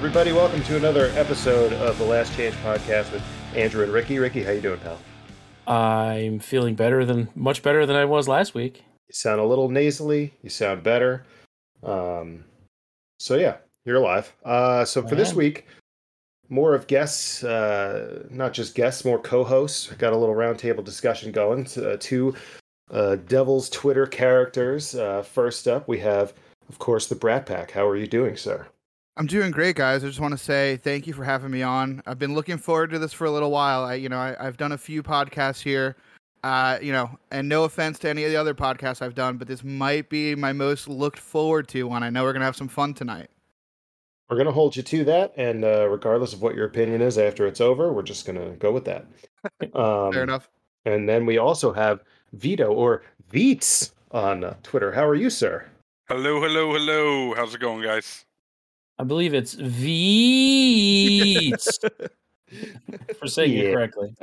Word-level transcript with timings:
Everybody. 0.00 0.32
Welcome 0.32 0.62
to 0.62 0.78
another 0.78 1.12
episode 1.14 1.74
of 1.74 1.98
the 1.98 2.04
Last 2.06 2.34
Change 2.34 2.54
podcast 2.64 3.12
with 3.12 3.22
Andrew 3.54 3.84
and 3.84 3.92
Ricky. 3.92 4.18
Ricky, 4.18 4.42
how 4.42 4.50
you 4.50 4.62
doing, 4.62 4.80
pal? 4.80 4.98
I'm 5.66 6.38
feeling 6.38 6.74
better 6.74 7.04
than 7.04 7.28
much 7.34 7.62
better 7.62 7.84
than 7.84 7.96
I 7.96 8.06
was 8.06 8.26
last 8.26 8.54
week. 8.54 8.78
You 8.78 9.12
sound 9.12 9.42
a 9.42 9.44
little 9.44 9.68
nasally. 9.68 10.32
You 10.40 10.48
sound 10.48 10.82
better. 10.82 11.26
Um, 11.82 12.44
so 13.18 13.36
yeah, 13.36 13.58
you're 13.84 13.98
alive. 13.98 14.34
Uh, 14.42 14.86
so 14.86 15.06
for 15.06 15.16
this 15.16 15.34
week, 15.34 15.66
more 16.48 16.74
of 16.74 16.86
guests, 16.86 17.44
uh, 17.44 18.26
not 18.30 18.54
just 18.54 18.74
guests, 18.74 19.04
more 19.04 19.18
co-hosts. 19.18 19.92
Got 19.98 20.14
a 20.14 20.16
little 20.16 20.34
roundtable 20.34 20.82
discussion 20.82 21.30
going. 21.30 21.66
Uh, 21.76 21.98
two 22.00 22.34
uh, 22.90 23.16
Devil's 23.16 23.68
Twitter 23.68 24.06
characters. 24.06 24.94
Uh, 24.94 25.20
first 25.20 25.68
up, 25.68 25.86
we 25.86 25.98
have, 25.98 26.32
of 26.70 26.78
course, 26.78 27.06
the 27.06 27.16
Bratt 27.16 27.44
Pack. 27.44 27.72
How 27.72 27.86
are 27.86 27.96
you 27.96 28.06
doing, 28.06 28.38
sir? 28.38 28.66
I'm 29.20 29.26
doing 29.26 29.50
great, 29.50 29.76
guys. 29.76 30.02
I 30.02 30.06
just 30.06 30.18
want 30.18 30.32
to 30.32 30.42
say 30.42 30.78
thank 30.78 31.06
you 31.06 31.12
for 31.12 31.24
having 31.24 31.50
me 31.50 31.60
on. 31.60 32.02
I've 32.06 32.18
been 32.18 32.32
looking 32.32 32.56
forward 32.56 32.88
to 32.92 32.98
this 32.98 33.12
for 33.12 33.26
a 33.26 33.30
little 33.30 33.50
while. 33.50 33.84
I, 33.84 33.96
you 33.96 34.08
know, 34.08 34.16
I, 34.16 34.34
I've 34.40 34.56
done 34.56 34.72
a 34.72 34.78
few 34.78 35.02
podcasts 35.02 35.60
here, 35.60 35.94
uh, 36.42 36.78
you 36.80 36.90
know, 36.90 37.18
and 37.30 37.46
no 37.46 37.64
offense 37.64 37.98
to 37.98 38.08
any 38.08 38.24
of 38.24 38.30
the 38.30 38.38
other 38.38 38.54
podcasts 38.54 39.02
I've 39.02 39.14
done, 39.14 39.36
but 39.36 39.46
this 39.46 39.62
might 39.62 40.08
be 40.08 40.34
my 40.34 40.54
most 40.54 40.88
looked 40.88 41.18
forward 41.18 41.68
to 41.68 41.86
one. 41.86 42.02
I 42.02 42.08
know 42.08 42.22
we're 42.22 42.32
gonna 42.32 42.46
have 42.46 42.56
some 42.56 42.66
fun 42.66 42.94
tonight. 42.94 43.28
We're 44.30 44.38
gonna 44.38 44.52
hold 44.52 44.74
you 44.74 44.82
to 44.82 45.04
that, 45.04 45.34
and 45.36 45.66
uh, 45.66 45.86
regardless 45.90 46.32
of 46.32 46.40
what 46.40 46.54
your 46.54 46.64
opinion 46.64 47.02
is 47.02 47.18
after 47.18 47.46
it's 47.46 47.60
over, 47.60 47.92
we're 47.92 48.00
just 48.00 48.24
gonna 48.24 48.52
go 48.52 48.72
with 48.72 48.86
that. 48.86 49.04
Um, 49.74 50.14
Fair 50.14 50.22
enough. 50.22 50.48
And 50.86 51.06
then 51.06 51.26
we 51.26 51.36
also 51.36 51.74
have 51.74 52.04
Vito 52.32 52.72
or 52.72 53.02
Veets 53.30 53.92
on 54.12 54.44
uh, 54.44 54.54
Twitter. 54.62 54.92
How 54.92 55.06
are 55.06 55.14
you, 55.14 55.28
sir? 55.28 55.66
Hello, 56.08 56.40
hello, 56.40 56.72
hello. 56.72 57.34
How's 57.34 57.54
it 57.54 57.60
going, 57.60 57.82
guys? 57.82 58.24
I 59.00 59.02
believe 59.02 59.32
it's 59.32 59.54
Veets 59.56 61.78
for 63.18 63.26
saying 63.26 63.52
Yeah. 63.52 63.62
it 63.62 63.72
correctly. 63.72 64.14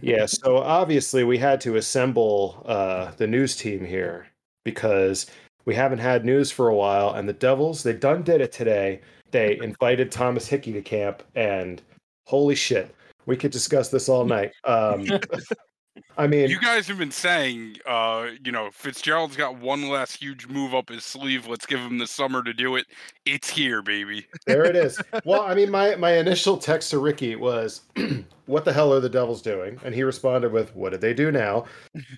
Yeah, 0.00 0.24
so 0.24 0.56
obviously 0.56 1.22
we 1.22 1.36
had 1.36 1.60
to 1.60 1.76
assemble 1.76 2.62
uh, 2.64 3.10
the 3.18 3.26
news 3.26 3.54
team 3.56 3.84
here 3.84 4.26
because 4.64 5.26
we 5.66 5.74
haven't 5.74 5.98
had 5.98 6.24
news 6.24 6.50
for 6.50 6.68
a 6.68 6.74
while, 6.74 7.12
and 7.12 7.28
the 7.28 7.34
Devils 7.34 7.82
they 7.82 7.92
done 7.92 8.22
did 8.22 8.40
it 8.40 8.52
today. 8.52 9.02
They 9.32 9.58
invited 9.58 10.10
Thomas 10.10 10.48
Hickey 10.48 10.72
to 10.72 10.80
camp, 10.80 11.22
and 11.34 11.82
holy 12.26 12.54
shit, 12.54 12.94
we 13.26 13.36
could 13.36 13.50
discuss 13.50 13.90
this 13.90 14.08
all 14.08 14.24
night. 14.24 14.52
Um, 14.64 15.04
I 16.16 16.26
mean, 16.26 16.48
You 16.48 16.60
guys 16.60 16.86
have 16.88 16.98
been 16.98 17.10
saying, 17.10 17.76
uh, 17.86 18.28
you 18.44 18.52
know, 18.52 18.70
Fitzgerald's 18.70 19.36
got 19.36 19.58
one 19.58 19.88
last 19.88 20.16
huge 20.16 20.46
move 20.46 20.74
up 20.74 20.88
his 20.88 21.04
sleeve. 21.04 21.46
Let's 21.46 21.66
give 21.66 21.80
him 21.80 21.98
the 21.98 22.06
summer 22.06 22.42
to 22.42 22.52
do 22.52 22.76
it. 22.76 22.86
It's 23.26 23.48
here, 23.50 23.82
baby. 23.82 24.26
there 24.46 24.64
it 24.64 24.76
is. 24.76 25.00
Well, 25.24 25.42
I 25.42 25.54
mean, 25.54 25.70
my 25.70 25.94
my 25.96 26.12
initial 26.16 26.56
text 26.56 26.90
to 26.90 26.98
Ricky 26.98 27.36
was, 27.36 27.82
"What 28.46 28.64
the 28.64 28.72
hell 28.72 28.92
are 28.92 29.00
the 29.00 29.08
Devils 29.08 29.42
doing?" 29.42 29.78
And 29.84 29.94
he 29.94 30.02
responded 30.02 30.50
with, 30.52 30.74
"What 30.74 30.90
did 30.90 31.00
they 31.00 31.14
do 31.14 31.30
now?" 31.30 31.66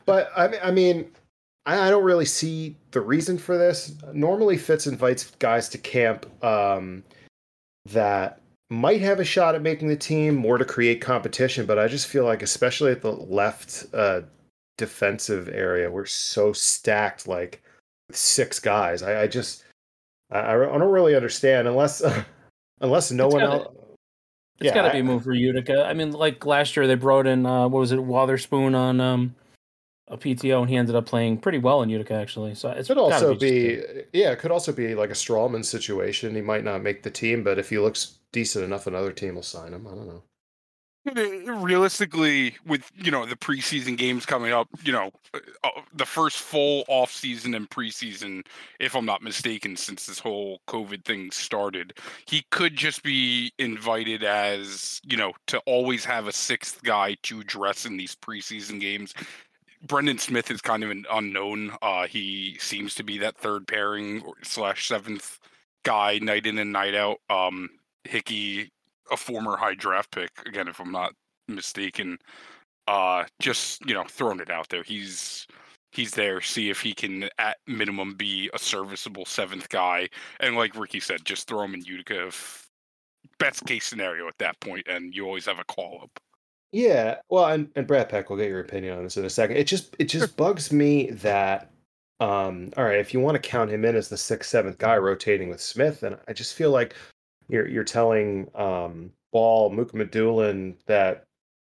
But 0.06 0.30
I 0.36 0.48
mean, 0.48 0.60
I 0.62 0.70
mean, 0.70 1.10
I, 1.66 1.88
I 1.88 1.90
don't 1.90 2.04
really 2.04 2.24
see 2.24 2.76
the 2.92 3.00
reason 3.00 3.36
for 3.38 3.58
this. 3.58 3.94
Normally, 4.12 4.56
Fitz 4.56 4.86
invites 4.86 5.32
guys 5.38 5.68
to 5.70 5.78
camp 5.78 6.26
um, 6.44 7.02
that 7.86 8.40
might 8.70 9.00
have 9.00 9.20
a 9.20 9.24
shot 9.24 9.54
at 9.54 9.62
making 9.62 9.88
the 9.88 9.96
team, 9.96 10.34
more 10.36 10.58
to 10.58 10.64
create 10.64 11.00
competition. 11.00 11.66
But 11.66 11.78
I 11.78 11.88
just 11.88 12.06
feel 12.06 12.24
like, 12.24 12.42
especially 12.42 12.92
at 12.92 13.02
the 13.02 13.12
left 13.12 13.86
uh, 13.94 14.22
defensive 14.78 15.48
area, 15.48 15.90
we're 15.90 16.06
so 16.06 16.52
stacked, 16.52 17.26
like 17.28 17.62
with 18.08 18.16
six 18.16 18.58
guys. 18.58 19.02
I, 19.02 19.22
I 19.22 19.26
just 19.26 19.64
I, 20.30 20.40
I 20.40 20.54
don't 20.54 20.90
really 20.90 21.14
understand 21.14 21.68
unless 21.68 22.02
unless 22.80 23.10
no 23.10 23.26
It's 23.26 23.34
one 23.34 23.42
gotta- 23.44 23.64
else. 23.64 23.76
It's 24.60 24.66
Yeah, 24.66 24.74
got 24.74 24.86
to 24.86 24.92
be 24.92 25.00
a 25.00 25.04
move 25.04 25.24
for 25.24 25.32
Utica. 25.32 25.84
I 25.84 25.94
mean, 25.94 26.12
like 26.12 26.46
last 26.46 26.76
year 26.76 26.86
they 26.86 26.94
brought 26.94 27.26
in 27.26 27.44
uh, 27.44 27.62
what 27.68 27.80
was 27.80 27.90
it, 27.90 27.98
Wotherspoon 27.98 28.76
on 28.76 29.00
um, 29.00 29.34
a 30.06 30.16
PTO, 30.16 30.60
and 30.60 30.70
he 30.70 30.76
ended 30.76 30.94
up 30.94 31.06
playing 31.06 31.38
pretty 31.38 31.58
well 31.58 31.82
in 31.82 31.88
Utica 31.90 32.14
actually. 32.14 32.54
So 32.54 32.70
it's 32.70 32.86
Could 32.86 32.96
also 32.98 33.30
just 33.34 33.40
be, 33.40 33.82
yeah, 34.12 34.30
it 34.30 34.38
could 34.38 34.52
also 34.52 34.72
be 34.72 34.94
like 34.94 35.10
a 35.10 35.14
Strawman 35.14 35.64
situation. 35.64 36.36
He 36.36 36.40
might 36.40 36.62
not 36.62 36.82
make 36.84 37.02
the 37.02 37.10
team, 37.10 37.42
but 37.42 37.58
if 37.58 37.68
he 37.68 37.78
looks 37.80 38.18
decent 38.34 38.64
enough, 38.64 38.86
another 38.86 39.12
team 39.12 39.36
will 39.36 39.42
sign 39.42 39.72
him. 39.72 39.86
I 39.86 39.90
don't 39.90 40.08
know. 40.08 40.22
Realistically, 41.06 42.56
with 42.66 42.90
you 42.96 43.10
know 43.10 43.26
the 43.26 43.36
preseason 43.36 43.96
games 43.96 44.24
coming 44.24 44.52
up, 44.52 44.68
you 44.82 44.92
know, 44.92 45.10
uh, 45.34 45.40
uh, 45.62 45.82
the 45.92 46.06
first 46.06 46.38
full 46.38 46.82
off 46.88 47.10
season 47.10 47.54
and 47.54 47.68
preseason, 47.68 48.44
if 48.80 48.96
I'm 48.96 49.04
not 49.04 49.22
mistaken, 49.22 49.76
since 49.76 50.06
this 50.06 50.18
whole 50.18 50.60
COVID 50.66 51.04
thing 51.04 51.30
started, 51.30 51.98
he 52.26 52.42
could 52.50 52.74
just 52.74 53.02
be 53.02 53.52
invited 53.58 54.24
as 54.24 54.98
you 55.04 55.18
know 55.18 55.34
to 55.48 55.58
always 55.66 56.06
have 56.06 56.26
a 56.26 56.32
sixth 56.32 56.82
guy 56.82 57.16
to 57.24 57.44
dress 57.44 57.84
in 57.84 57.98
these 57.98 58.16
preseason 58.16 58.80
games. 58.80 59.12
Brendan 59.86 60.18
Smith 60.18 60.50
is 60.50 60.62
kind 60.62 60.82
of 60.82 60.90
an 60.90 61.04
unknown. 61.12 61.72
Uh, 61.82 62.06
he 62.06 62.56
seems 62.58 62.94
to 62.94 63.04
be 63.04 63.18
that 63.18 63.36
third 63.36 63.68
pairing 63.68 64.22
slash 64.42 64.88
seventh 64.88 65.38
guy 65.82 66.18
night 66.18 66.46
in 66.46 66.58
and 66.58 66.72
night 66.72 66.94
out. 66.94 67.18
Um, 67.28 67.68
Hickey, 68.04 68.70
a 69.10 69.16
former 69.16 69.56
high 69.56 69.74
draft 69.74 70.10
pick, 70.10 70.30
again, 70.46 70.68
if 70.68 70.80
I'm 70.80 70.92
not 70.92 71.12
mistaken. 71.48 72.18
Uh, 72.86 73.24
just 73.40 73.84
you 73.86 73.94
know, 73.94 74.04
throwing 74.04 74.40
it 74.40 74.50
out 74.50 74.68
there. 74.68 74.82
He's 74.82 75.46
he's 75.92 76.10
there. 76.10 76.40
See 76.40 76.70
if 76.70 76.80
he 76.80 76.92
can, 76.92 77.28
at 77.38 77.56
minimum, 77.66 78.14
be 78.14 78.50
a 78.52 78.58
serviceable 78.58 79.24
seventh 79.24 79.68
guy. 79.68 80.08
And 80.40 80.56
like 80.56 80.76
Ricky 80.76 81.00
said, 81.00 81.24
just 81.24 81.48
throw 81.48 81.62
him 81.62 81.74
in 81.74 81.84
Utica. 81.84 82.26
If 82.26 82.68
best 83.38 83.64
case 83.64 83.86
scenario 83.86 84.28
at 84.28 84.38
that 84.38 84.60
point, 84.60 84.86
and 84.88 85.14
you 85.14 85.24
always 85.24 85.46
have 85.46 85.58
a 85.58 85.64
call 85.64 86.00
up. 86.02 86.10
Yeah, 86.72 87.16
well, 87.30 87.46
and 87.46 87.70
and 87.76 87.86
Bratt 87.86 88.08
Pack, 88.08 88.28
we'll 88.28 88.38
get 88.38 88.48
your 88.48 88.60
opinion 88.60 88.98
on 88.98 89.04
this 89.04 89.16
in 89.16 89.24
a 89.24 89.30
second. 89.30 89.56
It 89.56 89.66
just 89.66 89.94
it 89.98 90.06
just 90.06 90.36
bugs 90.36 90.72
me 90.72 91.10
that, 91.10 91.70
um, 92.20 92.72
all 92.76 92.84
right, 92.84 92.98
if 92.98 93.14
you 93.14 93.20
want 93.20 93.36
to 93.36 93.48
count 93.48 93.70
him 93.70 93.84
in 93.84 93.94
as 93.96 94.08
the 94.08 94.16
sixth, 94.16 94.50
seventh 94.50 94.78
guy 94.78 94.96
rotating 94.96 95.48
with 95.48 95.60
Smith, 95.60 96.02
and 96.02 96.18
I 96.28 96.32
just 96.32 96.54
feel 96.54 96.70
like 96.70 96.96
you're 97.48 97.68
you're 97.68 97.84
telling 97.84 98.48
um 98.54 99.10
Bahl 99.32 99.70
Mukhamadullin 99.70 100.74
that 100.86 101.24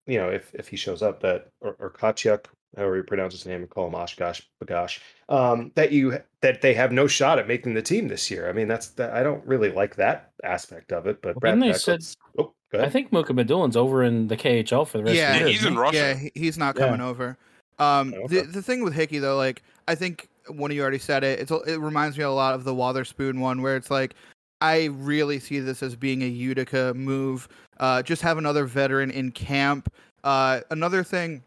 you 0.08 0.18
know 0.18 0.30
if 0.30 0.54
if 0.54 0.68
he 0.68 0.76
shows 0.76 1.02
up 1.02 1.22
that 1.22 1.48
or, 1.62 1.76
or 1.80 1.90
Kachuk, 1.92 2.46
however 2.76 2.98
you 2.98 3.04
pronounce 3.04 3.34
his 3.34 3.46
name, 3.46 3.62
and 3.62 3.70
call 3.70 3.88
him 3.88 3.96
Oshkosh 3.96 4.42
Bagosh, 4.64 5.00
um, 5.30 5.72
that 5.76 5.92
you 5.92 6.20
that 6.42 6.62
they 6.62 6.74
have 6.74 6.92
no 6.92 7.08
shot 7.08 7.40
at 7.40 7.48
making 7.48 7.74
the 7.74 7.82
team 7.82 8.08
this 8.08 8.30
year. 8.30 8.50
I 8.50 8.54
mean, 8.54 8.68
that's 8.68 8.88
that 8.90 9.14
I 9.14 9.24
don't 9.24 9.46
really 9.46 9.72
like 9.72 9.96
that 9.96 10.32
aspect 10.44 10.92
of 10.92 11.08
it. 11.08 11.22
But 11.22 11.36
Well, 11.36 11.40
Brad 11.40 11.56
didn't 11.60 11.72
they 11.74 11.78
said- 11.78 12.04
oh, 12.38 12.54
I 12.74 12.90
think 12.90 13.12
Mukhamadullin's 13.12 13.78
over 13.78 14.04
in 14.04 14.28
the 14.28 14.36
KHL 14.36 14.86
for 14.88 14.98
the 14.98 15.04
rest 15.06 15.16
Yeah, 15.16 15.34
of 15.34 15.34
the 15.34 15.40
year. 15.52 15.58
he's 15.60 15.66
in? 15.66 15.76
Russia. 15.76 16.20
Yeah, 16.22 16.30
he's 16.34 16.58
not 16.58 16.76
Yeah. 16.76 16.86
coming 16.88 17.02
over. 17.02 17.38
Um, 17.80 18.14
Oh, 18.18 18.24
okay. 18.24 18.42
the 18.42 18.48
the 18.48 18.62
thing 18.62 18.84
with 18.84 18.94
Hickey 18.94 19.20
though, 19.20 19.38
like 19.38 19.64
I 19.88 19.96
think 19.96 20.28
one 20.48 20.70
of 20.72 20.76
you 20.76 20.82
already 20.82 21.00
said 21.00 21.24
it. 21.24 21.40
It's 21.40 21.52
it 21.52 21.80
reminds 21.80 22.18
me 22.18 22.24
a 22.24 22.30
lot 22.32 22.54
of 22.56 22.64
the 22.66 22.74
Wotherspoon 22.74 23.40
one, 23.40 23.62
where 23.62 23.76
it's 23.78 23.90
like 23.92 24.16
I 24.64 24.86
really 24.86 25.40
see 25.40 25.60
this 25.60 25.84
as 25.84 25.96
being 25.96 26.24
a 26.24 26.28
Utica 26.28 26.94
move. 26.96 27.48
Uh, 27.80 28.02
just 28.02 28.22
have 28.22 28.38
another 28.38 28.66
veteran 28.66 29.12
in 29.12 29.32
camp. 29.32 29.94
Uh, 30.24 30.62
another 30.72 31.04
thing, 31.04 31.44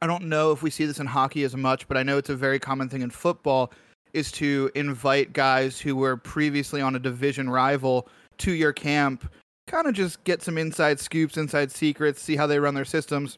I 0.00 0.06
don't 0.06 0.24
know 0.24 0.52
if 0.52 0.62
we 0.62 0.70
see 0.70 0.86
this 0.86 0.98
in 0.98 1.06
hockey 1.06 1.44
as 1.44 1.54
much, 1.54 1.86
but 1.86 1.96
I 1.96 2.02
know 2.02 2.18
it's 2.18 2.30
a 2.30 2.36
very 2.36 2.58
common 2.58 2.88
thing 2.88 3.02
in 3.02 3.10
football. 3.10 3.72
Is 4.12 4.32
to 4.32 4.70
invite 4.74 5.34
guys 5.34 5.78
who 5.78 5.94
were 5.94 6.16
previously 6.16 6.80
on 6.80 6.96
a 6.96 6.98
division 6.98 7.50
rival 7.50 8.08
to 8.38 8.52
your 8.52 8.72
camp, 8.72 9.30
kind 9.66 9.86
of 9.86 9.92
just 9.92 10.24
get 10.24 10.42
some 10.42 10.56
inside 10.56 10.98
scoops, 10.98 11.36
inside 11.36 11.70
secrets, 11.70 12.22
see 12.22 12.36
how 12.36 12.46
they 12.46 12.58
run 12.58 12.74
their 12.74 12.86
systems 12.86 13.36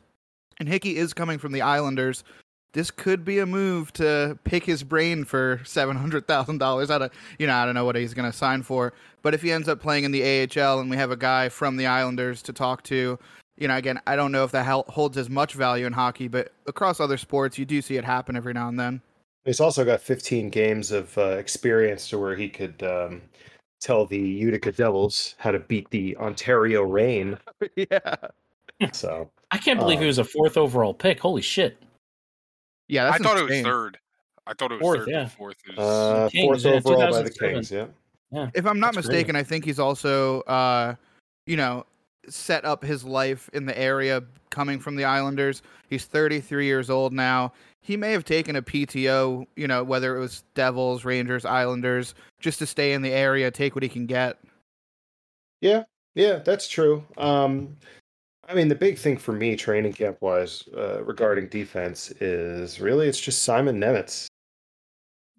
and 0.59 0.69
Hickey 0.69 0.97
is 0.97 1.15
coming 1.15 1.39
from 1.39 1.53
the 1.53 1.63
Islanders. 1.63 2.25
This 2.73 2.91
could 2.91 3.25
be 3.25 3.39
a 3.39 3.47
move 3.47 3.93
to 3.95 4.39
pick 4.45 4.65
his 4.65 4.83
brain 4.83 5.25
for 5.25 5.61
seven 5.65 5.97
hundred 5.97 6.27
thousand 6.27 6.59
dollars. 6.59 6.91
I 6.91 6.99
don't, 6.99 7.13
you 7.39 7.47
know, 7.47 7.55
I 7.55 7.65
don't 7.65 7.75
know 7.75 7.85
what 7.85 7.97
he's 7.97 8.15
going 8.15 8.31
to 8.31 8.37
sign 8.37 8.63
for. 8.63 8.93
But 9.23 9.35
if 9.35 9.43
he 9.43 9.51
ends 9.53 9.69
up 9.69 9.81
playing 9.81 10.05
in 10.05 10.13
the 10.13 10.23
AHL 10.23 10.81
and 10.81 10.91
we 10.91 10.97
have 10.97 11.11
a 11.11 11.17
guy 11.17 11.49
from 11.49 11.77
the 11.77 11.87
Islanders 11.87 12.43
to 12.43 12.53
talk 12.53 12.83
to, 12.85 13.19
you 13.57 13.69
know, 13.69 13.77
again, 13.77 14.01
I 14.07 14.17
don't 14.17 14.33
know 14.33 14.45
if 14.45 14.53
that 14.53 14.67
holds 14.89 15.17
as 15.17 15.29
much 15.29 15.55
value 15.55 15.87
in 15.87 15.93
hockey, 15.93 16.29
but 16.29 16.53
across 16.67 17.01
other 17.01 17.17
sports, 17.17 17.59
you 17.59 17.65
do 17.65 17.83
see 17.83 17.97
it 17.97 18.05
happen 18.05 18.37
every 18.37 18.53
now 18.53 18.69
and 18.69 18.79
then. 18.79 19.01
He's 19.45 19.61
also 19.61 19.85
got 19.85 20.01
15 20.01 20.51
games 20.51 20.93
of 20.93 21.17
uh, 21.17 21.37
experience 21.39 22.09
to 22.11 22.19
where 22.19 22.37
he 22.37 22.49
could 22.49 22.83
um, 22.83 23.23
tell 23.81 24.05
the 24.05 24.19
Utica 24.19 24.73
Devils 24.73 25.35
how 25.39 25.51
to 25.51 25.59
beat 25.59 25.91
the 25.91 26.17
Ontario 26.19 26.83
Reign. 26.83 27.39
yeah, 27.77 28.15
So 28.93 29.31
I 29.51 29.59
can't 29.59 29.81
believe 29.81 29.99
Uh, 29.99 30.03
he 30.03 30.07
was 30.07 30.19
a 30.19 30.25
fourth 30.25 30.57
overall 30.57 30.95
pick. 30.95 31.19
Holy 31.19 31.43
shit! 31.43 31.79
Yeah. 32.89 33.07
I 33.07 33.11
That's 33.13 33.25
thought 33.25 33.39
it 33.39 33.49
was 33.49 33.63
third. 33.63 33.99
I 34.47 34.55
thought 34.55 34.73
it 34.73 34.77
was 34.77 34.81
Fourth, 34.81 34.99
third. 35.01 35.09
yeah. 35.11 35.29
Fourth 35.29 35.57
is 35.71 35.79
uh, 35.79 36.29
Kings, 36.33 36.63
fourth 36.63 36.65
yeah, 36.65 36.73
overall 36.73 37.11
by 37.13 37.23
the 37.23 37.31
Kings. 37.31 37.71
Yeah. 37.71 37.87
If 38.55 38.67
I'm 38.67 38.81
not 38.81 38.95
That's 38.95 39.07
great. 39.07 39.17
mistaken, 39.17 39.37
I 39.37 39.43
think 39.43 39.65
he's 39.65 39.79
also, 39.79 40.41
uh, 40.43 40.95
you 41.47 41.57
know, 41.57 41.85
set 42.29 42.65
up 42.65 42.83
his 42.83 43.05
life 43.05 43.49
in 43.53 43.67
the 43.67 43.79
area 43.79 44.23
coming 44.51 44.79
from 44.79 44.97
the 44.97 45.05
Islanders. 45.05 45.63
He's 45.89 46.05
33 46.05 46.67
years 46.67 46.91
old 46.91 47.13
now. 47.13 47.53
He 47.81 47.97
may 47.97 48.13
have 48.13 48.25
taken 48.25 48.57
a 48.57 48.63
PTO, 48.63 49.47
you 49.57 49.67
know, 49.67 49.83
whether 49.83 50.17
it 50.17 50.21
was 50.21 50.45
Devils, 50.55 51.05
Rangers, 51.05 51.45
Islanders, 51.47 52.15
just 52.41 52.59
to 52.59 52.67
stay 52.67 52.93
in 52.93 53.01
the 53.01 53.13
area, 53.13 53.51
take 53.51 53.75
what 53.75 53.83
he 53.83 53.89
can 53.89 54.05
get. 54.05 54.39
Yeah, 55.61 55.85
yeah, 56.15 56.37
that's 56.37 56.69
true. 56.69 57.05
Um, 57.17 57.77
I 58.49 58.55
mean, 58.55 58.69
the 58.69 58.75
big 58.75 58.97
thing 58.97 59.19
for 59.19 59.33
me, 59.33 59.57
training 59.57 59.93
camp 59.93 60.23
wise, 60.23 60.65
uh, 60.75 61.05
regarding 61.05 61.49
defense, 61.49 62.11
is 62.13 62.81
really 62.81 63.07
it's 63.07 63.21
just 63.21 63.43
Simon 63.43 63.79
Nemec 63.79 64.27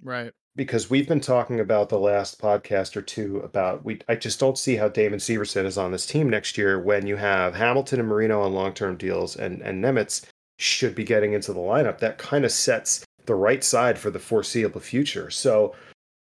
Right. 0.04 0.32
because 0.56 0.92
we've 0.92 1.08
been 1.08 1.20
talking 1.20 1.60
about 1.60 1.90
the 1.90 1.98
last 1.98 2.40
podcast 2.40 2.96
or 2.96 3.02
two 3.02 3.40
about 3.40 3.84
we. 3.84 4.00
I 4.08 4.16
just 4.16 4.40
don't 4.40 4.60
see 4.60 4.76
how 4.76 4.90
Damon 4.90 5.18
Severson 5.20 5.66
is 5.66 5.78
on 5.78 5.92
this 5.92 6.06
team 6.06 6.30
next 6.30 6.56
year 6.56 6.80
when 6.80 7.08
you 7.08 7.16
have 7.16 7.56
Hamilton 7.56 8.00
and 8.00 8.08
Marino 8.08 8.42
on 8.42 8.54
long 8.54 8.74
term 8.74 8.96
deals 8.96 9.36
and 9.36 9.62
and 9.64 9.84
Nemec 9.84 10.24
should 10.60 10.94
be 10.94 11.04
getting 11.04 11.34
into 11.34 11.52
the 11.52 11.60
lineup. 11.60 11.98
That 11.98 12.20
kind 12.20 12.46
of 12.46 12.52
sets 12.52 13.04
the 13.26 13.34
right 13.36 13.64
side 13.64 13.98
for 13.98 14.12
the 14.12 14.20
foreseeable 14.20 14.82
future. 14.82 15.30
So. 15.32 15.76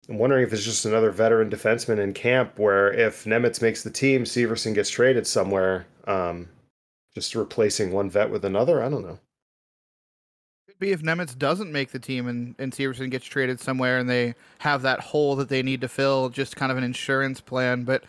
I'm 0.07 0.19
wondering 0.19 0.45
if 0.45 0.53
it's 0.53 0.63
just 0.63 0.85
another 0.85 1.09
veteran 1.09 1.49
defenseman 1.49 1.97
in 1.97 2.13
camp 2.13 2.59
where 2.59 2.93
if 2.93 3.23
Nemec 3.23 3.59
makes 3.59 3.81
the 3.81 3.89
team, 3.89 4.23
Severson 4.23 4.75
gets 4.75 4.91
traded 4.91 5.25
somewhere, 5.25 5.87
um, 6.05 6.47
just 7.15 7.33
replacing 7.33 7.91
one 7.91 8.09
vet 8.09 8.29
with 8.29 8.45
another. 8.45 8.83
I 8.83 8.89
don't 8.89 9.05
know. 9.05 9.17
Could 10.67 10.79
be 10.79 10.91
if 10.91 11.01
Nemec 11.01 11.37
doesn't 11.37 11.71
make 11.71 11.91
the 11.91 11.99
team 11.99 12.27
and, 12.27 12.53
and 12.59 12.73
Severson 12.73 13.09
gets 13.09 13.25
traded 13.25 13.59
somewhere 13.59 13.97
and 13.97 14.09
they 14.09 14.35
have 14.59 14.81
that 14.81 14.99
hole 14.99 15.35
that 15.37 15.49
they 15.49 15.63
need 15.63 15.81
to 15.81 15.87
fill, 15.87 16.29
just 16.29 16.57
kind 16.57 16.71
of 16.71 16.77
an 16.77 16.83
insurance 16.83 17.39
plan. 17.39 17.83
But 17.83 18.03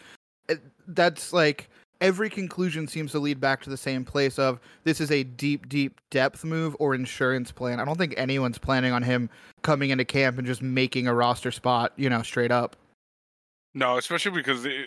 it, 0.49 0.61
that's 0.89 1.33
like 1.33 1.71
every 2.01 2.29
conclusion 2.29 2.89
seems 2.89 3.13
to 3.13 3.21
lead 3.21 3.41
back 3.41 3.63
to 3.63 3.71
the 3.71 3.77
same 3.77 4.05
place 4.05 4.39
of 4.39 4.59
this 4.83 5.01
is 5.01 5.13
a 5.13 5.23
deep, 5.23 5.69
deep 5.69 6.01
depth 6.11 6.45
move 6.45 6.75
or 6.81 6.95
insurance 6.95 7.53
plan. 7.53 7.79
I 7.79 7.85
don't 7.85 7.97
think 7.97 8.15
anyone's 8.17 8.59
planning 8.59 8.93
on 8.93 9.05
him 9.05 9.31
coming 9.63 9.91
into 9.91 10.05
camp 10.05 10.37
and 10.37 10.47
just 10.47 10.63
making 10.63 11.07
a 11.07 11.15
roster 11.15 11.53
spot, 11.53 11.93
you 11.97 12.11
know, 12.11 12.23
straight 12.23 12.51
up. 12.51 12.75
No, 13.75 13.99
especially 13.99 14.33
because 14.33 14.63
they, 14.63 14.87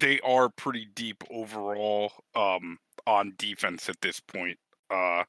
they 0.00 0.20
are 0.20 0.48
pretty 0.48 0.88
deep 0.94 1.22
overall 1.30 2.12
um, 2.34 2.78
on 3.06 3.34
defense 3.36 3.88
at 3.88 4.00
this 4.00 4.20
point. 4.20 4.58
Uh, 4.90 5.24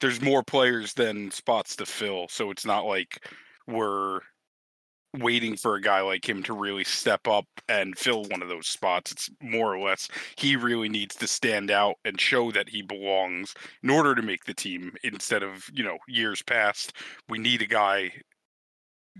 there's 0.00 0.20
more 0.20 0.42
players 0.42 0.92
than 0.94 1.30
spots 1.30 1.76
to 1.76 1.86
fill, 1.86 2.26
so 2.28 2.50
it's 2.50 2.66
not 2.66 2.84
like 2.84 3.26
we're 3.66 4.20
waiting 5.18 5.56
for 5.56 5.76
a 5.76 5.80
guy 5.80 6.00
like 6.00 6.28
him 6.28 6.42
to 6.42 6.52
really 6.52 6.84
step 6.84 7.26
up 7.26 7.46
and 7.68 7.96
fill 7.98 8.24
one 8.24 8.42
of 8.42 8.48
those 8.48 8.66
spots. 8.66 9.12
It's 9.12 9.30
more 9.40 9.74
or 9.74 9.78
less 9.78 10.08
he 10.36 10.56
really 10.56 10.88
needs 10.88 11.14
to 11.16 11.26
stand 11.26 11.70
out 11.70 11.96
and 12.04 12.20
show 12.20 12.50
that 12.52 12.68
he 12.68 12.82
belongs 12.82 13.54
in 13.82 13.90
order 13.90 14.14
to 14.14 14.22
make 14.22 14.44
the 14.44 14.54
team 14.54 14.92
instead 15.02 15.42
of, 15.42 15.68
you 15.72 15.84
know, 15.84 15.98
years 16.08 16.42
past. 16.42 16.92
We 17.28 17.38
need 17.38 17.62
a 17.62 17.66
guy 17.66 18.12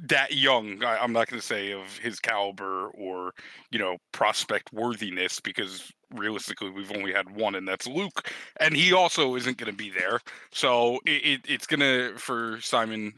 that 0.05 0.33
young. 0.33 0.83
I, 0.85 0.99
I'm 0.99 1.13
not 1.13 1.29
going 1.29 1.41
to 1.41 1.47
say 1.47 1.73
of 1.73 1.99
his 1.99 2.21
caliber 2.21 2.89
or, 2.89 3.33
you 3.71 3.79
know, 3.79 3.97
prospect 4.13 4.73
worthiness 4.73 5.41
because 5.41 5.91
realistically 6.15 6.71
we've 6.71 6.93
only 6.93 7.13
had 7.13 7.35
one 7.35 7.55
and 7.55 7.67
that's 7.67 7.87
Luke 7.87 8.31
and 8.61 8.77
he 8.77 8.93
also 8.93 9.35
isn't 9.35 9.59
going 9.59 9.71
to 9.71 9.77
be 9.77 9.91
there. 9.91 10.21
So 10.53 11.01
it, 11.07 11.25
it, 11.25 11.41
it's 11.49 11.67
going 11.67 11.81
to 11.81 12.19
for 12.19 12.61
Simon 12.61 13.15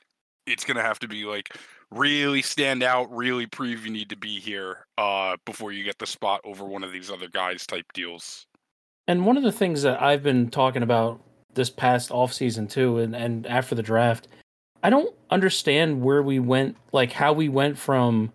it's 0.46 0.64
going 0.64 0.76
to 0.76 0.82
have 0.82 0.98
to 1.00 1.08
be 1.08 1.24
like 1.24 1.56
really 1.90 2.42
stand 2.42 2.82
out, 2.82 3.14
really 3.14 3.46
prove 3.46 3.84
you 3.84 3.92
need 3.92 4.10
to 4.10 4.16
be 4.16 4.40
here 4.40 4.86
uh, 4.96 5.36
before 5.44 5.72
you 5.72 5.84
get 5.84 5.98
the 5.98 6.06
spot 6.06 6.40
over 6.44 6.64
one 6.64 6.84
of 6.84 6.92
these 6.92 7.10
other 7.10 7.28
guys 7.28 7.66
type 7.66 7.86
deals. 7.94 8.46
And 9.06 9.24
one 9.24 9.36
of 9.36 9.42
the 9.42 9.52
things 9.52 9.82
that 9.82 10.02
I've 10.02 10.22
been 10.22 10.50
talking 10.50 10.82
about 10.82 11.22
this 11.54 11.70
past 11.70 12.10
offseason 12.10 12.70
too, 12.70 12.98
and, 12.98 13.16
and 13.16 13.46
after 13.46 13.74
the 13.74 13.82
draft, 13.82 14.28
I 14.82 14.90
don't 14.90 15.14
understand 15.30 16.02
where 16.02 16.22
we 16.22 16.38
went, 16.38 16.76
like 16.92 17.12
how 17.12 17.32
we 17.32 17.48
went 17.48 17.78
from 17.78 18.32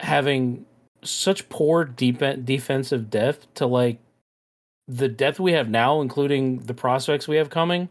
having 0.00 0.64
such 1.02 1.48
poor 1.48 1.84
deep 1.84 2.22
defensive 2.44 3.10
depth 3.10 3.52
to 3.54 3.66
like 3.66 3.98
the 4.86 5.08
depth 5.08 5.38
we 5.38 5.52
have 5.52 5.68
now, 5.68 6.00
including 6.00 6.60
the 6.60 6.74
prospects 6.74 7.28
we 7.28 7.36
have 7.36 7.50
coming. 7.50 7.88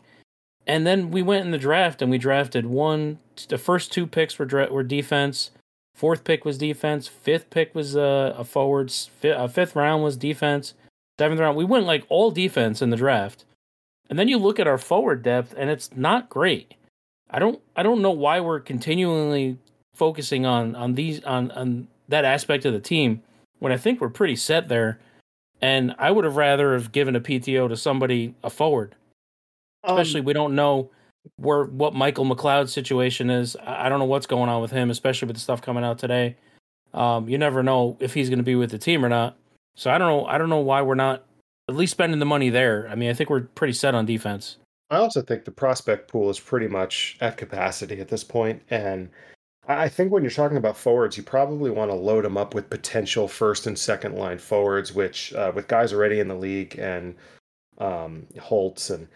And 0.65 0.85
then 0.85 1.11
we 1.11 1.21
went 1.21 1.45
in 1.45 1.51
the 1.51 1.57
draft 1.57 2.01
and 2.01 2.11
we 2.11 2.17
drafted 2.17 2.65
one. 2.65 3.19
The 3.47 3.57
first 3.57 3.91
two 3.91 4.07
picks 4.07 4.37
were 4.37 4.45
dra- 4.45 4.71
were 4.71 4.83
defense. 4.83 5.51
Fourth 5.95 6.23
pick 6.23 6.43
was 6.43 6.57
defense. 6.57 7.07
Fifth 7.07 7.49
pick 7.49 7.73
was 7.73 7.95
uh, 7.95 8.35
a 8.37 8.43
forwards. 8.43 9.09
Uh, 9.23 9.47
fifth 9.47 9.75
round 9.75 10.03
was 10.03 10.17
defense. 10.17 10.73
Seventh 11.19 11.39
round 11.39 11.55
we 11.55 11.65
went 11.65 11.85
like 11.85 12.05
all 12.09 12.31
defense 12.31 12.81
in 12.81 12.89
the 12.89 12.97
draft. 12.97 13.45
And 14.09 14.19
then 14.19 14.27
you 14.27 14.37
look 14.37 14.59
at 14.59 14.67
our 14.67 14.77
forward 14.77 15.23
depth 15.23 15.53
and 15.57 15.69
it's 15.69 15.95
not 15.95 16.29
great. 16.29 16.73
I 17.29 17.39
don't 17.39 17.59
I 17.75 17.83
don't 17.83 18.01
know 18.01 18.12
why 18.12 18.39
we're 18.39 18.59
continually 18.59 19.57
focusing 19.94 20.45
on 20.45 20.75
on 20.75 20.95
these 20.95 21.24
on 21.24 21.51
on 21.51 21.88
that 22.09 22.25
aspect 22.25 22.65
of 22.65 22.74
the 22.74 22.79
team 22.79 23.24
when 23.59 23.71
I 23.71 23.77
think 23.77 24.00
we're 24.01 24.09
pretty 24.09 24.35
set 24.35 24.69
there. 24.69 25.00
And 25.62 25.95
I 25.97 26.12
would 26.12 26.24
have 26.24 26.38
rather 26.38 26.74
have 26.74 26.91
given 26.91 27.15
a 27.15 27.19
PTO 27.19 27.68
to 27.69 27.75
somebody 27.75 28.35
a 28.44 28.50
forward 28.50 28.95
especially 29.88 30.19
Um, 30.19 30.25
we 30.25 30.33
don't 30.33 30.56
know 30.56 30.89
where 31.38 31.63
what 31.65 31.94
Michael 31.94 32.25
McLeod's 32.25 32.74
situation 32.74 33.30
is. 33.30 33.56
I 33.57 33.85
I 33.85 33.89
don't 33.89 34.00
know 34.00 34.06
what's 34.06 34.27
going 34.27 34.50
on 34.50 34.62
with 34.62 34.71
him, 34.71 34.89
especially 34.89 35.27
with 35.27 35.35
the 35.35 35.41
stuff 35.41 35.62
coming 35.62 35.83
out 35.83 36.00
today. 36.00 36.35
Um, 36.94 37.30
you 37.30 37.38
never 37.38 37.63
know 37.63 37.97
if 38.00 38.13
he's 38.13 38.30
going 38.30 38.39
to 38.39 38.44
be 38.44 38.56
with 38.56 38.71
the 38.71 38.77
team 38.77 39.03
or 39.03 39.09
not. 39.09 39.38
So 39.75 39.91
I 39.91 39.97
don't 39.97 40.07
know. 40.07 40.25
I 40.25 40.38
don't 40.38 40.50
know 40.50 40.59
why 40.59 40.81
we're 40.81 40.95
not 40.95 41.23
at 41.69 41.75
least 41.75 41.91
spending 41.91 42.19
the 42.19 42.25
money 42.25 42.50
there. 42.50 42.88
I 42.89 42.95
mean, 42.95 43.09
I 43.09 43.13
think 43.13 43.30
we're 43.30 43.41
pretty 43.41 43.73
set 43.73 43.94
on 43.94 44.06
defense. 44.06 44.57
I 44.89 44.97
also 44.97 45.21
think 45.21 45.43
the 45.43 45.51
prospect 45.51 46.09
pool 46.09 46.29
is 46.29 46.39
pretty 46.39 46.67
much 46.67 47.17
at 47.19 47.37
capacity 47.37 47.99
at 47.99 48.07
this 48.07 48.23
point, 48.23 48.61
and 48.69 49.09
I 49.67 49.89
think 49.89 50.11
when 50.11 50.23
you're 50.23 50.31
talking 50.31 50.57
about 50.57 50.77
forwards, 50.77 51.17
you 51.17 51.23
probably 51.23 51.71
want 51.71 51.91
to 51.91 51.95
load 51.95 52.23
them 52.23 52.37
up 52.37 52.56
with 52.56 52.69
potential 52.69 53.27
first 53.27 53.67
and 53.67 53.77
second 53.77 54.15
line 54.15 54.37
forwards, 54.37 54.94
which 54.94 55.33
uh, 55.33 55.51
with 55.53 55.67
guys 55.67 55.91
already 55.91 56.21
in 56.21 56.29
the 56.29 56.35
league 56.35 56.79
and 56.79 57.15
um, 57.79 58.25
Holtz 58.39 58.89
and 58.89 59.07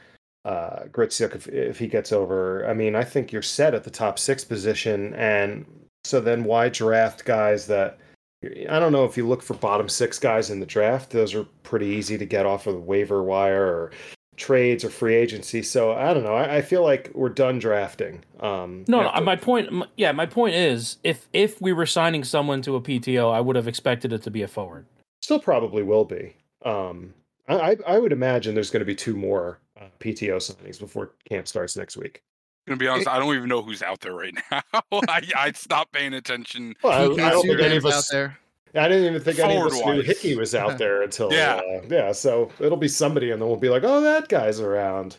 uh, 0.44 0.84
if, 0.98 1.48
if 1.48 1.80
he 1.80 1.88
gets 1.88 2.12
over. 2.12 2.68
I 2.68 2.74
mean, 2.74 2.96
I 2.96 3.04
think 3.04 3.32
you're 3.32 3.42
set 3.42 3.74
at 3.74 3.86
the 3.86 3.90
top 3.90 4.20
six 4.20 4.44
position, 4.44 5.14
and 5.14 5.66
so 6.04 6.20
then 6.20 6.44
why 6.44 6.68
draft 6.70 7.24
guys 7.24 7.68
that? 7.68 7.98
I 8.44 8.80
don't 8.80 8.92
know 8.92 9.06
if 9.06 9.16
you 9.16 9.28
look 9.28 9.44
for 9.44 9.54
bottom 9.54 9.88
six 9.88 10.20
guys 10.20 10.50
in 10.50 10.60
the 10.60 10.66
draft; 10.66 11.12
those 11.12 11.34
are 11.34 11.46
pretty 11.64 11.86
easy 11.86 12.18
to 12.18 12.26
get 12.26 12.46
off 12.46 12.68
of 12.68 12.74
the 12.74 12.80
waiver 12.80 13.24
wire 13.24 13.66
or 13.66 13.92
trades 14.38 14.84
or 14.84 14.90
free 14.90 15.16
agency. 15.16 15.62
So 15.62 15.94
I 15.94 16.14
don't 16.14 16.24
know. 16.24 16.36
I, 16.36 16.58
I 16.58 16.62
feel 16.62 16.84
like 16.84 17.12
we're 17.14 17.30
done 17.30 17.60
drafting. 17.60 18.24
Um, 18.40 18.86
No, 18.88 19.02
no. 19.02 19.10
after- 19.10 19.24
My 19.24 19.36
point, 19.36 19.68
m- 19.68 19.84
yeah, 19.98 20.12
my 20.12 20.26
point 20.26 20.56
is, 20.56 20.98
if 21.04 21.28
if 21.34 21.62
we 21.62 21.74
were 21.74 21.86
signing 21.86 22.24
someone 22.24 22.62
to 22.64 22.76
a 22.76 22.82
PTO, 22.82 23.32
I 23.34 23.42
would 23.42 23.56
have 23.56 23.68
expected 23.68 24.14
it 24.14 24.24
to 24.24 24.32
be 24.32 24.42
a 24.42 24.48
forward. 24.48 24.86
still 25.22 25.40
probably 25.40 25.84
will 25.84 26.06
be. 26.06 26.36
Um, 26.66 27.14
I, 27.48 27.72
I 27.72 27.78
I 27.88 27.98
would 28.00 28.12
imagine 28.12 28.54
there's 28.56 28.70
going 28.72 28.82
to 28.82 28.86
be 28.86 28.96
two 28.96 29.16
more 29.16 29.60
uh, 29.80 29.86
PTO 30.00 30.38
signings 30.38 30.80
before 30.80 31.12
camp 31.30 31.48
starts 31.48 31.76
next 31.76 31.98
week. 31.98 32.22
Gonna 32.68 32.78
be 32.78 32.88
honest, 32.88 33.08
I 33.08 33.18
don't 33.18 33.36
even 33.36 33.50
know 33.50 33.64
who's 33.64 33.82
out 33.82 34.02
there 34.02 34.14
right 34.14 34.36
now. 34.52 34.62
I 35.10 35.22
I 35.36 35.52
stopped 35.54 35.94
paying 35.94 36.14
attention. 36.14 36.76
Well, 36.84 36.94
I, 36.94 37.08
Kiki 37.10 37.22
I 37.22 37.30
don't 37.32 37.42
think 37.48 37.60
any 37.60 37.78
of 37.78 37.86
us. 37.86 37.96
out 38.12 38.16
there. 38.16 38.38
I 38.76 38.88
didn't 38.88 39.06
even 39.06 39.22
think 39.22 39.40
any 39.40 39.58
of 39.58 39.68
us 39.68 39.86
knew 39.86 40.02
Hickey 40.02 40.36
was 40.36 40.56
out 40.56 40.78
there 40.78 41.02
until 41.02 41.32
Yeah. 41.34 41.56
uh, 41.56 41.82
yeah. 41.90 42.12
So 42.12 42.50
it'll 42.60 42.78
be 42.78 42.88
somebody, 42.88 43.32
and 43.32 43.42
then 43.42 43.48
we'll 43.50 43.58
be 43.58 43.70
like, 43.70 43.84
oh, 43.84 44.02
that 44.02 44.30
guy's 44.30 44.60
around. 44.60 45.18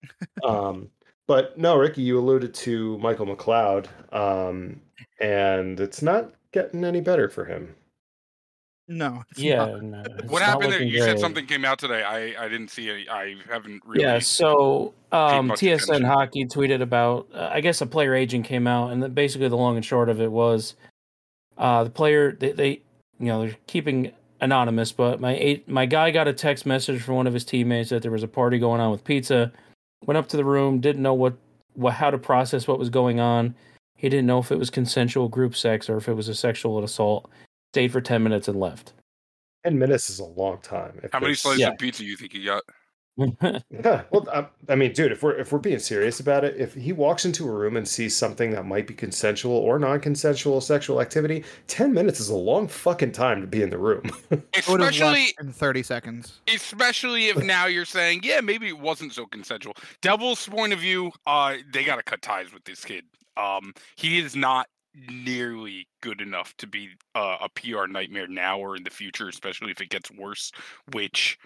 um, 0.44 0.88
but 1.26 1.56
no, 1.58 1.76
Ricky, 1.76 2.02
you 2.02 2.18
alluded 2.18 2.54
to 2.54 2.98
Michael 2.98 3.26
McLeod, 3.26 3.86
um, 4.12 4.80
and 5.20 5.80
it's 5.80 6.02
not 6.02 6.32
getting 6.52 6.84
any 6.84 7.00
better 7.00 7.28
for 7.28 7.44
him. 7.44 7.74
No. 8.86 9.24
it's 9.30 9.40
Yeah. 9.40 9.64
not. 9.64 9.82
no, 9.82 10.02
it's 10.18 10.30
What 10.30 10.40
not 10.40 10.48
happened? 10.48 10.72
There? 10.72 10.80
looking 10.80 10.88
You 10.88 11.00
said 11.00 11.18
something 11.18 11.46
came 11.46 11.64
out 11.64 11.78
today. 11.78 12.02
I 12.02 12.44
I 12.44 12.48
didn't 12.48 12.68
see 12.68 12.88
it. 12.90 13.08
I 13.08 13.36
haven't 13.50 13.82
really. 13.86 14.02
Yeah, 14.04 14.18
so 14.18 14.92
um, 15.10 15.50
TSN 15.50 15.82
attention. 15.84 16.04
Hockey 16.04 16.44
tweeted 16.46 16.82
about, 16.82 17.28
uh, 17.34 17.48
I 17.52 17.60
guess 17.60 17.80
a 17.80 17.86
player 17.86 18.14
agent 18.14 18.44
came 18.44 18.66
out, 18.66 18.92
and 18.92 19.02
then 19.02 19.12
basically 19.14 19.48
the 19.48 19.56
long 19.56 19.76
and 19.76 19.84
short 19.84 20.08
of 20.10 20.20
it 20.20 20.30
was, 20.30 20.74
uh, 21.56 21.84
the 21.84 21.90
player 21.90 22.32
they, 22.32 22.52
they 22.52 22.82
you 23.18 23.26
know 23.26 23.46
they're 23.46 23.56
keeping 23.66 24.12
anonymous, 24.40 24.92
but 24.92 25.20
my 25.20 25.34
eight, 25.36 25.68
my 25.68 25.86
guy 25.86 26.10
got 26.10 26.28
a 26.28 26.32
text 26.32 26.66
message 26.66 27.00
from 27.02 27.14
one 27.14 27.26
of 27.26 27.32
his 27.34 27.44
teammates 27.44 27.90
that 27.90 28.02
there 28.02 28.10
was 28.10 28.22
a 28.22 28.28
party 28.28 28.58
going 28.58 28.80
on 28.80 28.90
with 28.90 29.04
pizza. 29.04 29.52
Went 30.06 30.18
up 30.18 30.28
to 30.28 30.36
the 30.36 30.44
room, 30.44 30.80
didn't 30.80 31.02
know 31.02 31.14
what, 31.14 31.34
what 31.74 31.94
how 31.94 32.10
to 32.10 32.18
process 32.18 32.68
what 32.68 32.78
was 32.78 32.90
going 32.90 33.20
on. 33.20 33.54
He 33.96 34.08
didn't 34.08 34.26
know 34.26 34.38
if 34.38 34.52
it 34.52 34.58
was 34.58 34.68
consensual 34.68 35.28
group 35.28 35.56
sex 35.56 35.88
or 35.88 35.96
if 35.96 36.08
it 36.08 36.14
was 36.14 36.28
a 36.28 36.34
sexual 36.34 36.82
assault. 36.84 37.30
Stayed 37.72 37.92
for 37.92 38.00
ten 38.00 38.22
minutes 38.22 38.48
and 38.48 38.60
left. 38.60 38.92
Ten 39.64 39.78
minutes 39.78 40.10
is 40.10 40.18
a 40.18 40.24
long 40.24 40.58
time. 40.58 41.00
How 41.12 41.20
many 41.20 41.34
slices 41.34 41.60
Yeah. 41.60 41.70
of 41.70 41.78
pizza 41.78 42.02
do 42.02 42.08
you 42.08 42.16
think 42.16 42.34
you 42.34 42.44
got? 42.44 42.62
Yeah, 43.70 44.02
well, 44.10 44.26
I, 44.32 44.46
I 44.72 44.74
mean, 44.74 44.92
dude, 44.92 45.12
if 45.12 45.22
we're 45.22 45.36
if 45.36 45.52
we're 45.52 45.58
being 45.58 45.78
serious 45.78 46.20
about 46.20 46.44
it, 46.44 46.56
if 46.56 46.74
he 46.74 46.92
walks 46.92 47.24
into 47.24 47.46
a 47.46 47.50
room 47.52 47.76
and 47.76 47.86
sees 47.86 48.16
something 48.16 48.50
that 48.52 48.64
might 48.66 48.86
be 48.86 48.94
consensual 48.94 49.56
or 49.56 49.78
non-consensual 49.78 50.60
sexual 50.60 51.00
activity, 51.00 51.44
ten 51.66 51.92
minutes 51.92 52.18
is 52.18 52.28
a 52.28 52.34
long 52.34 52.66
fucking 52.66 53.12
time 53.12 53.40
to 53.40 53.46
be 53.46 53.62
in 53.62 53.70
the 53.70 53.78
room. 53.78 54.02
I 54.32 54.36
would 54.68 54.80
have 54.80 54.90
Especially 54.90 55.34
in 55.40 55.52
30 55.52 55.82
seconds. 55.82 56.40
especially 56.52 57.28
if 57.28 57.36
now 57.44 57.66
you're 57.66 57.84
saying, 57.84 58.20
yeah, 58.24 58.40
maybe 58.40 58.68
it 58.68 58.78
wasn't 58.78 59.12
so 59.12 59.26
consensual. 59.26 59.74
Devil's 60.00 60.46
point 60.48 60.72
of 60.72 60.78
view, 60.80 61.12
uh, 61.26 61.54
they 61.72 61.84
got 61.84 61.96
to 61.96 62.02
cut 62.02 62.22
ties 62.22 62.52
with 62.52 62.64
this 62.64 62.84
kid. 62.84 63.04
Um, 63.36 63.74
he 63.96 64.18
is 64.18 64.34
not 64.34 64.66
nearly 65.10 65.86
good 66.02 66.20
enough 66.20 66.56
to 66.56 66.66
be 66.66 66.90
uh, 67.14 67.38
a 67.42 67.48
PR 67.48 67.86
nightmare 67.86 68.28
now 68.28 68.58
or 68.58 68.76
in 68.76 68.84
the 68.84 68.90
future, 68.90 69.28
especially 69.28 69.70
if 69.70 69.80
it 69.80 69.88
gets 69.90 70.10
worse, 70.10 70.52
which 70.92 71.38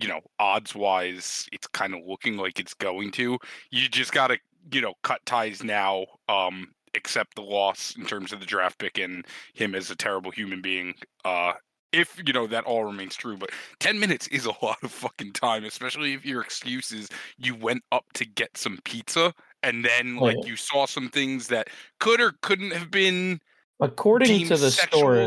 you 0.00 0.08
know, 0.08 0.20
odds 0.38 0.74
wise, 0.74 1.48
it's 1.52 1.66
kind 1.68 1.94
of 1.94 2.00
looking 2.06 2.36
like 2.36 2.58
it's 2.58 2.74
going 2.74 3.10
to. 3.12 3.38
You 3.70 3.88
just 3.88 4.12
got 4.12 4.28
to, 4.28 4.38
you 4.72 4.80
know, 4.80 4.94
cut 5.02 5.24
ties 5.24 5.62
now, 5.62 6.06
um, 6.28 6.68
accept 6.94 7.34
the 7.34 7.42
loss 7.42 7.94
in 7.96 8.06
terms 8.06 8.32
of 8.32 8.40
the 8.40 8.46
draft 8.46 8.78
pick 8.78 8.98
and 8.98 9.26
him 9.52 9.74
as 9.74 9.90
a 9.90 9.96
terrible 9.96 10.30
human 10.30 10.60
being. 10.60 10.94
Uh, 11.24 11.52
if 11.92 12.20
you 12.26 12.32
know 12.32 12.46
that 12.48 12.64
all 12.64 12.84
remains 12.84 13.14
true, 13.14 13.36
but 13.36 13.50
10 13.78 14.00
minutes 14.00 14.26
is 14.28 14.46
a 14.46 14.52
lot 14.62 14.78
of 14.82 14.90
fucking 14.90 15.32
time, 15.32 15.64
especially 15.64 16.12
if 16.12 16.24
your 16.24 16.42
excuse 16.42 16.90
is 16.92 17.08
you 17.38 17.54
went 17.54 17.82
up 17.92 18.04
to 18.14 18.24
get 18.24 18.56
some 18.56 18.78
pizza 18.84 19.32
and 19.62 19.84
then 19.84 20.16
like 20.16 20.44
you 20.44 20.56
saw 20.56 20.86
some 20.86 21.08
things 21.08 21.48
that 21.48 21.68
could 22.00 22.20
or 22.20 22.34
couldn't 22.42 22.72
have 22.72 22.90
been 22.90 23.40
According 23.80 24.46
to 24.46 24.56
the 24.56 24.70
story, 24.70 25.26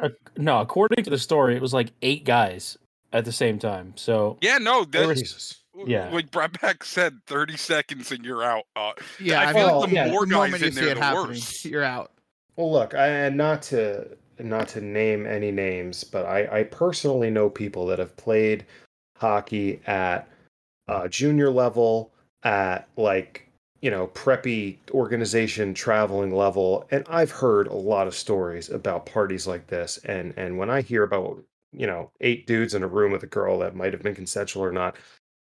uh, 0.00 0.08
no, 0.38 0.60
according 0.60 1.04
to 1.04 1.10
the 1.10 1.18
story, 1.18 1.56
it 1.56 1.62
was 1.62 1.74
like 1.74 1.92
eight 2.00 2.24
guys 2.24 2.78
at 3.12 3.24
the 3.24 3.32
same 3.32 3.58
time. 3.58 3.92
So 3.96 4.38
Yeah, 4.40 4.58
no, 4.58 4.84
There 4.84 5.02
that, 5.02 5.08
was- 5.08 5.20
Jesus. 5.20 5.62
yeah. 5.86 6.08
like 6.10 6.30
Bratt 6.30 6.54
Pack 6.60 6.84
said, 6.84 7.18
30 7.26 7.56
seconds 7.56 8.10
and 8.12 8.24
you're 8.24 8.42
out. 8.42 8.64
Uh, 8.76 8.92
Yeah, 9.20 9.40
I 9.40 9.50
I, 9.50 9.52
feel 9.52 9.66
mean, 9.66 9.66
like 9.66 9.80
like 9.80 9.88
the 9.90 9.94
yeah, 9.96 10.10
more 10.10 10.20
the 10.26 10.30
guys 10.32 10.50
moment 10.50 10.62
you 10.62 10.68
in 10.68 10.74
there, 10.74 10.94
the 10.94 11.00
happening, 11.00 11.26
worse. 11.28 11.64
you're 11.64 11.84
out. 11.84 12.10
Well, 12.56 12.70
look, 12.72 12.94
I, 12.94 13.06
and 13.08 13.36
not 13.36 13.62
to 13.64 14.08
not 14.38 14.68
to 14.68 14.80
name 14.80 15.26
any 15.26 15.50
names, 15.52 16.04
but 16.04 16.26
I, 16.26 16.60
I 16.60 16.62
personally 16.64 17.30
know 17.30 17.48
people 17.48 17.86
that 17.86 17.98
have 17.98 18.16
played 18.16 18.64
hockey 19.16 19.80
at 19.86 20.28
uh, 20.88 21.06
junior 21.08 21.50
level, 21.50 22.12
at 22.42 22.88
like 22.96 23.48
you 23.80 23.90
know 23.90 24.08
preppy 24.08 24.76
organization 24.90 25.74
traveling 25.74 26.34
level, 26.34 26.86
and 26.90 27.04
I've 27.08 27.30
heard 27.30 27.68
a 27.68 27.74
lot 27.74 28.06
of 28.06 28.14
stories 28.14 28.68
about 28.68 29.06
parties 29.06 29.46
like 29.46 29.66
this. 29.68 29.98
And 30.04 30.34
and 30.36 30.58
when 30.58 30.68
I 30.70 30.80
hear 30.82 31.04
about 31.04 31.42
you 31.72 31.86
know 31.86 32.10
eight 32.20 32.46
dudes 32.46 32.74
in 32.74 32.82
a 32.82 32.88
room 32.88 33.12
with 33.12 33.22
a 33.22 33.28
girl 33.28 33.58
that 33.60 33.76
might 33.76 33.92
have 33.92 34.02
been 34.02 34.14
consensual 34.14 34.64
or 34.64 34.72
not, 34.72 34.96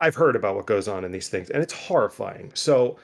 I've 0.00 0.14
heard 0.14 0.36
about 0.36 0.56
what 0.56 0.66
goes 0.66 0.88
on 0.88 1.04
in 1.04 1.12
these 1.12 1.28
things, 1.28 1.50
and 1.50 1.62
it's 1.62 1.72
horrifying. 1.72 2.50
So, 2.54 2.98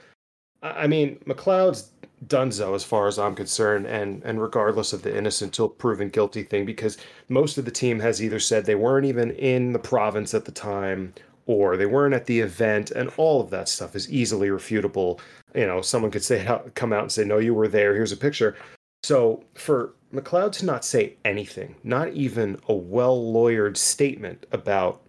I 0.63 0.87
mean, 0.87 1.17
McLeod's 1.27 1.91
Dunzo, 2.27 2.75
as 2.75 2.85
far 2.85 3.09
as 3.09 3.19
I'm 3.19 3.35
concerned, 3.35 3.87
and 3.87 4.23
and 4.25 4.41
regardless 4.41 4.93
of 4.93 5.03
the 5.03 5.17
innocent 5.17 5.55
till 5.55 5.69
proven 5.69 6.09
guilty 6.09 6.43
thing, 6.43 6.65
because 6.67 6.99
most 7.29 7.59
of 7.59 7.65
the 7.65 7.71
team 7.71 7.99
has 8.01 8.23
either 8.23 8.39
said 8.39 8.65
they 8.65 8.75
weren't 8.75 9.07
even 9.07 9.31
in 9.33 9.73
the 9.73 9.79
province 9.79 10.35
at 10.35 10.45
the 10.45 10.53
time, 10.53 11.15
or 11.47 11.77
they 11.77 11.87
weren't 11.87 12.15
at 12.15 12.27
the 12.27 12.41
event, 12.41 12.91
and 12.93 13.11
all 13.17 13.41
of 13.41 13.51
that 13.51 13.69
stuff 13.69 13.97
is 13.97 14.11
easily 14.13 14.49
refutable. 14.49 15.19
You 15.55 15.67
know, 15.67 15.83
someone 15.83 16.11
could 16.11 16.25
say 16.25 16.47
come 16.75 16.93
out 16.93 17.03
and 17.03 17.13
say, 17.13 17.25
"No, 17.25 17.39
you 17.39 17.55
were 17.55 17.69
there. 17.69 17.95
Here's 17.95 18.13
a 18.13 18.17
picture." 18.17 18.57
So 19.03 19.43
for 19.55 19.95
McLeod 20.13 20.53
to 20.53 20.67
not 20.67 20.85
say 20.85 21.17
anything, 21.25 21.75
not 21.85 22.09
even 22.13 22.59
a 22.69 22.75
well 22.75 23.21
lawyered 23.21 23.77
statement 23.77 24.47
about 24.53 25.03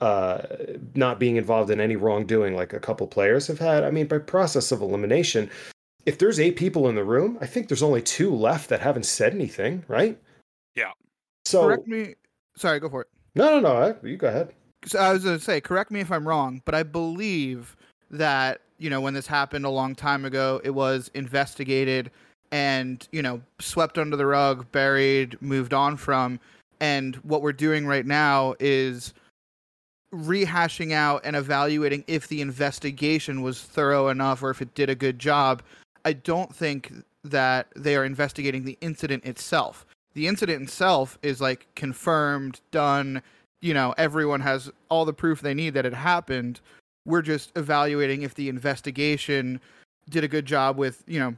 uh, 0.00 0.42
not 0.94 1.18
being 1.18 1.36
involved 1.36 1.70
in 1.70 1.80
any 1.80 1.96
wrongdoing 1.96 2.54
like 2.54 2.72
a 2.72 2.80
couple 2.80 3.06
players 3.06 3.46
have 3.46 3.58
had. 3.58 3.84
I 3.84 3.90
mean, 3.90 4.06
by 4.06 4.18
process 4.18 4.72
of 4.72 4.82
elimination, 4.82 5.50
if 6.06 6.18
there's 6.18 6.38
eight 6.38 6.56
people 6.56 6.88
in 6.88 6.94
the 6.94 7.04
room, 7.04 7.38
I 7.40 7.46
think 7.46 7.68
there's 7.68 7.82
only 7.82 8.02
two 8.02 8.34
left 8.34 8.68
that 8.68 8.80
haven't 8.80 9.06
said 9.06 9.32
anything, 9.34 9.84
right? 9.88 10.18
Yeah. 10.74 10.90
So 11.44 11.62
Correct 11.62 11.86
me. 11.86 12.14
Sorry, 12.56 12.78
go 12.80 12.88
for 12.88 13.02
it. 13.02 13.08
no, 13.34 13.58
no, 13.58 13.60
no. 13.60 13.76
I- 13.76 14.06
You 14.06 14.16
go 14.16 14.28
ahead. 14.28 14.52
So 14.86 14.98
I 14.98 15.12
was 15.14 15.24
going 15.24 15.38
to 15.38 15.42
say, 15.42 15.62
correct 15.62 15.90
me 15.90 16.00
if 16.00 16.12
I'm 16.12 16.28
wrong, 16.28 16.60
but 16.66 16.74
I 16.74 16.82
believe 16.82 17.74
that, 18.10 18.60
you 18.78 18.90
know, 18.90 19.00
when 19.00 19.14
this 19.14 19.26
happened 19.26 19.64
a 19.64 19.70
long 19.70 19.94
time 19.94 20.26
ago, 20.26 20.60
it 20.62 20.70
was 20.70 21.10
investigated 21.14 22.10
and, 22.54 23.08
you 23.10 23.20
know, 23.20 23.40
swept 23.58 23.98
under 23.98 24.16
the 24.16 24.26
rug, 24.26 24.70
buried, 24.70 25.36
moved 25.42 25.74
on 25.74 25.96
from. 25.96 26.38
And 26.78 27.16
what 27.16 27.42
we're 27.42 27.52
doing 27.52 27.84
right 27.84 28.06
now 28.06 28.54
is 28.60 29.12
rehashing 30.14 30.92
out 30.92 31.22
and 31.24 31.34
evaluating 31.34 32.04
if 32.06 32.28
the 32.28 32.40
investigation 32.40 33.42
was 33.42 33.60
thorough 33.60 34.06
enough 34.06 34.40
or 34.40 34.50
if 34.50 34.62
it 34.62 34.72
did 34.76 34.88
a 34.88 34.94
good 34.94 35.18
job. 35.18 35.64
I 36.04 36.12
don't 36.12 36.54
think 36.54 36.92
that 37.24 37.66
they 37.74 37.96
are 37.96 38.04
investigating 38.04 38.64
the 38.64 38.78
incident 38.80 39.24
itself. 39.24 39.84
The 40.14 40.28
incident 40.28 40.62
itself 40.62 41.18
is 41.24 41.40
like 41.40 41.66
confirmed, 41.74 42.60
done, 42.70 43.20
you 43.62 43.74
know, 43.74 43.96
everyone 43.98 44.42
has 44.42 44.70
all 44.90 45.04
the 45.04 45.12
proof 45.12 45.40
they 45.40 45.54
need 45.54 45.74
that 45.74 45.86
it 45.86 45.94
happened. 45.94 46.60
We're 47.04 47.22
just 47.22 47.50
evaluating 47.56 48.22
if 48.22 48.36
the 48.36 48.48
investigation 48.48 49.60
did 50.08 50.22
a 50.22 50.28
good 50.28 50.46
job 50.46 50.78
with, 50.78 51.02
you 51.08 51.18
know, 51.18 51.34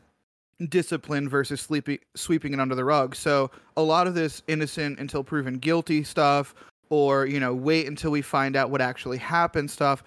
discipline 0.69 1.29
versus 1.29 1.61
sleepy, 1.61 2.01
sweeping 2.15 2.55
it 2.55 2.61
under 2.61 2.75
the 2.75 2.85
rug. 2.85 3.15
So 3.15 3.51
a 3.77 3.83
lot 3.83 4.07
of 4.07 4.15
this 4.15 4.43
innocent 4.49 4.99
until 4.99 5.23
proven 5.23 5.59
guilty 5.59 6.03
stuff, 6.03 6.55
or 6.89 7.27
you 7.27 7.41
know, 7.41 7.55
wait 7.55 7.87
until 7.87 8.11
we 8.11 8.23
find 8.23 8.57
out 8.57 8.71
what 8.71 8.81
actually 8.81 9.19
happened 9.19 9.71
stuff. 9.71 10.03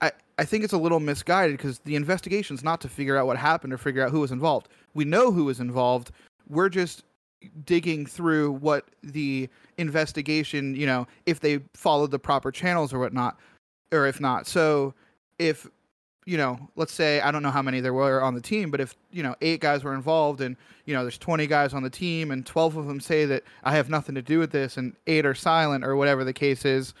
I, 0.00 0.12
I 0.38 0.44
think 0.44 0.64
it's 0.64 0.72
a 0.72 0.78
little 0.78 1.00
misguided 1.00 1.56
because 1.56 1.78
the 1.80 1.96
investigation's 1.96 2.64
not 2.64 2.80
to 2.82 2.88
figure 2.88 3.16
out 3.16 3.26
what 3.26 3.36
happened 3.36 3.72
or 3.72 3.78
figure 3.78 4.04
out 4.04 4.10
who 4.10 4.20
was 4.20 4.32
involved. 4.32 4.68
We 4.94 5.04
know 5.04 5.30
who 5.30 5.44
was 5.44 5.60
involved. 5.60 6.12
We're 6.48 6.68
just 6.68 7.04
digging 7.64 8.06
through 8.06 8.52
what 8.52 8.86
the 9.02 9.48
investigation, 9.78 10.76
you 10.76 10.86
know, 10.86 11.06
if 11.26 11.40
they 11.40 11.60
followed 11.74 12.10
the 12.10 12.18
proper 12.18 12.50
channels 12.52 12.92
or 12.92 12.98
whatnot, 12.98 13.38
or 13.92 14.06
if 14.06 14.20
not. 14.20 14.46
So 14.46 14.94
if 15.38 15.68
you 16.24 16.36
know, 16.36 16.58
let's 16.76 16.92
say 16.92 17.20
I 17.20 17.30
don't 17.30 17.42
know 17.42 17.50
how 17.50 17.62
many 17.62 17.80
there 17.80 17.94
were 17.94 18.22
on 18.22 18.34
the 18.34 18.40
team, 18.40 18.70
but 18.70 18.80
if 18.80 18.94
you 19.10 19.22
know 19.22 19.34
eight 19.40 19.60
guys 19.60 19.82
were 19.84 19.94
involved 19.94 20.40
and 20.40 20.56
you 20.84 20.94
know 20.94 21.02
there's 21.02 21.18
20 21.18 21.46
guys 21.46 21.74
on 21.74 21.82
the 21.82 21.90
team 21.90 22.30
and 22.30 22.46
12 22.46 22.76
of 22.76 22.86
them 22.86 23.00
say 23.00 23.24
that 23.26 23.42
I 23.64 23.72
have 23.72 23.90
nothing 23.90 24.14
to 24.14 24.22
do 24.22 24.38
with 24.38 24.52
this 24.52 24.76
and 24.76 24.94
eight 25.06 25.26
are 25.26 25.34
silent 25.34 25.84
or 25.84 25.96
whatever 25.96 26.24
the 26.24 26.32
case 26.32 26.64
is, 26.64 26.94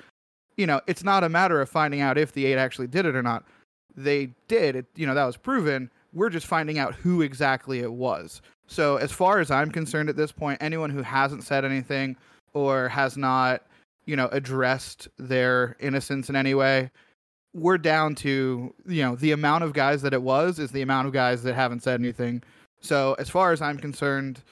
you 0.56 0.66
know, 0.66 0.80
it's 0.86 1.04
not 1.04 1.24
a 1.24 1.28
matter 1.28 1.60
of 1.60 1.68
finding 1.68 2.00
out 2.00 2.18
if 2.18 2.32
the 2.32 2.46
eight 2.46 2.58
actually 2.58 2.86
did 2.88 3.06
it 3.06 3.16
or 3.16 3.22
not. 3.22 3.44
They 3.96 4.30
did, 4.48 4.76
it, 4.76 4.86
you 4.96 5.06
know, 5.06 5.14
that 5.14 5.24
was 5.24 5.36
proven. 5.36 5.90
We're 6.12 6.30
just 6.30 6.46
finding 6.46 6.78
out 6.78 6.94
who 6.94 7.22
exactly 7.22 7.80
it 7.80 7.92
was. 7.92 8.42
So 8.66 8.96
as 8.96 9.12
far 9.12 9.40
as 9.40 9.50
I'm 9.50 9.70
concerned 9.70 10.08
at 10.08 10.16
this 10.16 10.32
point, 10.32 10.58
anyone 10.62 10.90
who 10.90 11.02
hasn't 11.02 11.44
said 11.44 11.64
anything 11.64 12.16
or 12.54 12.88
has 12.88 13.16
not, 13.16 13.66
you 14.06 14.16
know, 14.16 14.28
addressed 14.32 15.08
their 15.18 15.76
innocence 15.80 16.28
in 16.28 16.36
any 16.36 16.54
way, 16.54 16.90
we're 17.54 17.78
down 17.78 18.14
to 18.16 18.74
you 18.86 19.02
know 19.02 19.16
the 19.16 19.32
amount 19.32 19.64
of 19.64 19.72
guys 19.72 20.02
that 20.02 20.14
it 20.14 20.22
was 20.22 20.58
is 20.58 20.70
the 20.70 20.82
amount 20.82 21.06
of 21.06 21.12
guys 21.12 21.42
that 21.42 21.54
haven't 21.54 21.82
said 21.82 22.00
anything. 22.00 22.42
So 22.80 23.14
as 23.18 23.28
far 23.28 23.52
as 23.52 23.62
I'm 23.62 23.78
concerned, 23.78 24.42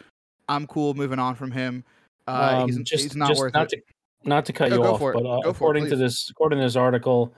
I'm 0.49 0.67
cool 0.67 0.95
moving 0.95 1.19
on 1.19 1.35
from 1.35 1.51
him. 1.51 1.85
Uh, 2.27 2.67
he's, 2.67 2.77
Um, 2.77 2.85
just, 2.85 3.03
he's 3.05 3.17
not 3.17 3.29
just 3.29 3.41
worth 3.41 3.55
not 3.55 3.73
it. 3.73 3.85
To, 3.87 4.29
not 4.29 4.45
to 4.47 4.53
cut 4.53 4.73
Oh, 4.73 4.77
you 4.77 4.85
off, 4.85 5.01
but 5.01 5.27
uh, 5.27 5.41
for 5.43 5.47
it, 5.47 5.51
according 5.51 5.87
to 5.89 5.97
this, 5.97 6.31
according 6.31 6.59
to 6.59 6.65
this 6.65 6.77
article, 6.77 7.33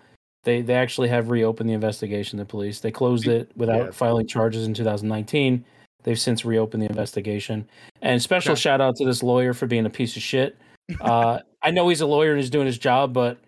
they 0.44 0.60
they 0.60 0.74
actually 0.74 1.08
have 1.08 1.30
reopened 1.30 1.70
the 1.70 1.74
investigation. 1.74 2.38
The 2.38 2.44
police 2.44 2.80
they 2.80 2.90
closed 2.90 3.28
it 3.28 3.50
without 3.56 3.84
yeah. 3.84 3.90
filing 3.90 4.26
charges 4.26 4.66
in 4.66 4.74
2019. 4.74 5.64
They've 6.04 6.18
since 6.18 6.44
reopened 6.44 6.82
the 6.82 6.88
investigation. 6.88 7.68
And 8.00 8.20
special 8.20 8.56
shout 8.56 8.80
out 8.80 8.96
to 8.96 9.04
this 9.04 9.22
lawyer 9.22 9.54
for 9.54 9.66
being 9.66 9.86
a 9.86 9.90
piece 9.90 10.16
of 10.16 10.22
shit. 10.22 10.56
Uh, 11.00 11.38
I 11.62 11.70
know 11.70 11.88
he's 11.88 12.00
a 12.00 12.06
lawyer 12.06 12.32
and 12.32 12.40
he's 12.40 12.50
doing 12.50 12.66
his 12.66 12.76
job, 12.76 13.12
but 13.12 13.38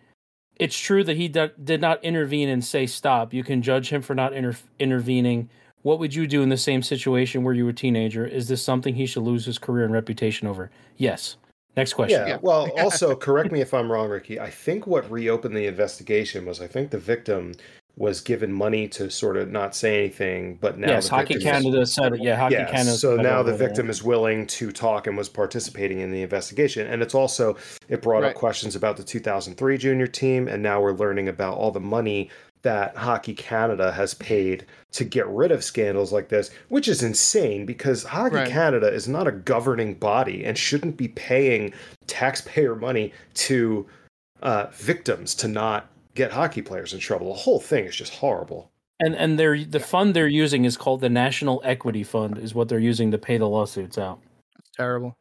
it's 0.57 0.79
true 0.79 1.05
that 1.05 1.17
he 1.17 1.29
d- 1.29 1.51
did 1.63 1.81
not 1.81 2.03
intervene 2.05 2.49
and 2.49 2.65
say 2.65 2.87
stop. 2.87 3.33
You 3.35 3.43
can 3.43 3.63
judge 3.63 3.91
him 3.91 4.03
for 4.03 4.15
not 4.15 4.33
inter- 4.33 4.57
intervening. 4.79 5.49
What 5.83 5.99
would 5.99 6.15
you 6.15 6.27
do 6.27 6.43
in 6.43 6.49
the 6.49 6.57
same 6.57 6.83
situation 6.83 7.43
where 7.43 7.55
you 7.55 7.65
were 7.65 7.71
a 7.71 7.75
teenager? 7.75 8.27
Is 8.27 8.49
this 8.49 8.63
something 8.63 8.95
he 8.95 9.07
should 9.07 9.23
lose 9.23 9.45
his 9.45 9.59
career 9.59 9.85
and 9.85 9.93
reputation 9.93 10.49
over? 10.49 10.71
Yes. 10.97 11.37
Next 11.77 11.95
question. 11.95 12.21
Yeah. 12.21 12.35
Yeah. 12.35 12.39
Well, 12.41 12.71
also 12.79 13.15
correct 13.17 13.53
me 13.53 13.61
if 13.61 13.75
I'm 13.75 13.91
wrong, 13.91 14.09
Ricky. 14.09 14.39
I 14.41 14.51
think 14.51 14.87
what 14.87 15.11
reopened 15.11 15.57
the 15.57 15.67
investigation 15.67 16.47
was 16.47 16.61
I 16.61 16.67
think 16.67 16.91
the 16.91 16.99
victim 16.99 17.53
was 17.97 18.21
given 18.21 18.53
money 18.53 18.89
to 18.89 19.09
sort 19.09 19.37
of 19.37 19.51
not 19.53 19.75
say 19.75 19.97
anything, 20.01 20.57
but 20.61 20.77
now 20.79 20.89
yes, 20.89 21.07
Hockey 21.07 21.35
victim 21.35 21.37
is- 21.37 21.63
Canada 21.63 21.87
said 21.87 22.13
it. 22.15 22.21
Yeah, 22.23 22.35
Hockey 22.37 22.55
Yes, 22.57 22.71
Canada. 22.71 22.97
so 22.97 23.15
now 23.17 23.43
the 23.45 23.57
victim 23.57 23.89
is 23.89 24.03
willing 24.03 24.47
to 24.49 24.73
talk 24.73 25.07
and 25.07 25.17
was 25.17 25.29
participating 25.29 26.01
in 26.01 26.11
the 26.11 26.23
investigation. 26.23 26.89
And 26.89 27.03
it's 27.03 27.15
also 27.15 27.57
it 27.89 28.03
brought 28.03 28.23
Right. 28.23 28.31
up 28.31 28.35
questions 28.35 28.75
about 28.75 28.97
the 28.97 29.05
2003 29.05 29.79
junior 29.79 30.09
team, 30.09 30.49
and 30.49 30.61
now 30.61 30.81
we're 30.83 30.93
learning 30.93 31.29
about 31.29 31.57
all 31.57 31.71
the 31.71 31.79
money 31.79 32.31
that 32.63 32.97
Hockey 32.97 33.35
Canada 33.35 33.93
has 33.93 34.15
paid 34.15 34.65
to 34.93 35.05
get 35.05 35.29
rid 35.29 35.53
of 35.53 35.63
scandals 35.63 36.13
like 36.13 36.31
this, 36.31 36.51
which 36.71 36.89
is 36.89 37.03
insane 37.03 37.65
because 37.67 38.03
Hockey 38.05 38.37
Right. 38.37 38.49
Canada 38.49 38.89
is 38.93 39.07
not 39.07 39.29
a 39.29 39.33
governing 39.33 39.95
body 39.95 40.45
and 40.45 40.57
shouldn't 40.59 40.97
be 40.97 41.09
paying 41.09 41.73
taxpayer 42.09 42.75
money 42.75 43.13
to 43.35 43.87
uh, 44.43 44.67
victims 44.73 45.35
to 45.37 45.47
not 45.49 45.87
get 46.15 46.33
hockey 46.33 46.63
players 46.63 46.93
in 46.93 47.01
trouble. 47.01 47.29
The 47.29 47.41
whole 47.41 47.61
thing 47.61 47.85
is 47.85 47.97
just 47.97 48.15
horrible. 48.15 48.71
And 49.01 49.15
and 49.17 49.39
they're 49.39 49.65
the 49.65 49.81
fund 49.81 50.15
they're 50.15 50.29
using 50.29 50.65
is 50.65 50.77
called 50.77 51.01
the 51.01 51.09
National 51.09 51.61
Equity 51.65 52.05
Fund, 52.05 52.39
is 52.39 52.55
what 52.55 52.69
they're 52.69 52.79
using 52.79 53.11
to 53.11 53.19
pay 53.19 53.39
the 53.39 53.49
lawsuits 53.49 53.99
out. 53.99 54.21
It's 54.59 54.71
terrible. 54.77 55.17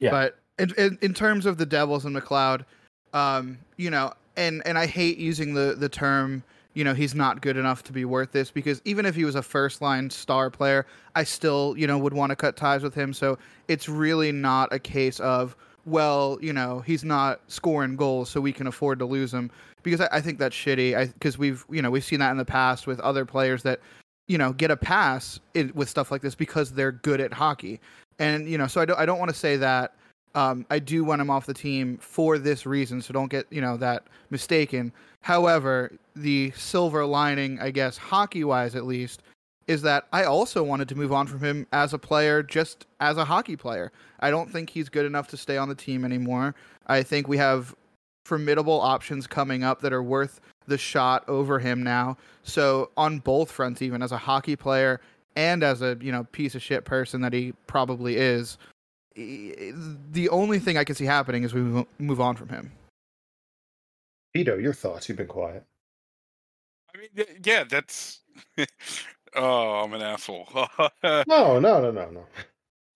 Yeah. 0.00 0.10
But 0.10 0.38
in, 0.58 0.72
in, 0.78 0.98
in 1.02 1.14
terms 1.14 1.46
of 1.46 1.58
the 1.58 1.66
Devils 1.66 2.04
and 2.04 2.16
McLeod, 2.16 2.64
um, 3.12 3.58
you 3.76 3.90
know, 3.90 4.12
and 4.36 4.62
and 4.64 4.78
I 4.78 4.86
hate 4.86 5.18
using 5.18 5.52
the 5.52 5.74
the 5.78 5.88
term, 5.88 6.42
you 6.72 6.82
know, 6.82 6.94
he's 6.94 7.14
not 7.14 7.42
good 7.42 7.58
enough 7.58 7.82
to 7.84 7.92
be 7.92 8.06
worth 8.06 8.32
this 8.32 8.50
because 8.50 8.80
even 8.86 9.04
if 9.04 9.14
he 9.14 9.24
was 9.26 9.34
a 9.34 9.42
first 9.42 9.82
line 9.82 10.08
star 10.08 10.48
player, 10.48 10.86
I 11.14 11.24
still, 11.24 11.74
you 11.76 11.86
know, 11.86 11.98
would 11.98 12.14
want 12.14 12.30
to 12.30 12.36
cut 12.36 12.56
ties 12.56 12.82
with 12.82 12.94
him. 12.94 13.12
So 13.12 13.38
it's 13.68 13.86
really 13.86 14.32
not 14.32 14.72
a 14.72 14.78
case 14.78 15.20
of, 15.20 15.56
well, 15.84 16.38
you 16.40 16.54
know, 16.54 16.80
he's 16.80 17.04
not 17.04 17.40
scoring 17.48 17.96
goals, 17.96 18.30
so 18.30 18.40
we 18.40 18.52
can 18.52 18.66
afford 18.66 18.98
to 19.00 19.04
lose 19.04 19.32
him 19.32 19.50
because 19.84 20.00
I, 20.00 20.08
I 20.10 20.20
think 20.20 20.38
that's 20.38 20.56
shitty. 20.56 21.12
Because 21.12 21.38
we've, 21.38 21.64
you 21.70 21.82
know, 21.82 21.90
we've 21.90 22.04
seen 22.04 22.18
that 22.20 22.32
in 22.32 22.38
the 22.38 22.44
past 22.44 22.86
with 22.86 22.98
other 23.00 23.24
players 23.24 23.62
that, 23.62 23.80
you 24.26 24.38
know, 24.38 24.52
get 24.52 24.70
a 24.70 24.76
pass 24.76 25.38
in, 25.54 25.70
with 25.74 25.88
stuff 25.88 26.10
like 26.10 26.22
this 26.22 26.34
because 26.34 26.72
they're 26.72 26.92
good 26.92 27.20
at 27.20 27.32
hockey. 27.32 27.80
And, 28.18 28.48
you 28.48 28.58
know, 28.58 28.66
so 28.66 28.80
I 28.80 28.84
don't, 28.84 28.98
I 28.98 29.06
don't 29.06 29.18
want 29.18 29.30
to 29.30 29.36
say 29.36 29.56
that 29.58 29.94
um, 30.34 30.66
I 30.70 30.78
do 30.78 31.04
want 31.04 31.20
him 31.20 31.30
off 31.30 31.46
the 31.46 31.54
team 31.54 31.96
for 31.98 32.38
this 32.38 32.66
reason, 32.66 33.00
so 33.00 33.12
don't 33.12 33.30
get 33.30 33.46
you 33.50 33.60
know 33.60 33.76
that 33.76 34.04
mistaken. 34.30 34.92
However, 35.20 35.92
the 36.16 36.52
silver 36.56 37.06
lining, 37.06 37.60
I 37.60 37.70
guess, 37.70 37.96
hockey 37.96 38.44
wise 38.44 38.74
at 38.74 38.84
least, 38.84 39.22
is 39.68 39.80
that 39.82 40.06
I 40.12 40.24
also 40.24 40.62
wanted 40.62 40.88
to 40.90 40.96
move 40.96 41.12
on 41.12 41.26
from 41.26 41.40
him 41.40 41.66
as 41.72 41.94
a 41.94 41.98
player, 41.98 42.42
just 42.42 42.86
as 43.00 43.16
a 43.16 43.24
hockey 43.24 43.56
player. 43.56 43.92
I 44.20 44.30
don't 44.30 44.50
think 44.50 44.70
he's 44.70 44.88
good 44.88 45.06
enough 45.06 45.28
to 45.28 45.36
stay 45.36 45.56
on 45.56 45.68
the 45.68 45.74
team 45.74 46.04
anymore. 46.04 46.54
I 46.88 47.02
think 47.02 47.28
we 47.28 47.38
have 47.38 47.74
formidable 48.24 48.80
options 48.80 49.26
coming 49.26 49.62
up 49.62 49.80
that 49.80 49.92
are 49.92 50.02
worth 50.02 50.40
the 50.66 50.78
shot 50.78 51.28
over 51.28 51.58
him 51.58 51.82
now. 51.82 52.16
So 52.42 52.90
on 52.96 53.18
both 53.18 53.50
fronts, 53.50 53.82
even 53.82 54.02
as 54.02 54.12
a 54.12 54.18
hockey 54.18 54.56
player 54.56 55.00
and 55.36 55.62
as 55.62 55.82
a 55.82 55.96
you 56.00 56.12
know 56.12 56.24
piece 56.32 56.54
of 56.54 56.62
shit 56.62 56.84
person 56.84 57.20
that 57.22 57.32
he 57.32 57.52
probably 57.66 58.16
is, 58.16 58.56
the 59.14 60.28
only 60.30 60.58
thing 60.58 60.76
I 60.76 60.84
can 60.84 60.94
see 60.94 61.04
happening 61.04 61.44
is 61.44 61.54
we 61.54 61.84
move 61.98 62.20
on 62.20 62.36
from 62.36 62.48
him. 62.48 62.72
Vito, 64.34 64.56
your 64.58 64.72
thoughts? 64.72 65.08
You've 65.08 65.18
been 65.18 65.28
quiet. 65.28 65.64
I 66.94 66.98
mean, 66.98 67.26
yeah, 67.44 67.64
that's. 67.64 68.20
oh, 69.36 69.82
I'm 69.82 69.92
an 69.92 70.02
asshole. 70.02 70.48
no, 71.04 71.22
no, 71.60 71.60
no, 71.60 71.90
no, 71.90 72.10
no. 72.10 72.26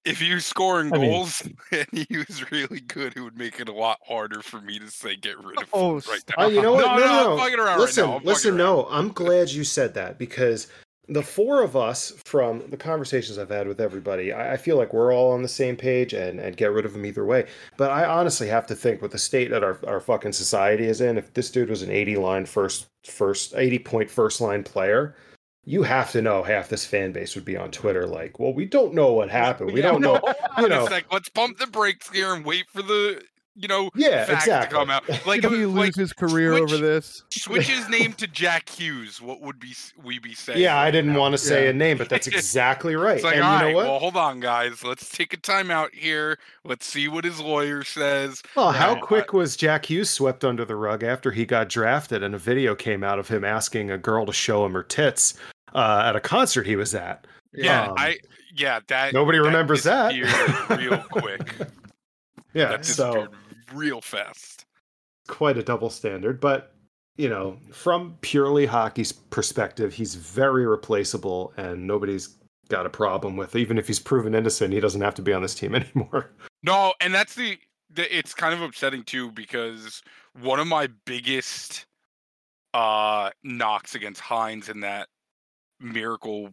If 0.08 0.22
you 0.22 0.40
scoring 0.40 0.92
I 0.92 0.96
goals 0.96 1.44
mean, 1.44 1.56
and 1.92 2.06
he 2.08 2.18
was 2.18 2.50
really 2.50 2.80
good, 2.80 3.16
it 3.16 3.20
would 3.20 3.38
make 3.38 3.60
it 3.60 3.68
a 3.68 3.72
lot 3.72 3.98
harder 4.06 4.42
for 4.42 4.60
me 4.60 4.78
to 4.78 4.90
say 4.90 5.16
get 5.16 5.38
rid 5.42 5.60
of 5.60 5.68
oh, 5.72 5.96
him 5.96 6.02
right 6.08 6.22
now. 6.36 6.44
Uh, 6.44 6.48
you 6.48 6.62
know 6.62 6.72
what? 6.74 6.84
No, 6.84 6.96
no, 6.96 7.06
no. 7.06 7.36
no. 7.36 7.66
I'm 7.66 7.80
listen, 7.80 8.08
right 8.08 8.24
listen. 8.24 8.56
No, 8.56 8.86
I'm 8.90 9.08
glad 9.10 9.50
you 9.50 9.64
said 9.64 9.94
that 9.94 10.18
because 10.18 10.68
the 11.08 11.22
four 11.22 11.62
of 11.62 11.74
us 11.74 12.12
from 12.24 12.68
the 12.68 12.76
conversations 12.76 13.38
I've 13.38 13.48
had 13.48 13.66
with 13.66 13.80
everybody, 13.80 14.32
I, 14.32 14.52
I, 14.52 14.56
feel 14.56 14.76
like 14.76 14.92
we're 14.92 15.12
all 15.12 15.32
on 15.32 15.40
the 15.40 15.48
same 15.48 15.74
page 15.74 16.12
and, 16.12 16.38
and 16.38 16.56
get 16.56 16.70
rid 16.70 16.84
of 16.84 16.94
him 16.94 17.06
either 17.06 17.24
way. 17.24 17.46
But 17.78 17.90
I 17.90 18.04
honestly 18.04 18.46
have 18.48 18.66
to 18.66 18.74
think 18.74 19.00
with 19.00 19.12
the 19.12 19.18
state 19.18 19.50
that 19.50 19.64
our, 19.64 19.78
our 19.86 20.00
fucking 20.00 20.34
society 20.34 20.84
is 20.84 21.00
in, 21.00 21.16
if 21.16 21.32
this 21.32 21.50
dude 21.50 21.70
was 21.70 21.82
an 21.82 21.90
80 21.90 22.16
line 22.16 22.46
first 22.46 22.88
first 23.04 23.54
80 23.56 23.78
point 23.80 24.10
first 24.10 24.40
line 24.40 24.62
player, 24.62 25.16
you 25.68 25.82
have 25.82 26.10
to 26.10 26.22
know 26.22 26.42
half 26.42 26.70
this 26.70 26.86
fan 26.86 27.12
base 27.12 27.34
would 27.34 27.44
be 27.44 27.54
on 27.54 27.70
Twitter 27.70 28.06
like, 28.06 28.38
well, 28.38 28.54
we 28.54 28.64
don't 28.64 28.94
know 28.94 29.12
what 29.12 29.28
happened. 29.28 29.70
We 29.70 29.80
don't 29.82 30.00
know. 30.00 30.18
You 30.56 30.66
know, 30.66 30.84
like, 30.84 31.12
let's 31.12 31.28
pump 31.28 31.58
the 31.58 31.66
brakes 31.66 32.08
here 32.08 32.32
and 32.32 32.42
wait 32.42 32.70
for 32.70 32.80
the 32.80 33.22
you 33.60 33.66
know, 33.66 33.90
yeah, 33.96 34.32
exactly. 34.32 34.78
come 34.78 34.88
out. 34.88 35.02
Like 35.26 35.40
Did 35.42 35.50
he 35.50 35.66
lose 35.66 35.74
like, 35.74 35.94
his 35.96 36.12
career 36.12 36.56
switch, 36.56 36.62
over 36.62 36.76
this? 36.76 37.24
Switch 37.30 37.66
his 37.66 37.88
name 37.88 38.12
to 38.18 38.28
Jack 38.28 38.68
Hughes. 38.68 39.20
What 39.20 39.40
would 39.40 39.58
be 39.58 39.74
we 40.02 40.20
be 40.20 40.32
saying? 40.32 40.60
Yeah, 40.60 40.78
I 40.78 40.92
didn't 40.92 41.14
want 41.14 41.32
to 41.32 41.38
say 41.38 41.64
yeah. 41.64 41.70
a 41.70 41.72
name, 41.72 41.98
but 41.98 42.08
that's 42.08 42.28
exactly 42.28 42.94
right. 42.94 43.16
It's 43.16 43.24
like, 43.24 43.34
and 43.34 43.42
all 43.42 43.54
you 43.54 43.58
know 43.58 43.66
right, 43.66 43.74
what? 43.74 43.86
well, 43.86 43.98
hold 43.98 44.16
on, 44.16 44.38
guys. 44.38 44.84
Let's 44.84 45.10
take 45.10 45.32
a 45.32 45.36
time 45.36 45.72
out 45.72 45.92
here. 45.92 46.38
Let's 46.64 46.86
see 46.86 47.08
what 47.08 47.24
his 47.24 47.40
lawyer 47.40 47.82
says. 47.82 48.44
Well, 48.54 48.70
how 48.70 48.94
quick 48.94 49.32
was 49.32 49.56
Jack 49.56 49.86
Hughes 49.86 50.08
swept 50.08 50.44
under 50.44 50.64
the 50.64 50.76
rug 50.76 51.02
after 51.02 51.32
he 51.32 51.44
got 51.44 51.68
drafted, 51.68 52.22
and 52.22 52.36
a 52.36 52.38
video 52.38 52.76
came 52.76 53.02
out 53.02 53.18
of 53.18 53.26
him 53.26 53.44
asking 53.44 53.90
a 53.90 53.98
girl 53.98 54.24
to 54.26 54.32
show 54.32 54.64
him 54.64 54.74
her 54.74 54.84
tits 54.84 55.34
uh, 55.74 56.02
at 56.04 56.16
a 56.16 56.20
concert 56.20 56.66
he 56.66 56.76
was 56.76 56.94
at. 56.94 57.26
Yeah, 57.52 57.88
um, 57.88 57.94
I 57.96 58.18
yeah 58.54 58.80
that 58.88 59.12
nobody 59.12 59.38
that 59.38 59.44
remembers 59.44 59.84
that 59.84 60.12
real 60.78 60.98
quick. 61.10 61.54
yeah, 62.54 62.80
so 62.80 63.28
real 63.72 64.00
fast. 64.00 64.64
Quite 65.26 65.58
a 65.58 65.62
double 65.62 65.90
standard, 65.90 66.40
but 66.40 66.74
you 67.16 67.28
know, 67.28 67.58
from 67.72 68.16
purely 68.20 68.64
hockey's 68.64 69.12
perspective, 69.12 69.92
he's 69.92 70.14
very 70.14 70.64
replaceable, 70.66 71.52
and 71.56 71.86
nobody's 71.86 72.38
got 72.68 72.86
a 72.86 72.90
problem 72.90 73.36
with. 73.36 73.56
Even 73.56 73.76
if 73.76 73.86
he's 73.86 73.98
proven 73.98 74.34
innocent, 74.34 74.72
he 74.72 74.80
doesn't 74.80 75.00
have 75.00 75.14
to 75.16 75.22
be 75.22 75.32
on 75.32 75.42
this 75.42 75.54
team 75.54 75.74
anymore. 75.74 76.30
No, 76.62 76.94
and 77.00 77.12
that's 77.12 77.34
the, 77.34 77.58
the 77.90 78.16
it's 78.16 78.34
kind 78.34 78.54
of 78.54 78.62
upsetting 78.62 79.02
too 79.02 79.32
because 79.32 80.02
one 80.40 80.60
of 80.60 80.66
my 80.66 80.88
biggest 81.04 81.86
uh 82.74 83.30
knocks 83.42 83.94
against 83.94 84.20
Hynes 84.20 84.68
in 84.68 84.80
that 84.80 85.08
miracle 85.80 86.50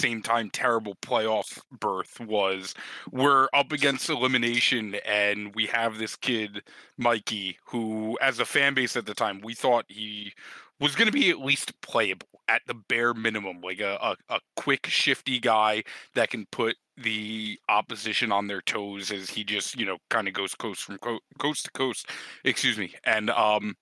same 0.00 0.20
time 0.20 0.50
terrible 0.50 0.96
playoff 0.96 1.60
berth 1.78 2.18
was 2.18 2.74
we're 3.12 3.46
up 3.54 3.70
against 3.70 4.10
elimination 4.10 4.96
and 5.06 5.54
we 5.54 5.64
have 5.64 5.96
this 5.96 6.16
kid 6.16 6.60
Mikey 6.98 7.56
who 7.66 8.18
as 8.20 8.40
a 8.40 8.44
fan 8.44 8.74
base 8.74 8.96
at 8.96 9.06
the 9.06 9.14
time 9.14 9.40
we 9.44 9.54
thought 9.54 9.84
he 9.86 10.32
was 10.80 10.96
going 10.96 11.06
to 11.06 11.12
be 11.12 11.30
at 11.30 11.38
least 11.38 11.80
playable 11.82 12.26
at 12.48 12.62
the 12.66 12.74
bare 12.88 13.14
minimum 13.14 13.60
like 13.62 13.78
a, 13.78 13.96
a, 14.02 14.34
a 14.34 14.40
quick 14.56 14.88
shifty 14.88 15.38
guy 15.38 15.84
that 16.16 16.30
can 16.30 16.46
put 16.50 16.74
the 16.96 17.56
opposition 17.68 18.32
on 18.32 18.48
their 18.48 18.60
toes 18.62 19.12
as 19.12 19.30
he 19.30 19.44
just 19.44 19.78
you 19.78 19.86
know 19.86 19.98
kind 20.10 20.26
of 20.26 20.34
goes 20.34 20.54
coast 20.56 20.82
from 20.82 20.98
co- 20.98 21.20
coast 21.38 21.66
to 21.66 21.70
coast. 21.70 22.08
Excuse 22.44 22.76
me. 22.76 22.92
And 23.04 23.30
um 23.30 23.76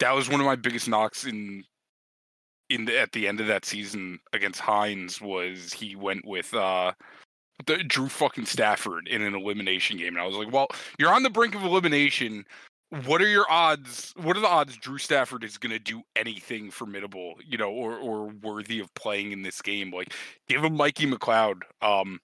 that 0.00 0.12
was 0.12 0.28
one 0.28 0.40
of 0.40 0.46
my 0.46 0.56
biggest 0.56 0.88
knocks 0.88 1.24
in 1.24 1.62
in 2.72 2.86
the, 2.86 2.98
at 2.98 3.12
the 3.12 3.28
end 3.28 3.40
of 3.40 3.46
that 3.46 3.64
season 3.64 4.18
against 4.32 4.60
Hynes 4.60 5.20
was 5.20 5.72
he 5.72 5.96
went 5.96 6.26
with 6.26 6.52
uh 6.54 6.92
the, 7.66 7.78
Drew 7.84 8.08
fucking 8.08 8.46
Stafford 8.46 9.08
in 9.08 9.22
an 9.22 9.34
elimination 9.34 9.96
game, 9.96 10.14
and 10.14 10.18
I 10.18 10.26
was 10.26 10.36
like, 10.36 10.52
well, 10.52 10.68
you're 10.98 11.12
on 11.12 11.22
the 11.22 11.30
brink 11.30 11.54
of 11.54 11.62
elimination. 11.62 12.44
What 13.06 13.22
are 13.22 13.28
your 13.28 13.50
odds? 13.50 14.12
What 14.16 14.36
are 14.36 14.40
the 14.40 14.48
odds 14.48 14.76
Drew 14.76 14.98
Stafford 14.98 15.44
is 15.44 15.56
going 15.56 15.72
to 15.72 15.78
do 15.78 16.02
anything 16.14 16.70
formidable, 16.70 17.34
you 17.46 17.56
know, 17.56 17.70
or 17.70 17.96
or 17.96 18.26
worthy 18.42 18.80
of 18.80 18.92
playing 18.94 19.32
in 19.32 19.42
this 19.42 19.62
game? 19.62 19.90
Like, 19.90 20.12
give 20.48 20.62
him 20.62 20.76
Mikey 20.76 21.10
McLeod. 21.10 21.62
Um, 21.80 22.20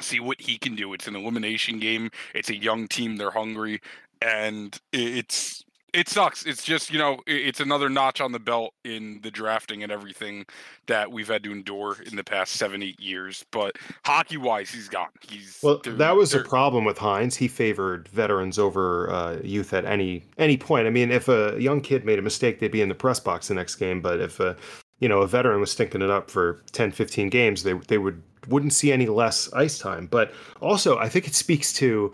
see 0.00 0.20
what 0.20 0.40
he 0.40 0.58
can 0.58 0.74
do. 0.74 0.92
It's 0.92 1.06
an 1.06 1.16
elimination 1.16 1.78
game. 1.78 2.10
It's 2.34 2.50
a 2.50 2.56
young 2.56 2.86
team. 2.86 3.16
They're 3.16 3.30
hungry, 3.30 3.80
and 4.20 4.78
it's 4.92 5.63
it 5.94 6.08
sucks. 6.08 6.44
It's 6.44 6.64
just 6.64 6.92
you 6.92 6.98
know 6.98 7.20
it's 7.26 7.60
another 7.60 7.88
notch 7.88 8.20
on 8.20 8.32
the 8.32 8.38
belt 8.38 8.74
in 8.84 9.20
the 9.22 9.30
drafting 9.30 9.82
and 9.82 9.92
everything 9.92 10.44
that 10.86 11.10
we've 11.10 11.28
had 11.28 11.44
to 11.44 11.52
endure 11.52 11.96
in 12.02 12.16
the 12.16 12.24
past 12.24 12.54
seven 12.54 12.82
eight 12.82 12.98
years. 13.00 13.44
But 13.52 13.76
hockey 14.04 14.36
wise, 14.36 14.70
he's 14.70 14.88
gone. 14.88 15.08
He's 15.20 15.60
well. 15.62 15.80
That 15.84 16.16
was 16.16 16.34
a 16.34 16.40
problem 16.40 16.84
with 16.84 16.98
Hynes. 16.98 17.36
He 17.36 17.48
favored 17.48 18.08
veterans 18.08 18.58
over 18.58 19.10
uh, 19.10 19.38
youth 19.42 19.72
at 19.72 19.84
any 19.84 20.24
any 20.36 20.56
point. 20.56 20.86
I 20.86 20.90
mean, 20.90 21.10
if 21.10 21.28
a 21.28 21.56
young 21.58 21.80
kid 21.80 22.04
made 22.04 22.18
a 22.18 22.22
mistake, 22.22 22.58
they'd 22.58 22.72
be 22.72 22.82
in 22.82 22.88
the 22.88 22.94
press 22.94 23.20
box 23.20 23.48
the 23.48 23.54
next 23.54 23.76
game. 23.76 24.00
But 24.00 24.20
if 24.20 24.40
a 24.40 24.56
you 24.98 25.08
know 25.08 25.20
a 25.20 25.28
veteran 25.28 25.60
was 25.60 25.70
stinking 25.70 26.02
it 26.02 26.10
up 26.10 26.30
for 26.30 26.62
10, 26.72 26.90
15 26.90 27.30
games, 27.30 27.62
they 27.62 27.74
they 27.74 27.98
would 27.98 28.20
wouldn't 28.48 28.72
see 28.72 28.92
any 28.92 29.06
less 29.06 29.50
ice 29.52 29.78
time. 29.78 30.06
But 30.06 30.32
also, 30.60 30.98
I 30.98 31.08
think 31.08 31.28
it 31.28 31.34
speaks 31.34 31.72
to 31.74 32.12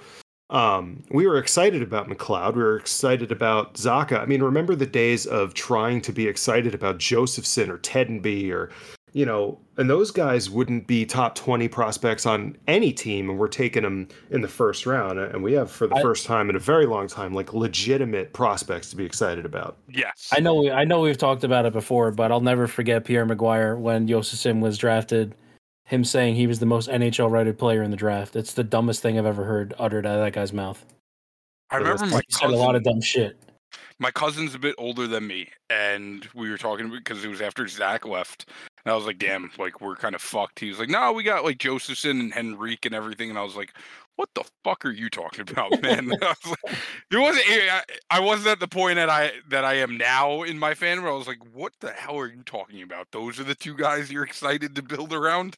um, 0.50 1.04
we 1.10 1.26
were 1.26 1.38
excited 1.38 1.80
about 1.80 2.08
McLeod. 2.08 2.54
We 2.54 2.62
were 2.62 2.76
excited 2.76 3.30
about 3.30 3.74
Zacha. 3.74 4.20
I 4.20 4.26
mean, 4.26 4.42
remember 4.42 4.74
the 4.74 4.86
days 4.86 5.24
of 5.26 5.54
trying 5.54 6.00
to 6.02 6.12
be 6.12 6.26
excited 6.26 6.74
about 6.74 6.98
Josefson 6.98 7.70
or 7.70 7.78
Tedenby 7.78 8.50
or, 8.50 8.70
you 9.12 9.24
know, 9.24 9.60
and 9.76 9.88
those 9.88 10.10
guys 10.10 10.50
wouldn't 10.50 10.88
be 10.88 11.06
top 11.06 11.36
20 11.36 11.68
prospects 11.68 12.26
on 12.26 12.56
any 12.66 12.92
team, 12.92 13.30
and 13.30 13.38
we're 13.38 13.48
taking 13.48 13.84
them 13.84 14.08
in 14.30 14.40
the 14.40 14.48
first 14.48 14.86
round. 14.86 15.20
And 15.20 15.42
we 15.42 15.52
have, 15.52 15.70
for 15.70 15.86
the 15.86 15.96
I, 15.96 16.02
first 16.02 16.26
time 16.26 16.50
in 16.50 16.56
a 16.56 16.60
very 16.60 16.86
long 16.86 17.06
time, 17.06 17.32
like 17.32 17.54
legitimate 17.54 18.32
prospects 18.32 18.90
to 18.90 18.96
be 18.96 19.04
excited 19.04 19.46
about. 19.46 19.78
Yes. 19.88 20.30
I 20.36 20.40
know, 20.40 20.68
I 20.68 20.84
know 20.84 21.00
we've 21.00 21.16
talked 21.16 21.44
about 21.44 21.64
it 21.64 21.72
before, 21.72 22.10
but 22.10 22.32
I'll 22.32 22.40
never 22.40 22.66
forget 22.66 23.04
Pierre 23.04 23.24
McGuire 23.24 23.78
when 23.78 24.08
Josefson 24.08 24.60
was 24.60 24.78
drafted 24.78 25.34
him 25.90 26.04
saying 26.04 26.36
he 26.36 26.46
was 26.46 26.60
the 26.60 26.66
most 26.66 26.88
NHL 26.88 27.32
rated 27.32 27.58
player 27.58 27.82
in 27.82 27.90
the 27.90 27.96
draft. 27.96 28.36
It's 28.36 28.54
the 28.54 28.62
dumbest 28.62 29.02
thing 29.02 29.18
I've 29.18 29.26
ever 29.26 29.42
heard 29.42 29.74
uttered 29.76 30.06
out 30.06 30.20
of 30.20 30.24
that 30.24 30.32
guy's 30.32 30.52
mouth. 30.52 30.86
I 31.68 31.78
remember 31.78 32.06
my 32.06 32.22
cousin, 32.22 32.24
said 32.30 32.50
a 32.50 32.56
lot 32.56 32.76
of 32.76 32.84
dumb 32.84 33.00
shit. 33.00 33.36
My 33.98 34.12
cousin's 34.12 34.54
a 34.54 34.58
bit 34.60 34.76
older 34.78 35.08
than 35.08 35.26
me, 35.26 35.48
and 35.68 36.28
we 36.32 36.48
were 36.48 36.58
talking 36.58 36.90
because 36.90 37.24
it 37.24 37.28
was 37.28 37.40
after 37.40 37.66
Zach 37.66 38.06
left. 38.06 38.48
And 38.84 38.92
I 38.92 38.94
was 38.94 39.04
like, 39.04 39.18
damn, 39.18 39.50
like 39.58 39.80
we're 39.80 39.96
kind 39.96 40.14
of 40.14 40.22
fucked. 40.22 40.60
He 40.60 40.68
was 40.68 40.78
like, 40.78 40.88
no, 40.88 41.12
we 41.12 41.24
got 41.24 41.42
like 41.42 41.58
Josefson 41.58 42.20
and 42.20 42.32
Henrique 42.36 42.86
and 42.86 42.94
everything. 42.94 43.28
And 43.28 43.38
I 43.38 43.42
was 43.42 43.56
like, 43.56 43.74
what 44.14 44.28
the 44.36 44.44
fuck 44.62 44.84
are 44.84 44.92
you 44.92 45.10
talking 45.10 45.40
about, 45.40 45.70
man? 45.82 46.12
I 46.22 46.34
was 46.44 46.56
like, 46.62 46.76
it 47.10 47.18
wasn't. 47.18 47.50
Eh, 47.50 47.68
I, 47.68 47.82
I 48.10 48.20
wasn't 48.20 48.48
at 48.48 48.60
the 48.60 48.68
point 48.68 48.94
that 48.94 49.10
I 49.10 49.32
that 49.48 49.64
I 49.64 49.74
am 49.74 49.98
now 49.98 50.44
in 50.44 50.56
my 50.56 50.72
fan 50.74 50.98
fandom. 50.98 51.08
I 51.08 51.12
was 51.12 51.26
like, 51.26 51.40
what 51.52 51.72
the 51.80 51.90
hell 51.90 52.16
are 52.16 52.28
you 52.28 52.44
talking 52.44 52.82
about? 52.82 53.08
Those 53.10 53.40
are 53.40 53.44
the 53.44 53.56
two 53.56 53.74
guys 53.74 54.12
you're 54.12 54.24
excited 54.24 54.76
to 54.76 54.82
build 54.82 55.12
around. 55.12 55.56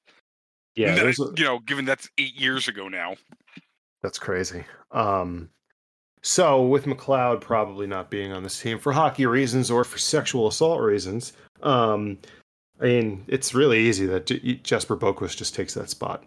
Yeah, 0.76 0.94
that, 0.94 1.06
a, 1.06 1.32
you 1.36 1.44
know, 1.44 1.58
given 1.60 1.84
that's 1.84 2.08
eight 2.18 2.34
years 2.34 2.68
ago 2.68 2.88
now. 2.88 3.16
That's 4.02 4.18
crazy. 4.18 4.64
Um, 4.90 5.50
So 6.22 6.62
with 6.62 6.86
McLeod 6.86 7.40
probably 7.40 7.86
not 7.86 8.10
being 8.10 8.32
on 8.32 8.42
this 8.42 8.60
team 8.60 8.78
for 8.78 8.92
hockey 8.92 9.26
reasons 9.26 9.70
or 9.70 9.84
for 9.84 9.98
sexual 9.98 10.46
assault 10.46 10.80
reasons, 10.80 11.32
um, 11.62 12.18
I 12.80 12.84
mean 12.84 13.24
it's 13.28 13.54
really 13.54 13.80
easy 13.80 14.06
that 14.06 14.26
J- 14.26 14.60
Jesper 14.62 14.96
Boqvist 14.96 15.36
just 15.36 15.54
takes 15.54 15.74
that 15.74 15.90
spot. 15.90 16.24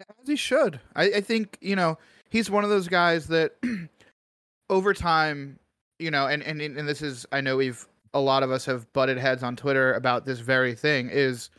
As 0.00 0.28
he 0.28 0.36
should. 0.36 0.80
I, 0.96 1.04
I 1.04 1.20
think 1.20 1.58
you 1.60 1.76
know 1.76 1.98
he's 2.28 2.50
one 2.50 2.64
of 2.64 2.70
those 2.70 2.88
guys 2.88 3.26
that 3.28 3.52
over 4.70 4.94
time, 4.94 5.58
you 5.98 6.10
know, 6.10 6.26
and, 6.26 6.42
and 6.42 6.60
and 6.60 6.88
this 6.88 7.02
is 7.02 7.26
I 7.32 7.40
know 7.40 7.56
we've 7.56 7.86
a 8.14 8.20
lot 8.20 8.42
of 8.42 8.50
us 8.50 8.64
have 8.64 8.92
butted 8.92 9.18
heads 9.18 9.42
on 9.42 9.56
Twitter 9.56 9.94
about 9.94 10.26
this 10.26 10.40
very 10.40 10.74
thing 10.74 11.08
is 11.10 11.50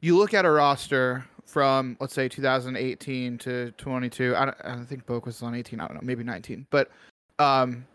you 0.00 0.16
look 0.16 0.34
at 0.34 0.44
a 0.44 0.50
roster 0.50 1.24
from 1.46 1.96
let's 2.00 2.14
say 2.14 2.28
2018 2.28 3.38
to 3.38 3.70
22. 3.72 4.36
I 4.36 4.44
don't, 4.44 4.56
I 4.64 4.74
don't 4.74 4.86
think 4.86 5.06
Boak 5.06 5.24
was 5.24 5.42
on 5.42 5.54
18. 5.54 5.80
I 5.80 5.86
don't 5.86 5.94
know, 5.94 6.00
maybe 6.02 6.22
19. 6.22 6.66
But 6.70 6.90
um, 7.38 7.86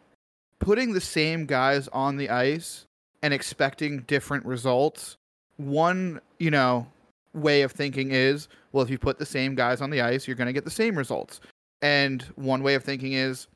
putting 0.59 0.93
the 0.93 1.01
same 1.01 1.45
guys 1.45 1.87
on 1.89 2.17
the 2.17 2.29
ice 2.29 2.85
and 3.21 3.33
expecting 3.33 4.01
different 4.01 4.45
results. 4.45 5.17
One, 5.57 6.19
you 6.39 6.51
know, 6.51 6.87
way 7.33 7.61
of 7.61 7.71
thinking 7.71 8.11
is, 8.11 8.47
well, 8.71 8.83
if 8.83 8.89
you 8.89 8.97
put 8.97 9.19
the 9.19 9.25
same 9.25 9.55
guys 9.55 9.81
on 9.81 9.89
the 9.89 10.01
ice, 10.01 10.27
you're 10.27 10.35
going 10.35 10.47
to 10.47 10.53
get 10.53 10.65
the 10.65 10.71
same 10.71 10.97
results. 10.97 11.39
And 11.81 12.23
one 12.35 12.63
way 12.63 12.75
of 12.75 12.83
thinking 12.83 13.13
is, 13.13 13.47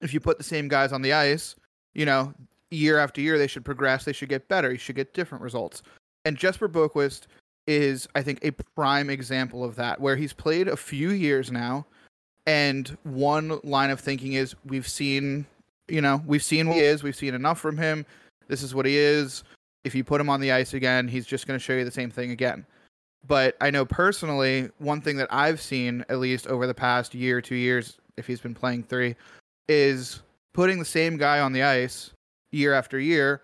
if 0.00 0.12
you 0.12 0.20
put 0.20 0.38
the 0.38 0.44
same 0.44 0.68
guys 0.68 0.92
on 0.92 1.02
the 1.02 1.12
ice, 1.12 1.54
you 1.94 2.04
know, 2.04 2.34
year 2.70 2.98
after 2.98 3.20
year, 3.20 3.38
they 3.38 3.46
should 3.46 3.64
progress. 3.64 4.04
They 4.04 4.12
should 4.12 4.28
get 4.28 4.48
better. 4.48 4.70
You 4.70 4.78
should 4.78 4.96
get 4.96 5.14
different 5.14 5.42
results. 5.42 5.82
And 6.24 6.36
Jesper 6.36 6.68
Boqvist 6.68 7.22
is, 7.66 8.08
I 8.14 8.22
think, 8.22 8.44
a 8.44 8.52
prime 8.74 9.10
example 9.10 9.64
of 9.64 9.76
that, 9.76 10.00
where 10.00 10.16
he's 10.16 10.32
played 10.32 10.68
a 10.68 10.76
few 10.76 11.10
years 11.10 11.50
now. 11.50 11.86
And 12.46 12.96
one 13.04 13.58
line 13.64 13.90
of 13.90 14.00
thinking 14.00 14.34
is, 14.34 14.54
we've 14.66 14.88
seen, 14.88 15.46
you 15.88 16.00
know, 16.00 16.22
we've 16.26 16.42
seen 16.42 16.68
what 16.68 16.76
he 16.76 16.82
is. 16.82 17.02
We've 17.02 17.16
seen 17.16 17.34
enough 17.34 17.58
from 17.58 17.78
him. 17.78 18.04
This 18.48 18.62
is 18.62 18.74
what 18.74 18.84
he 18.84 18.98
is. 18.98 19.44
If 19.84 19.94
you 19.94 20.04
put 20.04 20.20
him 20.20 20.28
on 20.28 20.40
the 20.40 20.52
ice 20.52 20.74
again, 20.74 21.08
he's 21.08 21.26
just 21.26 21.46
going 21.46 21.58
to 21.58 21.62
show 21.64 21.74
you 21.74 21.84
the 21.84 21.90
same 21.90 22.10
thing 22.10 22.30
again. 22.30 22.66
But 23.26 23.56
I 23.60 23.70
know 23.70 23.86
personally, 23.86 24.70
one 24.78 25.00
thing 25.00 25.16
that 25.16 25.32
I've 25.32 25.60
seen, 25.60 26.04
at 26.10 26.18
least 26.18 26.46
over 26.46 26.66
the 26.66 26.74
past 26.74 27.14
year, 27.14 27.40
two 27.40 27.54
years, 27.54 27.96
if 28.18 28.26
he's 28.26 28.40
been 28.40 28.54
playing 28.54 28.84
three, 28.84 29.16
is 29.68 30.22
putting 30.52 30.78
the 30.78 30.84
same 30.84 31.16
guy 31.16 31.40
on 31.40 31.52
the 31.52 31.62
ice 31.62 32.10
year 32.52 32.74
after 32.74 32.98
year. 32.98 33.40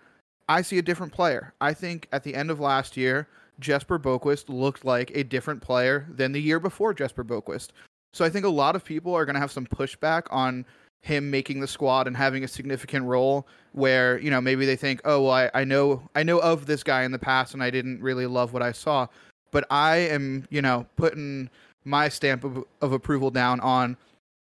I 0.47 0.61
see 0.61 0.77
a 0.77 0.83
different 0.83 1.13
player. 1.13 1.53
I 1.61 1.73
think 1.73 2.07
at 2.11 2.23
the 2.23 2.35
end 2.35 2.51
of 2.51 2.59
last 2.59 2.95
year, 2.95 3.27
Jesper 3.59 3.99
Boqvist 3.99 4.45
looked 4.49 4.85
like 4.85 5.11
a 5.13 5.23
different 5.23 5.61
player 5.61 6.07
than 6.09 6.31
the 6.31 6.41
year 6.41 6.59
before 6.59 6.93
Jesper 6.93 7.23
Boqvist. 7.23 7.69
So 8.13 8.25
I 8.25 8.29
think 8.29 8.45
a 8.45 8.49
lot 8.49 8.75
of 8.75 8.83
people 8.83 9.13
are 9.15 9.25
going 9.25 9.35
to 9.35 9.39
have 9.39 9.51
some 9.51 9.65
pushback 9.65 10.23
on 10.31 10.65
him 11.01 11.31
making 11.31 11.59
the 11.59 11.67
squad 11.67 12.07
and 12.07 12.15
having 12.15 12.43
a 12.43 12.47
significant 12.47 13.05
role 13.05 13.47
where 13.73 14.19
you 14.19 14.29
know 14.29 14.39
maybe 14.39 14.65
they 14.65 14.75
think 14.75 15.01
oh 15.05 15.23
well 15.23 15.31
I, 15.31 15.51
I 15.53 15.63
know 15.63 16.07
i 16.15 16.21
know 16.21 16.39
of 16.39 16.67
this 16.67 16.83
guy 16.83 17.03
in 17.03 17.11
the 17.11 17.19
past 17.19 17.53
and 17.53 17.63
i 17.63 17.71
didn't 17.71 18.01
really 18.01 18.27
love 18.27 18.53
what 18.53 18.61
i 18.61 18.71
saw 18.71 19.07
but 19.49 19.65
i 19.71 19.95
am 19.95 20.45
you 20.51 20.61
know 20.61 20.85
putting 20.97 21.49
my 21.85 22.07
stamp 22.07 22.43
of, 22.43 22.63
of 22.81 22.93
approval 22.93 23.31
down 23.31 23.59
on 23.61 23.97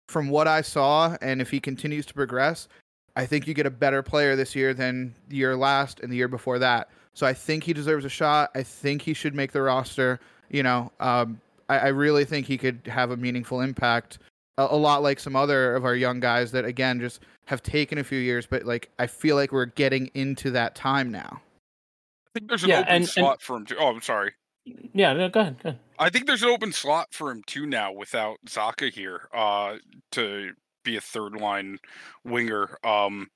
from 0.10 0.30
what 0.30 0.48
i 0.48 0.62
saw 0.62 1.16
and 1.22 1.42
if 1.42 1.50
he 1.50 1.62
continues 1.62 2.06
to 2.08 2.14
progress 2.14 2.68
i 3.16 3.26
think 3.26 3.48
you 3.48 3.54
get 3.54 3.66
a 3.66 3.72
better 3.72 4.04
player 4.04 4.36
this 4.36 4.54
year 4.54 4.74
than 4.74 5.16
the 5.30 5.38
year 5.38 5.56
last 5.56 6.02
and 6.02 6.12
the 6.12 6.18
year 6.18 6.28
before 6.28 6.60
that 6.60 6.90
so 7.14 7.26
i 7.28 7.34
think 7.34 7.64
he 7.64 7.74
deserves 7.74 8.06
a 8.06 8.10
shot 8.10 8.50
i 8.56 8.64
think 8.64 9.02
he 9.02 9.14
should 9.14 9.34
make 9.36 9.52
the 9.52 9.62
roster 9.62 10.20
you 10.50 10.64
know 10.64 10.92
um, 11.00 11.40
I, 11.70 11.78
I 11.78 11.88
really 11.90 12.26
think 12.26 12.46
he 12.48 12.58
could 12.58 12.82
have 12.88 13.12
a 13.12 13.18
meaningful 13.18 13.62
impact 13.62 14.20
a, 14.58 14.68
a 14.72 14.76
lot 14.76 15.02
like 15.04 15.20
some 15.20 15.36
other 15.36 15.76
of 15.76 15.86
our 15.86 15.96
young 15.96 16.20
guys 16.20 16.52
that 16.52 16.66
again 16.66 17.00
just 17.00 17.22
have 17.46 17.64
taken 17.64 17.98
a 17.98 18.04
few 18.04 18.20
years, 18.20 18.46
but 18.46 18.64
like 18.66 18.90
I 19.00 19.08
feel 19.08 19.36
like 19.36 19.52
we're 19.52 19.66
getting 19.66 20.12
into 20.14 20.52
that 20.52 20.76
time 20.76 21.12
now. 21.12 21.42
I 22.28 22.30
think 22.40 22.48
there's 22.50 22.64
an 22.64 22.70
Yeah, 22.70 22.80
open 22.82 22.90
and- 22.90 23.02
and- 23.04 23.10
slot 23.10 23.42
for 23.42 23.56
him 23.58 23.66
too. 23.66 23.76
Oh, 23.80 23.88
I'm 23.88 24.02
sorry. 24.02 24.34
Yeah, 24.94 25.14
no, 25.14 25.30
go 25.30 25.40
ahead. 25.40 25.58
Go 25.64 25.70
ahead. 25.70 25.80
I 25.98 26.10
think 26.12 26.28
there's 26.28 26.44
an 26.44 26.50
open 26.50 26.72
slot 26.74 27.08
for 27.12 27.32
him 27.32 27.42
too 27.48 27.66
now 27.66 27.92
without 27.92 28.38
Zacha 28.46 28.92
here 28.92 29.30
uh, 29.34 29.78
to 30.12 30.52
be 30.84 30.96
a 30.98 31.02
third 31.02 31.34
line 31.36 31.80
winger. 32.24 32.78
Um, 32.84 33.30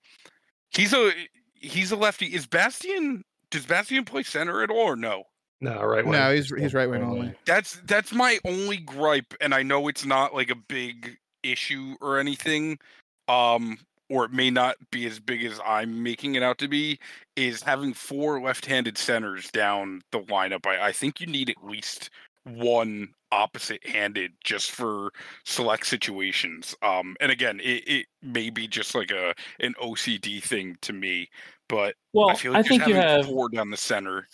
he's 0.76 0.94
a 0.94 1.12
he's 1.56 1.92
a 1.92 1.96
lefty. 1.96 2.28
Is 2.28 2.46
Bastian? 2.46 3.24
Does 3.54 3.68
Bastian 3.68 4.04
play 4.04 4.24
center 4.24 4.63
at 4.63 4.72
all 4.72 4.80
or 4.80 4.96
no? 4.96 5.26
No, 5.62 5.84
right. 5.84 6.04
wing. 6.04 6.13
No, 6.13 6.34
he's 6.34 6.50
he's 6.50 6.74
right 6.74 6.89
wing 6.89 7.04
only. 7.04 7.36
That's 7.46 7.80
that's 7.86 8.12
my 8.12 8.39
only 8.46 8.78
gripe, 8.78 9.32
and 9.39 9.54
I 9.54 9.62
know 9.62 9.88
it's 9.88 10.06
not 10.06 10.34
like 10.34 10.50
a 10.50 10.56
big 10.56 11.18
issue 11.44 11.96
or 12.02 12.18
anything, 12.18 12.80
um, 13.28 13.78
or 14.10 14.26
it 14.26 14.32
may 14.32 14.50
not 14.50 14.78
be 14.92 15.06
as 15.06 15.20
big 15.20 15.44
as 15.46 15.60
I'm 15.63 16.02
making 16.02 16.34
it 16.34 16.42
out 16.42 16.58
to 16.58 16.68
be. 16.68 16.98
Is 17.36 17.62
having 17.62 17.94
four 17.94 18.42
left-handed 18.42 18.98
centers 18.98 19.52
down 19.52 20.02
the 20.12 20.22
lineup. 20.22 20.66
I, 20.66 20.88
I 20.88 20.92
think 20.92 21.22
you 21.22 21.28
need 21.28 21.52
at 21.52 21.63
least 21.63 22.10
one 22.46 23.13
opposite-handed 23.34 24.32
just 24.43 24.72
for 24.72 25.12
select 25.46 25.86
situations. 25.88 26.76
Um, 26.82 27.15
and 27.19 27.32
again, 27.32 27.60
it, 27.62 27.84
it 27.88 28.06
may 28.22 28.50
be 28.50 28.67
just 28.67 28.96
like 28.96 29.12
a 29.12 29.34
an 29.60 29.74
OCD 29.82 30.41
thing 30.41 30.78
to 30.82 30.93
me, 30.93 31.30
but 31.69 31.96
Well, 32.13 32.30
I 32.30 32.36
feel 32.36 32.54
I 32.54 32.58
like 32.58 32.65
just 32.65 32.80
think 32.80 32.88
you 32.88 32.96
have, 32.96 33.26
four 33.26 33.50
down 33.50 33.69
the 33.69 33.78
center. 33.78 34.28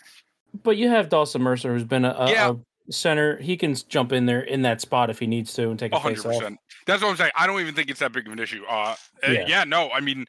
but 0.64 0.78
you 0.78 0.90
have 0.90 1.10
Dawson 1.10 1.42
Mercer, 1.42 1.74
who's 1.74 1.84
been 1.84 2.06
a, 2.06 2.30
Yeah. 2.30 2.52
a 2.88 2.92
center. 2.92 3.38
He 3.38 3.56
can 3.58 3.76
jump 3.88 4.12
in 4.12 4.26
there 4.26 4.42
in 4.42 4.64
that 4.64 4.82
spot 4.82 5.10
if 5.10 5.20
he 5.20 5.28
needs 5.28 5.54
to 5.54 5.70
and 5.70 5.78
take 5.80 5.94
a 5.94 5.96
A 5.96 6.00
hundred 6.00 6.18
face 6.18 6.26
off. 6.26 6.34
percent. 6.40 6.60
That's 6.86 7.02
what 7.04 7.10
I'm 7.10 7.18
saying. 7.18 7.32
I 7.36 7.48
don't 7.48 7.60
even 7.62 7.76
think 7.76 7.90
it's 7.90 8.00
that 8.00 8.12
big 8.12 8.28
of 8.28 8.34
an 8.34 8.40
issue. 8.40 8.64
Uh, 8.68 8.96
uh, 9.28 9.32
Yeah. 9.32 9.46
yeah. 9.48 9.64
no, 9.64 9.90
I 9.92 10.00
mean, 10.00 10.26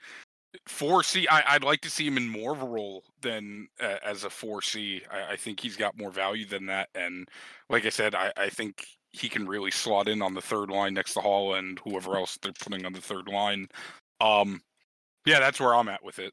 four 0.67 1.03
C. 1.03 1.27
I, 1.29 1.55
I'd 1.55 1.65
like 1.65 1.81
to 1.83 1.91
see 1.91 2.07
him 2.07 2.17
in 2.17 2.29
more 2.29 2.53
of 2.53 2.63
a 2.63 2.67
role 2.67 3.05
than 3.21 3.69
uh, 3.81 3.97
as 4.05 4.25
a 4.25 4.31
four 4.31 4.63
C. 4.63 5.03
I, 5.11 5.33
I 5.33 5.37
think 5.37 5.61
he's 5.61 5.77
got 5.77 5.97
more 5.97 6.11
value 6.11 6.47
than 6.47 6.67
that. 6.67 6.89
And 6.95 7.29
like 7.69 7.87
I 7.87 7.91
said, 7.91 8.15
I, 8.15 8.33
I 8.37 8.49
think 8.49 8.87
he 9.13 9.29
can 9.29 9.47
really 9.47 9.71
slot 9.71 10.09
in 10.09 10.23
on 10.23 10.35
the 10.35 10.41
third 10.41 10.71
line 10.71 10.95
next 10.95 11.15
to 11.15 11.21
Hall 11.21 11.55
and 11.55 11.79
whoever 11.81 12.17
else 12.17 12.39
they're 12.43 12.53
putting 12.53 12.87
on 12.87 12.93
the 12.93 13.01
third 13.01 13.29
line. 13.29 13.69
Um, 14.21 14.61
yeah, 15.27 15.41
that's 15.41 15.61
where 15.61 15.75
I'm 15.75 15.89
at 15.89 16.05
with 16.05 16.19
it. 16.19 16.33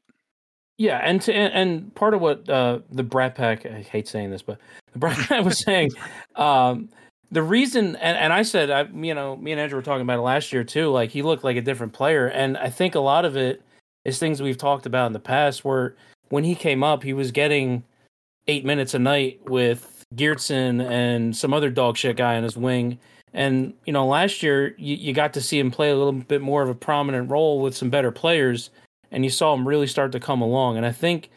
Yeah, 0.76 0.98
and 0.98 1.20
to, 1.22 1.34
and, 1.34 1.52
and 1.52 1.94
part 1.96 2.14
of 2.14 2.20
what 2.20 2.48
uh, 2.48 2.80
the 2.90 3.02
Bratt 3.02 3.34
Pack 3.34 3.66
I 3.66 3.82
hate 3.82 4.06
saying 4.06 4.30
this, 4.30 4.42
but 4.42 4.58
the 4.92 5.00
Bratt 5.00 5.16
Pack 5.28 5.44
was 5.44 5.58
saying, 5.58 5.90
um, 6.36 6.88
the 7.30 7.42
reason 7.42 7.96
and, 7.96 8.16
and 8.16 8.32
I 8.32 8.42
said 8.42 8.70
I 8.70 8.82
you 8.84 9.12
know 9.12 9.36
me 9.36 9.52
and 9.52 9.60
Andrew 9.60 9.76
were 9.76 9.82
talking 9.82 10.02
about 10.02 10.18
it 10.18 10.22
last 10.22 10.52
year 10.52 10.64
too. 10.64 10.90
Like 10.90 11.10
he 11.10 11.22
looked 11.22 11.44
like 11.44 11.56
a 11.56 11.60
different 11.60 11.92
player, 11.92 12.28
and 12.28 12.56
I 12.56 12.70
think 12.70 12.94
a 12.94 13.00
lot 13.00 13.24
of 13.24 13.36
it 13.36 13.62
is 14.08 14.18
things 14.18 14.42
we've 14.42 14.58
talked 14.58 14.86
about 14.86 15.06
in 15.06 15.12
the 15.12 15.20
past. 15.20 15.64
Where 15.64 15.94
when 16.28 16.44
he 16.44 16.54
came 16.54 16.82
up, 16.82 17.02
he 17.02 17.12
was 17.12 17.30
getting 17.30 17.84
eight 18.46 18.64
minutes 18.64 18.94
a 18.94 18.98
night 18.98 19.40
with 19.44 20.04
Geertsen 20.14 20.84
and 20.88 21.36
some 21.36 21.54
other 21.54 21.70
dog 21.70 21.96
shit 21.96 22.16
guy 22.16 22.36
on 22.36 22.42
his 22.42 22.56
wing. 22.56 22.98
And 23.34 23.74
you 23.84 23.92
know, 23.92 24.06
last 24.06 24.42
year 24.42 24.74
you, 24.78 24.96
you 24.96 25.12
got 25.12 25.34
to 25.34 25.40
see 25.40 25.58
him 25.58 25.70
play 25.70 25.90
a 25.90 25.96
little 25.96 26.12
bit 26.12 26.40
more 26.40 26.62
of 26.62 26.68
a 26.68 26.74
prominent 26.74 27.30
role 27.30 27.60
with 27.60 27.76
some 27.76 27.90
better 27.90 28.10
players 28.10 28.70
and 29.10 29.24
you 29.24 29.30
saw 29.30 29.54
him 29.54 29.66
really 29.66 29.86
start 29.86 30.12
to 30.12 30.20
come 30.20 30.40
along. 30.40 30.76
And 30.76 30.86
I 30.86 30.92
think 30.92 31.30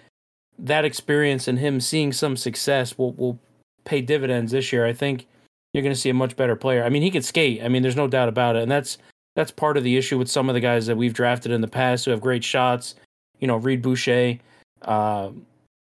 that 0.59 0.85
experience 0.85 1.47
and 1.47 1.59
him 1.59 1.79
seeing 1.79 2.13
some 2.13 2.37
success 2.37 2.97
will 2.97 3.13
will 3.13 3.39
pay 3.83 4.01
dividends 4.01 4.51
this 4.51 4.71
year. 4.71 4.85
I 4.85 4.93
think 4.93 5.27
you're 5.73 5.83
going 5.83 5.95
to 5.95 5.99
see 5.99 6.09
a 6.09 6.13
much 6.13 6.35
better 6.35 6.55
player. 6.55 6.83
I 6.83 6.89
mean, 6.89 7.01
he 7.01 7.11
can 7.11 7.23
skate. 7.23 7.63
I 7.63 7.67
mean, 7.67 7.81
there's 7.81 7.95
no 7.95 8.07
doubt 8.07 8.29
about 8.29 8.55
it, 8.55 8.63
and 8.63 8.71
that's 8.71 8.97
that's 9.41 9.49
part 9.49 9.75
of 9.75 9.83
the 9.83 9.97
issue 9.97 10.19
with 10.19 10.29
some 10.29 10.49
of 10.49 10.53
the 10.53 10.59
guys 10.59 10.85
that 10.85 10.95
we've 10.95 11.15
drafted 11.15 11.51
in 11.51 11.61
the 11.61 11.67
past 11.67 12.05
who 12.05 12.11
have 12.11 12.21
great 12.21 12.43
shots. 12.43 12.93
You 13.39 13.47
know, 13.47 13.55
Reid 13.55 13.81
Boucher. 13.81 14.37
Uh, 14.83 15.31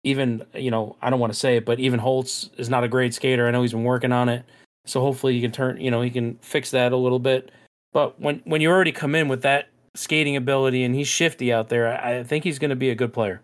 even 0.03 0.43
you 0.55 0.71
know, 0.71 0.95
I 1.03 1.11
don't 1.11 1.19
want 1.19 1.31
to 1.31 1.37
say 1.37 1.57
it, 1.57 1.63
but 1.63 1.79
even 1.79 1.99
Holtz 1.99 2.49
is 2.57 2.67
not 2.67 2.83
a 2.83 2.87
great 2.87 3.13
skater. 3.13 3.47
I 3.47 3.51
know 3.51 3.61
he's 3.61 3.73
been 3.73 3.83
working 3.83 4.11
on 4.11 4.27
it, 4.27 4.43
so 4.85 5.01
hopefully 5.01 5.35
he 5.35 5.41
can 5.41 5.51
turn. 5.51 5.79
You 5.79 5.91
know, 5.91 6.01
he 6.01 6.09
can 6.09 6.35
fix 6.41 6.71
that 6.71 6.93
a 6.93 6.97
little 6.97 7.19
bit. 7.19 7.51
But 7.91 8.19
when 8.19 8.41
when 8.45 8.59
you 8.59 8.71
already 8.71 8.91
come 8.91 9.13
in 9.13 9.27
with 9.27 9.43
that 9.43 9.69
skating 9.93 10.35
ability 10.35 10.83
and 10.83 10.95
he's 10.95 11.07
shifty 11.07 11.53
out 11.53 11.69
there, 11.69 11.95
I 12.03 12.17
I 12.17 12.23
think 12.23 12.43
he's 12.43 12.57
going 12.57 12.69
to 12.69 12.75
be 12.75 12.89
a 12.89 12.95
good 12.95 13.13
player. 13.13 13.39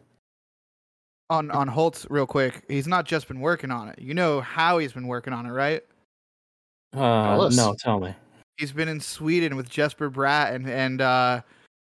On 1.29 1.51
on 1.51 1.67
Holtz, 1.67 2.07
real 2.09 2.25
quick, 2.25 2.63
he's 2.67 2.87
not 2.87 3.05
just 3.05 3.27
been 3.27 3.41
working 3.41 3.69
on 3.69 3.89
it. 3.89 3.99
You 3.99 4.15
know 4.15 4.41
how 4.41 4.79
he's 4.79 4.91
been 4.91 5.05
working 5.05 5.33
on 5.33 5.45
it, 5.45 5.51
right? 5.51 5.83
Uh, 6.93 7.47
no, 7.53 7.75
tell 7.79 7.99
me. 7.99 8.15
He's 8.59 8.73
been 8.73 8.89
in 8.89 8.99
Sweden 8.99 9.55
with 9.55 9.69
Jesper 9.69 10.11
Bratt 10.11 10.53
and 10.53 10.69
and 10.69 10.99
uh, 10.99 11.41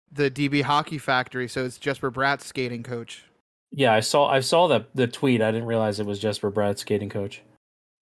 the 0.09 0.31
DB 0.31 0.61
Hockey 0.61 0.97
Factory. 0.97 1.49
So 1.49 1.65
it's 1.65 1.77
Jesper 1.77 2.09
Bratt's 2.09 2.45
skating 2.45 2.81
coach. 2.81 3.25
Yeah, 3.71 3.93
I 3.93 3.99
saw 3.99 4.27
I 4.27 4.39
saw 4.39 4.67
the 4.67 4.85
the 4.95 5.05
tweet. 5.05 5.41
I 5.41 5.51
didn't 5.51 5.67
realize 5.67 5.99
it 5.99 6.05
was 6.05 6.17
Jesper 6.17 6.49
Bratt's 6.49 6.79
skating 6.79 7.09
coach. 7.09 7.41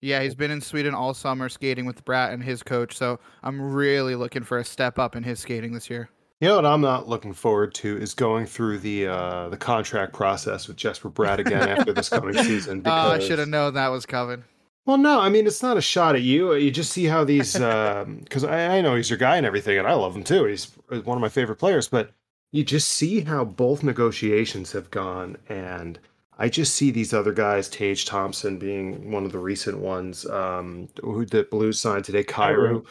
Yeah, 0.02 0.22
he's 0.22 0.36
been 0.36 0.52
in 0.52 0.62
Sweden 0.62 0.94
all 0.94 1.16
summer 1.16 1.50
skating 1.50 1.88
with 1.88 2.06
Bratt 2.06 2.32
and 2.32 2.44
his 2.44 2.62
coach. 2.62 2.96
So 2.96 3.20
I'm 3.42 3.60
really 3.74 4.16
looking 4.16 4.44
for 4.44 4.60
a 4.60 4.64
step 4.64 5.00
up 5.00 5.16
in 5.16 5.24
his 5.24 5.40
skating 5.40 5.74
this 5.74 5.90
year. 5.90 6.10
You 6.40 6.48
know 6.48 6.56
what 6.56 6.66
I'm 6.66 6.82
not 6.82 7.10
looking 7.10 7.34
forward 7.34 7.74
to 7.76 7.98
is 7.98 8.14
going 8.14 8.46
through 8.46 8.80
the 8.80 9.08
uh, 9.08 9.50
the 9.50 9.58
contract 9.58 10.14
process 10.14 10.68
with 10.68 10.78
Jesper 10.78 11.10
Bratt 11.10 11.40
again 11.40 11.68
after 11.68 11.92
this 11.92 12.10
coming 12.10 12.34
season. 12.44 12.84
Oh, 12.86 12.92
I 12.92 13.20
should 13.20 13.40
have 13.40 13.50
known 13.50 13.74
that 13.74 13.90
was 13.90 14.06
coming. 14.06 14.44
Well, 14.90 14.98
no, 14.98 15.20
I 15.20 15.30
mean 15.30 15.46
it's 15.46 15.62
not 15.62 15.78
a 15.78 15.82
shot 15.82 16.16
at 16.16 16.24
you. 16.24 16.56
You 16.56 16.72
just 16.72 16.92
see 16.92 17.06
how 17.06 17.24
these 17.24 17.54
because 17.54 18.44
I, 18.44 18.78
I 18.78 18.82
know 18.82 18.96
he's 18.96 19.08
your 19.08 19.20
guy 19.20 19.38
and 19.38 19.46
everything, 19.46 19.78
and 19.78 19.88
I 19.88 19.94
love 19.94 20.16
him 20.16 20.24
too. 20.24 20.46
He's 20.46 20.72
one 20.90 21.16
of 21.16 21.22
my 21.22 21.30
favorite 21.30 21.58
players, 21.58 21.88
but 21.88 22.10
you 22.52 22.64
just 22.64 22.88
see 22.88 23.22
how 23.22 23.46
both 23.46 23.84
negotiations 23.84 24.72
have 24.72 24.90
gone, 24.90 25.38
and 25.48 26.00
I 26.40 26.50
just 26.50 26.74
see 26.74 26.90
these 26.90 27.14
other 27.14 27.32
guys, 27.32 27.70
Tage 27.70 28.06
Thompson 28.06 28.58
being 28.58 29.12
one 29.12 29.26
of 29.26 29.32
the 29.32 29.38
recent 29.38 29.78
ones, 29.78 30.26
um, 30.26 30.90
who 31.04 31.24
the 31.24 31.44
Blues 31.44 31.80
signed 31.80 32.06
today, 32.06 32.24
Kyrou. 32.24 32.84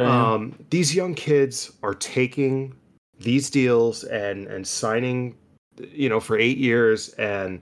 Um, 0.00 0.54
these 0.70 0.94
young 0.94 1.14
kids 1.14 1.72
are 1.82 1.92
taking 1.92 2.74
these 3.18 3.50
deals 3.50 4.02
and 4.04 4.46
and 4.46 4.66
signing, 4.66 5.36
you 5.92 6.08
know, 6.08 6.20
for 6.20 6.38
eight 6.38 6.56
years, 6.56 7.10
and 7.18 7.60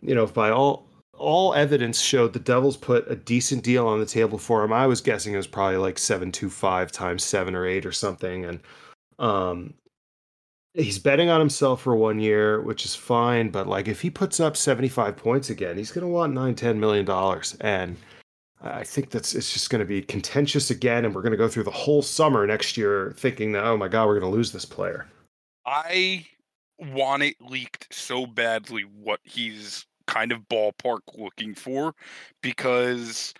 you 0.00 0.14
know, 0.14 0.26
by 0.26 0.50
all 0.50 0.86
all 1.20 1.54
evidence 1.54 2.00
showed 2.00 2.32
the 2.32 2.40
Devils 2.40 2.76
put 2.76 3.10
a 3.10 3.14
decent 3.14 3.62
deal 3.62 3.86
on 3.86 4.00
the 4.00 4.06
table 4.06 4.38
for 4.38 4.64
him. 4.64 4.72
I 4.72 4.86
was 4.86 5.00
guessing 5.00 5.34
it 5.34 5.36
was 5.36 5.46
probably 5.46 5.76
like 5.76 5.98
seven 5.98 6.32
two 6.32 6.50
five 6.50 6.90
times 6.90 7.22
seven 7.22 7.54
or 7.54 7.66
eight 7.66 7.84
or 7.86 7.92
something, 7.92 8.46
and 8.46 8.60
um, 9.18 9.74
he's 10.74 10.98
betting 10.98 11.28
on 11.28 11.38
himself 11.38 11.82
for 11.82 11.94
one 11.94 12.18
year, 12.18 12.62
which 12.62 12.84
is 12.84 12.94
fine. 12.94 13.50
But 13.50 13.68
like, 13.68 13.86
if 13.86 14.00
he 14.00 14.10
puts 14.10 14.40
up 14.40 14.56
seventy 14.56 14.88
five 14.88 15.16
points 15.16 15.50
again, 15.50 15.76
he's 15.76 15.92
going 15.92 16.06
to 16.06 16.12
want 16.12 16.32
nine 16.32 16.54
ten 16.54 16.80
million 16.80 17.04
dollars, 17.04 17.56
and 17.60 17.96
I 18.62 18.82
think 18.82 19.10
that's 19.10 19.34
it's 19.34 19.52
just 19.52 19.70
going 19.70 19.80
to 19.80 19.86
be 19.86 20.02
contentious 20.02 20.70
again, 20.70 21.04
and 21.04 21.14
we're 21.14 21.22
going 21.22 21.32
to 21.32 21.36
go 21.38 21.48
through 21.48 21.64
the 21.64 21.70
whole 21.70 22.02
summer 22.02 22.46
next 22.46 22.76
year 22.76 23.14
thinking 23.16 23.52
that 23.52 23.64
oh 23.64 23.76
my 23.76 23.88
god, 23.88 24.06
we're 24.06 24.18
going 24.18 24.32
to 24.32 24.36
lose 24.36 24.52
this 24.52 24.64
player. 24.64 25.06
I 25.66 26.26
want 26.78 27.22
it 27.22 27.36
leaked 27.40 27.94
so 27.94 28.24
badly 28.26 28.82
what 28.82 29.20
he's 29.22 29.84
kind 30.10 30.32
of 30.32 30.40
ballpark 30.48 31.00
looking 31.16 31.54
for 31.54 31.94
because 32.42 33.32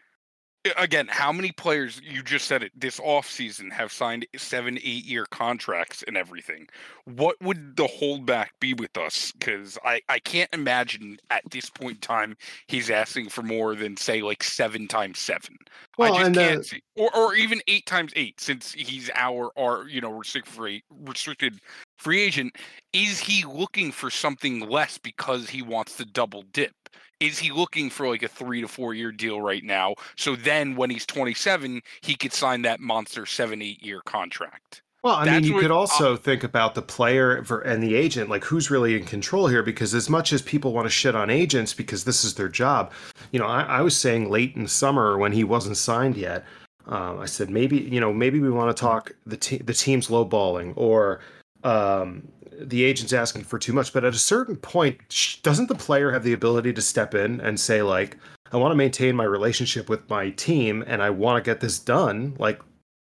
again 0.76 1.06
how 1.08 1.32
many 1.32 1.50
players 1.52 2.00
you 2.04 2.22
just 2.22 2.46
said 2.46 2.62
it 2.62 2.70
this 2.78 3.00
offseason 3.00 3.72
have 3.72 3.90
signed 3.90 4.26
seven 4.36 4.78
eight 4.78 5.04
year 5.04 5.26
contracts 5.30 6.04
and 6.06 6.16
everything. 6.16 6.68
What 7.04 7.36
would 7.40 7.76
the 7.76 7.86
holdback 7.86 8.48
be 8.60 8.74
with 8.74 8.96
us? 8.98 9.32
Because 9.32 9.78
I, 9.84 10.02
I 10.08 10.18
can't 10.18 10.50
imagine 10.52 11.18
at 11.30 11.42
this 11.50 11.70
point 11.70 11.96
in 11.96 12.00
time 12.00 12.36
he's 12.66 12.90
asking 12.90 13.30
for 13.30 13.42
more 13.42 13.74
than 13.74 13.96
say 13.96 14.22
like 14.22 14.42
seven 14.42 14.86
times 14.86 15.18
seven. 15.18 15.56
Well, 15.96 16.14
i 16.14 16.18
just 16.18 16.26
and, 16.26 16.36
can't 16.36 16.66
see 16.66 16.82
or, 16.96 17.14
or 17.16 17.34
even 17.34 17.60
eight 17.66 17.86
times 17.86 18.12
eight 18.14 18.40
since 18.40 18.72
he's 18.72 19.10
our 19.14 19.50
our 19.58 19.88
you 19.88 20.00
know 20.00 20.12
restricted 20.12 20.52
free 20.52 20.84
restricted 20.90 21.58
free 22.00 22.22
agent 22.22 22.56
is 22.92 23.20
he 23.20 23.44
looking 23.44 23.92
for 23.92 24.10
something 24.10 24.60
less 24.60 24.98
because 24.98 25.50
he 25.50 25.62
wants 25.62 25.96
to 25.96 26.04
double 26.04 26.42
dip 26.52 26.72
is 27.20 27.38
he 27.38 27.52
looking 27.52 27.90
for 27.90 28.08
like 28.08 28.22
a 28.22 28.28
three 28.28 28.62
to 28.62 28.68
four 28.68 28.94
year 28.94 29.12
deal 29.12 29.42
right 29.42 29.62
now? 29.62 29.94
So 30.16 30.34
then 30.36 30.74
when 30.74 30.88
he's 30.88 31.04
27, 31.04 31.82
he 32.00 32.14
could 32.14 32.32
sign 32.32 32.62
that 32.62 32.80
monster 32.80 33.26
seven, 33.26 33.60
eight 33.60 33.84
year 33.84 34.00
contract. 34.06 34.80
Well, 35.02 35.14
I 35.14 35.26
That's 35.26 35.46
mean, 35.46 35.54
you 35.54 35.60
could 35.60 35.70
also 35.70 36.16
think 36.16 36.44
about 36.44 36.74
the 36.74 36.82
player 36.82 37.36
and 37.64 37.82
the 37.82 37.94
agent, 37.94 38.28
like 38.28 38.44
who's 38.44 38.70
really 38.70 38.96
in 38.96 39.04
control 39.04 39.48
here. 39.48 39.62
Because 39.62 39.94
as 39.94 40.10
much 40.10 40.32
as 40.32 40.42
people 40.42 40.72
want 40.72 40.86
to 40.86 40.90
shit 40.90 41.14
on 41.14 41.30
agents 41.30 41.72
because 41.72 42.04
this 42.04 42.24
is 42.24 42.34
their 42.34 42.48
job, 42.48 42.92
you 43.32 43.38
know, 43.38 43.46
I, 43.46 43.62
I 43.62 43.80
was 43.82 43.96
saying 43.96 44.30
late 44.30 44.56
in 44.56 44.64
the 44.64 44.68
summer 44.68 45.16
when 45.16 45.32
he 45.32 45.44
wasn't 45.44 45.78
signed 45.78 46.16
yet, 46.16 46.44
um, 46.86 47.20
I 47.20 47.26
said 47.26 47.50
maybe 47.50 47.78
you 47.78 48.00
know 48.00 48.12
maybe 48.12 48.40
we 48.40 48.50
want 48.50 48.74
to 48.76 48.80
talk 48.80 49.12
the 49.24 49.36
te- 49.36 49.58
the 49.58 49.74
team's 49.74 50.08
lowballing 50.08 50.72
or 50.76 51.20
um, 51.64 52.28
the 52.60 52.84
agent's 52.84 53.12
asking 53.12 53.44
for 53.44 53.58
too 53.58 53.72
much. 53.72 53.92
But 53.92 54.04
at 54.04 54.14
a 54.14 54.18
certain 54.18 54.56
point, 54.56 55.40
doesn't 55.42 55.68
the 55.68 55.74
player 55.74 56.10
have 56.12 56.24
the 56.24 56.32
ability 56.32 56.72
to 56.74 56.82
step 56.82 57.14
in 57.14 57.40
and 57.40 57.58
say 57.58 57.82
like, 57.82 58.16
I 58.52 58.56
want 58.56 58.72
to 58.72 58.76
maintain 58.76 59.14
my 59.14 59.24
relationship 59.24 59.88
with 59.88 60.08
my 60.10 60.30
team 60.30 60.82
and 60.86 61.02
I 61.02 61.10
want 61.10 61.42
to 61.42 61.48
get 61.48 61.60
this 61.60 61.78
done, 61.78 62.36
like. 62.38 62.60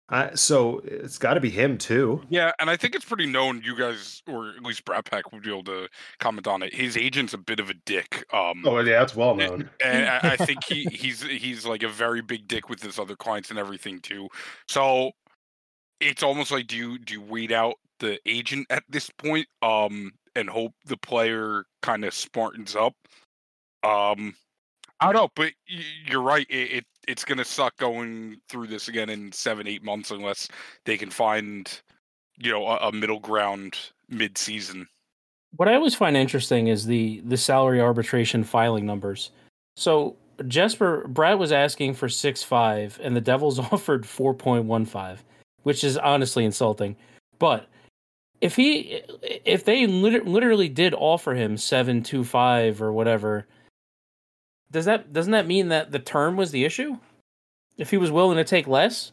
I, 0.09 0.33
so 0.35 0.79
it's 0.85 1.17
got 1.17 1.33
to 1.33 1.41
be 1.41 1.49
him 1.49 1.77
too. 1.77 2.21
Yeah, 2.29 2.53
and 2.61 2.69
I 2.69 2.77
think 2.77 2.95
it's 2.95 3.03
pretty 3.03 3.25
known. 3.25 3.61
You 3.61 3.75
guys, 3.77 4.23
or 4.25 4.51
at 4.55 4.63
least 4.63 4.85
Bratt 4.85 5.03
Pack, 5.03 5.33
would 5.33 5.43
be 5.43 5.49
able 5.49 5.65
to 5.65 5.89
comment 6.19 6.47
on 6.47 6.63
it. 6.63 6.73
His 6.73 6.95
agent's 6.95 7.33
a 7.33 7.37
bit 7.37 7.59
of 7.59 7.69
a 7.69 7.73
dick. 7.73 8.25
Um, 8.31 8.63
Oh 8.65 8.79
yeah, 8.79 8.99
that's 8.99 9.17
well 9.17 9.35
known. 9.35 9.69
and 9.83 10.07
I, 10.07 10.19
I 10.23 10.37
think 10.37 10.63
he, 10.63 10.85
he's 10.85 11.23
he's 11.23 11.65
like 11.65 11.83
a 11.83 11.89
very 11.89 12.21
big 12.21 12.47
dick 12.47 12.69
with 12.69 12.81
his 12.81 12.97
other 12.99 13.17
clients 13.17 13.49
and 13.49 13.59
everything 13.59 13.99
too. 13.99 14.29
So 14.69 15.11
it's 15.99 16.23
almost 16.23 16.51
like 16.51 16.67
do 16.67 16.77
you 16.77 16.97
do 16.99 17.15
you 17.15 17.21
weed 17.21 17.51
out 17.51 17.75
the 17.99 18.19
agent 18.25 18.67
at 18.69 18.83
this 18.89 19.09
point, 19.09 19.47
um, 19.61 20.11
and 20.35 20.49
hope 20.49 20.73
the 20.85 20.97
player 20.97 21.65
kind 21.81 22.05
of 22.05 22.13
smartens 22.13 22.75
up. 22.75 22.93
Um, 23.83 24.35
I 24.99 25.05
don't 25.05 25.15
know, 25.15 25.29
but 25.35 25.51
you're 26.05 26.21
right. 26.21 26.47
It, 26.49 26.71
it 26.71 26.85
it's 27.07 27.23
gonna 27.23 27.45
suck 27.45 27.77
going 27.77 28.37
through 28.49 28.67
this 28.67 28.87
again 28.87 29.09
in 29.09 29.31
seven 29.31 29.67
eight 29.67 29.83
months 29.83 30.11
unless 30.11 30.47
they 30.85 30.97
can 30.97 31.09
find 31.09 31.81
you 32.37 32.51
know 32.51 32.67
a, 32.67 32.77
a 32.87 32.91
middle 32.91 33.19
ground 33.19 33.77
mid 34.09 34.37
season. 34.37 34.87
What 35.55 35.69
I 35.69 35.75
always 35.75 35.95
find 35.95 36.17
interesting 36.17 36.67
is 36.67 36.85
the 36.85 37.21
the 37.25 37.37
salary 37.37 37.79
arbitration 37.79 38.43
filing 38.43 38.85
numbers. 38.85 39.31
So 39.75 40.15
Jesper 40.47 41.07
Bratt 41.07 41.37
was 41.37 41.51
asking 41.51 41.93
for 41.93 42.09
six 42.09 42.43
five, 42.43 42.99
and 43.01 43.15
the 43.15 43.21
Devils 43.21 43.59
offered 43.71 44.05
four 44.05 44.33
point 44.33 44.65
one 44.65 44.85
five, 44.85 45.23
which 45.63 45.83
is 45.83 45.97
honestly 45.97 46.43
insulting. 46.43 46.95
But 47.39 47.67
if 48.41 48.55
he 48.55 49.01
if 49.45 49.65
they 49.65 49.87
lit- 49.87 50.27
literally 50.27 50.69
did 50.69 50.93
offer 50.93 51.33
him 51.33 51.57
seven 51.57 52.03
two 52.03 52.23
five 52.23 52.81
or 52.81 52.91
whatever, 52.91 53.47
does 54.71 54.85
that 54.85 55.13
doesn't 55.13 55.31
that 55.31 55.47
mean 55.47 55.69
that 55.69 55.91
the 55.91 55.99
term 55.99 56.35
was 56.37 56.51
the 56.51 56.65
issue? 56.65 56.97
If 57.77 57.89
he 57.91 57.97
was 57.97 58.11
willing 58.11 58.37
to 58.37 58.43
take 58.43 58.67
less 58.67 59.11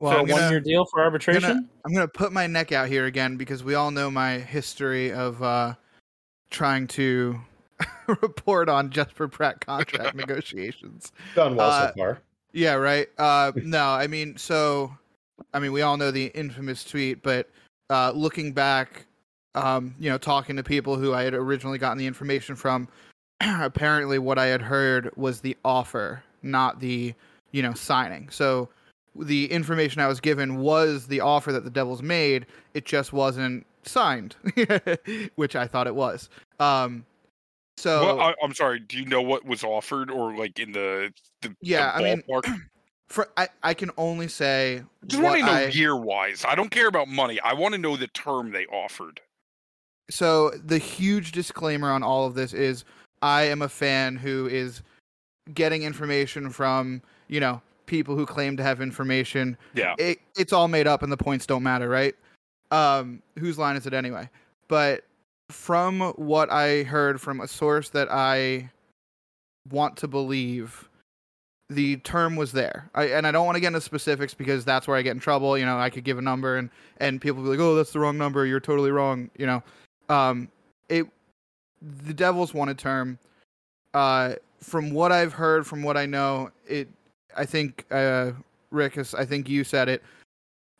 Well, 0.00 0.12
for 0.12 0.18
a 0.18 0.20
I'm 0.20 0.26
gonna- 0.26 0.42
one 0.42 0.50
year 0.50 0.60
deal 0.60 0.84
for 0.86 1.02
arbitration, 1.02 1.68
I'm 1.84 1.92
gonna 1.92 2.08
put 2.08 2.32
my 2.32 2.46
neck 2.46 2.72
out 2.72 2.88
here 2.88 3.06
again 3.06 3.36
because 3.36 3.64
we 3.64 3.74
all 3.74 3.90
know 3.90 4.10
my 4.10 4.38
history 4.38 5.12
of 5.12 5.42
uh, 5.42 5.74
trying 6.50 6.86
to 6.88 7.40
report 8.06 8.68
on 8.68 8.90
Jesper 8.90 9.28
Bratt 9.28 9.60
contract 9.60 10.14
negotiations. 10.14 11.12
Done 11.34 11.56
well 11.56 11.70
Uh, 11.70 11.88
so 11.88 11.94
far. 11.96 12.20
Yeah, 12.52 12.74
right. 12.74 13.08
Uh, 13.18 13.52
no, 13.56 13.84
I 13.84 14.06
mean, 14.06 14.38
so, 14.38 14.96
I 15.52 15.58
mean, 15.58 15.72
we 15.72 15.82
all 15.82 15.98
know 15.98 16.10
the 16.10 16.26
infamous 16.28 16.84
tweet, 16.84 17.22
but 17.22 17.50
uh, 17.90 18.12
looking 18.14 18.52
back, 18.52 19.06
um, 19.54 19.94
you 19.98 20.10
know, 20.10 20.18
talking 20.18 20.56
to 20.56 20.62
people 20.62 20.96
who 20.96 21.14
I 21.14 21.22
had 21.22 21.34
originally 21.34 21.78
gotten 21.78 21.98
the 21.98 22.06
information 22.06 22.56
from, 22.56 22.88
apparently 23.40 24.18
what 24.18 24.38
I 24.38 24.46
had 24.46 24.62
heard 24.62 25.10
was 25.16 25.40
the 25.40 25.56
offer, 25.64 26.22
not 26.42 26.80
the, 26.80 27.14
you 27.52 27.62
know, 27.62 27.74
signing. 27.74 28.28
So 28.30 28.68
the 29.14 29.50
information 29.50 30.00
I 30.00 30.08
was 30.08 30.20
given 30.20 30.56
was 30.56 31.06
the 31.06 31.20
offer 31.20 31.52
that 31.52 31.64
the 31.64 31.70
Devils 31.70 32.02
made. 32.02 32.46
It 32.74 32.84
just 32.84 33.12
wasn't 33.12 33.66
signed, 33.84 34.36
which 35.36 35.56
I 35.56 35.66
thought 35.66 35.86
it 35.86 35.94
was. 35.94 36.28
Um, 36.60 37.04
so 37.76 38.16
well, 38.16 38.20
I, 38.20 38.34
I'm 38.42 38.54
sorry. 38.54 38.80
Do 38.80 38.98
you 38.98 39.04
know 39.04 39.20
what 39.20 39.44
was 39.44 39.62
offered, 39.62 40.10
or 40.10 40.34
like 40.34 40.58
in 40.58 40.72
the 40.72 41.12
the 41.42 41.48
the 41.48 41.56
Yeah, 41.60 41.92
I 41.94 42.02
mean, 42.02 42.22
ballpark? 42.28 42.60
for 43.08 43.28
I, 43.36 43.48
I 43.62 43.74
can 43.74 43.90
only 43.96 44.28
say 44.28 44.82
just 45.06 45.22
want 45.22 45.38
to 45.40 45.46
know 45.46 45.52
I- 45.52 45.66
year 45.66 45.96
wise. 45.96 46.44
I 46.46 46.54
don't 46.54 46.70
care 46.70 46.88
about 46.88 47.08
money. 47.08 47.40
I 47.40 47.52
want 47.54 47.74
to 47.74 47.78
know 47.78 47.96
the 47.96 48.08
term 48.08 48.52
they 48.52 48.66
offered. 48.66 49.20
so 50.10 50.50
the 50.50 50.78
huge 50.78 51.32
disclaimer 51.32 51.90
on 51.90 52.02
all 52.02 52.26
of 52.26 52.34
this 52.34 52.52
is 52.52 52.84
I 53.22 53.44
am 53.44 53.62
a 53.62 53.68
fan 53.68 54.16
who 54.16 54.46
is 54.46 54.82
getting 55.54 55.82
information 55.84 56.50
from, 56.50 57.00
you 57.28 57.40
know, 57.40 57.60
people 57.86 58.16
who 58.16 58.26
claim 58.26 58.56
to 58.56 58.62
have 58.62 58.80
information. 58.80 59.56
Yeah. 59.74 59.94
It, 59.98 60.18
it's 60.36 60.52
all 60.52 60.68
made 60.68 60.86
up 60.86 61.02
and 61.02 61.10
the 61.12 61.16
points 61.16 61.46
don't 61.46 61.62
matter, 61.62 61.88
right? 61.88 62.14
Um, 62.72 63.22
whose 63.38 63.58
line 63.58 63.76
is 63.76 63.86
it 63.86 63.94
anyway? 63.94 64.28
But 64.68 65.04
from 65.50 66.00
what 66.16 66.50
I 66.50 66.82
heard 66.82 67.20
from 67.20 67.40
a 67.40 67.46
source 67.46 67.90
that 67.90 68.10
I 68.10 68.70
want 69.70 69.96
to 69.98 70.08
believe, 70.08 70.88
the 71.68 71.96
term 71.98 72.36
was 72.36 72.52
there. 72.52 72.88
I, 72.94 73.06
and 73.06 73.26
I 73.26 73.32
don't 73.32 73.44
want 73.44 73.56
to 73.56 73.60
get 73.60 73.68
into 73.68 73.80
specifics 73.80 74.34
because 74.34 74.64
that's 74.64 74.86
where 74.86 74.96
I 74.96 75.02
get 75.02 75.12
in 75.12 75.20
trouble. 75.20 75.58
You 75.58 75.66
know, 75.66 75.78
I 75.78 75.90
could 75.90 76.04
give 76.04 76.18
a 76.18 76.22
number 76.22 76.56
and 76.56 76.70
and 76.98 77.20
people 77.20 77.42
be 77.42 77.48
like, 77.48 77.58
"Oh, 77.58 77.74
that's 77.74 77.92
the 77.92 77.98
wrong 77.98 78.16
number. 78.16 78.46
You're 78.46 78.60
totally 78.60 78.90
wrong." 78.90 79.30
You 79.36 79.46
know, 79.46 79.62
um, 80.08 80.48
it 80.88 81.06
the 82.04 82.14
Devils 82.14 82.54
want 82.54 82.70
a 82.70 82.74
term. 82.74 83.18
Uh, 83.94 84.34
from 84.60 84.90
what 84.90 85.12
I've 85.12 85.32
heard, 85.32 85.66
from 85.66 85.82
what 85.82 85.96
I 85.96 86.06
know, 86.06 86.50
it. 86.66 86.88
I 87.36 87.44
think 87.44 87.84
uh, 87.90 88.32
Rick. 88.70 88.98
I 89.14 89.24
think 89.24 89.48
you 89.48 89.64
said 89.64 89.88
it. 89.88 90.02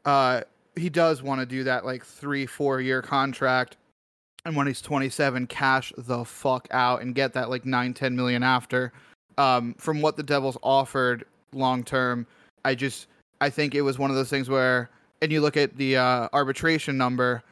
Uh, 0.04 0.42
he 0.76 0.88
does 0.88 1.22
want 1.22 1.40
to 1.40 1.46
do 1.46 1.64
that 1.64 1.84
like 1.84 2.04
three, 2.04 2.46
four 2.46 2.80
year 2.80 3.02
contract, 3.02 3.76
and 4.44 4.54
when 4.54 4.66
he's 4.66 4.80
27, 4.80 5.48
cash 5.48 5.92
the 5.98 6.24
fuck 6.24 6.68
out 6.70 7.02
and 7.02 7.14
get 7.14 7.32
that 7.32 7.50
like 7.50 7.64
nine, 7.64 7.92
ten 7.92 8.14
million 8.14 8.42
after. 8.42 8.92
Um, 9.38 9.74
from 9.78 10.00
what 10.00 10.16
the 10.16 10.22
Devils 10.22 10.56
offered 10.62 11.24
long 11.52 11.84
term, 11.84 12.26
I 12.64 12.74
just 12.74 13.08
I 13.40 13.50
think 13.50 13.74
it 13.74 13.82
was 13.82 13.98
one 13.98 14.10
of 14.10 14.16
those 14.16 14.30
things 14.30 14.48
where, 14.48 14.90
and 15.20 15.30
you 15.30 15.40
look 15.40 15.56
at 15.56 15.76
the 15.76 15.96
uh, 15.96 16.28
arbitration 16.32 16.96
number, 16.96 17.42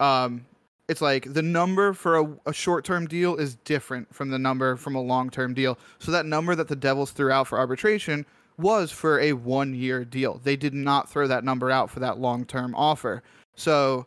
um, 0.00 0.44
it's 0.88 1.00
like 1.00 1.32
the 1.32 1.42
number 1.42 1.92
for 1.92 2.18
a, 2.18 2.28
a 2.46 2.52
short 2.52 2.84
term 2.84 3.06
deal 3.06 3.36
is 3.36 3.56
different 3.64 4.12
from 4.14 4.30
the 4.30 4.38
number 4.38 4.76
from 4.76 4.94
a 4.94 5.00
long 5.00 5.30
term 5.30 5.54
deal. 5.54 5.78
So 5.98 6.10
that 6.12 6.26
number 6.26 6.54
that 6.54 6.68
the 6.68 6.76
Devils 6.76 7.10
threw 7.10 7.30
out 7.30 7.46
for 7.46 7.58
arbitration 7.58 8.24
was 8.56 8.90
for 8.90 9.20
a 9.20 9.32
one 9.34 9.74
year 9.74 10.04
deal. 10.04 10.40
They 10.42 10.56
did 10.56 10.74
not 10.74 11.08
throw 11.08 11.26
that 11.28 11.44
number 11.44 11.70
out 11.70 11.90
for 11.90 12.00
that 12.00 12.18
long 12.18 12.44
term 12.44 12.74
offer. 12.74 13.22
So 13.54 14.06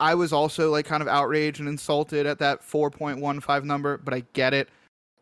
I 0.00 0.14
was 0.14 0.32
also 0.32 0.70
like 0.70 0.86
kind 0.86 1.02
of 1.02 1.08
outraged 1.08 1.60
and 1.60 1.68
insulted 1.68 2.26
at 2.26 2.38
that 2.38 2.62
4.15 2.62 3.64
number, 3.64 3.96
but 3.98 4.14
I 4.14 4.22
get 4.32 4.54
it. 4.54 4.68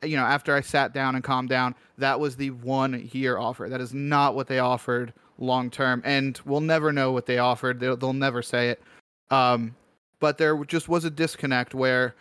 You 0.03 0.17
know, 0.17 0.25
after 0.25 0.55
I 0.55 0.61
sat 0.61 0.93
down 0.93 1.15
and 1.15 1.25
calmed 1.25 1.49
down, 1.49 1.75
that 1.99 2.19
was 2.19 2.37
the 2.37 2.51
one 2.51 3.09
year 3.13 3.39
offer. 3.39 3.69
That 3.69 3.81
is 3.81 3.95
not 3.95 4.35
what 4.35 4.47
they 4.47 4.59
offered 4.59 5.13
long 5.39 5.71
term. 5.71 6.03
And 6.05 6.41
we'll 6.45 6.61
never 6.61 6.93
know 6.93 7.13
what 7.13 7.27
they 7.27 7.39
offered. 7.39 7.81
They'll, 7.81 7.97
they'll 7.97 8.13
never 8.13 8.43
say 8.43 8.71
it. 8.71 8.83
Um, 9.31 9.75
but 10.21 10.39
there 10.39 10.63
just 10.65 10.89
was 10.89 11.05
a 11.05 11.11
disconnect 11.11 11.75
where, 11.75 12.15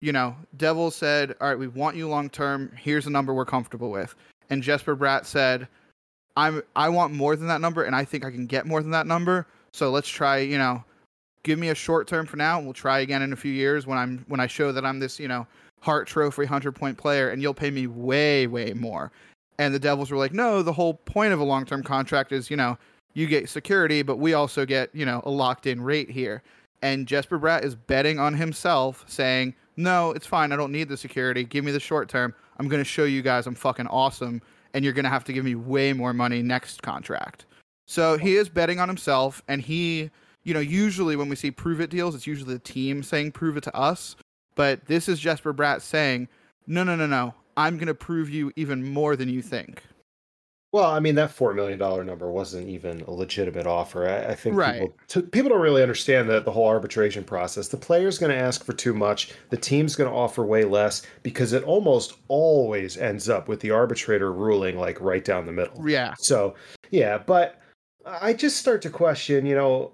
you 0.00 0.12
know, 0.12 0.34
Devils 0.56 0.96
said, 0.96 1.34
all 1.40 1.48
right, 1.48 1.58
we 1.58 1.68
want 1.68 1.96
you 1.96 2.08
long 2.08 2.30
term. 2.30 2.72
Here's 2.76 3.06
a 3.06 3.10
number 3.10 3.34
we're 3.34 3.44
comfortable 3.44 3.90
with. 3.90 4.14
And 4.50 4.62
Jesper 4.62 4.96
Bratt 4.96 5.24
said, 5.24 5.68
I'm 6.36 6.62
I 6.76 6.88
want 6.88 7.12
more 7.12 7.36
than 7.36 7.46
that 7.48 7.60
number 7.60 7.84
and 7.84 7.94
I 7.94 8.04
think 8.04 8.24
I 8.24 8.30
can 8.30 8.46
get 8.46 8.66
more 8.66 8.82
than 8.82 8.90
that 8.92 9.06
number. 9.06 9.46
So 9.72 9.90
let's 9.90 10.08
try, 10.08 10.38
you 10.38 10.58
know, 10.58 10.82
give 11.42 11.58
me 11.58 11.68
a 11.68 11.74
short 11.74 12.06
term 12.06 12.26
for 12.26 12.36
now 12.36 12.58
and 12.58 12.66
we'll 12.66 12.74
try 12.74 13.00
again 13.00 13.22
in 13.22 13.32
a 13.32 13.36
few 13.36 13.52
years 13.52 13.86
when 13.86 13.98
I'm 13.98 14.24
when 14.28 14.40
I 14.40 14.46
show 14.46 14.72
that 14.72 14.84
I'm 14.84 14.98
this, 14.98 15.18
you 15.18 15.28
know, 15.28 15.46
Hart 15.82 16.06
Trophy 16.06 16.42
100 16.42 16.72
point 16.72 16.96
player 16.96 17.30
and 17.30 17.42
you'll 17.42 17.54
pay 17.54 17.70
me 17.70 17.86
way 17.88 18.46
way 18.46 18.72
more. 18.72 19.10
And 19.58 19.74
the 19.74 19.78
Devils 19.78 20.10
were 20.10 20.16
like, 20.16 20.32
"No, 20.32 20.62
the 20.62 20.72
whole 20.72 20.94
point 20.94 21.32
of 21.32 21.40
a 21.40 21.44
long-term 21.44 21.82
contract 21.82 22.32
is, 22.32 22.50
you 22.50 22.56
know, 22.56 22.78
you 23.14 23.26
get 23.26 23.48
security, 23.48 24.02
but 24.02 24.16
we 24.16 24.32
also 24.32 24.64
get, 24.64 24.90
you 24.94 25.04
know, 25.04 25.20
a 25.24 25.30
locked-in 25.30 25.82
rate 25.82 26.08
here." 26.08 26.42
And 26.82 27.06
Jesper 27.06 27.38
Bratt 27.38 27.64
is 27.64 27.74
betting 27.74 28.18
on 28.18 28.34
himself 28.34 29.04
saying, 29.08 29.54
"No, 29.76 30.12
it's 30.12 30.26
fine. 30.26 30.52
I 30.52 30.56
don't 30.56 30.72
need 30.72 30.88
the 30.88 30.96
security. 30.96 31.44
Give 31.44 31.64
me 31.64 31.72
the 31.72 31.80
short 31.80 32.08
term. 32.08 32.34
I'm 32.58 32.68
going 32.68 32.80
to 32.80 32.88
show 32.88 33.04
you 33.04 33.22
guys 33.22 33.46
I'm 33.46 33.54
fucking 33.54 33.88
awesome 33.88 34.40
and 34.74 34.84
you're 34.84 34.94
going 34.94 35.04
to 35.04 35.10
have 35.10 35.24
to 35.24 35.32
give 35.32 35.44
me 35.44 35.54
way 35.54 35.92
more 35.92 36.12
money 36.12 36.42
next 36.42 36.82
contract." 36.82 37.44
So 37.86 38.16
he 38.16 38.36
is 38.36 38.48
betting 38.48 38.78
on 38.78 38.88
himself 38.88 39.42
and 39.48 39.60
he 39.60 40.10
you 40.44 40.54
know, 40.54 40.60
usually 40.60 41.14
when 41.16 41.28
we 41.28 41.36
see 41.36 41.50
prove 41.50 41.80
it 41.80 41.90
deals, 41.90 42.14
it's 42.14 42.26
usually 42.26 42.54
the 42.54 42.58
team 42.58 43.02
saying 43.02 43.32
prove 43.32 43.56
it 43.56 43.62
to 43.64 43.76
us. 43.76 44.16
But 44.54 44.86
this 44.86 45.08
is 45.08 45.18
Jesper 45.18 45.52
Bratt 45.54 45.80
saying, 45.80 46.28
no, 46.66 46.84
no, 46.84 46.96
no, 46.96 47.06
no. 47.06 47.34
I'm 47.56 47.76
going 47.76 47.88
to 47.88 47.94
prove 47.94 48.30
you 48.30 48.52
even 48.56 48.84
more 48.84 49.16
than 49.16 49.28
you 49.28 49.42
think. 49.42 49.82
Well, 50.72 50.86
I 50.90 51.00
mean, 51.00 51.16
that 51.16 51.36
$4 51.36 51.54
million 51.54 51.78
number 51.78 52.30
wasn't 52.30 52.66
even 52.66 53.02
a 53.02 53.10
legitimate 53.10 53.66
offer. 53.66 54.08
I, 54.08 54.30
I 54.30 54.34
think 54.34 54.56
Right. 54.56 54.80
people, 54.80 54.96
t- 55.06 55.20
people 55.20 55.50
don't 55.50 55.60
really 55.60 55.82
understand 55.82 56.30
that 56.30 56.46
the 56.46 56.50
whole 56.50 56.66
arbitration 56.66 57.24
process. 57.24 57.68
The 57.68 57.76
player's 57.76 58.18
going 58.18 58.32
to 58.32 58.38
ask 58.38 58.64
for 58.64 58.72
too 58.72 58.94
much, 58.94 59.32
the 59.50 59.58
team's 59.58 59.94
going 59.94 60.08
to 60.08 60.16
offer 60.16 60.46
way 60.46 60.64
less 60.64 61.02
because 61.22 61.52
it 61.52 61.62
almost 61.64 62.14
always 62.28 62.96
ends 62.96 63.28
up 63.28 63.48
with 63.48 63.60
the 63.60 63.70
arbitrator 63.70 64.32
ruling 64.32 64.78
like 64.78 64.98
right 64.98 65.22
down 65.22 65.44
the 65.44 65.52
middle. 65.52 65.86
Yeah. 65.86 66.14
So, 66.18 66.54
yeah, 66.90 67.18
but 67.18 67.60
I 68.06 68.32
just 68.32 68.56
start 68.56 68.80
to 68.82 68.90
question, 68.90 69.44
you 69.44 69.54
know, 69.54 69.92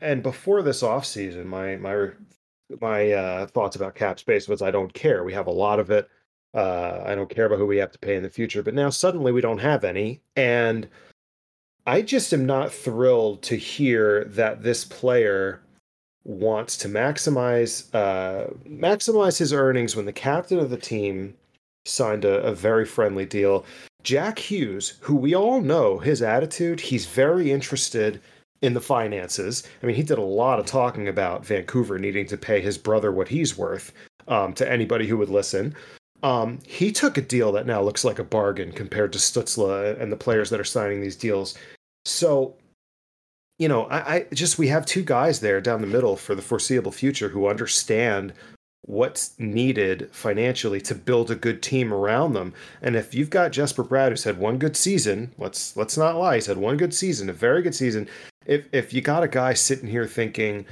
and 0.00 0.20
before 0.22 0.62
this 0.62 0.82
offseason, 0.82 1.44
my 1.46 1.76
my 1.76 2.10
my 2.80 3.12
uh, 3.12 3.46
thoughts 3.46 3.76
about 3.76 3.94
cap 3.94 4.18
space 4.18 4.48
was 4.48 4.62
I 4.62 4.70
don't 4.70 4.92
care. 4.92 5.24
We 5.24 5.32
have 5.32 5.46
a 5.46 5.52
lot 5.52 5.78
of 5.78 5.90
it. 5.90 6.08
Uh, 6.54 7.02
I 7.04 7.14
don't 7.14 7.30
care 7.30 7.46
about 7.46 7.58
who 7.58 7.66
we 7.66 7.76
have 7.78 7.92
to 7.92 7.98
pay 7.98 8.16
in 8.16 8.22
the 8.22 8.30
future. 8.30 8.62
But 8.62 8.74
now 8.74 8.90
suddenly 8.90 9.32
we 9.32 9.40
don't 9.40 9.58
have 9.58 9.84
any, 9.84 10.20
and 10.36 10.88
I 11.86 12.02
just 12.02 12.32
am 12.32 12.46
not 12.46 12.72
thrilled 12.72 13.42
to 13.42 13.56
hear 13.56 14.24
that 14.24 14.62
this 14.62 14.84
player 14.84 15.60
wants 16.24 16.76
to 16.78 16.88
maximize 16.88 17.92
uh, 17.94 18.52
maximize 18.68 19.38
his 19.38 19.52
earnings 19.52 19.96
when 19.96 20.04
the 20.04 20.12
captain 20.12 20.58
of 20.58 20.70
the 20.70 20.76
team 20.76 21.34
signed 21.86 22.24
a, 22.24 22.42
a 22.42 22.54
very 22.54 22.84
friendly 22.84 23.24
deal. 23.24 23.64
Jack 24.02 24.38
Hughes, 24.38 24.98
who 25.00 25.16
we 25.16 25.34
all 25.34 25.60
know 25.60 25.98
his 25.98 26.22
attitude, 26.22 26.80
he's 26.80 27.06
very 27.06 27.50
interested 27.50 28.20
in 28.62 28.74
the 28.74 28.80
finances. 28.80 29.62
I 29.82 29.86
mean, 29.86 29.96
he 29.96 30.02
did 30.02 30.18
a 30.18 30.22
lot 30.22 30.58
of 30.58 30.66
talking 30.66 31.08
about 31.08 31.46
Vancouver 31.46 31.98
needing 31.98 32.26
to 32.26 32.36
pay 32.36 32.60
his 32.60 32.78
brother 32.78 33.12
what 33.12 33.28
he's 33.28 33.56
worth 33.56 33.92
um, 34.26 34.52
to 34.54 34.70
anybody 34.70 35.06
who 35.06 35.16
would 35.18 35.28
listen. 35.28 35.74
Um, 36.22 36.58
he 36.66 36.90
took 36.90 37.16
a 37.16 37.22
deal 37.22 37.52
that 37.52 37.66
now 37.66 37.80
looks 37.80 38.04
like 38.04 38.18
a 38.18 38.24
bargain 38.24 38.72
compared 38.72 39.12
to 39.12 39.18
Stützle 39.18 40.00
and 40.00 40.10
the 40.10 40.16
players 40.16 40.50
that 40.50 40.58
are 40.58 40.64
signing 40.64 41.00
these 41.00 41.16
deals. 41.16 41.56
So, 42.04 42.56
you 43.58 43.68
know, 43.68 43.84
I, 43.84 44.14
I 44.14 44.26
just 44.34 44.58
we 44.58 44.68
have 44.68 44.84
two 44.84 45.04
guys 45.04 45.40
there 45.40 45.60
down 45.60 45.80
the 45.80 45.86
middle 45.86 46.16
for 46.16 46.34
the 46.34 46.42
foreseeable 46.42 46.92
future 46.92 47.28
who 47.28 47.46
understand 47.46 48.32
what's 48.88 49.38
needed 49.38 50.08
financially 50.12 50.80
to 50.80 50.94
build 50.94 51.30
a 51.30 51.34
good 51.34 51.62
team 51.62 51.92
around 51.92 52.32
them. 52.32 52.54
And 52.80 52.96
if 52.96 53.14
you've 53.14 53.28
got 53.28 53.52
Jesper 53.52 53.84
Bratt 53.84 54.08
who's 54.08 54.24
had 54.24 54.38
one 54.38 54.56
good 54.56 54.76
season, 54.76 55.30
let's 55.36 55.76
let's 55.76 55.98
not 55.98 56.16
lie, 56.16 56.36
he's 56.36 56.46
had 56.46 56.56
one 56.56 56.78
good 56.78 56.94
season, 56.94 57.28
a 57.28 57.34
very 57.34 57.60
good 57.60 57.74
season. 57.74 58.08
If 58.46 58.66
if 58.72 58.94
you 58.94 59.02
got 59.02 59.22
a 59.22 59.28
guy 59.28 59.52
sitting 59.52 59.90
here 59.90 60.06
thinking 60.06 60.64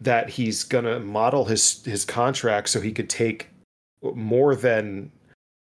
that 0.00 0.30
he's 0.30 0.64
gonna 0.64 0.98
model 0.98 1.44
his 1.44 1.84
his 1.84 2.06
contract 2.06 2.70
so 2.70 2.80
he 2.80 2.90
could 2.90 3.10
take 3.10 3.50
more 4.02 4.56
than 4.56 5.12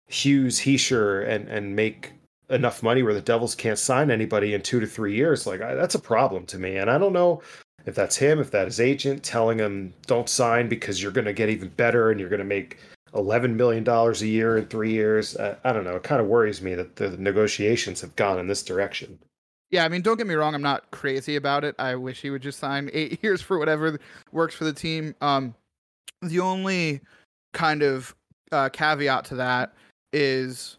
Hughes, 0.07 0.59
Hischier, 0.59 1.27
and 1.27 1.47
and 1.49 1.75
make 1.75 2.13
enough 2.51 2.83
money 2.83 3.01
where 3.01 3.13
the 3.15 3.21
Devils 3.21 3.55
can't 3.55 3.79
sign 3.79 4.11
anybody 4.11 4.53
in 4.53 4.61
two 4.61 4.79
to 4.79 4.85
three 4.85 5.15
years, 5.15 5.47
like 5.47 5.61
I, 5.61 5.73
that's 5.73 5.95
a 5.95 5.99
problem 5.99 6.45
to 6.47 6.59
me. 6.59 6.77
And 6.77 6.91
I 6.91 6.99
don't 6.99 7.13
know 7.13 7.41
if 7.85 7.95
that's 7.95 8.15
him, 8.15 8.39
if 8.39 8.51
that 8.51 8.67
is 8.67 8.79
agent 8.79 9.23
telling 9.23 9.59
him 9.59 9.93
don't 10.07 10.29
sign 10.29 10.69
because 10.69 11.01
you're 11.01 11.11
going 11.11 11.25
to 11.25 11.33
get 11.33 11.49
even 11.49 11.69
better 11.69 12.11
and 12.11 12.19
you're 12.19 12.29
going 12.29 12.39
to 12.39 12.45
make 12.45 12.77
eleven 13.13 13.55
million 13.55 13.83
dollars 13.83 14.21
a 14.21 14.27
year 14.27 14.57
in 14.57 14.65
three 14.65 14.91
years. 14.91 15.35
Uh, 15.35 15.55
I 15.63 15.73
don't 15.73 15.83
know. 15.83 15.95
It 15.95 16.03
kind 16.03 16.21
of 16.21 16.27
worries 16.27 16.61
me 16.61 16.75
that 16.75 16.95
the 16.95 17.17
negotiations 17.17 18.01
have 18.01 18.15
gone 18.15 18.39
in 18.39 18.47
this 18.47 18.63
direction. 18.63 19.19
Yeah, 19.69 19.85
I 19.85 19.89
mean, 19.89 20.01
don't 20.01 20.17
get 20.17 20.27
me 20.27 20.35
wrong. 20.35 20.53
I'm 20.53 20.61
not 20.61 20.91
crazy 20.91 21.37
about 21.37 21.63
it. 21.63 21.75
I 21.79 21.95
wish 21.95 22.21
he 22.21 22.29
would 22.29 22.41
just 22.41 22.59
sign 22.59 22.89
eight 22.93 23.23
years 23.23 23.41
for 23.41 23.57
whatever 23.57 23.99
works 24.31 24.55
for 24.55 24.65
the 24.65 24.73
team. 24.73 25.15
Um, 25.21 25.55
the 26.21 26.39
only 26.39 27.01
kind 27.53 27.81
of 27.81 28.13
uh, 28.51 28.69
caveat 28.69 29.25
to 29.25 29.35
that 29.35 29.73
is, 30.13 30.77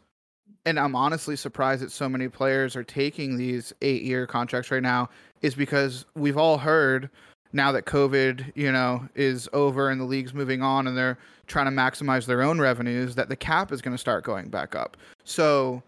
and 0.65 0.79
I'm 0.79 0.95
honestly 0.95 1.37
surprised 1.37 1.83
that 1.83 1.91
so 1.91 2.09
many 2.09 2.29
players 2.29 2.77
are 2.77 2.85
taking 2.85 3.37
these 3.37 3.73
eight 3.83 4.03
year 4.03 4.27
contracts 4.27 4.71
right 4.71 4.83
now, 4.83 5.09
is 5.43 5.55
because 5.55 6.05
we've 6.15 6.37
all 6.37 6.59
heard 6.59 7.11
now 7.53 7.73
that 7.73 7.85
COVID, 7.85 8.53
you 8.55 8.73
know, 8.73 9.07
is 9.15 9.49
over 9.53 9.91
and 9.91 10.01
the 10.01 10.05
league's 10.05 10.33
moving 10.33 10.63
on 10.63 10.87
and 10.87 10.97
they're 10.97 11.19
trying 11.47 11.67
to 11.67 11.73
maximize 11.73 12.27
their 12.27 12.43
own 12.43 12.61
revenues, 12.61 13.15
that 13.15 13.29
the 13.29 13.37
cap 13.37 13.73
is 13.73 13.83
going 13.83 13.95
to 13.95 13.99
start 13.99 14.25
going 14.25 14.49
back 14.49 14.75
up. 14.75 14.97
So, 15.25 15.83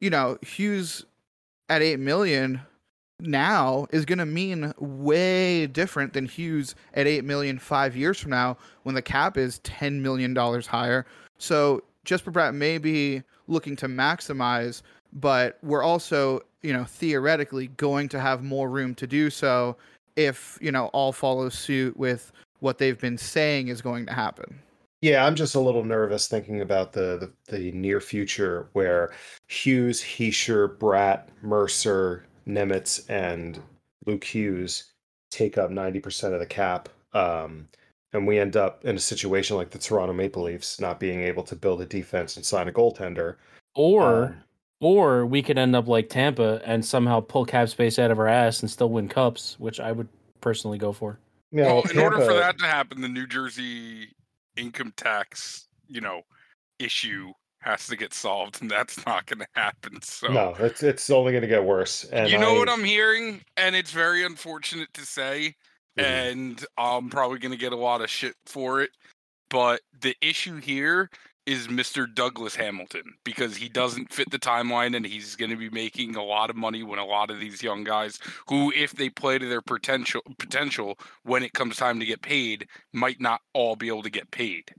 you 0.00 0.10
know, 0.10 0.36
Hughes 0.42 1.04
at 1.68 1.82
8 1.82 2.00
million 2.00 2.60
now 3.20 3.86
is 3.90 4.04
going 4.04 4.18
to 4.18 4.26
mean 4.26 4.72
way 4.78 5.66
different 5.66 6.12
than 6.12 6.26
Hughes 6.26 6.74
at 6.94 7.06
8 7.06 7.24
million 7.24 7.58
5 7.58 7.96
years 7.96 8.18
from 8.18 8.30
now 8.30 8.56
when 8.82 8.94
the 8.94 9.02
cap 9.02 9.36
is 9.36 9.58
10 9.60 10.02
million 10.02 10.34
dollars 10.34 10.66
higher. 10.66 11.06
So 11.38 11.82
Jesper 12.04 12.32
Bratt 12.32 12.54
may 12.54 12.78
looking 13.50 13.76
to 13.76 13.86
maximize, 13.86 14.82
but 15.12 15.58
we're 15.62 15.82
also, 15.82 16.40
you 16.62 16.72
know, 16.72 16.84
theoretically 16.84 17.68
going 17.68 18.08
to 18.10 18.20
have 18.20 18.42
more 18.42 18.70
room 18.70 18.94
to 18.96 19.06
do 19.06 19.30
so 19.30 19.76
if, 20.16 20.58
you 20.60 20.72
know, 20.72 20.86
all 20.88 21.12
follows 21.12 21.54
suit 21.54 21.96
with 21.96 22.32
what 22.60 22.78
they've 22.78 22.98
been 22.98 23.18
saying 23.18 23.68
is 23.68 23.82
going 23.82 24.06
to 24.06 24.12
happen. 24.12 24.60
Yeah, 25.02 25.24
I'm 25.24 25.34
just 25.34 25.54
a 25.54 25.60
little 25.60 25.84
nervous 25.84 26.28
thinking 26.28 26.60
about 26.60 26.92
the 26.92 27.32
the, 27.48 27.56
the 27.56 27.72
near 27.72 28.00
future 28.02 28.68
where 28.74 29.14
Hughes, 29.48 30.02
Hischier, 30.02 30.76
Bratt, 30.76 31.28
Mercer, 31.40 32.26
Nemec, 32.46 33.08
and 33.08 33.58
Luke 34.04 34.24
Hughes 34.24 34.92
take 35.30 35.56
up 35.56 35.70
90% 35.70 36.34
of 36.34 36.40
the 36.40 36.46
cap. 36.46 36.88
Um, 37.14 37.68
and 38.12 38.26
we 38.26 38.38
end 38.38 38.56
up 38.56 38.84
in 38.84 38.96
a 38.96 39.00
situation 39.00 39.56
like 39.56 39.70
the 39.70 39.78
Toronto 39.78 40.12
Maple 40.12 40.42
Leafs 40.44 40.80
not 40.80 40.98
being 41.00 41.22
able 41.22 41.42
to 41.44 41.56
build 41.56 41.80
a 41.80 41.86
defense 41.86 42.36
and 42.36 42.44
sign 42.44 42.68
a 42.68 42.72
goaltender. 42.72 43.36
Or 43.74 44.24
Um, 44.24 44.42
or 44.80 45.26
we 45.26 45.42
could 45.42 45.58
end 45.58 45.76
up 45.76 45.86
like 45.86 46.08
Tampa 46.08 46.60
and 46.64 46.84
somehow 46.84 47.20
pull 47.20 47.44
cap 47.44 47.68
space 47.68 47.98
out 47.98 48.10
of 48.10 48.18
our 48.18 48.26
ass 48.28 48.60
and 48.60 48.70
still 48.70 48.88
win 48.90 49.08
cups, 49.08 49.56
which 49.58 49.78
I 49.78 49.92
would 49.92 50.08
personally 50.40 50.78
go 50.78 50.92
for. 50.92 51.18
yeah, 51.52 51.66
well, 51.66 51.74
well, 51.82 51.90
in 51.92 51.98
order 51.98 52.16
for 52.24 52.32
that 52.34 52.58
to 52.58 52.64
happen, 52.64 53.00
the 53.00 53.08
New 53.08 53.26
Jersey 53.26 54.08
income 54.56 54.92
tax, 54.96 55.68
you 55.86 56.00
know, 56.00 56.22
issue 56.78 57.32
has 57.60 57.86
to 57.88 57.96
get 57.96 58.14
solved, 58.14 58.62
and 58.62 58.70
that's 58.70 59.04
not 59.04 59.26
going 59.26 59.40
to 59.40 59.46
happen. 59.54 60.00
So, 60.00 60.28
no, 60.28 60.54
it's 60.58 60.82
it's 60.82 61.10
only 61.10 61.32
going 61.32 61.42
to 61.42 61.48
get 61.48 61.62
worse. 61.62 62.04
And 62.04 62.30
you 62.30 62.38
know 62.38 62.54
I- 62.54 62.58
what 62.58 62.70
I'm 62.70 62.82
hearing, 62.84 63.42
and 63.58 63.76
it's 63.76 63.90
very 63.90 64.24
unfortunate 64.24 64.92
to 64.94 65.02
say, 65.02 65.54
Mhm. 65.96 66.04
and 66.04 66.66
I'm 66.78 67.10
probably 67.10 67.38
going 67.38 67.52
to 67.52 67.58
get 67.58 67.72
a 67.72 67.76
lot 67.76 68.02
of 68.02 68.10
shit 68.10 68.34
for 68.46 68.80
it. 68.82 68.90
But 69.50 69.82
the 70.00 70.16
issue 70.22 70.56
here 70.58 71.10
is 71.46 71.68
Mr. 71.68 72.12
Douglas 72.12 72.54
Hamilton 72.56 73.14
because 73.24 73.56
he 73.56 73.68
doesn't 73.68 74.12
fit 74.12 74.30
the 74.30 74.38
timeline 74.38 74.96
and 74.96 75.06
he's 75.06 75.36
going 75.36 75.50
to 75.50 75.56
be 75.56 75.70
making 75.70 76.16
a 76.16 76.24
lot 76.24 76.50
of 76.50 76.56
money 76.56 76.82
when 76.82 76.98
a 76.98 77.04
lot 77.04 77.30
of 77.30 77.40
these 77.40 77.62
young 77.62 77.84
guys 77.84 78.18
who 78.48 78.72
if 78.74 78.92
they 78.92 79.10
play 79.10 79.38
to 79.38 79.46
their 79.48 79.62
potential 79.62 80.22
potential 80.38 80.98
when 81.24 81.42
it 81.42 81.54
comes 81.54 81.76
time 81.76 82.00
to 82.00 82.06
get 82.06 82.22
paid 82.22 82.68
might 82.92 83.20
not 83.20 83.42
all 83.54 83.76
be 83.76 83.88
able 83.88 84.02
to 84.02 84.10
get 84.10 84.30
paid. 84.30 84.72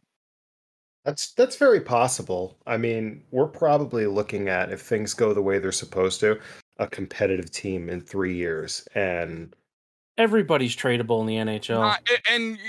That's 1.06 1.32
that's 1.34 1.56
very 1.58 1.82
possible. 1.82 2.58
I 2.68 2.78
mean, 2.78 3.24
we're 3.32 3.48
probably 3.48 4.06
looking 4.06 4.50
at 4.50 4.72
if 4.72 4.82
things 4.82 5.14
go 5.14 5.34
the 5.34 5.42
way 5.42 5.58
they're 5.60 5.72
supposed 5.72 6.20
to, 6.22 6.40
a 6.78 6.88
competitive 6.88 7.50
team 7.52 7.90
in 7.90 8.02
3 8.02 8.36
years 8.36 8.88
and 8.94 9.56
Everybody's 10.22 10.76
tradable 10.76 11.20
in 11.22 11.26
the 11.26 11.36
NHL. 11.36 11.80
Not, 11.80 12.08
and 12.30 12.60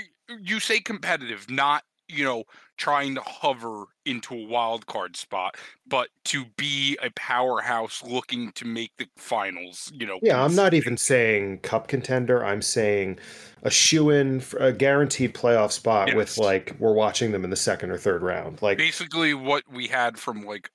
you 0.41 0.59
say 0.59 0.79
competitive, 0.79 1.49
not 1.49 1.83
you 2.09 2.23
know 2.23 2.43
trying 2.75 3.13
to 3.13 3.21
hover 3.21 3.85
into 4.05 4.33
a 4.33 4.47
wild 4.47 4.87
card 4.87 5.15
spot, 5.15 5.55
but 5.87 6.09
to 6.25 6.45
be 6.57 6.97
a 7.03 7.11
powerhouse 7.11 8.03
looking 8.03 8.51
to 8.53 8.65
make 8.65 8.91
the 8.97 9.07
finals. 9.17 9.91
You 9.93 10.07
know. 10.07 10.19
Yeah, 10.23 10.43
I'm 10.43 10.55
not 10.55 10.73
even 10.73 10.97
saying 10.97 11.59
cup 11.59 11.87
contender. 11.87 12.43
I'm 12.43 12.61
saying 12.63 13.19
a 13.61 13.69
shoe 13.69 14.09
in, 14.09 14.41
a 14.59 14.71
guaranteed 14.71 15.35
playoff 15.35 15.71
spot 15.71 16.15
with 16.15 16.37
like 16.37 16.75
we're 16.79 16.93
watching 16.93 17.31
them 17.31 17.43
in 17.43 17.49
the 17.51 17.55
second 17.55 17.91
or 17.91 17.97
third 17.97 18.23
round. 18.23 18.61
Like, 18.61 18.77
basically 18.77 19.33
what 19.33 19.63
we 19.71 19.87
had 19.87 20.17
from 20.17 20.43
like 20.43 20.71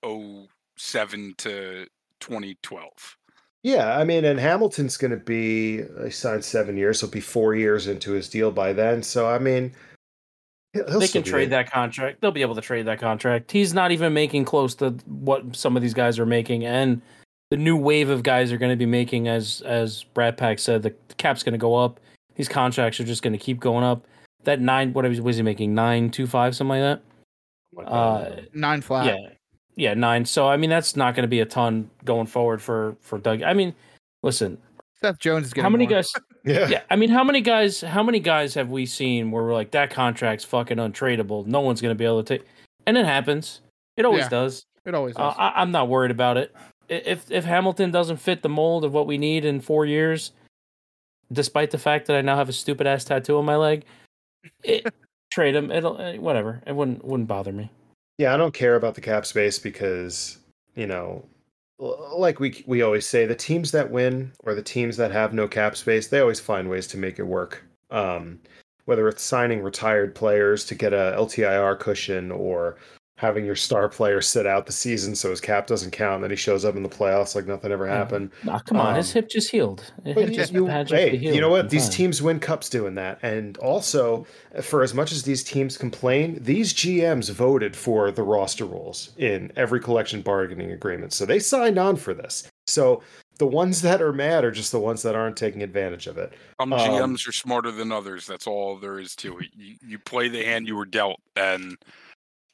07 0.77 1.35
to 1.39 1.87
2012. 2.21 3.17
Yeah, 3.63 3.99
I 3.99 4.05
mean, 4.05 4.25
and 4.25 4.39
Hamilton's 4.39 4.97
going 4.97 5.11
to 5.11 5.17
be, 5.17 5.83
he 6.05 6.11
signed 6.11 6.45
seven 6.45 6.77
years. 6.77 7.01
He'll 7.01 7.11
be 7.11 7.21
four 7.21 7.55
years 7.55 7.89
into 7.89 8.13
his 8.13 8.29
deal 8.29 8.51
by 8.53 8.73
then. 8.73 9.03
So, 9.03 9.29
I 9.29 9.39
mean, 9.39 9.73
he'll 10.73 10.89
he'll 10.89 11.01
they 11.01 11.07
still 11.07 11.23
can 11.23 11.27
be 11.27 11.31
trade 11.31 11.45
in- 11.45 11.51
that 11.51 11.71
contract. 11.71 12.21
They'll 12.21 12.31
be 12.31 12.43
able 12.43 12.55
to 12.55 12.61
trade 12.61 12.87
that 12.87 13.01
contract. 13.01 13.51
He's 13.51 13.75
not 13.75 13.91
even 13.91 14.13
making 14.13 14.45
close 14.45 14.75
to 14.77 14.91
what 15.07 15.57
some 15.57 15.77
of 15.77 15.83
these 15.83 15.95
guys 15.95 16.19
are 16.19 16.27
making, 16.27 16.65
and 16.65 17.03
the 17.51 17.57
new 17.57 17.77
wave 17.77 18.11
of 18.11 18.23
guys 18.23 18.53
are 18.53 18.59
going 18.59 18.71
to 18.71 18.77
be 18.77 18.87
making, 18.87 19.27
as 19.27 19.61
as 19.63 20.05
Bratt 20.15 20.37
Pack 20.37 20.61
said, 20.61 20.83
the 20.83 20.95
cap's 21.17 21.43
going 21.43 21.53
to 21.55 21.59
go 21.59 21.75
up. 21.75 21.99
These 22.37 22.49
contracts 22.49 23.01
are 23.01 23.05
just 23.05 23.23
going 23.23 23.33
to 23.33 23.39
keep 23.39 23.59
going 23.59 23.83
up. 23.83 24.07
That 24.45 24.61
nine, 24.61 24.93
what 24.93 25.05
was 25.05 25.37
he 25.37 25.43
making? 25.43 25.75
Nine 25.75 26.11
two 26.11 26.29
five, 26.29 26.55
something 26.55 26.81
like 26.81 27.01
that. 27.77 27.91
Uh, 27.91 28.31
Nine 28.55 28.81
flat. 28.81 29.07
yeah, 29.07 29.17
yeah, 29.79 29.95
nine. 29.95 30.25
So 30.25 30.49
I 30.49 30.57
mean, 30.57 30.69
that's 30.71 30.97
not 30.97 31.15
going 31.15 31.23
to 31.23 31.29
be 31.29 31.41
a 31.41 31.47
ton 31.47 31.89
going 32.05 32.27
forward 32.27 32.61
for 32.61 32.97
for 33.01 33.19
Doug. 33.19 33.43
I 33.43 33.55
mean, 33.55 33.75
listen, 34.23 34.59
Seth 35.01 35.19
Jones 35.19 35.47
is 35.47 35.53
getting 35.55 35.63
how 35.65 35.71
many 35.71 35.87
more. 35.87 35.97
guys? 35.97 36.11
Yeah. 36.45 36.69
yeah, 36.69 36.83
I 36.89 36.97
mean, 36.97 37.11
how 37.11 37.25
many 37.25 37.43
guys? 37.43 37.83
How 37.83 38.03
many 38.03 38.21
guys 38.21 38.55
have 38.55 38.71
we 38.71 38.87
seen 38.87 39.31
where 39.33 39.43
we're 39.43 39.53
like 39.53 39.73
that 39.73 39.91
contract's 39.91 40.45
fucking 40.45 40.79
untradeable? 40.79 41.45
No 41.47 41.61
one's 41.61 41.81
gonna 41.83 41.95
be 41.95 42.07
able 42.07 42.23
to 42.23 42.39
take, 42.39 42.47
and 42.87 42.97
it 42.97 43.05
happens. 43.05 43.61
It 43.99 44.07
always 44.07 44.23
Yeah. 44.23 44.29
does. 44.31 44.65
It 44.87 44.95
always 44.95 45.15
Uh. 45.17 45.35
I, 45.37 45.61
I'm 45.61 45.73
not 45.73 45.89
worried 45.89 46.11
about 46.13 46.39
it. 46.39 46.55
If 46.89 47.31
if 47.31 47.45
Hamilton 47.45 47.91
doesn't 47.91 48.17
fit 48.17 48.41
the 48.43 48.49
mold 48.49 48.85
of 48.85 48.95
what 48.95 49.07
we 49.07 49.19
need 49.19 49.45
in 49.45 49.61
four 49.61 49.85
years, 49.85 50.31
despite 51.31 51.71
the 51.71 51.77
fact 51.79 52.07
that 52.07 52.17
I 52.17 52.23
now 52.23 52.37
have 52.37 52.49
a 52.49 52.53
stupid 52.53 52.87
ass 52.87 53.05
tattoo 53.05 53.37
on 53.37 53.45
my 53.45 53.57
leg, 53.57 53.85
it, 54.63 54.87
trade 55.31 55.55
him. 55.55 55.71
It'll 55.71 56.01
eh, 56.01 56.17
whatever. 56.17 56.63
It 56.67 56.75
wouldn't 56.75 57.05
wouldn't 57.05 57.29
bother 57.29 57.53
me. 57.53 57.69
Yeah, 58.19 58.35
I 58.35 58.37
don't 58.37 58.55
care 58.55 58.75
about 58.77 58.95
the 58.95 59.01
cap 59.01 59.25
space 59.27 59.59
because, 59.59 60.39
you 60.75 60.87
know, 60.87 61.25
like 61.79 62.41
we 62.41 62.65
we 62.67 62.83
always 62.83 63.07
say, 63.07 63.27
the 63.27 63.35
teams 63.37 63.71
that 63.73 63.91
win 63.91 64.33
or 64.45 64.55
the 64.55 64.63
teams 64.63 64.97
that 64.97 65.13
have 65.13 65.33
no 65.33 65.47
cap 65.47 65.77
space, 65.77 66.09
they 66.09 66.21
always 66.21 66.41
find 66.41 66.69
ways 66.69 66.89
to 66.89 66.97
make 66.99 67.19
it 67.21 67.23
work. 67.25 67.65
Um, 67.91 68.41
whether 68.87 69.09
it's 69.09 69.23
signing 69.23 69.63
retired 69.63 70.15
players 70.15 70.65
to 70.67 70.75
get 70.75 70.93
a 70.93 71.15
LTIR 71.17 71.79
cushion 71.79 72.33
or 72.33 72.77
having 73.19 73.45
your 73.45 73.57
star 73.57 73.89
player 73.89 74.21
sit 74.21 74.47
out 74.47 74.65
the 74.65 74.73
season 74.73 75.13
so 75.13 75.29
his 75.31 75.41
cap 75.41 75.67
doesn't 75.67 75.91
count, 75.91 76.15
and 76.15 76.23
then 76.23 76.31
he 76.31 76.37
shows 76.37 76.65
up 76.65 76.77
in 76.77 76.85
the 76.85 76.89
playoffs 76.89 77.35
like 77.35 77.47
nothing 77.49 77.73
ever 77.73 77.85
happened. 77.85 78.31
Nah, 78.45 78.61
come 78.61 78.79
on, 78.79 78.95
his 78.95 79.11
Um, 79.11 79.15
hip 79.15 79.29
just 79.29 79.51
healed. 79.51 79.93
Hip 80.05 80.17
you, 80.17 80.27
just 80.37 80.53
you- 80.53 80.67
hey, 80.67 81.17
healed. 81.17 81.35
you 81.35 81.41
know 81.41 81.49
what? 81.49 81.63
I'm 81.63 81.69
These 81.69 81.87
fine. 81.89 81.93
teams 81.93 82.23
win 82.23 82.39
cups 82.39 82.69
doing 82.69 82.95
that. 82.95 83.19
And 83.23 83.59
also, 83.59 84.25
for 84.63 84.83
as 84.85 84.95
much 84.95 85.11
as 85.11 85.25
these 85.25 85.43
teams 85.43 85.77
complain, 85.77 86.39
these 86.41 86.73
GMs 86.73 87.29
voted 87.31 87.75
for 87.75 88.13
the 88.13 88.23
roster 88.23 88.65
rules 88.65 89.11
in 89.19 89.51
every 89.57 89.81
collection 89.81 90.23
bargaining 90.23 90.71
agreement. 90.71 91.13
So 91.13 91.27
they 91.27 91.41
signed 91.41 91.77
on 91.77 91.97
for 91.97 92.15
this. 92.15 92.49
So 92.69 93.03
the 93.39 93.47
ones 93.49 93.83
that 93.83 94.01
are 94.01 94.13
mad 94.13 94.45
are 94.45 94.51
just 94.53 94.71
the 94.71 94.79
ones 94.79 95.03
that 95.03 95.17
aren't 95.17 95.37
taking 95.37 95.63
advantage 95.65 96.07
of 96.07 96.19
it. 96.19 96.33
Some 96.61 96.73
Um, 96.73 96.79
GMs 96.79 97.27
are 97.29 97.33
smarter 97.33 97.73
than 97.73 97.91
others. 97.91 98.27
That's 98.27 98.47
all 98.47 98.77
there 98.77 99.01
is 99.01 99.17
to 99.17 99.39
it. 99.39 99.47
You, 99.57 99.75
you 99.85 99.99
play 99.99 100.29
the 100.29 100.45
hand 100.45 100.69
you 100.69 100.77
were 100.77 100.85
dealt, 100.87 101.21
and 101.35 101.77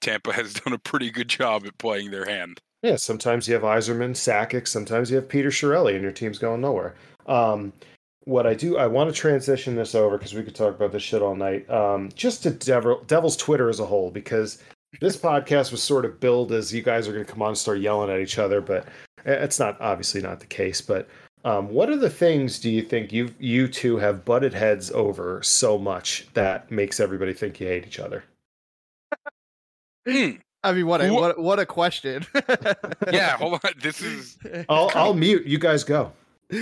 Tampa 0.04 0.32
has 0.32 0.54
done 0.54 0.74
a 0.74 0.78
pretty 0.78 1.10
good 1.10 1.28
job 1.28 1.64
at 1.66 1.78
playing 1.78 2.10
their 2.10 2.26
hand. 2.26 2.60
Yeah, 2.82 2.96
sometimes 2.96 3.48
you 3.48 3.54
have 3.54 3.62
Yzerman, 3.62 4.10
Sakic, 4.10 4.68
sometimes 4.68 5.10
you 5.10 5.16
have 5.16 5.28
Peter 5.28 5.48
Chiarelli, 5.48 5.94
and 5.94 6.02
your 6.02 6.12
team's 6.12 6.38
going 6.38 6.60
nowhere. 6.60 6.94
Um, 7.26 7.72
what 8.24 8.46
I 8.46 8.52
do, 8.52 8.76
I 8.76 8.86
want 8.86 9.08
to 9.08 9.16
transition 9.18 9.74
this 9.74 9.94
over 9.94 10.18
because 10.18 10.34
we 10.34 10.42
could 10.42 10.54
talk 10.54 10.74
about 10.74 10.92
this 10.92 11.02
shit 11.02 11.22
all 11.22 11.34
night. 11.34 11.68
Um, 11.70 12.10
just 12.14 12.42
to 12.42 12.50
Devil, 12.50 13.02
Devil's 13.06 13.36
Twitter 13.36 13.70
as 13.70 13.80
a 13.80 13.86
whole, 13.86 14.10
because 14.10 14.62
this 15.00 15.16
podcast 15.16 15.72
was 15.72 15.82
sort 15.82 16.04
of 16.04 16.20
billed 16.20 16.52
as 16.52 16.72
you 16.72 16.82
guys 16.82 17.08
are 17.08 17.12
going 17.12 17.24
to 17.24 17.32
come 17.32 17.42
on 17.42 17.48
and 17.48 17.58
start 17.58 17.80
yelling 17.80 18.10
at 18.10 18.20
each 18.20 18.38
other, 18.38 18.60
but 18.60 18.86
it's 19.24 19.58
not 19.58 19.80
obviously 19.80 20.20
not 20.20 20.40
the 20.40 20.46
case. 20.46 20.82
But 20.82 21.08
um, 21.46 21.68
what 21.70 21.88
are 21.88 21.96
the 21.96 22.10
things 22.10 22.58
do 22.58 22.70
you 22.70 22.82
think 22.82 23.12
you 23.12 23.30
you 23.38 23.68
two 23.68 23.96
have 23.96 24.24
butted 24.24 24.52
heads 24.52 24.90
over 24.90 25.42
so 25.42 25.78
much 25.78 26.26
that 26.34 26.70
makes 26.70 27.00
everybody 27.00 27.32
think 27.32 27.58
you 27.60 27.66
hate 27.66 27.86
each 27.86 27.98
other? 27.98 28.24
Hmm. 30.08 30.30
I 30.62 30.72
mean, 30.72 30.86
what 30.86 31.02
a 31.02 31.12
Wha- 31.12 31.20
what 31.20 31.38
what 31.38 31.58
a 31.58 31.66
question. 31.66 32.24
Yeah, 33.12 33.36
hold 33.36 33.60
on. 33.64 33.72
This 33.80 34.00
is 34.00 34.38
I'll 34.68 34.90
I'll 34.94 35.14
mute. 35.14 35.46
You 35.46 35.58
guys 35.58 35.84
go. 35.84 36.12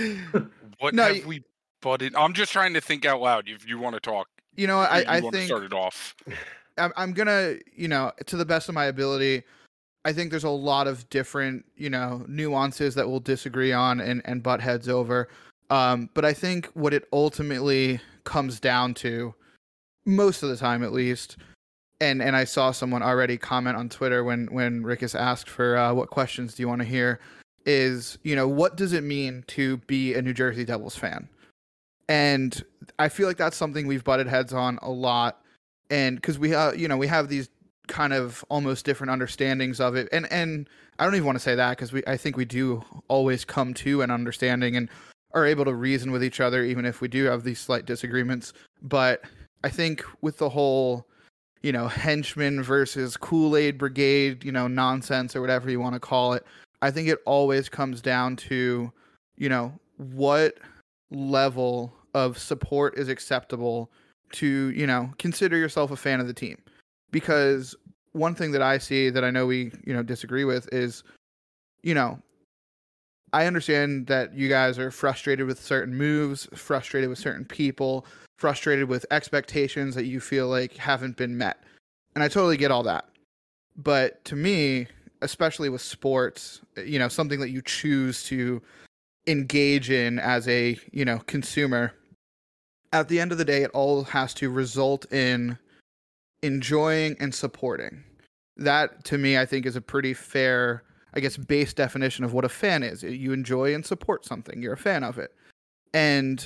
what 0.79 0.93
No, 0.93 1.03
have 1.03 1.17
you- 1.17 1.27
we 1.27 1.43
butted? 1.81 2.15
I'm 2.15 2.33
just 2.33 2.51
trying 2.51 2.73
to 2.73 2.81
think 2.81 3.05
out 3.05 3.21
loud. 3.21 3.47
If 3.47 3.67
you 3.67 3.77
want 3.79 3.95
to 3.95 3.99
talk, 3.99 4.27
You 4.55 4.67
know, 4.67 4.79
I 4.79 4.99
you 4.99 5.05
I 5.07 5.19
want 5.21 5.35
think 5.35 5.47
start 5.47 5.63
it 5.63 5.73
off. 5.73 6.15
I'm, 6.77 6.91
I'm 6.97 7.13
gonna, 7.13 7.55
you 7.75 7.87
know, 7.87 8.11
to 8.25 8.35
the 8.37 8.45
best 8.45 8.67
of 8.67 8.75
my 8.75 8.85
ability, 8.85 9.43
I 10.05 10.11
think 10.13 10.31
there's 10.31 10.43
a 10.43 10.49
lot 10.49 10.87
of 10.87 11.07
different, 11.09 11.65
you 11.77 11.89
know, 11.89 12.25
nuances 12.27 12.95
that 12.95 13.07
we'll 13.07 13.19
disagree 13.19 13.71
on 13.71 13.99
and 13.99 14.21
and 14.25 14.41
butt 14.43 14.59
heads 14.61 14.89
over. 14.89 15.29
Um, 15.69 16.09
but 16.13 16.25
I 16.25 16.33
think 16.33 16.67
what 16.73 16.93
it 16.93 17.07
ultimately 17.13 17.99
comes 18.25 18.59
down 18.59 18.93
to, 18.95 19.33
most 20.05 20.43
of 20.43 20.49
the 20.49 20.57
time 20.57 20.83
at 20.83 20.91
least, 20.91 21.37
and 22.03 22.21
and 22.21 22.35
I 22.35 22.43
saw 22.43 22.71
someone 22.71 23.01
already 23.01 23.37
comment 23.37 23.77
on 23.77 23.89
Twitter 23.89 24.23
when 24.23 24.47
when 24.47 24.83
Rickus 24.83 25.19
asked 25.19 25.49
for 25.49 25.77
uh, 25.77 25.93
what 25.93 26.09
questions 26.09 26.53
do 26.53 26.63
you 26.63 26.67
want 26.67 26.81
to 26.81 26.87
hear, 26.87 27.19
is 27.65 28.17
you 28.23 28.35
know 28.35 28.47
what 28.47 28.77
does 28.77 28.93
it 28.93 29.03
mean 29.03 29.43
to 29.47 29.77
be 29.77 30.13
a 30.13 30.21
New 30.21 30.33
Jersey 30.33 30.65
Devils 30.65 30.95
fan, 30.95 31.27
and 32.09 32.63
I 32.99 33.09
feel 33.09 33.27
like 33.27 33.37
that's 33.37 33.57
something 33.57 33.87
we've 33.87 34.03
butted 34.03 34.27
heads 34.27 34.53
on 34.53 34.79
a 34.81 34.89
lot 34.89 35.43
and 35.93 36.15
because 36.15 36.39
we 36.39 36.53
uh, 36.53 36.71
you 36.73 36.87
know 36.87 36.97
we 36.97 37.07
have 37.07 37.29
these 37.29 37.49
kind 37.87 38.13
of 38.13 38.43
almost 38.49 38.85
different 38.85 39.11
understandings 39.11 39.79
of 39.79 39.95
it 39.95 40.07
and 40.11 40.31
and 40.31 40.69
i 40.99 41.03
don't 41.03 41.15
even 41.15 41.25
want 41.25 41.35
to 41.35 41.43
say 41.43 41.53
that 41.53 41.71
because 41.71 41.91
we 41.91 42.01
i 42.07 42.15
think 42.15 42.37
we 42.37 42.45
do 42.45 42.83
always 43.07 43.43
come 43.45 43.73
to 43.73 44.01
an 44.01 44.09
understanding 44.09 44.75
and 44.75 44.89
are 45.33 45.45
able 45.45 45.65
to 45.65 45.73
reason 45.73 46.11
with 46.11 46.23
each 46.23 46.39
other 46.39 46.63
even 46.63 46.85
if 46.85 47.01
we 47.01 47.07
do 47.07 47.25
have 47.25 47.43
these 47.43 47.59
slight 47.59 47.85
disagreements 47.85 48.53
but 48.81 49.23
i 49.63 49.69
think 49.69 50.03
with 50.21 50.37
the 50.37 50.49
whole 50.49 51.05
you 51.63 51.71
know 51.71 51.87
henchman 51.87 52.61
versus 52.61 53.17
kool-aid 53.17 53.77
brigade 53.77 54.43
you 54.43 54.51
know 54.51 54.67
nonsense 54.67 55.35
or 55.35 55.41
whatever 55.41 55.71
you 55.71 55.79
want 55.79 55.93
to 55.95 55.99
call 55.99 56.33
it. 56.33 56.45
I 56.81 56.91
think 56.91 57.07
it 57.07 57.19
always 57.25 57.69
comes 57.69 58.01
down 58.01 58.35
to 58.37 58.91
you 59.37 59.49
know 59.49 59.73
what 59.97 60.57
level 61.09 61.93
of 62.13 62.37
support 62.37 62.97
is 62.97 63.09
acceptable 63.09 63.89
to 64.33 64.69
you 64.71 64.85
know 64.85 65.09
consider 65.17 65.57
yourself 65.57 65.91
a 65.91 65.95
fan 65.95 66.19
of 66.19 66.27
the 66.27 66.33
team. 66.33 66.57
Because 67.11 67.75
one 68.13 68.35
thing 68.35 68.51
that 68.51 68.61
i 68.61 68.77
see 68.77 69.09
that 69.09 69.23
i 69.23 69.31
know 69.31 69.45
we 69.45 69.71
you 69.85 69.93
know 69.93 70.03
disagree 70.03 70.45
with 70.45 70.71
is 70.71 71.03
you 71.81 71.93
know 71.93 72.17
i 73.33 73.45
understand 73.45 74.07
that 74.07 74.33
you 74.33 74.47
guys 74.47 74.79
are 74.79 74.91
frustrated 74.91 75.45
with 75.45 75.59
certain 75.59 75.93
moves 75.95 76.47
frustrated 76.53 77.09
with 77.09 77.19
certain 77.19 77.43
people 77.43 78.05
frustrated 78.43 78.89
with 78.89 79.05
expectations 79.09 79.95
that 79.95 80.05
you 80.05 80.19
feel 80.19 80.49
like 80.49 80.75
haven't 80.75 81.15
been 81.15 81.37
met 81.37 81.63
and 82.13 82.23
i 82.23 82.27
totally 82.27 82.57
get 82.57 82.71
all 82.71 82.83
that 82.83 83.05
but 83.77 84.23
to 84.25 84.35
me 84.35 84.85
especially 85.21 85.69
with 85.69 85.81
sports 85.81 86.59
you 86.85 86.99
know 86.99 87.07
something 87.07 87.39
that 87.39 87.51
you 87.51 87.61
choose 87.61 88.23
to 88.25 88.61
engage 89.27 89.89
in 89.89 90.19
as 90.19 90.45
a 90.49 90.77
you 90.91 91.05
know 91.05 91.19
consumer 91.27 91.93
at 92.93 93.07
the 93.07 93.19
end 93.19 93.31
of 93.31 93.37
the 93.39 93.45
day, 93.45 93.63
it 93.63 93.71
all 93.71 94.03
has 94.05 94.33
to 94.35 94.49
result 94.49 95.11
in 95.11 95.57
enjoying 96.43 97.17
and 97.19 97.33
supporting. 97.33 98.03
That, 98.55 99.03
to 99.05 99.17
me, 99.17 99.37
I 99.37 99.47
think 99.47 99.65
is 99.65 99.75
a 99.75 99.81
pretty 99.81 100.13
fair, 100.13 100.83
I 101.15 101.19
guess, 101.19 101.35
base 101.35 101.73
definition 101.73 102.23
of 102.23 102.33
what 102.33 102.45
a 102.45 102.49
fan 102.49 102.83
is. 102.83 103.01
You 103.01 103.33
enjoy 103.33 103.73
and 103.73 103.83
support 103.83 104.25
something, 104.25 104.61
you're 104.61 104.73
a 104.73 104.77
fan 104.77 105.03
of 105.03 105.17
it. 105.17 105.33
And 105.93 106.45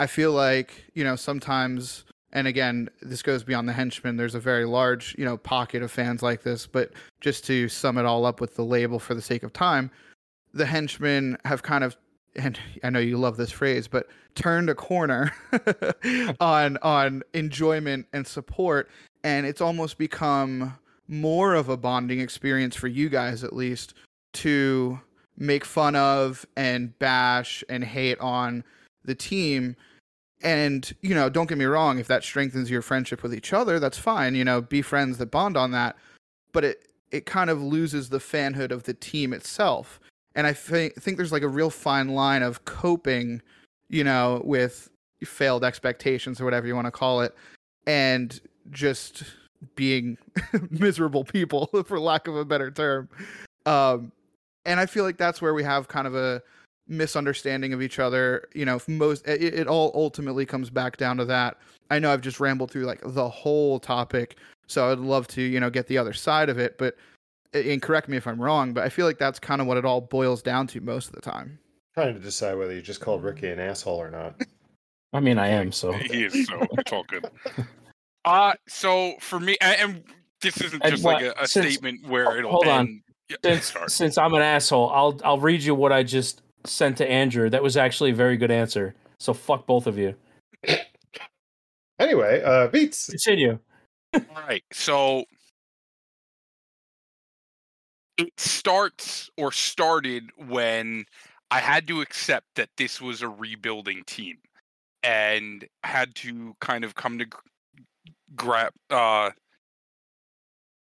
I 0.00 0.06
feel 0.06 0.32
like, 0.32 0.84
you 0.94 1.04
know, 1.04 1.14
sometimes 1.14 2.04
and 2.32 2.46
again, 2.46 2.88
this 3.02 3.22
goes 3.22 3.42
beyond 3.42 3.68
the 3.68 3.72
henchmen. 3.72 4.16
There's 4.16 4.34
a 4.34 4.40
very 4.40 4.64
large, 4.64 5.16
you 5.18 5.24
know, 5.24 5.36
pocket 5.36 5.82
of 5.82 5.90
fans 5.90 6.22
like 6.22 6.42
this. 6.42 6.66
But 6.66 6.92
just 7.20 7.44
to 7.46 7.68
sum 7.68 7.98
it 7.98 8.06
all 8.06 8.24
up 8.24 8.40
with 8.40 8.54
the 8.54 8.64
label 8.64 8.98
for 8.98 9.14
the 9.14 9.22
sake 9.22 9.42
of 9.42 9.52
time, 9.52 9.90
the 10.54 10.66
henchmen 10.66 11.36
have 11.44 11.62
kind 11.62 11.82
of, 11.82 11.96
and 12.36 12.58
I 12.84 12.90
know 12.90 13.00
you 13.00 13.18
love 13.18 13.36
this 13.36 13.50
phrase, 13.50 13.88
but 13.88 14.08
turned 14.36 14.70
a 14.70 14.74
corner 14.74 15.34
on 16.40 16.78
on 16.78 17.22
enjoyment 17.34 18.06
and 18.12 18.24
support, 18.24 18.88
and 19.24 19.44
it's 19.44 19.60
almost 19.60 19.98
become 19.98 20.78
more 21.08 21.54
of 21.54 21.68
a 21.68 21.76
bonding 21.76 22.20
experience 22.20 22.76
for 22.76 22.86
you 22.86 23.08
guys, 23.08 23.42
at 23.42 23.52
least, 23.52 23.94
to 24.34 25.00
make 25.36 25.64
fun 25.64 25.96
of 25.96 26.46
and 26.56 26.96
bash 27.00 27.64
and 27.68 27.82
hate 27.82 28.20
on 28.20 28.62
the 29.04 29.14
team 29.14 29.74
and, 30.42 30.92
you 31.02 31.14
know, 31.14 31.28
don't 31.28 31.48
get 31.48 31.58
me 31.58 31.66
wrong, 31.66 31.98
if 31.98 32.06
that 32.08 32.24
strengthens 32.24 32.70
your 32.70 32.82
friendship 32.82 33.22
with 33.22 33.34
each 33.34 33.52
other, 33.52 33.78
that's 33.78 33.98
fine. 33.98 34.34
You 34.34 34.44
know, 34.44 34.60
be 34.60 34.82
friends 34.82 35.18
that 35.18 35.30
bond 35.30 35.56
on 35.56 35.70
that. 35.72 35.96
But 36.52 36.64
it, 36.64 36.88
it 37.10 37.26
kind 37.26 37.50
of 37.50 37.62
loses 37.62 38.08
the 38.08 38.18
fanhood 38.18 38.70
of 38.70 38.84
the 38.84 38.94
team 38.94 39.32
itself. 39.32 40.00
And 40.34 40.46
I 40.46 40.52
think, 40.52 40.94
think 40.94 41.16
there's 41.16 41.32
like 41.32 41.42
a 41.42 41.48
real 41.48 41.70
fine 41.70 42.08
line 42.08 42.42
of 42.42 42.64
coping, 42.64 43.42
you 43.88 44.04
know, 44.04 44.40
with 44.44 44.88
failed 45.24 45.64
expectations 45.64 46.40
or 46.40 46.44
whatever 46.44 46.66
you 46.66 46.74
want 46.74 46.86
to 46.86 46.92
call 46.92 47.20
it, 47.20 47.34
and 47.86 48.40
just 48.70 49.24
being 49.74 50.16
miserable 50.70 51.24
people, 51.24 51.66
for 51.86 52.00
lack 52.00 52.28
of 52.28 52.36
a 52.36 52.44
better 52.44 52.70
term. 52.70 53.08
Um, 53.66 54.12
and 54.64 54.80
I 54.80 54.86
feel 54.86 55.04
like 55.04 55.18
that's 55.18 55.42
where 55.42 55.52
we 55.52 55.64
have 55.64 55.88
kind 55.88 56.06
of 56.06 56.14
a 56.14 56.42
misunderstanding 56.90 57.72
of 57.72 57.80
each 57.80 57.98
other. 57.98 58.48
You 58.54 58.66
know, 58.66 58.80
most 58.86 59.26
it, 59.26 59.42
it, 59.42 59.66
all 59.66 59.92
ultimately 59.94 60.44
comes 60.44 60.68
back 60.68 60.96
down 60.96 61.16
to 61.18 61.24
that. 61.26 61.56
I 61.90 61.98
know 61.98 62.12
I've 62.12 62.20
just 62.20 62.40
rambled 62.40 62.70
through 62.70 62.84
like 62.84 63.00
the 63.02 63.28
whole 63.28 63.78
topic, 63.78 64.36
so 64.66 64.90
I'd 64.90 64.98
love 64.98 65.26
to 65.28 65.42
you 65.42 65.60
know 65.60 65.70
get 65.70 65.86
the 65.86 65.96
other 65.96 66.12
side 66.12 66.48
of 66.48 66.58
it. 66.58 66.76
But 66.76 66.96
and 67.54 67.80
correct 67.80 68.08
me 68.08 68.16
if 68.16 68.26
I'm 68.26 68.40
wrong, 68.40 68.72
but 68.72 68.84
I 68.84 68.88
feel 68.88 69.06
like 69.06 69.18
that's 69.18 69.38
kind 69.38 69.60
of 69.60 69.66
what 69.66 69.76
it 69.76 69.84
all 69.84 70.00
boils 70.00 70.42
down 70.42 70.66
to 70.68 70.80
most 70.80 71.08
of 71.08 71.14
the 71.14 71.20
time. 71.20 71.58
Trying 71.94 72.14
to 72.14 72.20
decide 72.20 72.54
whether 72.54 72.74
you 72.74 72.82
just 72.82 73.00
called 73.00 73.24
Ricky 73.24 73.48
an 73.48 73.58
asshole 73.58 73.96
or 73.96 74.10
not. 74.10 74.34
I 75.12 75.18
mean, 75.20 75.38
I 75.38 75.48
am 75.48 75.72
so. 75.72 75.92
He 75.92 76.24
is 76.24 76.46
so. 76.46 76.66
It's 76.72 76.92
all 76.92 77.04
good. 77.04 77.24
Uh 78.26 78.52
so 78.68 79.14
for 79.18 79.40
me, 79.40 79.56
and 79.62 80.04
this 80.42 80.60
isn't 80.60 80.82
just 80.84 81.04
like 81.04 81.24
a, 81.24 81.32
a 81.40 81.48
since, 81.48 81.72
statement 81.72 82.06
where 82.06 82.36
it'll 82.36 82.50
hold 82.50 82.66
end. 82.66 83.02
on. 83.32 83.38
Since, 83.42 83.74
since 83.86 84.18
I'm 84.18 84.34
an 84.34 84.42
asshole, 84.42 84.90
I'll 84.90 85.18
I'll 85.24 85.40
read 85.40 85.62
you 85.62 85.74
what 85.74 85.90
I 85.90 86.02
just 86.02 86.42
sent 86.64 86.98
to 86.98 87.10
Andrew. 87.10 87.48
That 87.50 87.62
was 87.62 87.76
actually 87.76 88.10
a 88.10 88.14
very 88.14 88.36
good 88.36 88.50
answer. 88.50 88.94
So 89.18 89.34
fuck 89.34 89.66
both 89.66 89.86
of 89.86 89.98
you. 89.98 90.14
Anyway, 91.98 92.42
uh 92.42 92.68
Veets. 92.68 93.10
Continue. 93.10 93.58
All 94.14 94.42
right. 94.48 94.64
So 94.72 95.24
it 98.16 98.32
starts 98.38 99.30
or 99.36 99.52
started 99.52 100.30
when 100.36 101.04
I 101.50 101.58
had 101.58 101.86
to 101.88 102.00
accept 102.00 102.46
that 102.56 102.70
this 102.76 103.00
was 103.00 103.22
a 103.22 103.28
rebuilding 103.28 104.02
team 104.06 104.38
and 105.02 105.66
had 105.84 106.14
to 106.16 106.54
kind 106.60 106.84
of 106.84 106.94
come 106.94 107.18
to 107.18 107.26
grab 108.36 108.72
uh 108.90 109.30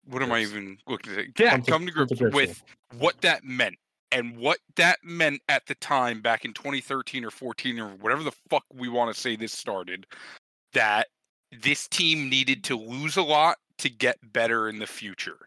what 0.06 0.22
am 0.22 0.32
I 0.32 0.40
even 0.40 0.76
looking 0.88 1.14
at? 1.14 1.26
Yeah, 1.38 1.50
come 1.50 1.62
to, 1.62 1.70
come 1.70 1.86
to 1.86 1.92
grips 1.92 2.20
with 2.34 2.62
what 2.98 3.20
that 3.20 3.44
meant 3.44 3.76
and 4.12 4.36
what 4.36 4.58
that 4.76 4.98
meant 5.04 5.40
at 5.48 5.66
the 5.66 5.74
time 5.76 6.20
back 6.20 6.44
in 6.44 6.52
2013 6.52 7.24
or 7.24 7.30
14 7.30 7.78
or 7.78 7.88
whatever 7.88 8.22
the 8.22 8.32
fuck 8.48 8.64
we 8.72 8.88
want 8.88 9.14
to 9.14 9.20
say 9.20 9.36
this 9.36 9.52
started 9.52 10.06
that 10.72 11.08
this 11.60 11.88
team 11.88 12.28
needed 12.28 12.64
to 12.64 12.76
lose 12.76 13.16
a 13.16 13.22
lot 13.22 13.58
to 13.78 13.88
get 13.88 14.18
better 14.32 14.68
in 14.68 14.78
the 14.78 14.86
future. 14.86 15.38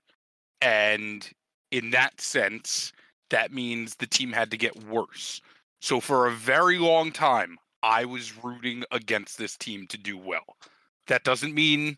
And 0.62 1.30
in 1.72 1.92
that 1.92 2.20
sense 2.20 2.92
that 3.30 3.52
means 3.52 3.96
the 3.96 4.08
team 4.08 4.32
had 4.32 4.52
to 4.52 4.58
get 4.58 4.86
worse. 4.86 5.42
So 5.82 6.00
for 6.00 6.28
a 6.28 6.32
very 6.32 6.78
long 6.78 7.12
time 7.12 7.58
i 7.82 8.06
was 8.06 8.42
rooting 8.44 8.84
against 8.92 9.38
this 9.38 9.58
team 9.58 9.88
to 9.88 9.98
do 9.98 10.18
well. 10.18 10.58
That 11.08 11.24
doesn't 11.24 11.54
mean 11.54 11.98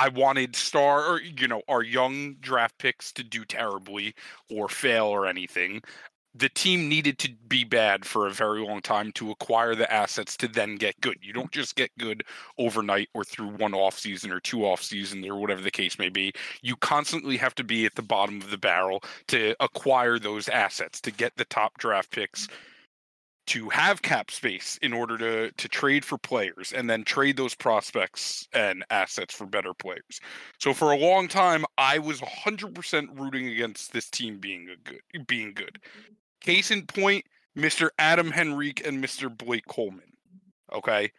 I 0.00 0.08
wanted 0.08 0.56
star 0.56 1.04
or 1.04 1.20
you 1.20 1.46
know 1.46 1.60
our 1.68 1.82
young 1.82 2.36
draft 2.40 2.78
picks 2.78 3.12
to 3.12 3.22
do 3.22 3.44
terribly 3.44 4.14
or 4.50 4.66
fail 4.66 5.04
or 5.04 5.26
anything. 5.26 5.82
The 6.34 6.48
team 6.48 6.88
needed 6.88 7.18
to 7.18 7.30
be 7.48 7.64
bad 7.64 8.06
for 8.06 8.26
a 8.26 8.30
very 8.30 8.62
long 8.62 8.80
time 8.80 9.12
to 9.12 9.30
acquire 9.30 9.74
the 9.74 9.92
assets 9.92 10.38
to 10.38 10.48
then 10.48 10.76
get 10.76 10.98
good. 11.02 11.18
You 11.20 11.34
don't 11.34 11.52
just 11.52 11.76
get 11.76 11.90
good 11.98 12.24
overnight 12.56 13.10
or 13.12 13.24
through 13.24 13.48
one 13.56 13.74
off 13.74 13.98
season 13.98 14.32
or 14.32 14.40
two 14.40 14.64
off 14.64 14.82
seasons 14.82 15.26
or 15.26 15.36
whatever 15.36 15.60
the 15.60 15.70
case 15.70 15.98
may 15.98 16.08
be. 16.08 16.32
You 16.62 16.76
constantly 16.76 17.36
have 17.36 17.54
to 17.56 17.64
be 17.64 17.84
at 17.84 17.94
the 17.94 18.02
bottom 18.02 18.40
of 18.40 18.50
the 18.50 18.56
barrel 18.56 19.02
to 19.28 19.54
acquire 19.60 20.18
those 20.18 20.48
assets 20.48 20.98
to 21.02 21.10
get 21.10 21.36
the 21.36 21.44
top 21.46 21.76
draft 21.76 22.10
picks 22.10 22.48
to 23.46 23.68
have 23.70 24.02
cap 24.02 24.30
space 24.30 24.78
in 24.82 24.92
order 24.92 25.18
to 25.18 25.52
to 25.52 25.68
trade 25.68 26.04
for 26.04 26.18
players 26.18 26.72
and 26.72 26.88
then 26.88 27.04
trade 27.04 27.36
those 27.36 27.54
prospects 27.54 28.46
and 28.52 28.84
assets 28.90 29.34
for 29.34 29.46
better 29.46 29.74
players. 29.74 30.20
So 30.58 30.72
for 30.72 30.92
a 30.92 30.96
long 30.96 31.28
time 31.28 31.64
I 31.78 31.98
was 31.98 32.20
100% 32.20 33.18
rooting 33.18 33.48
against 33.48 33.92
this 33.92 34.08
team 34.08 34.38
being 34.38 34.68
a 34.70 34.76
good 34.88 35.26
being 35.26 35.52
good. 35.54 35.78
Case 36.40 36.70
in 36.70 36.86
point, 36.86 37.24
Mr. 37.56 37.90
Adam 37.98 38.32
Henrique 38.32 38.86
and 38.86 39.02
Mr. 39.02 39.34
Blake 39.36 39.66
Coleman. 39.66 40.12
Okay? 40.72 41.10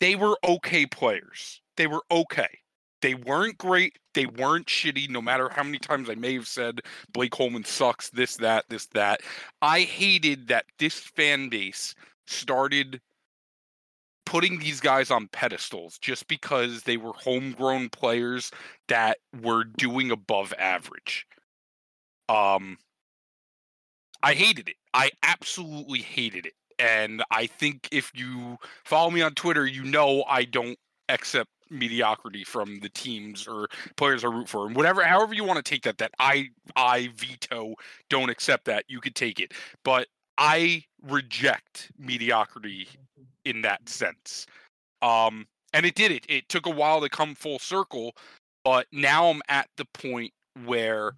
They 0.00 0.16
were 0.16 0.38
okay 0.44 0.86
players. 0.86 1.60
They 1.76 1.86
were 1.86 2.02
okay. 2.10 2.58
They 3.06 3.14
weren't 3.14 3.56
great. 3.56 4.00
They 4.14 4.26
weren't 4.26 4.66
shitty, 4.66 5.08
no 5.08 5.22
matter 5.22 5.48
how 5.48 5.62
many 5.62 5.78
times 5.78 6.10
I 6.10 6.16
may 6.16 6.34
have 6.34 6.48
said 6.48 6.80
Blake 7.12 7.30
Coleman 7.30 7.64
sucks, 7.64 8.10
this, 8.10 8.34
that, 8.38 8.64
this, 8.68 8.86
that. 8.94 9.20
I 9.62 9.82
hated 9.82 10.48
that 10.48 10.64
this 10.80 10.98
fan 10.98 11.48
base 11.48 11.94
started 12.26 13.00
putting 14.24 14.58
these 14.58 14.80
guys 14.80 15.12
on 15.12 15.28
pedestals 15.28 15.98
just 16.00 16.26
because 16.26 16.82
they 16.82 16.96
were 16.96 17.12
homegrown 17.12 17.90
players 17.90 18.50
that 18.88 19.18
were 19.40 19.62
doing 19.62 20.10
above 20.10 20.52
average. 20.58 21.28
Um 22.28 22.76
I 24.20 24.34
hated 24.34 24.68
it. 24.68 24.76
I 24.94 25.12
absolutely 25.22 26.00
hated 26.00 26.46
it. 26.46 26.54
And 26.80 27.22
I 27.30 27.46
think 27.46 27.88
if 27.92 28.10
you 28.16 28.58
follow 28.84 29.12
me 29.12 29.22
on 29.22 29.34
Twitter, 29.34 29.64
you 29.64 29.84
know 29.84 30.24
I 30.28 30.42
don't 30.42 30.76
accept 31.08 31.50
mediocrity 31.70 32.44
from 32.44 32.78
the 32.80 32.88
teams 32.90 33.46
or 33.46 33.68
players 33.96 34.24
I 34.24 34.28
root 34.28 34.48
for, 34.48 34.66
and 34.66 34.76
whatever, 34.76 35.02
however 35.04 35.34
you 35.34 35.44
want 35.44 35.64
to 35.64 35.68
take 35.68 35.82
that. 35.82 35.98
That 35.98 36.12
I 36.18 36.50
I 36.76 37.10
veto, 37.16 37.74
don't 38.10 38.30
accept 38.30 38.64
that. 38.66 38.84
You 38.88 39.00
could 39.00 39.14
take 39.14 39.40
it, 39.40 39.52
but 39.84 40.08
I 40.38 40.84
reject 41.02 41.90
mediocrity 41.98 42.88
in 43.44 43.62
that 43.62 43.88
sense. 43.88 44.46
Um, 45.02 45.46
and 45.72 45.86
it 45.86 45.94
did 45.94 46.10
it. 46.10 46.24
It 46.28 46.48
took 46.48 46.66
a 46.66 46.70
while 46.70 47.00
to 47.00 47.08
come 47.08 47.34
full 47.34 47.58
circle, 47.58 48.16
but 48.64 48.86
now 48.92 49.28
I'm 49.28 49.42
at 49.48 49.68
the 49.76 49.84
point 49.86 50.32
where 50.64 51.14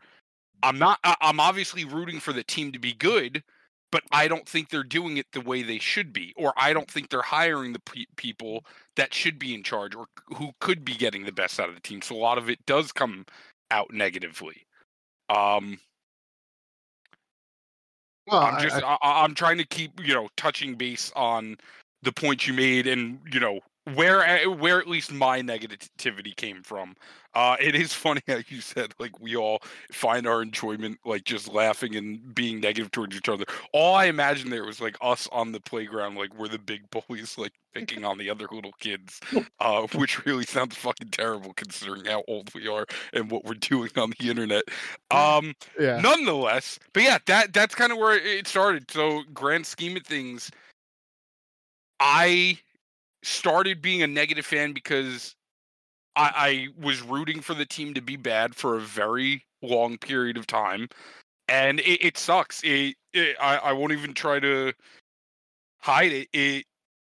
I'm 0.63 0.79
not. 0.79 0.99
I'm 1.05 1.41
obviously 1.41 1.85
rooting 1.85 2.21
for 2.21 2.33
the 2.33 2.45
team 2.45 2.73
to 2.73 2.79
be 2.79 2.95
good 2.95 3.43
but 3.91 4.03
I 4.12 4.28
don't 4.28 4.49
think 4.49 4.68
they're 4.68 4.82
doing 4.82 5.16
it 5.16 5.26
the 5.32 5.41
way 5.41 5.62
they 5.62 5.78
should 5.78 6.12
be, 6.12 6.34
or 6.36 6.53
I 6.57 6.72
don't 6.72 6.91
think 6.91 7.09
they're 7.09 7.22
hiring 7.22 7.72
the 7.72 7.80
pe- 7.80 8.05
people 8.16 8.64
that 8.97 9.14
should 9.14 9.39
be 9.39 9.55
in 9.55 9.62
charge 9.62 9.95
or 9.95 10.07
who 10.36 10.51
could 10.61 10.84
be 10.84 10.95
getting 10.95 11.24
the 11.24 11.32
best 11.32 11.59
out 11.59 11.68
of 11.68 11.74
the 11.74 11.80
team. 11.80 12.03
So 12.03 12.14
a 12.14 12.18
lot 12.18 12.39
of 12.39 12.51
it 12.51 12.64
does 12.66 12.93
come 12.93 13.24
out 13.70 13.93
negatively. 13.93 14.66
Um, 15.30 15.78
well, 18.26 18.43
I'm 18.43 18.62
just 18.62 18.76
I, 18.76 18.99
I, 19.03 19.24
I'm 19.24 19.34
trying 19.34 19.59
to 19.59 19.66
keep 19.66 20.05
you 20.05 20.14
know 20.14 20.28
touching 20.36 20.74
base 20.74 21.11
on 21.16 21.57
the 22.03 22.12
points 22.12 22.47
you 22.47 22.55
made, 22.55 22.86
and 22.86 23.18
you 23.32 23.41
know 23.41 23.61
where 23.95 24.24
eh, 24.24 24.47
where 24.47 24.78
at 24.78 24.89
least 24.89 25.12
my 25.12 25.41
negativity 25.41 26.34
came 26.34 26.62
from. 26.62 26.95
Uh, 27.34 27.57
it 27.61 27.74
is 27.74 27.93
funny 27.93 28.22
how 28.26 28.39
you 28.49 28.61
said 28.61 28.93
like 28.99 29.20
we 29.20 29.36
all 29.36 29.61
find 29.93 30.26
our 30.26 30.43
enjoyment 30.43 30.99
like 31.05 31.24
just 31.24 31.47
laughing 31.53 31.95
and 31.95 32.34
being 32.34 32.61
negative 32.61 32.91
towards 32.91 33.16
each 33.16 33.28
other. 33.28 33.45
All 33.72 33.95
I 33.95 34.07
imagined 34.07 34.53
there 34.53 34.64
was 34.64 34.80
like 34.80 34.97
us 35.01 35.28
on 35.30 35.53
the 35.53 35.61
playground, 35.61 36.16
like 36.16 36.36
we're 36.36 36.49
the 36.49 36.59
big 36.59 36.89
bullies, 36.91 37.36
like 37.39 37.53
picking 37.74 38.05
on 38.05 38.18
the 38.18 38.30
other 38.30 38.49
little 38.51 38.72
kids, 38.80 39.20
uh, 39.61 39.86
which 39.95 40.24
really 40.24 40.45
sounds 40.45 40.76
fucking 40.76 41.11
terrible 41.11 41.53
considering 41.55 42.07
how 42.07 42.24
old 42.28 42.53
we 42.55 42.66
are 42.66 42.86
and 43.12 43.30
what 43.30 43.45
we're 43.45 43.55
doing 43.55 43.91
on 43.97 44.12
the 44.18 44.30
internet. 44.30 44.64
Um, 45.11 45.55
yeah. 45.78 46.01
Nonetheless, 46.01 46.78
but 46.93 47.03
yeah, 47.03 47.18
that 47.26 47.53
that's 47.53 47.74
kind 47.74 47.93
of 47.93 47.99
where 47.99 48.16
it 48.16 48.49
started. 48.49 48.91
So 48.91 49.22
grand 49.32 49.66
scheme 49.66 49.97
of 49.97 50.05
things, 50.05 50.51
I 52.01 52.59
started 53.23 53.83
being 53.83 54.03
a 54.03 54.07
negative 54.07 54.47
fan 54.47 54.73
because 54.73 55.35
I, 56.16 56.33
I 56.37 56.69
was 56.85 57.03
rooting 57.03 57.41
for 57.41 57.55
the 57.55 57.66
team 57.66 57.95
to 57.95 58.01
be 58.01 58.16
bad 58.16 58.55
for 58.55 58.77
a 58.77 58.81
very 58.81 59.45
long 59.62 59.99
period 59.99 60.37
of 60.37 60.47
time, 60.47 60.89
and 61.49 61.81
it, 61.81 62.05
it 62.05 62.19
sucks. 62.19 62.62
It, 62.64 62.97
it 63.12 63.37
I, 63.41 63.57
I 63.57 63.73
won't 63.73 63.93
even 63.93 64.14
try 64.14 64.41
to 64.41 64.73
hide 65.81 66.12
it. 66.12 66.29
It 66.33 66.64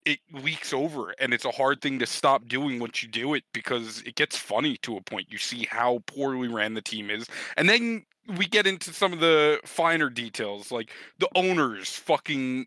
it 0.06 0.20
leaks 0.32 0.72
over 0.72 1.14
and 1.20 1.34
it's 1.34 1.45
a 1.45 1.51
hard 1.51 1.82
thing 1.82 1.97
to 1.99 2.06
stop 2.06 2.47
doing 2.47 2.80
once 2.80 3.01
you 3.01 3.10
do 3.10 3.34
it 3.34 3.43
because 3.53 4.01
it 4.03 4.16
gets 4.16 4.38
funny 4.38 4.78
to 4.78 4.97
a 4.97 5.01
point 5.01 5.26
you 5.32 5.38
see 5.38 5.68
how 5.70 5.99
poorly 6.06 6.47
ran 6.47 6.76
the 6.76 6.82
team 6.82 7.10
is 7.10 7.26
and 7.58 7.68
then 7.68 8.06
we 8.38 8.45
get 8.45 8.68
into 8.68 8.93
some 8.93 9.12
of 9.12 9.20
the 9.20 9.60
finer 9.66 10.10
details 10.10 10.72
like 10.72 10.91
the 11.18 11.28
owners 11.36 11.89
fucking 11.89 12.66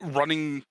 running 0.00 0.64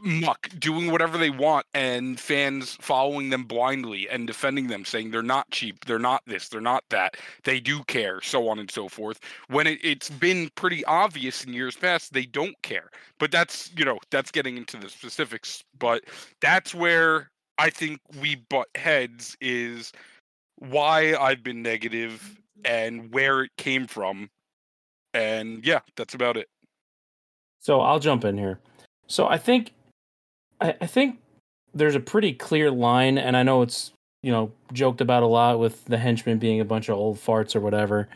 muck 0.00 0.48
doing 0.58 0.92
whatever 0.92 1.18
they 1.18 1.30
want 1.30 1.66
and 1.74 2.20
fans 2.20 2.76
following 2.80 3.30
them 3.30 3.44
blindly 3.44 4.08
and 4.08 4.26
defending 4.26 4.68
them 4.68 4.84
saying 4.84 5.10
they're 5.10 5.22
not 5.22 5.50
cheap 5.50 5.84
they're 5.86 5.98
not 5.98 6.22
this 6.26 6.48
they're 6.48 6.60
not 6.60 6.84
that 6.88 7.16
they 7.42 7.58
do 7.58 7.82
care 7.84 8.20
so 8.28 8.48
on 8.48 8.58
and 8.58 8.70
so 8.70 8.88
forth. 8.88 9.20
When 9.48 9.66
it, 9.66 9.78
it's 9.82 10.10
been 10.10 10.50
pretty 10.54 10.84
obvious 10.84 11.44
in 11.44 11.52
years 11.52 11.76
past 11.76 12.12
they 12.12 12.26
don't 12.26 12.60
care. 12.62 12.90
But 13.18 13.32
that's 13.32 13.70
you 13.76 13.84
know 13.84 13.98
that's 14.10 14.30
getting 14.30 14.56
into 14.56 14.76
the 14.76 14.88
specifics. 14.88 15.64
But 15.78 16.04
that's 16.40 16.74
where 16.74 17.30
i 17.58 17.70
think 17.70 18.00
we 18.20 18.36
butt 18.36 18.68
heads 18.76 19.36
is 19.40 19.92
why 20.56 21.16
i've 21.16 21.42
been 21.42 21.62
negative 21.62 22.38
and 22.64 23.12
where 23.12 23.42
it 23.42 23.50
came 23.56 23.86
from. 23.86 24.30
And 25.14 25.64
yeah 25.64 25.80
that's 25.96 26.14
about 26.14 26.36
it. 26.36 26.48
So 27.60 27.80
I'll 27.80 27.98
jump 27.98 28.24
in 28.24 28.38
here. 28.38 28.60
So 29.08 29.26
I 29.26 29.38
think 29.38 29.72
I, 30.60 30.74
I 30.80 30.86
think 30.86 31.18
there's 31.74 31.94
a 31.94 32.00
pretty 32.00 32.32
clear 32.32 32.70
line, 32.70 33.18
and 33.18 33.36
I 33.36 33.42
know 33.42 33.62
it's 33.62 33.92
you 34.22 34.32
know 34.32 34.52
joked 34.72 35.00
about 35.00 35.22
a 35.22 35.26
lot 35.26 35.58
with 35.58 35.84
the 35.84 35.98
henchmen 35.98 36.38
being 36.38 36.60
a 36.60 36.64
bunch 36.64 36.88
of 36.88 36.96
old 36.96 37.18
farts 37.18 37.54
or 37.54 37.60
whatever, 37.60 38.08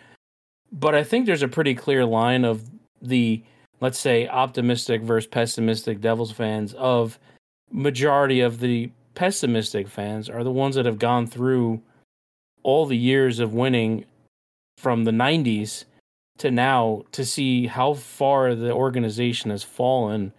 but 0.73 0.95
I 0.95 1.05
think 1.05 1.27
there's 1.27 1.43
a 1.43 1.49
pretty 1.49 1.75
clear 1.75 2.05
line 2.05 2.45
of 2.45 2.63
the 3.01 3.43
let's 3.81 3.99
say 3.99 4.29
optimistic 4.29 5.03
versus 5.03 5.27
pessimistic 5.27 6.01
Devils 6.01 6.33
fans 6.33 6.73
of 6.75 7.19
majority 7.71 8.41
of 8.41 8.61
the 8.61 8.91
pessimistic 9.15 9.89
fans 9.89 10.29
are 10.29 10.45
the 10.45 10.53
ones 10.53 10.77
that 10.77 10.87
have 10.87 10.99
gone 10.99 11.27
through 11.27 11.83
all 12.63 12.87
the 12.87 12.97
years 12.97 13.41
of 13.41 13.55
winning 13.55 14.05
from 14.79 15.05
the 15.05 15.11
90s 15.11 15.85
to 16.39 16.51
now 16.51 17.03
to 17.13 17.25
see 17.25 17.67
how 17.67 17.95
far 17.95 18.55
the 18.55 18.73
organization 18.73 19.51
has 19.51 19.63
fallen 19.63 20.33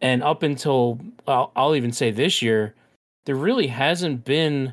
and 0.00 0.22
up 0.22 0.42
until 0.42 1.00
I'll, 1.26 1.52
I'll 1.54 1.74
even 1.74 1.92
say 1.92 2.10
this 2.10 2.42
year 2.42 2.74
there 3.26 3.36
really 3.36 3.66
hasn't 3.66 4.24
been 4.24 4.72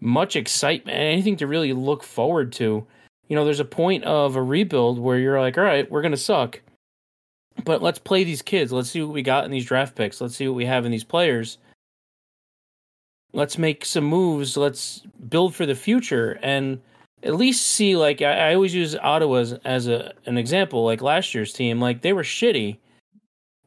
much 0.00 0.36
excitement 0.36 0.96
anything 0.98 1.36
to 1.36 1.46
really 1.46 1.72
look 1.72 2.02
forward 2.02 2.52
to. 2.52 2.86
You 3.28 3.36
know 3.36 3.44
there's 3.44 3.60
a 3.60 3.64
point 3.64 4.04
of 4.04 4.36
a 4.36 4.42
rebuild 4.42 4.98
where 4.98 5.18
you're 5.18 5.40
like 5.40 5.56
all 5.56 5.64
right 5.64 5.90
we're 5.90 6.02
to 6.02 6.16
suck 6.16 6.60
but 7.64 7.82
let's 7.82 7.98
play 7.98 8.24
these 8.24 8.42
kids. 8.42 8.72
Let's 8.72 8.90
see 8.90 9.02
what 9.02 9.14
we 9.14 9.22
got 9.22 9.44
in 9.44 9.50
these 9.50 9.64
draft 9.64 9.96
picks. 9.96 10.20
Let's 10.20 10.36
see 10.36 10.48
what 10.48 10.56
we 10.56 10.66
have 10.66 10.84
in 10.84 10.92
these 10.92 11.04
players. 11.04 11.58
Let's 13.32 13.58
make 13.58 13.84
some 13.84 14.04
moves. 14.04 14.56
Let's 14.56 15.02
build 15.28 15.54
for 15.54 15.66
the 15.66 15.74
future. 15.74 16.38
And 16.42 16.80
at 17.22 17.34
least 17.34 17.66
see 17.66 17.96
like 17.96 18.22
I, 18.22 18.50
I 18.50 18.54
always 18.54 18.74
use 18.74 18.94
Ottawa 18.96 19.36
as, 19.36 19.52
as 19.64 19.88
a 19.88 20.12
an 20.26 20.38
example. 20.38 20.84
Like 20.84 21.02
last 21.02 21.34
year's 21.34 21.52
team, 21.52 21.80
like 21.80 22.02
they 22.02 22.12
were 22.12 22.22
shitty, 22.22 22.76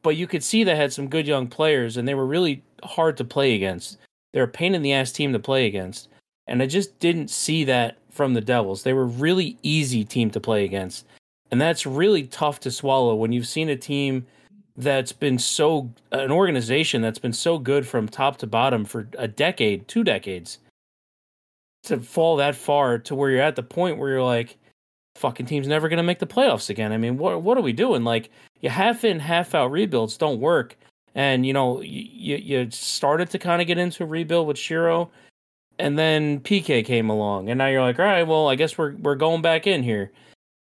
but 0.02 0.16
you 0.16 0.26
could 0.26 0.42
see 0.42 0.64
they 0.64 0.76
had 0.76 0.92
some 0.92 1.08
good 1.08 1.26
young 1.26 1.46
players, 1.46 1.96
and 1.96 2.06
they 2.06 2.14
were 2.14 2.26
really 2.26 2.62
hard 2.82 3.16
to 3.18 3.24
play 3.24 3.54
against. 3.54 3.98
They're 4.32 4.44
a 4.44 4.48
pain 4.48 4.74
in 4.74 4.82
the 4.82 4.92
ass 4.92 5.12
team 5.12 5.32
to 5.32 5.38
play 5.38 5.66
against, 5.66 6.08
and 6.46 6.62
I 6.62 6.66
just 6.66 6.98
didn't 6.98 7.30
see 7.30 7.64
that 7.64 7.98
from 8.10 8.34
the 8.34 8.40
Devils. 8.40 8.82
They 8.82 8.92
were 8.92 9.06
really 9.06 9.58
easy 9.62 10.04
team 10.04 10.30
to 10.30 10.40
play 10.40 10.64
against, 10.64 11.06
and 11.50 11.60
that's 11.60 11.86
really 11.86 12.24
tough 12.24 12.60
to 12.60 12.70
swallow 12.70 13.14
when 13.14 13.32
you've 13.32 13.46
seen 13.46 13.68
a 13.68 13.76
team 13.76 14.26
that's 14.76 15.12
been 15.12 15.38
so 15.38 15.90
an 16.12 16.30
organization 16.30 17.02
that's 17.02 17.18
been 17.18 17.32
so 17.32 17.58
good 17.58 17.86
from 17.86 18.08
top 18.08 18.38
to 18.38 18.46
bottom 18.46 18.84
for 18.84 19.08
a 19.18 19.28
decade, 19.28 19.86
two 19.88 20.04
decades 20.04 20.58
to 21.82 21.98
fall 21.98 22.36
that 22.36 22.54
far 22.54 22.98
to 22.98 23.14
where 23.14 23.30
you're 23.30 23.40
at 23.40 23.56
the 23.56 23.62
point 23.62 23.98
where 23.98 24.10
you're 24.10 24.22
like, 24.22 24.56
fucking 25.16 25.46
team's 25.46 25.68
never 25.68 25.88
gonna 25.88 26.02
make 26.02 26.18
the 26.18 26.26
playoffs 26.26 26.70
again. 26.70 26.92
I 26.92 26.96
mean, 26.96 27.18
what 27.18 27.42
what 27.42 27.58
are 27.58 27.62
we 27.62 27.72
doing? 27.72 28.04
Like, 28.04 28.30
you 28.60 28.70
half 28.70 29.04
in, 29.04 29.20
half 29.20 29.54
out 29.54 29.70
rebuilds 29.70 30.16
don't 30.16 30.40
work. 30.40 30.76
And 31.14 31.44
you 31.44 31.52
know, 31.52 31.80
you 31.80 32.36
you 32.36 32.70
started 32.70 33.30
to 33.30 33.38
kind 33.38 33.60
of 33.60 33.66
get 33.66 33.78
into 33.78 34.04
a 34.04 34.06
rebuild 34.06 34.46
with 34.46 34.56
Shero, 34.56 35.10
and 35.78 35.98
then 35.98 36.40
PK 36.40 36.84
came 36.84 37.10
along, 37.10 37.48
and 37.48 37.58
now 37.58 37.66
you're 37.66 37.82
like, 37.82 37.98
all 37.98 38.04
right, 38.04 38.22
well, 38.26 38.48
I 38.48 38.54
guess 38.54 38.78
we're 38.78 38.94
we're 38.96 39.16
going 39.16 39.42
back 39.42 39.66
in 39.66 39.82
here, 39.82 40.12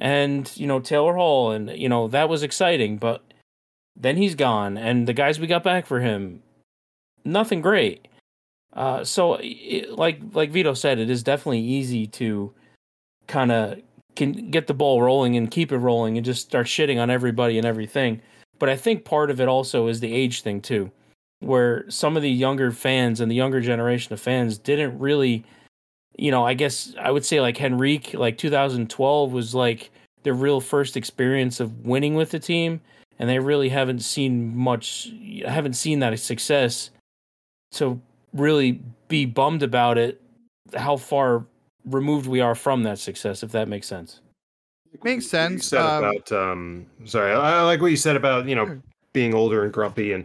and 0.00 0.50
you 0.56 0.66
know 0.66 0.80
Taylor 0.80 1.14
Hall, 1.14 1.50
and 1.50 1.70
you 1.70 1.88
know 1.88 2.08
that 2.08 2.28
was 2.28 2.42
exciting, 2.42 2.96
but 2.96 3.22
then 3.94 4.16
he's 4.16 4.34
gone, 4.34 4.78
and 4.78 5.06
the 5.06 5.12
guys 5.12 5.38
we 5.38 5.46
got 5.46 5.62
back 5.62 5.86
for 5.86 6.00
him, 6.00 6.42
nothing 7.24 7.60
great. 7.60 8.08
Uh, 8.72 9.02
so, 9.04 9.38
it, 9.40 9.98
like 9.98 10.20
like 10.32 10.50
Vito 10.50 10.72
said, 10.72 10.98
it 10.98 11.10
is 11.10 11.22
definitely 11.22 11.60
easy 11.60 12.06
to 12.06 12.54
kind 13.26 13.52
of 13.52 13.80
can 14.18 14.50
get 14.50 14.66
the 14.66 14.74
ball 14.74 15.00
rolling 15.00 15.36
and 15.36 15.50
keep 15.50 15.72
it 15.72 15.78
rolling 15.78 16.18
and 16.18 16.26
just 16.26 16.42
start 16.42 16.66
shitting 16.66 17.00
on 17.00 17.08
everybody 17.08 17.56
and 17.56 17.66
everything. 17.66 18.20
But 18.58 18.68
I 18.68 18.76
think 18.76 19.04
part 19.04 19.30
of 19.30 19.40
it 19.40 19.48
also 19.48 19.86
is 19.86 20.00
the 20.00 20.12
age 20.12 20.42
thing 20.42 20.60
too, 20.60 20.90
where 21.40 21.88
some 21.88 22.16
of 22.16 22.22
the 22.22 22.30
younger 22.30 22.70
fans 22.72 23.20
and 23.20 23.30
the 23.30 23.36
younger 23.36 23.60
generation 23.60 24.12
of 24.12 24.20
fans 24.20 24.58
didn't 24.58 24.98
really, 24.98 25.44
you 26.16 26.30
know, 26.30 26.44
I 26.44 26.54
guess 26.54 26.94
I 27.00 27.10
would 27.10 27.24
say 27.24 27.40
like 27.40 27.62
Henrique, 27.62 28.12
like 28.12 28.36
2012 28.36 29.32
was 29.32 29.54
like 29.54 29.90
their 30.24 30.34
real 30.34 30.60
first 30.60 30.96
experience 30.96 31.60
of 31.60 31.86
winning 31.86 32.14
with 32.14 32.30
the 32.30 32.40
team, 32.40 32.80
and 33.18 33.30
they 33.30 33.38
really 33.38 33.68
haven't 33.68 34.00
seen 34.00 34.54
much, 34.56 35.10
haven't 35.46 35.74
seen 35.74 36.00
that 36.00 36.18
success. 36.18 36.90
So 37.70 38.00
really 38.34 38.82
be 39.08 39.24
bummed 39.24 39.62
about 39.62 39.96
it 39.96 40.20
how 40.76 40.96
far 40.96 41.46
removed 41.90 42.26
we 42.26 42.40
are 42.40 42.54
from 42.54 42.82
that 42.82 42.98
success 42.98 43.42
if 43.42 43.50
that 43.52 43.68
makes 43.68 43.86
sense 43.86 44.20
Makes 45.04 45.24
You 45.24 45.28
sense. 45.30 45.66
said 45.66 45.80
Um, 45.80 46.04
about 46.04 46.32
um, 46.32 46.86
sorry, 47.04 47.32
I 47.32 47.58
I 47.58 47.62
like 47.62 47.80
what 47.82 47.90
you 47.90 47.96
said 47.96 48.16
about 48.16 48.48
you 48.48 48.54
know 48.54 48.64
Sure. 48.66 48.82
being 49.12 49.34
older 49.34 49.62
and 49.62 49.72
grumpy, 49.72 50.12
and 50.12 50.24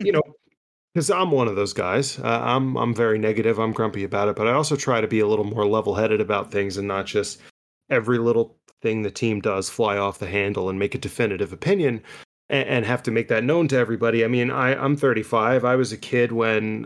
you 0.00 0.10
know, 0.10 0.22
because 0.94 1.10
I'm 1.10 1.30
one 1.30 1.46
of 1.46 1.54
those 1.54 1.72
guys. 1.72 2.18
Uh, 2.18 2.40
I'm 2.42 2.76
I'm 2.76 2.92
very 2.92 3.18
negative. 3.18 3.60
I'm 3.60 3.72
grumpy 3.72 4.02
about 4.02 4.26
it, 4.28 4.34
but 4.34 4.48
I 4.48 4.52
also 4.52 4.74
try 4.74 5.00
to 5.00 5.06
be 5.06 5.20
a 5.20 5.28
little 5.28 5.44
more 5.44 5.64
level-headed 5.64 6.20
about 6.20 6.50
things 6.50 6.76
and 6.76 6.88
not 6.88 7.06
just 7.06 7.40
every 7.88 8.18
little 8.18 8.56
thing 8.82 9.02
the 9.02 9.12
team 9.12 9.40
does 9.40 9.70
fly 9.70 9.96
off 9.96 10.18
the 10.18 10.26
handle 10.26 10.68
and 10.68 10.76
make 10.78 10.96
a 10.96 10.98
definitive 10.98 11.52
opinion 11.52 12.02
and, 12.50 12.68
and 12.68 12.84
have 12.86 13.04
to 13.04 13.12
make 13.12 13.28
that 13.28 13.44
known 13.44 13.68
to 13.68 13.76
everybody. 13.76 14.24
I 14.24 14.28
mean, 14.28 14.50
I 14.50 14.74
I'm 14.74 14.96
35. 14.96 15.64
I 15.64 15.76
was 15.76 15.92
a 15.92 15.96
kid 15.96 16.32
when 16.32 16.84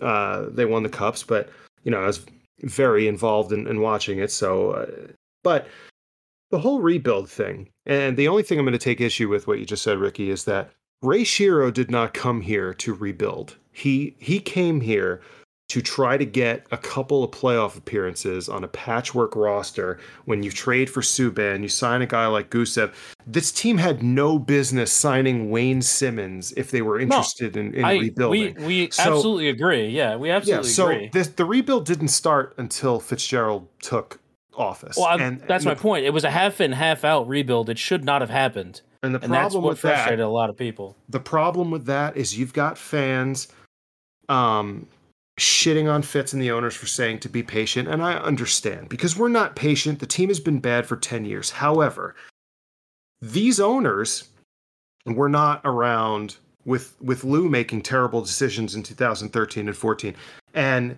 uh, 0.00 0.04
uh, 0.06 0.46
they 0.50 0.66
won 0.66 0.84
the 0.84 0.88
cups, 0.88 1.24
but 1.24 1.50
you 1.82 1.90
know, 1.90 2.00
I 2.00 2.06
was 2.06 2.24
very 2.62 3.08
involved 3.08 3.52
in, 3.52 3.66
in 3.66 3.80
watching 3.80 4.18
it. 4.18 4.30
So, 4.30 4.72
uh, 4.72 4.86
but 5.42 5.66
the 6.50 6.58
whole 6.58 6.80
rebuild 6.80 7.30
thing, 7.30 7.70
and 7.86 8.16
the 8.16 8.28
only 8.28 8.42
thing 8.42 8.58
I'm 8.58 8.64
going 8.64 8.72
to 8.72 8.78
take 8.78 9.00
issue 9.00 9.28
with 9.28 9.46
what 9.46 9.58
you 9.58 9.64
just 9.64 9.82
said, 9.82 9.98
Ricky, 9.98 10.30
is 10.30 10.44
that 10.44 10.70
Ray 11.02 11.22
Shero 11.22 11.72
did 11.72 11.90
not 11.90 12.14
come 12.14 12.42
here 12.42 12.74
to 12.74 12.94
rebuild. 12.94 13.56
He 13.72 14.16
he 14.18 14.40
came 14.40 14.80
here 14.80 15.22
to 15.70 15.80
try 15.80 16.16
to 16.16 16.24
get 16.24 16.66
a 16.72 16.76
couple 16.76 17.22
of 17.24 17.30
playoff 17.30 17.76
appearances 17.78 18.48
on 18.48 18.64
a 18.64 18.68
patchwork 18.68 19.36
roster. 19.36 19.98
When 20.24 20.42
you 20.42 20.50
trade 20.50 20.90
for 20.90 21.00
Subban, 21.00 21.62
you 21.62 21.68
sign 21.68 22.02
a 22.02 22.06
guy 22.06 22.26
like 22.26 22.50
Gusev. 22.50 22.92
This 23.26 23.52
team 23.52 23.78
had 23.78 24.02
no 24.02 24.38
business 24.38 24.92
signing 24.92 25.48
Wayne 25.50 25.80
Simmonds 25.80 26.52
if 26.56 26.72
they 26.72 26.82
were 26.82 26.98
interested 26.98 27.56
in, 27.56 27.72
in 27.74 27.84
I, 27.84 27.92
rebuilding. 27.98 28.54
we 28.56 28.64
we 28.66 28.90
So- 28.90 29.14
absolutely 29.14 29.48
agree 29.48 29.88
yeah 29.88 30.16
we 30.16 30.30
absolutely 30.30 30.68
yeah, 30.68 30.74
so 30.74 30.88
agree 30.88 31.10
this, 31.12 31.28
the 31.28 31.44
rebuild 31.44 31.86
didn't 31.86 32.08
start 32.08 32.54
until 32.58 32.98
Fitzgerald 33.00 33.68
took 33.80 34.18
office. 34.56 34.96
well 34.96 35.06
I'm, 35.06 35.20
and, 35.20 35.40
that's 35.42 35.64
and 35.64 35.70
my 35.70 35.74
the, 35.74 35.80
point 35.80 36.04
it 36.04 36.10
was 36.10 36.24
a 36.24 36.30
half 36.30 36.60
in 36.60 36.72
half 36.72 37.04
out 37.04 37.28
rebuild 37.28 37.70
it 37.70 37.78
should 37.78 38.04
not 38.04 38.20
have 38.20 38.30
happened 38.30 38.80
And 39.04 39.14
the 39.14 39.20
and 39.22 39.32
that's 39.32 39.54
problem 39.54 39.62
what 39.64 39.70
with 39.70 39.82
that 39.82 40.18
a 40.18 40.28
lot 40.28 40.50
of 40.50 40.56
people 40.56 40.96
the 41.08 41.20
problem 41.20 41.70
with 41.70 41.86
that 41.86 42.16
is 42.16 42.36
you've 42.36 42.52
got 42.52 42.76
fans 42.76 43.48
um 44.28 44.86
shitting 45.40 45.90
on 45.92 46.02
Fitz 46.02 46.32
and 46.32 46.42
the 46.42 46.50
owners 46.50 46.74
for 46.74 46.86
saying 46.86 47.18
to 47.20 47.28
be 47.28 47.42
patient 47.42 47.88
and 47.88 48.02
I 48.02 48.14
understand 48.14 48.88
because 48.88 49.16
we're 49.16 49.28
not 49.28 49.56
patient. 49.56 49.98
The 49.98 50.06
team 50.06 50.28
has 50.28 50.40
been 50.40 50.60
bad 50.60 50.86
for 50.86 50.96
10 50.96 51.24
years. 51.24 51.50
However 51.50 52.14
these 53.22 53.60
owners 53.60 54.28
were 55.06 55.28
not 55.28 55.60
around 55.64 56.36
with 56.64 56.94
with 57.00 57.24
Lou 57.24 57.48
making 57.48 57.82
terrible 57.82 58.20
decisions 58.20 58.74
in 58.74 58.82
2013 58.82 59.68
and 59.68 59.76
14 59.76 60.14
and 60.54 60.96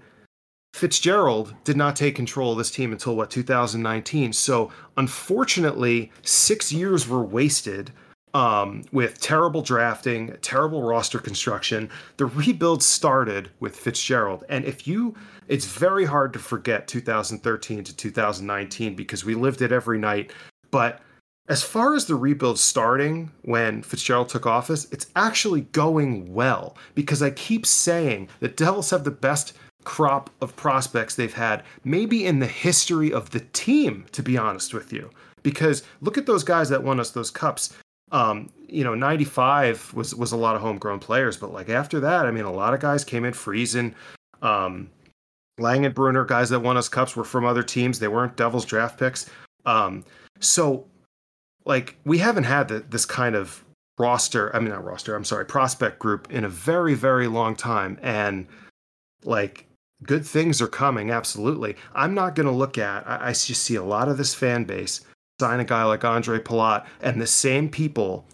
Fitzgerald 0.74 1.54
did 1.64 1.76
not 1.76 1.96
take 1.96 2.16
control 2.16 2.52
of 2.52 2.58
this 2.58 2.70
team 2.70 2.92
until 2.92 3.14
what 3.14 3.30
2019 3.30 4.32
so 4.32 4.72
unfortunately 4.96 6.10
6 6.22 6.72
years 6.72 7.08
were 7.08 7.22
wasted 7.22 7.92
um, 8.34 8.84
with 8.92 9.20
terrible 9.20 9.62
drafting, 9.62 10.36
terrible 10.40 10.82
roster 10.82 11.18
construction. 11.18 11.90
The 12.16 12.26
rebuild 12.26 12.82
started 12.82 13.50
with 13.60 13.76
Fitzgerald. 13.76 14.44
And 14.48 14.64
if 14.64 14.86
you, 14.86 15.14
it's 15.48 15.66
very 15.66 16.04
hard 16.04 16.32
to 16.32 16.38
forget 16.38 16.88
2013 16.88 17.84
to 17.84 17.96
2019 17.96 18.94
because 18.94 19.24
we 19.24 19.34
lived 19.34 19.62
it 19.62 19.72
every 19.72 19.98
night. 19.98 20.32
But 20.70 21.00
as 21.48 21.62
far 21.62 21.94
as 21.94 22.06
the 22.06 22.14
rebuild 22.14 22.58
starting 22.58 23.30
when 23.42 23.82
Fitzgerald 23.82 24.28
took 24.28 24.46
office, 24.46 24.86
it's 24.92 25.08
actually 25.16 25.62
going 25.62 26.32
well 26.32 26.76
because 26.94 27.22
I 27.22 27.30
keep 27.30 27.66
saying 27.66 28.28
the 28.40 28.48
Devils 28.48 28.90
have 28.90 29.04
the 29.04 29.10
best 29.10 29.52
crop 29.84 30.30
of 30.40 30.54
prospects 30.56 31.16
they've 31.16 31.34
had, 31.34 31.64
maybe 31.84 32.24
in 32.24 32.38
the 32.38 32.46
history 32.46 33.12
of 33.12 33.30
the 33.30 33.40
team, 33.40 34.06
to 34.12 34.22
be 34.22 34.38
honest 34.38 34.72
with 34.72 34.92
you. 34.92 35.10
Because 35.42 35.82
look 36.00 36.16
at 36.16 36.26
those 36.26 36.44
guys 36.44 36.68
that 36.68 36.84
won 36.84 37.00
us 37.00 37.10
those 37.10 37.30
cups. 37.30 37.74
Um, 38.12 38.50
you 38.68 38.84
know, 38.84 38.94
95 38.94 39.92
was 39.94 40.14
was 40.14 40.32
a 40.32 40.36
lot 40.36 40.54
of 40.54 40.62
homegrown 40.62 41.00
players, 41.00 41.36
but 41.36 41.52
like 41.52 41.68
after 41.68 42.00
that, 42.00 42.26
I 42.26 42.30
mean, 42.30 42.44
a 42.44 42.52
lot 42.52 42.74
of 42.74 42.80
guys 42.80 43.04
came 43.04 43.24
in 43.24 43.32
freezing. 43.32 43.94
Um, 44.40 44.90
Langenbrunner, 45.60 46.26
guys 46.26 46.48
that 46.50 46.60
won 46.60 46.76
us 46.76 46.88
cups 46.88 47.16
were 47.16 47.24
from 47.24 47.44
other 47.44 47.62
teams. 47.62 47.98
They 47.98 48.08
weren't 48.08 48.36
Devils 48.36 48.64
draft 48.64 48.98
picks. 48.98 49.28
Um, 49.66 50.04
so, 50.40 50.86
like, 51.64 51.96
we 52.04 52.18
haven't 52.18 52.44
had 52.44 52.68
the, 52.68 52.80
this 52.80 53.04
kind 53.04 53.34
of 53.34 53.62
roster. 53.98 54.54
I 54.56 54.58
mean, 54.58 54.70
not 54.70 54.84
roster. 54.84 55.14
I'm 55.14 55.24
sorry, 55.24 55.44
prospect 55.44 55.98
group 55.98 56.30
in 56.30 56.44
a 56.44 56.48
very, 56.48 56.94
very 56.94 57.28
long 57.28 57.54
time. 57.54 57.98
And 58.02 58.46
like, 59.24 59.66
good 60.02 60.26
things 60.26 60.60
are 60.60 60.68
coming. 60.68 61.10
Absolutely. 61.10 61.76
I'm 61.94 62.14
not 62.14 62.34
going 62.34 62.46
to 62.46 62.52
look 62.52 62.78
at. 62.78 63.06
I, 63.06 63.28
I 63.28 63.32
just 63.32 63.62
see 63.62 63.76
a 63.76 63.84
lot 63.84 64.08
of 64.08 64.16
this 64.16 64.34
fan 64.34 64.64
base 64.64 65.02
sign 65.42 65.58
a 65.58 65.64
guy 65.64 65.82
like 65.82 66.02
Ondrej 66.02 66.44
Palat, 66.44 66.86
and 67.00 67.20
the 67.20 67.26
same 67.26 67.68
people 67.68 68.24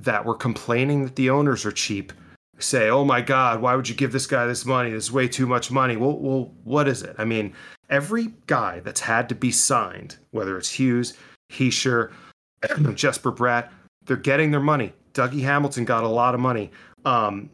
that 0.00 0.24
were 0.24 0.34
complaining 0.34 1.04
that 1.04 1.14
the 1.14 1.30
owners 1.30 1.64
are 1.64 1.70
cheap 1.70 2.12
say, 2.58 2.90
"Oh 2.90 3.04
my 3.04 3.20
God, 3.20 3.62
why 3.62 3.76
would 3.76 3.88
you 3.88 3.94
give 3.94 4.10
this 4.10 4.26
guy 4.26 4.46
this 4.46 4.66
money? 4.66 4.90
This 4.90 5.04
is 5.04 5.12
way 5.12 5.28
too 5.28 5.46
much 5.46 5.70
money." 5.70 5.96
Well, 5.96 6.18
well, 6.18 6.52
what 6.64 6.88
is 6.88 7.04
it? 7.04 7.14
I 7.18 7.24
mean, 7.24 7.54
every 7.88 8.32
guy 8.48 8.80
that's 8.80 9.00
had 9.00 9.28
to 9.28 9.36
be 9.36 9.52
signed, 9.52 10.16
whether 10.32 10.58
it's 10.58 10.72
Hughes, 10.72 11.14
Hischier, 11.52 12.10
Jesper 12.96 13.30
Bratt, 13.30 13.68
they're 14.04 14.16
getting 14.16 14.50
their 14.50 14.66
money. 14.74 14.92
Dougie 15.14 15.42
Hamilton 15.42 15.84
got 15.84 16.02
a 16.02 16.08
lot 16.08 16.34
of 16.34 16.40
money. 16.40 16.72
Um, 17.04 17.48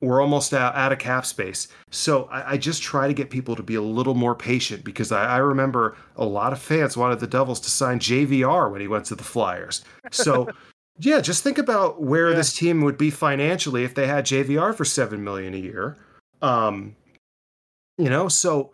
we're 0.00 0.20
almost 0.20 0.52
out, 0.52 0.74
out 0.74 0.92
of 0.92 0.98
cap 0.98 1.24
space. 1.24 1.68
So 1.90 2.24
I, 2.24 2.52
I, 2.52 2.56
just 2.58 2.82
try 2.82 3.06
to 3.06 3.14
get 3.14 3.30
people 3.30 3.56
to 3.56 3.62
be 3.62 3.76
a 3.76 3.82
little 3.82 4.14
more 4.14 4.34
patient 4.34 4.84
because 4.84 5.10
I, 5.10 5.24
I, 5.24 5.36
remember 5.38 5.96
a 6.16 6.24
lot 6.24 6.52
of 6.52 6.60
fans 6.60 6.96
wanted 6.96 7.18
the 7.18 7.26
Devils 7.26 7.60
to 7.60 7.70
sign 7.70 7.98
JVR 7.98 8.70
when 8.70 8.82
he 8.82 8.88
went 8.88 9.06
to 9.06 9.14
the 9.14 9.24
Flyers. 9.24 9.84
So 10.10 10.48
yeah, 10.98 11.20
just 11.20 11.42
think 11.42 11.56
about 11.56 12.02
where 12.02 12.30
yeah. 12.30 12.36
this 12.36 12.54
team 12.54 12.82
would 12.82 12.98
be 12.98 13.10
financially 13.10 13.84
if 13.84 13.94
they 13.94 14.06
had 14.06 14.26
JVR 14.26 14.74
for 14.74 14.84
seven 14.84 15.24
million 15.24 15.54
a 15.54 15.58
year. 15.58 15.96
Um, 16.42 16.94
you 17.96 18.10
know, 18.10 18.28
so 18.28 18.72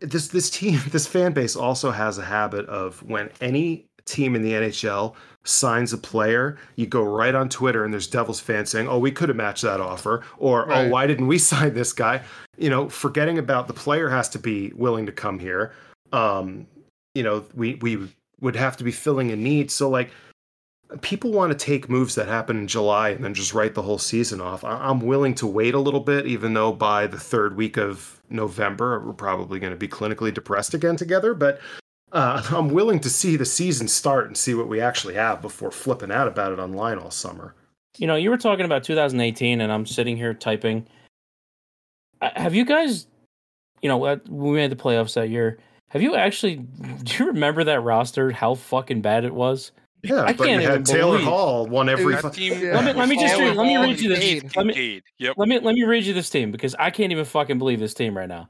this 0.00 0.28
this 0.28 0.50
team, 0.50 0.80
this 0.90 1.06
fan 1.06 1.32
base 1.32 1.56
also 1.56 1.90
has 1.90 2.18
a 2.18 2.24
habit 2.24 2.66
of 2.66 3.02
when 3.02 3.30
any 3.40 3.86
team 4.04 4.34
in 4.34 4.42
the 4.42 4.52
NHL 4.52 5.14
signs 5.48 5.92
a 5.92 5.98
player, 5.98 6.58
you 6.76 6.86
go 6.86 7.02
right 7.02 7.34
on 7.34 7.48
Twitter 7.48 7.84
and 7.84 7.92
there's 7.92 8.06
Devils 8.06 8.40
fans 8.40 8.70
saying, 8.70 8.88
"Oh, 8.88 8.98
we 8.98 9.10
could 9.10 9.28
have 9.28 9.36
matched 9.36 9.62
that 9.62 9.80
offer," 9.80 10.22
or 10.38 10.64
"Oh, 10.64 10.68
right. 10.68 10.86
"Oh, 10.86 10.90
why 10.90 11.06
didn't 11.06 11.26
we 11.26 11.38
sign 11.52 11.74
this 11.74 11.92
guy?" 11.92 12.22
You 12.56 12.70
know, 12.70 12.88
forgetting 12.88 13.38
about 13.38 13.66
the 13.66 13.74
player 13.74 14.08
has 14.08 14.28
to 14.30 14.38
be 14.38 14.72
willing 14.74 15.06
to 15.06 15.12
come 15.12 15.38
here. 15.38 15.72
Um, 16.12 16.66
you 17.14 17.22
know, 17.22 17.44
we 17.54 17.74
we 17.76 18.08
would 18.40 18.56
have 18.56 18.76
to 18.76 18.84
be 18.84 18.92
filling 18.92 19.30
a 19.30 19.36
need. 19.36 19.70
So 19.70 19.88
like 19.88 20.10
people 21.00 21.32
want 21.32 21.52
to 21.52 21.58
take 21.58 21.88
moves 21.88 22.14
that 22.14 22.28
happen 22.28 22.56
in 22.56 22.66
July 22.66 23.10
and 23.10 23.24
then 23.24 23.34
just 23.34 23.52
write 23.52 23.74
the 23.74 23.82
whole 23.82 23.98
season 23.98 24.40
off. 24.40 24.64
I'm 24.64 25.00
willing 25.00 25.34
to 25.36 25.46
wait 25.46 25.74
a 25.74 25.78
little 25.78 26.00
bit, 26.00 26.26
even 26.26 26.54
though 26.54 26.72
by 26.72 27.06
the 27.06 27.18
third 27.18 27.56
week 27.56 27.76
of 27.76 28.20
November, 28.30 29.00
we're 29.00 29.12
probably 29.12 29.58
going 29.58 29.72
to 29.72 29.78
be 29.78 29.88
clinically 29.88 30.32
depressed 30.32 30.74
again 30.74 30.96
together. 30.96 31.34
But 31.34 31.60
uh, 32.12 32.42
I'm 32.50 32.68
willing 32.70 33.00
to 33.00 33.10
see 33.10 33.36
the 33.36 33.44
season 33.44 33.88
start 33.88 34.26
and 34.26 34.36
see 34.36 34.54
what 34.54 34.68
we 34.68 34.80
actually 34.80 35.14
have 35.14 35.42
before 35.42 35.70
flipping 35.70 36.10
out 36.10 36.28
about 36.28 36.52
it 36.52 36.58
online 36.58 36.98
all 36.98 37.10
summer. 37.10 37.54
You 37.96 38.06
know, 38.06 38.16
you 38.16 38.30
were 38.30 38.38
talking 38.38 38.64
about 38.64 38.84
2018, 38.84 39.60
and 39.60 39.72
I'm 39.72 39.86
sitting 39.86 40.16
here 40.16 40.34
typing. 40.34 40.86
Have 42.20 42.54
you 42.54 42.64
guys, 42.64 43.06
you 43.82 43.88
know, 43.88 43.98
when 43.98 44.20
we 44.26 44.52
made 44.52 44.70
the 44.70 44.76
playoffs 44.76 45.14
that 45.14 45.30
year, 45.30 45.58
have 45.88 46.02
you 46.02 46.14
actually, 46.14 46.56
do 47.02 47.16
you 47.16 47.26
remember 47.26 47.64
that 47.64 47.80
roster, 47.80 48.30
how 48.30 48.54
fucking 48.54 49.00
bad 49.00 49.24
it 49.24 49.34
was? 49.34 49.72
Yeah, 50.02 50.22
I 50.22 50.32
can't 50.32 50.62
even 50.62 50.84
Taylor 50.84 51.14
believe. 51.14 51.26
Hall 51.26 51.66
won 51.66 51.88
every. 51.88 52.14
Dude, 52.14 52.32
team, 52.32 52.52
yeah. 52.62 52.74
Let 52.76 52.84
me 52.84 52.92
let 52.92 53.08
me 53.08 53.16
just 53.16 53.36
read, 53.36 53.56
let 53.56 53.66
me 53.66 53.76
read 53.76 53.98
you 53.98 54.08
this. 54.08 54.56
Let 54.56 54.66
me, 54.66 55.02
yep. 55.18 55.34
let 55.36 55.48
me 55.48 55.58
let 55.58 55.74
me 55.74 55.82
read 55.82 56.04
you 56.04 56.14
this 56.14 56.30
team 56.30 56.52
because 56.52 56.76
I 56.78 56.90
can't 56.90 57.10
even 57.10 57.24
fucking 57.24 57.58
believe 57.58 57.80
this 57.80 57.94
team 57.94 58.16
right 58.16 58.28
now. 58.28 58.48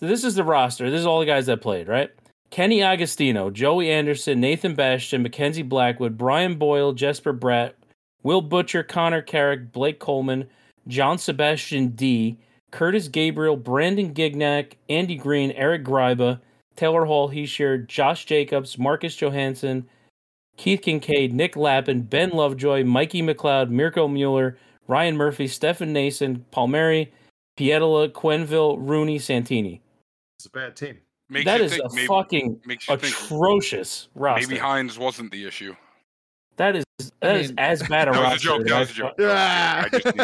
So 0.00 0.06
this 0.06 0.24
is 0.24 0.34
the 0.34 0.44
roster. 0.44 0.90
This 0.90 1.00
is 1.00 1.06
all 1.06 1.20
the 1.20 1.26
guys 1.26 1.44
that 1.44 1.60
played, 1.60 1.88
right? 1.88 2.10
Kenny 2.50 2.82
Agostino, 2.82 3.50
Joey 3.50 3.90
Anderson, 3.90 4.40
Nathan 4.40 4.74
Bastian, 4.74 5.22
Mackenzie 5.22 5.62
Blackwood, 5.62 6.16
Brian 6.16 6.56
Boyle, 6.56 6.92
Jesper 6.92 7.32
Bratt, 7.32 7.74
Will 8.22 8.40
Butcher, 8.40 8.82
Connor 8.82 9.22
Carrick, 9.22 9.72
Blake 9.72 9.98
Coleman, 9.98 10.48
Jean-Sébastien 10.86 11.94
Dea, 11.94 12.38
Curtis 12.70 13.08
Gabriel, 13.08 13.56
Brandon 13.56 14.12
Gignac, 14.12 14.74
Andy 14.88 15.16
Green, 15.16 15.52
Eric 15.52 15.84
Gryba, 15.84 16.40
Taylor 16.76 17.04
Hall, 17.04 17.28
Hischier, 17.28 17.86
Josh 17.86 18.24
Jacobs, 18.24 18.78
Marcus 18.78 19.14
Johansson, 19.16 19.88
Keith 20.56 20.80
Kinkaid, 20.80 21.32
Nick 21.32 21.56
Lappin, 21.56 22.02
Ben 22.02 22.30
Lovejoy, 22.30 22.84
Mikey 22.84 23.22
McLeod, 23.22 23.70
Mirko 23.70 24.08
Mueller, 24.08 24.56
Ryan 24.86 25.16
Murphy, 25.16 25.46
Stefan 25.46 25.92
Noesen, 25.92 26.42
Palmieri, 26.50 27.12
Pietila, 27.58 28.10
Quenneville, 28.10 28.76
Rooney, 28.80 29.18
Santini. 29.18 29.80
It's 30.38 30.46
a 30.46 30.50
bad 30.50 30.76
team. 30.76 30.98
Makes 31.30 31.44
that 31.44 31.60
is 31.60 31.78
a 31.78 31.88
maybe, 31.92 32.06
fucking 32.06 32.60
atrocious 32.88 34.02
think 34.02 34.12
roster. 34.14 34.48
Maybe 34.48 34.60
Hynes 34.60 34.96
wasn't 34.96 35.30
the 35.30 35.46
issue. 35.46 35.74
That 36.56 36.76
is 36.76 36.84
that 37.20 37.30
I 37.30 37.32
mean, 37.34 37.44
is 37.44 37.52
as 37.58 37.82
bad 37.88 38.08
a 38.08 38.12
that 38.12 38.22
roster. 38.22 38.58
Was 38.58 38.62
a 38.62 38.64
joke, 38.64 38.66
that 38.66 38.80
was 38.80 38.90
a 38.90 38.94
joke. 38.94 39.14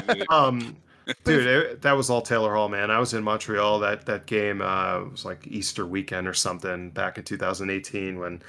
Yeah. 0.09 0.25
um, 0.31 0.77
dude, 1.25 1.47
it, 1.47 1.83
that 1.83 1.93
was 1.93 2.09
all 2.09 2.23
Taylor 2.23 2.55
Hall, 2.55 2.69
man. 2.69 2.91
I 2.91 2.99
was 2.99 3.13
in 3.13 3.23
Montreal 3.23 3.79
that 3.81 4.07
that 4.07 4.27
game. 4.27 4.63
Uh, 4.63 5.01
it 5.01 5.11
was 5.11 5.25
like 5.25 5.47
Easter 5.47 5.87
weekend 5.87 6.27
or 6.27 6.35
something 6.35 6.91
back 6.91 7.19
in 7.19 7.25
2018 7.25 8.19
when 8.19 8.43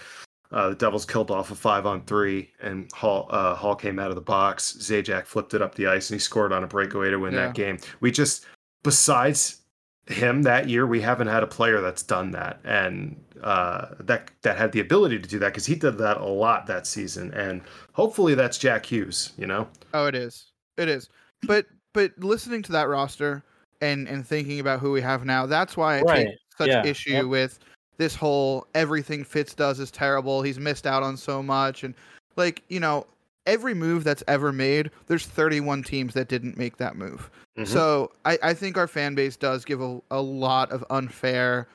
uh, 0.52 0.70
the 0.70 0.76
Devils 0.76 1.06
killed 1.06 1.32
off 1.32 1.52
a 1.52 1.56
five 1.56 1.86
on 1.86 2.04
three, 2.06 2.52
and 2.62 2.90
Hall 2.94 3.28
uh, 3.30 3.56
Hall 3.56 3.76
came 3.76 4.00
out 4.00 4.10
of 4.10 4.16
the 4.16 4.22
box. 4.22 4.78
Zajac 4.80 5.26
flipped 5.26 5.54
it 5.54 5.62
up 5.62 5.76
the 5.76 5.88
ice, 5.88 6.10
and 6.10 6.16
he 6.16 6.20
scored 6.20 6.54
on 6.54 6.64
a 6.64 6.68
breakaway 6.68 7.10
to 7.10 7.18
win 7.18 7.34
yeah. 7.34 7.48
that 7.48 7.56
game. 7.56 7.78
We 8.00 8.12
just, 8.12 8.46
besides 8.84 9.62
him 10.08 10.44
that 10.44 10.70
year, 10.70 10.86
we 10.86 11.02
haven't 11.02 11.28
had 11.28 11.44
a 11.44 11.48
player 11.48 11.82
that's 11.82 12.04
done 12.04 12.32
that, 12.32 12.60
and 12.64 13.16
uh, 13.44 13.88
that 14.00 14.30
that 14.44 14.58
had 14.58 14.72
the 14.72 14.80
ability 14.80 15.20
to 15.20 15.28
do 15.28 15.40
that 15.40 15.50
because 15.50 15.66
he 15.66 15.76
did 15.76 15.98
that 15.98 16.18
a 16.18 16.26
lot 16.26 16.68
that 16.68 16.86
season, 16.86 17.34
and 17.34 17.62
hopefully 17.94 18.36
that's 18.36 18.58
Jack 18.58 18.86
Hughes. 18.86 19.34
You 19.38 19.48
know? 19.48 19.68
Oh, 19.94 20.06
it 20.06 20.16
is. 20.16 20.52
It 20.78 20.90
is. 20.90 21.10
But 21.44 21.66
but 21.94 22.12
listening 22.18 22.62
to 22.64 22.72
that 22.74 22.88
roster 22.88 23.44
and 23.82 24.08
and 24.08 24.26
thinking 24.26 24.60
about 24.60 24.80
who 24.80 24.92
we 24.92 25.02
have 25.02 25.26
now, 25.26 25.46
that's 25.46 25.76
why 25.76 25.98
I 25.98 26.02
right. 26.02 26.28
take 26.28 26.38
such 26.58 26.68
yeah. 26.68 26.86
issue 26.86 27.12
yep. 27.12 27.26
with 27.26 27.60
this 27.98 28.16
whole 28.16 28.68
everything 28.76 29.24
Fitz 29.24 29.54
does 29.54 29.80
is 29.80 29.92
terrible. 29.92 30.42
He's 30.42 30.60
missed 30.60 30.86
out 30.86 31.02
on 31.02 31.18
so 31.18 31.42
much, 31.42 31.84
and 31.84 31.96
like 32.36 32.62
you 32.70 32.80
know, 32.80 33.08
every 33.46 33.74
move 33.74 34.04
that's 34.04 34.24
ever 34.28 34.52
made, 34.52 34.92
there's 35.08 35.26
31 35.26 35.84
teams 35.84 36.14
that 36.14 36.28
didn't 36.28 36.58
make 36.58 36.78
that 36.78 36.96
move. 36.96 37.30
Mm-hmm. 37.58 37.72
So 37.72 38.12
I, 38.26 38.38
I 38.44 38.54
think 38.54 38.78
our 38.78 38.88
fan 38.88 39.16
base 39.16 39.36
does 39.36 39.66
give 39.66 39.82
a, 39.82 40.00
a 40.12 40.22
lot 40.22 40.72
of 40.72 40.84
unfair 40.90 41.68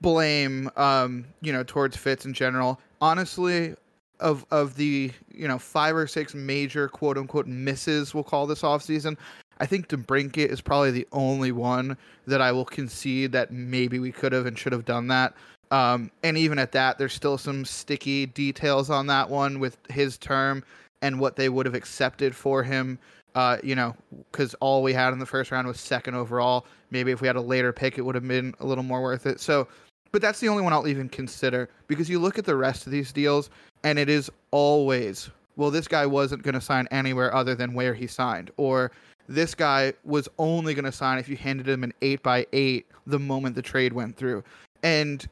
blame, 0.00 0.70
um, 0.76 1.24
you 1.40 1.52
know, 1.52 1.62
towards 1.62 1.96
Fitz 1.96 2.24
in 2.24 2.32
general. 2.32 2.80
Honestly, 3.00 3.74
of 4.20 4.44
of 4.50 4.74
the 4.76 5.12
you 5.32 5.46
know 5.46 5.58
five 5.58 5.94
or 5.94 6.06
six 6.06 6.34
major 6.34 6.88
quote 6.88 7.18
unquote 7.18 7.46
misses, 7.46 8.14
we'll 8.14 8.24
call 8.24 8.46
this 8.46 8.64
off 8.64 8.82
season. 8.82 9.16
I 9.60 9.66
think 9.66 9.88
DeBrincat 9.88 10.48
is 10.48 10.60
probably 10.60 10.92
the 10.92 11.06
only 11.12 11.50
one 11.52 11.96
that 12.26 12.40
I 12.40 12.52
will 12.52 12.64
concede 12.64 13.32
that 13.32 13.52
maybe 13.52 13.98
we 13.98 14.12
could 14.12 14.32
have 14.32 14.46
and 14.46 14.56
should 14.56 14.72
have 14.72 14.84
done 14.84 15.08
that. 15.08 15.34
Um, 15.70 16.10
and 16.22 16.38
even 16.38 16.58
at 16.58 16.72
that, 16.72 16.96
there's 16.96 17.12
still 17.12 17.36
some 17.36 17.64
sticky 17.64 18.26
details 18.26 18.88
on 18.88 19.08
that 19.08 19.28
one 19.28 19.58
with 19.58 19.76
his 19.90 20.16
term 20.16 20.62
and 21.02 21.18
what 21.18 21.36
they 21.36 21.48
would 21.48 21.66
have 21.66 21.74
accepted 21.74 22.34
for 22.34 22.62
him. 22.62 22.98
Uh, 23.34 23.58
you 23.62 23.74
know, 23.74 23.94
because 24.32 24.54
all 24.54 24.82
we 24.82 24.92
had 24.92 25.12
in 25.12 25.18
the 25.18 25.26
first 25.26 25.50
round 25.50 25.66
was 25.66 25.78
second 25.78 26.14
overall. 26.14 26.66
Maybe 26.90 27.12
if 27.12 27.20
we 27.20 27.26
had 27.26 27.36
a 27.36 27.40
later 27.40 27.72
pick, 27.72 27.98
it 27.98 28.02
would 28.02 28.14
have 28.14 28.26
been 28.26 28.54
a 28.60 28.66
little 28.66 28.82
more 28.82 29.02
worth 29.02 29.26
it. 29.26 29.38
So, 29.38 29.68
but 30.10 30.22
that's 30.22 30.40
the 30.40 30.48
only 30.48 30.62
one 30.62 30.72
I'll 30.72 30.88
even 30.88 31.08
consider 31.08 31.68
because 31.86 32.08
you 32.08 32.18
look 32.18 32.38
at 32.38 32.46
the 32.46 32.56
rest 32.56 32.86
of 32.86 32.92
these 32.92 33.12
deals, 33.12 33.50
and 33.84 33.98
it 33.98 34.08
is 34.08 34.30
always, 34.50 35.30
well, 35.56 35.70
this 35.70 35.86
guy 35.86 36.06
wasn't 36.06 36.42
going 36.42 36.54
to 36.54 36.60
sign 36.60 36.88
anywhere 36.90 37.32
other 37.34 37.54
than 37.54 37.74
where 37.74 37.94
he 37.94 38.06
signed, 38.06 38.50
or 38.56 38.90
this 39.28 39.54
guy 39.54 39.92
was 40.04 40.28
only 40.38 40.74
going 40.74 40.86
to 40.86 40.92
sign 40.92 41.18
if 41.18 41.28
you 41.28 41.36
handed 41.36 41.68
him 41.68 41.84
an 41.84 41.92
eight 42.00 42.22
by 42.22 42.46
eight 42.52 42.86
the 43.06 43.18
moment 43.18 43.54
the 43.54 43.62
trade 43.62 43.92
went 43.92 44.16
through. 44.16 44.42
And 44.82 45.28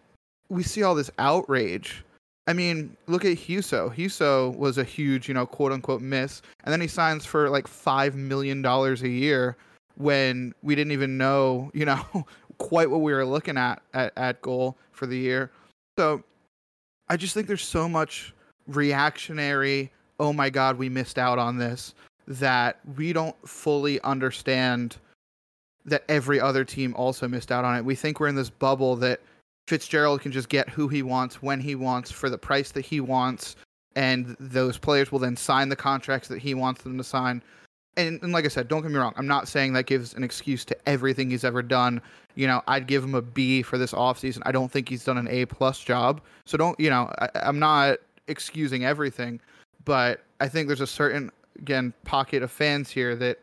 we 0.49 0.63
see 0.63 0.83
all 0.83 0.95
this 0.95 1.11
outrage. 1.19 2.05
I 2.47 2.53
mean, 2.53 2.97
look 3.07 3.25
at 3.25 3.37
Husso. 3.37 3.95
Husso 3.95 4.57
was 4.57 4.79
a 4.79 4.85
huge, 4.85 5.27
you 5.29 5.35
know, 5.35 5.47
quote 5.47 5.73
unquote 5.73 6.01
miss, 6.01 6.43
and 6.65 6.73
then 6.73 6.81
he 6.81 6.87
signs 6.87 7.27
for 7.27 7.51
like 7.51 7.67
five 7.67 8.15
million 8.15 8.63
dollars 8.63 9.03
a 9.03 9.09
year 9.09 9.57
when 9.97 10.55
we 10.63 10.75
didn't 10.75 10.93
even 10.93 11.19
know, 11.19 11.71
you 11.75 11.85
know, 11.85 12.27
quite 12.59 12.91
what 12.91 13.01
we 13.01 13.13
were 13.13 13.27
looking 13.27 13.59
at, 13.59 13.83
at 13.95 14.13
at 14.17 14.41
goal 14.43 14.77
for 14.93 15.07
the 15.07 15.19
year. 15.19 15.51
So 15.99 16.23
I 17.09 17.17
just 17.17 17.35
think 17.35 17.49
there's 17.49 17.65
so 17.65 17.89
much 17.89 18.33
reactionary, 18.69 19.91
oh 20.21 20.33
my 20.33 20.51
god, 20.51 20.79
we 20.79 20.89
missed 20.89 21.19
out 21.19 21.39
on 21.39 21.59
this, 21.59 21.95
that 22.29 22.79
we 22.97 23.13
don't 23.13 23.37
fully 23.49 24.01
understand 24.03 24.97
that 25.85 26.05
every 26.09 26.41
other 26.41 26.65
team 26.65 26.95
also 26.97 27.29
missed 27.29 27.53
out 27.53 27.65
on 27.65 27.77
it. 27.77 27.85
We 27.85 27.95
think 27.95 28.19
we're 28.19 28.27
in 28.29 28.35
this 28.35 28.51
bubble 28.51 28.97
that 28.97 29.21
Fitzgerald 29.67 30.21
can 30.21 30.33
just 30.33 30.49
get 30.49 30.69
who 30.69 30.89
he 30.89 31.03
wants 31.03 31.43
when 31.43 31.61
he 31.61 31.75
wants 31.75 32.11
for 32.11 32.31
the 32.31 32.39
price 32.39 32.71
that 32.73 32.85
he 32.85 33.01
wants 33.01 33.57
and 33.97 34.37
those 34.39 34.77
players 34.77 35.11
will 35.11 35.19
then 35.19 35.37
sign 35.37 35.71
the 35.71 35.77
contracts 35.77 36.29
that 36.29 36.39
he 36.39 36.55
wants 36.55 36.83
them 36.83 36.99
to 36.99 37.03
sign. 37.05 37.43
And, 37.97 38.23
and 38.23 38.31
like 38.31 38.45
I 38.45 38.49
said, 38.49 38.69
don't 38.69 38.83
get 38.83 38.91
me 38.91 38.99
wrong. 38.99 39.15
I'm 39.17 39.27
not 39.27 39.49
saying 39.49 39.73
that 39.73 39.87
gives 39.87 40.13
an 40.13 40.23
excuse 40.23 40.67
to 40.67 40.77
everything 40.87 41.31
he's 41.31 41.45
ever 41.45 41.63
done. 41.63 42.03
You 42.35 42.47
know, 42.47 42.63
I'd 42.69 42.87
give 42.87 43.03
him 43.03 43.15
a 43.15 43.23
B 43.23 43.63
for 43.63 43.79
this 43.79 43.93
offseason. 43.93 44.43
I 44.45 44.53
don't 44.53 44.71
think 44.71 44.91
he's 44.91 45.03
done 45.03 45.17
an 45.17 45.27
A 45.29 45.47
plus 45.47 45.81
job. 45.81 46.21
So 46.45 46.59
don't, 46.59 46.79
you 46.79 46.91
know, 46.91 47.11
I, 47.19 47.31
I'm 47.37 47.59
not 47.59 47.97
excusing 48.29 48.85
everything, 48.85 49.41
but 49.87 50.21
I 50.41 50.49
think 50.49 50.67
there's 50.67 50.83
a 50.83 50.87
certain, 50.87 51.31
again, 51.59 51.95
pocket 52.05 52.43
of 52.43 52.51
fans 52.51 52.91
here 52.91 53.17
that 53.17 53.39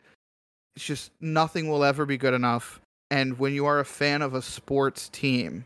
it's 0.75 0.85
just 0.85 1.11
nothing 1.19 1.67
will 1.67 1.83
ever 1.83 2.05
be 2.05 2.17
good 2.17 2.35
enough. 2.35 2.79
And 3.09 3.39
when 3.39 3.55
you 3.55 3.65
are 3.65 3.79
a 3.79 3.85
fan 3.85 4.21
of 4.21 4.35
a 4.35 4.41
sports 4.41 5.09
team, 5.09 5.65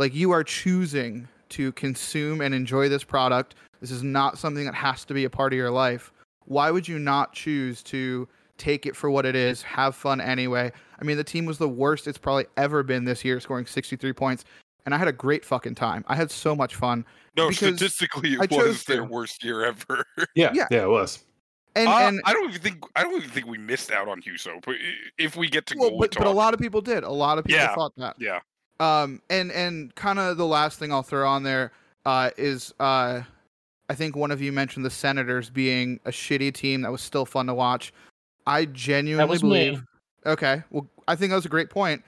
like 0.00 0.14
you 0.14 0.32
are 0.32 0.42
choosing 0.42 1.28
to 1.50 1.70
consume 1.72 2.40
and 2.40 2.54
enjoy 2.54 2.88
this 2.88 3.04
product 3.04 3.54
this 3.80 3.90
is 3.90 4.02
not 4.02 4.38
something 4.38 4.64
that 4.66 4.74
has 4.74 5.04
to 5.06 5.14
be 5.14 5.24
a 5.24 5.30
part 5.30 5.52
of 5.52 5.56
your 5.56 5.70
life. 5.70 6.12
Why 6.44 6.70
would 6.70 6.86
you 6.86 6.98
not 6.98 7.32
choose 7.32 7.82
to 7.84 8.28
take 8.58 8.84
it 8.84 8.94
for 8.94 9.10
what 9.10 9.24
it 9.24 9.34
is, 9.34 9.62
have 9.62 9.96
fun 9.96 10.20
anyway? 10.20 10.70
I 11.00 11.04
mean, 11.04 11.16
the 11.16 11.24
team 11.24 11.46
was 11.46 11.58
the 11.58 11.68
worst 11.68 12.06
it's 12.06 12.18
probably 12.18 12.46
ever 12.56 12.82
been 12.82 13.04
this 13.04 13.24
year, 13.24 13.40
scoring 13.40 13.66
63 13.66 14.12
points. 14.12 14.44
And 14.84 14.94
I 14.94 14.98
had 14.98 15.08
a 15.08 15.12
great 15.12 15.44
fucking 15.44 15.74
time. 15.74 16.04
I 16.08 16.14
had 16.14 16.30
so 16.30 16.54
much 16.54 16.74
fun. 16.74 17.04
No, 17.36 17.50
statistically, 17.50 18.34
it 18.34 18.50
was 18.50 18.84
their 18.84 19.04
worst 19.04 19.44
year 19.44 19.64
ever. 19.64 20.04
Yeah, 20.34 20.50
yeah, 20.54 20.66
yeah, 20.70 20.82
it 20.82 20.88
was. 20.88 21.24
And, 21.76 21.88
uh, 21.88 21.98
and, 21.98 22.20
I 22.24 22.32
don't 22.32 22.48
even 22.48 22.60
think 22.60 22.84
I 22.96 23.02
don't 23.02 23.14
even 23.16 23.30
think 23.30 23.46
we 23.46 23.58
missed 23.58 23.92
out 23.92 24.08
on 24.08 24.20
Husso. 24.22 24.62
But 24.64 24.76
if 25.18 25.36
we 25.36 25.48
get 25.48 25.66
to 25.66 25.76
well, 25.78 25.96
but, 25.96 26.14
but, 26.16 26.26
a 26.26 26.30
lot 26.30 26.52
of 26.52 26.60
people 26.60 26.80
did. 26.80 27.04
A 27.04 27.10
lot 27.10 27.38
of 27.38 27.44
people 27.44 27.60
yeah, 27.60 27.74
thought 27.74 27.92
that. 27.96 28.16
Yeah. 28.18 28.40
Um. 28.80 29.22
And 29.30 29.52
and 29.52 29.94
kind 29.94 30.18
of 30.18 30.36
the 30.36 30.46
last 30.46 30.78
thing 30.78 30.92
I'll 30.92 31.02
throw 31.02 31.28
on 31.28 31.44
there 31.44 31.70
uh, 32.04 32.30
is 32.36 32.74
uh, 32.80 33.22
I 33.88 33.94
think 33.94 34.16
one 34.16 34.30
of 34.30 34.40
you 34.40 34.52
mentioned 34.52 34.84
the 34.84 34.90
Senators 34.90 35.50
being 35.50 36.00
a 36.04 36.10
shitty 36.10 36.52
team 36.54 36.82
that 36.82 36.90
was 36.90 37.02
still 37.02 37.26
fun 37.26 37.46
to 37.46 37.54
watch. 37.54 37.92
I 38.46 38.64
genuinely 38.64 39.38
believe. 39.38 39.74
Me. 39.74 39.80
Okay, 40.26 40.62
well, 40.70 40.86
I 41.08 41.16
think 41.16 41.30
that 41.30 41.36
was 41.36 41.46
a 41.46 41.50
great 41.50 41.70
point. 41.70 42.02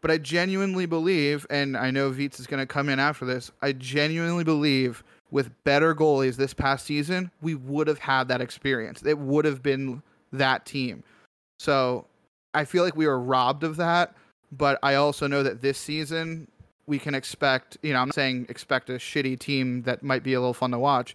But 0.00 0.10
I 0.10 0.18
genuinely 0.18 0.84
believe, 0.84 1.46
and 1.48 1.76
I 1.76 1.92
know 1.92 2.10
Veets 2.10 2.40
is 2.40 2.48
going 2.48 2.58
to 2.58 2.66
come 2.66 2.88
in 2.88 2.98
after 2.98 3.24
this. 3.24 3.52
I 3.62 3.70
genuinely 3.72 4.42
believe 4.42 5.04
with 5.30 5.52
better 5.62 5.94
goalies 5.94 6.34
this 6.34 6.52
past 6.52 6.84
season, 6.84 7.30
we 7.40 7.54
would 7.54 7.86
have 7.86 8.00
had 8.00 8.26
that 8.26 8.40
experience. 8.40 9.02
It 9.04 9.16
would 9.16 9.44
have 9.44 9.62
been 9.62 10.02
that 10.32 10.66
team. 10.66 11.04
So 11.60 12.06
I 12.52 12.64
feel 12.64 12.82
like 12.82 12.96
we 12.96 13.06
were 13.06 13.20
robbed 13.20 13.62
of 13.62 13.76
that. 13.76 14.14
But 14.52 14.78
I 14.82 14.94
also 14.96 15.26
know 15.26 15.42
that 15.42 15.62
this 15.62 15.78
season 15.78 16.48
we 16.86 16.98
can 16.98 17.14
expect, 17.14 17.78
you 17.82 17.92
know, 17.92 18.00
I'm 18.00 18.10
saying 18.10 18.46
expect 18.48 18.90
a 18.90 18.94
shitty 18.94 19.38
team 19.38 19.82
that 19.82 20.02
might 20.02 20.22
be 20.22 20.34
a 20.34 20.40
little 20.40 20.54
fun 20.54 20.70
to 20.72 20.78
watch, 20.78 21.14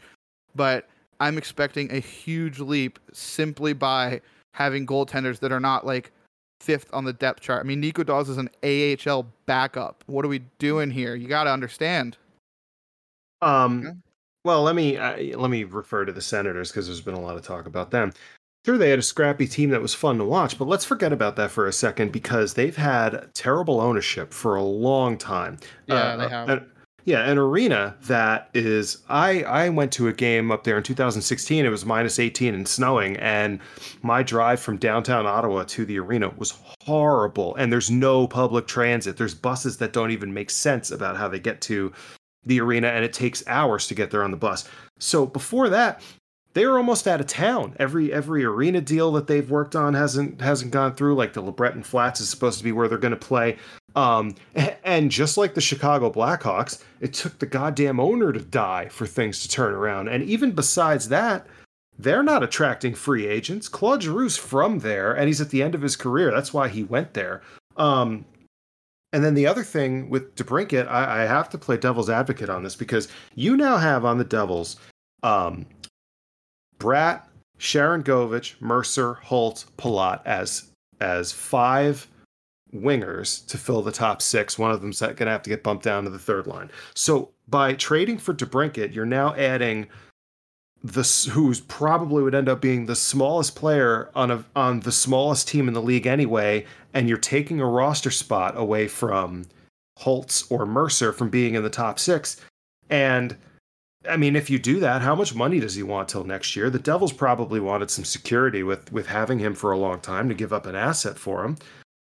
but 0.55 0.87
I'm 1.19 1.37
expecting 1.37 1.91
a 1.91 1.99
huge 1.99 2.59
leap 2.59 2.99
simply 3.11 3.73
by 3.73 4.21
having 4.53 4.85
goaltenders 4.85 5.39
that 5.39 5.51
are 5.51 5.59
not 5.59 5.85
like 5.85 6.11
fifth 6.59 6.89
on 6.93 7.05
the 7.05 7.13
depth 7.13 7.41
chart. 7.41 7.63
I 7.63 7.67
mean, 7.67 7.79
Nico 7.79 8.03
Daws 8.03 8.29
is 8.29 8.37
an 8.37 8.49
AHL 8.63 9.27
backup. 9.45 10.03
What 10.07 10.25
are 10.25 10.29
we 10.29 10.39
doing 10.57 10.89
here? 10.89 11.15
You 11.15 11.27
got 11.27 11.43
to 11.43 11.51
understand. 11.51 12.17
Um, 13.41 14.01
well, 14.43 14.63
let 14.63 14.75
me 14.75 14.97
uh, 14.97 15.37
let 15.37 15.51
me 15.51 15.63
refer 15.63 16.05
to 16.05 16.11
the 16.11 16.21
Senators 16.21 16.71
because 16.71 16.87
there's 16.87 17.01
been 17.01 17.13
a 17.13 17.21
lot 17.21 17.35
of 17.35 17.43
talk 17.43 17.65
about 17.65 17.91
them. 17.91 18.13
Sure, 18.65 18.77
they 18.77 18.89
had 18.89 18.99
a 18.99 19.03
scrappy 19.03 19.47
team 19.47 19.69
that 19.69 19.81
was 19.81 19.93
fun 19.93 20.17
to 20.17 20.25
watch, 20.25 20.57
but 20.59 20.67
let's 20.67 20.83
forget 20.83 21.13
about 21.13 21.37
that 21.37 21.51
for 21.51 21.67
a 21.67 21.73
second 21.73 22.11
because 22.11 22.53
they've 22.53 22.75
had 22.75 23.33
terrible 23.33 23.79
ownership 23.79 24.33
for 24.33 24.55
a 24.55 24.63
long 24.63 25.17
time. 25.17 25.57
Yeah, 25.87 25.95
uh, 25.95 26.17
they 26.17 26.27
have. 26.27 26.49
An, 26.49 26.71
yeah, 27.07 27.23
an 27.31 27.37
arena 27.37 27.95
that 28.07 28.49
is. 28.53 28.97
I 29.07 29.43
I 29.43 29.69
went 29.69 29.93
to 29.93 30.09
a 30.09 30.13
game 30.13 30.51
up 30.51 30.65
there 30.65 30.75
in 30.75 30.83
2016. 30.83 31.65
It 31.65 31.69
was 31.69 31.85
minus 31.85 32.19
18 32.19 32.53
and 32.53 32.67
snowing, 32.67 33.15
and 33.15 33.61
my 34.01 34.21
drive 34.21 34.59
from 34.59 34.75
downtown 34.75 35.25
Ottawa 35.25 35.63
to 35.63 35.85
the 35.85 35.99
arena 35.99 36.33
was 36.35 36.59
horrible. 36.81 37.55
And 37.55 37.71
there's 37.71 37.89
no 37.89 38.27
public 38.27 38.67
transit. 38.67 39.15
There's 39.15 39.33
buses 39.33 39.77
that 39.77 39.93
don't 39.93 40.11
even 40.11 40.33
make 40.33 40.49
sense 40.49 40.91
about 40.91 41.15
how 41.15 41.29
they 41.29 41.39
get 41.39 41.61
to 41.61 41.93
the 42.45 42.59
arena, 42.59 42.87
and 42.87 43.05
it 43.05 43.13
takes 43.13 43.41
hours 43.47 43.87
to 43.87 43.95
get 43.95 44.11
there 44.11 44.25
on 44.25 44.31
the 44.31 44.37
bus. 44.37 44.67
So 44.99 45.25
before 45.25 45.69
that, 45.69 46.01
they 46.57 46.65
were 46.65 46.77
almost 46.77 47.07
out 47.07 47.21
of 47.21 47.27
town. 47.27 47.75
Every 47.77 48.11
every 48.11 48.43
arena 48.43 48.81
deal 48.81 49.11
that 49.11 49.27
they've 49.27 49.47
worked 49.47 49.75
on 49.75 49.93
hasn't 49.93 50.41
hasn't 50.41 50.71
gone 50.71 50.95
through. 50.95 51.13
Like 51.13 51.33
the 51.33 51.43
LeBreton 51.43 51.85
Flats 51.85 52.19
is 52.19 52.29
supposed 52.29 52.57
to 52.57 52.63
be 52.63 52.71
where 52.71 52.87
they're 52.87 52.97
going 52.97 53.11
to 53.11 53.15
play. 53.15 53.57
Um, 53.95 54.33
and 54.83 55.11
just 55.11 55.37
like 55.37 55.53
the 55.53 55.61
Chicago 55.61 56.11
Blackhawks, 56.11 56.83
it 56.99 57.13
took 57.13 57.37
the 57.37 57.45
goddamn 57.45 57.99
owner 57.99 58.33
to 58.33 58.39
die 58.39 58.87
for 58.89 59.05
things 59.05 59.41
to 59.43 59.47
turn 59.47 59.75
around. 59.75 60.07
And 60.07 60.23
even 60.23 60.51
besides 60.51 61.09
that, 61.09 61.45
they're 61.99 62.23
not 62.23 62.41
attracting 62.41 62.95
free 62.95 63.27
agents. 63.27 63.69
Claude 63.69 64.01
Giroux's 64.01 64.37
from 64.37 64.79
there, 64.79 65.13
and 65.13 65.27
he's 65.27 65.41
at 65.41 65.51
the 65.51 65.61
end 65.61 65.75
of 65.75 65.83
his 65.83 65.95
career. 65.95 66.31
That's 66.31 66.53
why 66.53 66.69
he 66.69 66.83
went 66.83 67.13
there. 67.13 67.41
Um, 67.75 68.25
and 69.13 69.23
then 69.23 69.35
the 69.35 69.45
other 69.45 69.63
thing 69.63 70.09
with 70.09 70.35
DeBrincat, 70.35 70.87
I, 70.87 71.21
I, 71.21 71.25
have 71.25 71.49
to 71.49 71.57
play 71.59 71.77
devil's 71.77 72.09
advocate 72.09 72.49
on 72.49 72.63
this 72.63 72.75
because 72.75 73.07
you 73.35 73.55
now 73.55 73.77
have 73.77 74.03
on 74.03 74.17
the 74.17 74.23
Devils 74.23 74.77
um, 75.23 75.65
Bratt, 76.79 77.23
Sharangovich, 77.59 78.61
Mercer, 78.61 79.15
Holt, 79.15 79.65
Palat 79.77 80.21
as 80.25 80.71
as 80.99 81.31
five 81.31 82.07
wingers 82.73 83.45
to 83.47 83.57
fill 83.57 83.81
the 83.81 83.91
top 83.91 84.21
six. 84.21 84.57
One 84.59 84.71
of 84.71 84.81
them's 84.81 84.99
going 84.99 85.15
to 85.15 85.25
have 85.27 85.43
to 85.43 85.49
get 85.49 85.63
bumped 85.63 85.83
down 85.83 86.03
to 86.03 86.09
the 86.09 86.19
third 86.19 86.47
line. 86.47 86.71
So 86.95 87.29
by 87.47 87.73
trading 87.73 88.17
for 88.17 88.33
DeBrincat, 88.33 88.93
you're 88.93 89.05
now 89.05 89.33
adding 89.35 89.87
the 90.83 91.29
who's 91.31 91.61
probably 91.61 92.21
would 92.23 92.35
end 92.35 92.49
up 92.49 92.61
being 92.61 92.85
the 92.85 92.95
smallest 92.95 93.55
player 93.55 94.11
on 94.15 94.31
a 94.31 94.45
on 94.55 94.81
the 94.81 94.91
smallest 94.91 95.47
team 95.47 95.67
in 95.67 95.73
the 95.73 95.81
league 95.81 96.07
anyway, 96.07 96.65
and 96.93 97.09
you're 97.09 97.17
taking 97.17 97.59
a 97.59 97.65
roster 97.65 98.11
spot 98.11 98.57
away 98.57 98.87
from 98.87 99.45
Holtz 99.97 100.49
or 100.51 100.65
Mercer 100.65 101.11
from 101.11 101.29
being 101.29 101.55
in 101.55 101.63
the 101.63 101.69
top 101.69 101.99
six. 101.99 102.39
And 102.89 103.35
I 104.09 104.17
mean, 104.17 104.35
if 104.35 104.49
you 104.49 104.59
do 104.59 104.79
that, 104.79 105.01
how 105.01 105.15
much 105.15 105.35
money 105.35 105.59
does 105.59 105.75
he 105.75 105.83
want 105.83 106.09
till 106.09 106.23
next 106.23 106.55
year? 106.55 106.69
The 106.69 106.79
Devils 106.79 107.13
probably 107.13 107.59
wanted 107.59 107.91
some 107.91 108.05
security 108.05 108.63
with 108.63 108.91
with 108.91 109.07
having 109.07 109.39
him 109.39 109.55
for 109.55 109.71
a 109.71 109.77
long 109.77 109.99
time 109.99 110.29
to 110.29 110.35
give 110.35 110.53
up 110.53 110.65
an 110.65 110.75
asset 110.75 111.17
for 111.17 111.43
him, 111.43 111.57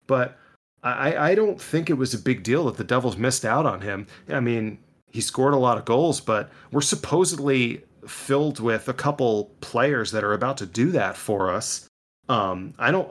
but 0.06 0.38
I, 0.82 1.30
I 1.30 1.34
don't 1.34 1.60
think 1.60 1.90
it 1.90 1.94
was 1.94 2.14
a 2.14 2.18
big 2.18 2.42
deal 2.42 2.66
that 2.66 2.76
the 2.76 2.84
Devils 2.84 3.16
missed 3.16 3.44
out 3.44 3.66
on 3.66 3.80
him. 3.80 4.06
I 4.28 4.40
mean, 4.40 4.78
he 5.10 5.20
scored 5.20 5.54
a 5.54 5.58
lot 5.58 5.78
of 5.78 5.84
goals, 5.84 6.20
but 6.20 6.50
we're 6.70 6.80
supposedly 6.80 7.82
filled 8.06 8.60
with 8.60 8.88
a 8.88 8.92
couple 8.92 9.46
players 9.60 10.12
that 10.12 10.22
are 10.22 10.32
about 10.32 10.58
to 10.58 10.66
do 10.66 10.92
that 10.92 11.16
for 11.16 11.50
us. 11.50 11.88
Um, 12.28 12.74
I 12.78 12.90
don't. 12.90 13.10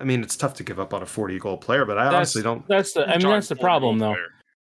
I 0.00 0.04
mean, 0.04 0.22
it's 0.22 0.36
tough 0.36 0.54
to 0.54 0.64
give 0.64 0.78
up 0.80 0.92
on 0.92 1.02
a 1.02 1.06
forty 1.06 1.38
goal 1.38 1.56
player, 1.56 1.84
but 1.84 1.98
I 1.98 2.04
that's, 2.04 2.14
honestly 2.14 2.42
don't. 2.42 2.66
That's 2.68 2.92
the. 2.92 3.08
I 3.08 3.16
mean, 3.16 3.28
that's 3.28 3.48
the 3.48 3.56
problem, 3.56 3.98
though. 3.98 4.16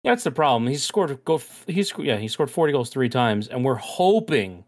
That's 0.03 0.23
the 0.23 0.31
problem. 0.31 0.67
He's 0.69 0.83
scored 0.83 1.23
go. 1.23 1.41
He's 1.67 1.93
yeah. 1.97 2.17
He 2.17 2.27
scored 2.27 2.51
forty 2.51 2.73
goals 2.73 2.89
three 2.89 3.09
times, 3.09 3.47
and 3.47 3.63
we're 3.63 3.75
hoping, 3.75 4.65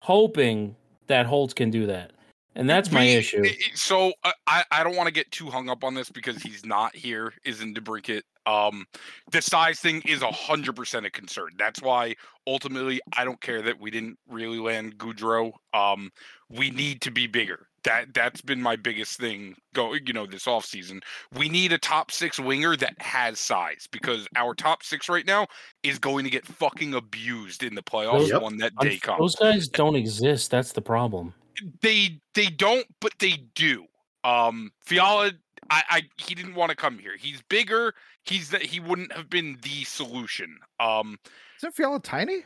hoping 0.00 0.76
that 1.08 1.26
Holtz 1.26 1.52
can 1.52 1.70
do 1.70 1.86
that. 1.86 2.12
And 2.54 2.68
that's 2.68 2.90
my 2.90 3.00
we, 3.00 3.12
issue. 3.12 3.44
So 3.74 4.12
uh, 4.24 4.32
I 4.46 4.64
I 4.70 4.84
don't 4.84 4.96
want 4.96 5.06
to 5.06 5.12
get 5.12 5.30
too 5.30 5.48
hung 5.48 5.68
up 5.68 5.84
on 5.84 5.94
this 5.94 6.10
because 6.10 6.42
he's 6.42 6.64
not 6.64 6.94
here. 6.94 7.32
Is 7.44 7.60
in 7.60 7.74
DeBrincat. 7.74 8.22
Um, 8.44 8.86
the 9.30 9.40
size 9.40 9.78
thing 9.78 10.02
is 10.04 10.22
a 10.22 10.30
hundred 10.30 10.76
percent 10.76 11.06
a 11.06 11.10
concern. 11.10 11.50
That's 11.58 11.80
why 11.80 12.14
ultimately 12.46 13.00
I 13.16 13.24
don't 13.24 13.40
care 13.40 13.62
that 13.62 13.80
we 13.80 13.90
didn't 13.90 14.18
really 14.28 14.58
land 14.58 14.98
Gaudreau. 14.98 15.52
Um, 15.72 16.10
we 16.50 16.70
need 16.70 17.00
to 17.02 17.10
be 17.10 17.26
bigger 17.26 17.68
that 17.84 18.14
that's 18.14 18.40
been 18.40 18.60
my 18.60 18.76
biggest 18.76 19.18
thing 19.18 19.56
go 19.74 19.94
you 19.94 20.12
know 20.12 20.26
this 20.26 20.46
off 20.46 20.64
season 20.64 21.00
we 21.36 21.48
need 21.48 21.72
a 21.72 21.78
top 21.78 22.10
six 22.10 22.38
winger 22.38 22.76
that 22.76 22.94
has 23.00 23.40
size 23.40 23.88
because 23.90 24.26
our 24.36 24.54
top 24.54 24.82
six 24.82 25.08
right 25.08 25.26
now 25.26 25.46
is 25.82 25.98
going 25.98 26.24
to 26.24 26.30
get 26.30 26.46
fucking 26.46 26.94
abused 26.94 27.62
in 27.62 27.74
the 27.74 27.82
playoffs 27.82 28.28
yep. 28.28 28.42
when 28.42 28.56
that 28.56 28.74
day 28.76 28.98
comes 28.98 29.18
those 29.18 29.36
guys 29.36 29.68
don't 29.68 29.96
exist 29.96 30.50
that's 30.50 30.72
the 30.72 30.82
problem 30.82 31.34
they 31.80 32.20
they 32.34 32.46
don't 32.46 32.86
but 33.00 33.12
they 33.18 33.44
do 33.54 33.86
um 34.24 34.72
fiala 34.80 35.32
I, 35.70 35.82
I 35.88 36.02
he 36.16 36.34
didn't 36.34 36.54
want 36.54 36.70
to 36.70 36.76
come 36.76 36.98
here 36.98 37.16
he's 37.18 37.42
bigger 37.42 37.94
he's 38.24 38.50
that 38.50 38.62
he 38.62 38.80
wouldn't 38.80 39.12
have 39.12 39.30
been 39.30 39.58
the 39.62 39.84
solution 39.84 40.58
um 40.80 41.18
isn't 41.58 41.74
fiala 41.74 42.00
tiny 42.00 42.42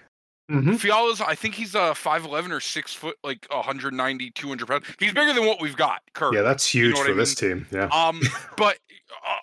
Mm-hmm. 0.51 0.75
Fiala's, 0.75 1.21
I 1.21 1.35
think 1.35 1.55
he's 1.55 1.75
a 1.75 1.81
uh, 1.81 1.95
5'11 1.95 2.53
or 2.53 2.61
6 2.61 2.95
foot, 2.95 3.17
like 3.25 3.47
190, 3.51 4.31
200 4.31 4.69
pounds. 4.69 4.85
He's 4.99 5.13
bigger 5.13 5.33
than 5.33 5.45
what 5.45 5.61
we've 5.61 5.77
got 5.77 6.03
currently. 6.15 6.39
Yeah, 6.39 6.43
that's 6.45 6.65
huge 6.73 6.91
you 6.91 6.91
know 6.91 6.97
for 6.99 7.05
I 7.05 7.09
mean? 7.09 7.17
this 7.19 7.35
team. 7.35 7.67
Yeah. 7.73 7.87
Um, 7.87 8.21
but 8.57 8.79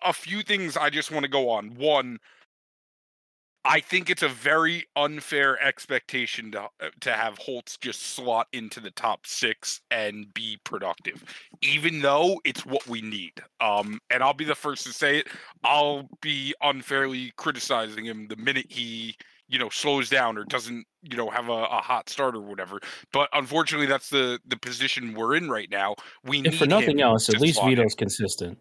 a, 0.03 0.09
a 0.09 0.13
few 0.13 0.43
things 0.43 0.77
I 0.77 0.89
just 0.89 1.11
want 1.11 1.23
to 1.23 1.29
go 1.29 1.49
on. 1.49 1.75
One, 1.75 2.19
I 3.65 3.79
think 3.79 4.09
it's 4.09 4.23
a 4.23 4.29
very 4.29 4.85
unfair 4.95 5.61
expectation 5.61 6.51
to 6.51 6.63
uh, 6.63 6.89
to 7.01 7.13
have 7.13 7.37
Holtz 7.37 7.77
just 7.77 8.01
slot 8.01 8.47
into 8.51 8.79
the 8.79 8.91
top 8.91 9.25
six 9.25 9.81
and 9.89 10.33
be 10.33 10.59
productive, 10.63 11.23
even 11.61 12.01
though 12.01 12.41
it's 12.43 12.65
what 12.65 12.85
we 12.87 13.01
need. 13.01 13.33
Um, 13.61 13.99
and 14.09 14.21
I'll 14.21 14.33
be 14.33 14.45
the 14.45 14.55
first 14.55 14.85
to 14.85 14.93
say 14.93 15.19
it. 15.19 15.27
I'll 15.63 16.09
be 16.21 16.53
unfairly 16.61 17.31
criticizing 17.37 18.05
him 18.05 18.27
the 18.27 18.35
minute 18.35 18.65
he 18.69 19.15
you 19.47 19.59
know 19.59 19.69
slows 19.69 20.09
down 20.09 20.37
or 20.37 20.43
doesn't 20.45 20.85
you 21.01 21.15
know 21.15 21.29
have 21.29 21.47
a, 21.47 21.51
a 21.51 21.81
hot 21.81 22.09
start 22.09 22.35
or 22.35 22.41
whatever. 22.41 22.79
But 23.13 23.29
unfortunately, 23.31 23.87
that's 23.87 24.09
the 24.09 24.39
the 24.45 24.57
position 24.57 25.13
we're 25.13 25.35
in 25.35 25.49
right 25.49 25.69
now. 25.69 25.95
We 26.25 26.39
If 26.39 26.43
need 26.43 26.55
for 26.55 26.65
nothing 26.65 26.99
else, 27.01 27.29
at 27.29 27.39
least 27.39 27.61
in. 27.61 27.69
Vito's 27.69 27.95
consistent. 27.95 28.57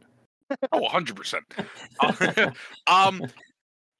Oh, 0.70 0.86
100%. 0.86 2.54
um, 2.86 3.22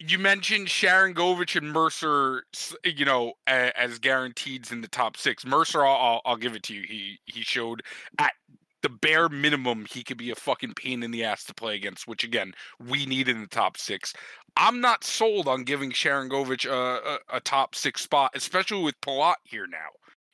you 0.07 0.19
mentioned 0.19 0.69
Sharangovich 0.69 1.57
and 1.57 1.73
Mercer, 1.73 2.45
you 2.85 3.05
know, 3.05 3.35
as 3.47 3.99
guaranteeds 3.99 4.73
in 4.73 4.81
the 4.81 4.89
top 4.89 5.17
six. 5.17 5.47
Mercer, 5.47 5.85
I'll, 5.85 5.97
I'll, 5.97 6.21
I'll 6.25 6.37
give 6.37 6.55
it 6.55 6.63
to 6.65 6.75
you. 6.75 6.83
He 6.83 7.19
he 7.27 7.43
showed 7.43 7.83
at 8.19 8.33
the 8.83 8.89
bare 8.89 9.29
minimum 9.29 9.87
he 9.89 10.03
could 10.03 10.17
be 10.17 10.31
a 10.31 10.35
fucking 10.35 10.75
pain 10.75 11.03
in 11.03 11.13
the 11.13 11.25
ass 11.25 11.45
to 11.45 11.55
play 11.55 11.77
against, 11.77 12.09
which 12.09 12.25
again 12.25 12.53
we 12.89 13.07
need 13.07 13.29
in 13.29 13.41
the 13.41 13.47
top 13.47 13.77
six. 13.77 14.13
I'm 14.57 14.81
not 14.81 15.05
sold 15.05 15.49
on 15.49 15.65
giving 15.65 15.93
Sharangovich 15.93 16.69
a, 16.69 17.19
a, 17.33 17.37
a 17.37 17.41
top 17.41 17.75
six 17.75 18.03
spot, 18.03 18.33
especially 18.35 18.83
with 18.83 19.01
Palat 19.01 19.37
here 19.45 19.67
now. 19.67 19.89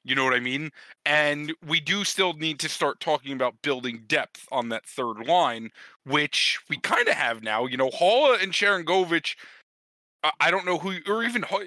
You 0.05 0.15
know 0.15 0.25
what 0.25 0.35
I 0.35 0.41
mean? 0.41 0.71
And 1.05 1.53
we 1.67 1.81
do 1.81 2.03
still 2.03 2.33
need 2.33 2.59
to 2.61 2.69
start 2.69 2.99
talking 2.99 3.33
about 3.33 3.61
building 3.61 4.05
depth 4.07 4.49
on 4.51 4.71
that 4.71 4.87
third 4.87 5.27
line, 5.27 5.71
which 6.05 6.59
we 6.71 6.79
kind 6.79 7.07
of 7.09 7.15
have 7.15 7.43
now. 7.43 7.67
You 7.67 7.77
know, 7.77 7.91
Haula 7.91 8.43
and 8.43 8.53
Sharangovich. 8.53 9.37
I- 10.23 10.51
don't 10.51 10.67
know 10.67 10.79
who, 10.79 10.99
or 11.07 11.23
even 11.25 11.45
uh, 11.45 11.59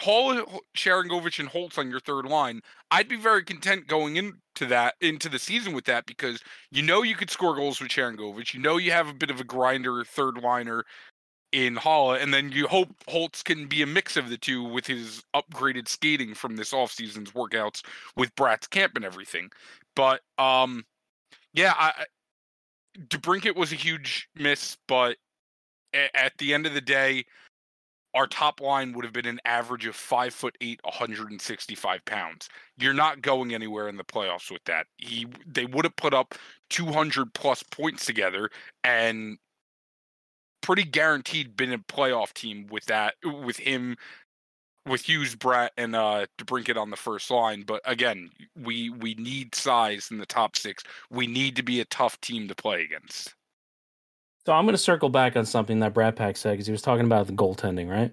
Hall, 0.00 0.62
Sharangovich, 0.76 1.38
and 1.38 1.48
Holtz 1.48 1.78
on 1.78 1.90
your 1.90 2.00
third 2.00 2.26
line. 2.26 2.60
I'd 2.90 3.08
be 3.08 3.16
very 3.16 3.42
content 3.44 3.86
going 3.86 4.16
into 4.16 4.66
that 4.68 4.94
into 5.00 5.28
the 5.28 5.38
season 5.38 5.72
with 5.72 5.84
that 5.86 6.06
because 6.06 6.40
you 6.70 6.82
know 6.82 7.02
you 7.02 7.14
could 7.14 7.30
score 7.30 7.54
goals 7.54 7.80
with 7.80 7.90
Sharangovich. 7.90 8.54
You 8.54 8.60
know 8.60 8.76
you 8.76 8.92
have 8.92 9.08
a 9.08 9.14
bit 9.14 9.30
of 9.30 9.40
a 9.40 9.44
grinder 9.44 10.04
third 10.04 10.42
liner 10.42 10.84
in 11.52 11.76
Haula, 11.76 12.22
and 12.22 12.34
then 12.34 12.52
you 12.52 12.66
hope 12.68 12.90
Holtz 13.08 13.42
can 13.42 13.66
be 13.66 13.80
a 13.82 13.86
mix 13.86 14.16
of 14.16 14.28
the 14.28 14.36
two 14.36 14.62
with 14.62 14.86
his 14.86 15.22
upgraded 15.34 15.88
skating 15.88 16.34
from 16.34 16.56
this 16.56 16.72
offseason's 16.72 17.32
workouts 17.32 17.82
with 18.16 18.34
Bratt's 18.36 18.66
camp 18.66 18.92
and 18.96 19.04
everything. 19.04 19.50
But 19.94 20.20
um, 20.38 20.84
yeah, 21.54 21.72
I- 21.76 22.04
DeBrincat 23.08 23.56
was 23.56 23.72
a 23.72 23.76
huge 23.76 24.28
miss, 24.34 24.76
but 24.88 25.16
at 25.92 26.32
the 26.38 26.52
end 26.52 26.66
of 26.66 26.74
the 26.74 26.80
day, 26.80 27.24
our 28.16 28.26
top 28.26 28.62
line 28.62 28.94
would 28.94 29.04
have 29.04 29.12
been 29.12 29.26
an 29.26 29.40
average 29.44 29.86
of 29.86 29.94
five 29.94 30.32
foot 30.32 30.56
eight, 30.62 30.80
165 30.84 32.04
pounds. 32.06 32.48
You're 32.78 32.94
not 32.94 33.20
going 33.20 33.54
anywhere 33.54 33.88
in 33.88 33.98
the 33.98 34.04
playoffs 34.04 34.50
with 34.50 34.64
that. 34.64 34.86
He 34.96 35.26
they 35.46 35.66
would 35.66 35.84
have 35.84 35.96
put 35.96 36.14
up 36.14 36.34
200 36.70 37.34
plus 37.34 37.62
points 37.62 38.06
together 38.06 38.50
and 38.82 39.38
pretty 40.62 40.84
guaranteed 40.84 41.56
been 41.56 41.74
a 41.74 41.78
playoff 41.78 42.32
team 42.32 42.66
with 42.70 42.86
that 42.86 43.14
with 43.22 43.58
him 43.58 43.96
with 44.86 45.02
Hughes, 45.02 45.36
Bratt, 45.36 45.70
and 45.76 45.94
uh 45.94 46.26
DeBrincat 46.38 46.78
on 46.78 46.90
the 46.90 46.96
first 46.96 47.30
line. 47.30 47.64
But 47.66 47.82
again, 47.84 48.30
we 48.56 48.90
we 48.90 49.14
need 49.16 49.54
size 49.54 50.08
in 50.10 50.18
the 50.18 50.26
top 50.26 50.56
six. 50.56 50.82
We 51.10 51.26
need 51.26 51.54
to 51.56 51.62
be 51.62 51.80
a 51.80 51.84
tough 51.86 52.18
team 52.22 52.48
to 52.48 52.54
play 52.54 52.82
against. 52.82 53.35
So 54.46 54.52
I'm 54.52 54.64
going 54.64 54.74
to 54.74 54.78
circle 54.78 55.08
back 55.08 55.34
on 55.36 55.44
something 55.44 55.80
that 55.80 55.92
Bratt 55.92 56.14
Pack 56.14 56.36
said 56.36 56.52
because 56.52 56.66
he 56.66 56.72
was 56.72 56.80
talking 56.80 57.04
about 57.04 57.26
the 57.26 57.32
goaltending, 57.32 57.90
right? 57.90 58.12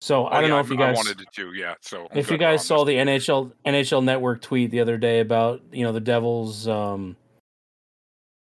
So 0.00 0.24
Oh, 0.24 0.26
I 0.26 0.40
don't 0.40 0.50
yeah, 0.50 0.56
know 0.56 0.58
if 0.58 0.68
you 0.68 0.74
I 0.74 0.88
guys 0.88 0.96
wanted 0.96 1.24
to, 1.32 1.54
yeah. 1.54 1.74
So 1.80 2.08
I'm 2.10 2.18
if 2.18 2.32
you 2.32 2.36
guys 2.36 2.66
saw 2.66 2.84
the 2.84 2.94
NHL 2.94 3.52
NHL 3.64 4.02
Network 4.02 4.42
tweet 4.42 4.72
the 4.72 4.80
other 4.80 4.96
day 4.96 5.20
about 5.20 5.62
you 5.70 5.84
know 5.84 5.92
the 5.92 6.00
Devils, 6.00 6.66
um, 6.66 7.14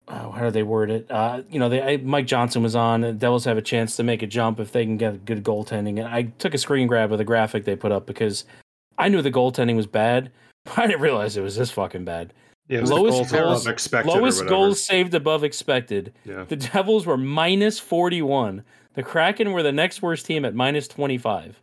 oh, 0.08 0.30
how 0.30 0.44
do 0.44 0.50
they 0.50 0.62
word 0.62 0.90
it? 0.90 1.10
Uh, 1.10 1.42
you 1.50 1.58
know, 1.58 1.68
they, 1.68 1.82
I, 1.82 1.96
Mike 1.98 2.26
Johnson 2.26 2.62
was 2.62 2.74
on. 2.74 3.02
The 3.02 3.12
Devils 3.12 3.44
have 3.44 3.58
a 3.58 3.62
chance 3.62 3.96
to 3.96 4.02
make 4.02 4.22
a 4.22 4.26
jump 4.26 4.58
if 4.58 4.72
they 4.72 4.86
can 4.86 4.96
get 4.96 5.26
good 5.26 5.44
goaltending. 5.44 5.98
And 5.98 6.08
I 6.08 6.22
took 6.38 6.54
a 6.54 6.58
screen 6.58 6.86
grab 6.86 7.12
of 7.12 7.18
the 7.18 7.24
graphic 7.24 7.66
they 7.66 7.76
put 7.76 7.92
up 7.92 8.06
because 8.06 8.46
I 8.96 9.10
knew 9.10 9.20
the 9.20 9.30
goaltending 9.30 9.76
was 9.76 9.86
bad, 9.86 10.32
but 10.64 10.78
I 10.78 10.86
didn't 10.86 11.02
realize 11.02 11.36
it 11.36 11.42
was 11.42 11.56
this 11.56 11.70
fucking 11.70 12.06
bad. 12.06 12.32
Yeah, 12.68 12.80
Lowest 12.80 13.18
goals 13.18 13.32
goals- 13.32 13.66
expected 13.66 14.10
Lowest 14.14 14.46
goals 14.46 14.82
saved 14.82 15.14
above 15.14 15.44
expected. 15.44 16.14
Yeah. 16.24 16.44
The 16.44 16.56
Devils 16.56 17.04
were 17.06 17.18
minus 17.18 17.78
forty 17.78 18.22
one. 18.22 18.64
The 18.94 19.02
Kraken 19.02 19.52
were 19.52 19.62
the 19.62 19.72
next 19.72 20.00
worst 20.02 20.24
team 20.24 20.44
at 20.44 20.54
minus 20.54 20.88
twenty 20.88 21.18
five. 21.18 21.60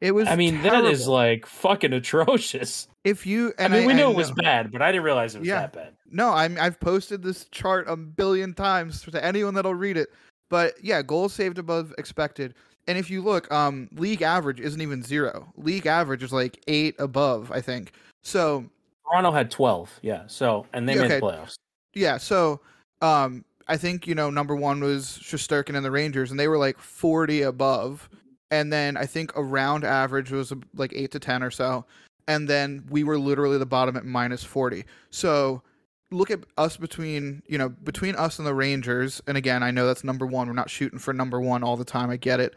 It 0.00 0.10
was. 0.12 0.28
I 0.28 0.36
mean, 0.36 0.60
that 0.62 0.84
is 0.84 1.08
like 1.08 1.46
fucking 1.46 1.92
atrocious. 1.94 2.88
if 3.04 3.24
you. 3.26 3.54
I 3.58 3.64
And 3.64 3.72
mean, 3.72 3.86
we 3.86 3.94
knew 3.94 4.08
I 4.08 4.10
it 4.10 4.16
was 4.16 4.28
know- 4.30 4.34
bad, 4.42 4.70
but 4.72 4.82
I 4.82 4.92
didn't 4.92 5.04
realize 5.04 5.34
it 5.34 5.38
was 5.40 5.48
Yeah. 5.48 5.60
that 5.60 5.72
bad. 5.72 5.94
No, 6.10 6.30
I'm 6.30 6.58
I've 6.60 6.78
posted 6.78 7.22
this 7.22 7.46
chart 7.46 7.86
a 7.88 7.96
billion 7.96 8.52
times 8.54 9.02
to 9.02 9.24
anyone 9.24 9.54
that'll 9.54 9.74
read 9.74 9.96
it. 9.96 10.08
But 10.50 10.74
yeah, 10.82 11.00
goals 11.00 11.32
saved 11.32 11.58
above 11.58 11.94
expected. 11.96 12.54
And 12.86 12.98
if 12.98 13.08
you 13.10 13.22
look, 13.22 13.50
um, 13.50 13.88
league 13.94 14.20
average 14.20 14.60
isn't 14.60 14.80
even 14.82 15.02
zero. 15.02 15.50
League 15.56 15.86
average 15.86 16.22
is 16.22 16.32
like 16.34 16.62
eight 16.68 16.94
above, 16.98 17.50
I 17.50 17.62
think. 17.62 17.92
So 18.22 18.66
Toronto 19.06 19.30
had 19.30 19.50
12, 19.50 20.00
yeah. 20.02 20.22
So, 20.26 20.66
and 20.72 20.88
they 20.88 20.94
Yeah, 20.94 21.02
made 21.02 21.10
the 21.10 21.26
playoffs. 21.26 21.54
yeah, 21.94 22.16
so 22.16 22.60
um, 23.02 23.44
I 23.68 23.76
think 23.76 24.06
you 24.06 24.14
know 24.14 24.30
number 24.30 24.54
one 24.56 24.80
was 24.82 25.18
Shesterkin 25.22 25.76
and 25.76 25.84
the 25.84 25.90
Rangers, 25.90 26.30
and 26.30 26.38
they 26.38 26.48
were 26.48 26.58
like 26.58 26.78
forty 26.78 27.42
above. 27.42 28.08
And 28.50 28.72
then 28.72 28.96
I 28.96 29.06
think 29.06 29.32
around 29.36 29.84
average 29.84 30.30
was 30.30 30.52
like 30.74 30.92
eight 30.94 31.10
to 31.12 31.18
ten 31.18 31.42
or 31.42 31.50
so. 31.50 31.84
And 32.28 32.48
then 32.48 32.84
we 32.88 33.04
were 33.04 33.18
literally 33.18 33.58
the 33.58 33.66
bottom 33.66 33.96
at 33.96 34.04
minus 34.04 34.44
forty. 34.44 34.84
So 35.10 35.62
look 36.10 36.30
at 36.30 36.40
us 36.56 36.76
between 36.76 37.42
you 37.46 37.58
know 37.58 37.68
between 37.68 38.16
us 38.16 38.38
and 38.38 38.46
the 38.46 38.54
Rangers. 38.54 39.22
And 39.26 39.36
again, 39.36 39.62
I 39.62 39.70
know 39.70 39.86
that's 39.86 40.04
number 40.04 40.26
one. 40.26 40.46
We're 40.46 40.54
not 40.54 40.70
shooting 40.70 40.98
for 40.98 41.12
number 41.12 41.40
one 41.40 41.62
all 41.62 41.76
the 41.76 41.84
time. 41.84 42.10
I 42.10 42.16
get 42.16 42.40
it. 42.40 42.54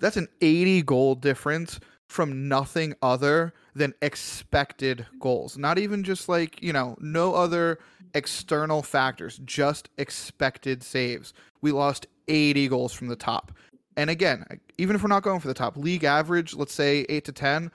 That's 0.00 0.16
an 0.16 0.28
eighty 0.40 0.82
goal 0.82 1.14
difference 1.14 1.80
from 2.12 2.46
nothing 2.46 2.94
other 3.00 3.54
than 3.74 3.94
expected 4.02 5.06
goals. 5.18 5.56
Not 5.56 5.78
even 5.78 6.04
just 6.04 6.28
like 6.28 6.62
you 6.62 6.72
know 6.72 6.96
no 7.00 7.34
other 7.34 7.78
external 8.14 8.82
factors, 8.82 9.40
just 9.44 9.88
expected 9.96 10.82
saves. 10.82 11.32
We 11.62 11.72
lost 11.72 12.06
80 12.28 12.68
goals 12.68 12.92
from 12.92 13.08
the 13.08 13.16
top. 13.16 13.52
And 13.96 14.10
again, 14.10 14.44
even 14.78 14.94
if 14.94 15.02
we're 15.02 15.08
not 15.08 15.22
going 15.22 15.40
for 15.40 15.48
the 15.48 15.54
top, 15.54 15.76
league 15.76 16.04
average, 16.04 16.54
let's 16.54 16.74
say 16.74 17.06
8 17.08 17.24
to 17.26 17.32
10, 17.32 17.70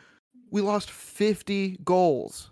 we 0.51 0.61
lost 0.61 0.91
50 0.91 1.79
goals 1.83 2.51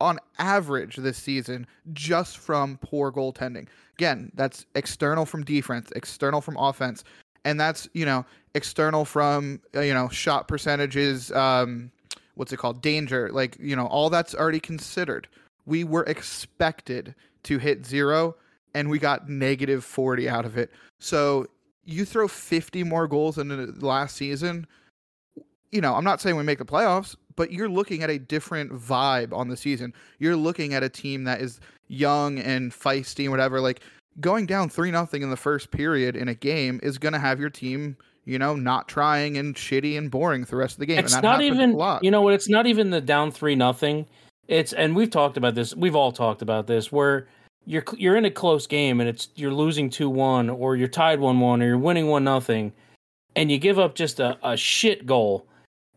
on 0.00 0.18
average 0.38 0.96
this 0.96 1.16
season 1.16 1.66
just 1.92 2.38
from 2.38 2.78
poor 2.78 3.12
goaltending. 3.12 3.68
Again, 3.94 4.30
that's 4.34 4.66
external 4.74 5.24
from 5.24 5.44
defense, 5.44 5.90
external 5.96 6.40
from 6.40 6.56
offense, 6.58 7.04
and 7.44 7.58
that's, 7.60 7.88
you 7.94 8.04
know, 8.04 8.26
external 8.56 9.04
from, 9.04 9.60
uh, 9.74 9.80
you 9.80 9.94
know, 9.94 10.08
shot 10.08 10.48
percentages, 10.48 11.30
um 11.32 11.90
what's 12.34 12.52
it 12.52 12.58
called? 12.58 12.82
Danger, 12.82 13.30
like, 13.32 13.56
you 13.58 13.74
know, 13.76 13.86
all 13.86 14.10
that's 14.10 14.34
already 14.34 14.60
considered 14.60 15.26
we 15.66 15.84
were 15.84 16.04
expected 16.04 17.14
to 17.42 17.58
hit 17.58 17.84
zero 17.84 18.36
and 18.74 18.88
we 18.88 18.98
got 18.98 19.28
negative 19.28 19.84
40 19.84 20.28
out 20.28 20.44
of 20.44 20.56
it. 20.56 20.70
So 20.98 21.46
you 21.84 22.04
throw 22.04 22.28
50 22.28 22.84
more 22.84 23.06
goals 23.06 23.36
in 23.38 23.48
the 23.48 23.86
last 23.86 24.16
season, 24.16 24.66
you 25.70 25.80
know, 25.80 25.94
I'm 25.94 26.04
not 26.04 26.20
saying 26.20 26.36
we 26.36 26.42
make 26.42 26.58
the 26.58 26.64
playoffs, 26.64 27.16
but 27.34 27.52
you're 27.52 27.68
looking 27.68 28.02
at 28.02 28.10
a 28.10 28.18
different 28.18 28.72
vibe 28.72 29.32
on 29.32 29.48
the 29.48 29.56
season. 29.56 29.92
You're 30.18 30.36
looking 30.36 30.72
at 30.72 30.82
a 30.82 30.88
team 30.88 31.24
that 31.24 31.40
is 31.40 31.60
young 31.88 32.38
and 32.38 32.72
feisty 32.72 33.24
and 33.24 33.30
whatever. 33.30 33.60
Like 33.60 33.80
going 34.20 34.46
down 34.46 34.68
3 34.68 34.90
nothing 34.90 35.22
in 35.22 35.30
the 35.30 35.36
first 35.36 35.70
period 35.70 36.16
in 36.16 36.28
a 36.28 36.34
game 36.34 36.80
is 36.82 36.98
going 36.98 37.12
to 37.12 37.18
have 37.18 37.40
your 37.40 37.50
team, 37.50 37.96
you 38.26 38.38
know, 38.38 38.56
not 38.56 38.88
trying 38.88 39.38
and 39.38 39.54
shitty 39.54 39.96
and 39.96 40.10
boring 40.10 40.44
the 40.44 40.56
rest 40.56 40.74
of 40.74 40.80
the 40.80 40.86
game. 40.86 40.98
It's 40.98 41.14
and 41.14 41.24
that 41.24 41.28
not 41.28 41.42
even, 41.42 41.70
a 41.70 41.76
lot. 41.76 42.04
you 42.04 42.10
know 42.10 42.20
what? 42.20 42.34
It's 42.34 42.48
not 42.48 42.66
even 42.66 42.90
the 42.90 43.00
down 43.00 43.30
three 43.30 43.54
nothing. 43.54 44.04
It's 44.48 44.72
and 44.72 44.94
we've 44.94 45.10
talked 45.10 45.36
about 45.36 45.54
this. 45.54 45.74
We've 45.74 45.96
all 45.96 46.12
talked 46.12 46.42
about 46.42 46.66
this 46.66 46.92
where 46.92 47.28
you're 47.64 47.84
you're 47.96 48.16
in 48.16 48.24
a 48.24 48.30
close 48.30 48.66
game 48.66 49.00
and 49.00 49.08
it's 49.08 49.28
you're 49.36 49.52
losing 49.52 49.88
two 49.88 50.10
one 50.10 50.50
or 50.50 50.76
you're 50.76 50.88
tied 50.88 51.20
one 51.20 51.40
one 51.40 51.62
or 51.62 51.66
you're 51.66 51.78
winning 51.78 52.08
one 52.08 52.24
nothing, 52.24 52.72
and 53.34 53.50
you 53.50 53.58
give 53.58 53.78
up 53.78 53.94
just 53.94 54.20
a, 54.20 54.36
a 54.42 54.56
shit 54.56 55.06
goal, 55.06 55.46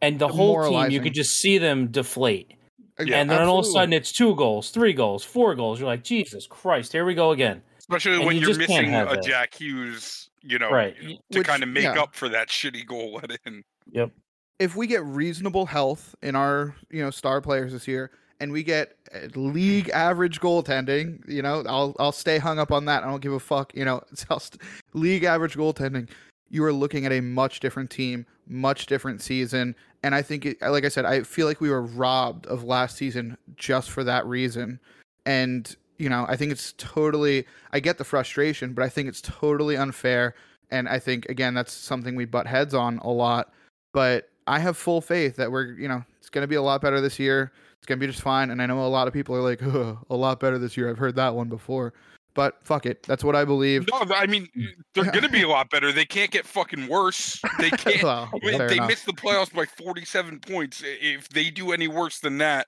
and 0.02 0.20
the 0.20 0.28
whole 0.28 0.70
team 0.70 0.92
you 0.92 1.02
could 1.02 1.14
just 1.14 1.38
see 1.38 1.58
them 1.58 1.88
deflate. 1.88 2.54
Uh, 3.00 3.04
yeah, 3.04 3.18
and 3.18 3.30
then 3.30 3.48
all 3.48 3.60
of 3.60 3.66
a 3.66 3.70
sudden 3.70 3.94
it's 3.94 4.12
two 4.12 4.36
goals, 4.36 4.72
three 4.72 4.94
goals, 4.94 5.24
four 5.24 5.56
goals. 5.56 5.80
You're 5.80 5.88
like, 5.88 6.04
Jesus 6.04 6.46
Christ, 6.48 6.92
here 6.92 7.06
we 7.06 7.16
go 7.16 7.32
again. 7.32 7.62
especially 7.80 8.16
and 8.18 8.26
when 8.26 8.36
you 8.36 8.48
you're 8.48 8.58
missing 8.58 8.94
a 8.94 9.06
that. 9.06 9.24
Jack 9.24 9.54
Hughes, 9.54 10.29
you 10.42 10.60
know, 10.60 10.72
Right. 10.72 10.96
to 11.32 11.40
Which- 11.40 11.48
kind 11.48 11.64
of 11.64 11.70
make 11.70 11.84
yeah. 11.84 12.02
up 12.02 12.16
for 12.16 12.30
that 12.30 12.50
shitty 12.50 12.86
goal 12.86 13.14
let 13.22 13.38
in. 13.46 13.64
Yep. 13.92 14.12
if 14.60 14.76
we 14.76 14.88
get 14.88 15.04
reasonable 15.04 15.66
health 15.66 16.16
in 16.22 16.36
our 16.36 16.76
you 16.92 17.02
know 17.02 17.10
star 17.12 17.42
players 17.42 17.72
this 17.74 17.88
year 17.88 18.12
and 18.40 18.52
we 18.52 18.62
get 18.64 18.96
uh, 19.14 19.28
league 19.36 19.90
average 19.90 20.40
goaltending 20.40 21.28
you 21.28 21.42
know 21.42 21.64
i'll 21.68 21.96
i'll 22.00 22.12
stay 22.12 22.38
hung 22.38 22.60
up 22.60 22.72
on 22.72 22.86
that 22.86 23.04
i 23.04 23.08
don't 23.08 23.22
give 23.22 23.34
a 23.34 23.40
fuck 23.40 23.74
you 23.76 23.84
know 23.84 24.02
it's 24.12 24.26
just 24.26 24.58
league 24.94 25.24
average 25.24 25.56
goaltending 25.56 26.08
you 26.52 26.64
are 26.64 26.74
looking 26.74 27.06
at 27.06 27.12
a 27.12 27.22
much 27.22 27.60
different 27.60 27.92
team, 27.92 28.26
much 28.48 28.88
different 28.88 29.22
season. 29.22 29.76
And 30.02 30.16
I 30.16 30.24
think, 30.24 30.48
it, 30.48 30.58
like 30.64 30.84
I 30.84 30.88
said, 30.90 31.06
I 31.06 31.22
feel 31.22 31.46
like 31.46 31.62
we 31.62 31.70
were 31.70 31.84
robbed 31.84 32.48
of 32.48 32.64
last 32.64 32.98
season 32.98 33.38
just 33.56 33.92
for 33.92 34.04
that 34.06 34.26
reason. 34.26 34.80
And, 35.28 35.76
you 36.00 36.10
know, 36.10 36.26
I 36.28 36.36
think 36.36 36.52
it's 36.52 36.74
totally, 36.78 37.46
I 37.72 37.80
get 37.80 37.98
the 37.98 38.04
frustration, 38.04 38.74
but 38.74 38.84
I 38.84 38.90
think 38.90 39.08
it's 39.08 39.22
totally 39.22 39.76
unfair. 39.76 40.34
And 40.72 40.88
I 40.88 40.98
think, 40.98 41.26
again, 41.28 41.54
that's 41.54 41.74
something 41.74 42.16
we 42.16 42.26
butt 42.26 42.48
heads 42.48 42.74
on 42.74 43.00
a 43.00 43.10
lot. 43.10 43.52
But 43.94 44.30
I 44.48 44.60
have 44.60 44.78
full 44.78 45.02
faith 45.02 45.36
that 45.36 45.52
we're, 45.52 45.74
you 45.74 45.88
know, 45.88 46.04
it's 46.20 46.30
going 46.30 46.44
to 46.44 46.48
be 46.48 46.56
a 46.56 46.62
lot 46.62 46.82
better 46.82 47.02
this 47.02 47.20
year. 47.20 47.52
It's 47.78 47.86
going 47.86 48.00
to 48.00 48.06
be 48.06 48.12
just 48.12 48.24
fine. 48.24 48.50
And 48.50 48.62
I 48.62 48.66
know 48.66 48.84
a 48.84 48.88
lot 48.88 49.08
of 49.08 49.14
people 49.14 49.36
are 49.36 49.42
like, 49.42 49.62
oh, 49.64 50.00
a 50.10 50.16
lot 50.16 50.40
better 50.40 50.58
this 50.58 50.78
year. 50.78 50.90
I've 50.90 50.98
heard 50.98 51.16
that 51.18 51.36
one 51.36 51.50
before. 51.50 51.94
But 52.34 52.64
fuck 52.64 52.86
it. 52.86 53.04
That's 53.04 53.24
what 53.24 53.36
I 53.36 53.44
believe. 53.44 53.88
No, 53.92 54.16
I 54.16 54.26
mean 54.28 54.48
they're 54.94 55.04
going 55.04 55.24
to 55.24 55.30
be 55.30 55.42
a 55.42 55.50
lot 55.50 55.70
better. 55.70 55.92
They 55.92 56.06
can't 56.06 56.32
get 56.32 56.46
fucking 56.46 56.88
worse. 56.88 57.42
They 57.58 57.70
can't. 57.72 58.04
well, 58.04 58.30
they 58.42 58.76
enough. 58.76 58.88
missed 58.88 59.06
the 59.08 59.14
playoffs 59.14 59.54
by 59.54 59.66
47 59.66 60.40
points. 60.40 60.82
If 60.86 61.28
they 61.30 61.50
do 61.50 61.74
any 61.74 61.88
worse 61.88 62.20
than 62.20 62.38
that, 62.38 62.68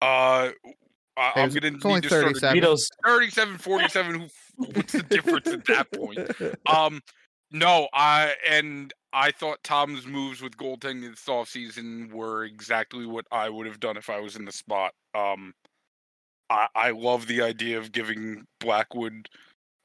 uh, 0.00 0.50
I- 1.16 1.30
Hey, 1.34 1.42
I'm 1.42 1.50
going 1.50 1.78
to 1.80 1.88
need 1.88 2.02
to 2.04 2.08
37. 2.08 2.54
Vito's 2.54 2.88
37, 3.04 3.58
47. 3.58 4.14
Who? 4.20 4.28
What's 4.74 4.92
the 4.92 5.02
difference 5.02 5.46
at 5.48 5.64
that 5.66 5.90
point? 5.92 6.18
Um, 6.66 7.00
no, 7.50 7.88
I 7.92 8.34
and 8.48 8.92
I 9.12 9.30
thought 9.30 9.62
Tom's 9.62 10.06
moves 10.06 10.40
with 10.40 10.56
goaltending 10.56 11.10
this 11.10 11.24
offseason 11.26 12.12
were 12.12 12.44
exactly 12.44 13.04
what 13.06 13.26
I 13.30 13.48
would 13.50 13.66
have 13.66 13.80
done 13.80 13.96
if 13.96 14.08
I 14.08 14.20
was 14.20 14.36
in 14.36 14.44
the 14.46 14.52
spot. 14.52 14.92
Um, 15.14 15.52
I, 16.48 16.66
I 16.74 16.90
love 16.90 17.26
the 17.26 17.42
idea 17.42 17.78
of 17.78 17.92
giving 17.92 18.44
Blackwood 18.60 19.28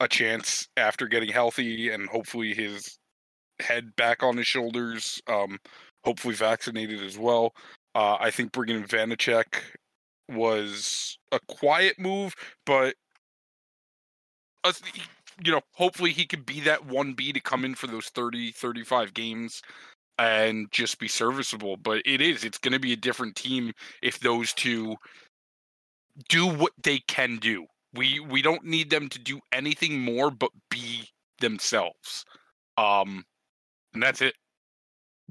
a 0.00 0.08
chance 0.08 0.66
after 0.76 1.08
getting 1.08 1.30
healthy 1.30 1.90
and 1.90 2.08
hopefully 2.08 2.54
his 2.54 2.98
head 3.60 3.94
back 3.96 4.22
on 4.22 4.36
his 4.36 4.46
shoulders. 4.46 5.20
Um, 5.26 5.58
hopefully 6.04 6.34
vaccinated 6.34 7.02
as 7.02 7.18
well. 7.18 7.52
Uh, 7.94 8.16
I 8.20 8.30
think 8.30 8.52
bringing 8.52 8.76
in 8.76 8.84
Vanecek 8.84 9.60
was 10.28 11.18
a 11.32 11.40
quiet 11.48 11.98
move, 11.98 12.34
but 12.66 12.94
you 15.44 15.52
know, 15.52 15.60
hopefully 15.72 16.12
he 16.12 16.26
could 16.26 16.44
be 16.44 16.60
that 16.60 16.86
1B 16.86 17.32
to 17.34 17.40
come 17.40 17.64
in 17.64 17.74
for 17.74 17.86
those 17.86 18.08
30, 18.08 18.52
35 18.52 19.14
games 19.14 19.62
and 20.18 20.70
just 20.72 20.98
be 20.98 21.08
serviceable. 21.08 21.76
But 21.76 22.02
it 22.04 22.20
is, 22.20 22.44
it's 22.44 22.58
going 22.58 22.72
to 22.72 22.80
be 22.80 22.92
a 22.92 22.96
different 22.96 23.36
team 23.36 23.72
if 24.02 24.18
those 24.18 24.52
two 24.52 24.96
do 26.28 26.46
what 26.46 26.72
they 26.82 26.98
can 27.06 27.36
do. 27.36 27.66
We 27.94 28.20
we 28.20 28.42
don't 28.42 28.64
need 28.64 28.90
them 28.90 29.08
to 29.08 29.18
do 29.18 29.40
anything 29.52 30.00
more 30.00 30.30
but 30.30 30.50
be 30.70 31.08
themselves. 31.40 32.24
Um 32.76 33.24
and 33.94 34.02
that's 34.02 34.20
it. 34.20 34.34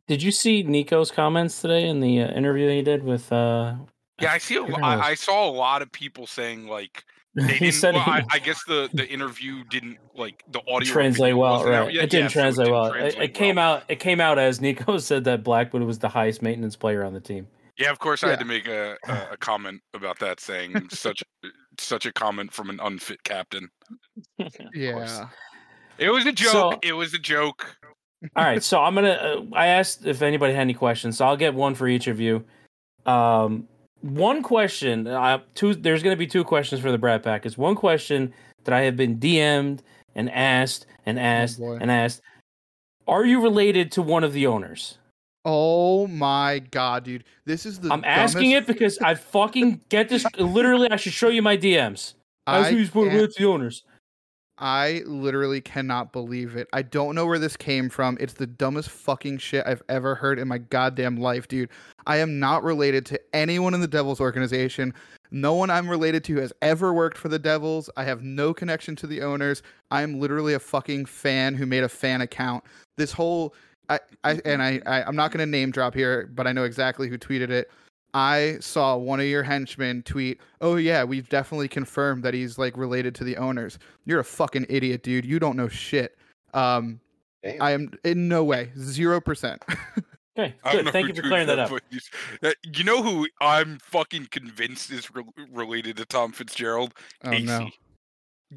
Did 0.08 0.24
you 0.24 0.32
see 0.32 0.64
Nico's 0.64 1.12
comments 1.12 1.62
today 1.62 1.88
in 1.88 2.00
the 2.00 2.22
uh, 2.22 2.30
interview 2.30 2.70
he 2.70 2.82
did 2.82 3.04
with? 3.04 3.32
uh 3.32 3.76
Yeah, 4.20 4.32
I 4.34 4.38
see 4.40 4.56
a, 4.56 4.62
forget 4.62 4.80
lo- 4.82 4.88
who 4.88 4.94
it 4.94 4.98
was. 4.98 5.06
I, 5.06 5.10
I 5.12 5.14
saw 5.16 5.50
a 5.50 5.52
lot 5.52 5.82
of 5.82 5.92
people 5.92 6.26
saying 6.28 6.68
like 6.68 7.04
they 7.36 7.44
he 7.44 7.60
didn't 7.66 7.74
said 7.76 7.94
well, 7.96 8.04
he 8.04 8.12
I, 8.12 8.26
I 8.32 8.40
guess 8.40 8.64
the 8.68 8.90
the 8.94 9.08
interview 9.08 9.64
didn't 9.70 9.98
like 10.16 10.44
the 10.52 10.60
audio 10.68 10.92
translate 10.92 11.38
well, 11.38 11.64
right? 11.64 11.94
yet. 11.94 12.06
It 12.06 12.10
didn't 12.10 12.24
Yeah, 12.24 12.28
so 12.30 12.40
translate 12.42 12.72
well. 12.72 12.86
It, 12.88 12.92
translate 12.94 13.24
it 13.30 13.34
came 13.34 13.56
well. 13.58 13.76
out. 13.76 13.84
It 13.90 14.00
came 14.00 14.20
out 14.20 14.40
as 14.40 14.60
Nico 14.62 14.98
said 15.00 15.24
that 15.26 15.44
Blackwood 15.44 15.84
was 15.84 16.00
the 16.00 16.10
highest 16.10 16.42
maintenance 16.42 16.76
player 16.76 17.04
on 17.04 17.14
the 17.14 17.20
team. 17.22 17.48
Yeah, 17.78 17.92
of 17.92 18.00
course 18.00 18.24
I 18.24 18.30
had 18.30 18.40
to 18.40 18.46
make 18.46 18.68
a, 18.68 18.98
a, 19.08 19.28
a 19.34 19.38
comment 19.38 19.82
about 19.94 20.18
that 20.20 20.40
saying 20.40 20.90
such 20.90 21.22
such 21.80 22.08
a 22.08 22.12
comment 22.12 22.52
from 22.52 22.72
an 22.72 22.80
unfit 22.82 23.22
captain. 23.24 23.70
Yeah. 24.74 25.28
It 26.00 26.10
was 26.10 26.26
a 26.26 26.32
joke. 26.32 26.52
So- 26.52 26.80
it 26.82 26.94
was 26.94 27.14
a 27.14 27.20
joke. 27.20 27.76
All 28.36 28.44
right, 28.44 28.64
so 28.64 28.80
I'm 28.82 28.96
gonna. 28.96 29.10
Uh, 29.12 29.42
I 29.56 29.68
asked 29.68 30.08
if 30.08 30.24
anybody 30.24 30.52
had 30.54 30.62
any 30.62 30.74
questions, 30.74 31.18
so 31.18 31.26
I'll 31.28 31.38
get 31.38 31.54
one 31.54 31.76
for 31.76 31.88
each 31.88 32.08
of 32.08 32.20
you. 32.20 32.44
Um, 33.06 33.68
one 34.12 34.42
question. 34.44 35.08
Uh, 35.08 35.40
two. 35.56 35.74
There's 35.76 36.04
gonna 36.04 36.16
be 36.16 36.28
two 36.28 36.44
questions 36.44 36.82
for 36.82 36.92
the 36.92 36.98
Bratt 37.00 37.24
Pack. 37.24 37.46
It's 37.46 37.58
one 37.58 37.76
question 37.76 38.34
that 38.64 38.74
I 38.74 38.82
have 38.82 38.96
been 38.96 39.18
DM'd 39.18 39.84
and 40.16 40.30
asked 40.32 40.86
and 41.06 41.20
asked 41.20 41.60
boy. 41.60 41.78
and 41.82 41.92
asked. 41.92 42.22
Are 43.08 43.26
you 43.26 43.42
related 43.42 43.92
to 43.94 44.02
one 44.02 44.24
of 44.24 44.34
the 44.34 44.48
owners? 44.48 44.98
Oh 45.46 46.08
my 46.08 46.60
god, 46.72 47.06
dude. 47.06 47.24
This 47.46 47.66
is 47.66 47.80
the 47.80 47.92
I'm 47.94 48.04
asking 48.04 48.52
it 48.52 48.68
because 48.68 48.98
I 49.00 49.16
fucking 49.16 49.82
get 49.90 50.10
this. 50.10 50.26
Literally, 50.38 50.90
I 50.92 50.98
should 50.98 51.14
show 51.14 51.30
you 51.30 51.42
my 51.42 51.56
DMs. 51.56 52.16
I 52.46 52.60
As 52.60 52.70
he's 52.70 52.90
can't- 52.90 53.06
related 53.08 53.34
to 53.34 53.40
the 53.44 53.48
owners. 53.50 53.84
I 54.60 55.04
literally 55.06 55.62
cannot 55.62 56.12
believe 56.12 56.56
it. 56.56 56.68
I 56.74 56.82
don't 56.82 57.14
know 57.14 57.28
where 57.28 57.38
this 57.38 57.56
came 57.56 57.90
from. 57.90 58.18
It's 58.20 58.34
the 58.34 58.48
dumbest 58.48 58.90
fucking 58.90 59.38
shit 59.38 59.66
I've 59.68 59.84
ever 59.88 60.16
heard 60.16 60.40
in 60.40 60.48
my 60.48 60.58
goddamn 60.58 61.18
life, 61.18 61.48
dude. 61.48 61.70
I 62.08 62.18
am 62.18 62.40
not 62.40 62.64
related 62.64 63.06
to 63.08 63.22
anyone 63.34 63.74
in 63.74 63.82
the 63.82 63.88
Devils 63.88 64.20
organization. 64.20 64.94
No 65.30 65.54
one 65.54 65.70
I'm 65.70 65.90
related 65.90 66.24
to 66.26 66.38
has 66.38 66.54
ever 66.62 66.94
worked 66.94 67.18
for 67.18 67.30
the 67.30 67.38
Devils. 67.38 67.90
I 67.98 68.04
have 68.06 68.24
no 68.24 68.54
connection 68.54 68.96
to 68.98 69.08
the 69.08 69.22
owners. 69.22 69.62
I 69.92 70.02
am 70.02 70.20
literally 70.20 70.54
a 70.54 70.60
fucking 70.60 71.06
fan 71.06 71.54
who 71.54 71.66
made 71.66 71.84
a 71.84 71.90
fan 71.90 72.22
account. 72.22 72.64
This 72.98 73.12
whole 73.12 73.54
I, 73.90 74.00
I 74.24 74.42
and 74.44 74.62
I, 74.62 74.82
I 74.86 75.04
I'm 75.04 75.16
not 75.16 75.32
gonna 75.32 75.46
name 75.46 75.72
drop 75.72 75.94
here, 75.94 76.30
but 76.34 76.48
I 76.48 76.52
know 76.52 76.64
exactly 76.64 77.10
who 77.10 77.18
tweeted 77.18 77.50
it. 77.50 77.70
I 78.14 78.58
saw 78.62 78.96
one 78.96 79.20
of 79.20 79.26
your 79.28 79.44
henchmen 79.44 80.02
tweet, 80.04 80.40
"Oh 80.62 80.76
yeah, 80.78 81.04
we've 81.04 81.30
definitely 81.30 81.68
confirmed 81.68 82.24
that 82.24 82.34
he's 82.34 82.58
like 82.58 82.76
related 82.78 83.14
to 83.16 83.24
the 83.24 83.38
owners." 83.38 83.78
You're 84.06 84.20
a 84.20 84.24
fucking 84.26 84.66
idiot, 84.70 85.04
dude. 85.04 85.26
You 85.26 85.40
don't 85.40 85.56
know 85.58 85.68
shit. 85.68 86.18
Um, 86.54 87.00
Damn. 87.44 87.62
I 87.62 87.72
am 87.72 87.92
in 88.04 88.28
no 88.28 88.44
way 88.44 88.72
zero 88.78 89.20
percent. 89.22 89.64
Okay, 90.40 90.54
good. 90.72 90.90
Thank 90.90 91.08
you 91.08 91.16
for 91.16 91.24
clearing 91.24 91.48
that 91.48 91.58
up. 91.58 91.72
but 91.72 91.82
uh, 92.44 92.52
You 92.62 92.84
know 92.84 93.02
who 93.02 93.28
I'm 93.42 93.80
fucking 93.80 94.28
convinced 94.30 94.92
is 94.92 95.10
re- 95.12 95.24
related 95.52 95.98
to 95.98 96.06
Tom 96.06 96.32
Fitzgerald? 96.32 96.94
oh 97.24 97.32
Casey. 97.32 97.46
no, 97.46 97.70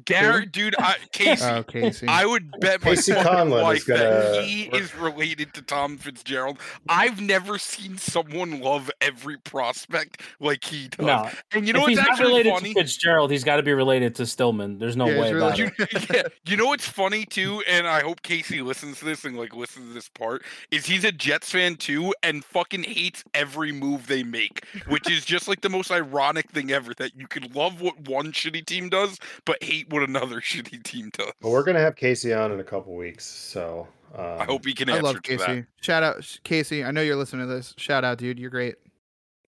Garrett, 0.05 0.51
dude, 0.53 0.73
I, 0.79 0.95
Casey. 1.11 1.45
oh 1.45 1.63
Casey. 1.63 2.07
I 2.07 2.25
would 2.25 2.49
bet 2.61 2.81
my 2.83 2.91
Casey 2.91 3.11
fucking 3.11 3.31
Conlon 3.31 3.57
is 3.57 3.61
life 3.63 3.85
that 3.87 4.33
gonna 4.33 4.41
he 4.45 4.63
is 4.67 4.95
related 4.95 5.53
to 5.55 5.61
Tom 5.61 5.97
Fitzgerald. 5.97 6.59
I've 6.87 7.19
never 7.19 7.57
seen 7.57 7.97
someone 7.97 8.61
love 8.61 8.89
every 9.01 9.37
prospect 9.37 10.21
like 10.39 10.63
he 10.63 10.87
does. 10.87 11.05
No, 11.05 11.29
and 11.53 11.67
you 11.67 11.73
know 11.73 11.79
if 11.79 11.83
what's 11.83 11.89
he's 11.89 11.97
not 11.97 12.09
actually 12.11 12.27
related 12.27 12.53
funny? 12.53 12.73
to 12.73 12.79
Fitzgerald, 12.79 13.31
he's 13.31 13.43
got 13.43 13.57
to 13.57 13.63
be 13.63 13.73
related 13.73 14.15
to 14.15 14.25
Stillman. 14.25 14.79
There's 14.79 14.95
no 14.95 15.07
Yeah, 15.09 15.19
way 15.21 15.31
about 15.33 15.57
related- 15.57 15.73
it. 15.79 15.93
you, 15.93 15.99
yeah, 16.15 16.23
you 16.45 16.55
know 16.57 16.67
what's 16.67 16.87
funny 16.87 17.25
too, 17.25 17.61
and 17.67 17.85
I 17.85 18.01
hope 18.01 18.21
Casey 18.21 18.61
listens 18.61 18.99
to 18.99 19.05
this 19.05 19.25
and 19.25 19.35
like 19.37 19.53
listens 19.53 19.89
to 19.89 19.93
this 19.93 20.07
part. 20.07 20.43
Is 20.71 20.85
he's 20.85 21.03
a 21.03 21.11
Jets 21.11 21.51
fan 21.51 21.75
too, 21.75 22.13
and 22.23 22.45
fucking 22.45 22.83
hates 22.83 23.25
every 23.33 23.73
move 23.73 24.07
they 24.07 24.23
make, 24.23 24.65
which 24.87 25.09
is 25.11 25.25
just 25.25 25.49
like 25.49 25.59
the 25.61 25.69
most 25.69 25.91
ironic 25.91 26.49
thing 26.51 26.71
ever. 26.71 26.93
That 26.93 27.15
you 27.19 27.27
can 27.27 27.51
love 27.53 27.81
what 27.81 28.07
one 28.07 28.31
shitty 28.31 28.65
team 28.65 28.87
does, 28.87 29.19
but 29.43 29.61
hate 29.61 29.80
what 29.89 30.03
another 30.03 30.35
shitty 30.41 30.83
team 30.83 31.09
does. 31.13 31.31
Well, 31.41 31.51
we're 31.51 31.63
gonna 31.63 31.79
have 31.79 31.95
Casey 31.95 32.33
on 32.33 32.51
in 32.51 32.59
a 32.59 32.63
couple 32.63 32.95
weeks, 32.95 33.25
so 33.25 33.87
um, 34.15 34.37
I 34.39 34.45
hope 34.45 34.65
he 34.65 34.73
can 34.73 34.89
I 34.89 34.93
answer 34.93 35.03
love 35.03 35.15
to 35.15 35.21
Casey. 35.21 35.45
that. 35.61 35.65
Shout 35.81 36.03
out 36.03 36.39
Casey. 36.43 36.83
I 36.83 36.91
know 36.91 37.01
you're 37.01 37.15
listening 37.15 37.47
to 37.47 37.53
this. 37.53 37.73
Shout 37.77 38.03
out, 38.03 38.17
dude. 38.17 38.39
You're 38.39 38.49
great. 38.49 38.75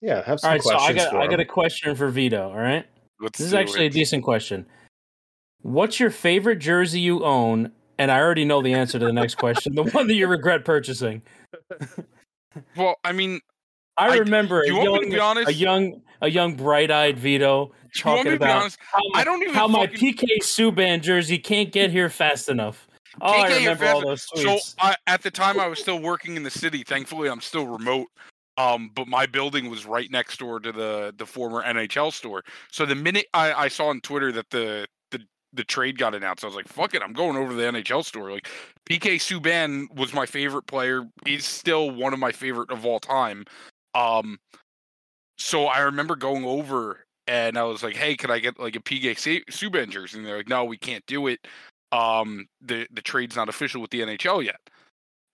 Yeah, 0.00 0.24
have 0.24 0.40
some 0.40 0.48
All 0.48 0.54
right, 0.54 0.62
so 0.62 0.76
I 0.76 0.92
got 0.92 1.10
for 1.10 1.20
I 1.20 1.26
got 1.26 1.40
a 1.40 1.44
question 1.44 1.94
for 1.94 2.08
Vito. 2.08 2.48
All 2.50 2.56
right, 2.58 2.86
Let's 3.20 3.38
this 3.38 3.46
is 3.46 3.52
do 3.52 3.58
actually 3.58 3.86
a 3.86 3.90
decent 3.90 4.24
question. 4.24 4.66
What's 5.62 6.00
your 6.00 6.10
favorite 6.10 6.58
jersey 6.58 7.00
you 7.00 7.24
own? 7.24 7.72
And 7.98 8.10
I 8.10 8.18
already 8.18 8.46
know 8.46 8.62
the 8.62 8.72
answer 8.72 8.98
to 8.98 9.04
the 9.04 9.12
next 9.12 9.34
question. 9.34 9.74
The 9.74 9.82
one 9.82 10.06
that 10.06 10.14
you 10.14 10.26
regret 10.26 10.64
purchasing. 10.64 11.22
Well, 12.76 12.96
I 13.04 13.12
mean, 13.12 13.40
I 14.00 14.14
I- 14.14 14.16
remember 14.18 14.64
you 14.66 14.80
a 14.80 14.90
want 14.90 15.04
me 15.04 15.10
to 15.10 15.16
young, 15.16 15.34
be 15.34 15.40
honest? 15.40 15.48
a 15.50 15.54
young, 15.54 16.02
a 16.22 16.30
young, 16.30 16.54
bright-eyed 16.54 17.18
Vito 17.18 17.72
you 17.94 18.04
want 18.04 18.18
talking 18.18 18.24
me 18.24 18.30
to 18.30 18.30
be 18.30 18.36
about 18.36 18.76
how 18.92 18.98
my, 19.12 19.20
I 19.20 19.24
don't 19.24 19.42
even 19.42 19.54
how 19.54 19.66
my 19.68 19.86
fucking- 19.86 20.14
PK 20.14 20.24
Subban 20.42 21.00
jersey 21.02 21.38
can't 21.38 21.70
get 21.72 21.90
here 21.90 22.08
fast 22.10 22.48
enough. 22.48 22.86
Oh, 23.20 23.32
Can't 23.32 23.52
I 23.52 23.56
remember 23.58 23.86
all 23.86 24.00
those 24.02 24.22
So 24.22 24.36
tweets. 24.36 24.74
I, 24.80 24.94
at 25.08 25.22
the 25.22 25.30
time, 25.32 25.58
I 25.58 25.66
was 25.66 25.80
still 25.80 25.98
working 25.98 26.36
in 26.36 26.42
the 26.44 26.50
city. 26.50 26.84
Thankfully, 26.84 27.28
I'm 27.28 27.40
still 27.40 27.66
remote. 27.66 28.06
Um, 28.56 28.90
but 28.94 29.08
my 29.08 29.26
building 29.26 29.68
was 29.68 29.84
right 29.86 30.10
next 30.10 30.38
door 30.38 30.60
to 30.60 30.70
the 30.70 31.12
the 31.16 31.26
former 31.26 31.62
NHL 31.62 32.12
store. 32.12 32.44
So 32.70 32.86
the 32.86 32.94
minute 32.94 33.26
I, 33.34 33.52
I 33.52 33.68
saw 33.68 33.86
on 33.88 34.00
Twitter 34.00 34.30
that 34.32 34.50
the 34.50 34.86
the 35.10 35.20
the 35.52 35.64
trade 35.64 35.98
got 35.98 36.14
announced, 36.14 36.44
I 36.44 36.46
was 36.46 36.54
like, 36.56 36.68
"Fuck 36.68 36.94
it, 36.94 37.02
I'm 37.02 37.12
going 37.12 37.36
over 37.36 37.50
to 37.50 37.54
the 37.56 37.64
NHL 37.64 38.04
store." 38.04 38.30
Like 38.30 38.48
PK 38.88 39.16
Subban 39.16 39.92
was 39.96 40.12
my 40.14 40.26
favorite 40.26 40.66
player. 40.66 41.02
He's 41.24 41.44
still 41.46 41.90
one 41.90 42.12
of 42.12 42.18
my 42.20 42.32
favorite 42.32 42.70
of 42.70 42.84
all 42.86 43.00
time. 43.00 43.44
Um, 43.94 44.38
so 45.38 45.66
I 45.66 45.80
remember 45.80 46.16
going 46.16 46.44
over 46.44 47.06
and 47.26 47.56
I 47.56 47.62
was 47.64 47.82
like, 47.82 47.96
"Hey, 47.96 48.16
can 48.16 48.30
I 48.30 48.38
get 48.38 48.58
like 48.58 48.76
a 48.76 49.14
Su- 49.14 49.44
Subban 49.50 49.90
jersey?" 49.90 50.18
And 50.18 50.26
they're 50.26 50.38
like, 50.38 50.48
"No, 50.48 50.64
we 50.64 50.76
can't 50.76 51.04
do 51.06 51.26
it. 51.28 51.46
Um, 51.92 52.46
the 52.60 52.86
the 52.92 53.02
trade's 53.02 53.36
not 53.36 53.48
official 53.48 53.80
with 53.80 53.90
the 53.90 54.00
NHL 54.00 54.44
yet." 54.44 54.60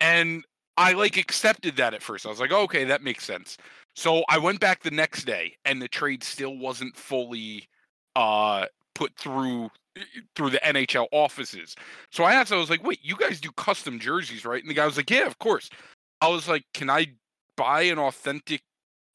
And 0.00 0.44
I 0.76 0.92
like 0.92 1.16
accepted 1.16 1.76
that 1.76 1.94
at 1.94 2.02
first. 2.02 2.26
I 2.26 2.28
was 2.28 2.40
like, 2.40 2.52
"Okay, 2.52 2.84
that 2.84 3.02
makes 3.02 3.24
sense." 3.24 3.56
So 3.94 4.24
I 4.28 4.38
went 4.38 4.60
back 4.60 4.82
the 4.82 4.90
next 4.90 5.24
day, 5.24 5.56
and 5.64 5.80
the 5.80 5.88
trade 5.88 6.22
still 6.22 6.56
wasn't 6.58 6.96
fully 6.96 7.68
uh 8.14 8.66
put 8.94 9.14
through 9.16 9.70
through 10.34 10.50
the 10.50 10.60
NHL 10.64 11.06
offices. 11.12 11.74
So 12.10 12.24
I 12.24 12.34
asked, 12.34 12.52
I 12.52 12.56
was 12.56 12.70
like, 12.70 12.84
wait, 12.84 13.00
you 13.02 13.16
guys 13.16 13.40
do 13.40 13.50
custom 13.52 13.98
jerseys, 13.98 14.44
right? 14.44 14.62
And 14.62 14.70
the 14.70 14.74
guy 14.74 14.84
was 14.84 14.96
like, 14.96 15.10
yeah, 15.10 15.26
of 15.26 15.38
course. 15.38 15.70
I 16.20 16.28
was 16.28 16.48
like, 16.48 16.64
can 16.74 16.90
I 16.90 17.06
buy 17.56 17.82
an 17.82 17.98
authentic 17.98 18.62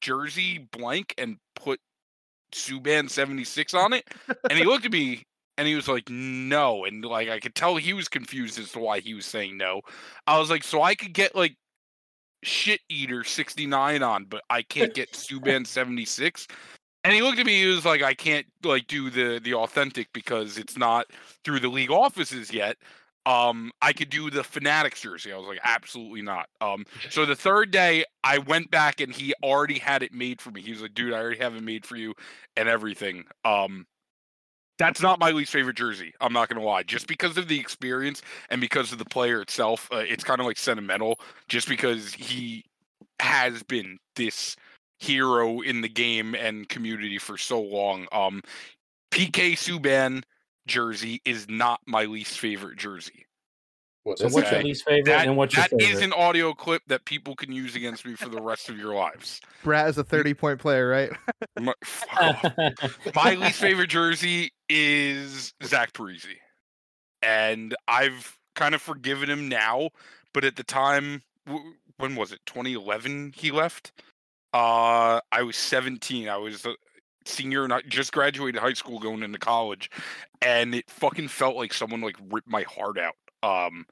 jersey 0.02 0.68
blank 0.72 1.14
and 1.18 1.38
put 1.56 1.80
Subban 2.54 3.10
76 3.10 3.74
on 3.74 3.94
it? 3.94 4.08
And 4.50 4.58
he 4.58 4.66
looked 4.66 4.86
at 4.86 4.92
me 4.92 5.24
and 5.58 5.68
he 5.68 5.76
was 5.76 5.88
like, 5.88 6.10
no. 6.10 6.86
And 6.86 7.04
like, 7.06 7.30
I 7.30 7.40
could 7.40 7.56
tell 7.56 7.76
he 7.76 7.94
was 7.94 8.08
confused 8.08 8.60
as 8.60 8.72
to 8.72 8.80
why 8.80 9.00
he 9.00 9.14
was 9.14 9.26
saying 9.26 9.58
no. 9.58 9.82
I 10.28 10.40
was 10.40 10.50
like, 10.50 10.64
so 10.64 10.82
I 10.82 10.96
could 10.96 11.14
get 11.14 11.36
like 11.36 11.56
shit 12.44 12.82
eater 12.90 13.24
69 13.24 14.04
on, 14.04 14.26
but 14.26 14.42
I 14.50 14.62
can't 14.64 14.94
get 14.94 15.12
Subban 15.12 15.66
76. 15.66 16.48
And 17.04 17.14
he 17.14 17.22
looked 17.22 17.40
at 17.40 17.46
me. 17.46 17.62
He 17.62 17.68
was 17.68 17.84
like, 17.84 18.04
"I 18.04 18.14
can't 18.14 18.46
like 18.64 18.86
do 18.86 19.10
the 19.10 19.40
the 19.40 19.56
authentic 19.56 20.08
because 20.14 20.60
it's 20.60 20.78
not 20.78 21.08
through 21.44 21.60
the 21.60 21.68
league 21.68 21.90
offices 21.90 22.54
yet. 22.54 22.78
Um, 23.26 23.72
I 23.82 23.94
could 23.94 24.10
do 24.10 24.30
the 24.30 24.44
Fanatics 24.44 25.02
jersey." 25.02 25.32
I 25.32 25.38
was 25.38 25.48
like, 25.48 25.60
"Absolutely 25.64 26.22
not." 26.22 26.48
Um, 26.60 26.86
so 27.10 27.26
the 27.26 27.36
third 27.36 27.72
day, 27.72 28.06
I 28.24 28.40
went 28.40 28.72
back 28.72 29.02
and 29.02 29.14
he 29.14 29.34
already 29.44 29.80
had 29.80 30.04
it 30.04 30.14
made 30.14 30.42
for 30.42 30.52
me. 30.52 30.62
He 30.62 30.72
was 30.72 30.82
like, 30.82 30.94
"Dude, 30.94 31.14
I 31.14 31.20
already 31.20 31.40
have 31.40 31.56
it 31.56 31.64
made 31.64 31.86
for 31.86 31.96
you 31.96 32.14
and 32.56 32.68
everything." 32.68 33.26
Um, 33.46 33.86
that's 34.78 35.02
not 35.02 35.20
my 35.20 35.30
least 35.32 35.52
favorite 35.52 35.78
jersey. 35.78 36.14
I'm 36.20 36.34
not 36.34 36.50
gonna 36.50 36.66
lie. 36.66 36.84
Just 36.84 37.08
because 37.08 37.38
of 37.38 37.48
the 37.48 37.60
experience 37.60 38.22
and 38.50 38.60
because 38.60 38.92
of 38.92 38.98
the 38.98 39.06
player 39.06 39.42
itself, 39.42 39.88
uh, 39.92 39.98
it's 39.98 40.24
kind 40.24 40.40
of 40.40 40.48
like 40.48 40.58
sentimental. 40.58 41.20
Just 41.48 41.68
because 41.68 42.14
he 42.14 42.66
has 43.20 43.62
been 43.64 44.00
this 44.16 44.56
hero 45.00 45.62
in 45.62 45.82
the 45.82 45.90
game 45.90 46.36
and 46.36 46.70
community 46.70 47.18
for 47.18 47.38
so 47.38 47.60
long. 47.60 48.08
Um, 48.12 48.42
PK 49.12 49.54
Subban 49.54 50.24
jersey 50.68 51.22
is 51.26 51.48
not 51.50 51.80
my 51.86 52.06
least 52.06 52.40
favorite 52.40 52.78
jersey. 52.78 53.26
What 54.04 54.18
so 54.18 54.30
what's 54.30 54.52
your 54.52 54.64
least 54.64 54.84
favorite 54.84 55.06
that, 55.06 55.28
and 55.28 55.38
what's 55.38 55.56
your 55.56 55.62
that 55.62 55.70
favorite? 55.70 55.90
is 55.90 56.02
an 56.02 56.12
audio 56.14 56.54
clip 56.54 56.82
that 56.88 57.06
people 57.06 57.36
can 57.36 57.52
use 57.52 57.76
against 57.76 58.04
me 58.04 58.16
for 58.16 58.30
the 58.30 58.42
rest 58.42 58.68
of 58.68 58.78
your 58.78 58.96
lives. 58.96 59.42
Bratt 59.64 59.90
is 59.90 59.98
a 60.00 60.04
30 60.04 60.34
point 60.34 60.60
player, 60.60 60.88
right? 60.88 61.12
my, 61.60 61.74
my 63.16 63.36
least 63.36 63.60
favorite 63.60 63.92
jersey 63.92 64.52
is 64.70 65.54
Zach 65.64 65.94
Parise. 65.94 66.26
And 67.22 67.76
I've 67.88 68.40
kind 68.56 68.74
of 68.74 68.82
forgiven 68.82 69.30
him 69.30 69.48
now, 69.48 69.92
but 70.34 70.46
at 70.46 70.56
the 70.56 70.64
time, 70.64 71.22
when 71.98 72.16
was 72.16 72.32
it? 72.32 72.40
2011 72.48 73.34
he 73.36 73.52
left? 73.52 73.92
Uh, 74.52 75.22
I 75.32 75.44
was 75.44 75.56
17. 75.56 76.28
I 76.28 76.38
was 76.38 76.66
a 76.66 76.74
senior 77.26 77.64
and 77.64 77.74
I 77.74 77.82
just 77.82 78.12
graduated 78.12 78.62
high 78.62 78.74
school 78.74 79.00
going 79.00 79.24
into 79.24 79.40
college, 79.40 79.90
and 80.42 80.76
it 80.76 80.90
fucking 80.90 81.28
felt 81.28 81.56
like 81.56 81.74
someone 81.74 82.02
like 82.02 82.18
ripped 82.30 82.50
my 82.50 82.64
heart 82.64 82.98
out. 82.98 83.16
Um, 83.44 83.86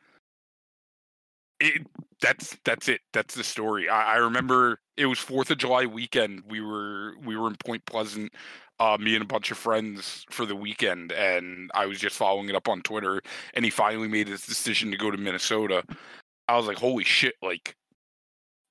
it 1.60 1.86
that's 2.22 2.58
that's 2.64 2.88
it. 2.88 3.02
That's 3.14 3.36
the 3.36 3.44
story. 3.44 3.90
I, 3.90 4.16
I 4.16 4.18
remember 4.18 4.80
it 4.98 5.06
was 5.06 5.20
Fourth 5.20 5.52
of 5.52 5.58
July 5.58 5.86
weekend. 5.86 6.44
We 6.48 6.62
were 6.62 7.14
we 7.24 7.38
were 7.38 7.48
in 7.48 7.56
Point 7.56 7.86
Pleasant, 7.86 8.34
uh, 8.80 8.98
me 9.00 9.16
and 9.16 9.24
a 9.24 9.28
bunch 9.28 9.52
of 9.52 9.58
friends 9.58 10.26
for 10.30 10.46
the 10.46 10.56
weekend, 10.56 11.12
and 11.12 11.72
I 11.74 11.86
was 11.86 12.00
just 12.00 12.16
following 12.16 12.50
it 12.50 12.56
up 12.56 12.68
on 12.68 12.82
Twitter. 12.82 13.22
And 13.54 13.66
he 13.66 13.72
finally 13.72 14.08
made 14.08 14.28
his 14.28 14.46
decision 14.46 14.92
to 14.92 14.98
go 14.98 15.12
to 15.12 15.18
Minnesota. 15.18 15.84
I 16.48 16.58
was 16.58 16.66
like, 16.66 16.78
holy 16.78 17.04
shit! 17.04 17.36
Like 17.42 17.76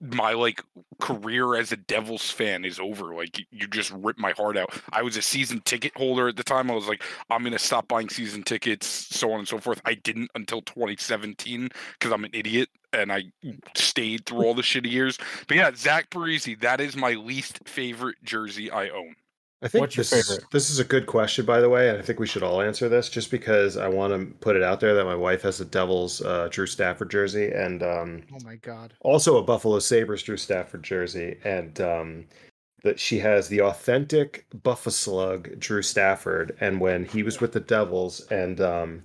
my 0.01 0.33
like 0.33 0.62
career 1.01 1.57
as 1.57 1.73
a 1.73 1.77
Devils 1.77 2.31
fan 2.31 2.65
is 2.65 2.79
over. 2.79 3.15
Like 3.15 3.39
you 3.51 3.66
just 3.66 3.91
ripped 3.93 4.20
my 4.20 4.33
heart 4.33 4.57
out. 4.57 4.70
I 4.93 5.03
was 5.03 5.16
a 5.16 5.23
season 5.23 5.61
ticket 5.65 5.93
holder 5.97 6.29
at 6.29 6.37
the 6.37 6.45
time. 6.45 6.70
I 6.70 6.75
was 6.75 6.87
like, 6.87 7.03
I'm 7.31 7.43
gonna 7.43 7.59
stop 7.59 7.89
buying 7.89 8.09
season 8.09 8.43
tickets, 8.43 8.87
so 8.87 9.33
on 9.33 9.41
and 9.41 9.49
so 9.49 9.59
forth. 9.59 9.81
I 9.85 9.95
didn't 9.95 10.31
until 10.35 10.62
2017 10.62 11.69
because 11.99 12.12
I'm 12.12 12.25
an 12.25 12.31
idiot 12.33 12.69
and 12.93 13.12
I 13.12 13.25
stayed 13.75 14.27
through 14.27 14.45
all 14.45 14.55
the 14.55 14.62
shitty 14.62 14.91
years. 14.91 15.19
But 15.47 15.57
yeah, 15.57 15.70
Zach 15.75 16.11
Parise, 16.11 16.61
that 16.61 16.81
is 16.81 16.97
my 16.97 17.12
least 17.12 17.61
favorite 17.66 18.16
jersey 18.25 18.70
I 18.70 18.89
own. 18.91 19.15
I 19.60 19.66
think 19.66 19.82
What's 19.82 19.97
this, 19.97 20.12
is, 20.12 20.40
this 20.52 20.70
is 20.70 20.78
a 20.78 20.85
good 20.85 21.06
question, 21.06 21.44
by 21.44 21.60
the 21.60 21.68
way, 21.68 21.89
and 21.89 21.98
I 21.98 22.02
think 22.02 22.20
we 22.20 22.28
should 22.28 22.44
all 22.44 22.62
answer 22.62 22.89
this 22.89 23.09
just 23.09 23.28
because 23.28 23.76
I 23.76 23.89
want 23.89 24.12
to 24.12 24.32
put 24.39 24.55
it 24.55 24.62
out 24.62 24.78
there 24.78 24.94
that 24.94 25.05
my 25.05 25.16
wife 25.16 25.43
has 25.43 25.60
a 25.60 25.64
Devils 25.64 26.22
uh, 26.22 26.47
Drew 26.48 26.66
Stafford 26.66 27.10
jersey 27.10 27.51
and 27.51 27.82
um, 27.82 28.22
oh 28.32 28.39
my 28.44 28.55
god, 28.56 28.94
also 29.01 29.36
a 29.36 29.43
Buffalo 29.43 29.80
Sabres 29.80 30.22
Drew 30.22 30.36
Stafford 30.36 30.85
jersey, 30.85 31.39
and 31.43 31.80
um, 31.80 32.24
that 32.85 33.01
she 33.01 33.18
has 33.18 33.48
the 33.48 33.60
authentic 33.62 34.47
Buffalo 34.62 34.93
Slug 34.93 35.59
Drew 35.59 35.82
Stafford, 35.82 36.56
and 36.60 36.80
when 36.80 37.05
he 37.05 37.24
was 37.24 37.40
with 37.40 37.52
the 37.52 37.60
Devils 37.60 38.20
and 38.30 38.60
um, 38.60 39.02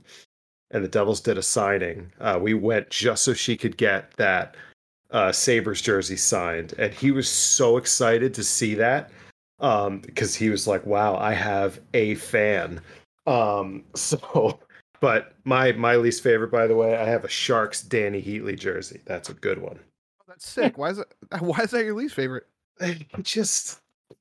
and 0.69 0.83
the 0.83 0.89
Devils 0.89 1.21
did 1.21 1.39
a 1.39 1.43
signing, 1.43 2.11
uh, 2.19 2.37
we 2.39 2.53
went 2.53 2.91
just 2.91 3.23
so 3.23 3.33
she 3.33 3.57
could 3.57 3.75
get 3.75 4.15
that 4.17 4.55
uh, 5.09 5.31
Sabres 5.31 5.81
jersey 5.81 6.15
signed, 6.15 6.75
and 6.77 6.93
he 6.93 7.09
was 7.09 7.27
so 7.27 7.77
excited 7.77 8.35
to 8.35 8.43
see 8.43 8.75
that 8.75 9.09
um 9.59 9.99
because 9.99 10.35
he 10.35 10.49
was 10.49 10.67
like 10.67 10.85
wow 10.85 11.15
i 11.15 11.33
have 11.33 11.79
a 11.93 12.15
fan 12.15 12.81
um 13.27 13.83
so 13.95 14.59
but 14.99 15.33
my 15.43 15.71
my 15.73 15.95
least 15.95 16.23
favorite 16.23 16.51
by 16.51 16.67
the 16.67 16.75
way 16.75 16.95
i 16.95 17.05
have 17.05 17.23
a 17.23 17.29
sharks 17.29 17.83
Dany 17.83 18.23
Heatley 18.23 18.57
jersey 18.57 19.01
that's 19.05 19.29
a 19.29 19.33
good 19.33 19.59
one 19.59 19.79
oh, 20.21 20.25
that's 20.27 20.47
sick 20.47 20.77
why 20.77 20.89
is 20.89 20.99
it 20.99 21.13
why 21.39 21.59
is 21.59 21.71
that 21.71 21.85
your 21.85 21.95
least 21.95 22.15
favorite 22.15 22.47
it 22.79 23.05
just 23.23 23.79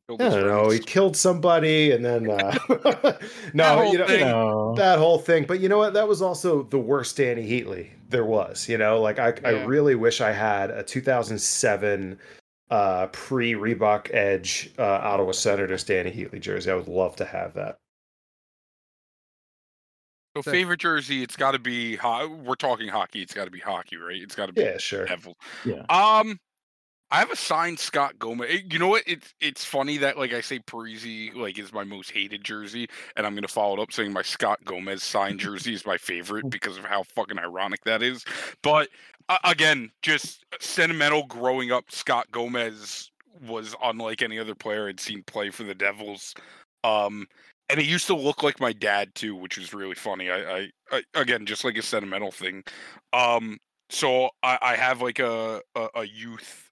I 0.09 0.16
don't 0.16 0.46
know. 0.46 0.70
He 0.70 0.78
killed 0.78 1.16
somebody, 1.16 1.92
and 1.92 2.04
then 2.04 2.30
uh, 2.30 2.56
no, 3.54 3.90
you 3.90 3.98
know, 3.98 4.06
you 4.06 4.20
know, 4.20 4.74
that 4.76 4.98
whole 4.98 5.18
thing. 5.18 5.44
But 5.44 5.60
you 5.60 5.68
know 5.68 5.78
what? 5.78 5.94
That 5.94 6.09
was 6.09 6.20
also 6.20 6.64
the 6.64 6.78
worst 6.78 7.16
Dany 7.16 7.48
Heatley 7.48 7.90
there 8.09 8.24
was. 8.24 8.68
You 8.68 8.78
know, 8.78 9.00
like 9.00 9.18
I, 9.18 9.28
yeah. 9.28 9.48
I 9.48 9.50
really 9.64 9.94
wish 9.94 10.20
I 10.20 10.32
had 10.32 10.70
a 10.70 10.82
2007 10.82 12.18
uh, 12.73 13.07
pre 13.09 13.53
Reebok 13.53 14.12
Edge 14.15 14.70
uh, 14.78 14.82
Ottawa 14.82 15.32
Senators 15.32 15.85
Dany 15.85 16.15
Heatley 16.15 16.40
jersey. 16.40 16.70
I 16.70 16.74
would 16.74 16.89
love 16.89 17.15
to 17.16 17.27
have 17.27 17.53
that. 17.55 17.77
So 20.35 20.43
favorite 20.43 20.81
jersey, 20.81 21.23
it's 21.23 21.36
got 21.36 21.51
to 21.51 21.59
be. 21.59 21.97
Ho- 21.97 22.40
we're 22.43 22.55
talking 22.55 22.89
hockey. 22.89 23.20
It's 23.20 23.35
got 23.35 23.44
to 23.44 23.51
be 23.51 23.61
hockey, 23.61 23.99
right? 23.99 24.16
It's 24.16 24.35
got 24.35 24.47
to 24.47 24.55
be. 24.55 24.62
Yeah, 24.62 24.78
sure. 24.78 25.05
Devil. 25.05 25.36
Yeah. 25.66 25.85
Um, 25.90 26.40
I 27.12 27.18
have 27.18 27.30
a 27.30 27.36
signed 27.36 27.78
Scott 27.78 28.18
Gomez. 28.18 28.62
You 28.70 28.78
know 28.78 28.89
what? 28.89 29.02
It's 29.06 29.34
it's 29.39 29.66
funny 29.66 29.98
that 29.98 30.16
like 30.16 30.32
I 30.32 30.40
say 30.40 30.60
Parise 30.60 31.34
like 31.36 31.59
is 31.59 31.70
my 31.70 31.84
most 31.84 32.10
hated 32.10 32.43
jersey, 32.43 32.89
and 33.16 33.26
I'm 33.26 33.34
gonna 33.34 33.48
follow 33.48 33.74
it 33.74 33.82
up 33.82 33.93
saying 33.93 34.14
my 34.14 34.22
Scott 34.22 34.64
Gomez 34.64 35.02
signed 35.02 35.39
jersey 35.39 35.74
is 35.74 35.84
my 35.84 35.98
favorite 35.98 36.48
because 36.51 36.78
of 36.78 36.86
how 36.86 37.02
fucking 37.02 37.39
ironic 37.39 37.84
that 37.84 38.02
is. 38.02 38.24
But 38.62 38.89
uh, 39.28 39.36
again, 39.44 39.90
just 40.01 40.47
sentimental. 40.59 41.26
Growing 41.26 41.70
up, 41.70 41.84
Scott 41.93 42.28
Gomez 42.30 43.10
was 43.47 43.76
unlike 43.82 44.22
any 44.22 44.39
other 44.39 44.55
player 44.55 44.89
I'd 44.89 44.98
seen 44.98 45.22
play 45.24 45.51
for 45.51 45.64
the 45.64 45.74
Devils. 45.74 46.34
Um, 46.82 47.26
and 47.68 47.78
he 47.78 47.86
used 47.86 48.06
to 48.06 48.16
look 48.16 48.43
like 48.43 48.59
my 48.59 48.72
dad 48.72 49.14
too, 49.14 49.36
which 49.36 49.59
was 49.59 49.74
really 49.74 49.94
funny. 49.94 50.30
I, 50.30 50.39
I, 50.40 50.70
I 50.90 51.02
again, 51.14 51.44
just 51.44 51.62
like 51.62 51.76
a 51.76 51.82
sentimental 51.82 52.30
thing. 52.30 52.64
Um, 53.12 53.59
so 53.90 54.30
I, 54.43 54.59
I 54.62 54.76
have 54.76 55.02
like 55.02 55.18
a, 55.18 55.60
a, 55.74 55.89
a 55.97 56.05
youth 56.05 56.72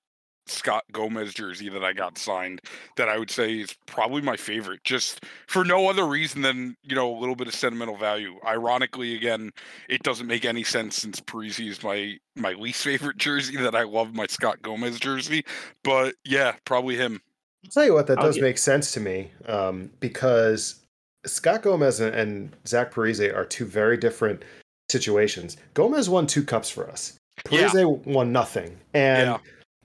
Scott 0.50 0.84
Gomez 0.92 1.34
jersey 1.34 1.68
that 1.68 1.84
I 1.84 1.92
got 1.92 2.18
signed 2.18 2.60
that 2.96 3.08
I 3.08 3.18
would 3.18 3.30
say 3.30 3.60
is 3.60 3.74
probably 3.86 4.22
my 4.22 4.36
favorite, 4.36 4.84
just 4.84 5.24
for 5.46 5.64
no 5.64 5.88
other 5.88 6.06
reason 6.06 6.42
than 6.42 6.76
you 6.82 6.94
know 6.94 7.14
a 7.14 7.18
little 7.18 7.36
bit 7.36 7.48
of 7.48 7.54
sentimental 7.54 7.96
value. 7.96 8.38
Ironically, 8.46 9.14
again, 9.14 9.52
it 9.88 10.02
doesn't 10.02 10.26
make 10.26 10.44
any 10.44 10.64
sense 10.64 10.96
since 10.96 11.20
Parise 11.20 11.66
is 11.66 11.82
my 11.82 12.16
my 12.36 12.52
least 12.52 12.82
favorite 12.82 13.16
jersey 13.18 13.56
that 13.56 13.74
I 13.74 13.82
love 13.82 14.14
my 14.14 14.26
Scott 14.26 14.60
Gomez 14.62 14.98
jersey, 15.00 15.44
but 15.84 16.14
yeah, 16.24 16.54
probably 16.64 16.96
him. 16.96 17.20
I'll 17.64 17.70
tell 17.70 17.84
you 17.84 17.94
what, 17.94 18.06
that 18.06 18.18
does 18.18 18.36
get... 18.36 18.42
make 18.42 18.58
sense 18.58 18.92
to 18.92 19.00
me 19.00 19.30
um, 19.46 19.90
because 20.00 20.80
Scott 21.26 21.62
Gomez 21.62 22.00
and, 22.00 22.14
and 22.14 22.56
Zach 22.66 22.92
Parise 22.92 23.34
are 23.34 23.44
two 23.44 23.66
very 23.66 23.98
different 23.98 24.42
situations. 24.90 25.58
Gomez 25.74 26.08
won 26.08 26.26
two 26.26 26.42
cups 26.42 26.70
for 26.70 26.88
us. 26.90 27.18
Parise 27.44 27.74
yeah. 27.74 28.12
won 28.12 28.32
nothing, 28.32 28.78
and. 28.94 29.30
Yeah 29.30 29.38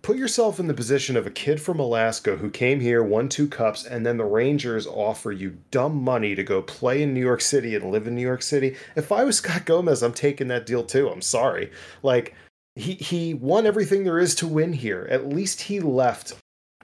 put 0.06 0.18
yourself 0.18 0.60
in 0.60 0.68
the 0.68 0.74
position 0.74 1.18
of 1.18 1.26
a 1.26 1.32
kid 1.32 1.60
from 1.60 1.80
Alaska 1.80 2.36
who 2.36 2.48
came 2.52 2.80
here, 2.80 3.02
won 3.02 3.28
two 3.28 3.48
cups, 3.48 3.88
and 3.88 4.06
then 4.06 4.18
the 4.18 4.24
Rangers 4.24 4.86
offer 4.86 5.32
you 5.32 5.58
dumb 5.72 5.96
money 5.96 6.36
to 6.36 6.44
go 6.44 6.62
play 6.62 7.02
in 7.02 7.12
New 7.12 7.22
York 7.22 7.42
City 7.42 7.74
and 7.74 7.90
live 7.90 8.06
in 8.06 8.14
New 8.14 8.22
York 8.22 8.44
City. 8.44 8.76
If 8.96 9.12
I 9.12 9.24
was 9.24 9.38
Scott 9.40 9.66
Gomez, 9.66 10.04
I'm 10.04 10.14
taking 10.14 10.48
that 10.50 10.68
deal 10.68 10.84
too. 10.84 11.10
I'm 11.10 11.24
sorry. 11.24 11.72
Like 12.04 12.36
he 12.76 12.94
he 12.94 13.34
won 13.34 13.66
everything 13.66 14.04
there 14.04 14.20
is 14.20 14.36
to 14.36 14.48
win 14.48 14.74
here. 14.74 15.08
At 15.10 15.28
least 15.28 15.60
he 15.60 15.80
left 15.80 16.36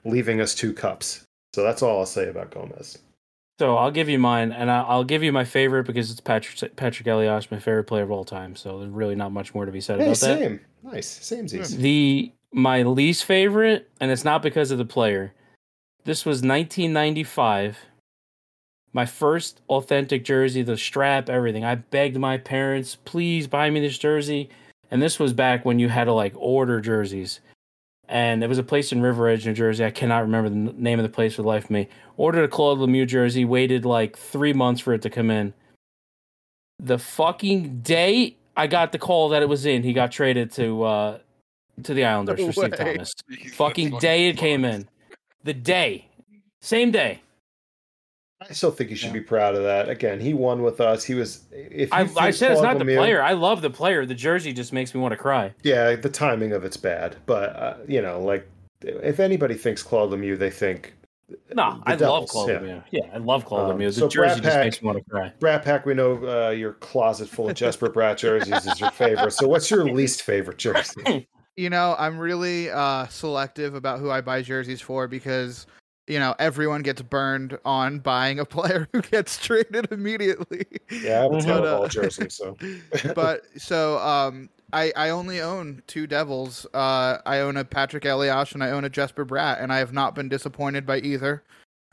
leaving 0.04 0.40
us 0.40 0.52
two 0.52 0.72
cups. 0.72 1.24
So 1.54 1.62
that's 1.62 1.80
all 1.80 2.00
I'll 2.00 2.06
say 2.06 2.28
about 2.28 2.50
Gomez. 2.50 2.98
So 3.60 3.76
I'll 3.76 3.92
give 3.92 4.08
you 4.08 4.18
mine, 4.18 4.50
and 4.50 4.68
I'll 4.68 5.04
give 5.04 5.22
you 5.22 5.30
my 5.30 5.44
favorite 5.44 5.84
because 5.84 6.10
it's 6.10 6.18
Patrick 6.18 6.74
Patrick 6.74 7.06
Elias, 7.06 7.52
my 7.52 7.60
favorite 7.60 7.84
player 7.84 8.02
of 8.02 8.10
all 8.10 8.24
time. 8.24 8.56
So 8.56 8.80
there's 8.80 8.90
really 8.90 9.14
not 9.14 9.30
much 9.30 9.54
more 9.54 9.64
to 9.64 9.70
be 9.70 9.80
said 9.80 10.00
hey, 10.00 10.06
about 10.06 10.16
same. 10.16 10.38
that. 10.38 10.44
Same, 10.44 10.60
nice, 10.92 11.06
same. 11.06 11.80
The 11.80 12.32
my 12.52 12.82
least 12.82 13.24
favorite, 13.24 13.90
and 14.00 14.10
it's 14.10 14.24
not 14.24 14.42
because 14.42 14.70
of 14.70 14.78
the 14.78 14.84
player. 14.84 15.32
This 16.04 16.24
was 16.24 16.36
1995. 16.38 17.78
My 18.92 19.06
first 19.06 19.62
authentic 19.68 20.24
jersey, 20.24 20.62
the 20.62 20.76
strap, 20.76 21.30
everything. 21.30 21.64
I 21.64 21.76
begged 21.76 22.18
my 22.18 22.36
parents, 22.36 22.96
please 23.04 23.46
buy 23.46 23.70
me 23.70 23.80
this 23.80 23.96
jersey. 23.96 24.50
And 24.90 25.00
this 25.00 25.18
was 25.18 25.32
back 25.32 25.64
when 25.64 25.78
you 25.78 25.88
had 25.88 26.04
to 26.04 26.12
like 26.12 26.34
order 26.36 26.80
jerseys. 26.80 27.40
And 28.08 28.44
it 28.44 28.48
was 28.48 28.58
a 28.58 28.62
place 28.62 28.92
in 28.92 29.00
River 29.00 29.28
Edge, 29.28 29.46
New 29.46 29.54
Jersey. 29.54 29.86
I 29.86 29.90
cannot 29.90 30.20
remember 30.20 30.50
the 30.50 30.56
name 30.56 30.98
of 30.98 31.04
the 31.04 31.08
place 31.08 31.34
for 31.34 31.42
the 31.42 31.48
life 31.48 31.64
of 31.64 31.70
me. 31.70 31.88
Ordered 32.18 32.44
a 32.44 32.48
Claude 32.48 32.78
Lemieux 32.78 33.06
jersey, 33.06 33.46
waited 33.46 33.86
like 33.86 34.18
three 34.18 34.52
months 34.52 34.82
for 34.82 34.92
it 34.92 35.00
to 35.02 35.08
come 35.08 35.30
in. 35.30 35.54
The 36.78 36.98
fucking 36.98 37.80
day 37.80 38.36
I 38.54 38.66
got 38.66 38.92
the 38.92 38.98
call 38.98 39.30
that 39.30 39.40
it 39.40 39.48
was 39.48 39.64
in, 39.64 39.82
he 39.82 39.94
got 39.94 40.12
traded 40.12 40.52
to 40.52 40.82
uh 40.82 41.18
to 41.84 41.94
the 41.94 42.04
Islanders 42.04 42.38
No 42.40 42.46
for 42.46 42.52
Steve 42.52 42.62
way. 42.72 42.76
Thomas. 42.94 43.14
That's 43.28 43.54
Fucking 43.54 43.98
day 43.98 44.28
it 44.28 44.36
came 44.36 44.64
in. 44.64 44.88
The 45.44 45.54
day. 45.54 46.08
Same 46.60 46.90
day. 46.90 47.20
I 48.40 48.52
still 48.54 48.72
think 48.72 48.90
you 48.90 48.96
should 48.96 49.08
Yeah. 49.08 49.12
be 49.14 49.20
proud 49.20 49.54
of 49.54 49.62
that. 49.62 49.88
Again, 49.88 50.18
he 50.18 50.34
won 50.34 50.62
with 50.62 50.80
us. 50.80 51.04
He 51.04 51.14
was. 51.14 51.44
If 51.52 51.92
I, 51.92 52.08
I 52.16 52.30
said 52.32 52.52
it's 52.52 52.60
Claude 52.60 52.76
not 52.76 52.84
the 52.84 52.84
Lemieux- 52.92 52.96
player. 52.96 53.22
I 53.22 53.32
love 53.34 53.62
the 53.62 53.70
player. 53.70 54.04
The 54.04 54.14
jersey 54.16 54.52
just 54.52 54.72
makes 54.72 54.94
me 54.94 55.00
want 55.00 55.12
to 55.12 55.16
cry. 55.16 55.54
Yeah, 55.62 55.94
the 55.94 56.08
timing 56.08 56.52
of 56.52 56.64
it's 56.64 56.76
bad, 56.76 57.16
but 57.26 57.54
uh, 57.56 57.74
you 57.86 58.02
know, 58.02 58.20
like 58.20 58.48
if 58.80 59.20
anybody 59.20 59.54
thinks 59.54 59.82
Claude 59.84 60.10
Lemieux, 60.10 60.36
they 60.36 60.50
think 60.50 60.92
No, 61.54 61.80
The 61.86 61.92
I 61.92 61.94
love 61.94 62.28
Claude 62.28 62.48
yeah. 62.48 62.58
Lemieux. 62.58 62.82
Yeah, 62.90 63.00
I 63.14 63.18
love 63.18 63.44
Claude 63.44 63.70
Um, 63.70 63.78
Lemieux. 63.78 63.86
The 63.94 64.00
so 64.00 64.08
jersey 64.08 64.40
Bratt 64.40 64.42
just 64.42 64.56
Pack- 64.56 64.64
makes 64.64 64.82
me 64.82 64.86
want 64.86 64.98
to 64.98 65.04
cry. 65.08 65.32
Bratt 65.38 65.62
Pack. 65.62 65.86
We 65.86 65.94
know 65.94 66.46
uh, 66.46 66.50
your 66.50 66.72
closet 66.74 67.28
full 67.28 67.48
of 67.48 67.54
Jesper 67.54 67.90
Bratt 67.90 68.16
jerseys 68.16 68.66
is 68.66 68.80
your 68.80 68.90
favorite. 68.90 69.30
So, 69.34 69.46
what's 69.46 69.70
your 69.70 69.84
least 69.92 70.22
favorite 70.22 70.58
jersey? 70.58 71.28
You 71.56 71.70
know, 71.70 71.94
I'm 71.98 72.18
really 72.18 72.70
uh, 72.70 73.06
selective 73.08 73.74
about 73.74 74.00
who 74.00 74.10
I 74.10 74.20
buy 74.20 74.42
jerseys 74.42 74.80
for 74.80 75.06
because 75.06 75.66
you 76.06 76.18
know 76.18 76.34
everyone 76.38 76.82
gets 76.82 77.02
burned 77.02 77.58
on 77.64 77.98
buying 77.98 78.38
a 78.40 78.44
player 78.56 78.88
who 78.92 79.02
gets 79.02 79.38
traded 79.38 79.90
immediately. 79.90 80.66
Yeah, 80.90 81.20
I 81.20 81.22
have 81.22 81.32
a 81.32 81.36
of 81.36 81.64
uh, 81.64 81.78
all 81.78 81.88
jerseys. 81.88 82.34
So, 82.34 82.56
but 83.14 83.42
so 83.56 83.98
um, 83.98 84.48
I 84.72 84.92
I 84.96 85.10
only 85.10 85.40
own 85.40 85.82
two 85.86 86.06
Devils. 86.06 86.66
Uh, 86.72 87.18
I 87.26 87.40
own 87.40 87.56
a 87.56 87.64
Patrick 87.64 88.04
Eliash 88.04 88.54
and 88.54 88.64
I 88.64 88.70
own 88.70 88.84
a 88.84 88.90
Jesper 88.90 89.26
Bratt, 89.26 89.62
and 89.62 89.72
I 89.72 89.78
have 89.78 89.92
not 89.92 90.14
been 90.14 90.28
disappointed 90.28 90.86
by 90.86 90.98
either. 90.98 91.42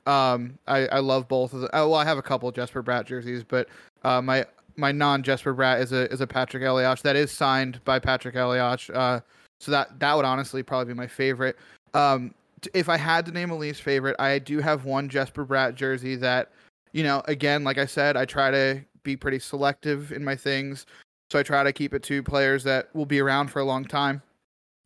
Um, 0.05 0.57
I 0.67 0.87
I 0.87 0.99
love 0.99 1.27
both 1.27 1.53
of 1.53 1.61
them. 1.61 1.69
Oh, 1.73 1.89
well, 1.89 1.99
I 1.99 2.05
have 2.05 2.17
a 2.17 2.23
couple 2.23 2.49
Jesper 2.51 2.81
Bratt 2.81 3.05
jerseys, 3.05 3.43
but 3.43 3.67
uh, 4.03 4.21
my 4.21 4.45
my 4.77 4.91
non 4.91 5.21
Jesper 5.21 5.53
Bratt 5.53 5.81
is 5.81 5.91
a 5.91 6.11
is 6.11 6.21
a 6.21 6.27
Patrick 6.27 6.63
Eliash 6.63 7.01
that 7.01 7.15
is 7.15 7.31
signed 7.31 7.83
by 7.83 7.99
Patrick 7.99 8.35
Eliash. 8.35 8.93
Uh, 8.95 9.19
so 9.59 9.71
that 9.71 9.99
that 9.99 10.15
would 10.15 10.25
honestly 10.25 10.63
probably 10.63 10.93
be 10.93 10.97
my 10.97 11.07
favorite. 11.07 11.57
Um, 11.93 12.33
t- 12.61 12.69
if 12.73 12.89
I 12.89 12.97
had 12.97 13.25
to 13.25 13.31
name 13.31 13.51
a 13.51 13.55
least 13.55 13.81
favorite, 13.81 14.15
I 14.19 14.39
do 14.39 14.59
have 14.59 14.85
one 14.85 15.09
Jesper 15.09 15.45
Bratt 15.45 15.75
jersey 15.75 16.15
that, 16.17 16.51
you 16.93 17.03
know, 17.03 17.21
again, 17.25 17.63
like 17.63 17.77
I 17.77 17.85
said, 17.85 18.17
I 18.17 18.25
try 18.25 18.51
to 18.51 18.81
be 19.03 19.15
pretty 19.15 19.39
selective 19.39 20.11
in 20.11 20.23
my 20.23 20.35
things. 20.35 20.85
So 21.31 21.39
I 21.39 21.43
try 21.43 21.63
to 21.63 21.71
keep 21.71 21.93
it 21.93 22.03
to 22.03 22.23
players 22.23 22.63
that 22.63 22.93
will 22.95 23.05
be 23.05 23.19
around 23.19 23.49
for 23.49 23.59
a 23.59 23.65
long 23.65 23.85
time. 23.85 24.21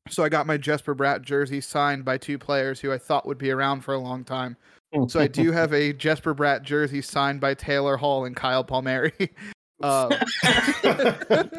So 0.10 0.24
I 0.24 0.30
got 0.30 0.45
my 0.45 0.58
Jesper 0.58 0.94
Bratt 0.94 1.22
jersey 1.22 1.62
signed 1.62 2.04
by 2.04 2.18
two 2.18 2.38
players 2.38 2.80
who 2.80 2.91
I 2.91 2.98
thought 2.98 3.26
would 3.26 3.38
be 3.38 3.52
around 3.52 3.82
for 3.82 3.94
a 3.94 4.00
long 4.00 4.24
time. 4.24 4.58
So 5.08 5.20
I 5.20 5.28
do 5.28 5.52
have 5.52 5.74
a 5.74 5.94
Jesper 6.06 6.36
Bratt 6.36 6.64
jersey 6.64 7.02
signed 7.02 7.40
by 7.40 7.54
Taylor 7.54 7.95
Hall 7.95 8.26
and 8.26 8.36
Kyle 8.36 8.64
Palmieri. 8.64 9.14
um, 9.82 10.12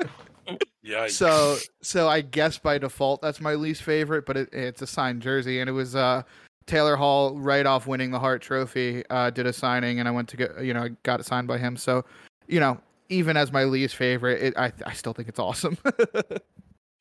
Yeah. 0.82 1.08
so 1.08 1.56
so 1.80 2.08
I 2.08 2.20
guess 2.20 2.58
by 2.58 2.78
default 2.78 3.22
that's 3.22 3.40
my 3.40 3.54
least 3.54 3.82
favorite, 3.82 4.26
but 4.26 4.36
it, 4.36 4.48
it's 4.52 4.82
a 4.82 4.86
signed 4.86 5.22
jersey, 5.22 5.60
and 5.60 5.68
it 5.68 5.72
was 5.72 5.96
uh, 5.96 6.22
Taylor 6.66 6.96
Hall 6.96 7.38
right 7.38 7.64
off 7.64 7.86
winning 7.86 8.10
the 8.10 8.18
Hart 8.18 8.42
Trophy 8.42 9.02
uh, 9.10 9.30
did 9.30 9.46
a 9.46 9.52
signing, 9.52 9.98
and 9.98 10.08
I 10.08 10.10
went 10.10 10.28
to 10.28 10.36
get 10.36 10.62
you 10.62 10.74
know 10.74 10.82
I 10.84 10.88
got 11.02 11.20
it 11.20 11.26
signed 11.26 11.48
by 11.48 11.58
him. 11.58 11.76
So 11.76 12.04
you 12.48 12.60
know 12.60 12.78
even 13.08 13.36
as 13.36 13.52
my 13.52 13.64
least 13.64 13.96
favorite, 13.96 14.42
it, 14.42 14.54
I 14.56 14.72
I 14.84 14.92
still 14.92 15.12
think 15.12 15.28
it's 15.28 15.38
awesome. 15.38 15.78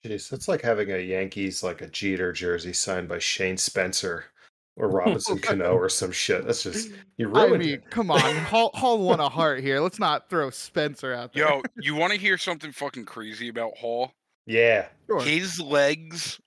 Jeez, 0.05 0.29
that's 0.29 0.49
like 0.49 0.61
having 0.61 0.91
a 0.91 0.97
Yankees 0.97 1.63
like 1.63 1.81
a 1.81 1.87
Jeter 1.87 2.33
jersey 2.33 2.73
signed 2.73 3.07
by 3.07 3.19
Shane 3.19 3.57
Spencer 3.57 4.25
or 4.75 4.89
Robinson 4.89 5.37
Cano 5.41 5.73
or 5.75 5.89
some 5.89 6.11
shit. 6.11 6.45
That's 6.45 6.63
just 6.63 6.91
you 7.17 7.27
I 7.35 7.45
ruined 7.45 7.63
mean, 7.63 7.73
it. 7.75 7.89
come 7.89 8.09
on, 8.11 8.19
Hall 8.45 8.71
Hall 8.73 8.97
won 8.99 9.19
a 9.19 9.29
Hart 9.29 9.61
here. 9.61 9.79
Let's 9.79 9.99
not 9.99 10.29
throw 10.29 10.49
Spencer 10.49 11.13
out 11.13 11.33
there. 11.33 11.47
Yo, 11.47 11.61
you 11.79 11.95
want 11.95 12.13
to 12.13 12.19
hear 12.19 12.37
something 12.37 12.71
fucking 12.71 13.05
crazy 13.05 13.49
about 13.49 13.77
Hall? 13.77 14.11
Yeah, 14.45 14.87
Sure. 15.07 15.21
His 15.21 15.59
legs 15.59 16.39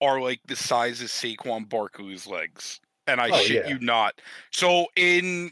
are 0.00 0.20
like 0.20 0.40
the 0.46 0.54
size 0.56 1.00
of 1.00 1.08
Saquon 1.08 1.68
Barkley's 1.68 2.26
legs, 2.26 2.80
and 3.06 3.20
I 3.20 3.30
Oh, 3.30 3.36
shit 3.38 3.64
yeah. 3.66 3.68
you 3.72 3.78
not. 3.80 4.20
So 4.52 4.86
in 4.96 5.50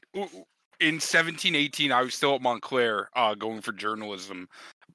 in 0.81 1.01
seventeen 1.01 1.55
eighteen, 1.55 1.93
I 1.93 2.03
was 2.03 2.15
still 2.15 2.35
at 2.35 2.43
Montclair, 2.43 3.09
uh, 3.17 3.35
going 3.35 3.61
for 3.63 3.73
journalism. 3.73 4.49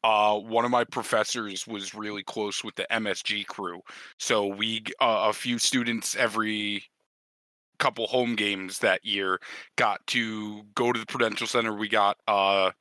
Uh, 0.03 0.37
one 0.39 0.65
of 0.65 0.71
my 0.71 0.83
professors 0.83 1.67
was 1.67 1.93
really 1.93 2.23
close 2.23 2.63
with 2.63 2.73
the 2.75 2.87
MSG 2.91 3.45
crew, 3.45 3.81
so 4.19 4.47
we 4.47 4.83
uh, 4.99 5.27
a 5.29 5.33
few 5.33 5.57
students 5.59 6.15
every 6.15 6.83
couple 7.81 8.05
home 8.07 8.35
games 8.35 8.79
that 8.79 9.03
year 9.03 9.39
got 9.75 10.05
to 10.07 10.61
go 10.75 10.93
to 10.93 10.99
the 10.99 11.05
Prudential 11.05 11.47
Center. 11.47 11.73
We 11.73 11.89
got 11.89 12.17
uh 12.27 12.71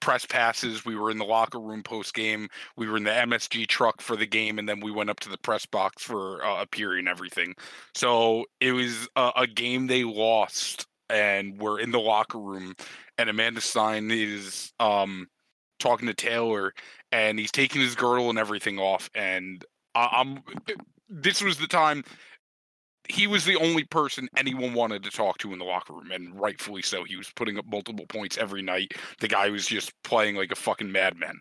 press 0.00 0.24
passes. 0.24 0.84
We 0.84 0.96
were 0.96 1.10
in 1.10 1.18
the 1.18 1.26
locker 1.26 1.60
room 1.60 1.82
post 1.82 2.14
game. 2.14 2.48
We 2.76 2.88
were 2.88 2.96
in 2.96 3.04
the 3.04 3.10
MSG 3.10 3.66
truck 3.66 4.00
for 4.00 4.16
the 4.16 4.26
game, 4.26 4.58
and 4.58 4.68
then 4.68 4.80
we 4.80 4.90
went 4.90 5.10
up 5.10 5.20
to 5.20 5.28
the 5.28 5.38
press 5.38 5.66
box 5.66 6.02
for 6.02 6.42
uh, 6.42 6.62
a 6.62 6.66
period 6.66 7.00
and 7.00 7.08
everything. 7.08 7.54
So 7.94 8.46
it 8.60 8.72
was 8.72 9.08
a, 9.14 9.30
a 9.36 9.46
game 9.46 9.86
they 9.86 10.04
lost, 10.04 10.86
and 11.10 11.60
we're 11.60 11.78
in 11.78 11.90
the 11.90 12.00
locker 12.00 12.38
room, 12.38 12.74
and 13.18 13.28
Amanda 13.28 13.60
Stein 13.60 14.10
is 14.10 14.72
um 14.80 15.28
talking 15.78 16.08
to 16.08 16.14
Taylor, 16.14 16.72
and 17.12 17.38
he's 17.38 17.52
taking 17.52 17.82
his 17.82 17.94
girdle 17.94 18.30
and 18.30 18.38
everything 18.38 18.78
off, 18.78 19.10
and 19.14 19.64
I, 19.94 20.08
I'm. 20.12 20.42
This 21.12 21.42
was 21.42 21.58
the 21.58 21.66
time 21.66 22.04
he 23.10 23.26
was 23.26 23.44
the 23.44 23.56
only 23.56 23.84
person 23.84 24.28
anyone 24.36 24.74
wanted 24.74 25.02
to 25.04 25.10
talk 25.10 25.38
to 25.38 25.52
in 25.52 25.58
the 25.58 25.64
locker 25.64 25.94
room, 25.94 26.10
and 26.10 26.38
rightfully 26.40 26.82
so. 26.82 27.04
He 27.04 27.16
was 27.16 27.30
putting 27.34 27.58
up 27.58 27.66
multiple 27.66 28.06
points 28.08 28.38
every 28.38 28.62
night. 28.62 28.94
The 29.20 29.28
guy 29.28 29.50
was 29.50 29.66
just 29.66 29.92
playing 30.02 30.36
like 30.36 30.52
a 30.52 30.56
fucking 30.56 30.90
madman. 30.90 31.40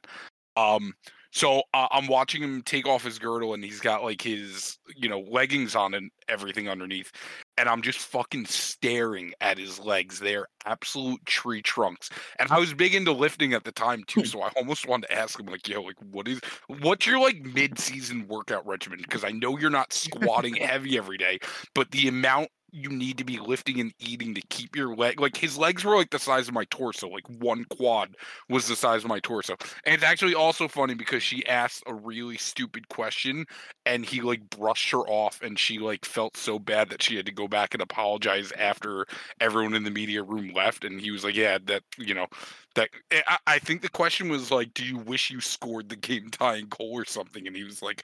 Um, 0.58 0.94
so 1.32 1.62
uh, 1.74 1.88
I'm 1.91 2.08
watching 2.08 2.41
him 2.41 2.64
take 2.64 2.88
off 2.88 3.04
his 3.04 3.20
girdle, 3.20 3.54
and 3.54 3.64
he's 3.64 3.80
got 3.80 4.04
like 4.04 4.22
his, 4.22 4.78
you 4.96 5.10
know, 5.10 5.20
leggings 5.30 5.76
on 5.76 5.94
and 5.94 6.10
everything 6.28 6.68
underneath, 6.68 7.12
and 7.60 7.68
I'm 7.68 7.81
just 7.81 7.99
fucking 7.99 8.45
staring 8.45 9.34
at 9.41 9.57
his 9.57 9.80
legs. 9.80 10.19
They're 10.19 10.48
absolute 10.65 11.23
tree 11.26 11.61
trunks, 11.61 12.10
and 12.40 12.49
I 12.49 12.57
was 12.57 12.73
big 12.73 12.95
into 12.95 13.11
lifting 13.11 13.53
at 13.53 13.65
the 13.65 13.72
time 13.73 14.03
too, 14.07 14.23
so 14.26 14.41
I 14.41 14.49
almost 14.56 14.88
wanted 14.88 15.07
to 15.07 15.14
ask 15.14 15.40
him 15.40 15.48
like, 15.48 15.68
yo, 15.68 15.81
like, 15.81 15.98
what 16.11 16.27
is, 16.27 16.40
what's 16.80 17.06
your 17.06 17.19
like 17.19 17.41
mid-season 17.44 18.27
workout 18.27 18.65
regimen? 18.65 18.99
Because 19.02 19.26
I 19.26 19.31
know 19.31 19.60
you're 19.60 19.69
not 19.69 19.91
squatting 19.91 20.56
heavy 20.56 20.98
every 20.98 21.18
day, 21.18 21.40
but 21.76 21.91
the 21.91 22.07
amount 22.07 22.49
you 22.72 22.90
need 22.90 23.18
to 23.18 23.24
be 23.24 23.40
lifting 23.40 23.80
and 23.80 23.94
eating 24.00 24.34
to 24.36 24.41
keep 24.50 24.76
your 24.76 24.96
leg 24.96 25.20
like 25.20 25.36
his 25.36 25.58
legs 25.58 25.84
were 25.84 25.96
like 25.96 26.10
the 26.10 26.20
size 26.20 26.48
of 26.48 26.54
my 26.54 26.66
torso 26.66 27.08
like 27.08 27.28
one 27.40 27.66
quad 27.66 28.16
was 28.50 28.68
the 28.68 28.76
size 28.76 29.04
of 29.04 29.10
my 29.10 29.20
torso. 29.20 29.56
And 29.86 29.96
it's 29.96 30.04
actually 30.04 30.36
also 30.36 30.68
funny 30.68 30.94
because 30.94 31.24
she 31.24 31.46
asked 31.46 31.84
a 31.88 31.94
really 31.94 32.38
stupid 32.38 32.88
question 32.90 33.46
and 33.86 34.06
he 34.06 34.22
like 34.22 34.50
brushed 34.50 34.91
her 34.91 35.00
off 35.00 35.41
and 35.41 35.58
she 35.58 35.80
like 35.80 36.06
felt 36.06 36.38
so 36.38 36.60
bad 36.60 36.90
that 36.90 37.04
she 37.04 37.16
had 37.16 37.26
to 37.26 37.32
go 37.32 37.48
back 37.48 37.74
and 37.74 37.82
apologize 37.82 38.52
after 38.58 39.06
everyone 39.40 39.76
in 39.76 39.84
the 39.84 39.91
media 39.91 40.24
room 40.24 40.52
left. 40.54 40.84
And 40.84 41.00
he 41.00 41.12
was 41.12 41.24
like 41.24 41.36
yeah 41.36 41.58
that 41.66 41.84
you 41.98 42.14
know 42.14 42.28
that 42.76 42.90
I, 43.12 43.38
I 43.48 43.60
think 43.60 43.82
the 43.82 43.90
question 43.90 44.30
was 44.30 44.52
like 44.52 44.74
do 44.74 44.86
you 44.86 44.98
wish 44.98 45.30
you 45.30 45.41
scored 45.41 45.90
the 45.90 45.96
game 45.96 46.30
tying 46.30 46.68
goal 46.68 46.91
or 46.94 47.06
something? 47.06 47.48
And 47.48 47.56
he 47.56 47.64
was 47.64 47.82
like 47.82 48.04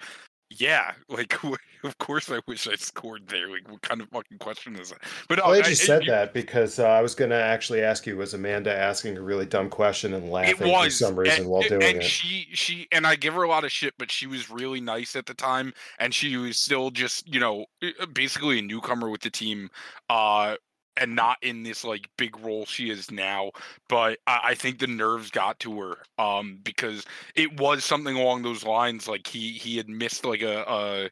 yeah, 0.50 0.94
like 1.10 1.38
of 1.84 1.98
course 1.98 2.32
I 2.32 2.40
wish 2.48 2.68
I 2.68 2.76
scored 2.76 3.28
there. 3.28 3.50
Like, 3.50 3.70
what 3.70 3.82
kind 3.82 4.02
of 4.02 4.10
fucking 4.10 4.38
question 4.40 4.76
is 4.76 4.90
that? 4.90 5.00
But 5.28 5.44
I 5.44 5.50
I- 5.50 5.62
just 5.62 5.86
said 5.86 6.04
you- 6.06 6.12
that 6.12 6.34
because 6.34 6.80
uh, 6.80 6.86
I 6.88 7.02
was 7.02 7.16
going 7.16 7.32
to 7.32 7.42
actually 7.42 7.82
ask 7.82 8.06
you: 8.06 8.18
Was 8.18 8.34
Amanda 8.34 8.76
asking 8.76 9.18
a 9.18 9.22
really 9.22 9.46
dumb 9.46 9.70
question 9.70 10.14
and 10.14 10.26
It 10.26 10.32
laughing 10.32 10.56
for 10.58 10.90
some 10.90 11.18
reason 11.18 11.42
and, 11.42 11.50
while 11.50 11.62
and- 11.62 11.70
doing 11.70 11.84
and 11.84 11.98
it? 11.98 12.04
she 12.04 12.48
she 12.54 12.88
and 12.92 13.06
I 13.08 13.16
give 13.16 13.34
her 13.34 13.44
a 13.44 13.48
lot 13.50 13.64
of 13.64 13.72
shit, 13.72 13.94
but 13.98 14.12
she 14.12 14.28
was 14.28 14.50
really 14.50 14.82
nice 14.82 15.16
at 15.16 15.26
the 15.26 15.34
time, 15.34 15.74
and 16.00 16.14
she 16.14 16.38
was 16.38 16.60
still 16.60 16.92
just 16.92 17.28
you 17.28 17.40
know 17.40 17.66
basically 18.14 18.60
a 18.60 18.62
newcomer 18.62 19.10
with 19.10 19.22
the 19.22 19.30
team. 19.32 19.70
Uh, 20.10 20.56
and 20.98 21.16
not 21.16 21.38
in 21.42 21.64
this 21.64 21.84
like 21.84 22.10
big 22.18 22.38
role 22.40 22.66
she 22.66 22.90
is 22.90 23.12
now. 23.12 23.52
But 23.90 24.20
I, 24.28 24.40
I 24.44 24.56
think 24.56 24.80
the 24.80 24.88
nerves 24.88 25.30
got 25.32 25.60
to 25.62 25.80
her 25.80 25.98
um, 26.18 26.60
because 26.64 27.06
it 27.36 27.60
was 27.60 27.84
something 27.86 28.16
along 28.16 28.44
those 28.44 28.64
lines. 28.66 29.08
Like 29.08 29.28
he 29.28 29.52
he 29.54 29.78
had 29.78 29.90
missed 29.90 30.26
like 30.26 30.42
a, 30.42 30.64
a 30.68 31.10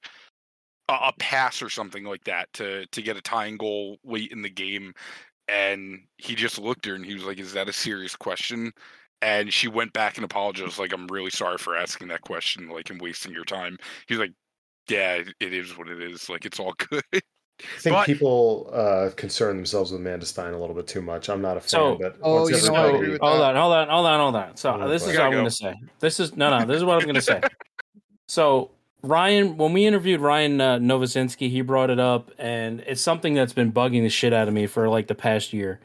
a 0.90 1.14
pass 1.20 1.62
or 1.62 1.70
something 1.70 2.04
like 2.04 2.24
that 2.26 2.52
to 2.54 2.86
to 2.88 3.02
get 3.02 3.18
a 3.18 3.22
tying 3.22 3.58
goal 3.58 3.98
late 4.04 4.32
in 4.32 4.42
the 4.42 4.50
game, 4.50 4.94
and 5.48 6.00
he 6.18 6.36
just 6.36 6.60
looked 6.60 6.86
at 6.88 6.92
her 6.92 6.96
and 6.96 7.06
he 7.06 7.14
was 7.16 7.26
like, 7.26 7.40
"Is 7.40 7.54
that 7.54 7.70
a 7.70 7.74
serious 7.74 8.16
question?" 8.16 8.72
And 9.22 9.54
she 9.54 9.68
went 9.70 9.94
back 9.94 10.18
and 10.18 10.26
apologized, 10.26 10.80
like, 10.80 10.94
"I'm 10.94 11.08
really 11.08 11.32
sorry 11.32 11.58
for 11.58 11.76
asking 11.78 12.10
that 12.10 12.22
question, 12.22 12.70
like, 12.70 12.90
and 12.90 13.02
wasting 13.02 13.34
your 13.34 13.46
time." 13.46 13.78
He's 14.08 14.20
like, 14.20 14.34
"Yeah, 14.90 15.24
it 15.40 15.54
is 15.54 15.78
what 15.78 15.90
it 15.90 16.02
is. 16.02 16.30
Like, 16.30 16.46
it's 16.46 16.60
all 16.60 16.74
good." 16.90 17.04
I 17.62 17.80
think 17.80 17.94
But- 17.96 18.06
people 18.06 18.70
uh, 18.74 19.10
concern 19.16 19.56
themselves 19.56 19.92
with 19.92 20.02
Amanda 20.02 20.26
Stein 20.26 20.54
a 20.54 20.60
little 20.60 20.76
bit 20.76 20.88
too 20.88 21.02
much. 21.02 21.30
I'm 21.30 21.42
not 21.42 21.56
a 21.58 21.62
fan, 21.62 21.70
So- 21.70 21.98
but 22.00 22.18
Oh, 22.22 22.48
you 22.48 22.60
know, 22.62 22.96
agree 22.96 23.10
with 23.12 23.22
hold 23.22 23.40
that. 23.40 23.56
on, 23.56 23.56
hold 23.56 23.74
on, 23.74 23.88
hold 23.90 24.06
on, 24.06 24.20
hold 24.20 24.36
on. 24.36 24.58
So 24.58 24.78
Oh, 24.82 24.90
this 24.90 25.04
is 25.04 25.10
what 25.10 25.20
I'm 25.22 25.32
go. 25.32 25.38
going 25.38 25.46
to 25.50 25.52
say. 25.52 25.74
This 26.00 26.20
is 26.20 26.36
no, 26.36 26.50
no. 26.58 26.66
This 26.66 26.78
is 26.78 26.84
what 26.84 26.96
I'm 26.96 27.04
going 27.04 27.16
to 27.16 27.22
say. 27.22 27.42
So 28.30 28.72
Ryan, 29.04 29.58
when 29.58 29.74
we 29.74 29.86
interviewed 29.86 30.22
Ryan 30.22 30.60
uh, 30.60 30.78
Novozinsky, 30.80 31.50
he 31.50 31.62
brought 31.62 31.90
it 31.90 32.00
up, 32.00 32.32
and 32.40 32.80
it's 32.88 33.02
something 33.02 33.34
that's 33.34 33.52
been 33.54 33.72
bugging 33.72 34.02
the 34.02 34.10
shit 34.10 34.32
out 34.34 34.48
of 34.48 34.54
me 34.54 34.66
for 34.66 34.88
like 34.90 35.08
the 35.08 35.14
past 35.14 35.52
year. 35.54 35.82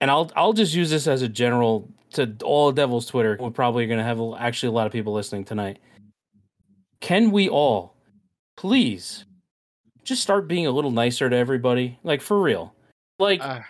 And 0.00 0.10
I'll 0.10 0.30
I'll 0.36 0.52
just 0.52 0.72
use 0.74 0.88
this 0.88 1.06
as 1.08 1.20
a 1.22 1.28
general 1.28 1.90
to 2.12 2.32
all 2.44 2.70
Devils 2.72 3.06
Twitter. 3.06 3.36
We're 3.38 3.50
probably 3.50 3.86
going 3.86 3.98
to 3.98 4.04
have 4.04 4.20
actually 4.38 4.68
a 4.68 4.72
lot 4.72 4.86
of 4.86 4.92
people 4.92 5.12
listening 5.12 5.44
tonight. 5.44 5.80
Can 7.00 7.32
we 7.32 7.48
all, 7.48 7.96
please, 8.56 9.24
just 10.08 10.22
start 10.22 10.48
being 10.48 10.66
a 10.66 10.70
little 10.70 10.90
nicer 10.90 11.28
to 11.30 11.36
everybody? 11.36 11.98
Like 12.02 12.20
for 12.22 12.40
real. 12.40 12.74
Like 13.18 13.40
Ah, 13.42 13.64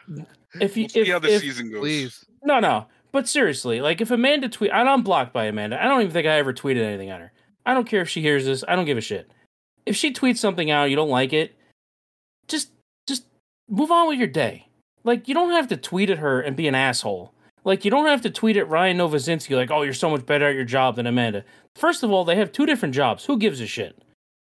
if 0.61 0.77
you 0.77 0.83
We'll 0.85 0.89
see 0.91 1.01
if, 1.01 1.09
how 1.09 1.19
the 1.19 1.35
if- 1.35 1.41
season 1.43 1.71
goes. 1.71 1.81
please. 1.81 2.25
no, 2.45 2.61
no. 2.61 2.87
But 3.11 3.27
seriously, 3.29 3.81
like 3.81 4.01
if 4.01 4.11
Amanda 4.11 4.49
tweet, 4.49 4.71
and 4.71 4.89
I'm 4.89 5.03
blocked 5.03 5.33
by 5.33 5.47
Amanda. 5.47 5.83
I 5.83 5.89
don't 5.89 6.01
even 6.03 6.13
think 6.13 6.27
I 6.27 6.37
ever 6.39 6.53
tweeted 6.53 6.83
anything 6.83 7.09
at 7.11 7.21
her. 7.21 7.33
I 7.65 7.75
don't 7.75 7.89
care 7.89 8.03
if 8.03 8.09
she 8.09 8.21
hears 8.23 8.45
this. 8.45 8.63
I 8.69 8.77
don't 8.77 8.85
give 8.85 8.99
a 8.99 9.03
shit. 9.03 9.31
If 9.87 9.97
she 9.97 10.13
tweets 10.13 10.37
something 10.39 10.71
out, 10.71 10.91
you 10.91 10.97
don't 10.97 11.09
like 11.09 11.33
it, 11.33 11.57
just 12.47 12.71
just 13.07 13.25
move 13.69 13.91
on 13.91 14.09
with 14.09 14.19
your 14.19 14.27
day. 14.29 14.69
Like 15.05 15.27
you 15.29 15.35
don't 15.35 15.53
have 15.53 15.69
to 15.69 15.77
tweet 15.77 16.11
at 16.11 16.19
her 16.19 16.41
and 16.41 16.55
be 16.57 16.69
an 16.69 16.75
asshole. 16.75 17.33
Like 17.65 17.85
you 17.85 17.91
don't 17.91 18.07
have 18.07 18.21
to 18.23 18.31
tweet 18.31 18.57
at 18.59 18.69
Ryan 18.69 18.99
Novozinsky 18.99 19.57
like, 19.57 19.71
"Oh, 19.71 19.83
you're 19.83 19.95
so 19.95 20.11
much 20.11 20.27
better 20.27 20.47
at 20.47 20.55
your 20.55 20.65
job 20.65 20.97
than 20.97 21.07
Amanda." 21.07 21.45
First 21.77 22.03
of 22.03 22.11
all, 22.11 22.25
they 22.25 22.37
have 22.37 22.53
two 22.53 22.67
different 22.67 22.95
jobs. 22.95 23.25
Who 23.25 23.39
gives 23.39 23.61
a 23.61 23.67
shit? 23.67 24.03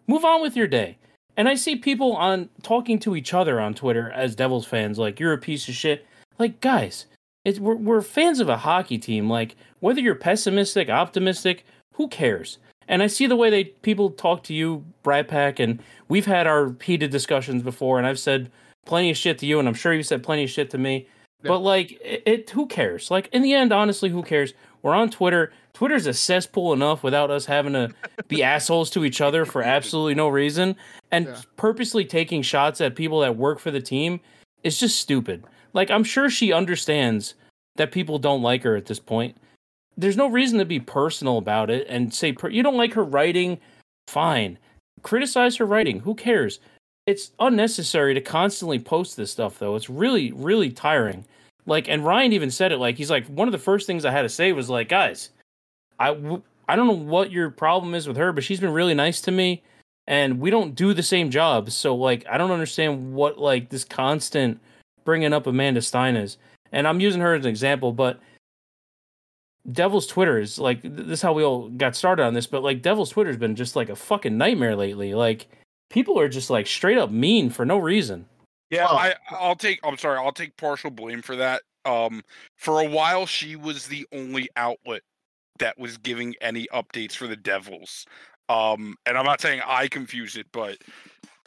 Move 0.08 0.24
on 0.24 0.42
with 0.42 0.56
your 0.56 0.66
day. 0.66 0.98
And 1.38 1.48
I 1.48 1.54
see 1.54 1.76
people 1.76 2.16
on 2.16 2.50
talking 2.64 2.98
to 2.98 3.14
each 3.14 3.32
other 3.32 3.60
on 3.60 3.72
Twitter 3.72 4.10
as 4.10 4.34
Devils 4.34 4.66
fans 4.66 4.98
like, 4.98 5.20
"You're 5.20 5.32
a 5.32 5.38
piece 5.38 5.68
of 5.68 5.74
shit." 5.74 6.04
Like, 6.36 6.60
guys, 6.60 7.06
it's 7.44 7.60
we're, 7.60 7.76
we're 7.76 8.02
fans 8.02 8.40
of 8.40 8.48
a 8.48 8.56
hockey 8.56 8.98
team. 8.98 9.30
Like 9.30 9.54
whether 9.78 10.00
you're 10.00 10.16
pessimistic, 10.16 10.90
optimistic, 10.90 11.64
who 11.94 12.08
cares? 12.08 12.58
And 12.88 13.02
I 13.02 13.06
see 13.06 13.26
the 13.26 13.36
way 13.36 13.50
they 13.50 13.64
people 13.64 14.10
talk 14.10 14.42
to 14.44 14.54
you, 14.54 14.84
Bratt 15.04 15.28
Pack, 15.28 15.60
and 15.60 15.80
we've 16.08 16.26
had 16.26 16.48
our 16.48 16.74
heated 16.82 17.10
discussions 17.12 17.62
before, 17.62 17.98
and 17.98 18.06
I've 18.06 18.18
said 18.18 18.50
plenty 18.84 19.10
of 19.10 19.16
shit 19.16 19.38
to 19.38 19.46
you, 19.46 19.60
and 19.60 19.68
I'm 19.68 19.74
sure 19.74 19.92
you 19.92 20.02
said 20.02 20.24
plenty 20.24 20.42
of 20.42 20.50
shit 20.50 20.70
to 20.70 20.78
me. 20.78 21.06
Yeah. 21.44 21.48
But 21.50 21.60
like, 21.60 21.92
it, 22.02 22.22
it 22.26 22.50
who 22.50 22.66
cares? 22.66 23.12
Like 23.12 23.28
in 23.32 23.42
the 23.42 23.54
end, 23.54 23.72
honestly, 23.72 24.08
who 24.08 24.24
cares? 24.24 24.54
We're 24.82 24.94
on 24.94 25.08
Twitter. 25.08 25.52
Twitter's 25.78 26.08
a 26.08 26.12
cesspool 26.12 26.72
enough 26.72 27.04
without 27.04 27.30
us 27.30 27.46
having 27.46 27.72
to 27.74 27.88
be 28.26 28.42
assholes 28.54 28.90
to 28.90 29.04
each 29.04 29.20
other 29.20 29.44
for 29.44 29.62
absolutely 29.62 30.16
no 30.16 30.26
reason, 30.26 30.74
and 31.12 31.26
Yeah. 31.26 31.40
purposely 31.56 32.04
taking 32.04 32.42
shots 32.42 32.80
at 32.80 32.96
people 32.96 33.20
that 33.20 33.36
work 33.36 33.60
for 33.60 33.70
the 33.70 33.80
team 33.80 34.18
is 34.64 34.80
just 34.80 34.98
stupid. 34.98 35.44
Like 35.74 35.88
I'm 35.88 36.02
sure 36.02 36.28
she 36.30 36.52
understands 36.52 37.34
that 37.76 37.92
people 37.92 38.18
don't 38.18 38.42
like 38.42 38.64
her 38.64 38.74
at 38.74 38.86
this 38.86 38.98
point. 38.98 39.36
There's 39.96 40.16
no 40.16 40.26
reason 40.28 40.58
to 40.58 40.64
be 40.64 40.80
personal 40.80 41.38
about 41.38 41.70
it 41.70 41.86
and 41.88 42.12
say 42.12 42.32
per- 42.32 42.48
you 42.50 42.64
don't 42.64 42.76
like 42.76 42.94
her 42.94 43.04
writing. 43.04 43.60
Fine, 44.08 44.58
criticize 45.04 45.58
her 45.58 45.64
writing. 45.64 46.00
Who 46.00 46.16
cares? 46.16 46.58
It's 47.06 47.30
unnecessary 47.38 48.14
to 48.14 48.20
constantly 48.20 48.80
post 48.80 49.16
this 49.16 49.30
stuff 49.30 49.60
though. 49.60 49.76
It's 49.76 49.88
really, 49.88 50.32
really 50.32 50.72
tiring. 50.72 51.24
Like, 51.66 51.88
and 51.88 52.04
Ryan 52.04 52.32
even 52.32 52.50
said 52.50 52.72
it. 52.72 52.78
Like, 52.78 52.96
he's 52.96 53.10
like, 53.12 53.28
one 53.28 53.46
of 53.46 53.52
the 53.52 53.58
first 53.58 53.86
things 53.86 54.04
I 54.04 54.10
had 54.10 54.22
to 54.22 54.28
say 54.28 54.52
was 54.52 54.68
like, 54.68 54.88
guys, 54.88 55.30
I 55.98 56.08
w- 56.14 56.42
I 56.68 56.76
don't 56.76 56.86
know 56.86 56.92
what 56.92 57.30
your 57.30 57.50
problem 57.50 57.94
is 57.94 58.06
with 58.06 58.16
her, 58.16 58.32
but 58.32 58.44
she's 58.44 58.60
been 58.60 58.72
really 58.72 58.94
nice 58.94 59.20
to 59.22 59.30
me, 59.30 59.62
and 60.06 60.38
we 60.40 60.50
don't 60.50 60.74
do 60.74 60.92
the 60.94 61.02
same 61.02 61.30
jobs. 61.30 61.74
So 61.74 61.94
like, 61.94 62.26
I 62.30 62.36
don't 62.38 62.50
understand 62.50 63.14
what 63.14 63.38
like 63.38 63.70
this 63.70 63.84
constant 63.84 64.60
bringing 65.04 65.32
up 65.32 65.46
Amanda 65.46 65.80
Stein 65.82 66.16
is. 66.16 66.36
And 66.72 66.86
I'm 66.86 67.00
using 67.00 67.22
her 67.22 67.34
as 67.34 67.44
an 67.44 67.48
example, 67.50 67.92
but 67.92 68.20
Devil's 69.72 70.06
Twitter 70.06 70.38
is 70.38 70.58
like 70.58 70.80
this 70.82 71.18
is 71.18 71.22
how 71.22 71.32
we 71.32 71.42
all 71.44 71.68
got 71.70 71.96
started 71.96 72.22
on 72.24 72.34
this, 72.34 72.46
but 72.46 72.62
like 72.62 72.82
Devil's 72.82 73.10
Twitter's 73.10 73.36
been 73.36 73.56
just 73.56 73.76
like 73.76 73.88
a 73.88 73.96
fucking 73.96 74.36
nightmare 74.36 74.76
lately. 74.76 75.14
Like 75.14 75.48
people 75.90 76.18
are 76.18 76.28
just 76.28 76.48
like 76.50 76.66
straight 76.66 76.98
up 76.98 77.10
mean 77.10 77.50
for 77.50 77.64
no 77.64 77.78
reason. 77.78 78.26
Yeah, 78.70 78.86
Oh. 78.90 78.96
I 78.96 79.14
I'll 79.30 79.56
take 79.56 79.80
I'm 79.82 79.98
sorry, 79.98 80.18
I'll 80.18 80.32
take 80.32 80.56
partial 80.56 80.90
blame 80.90 81.22
for 81.22 81.36
that. 81.36 81.62
Um 81.84 82.22
for 82.56 82.80
a 82.80 82.88
while 82.88 83.24
she 83.26 83.56
was 83.56 83.86
the 83.86 84.06
only 84.12 84.48
outlet 84.56 85.02
that 85.58 85.78
was 85.78 85.98
giving 85.98 86.34
any 86.40 86.66
updates 86.72 87.12
for 87.12 87.26
the 87.26 87.36
Devils. 87.36 88.06
Um 88.48 88.96
and 89.06 89.18
I'm 89.18 89.24
not 89.24 89.40
saying 89.40 89.62
I 89.66 89.88
confused 89.88 90.36
it, 90.36 90.46
but 90.52 90.78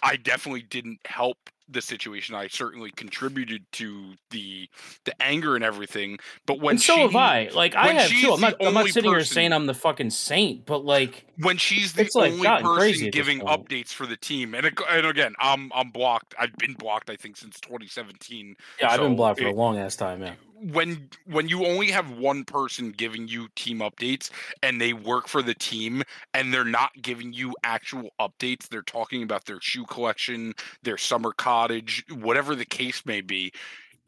I 0.03 0.15
definitely 0.15 0.63
didn't 0.63 0.99
help 1.05 1.37
the 1.71 1.81
situation. 1.81 2.35
I 2.35 2.47
certainly 2.47 2.91
contributed 2.91 3.63
to 3.73 4.13
the 4.29 4.69
the 5.05 5.21
anger 5.21 5.55
and 5.55 5.63
everything. 5.63 6.19
But 6.45 6.59
when 6.59 6.73
and 6.73 6.81
so 6.81 6.95
she, 6.95 7.01
have 7.01 7.15
I. 7.15 7.49
Like 7.53 7.75
I 7.75 7.93
have 7.93 8.09
too. 8.09 8.33
I'm 8.33 8.41
not. 8.41 8.55
I'm 8.61 8.73
not 8.73 8.87
sitting 8.87 9.09
here 9.09 9.23
saying 9.23 9.53
I'm 9.53 9.65
the 9.65 9.73
fucking 9.73 10.09
saint, 10.09 10.65
but 10.65 10.85
like 10.85 11.25
when 11.37 11.57
she's 11.57 11.93
the 11.93 12.09
like, 12.15 12.33
only 12.33 12.77
crazy 12.77 13.05
person 13.05 13.11
giving 13.11 13.39
updates 13.41 13.89
for 13.89 14.05
the 14.05 14.17
team, 14.17 14.53
and, 14.53 14.65
it, 14.65 14.79
and 14.89 15.05
again, 15.05 15.33
I'm 15.39 15.71
I'm 15.73 15.89
blocked. 15.89 16.35
I've 16.39 16.55
been 16.57 16.73
blocked, 16.73 17.09
I 17.09 17.15
think, 17.15 17.37
since 17.37 17.59
2017. 17.61 18.55
yeah, 18.79 18.91
I've 18.91 18.99
been 18.99 19.15
blocked 19.15 19.39
for 19.39 19.47
a 19.47 19.53
long 19.53 19.77
ass 19.77 19.95
time. 19.95 20.21
Yeah. 20.21 20.33
When 20.61 21.09
when 21.25 21.47
you 21.47 21.65
only 21.65 21.89
have 21.91 22.11
one 22.11 22.43
person 22.43 22.91
giving 22.91 23.27
you 23.27 23.47
team 23.55 23.79
updates 23.79 24.29
and 24.61 24.79
they 24.79 24.93
work 24.93 25.27
for 25.27 25.41
the 25.41 25.55
team 25.55 26.03
and 26.33 26.53
they're 26.53 26.63
not 26.63 26.91
giving 27.01 27.33
you 27.33 27.53
actual 27.63 28.09
updates 28.19 28.67
they're 28.67 28.81
talking 28.83 29.23
about 29.23 29.45
their 29.45 29.59
shoe 29.61 29.85
collection 29.85 30.53
their 30.83 30.97
summer 30.97 31.31
cottage 31.31 32.05
whatever 32.11 32.55
the 32.55 32.65
case 32.65 33.05
may 33.05 33.21
be 33.21 33.51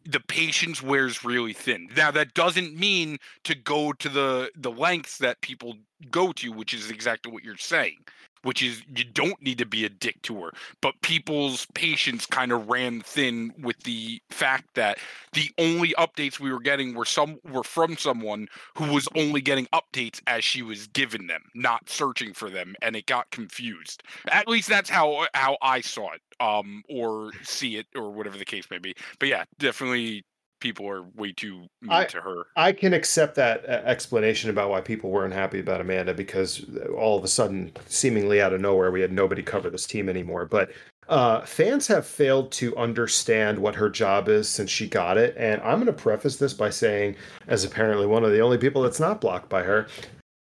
the 0.06 0.20
patience 0.20 0.82
wears 0.82 1.24
really 1.24 1.54
thin. 1.54 1.88
Now 1.96 2.12
that 2.12 2.34
doesn't 2.34 2.78
mean 2.78 3.18
to 3.46 3.56
go 3.56 3.94
to 3.94 4.10
the 4.10 4.52
the 4.56 4.72
lengths 4.72 5.18
that 5.20 5.42
people 5.42 5.78
go 6.12 6.34
to 6.34 6.52
which 6.52 6.74
is 6.74 6.90
exactly 6.90 7.32
what 7.32 7.44
you're 7.44 7.58
saying 7.58 7.98
which 8.44 8.62
is 8.62 8.82
you 8.96 9.04
don't 9.04 9.42
need 9.42 9.58
to 9.58 9.66
be 9.66 9.86
a 9.86 9.90
dick 9.90 10.22
to 10.22 10.42
her 10.42 10.52
but 10.82 10.94
people's 11.02 11.66
patience 11.74 12.26
kind 12.26 12.52
of 12.52 12.68
ran 12.70 13.02
thin 13.02 13.54
with 13.62 13.80
the 13.84 14.22
fact 14.30 14.66
that 14.76 14.98
the 15.34 15.50
only 15.58 15.94
updates 15.98 16.40
we 16.40 16.52
were 16.52 16.60
getting 16.60 16.94
were 16.94 17.06
some 17.06 17.40
were 17.52 17.64
from 17.64 17.98
someone 17.98 18.48
who 18.78 18.92
was 18.92 19.08
only 19.16 19.42
getting 19.42 19.68
updates 19.68 20.22
as 20.28 20.44
she 20.44 20.62
was 20.62 20.88
given 20.88 21.28
them, 21.28 21.42
not 21.56 21.90
searching 21.90 22.34
for 22.34 22.50
them, 22.50 22.76
and 22.82 22.96
it 22.96 23.06
got 23.06 23.30
confused. 23.32 24.04
At 24.32 24.48
least 24.48 24.70
that's 24.70 24.90
how 24.90 25.28
how 25.34 25.58
I 25.62 25.82
saw 25.82 26.12
it, 26.14 26.22
um, 26.40 26.84
or 26.90 27.32
see 27.44 27.78
it, 27.78 27.88
or 27.96 28.12
whatever 28.12 28.38
the 28.38 28.46
case 28.46 28.70
may 28.70 28.78
be. 28.78 28.96
But 29.20 29.30
yeah, 29.30 29.46
definitely 29.60 30.26
people 30.64 30.90
are 30.90 31.04
way 31.16 31.34
too 31.34 31.68
mean 31.82 31.92
I- 31.92 32.06
to 32.06 32.22
her. 32.22 32.46
I 32.56 32.72
can 32.72 32.94
accept 32.94 33.36
that 33.36 33.66
uh, 33.66 33.84
explanation 33.86 34.50
about 34.50 34.70
why 34.72 34.82
people 34.82 35.12
weren't 35.12 35.34
happy 35.34 35.60
about 35.60 35.82
Amanda 35.82 36.14
because 36.14 36.66
all 36.98 37.18
of 37.18 37.24
a 37.24 37.28
sudden, 37.28 37.74
seemingly 37.86 38.42
out 38.42 38.54
of 38.54 38.62
nowhere, 38.62 38.90
we 38.90 39.02
had 39.02 39.12
nobody 39.12 39.44
cover 39.44 39.70
this 39.70 39.86
team 39.86 40.10
anymore. 40.10 40.46
But 40.46 40.72
uh, 41.10 41.42
fans 41.42 41.86
have 41.88 42.08
failed 42.08 42.52
to 42.54 42.76
understand 42.78 43.60
what 43.60 43.76
her 43.76 43.90
job 43.90 44.30
is 44.30 44.48
since 44.48 44.72
she 44.72 44.88
got 44.88 45.18
it. 45.18 45.36
And 45.38 45.62
I'm 45.62 45.76
going 45.76 45.88
to 45.88 45.94
preface 45.94 46.38
this 46.38 46.54
by 46.54 46.70
saying, 46.70 47.18
as 47.48 47.66
apparently 47.66 48.08
one 48.08 48.24
of 48.24 48.32
the 48.32 48.40
only 48.40 48.58
people 48.58 48.82
that's 48.82 49.02
not 49.02 49.20
blocked 49.20 49.50
by 49.50 49.64
her, 49.64 49.88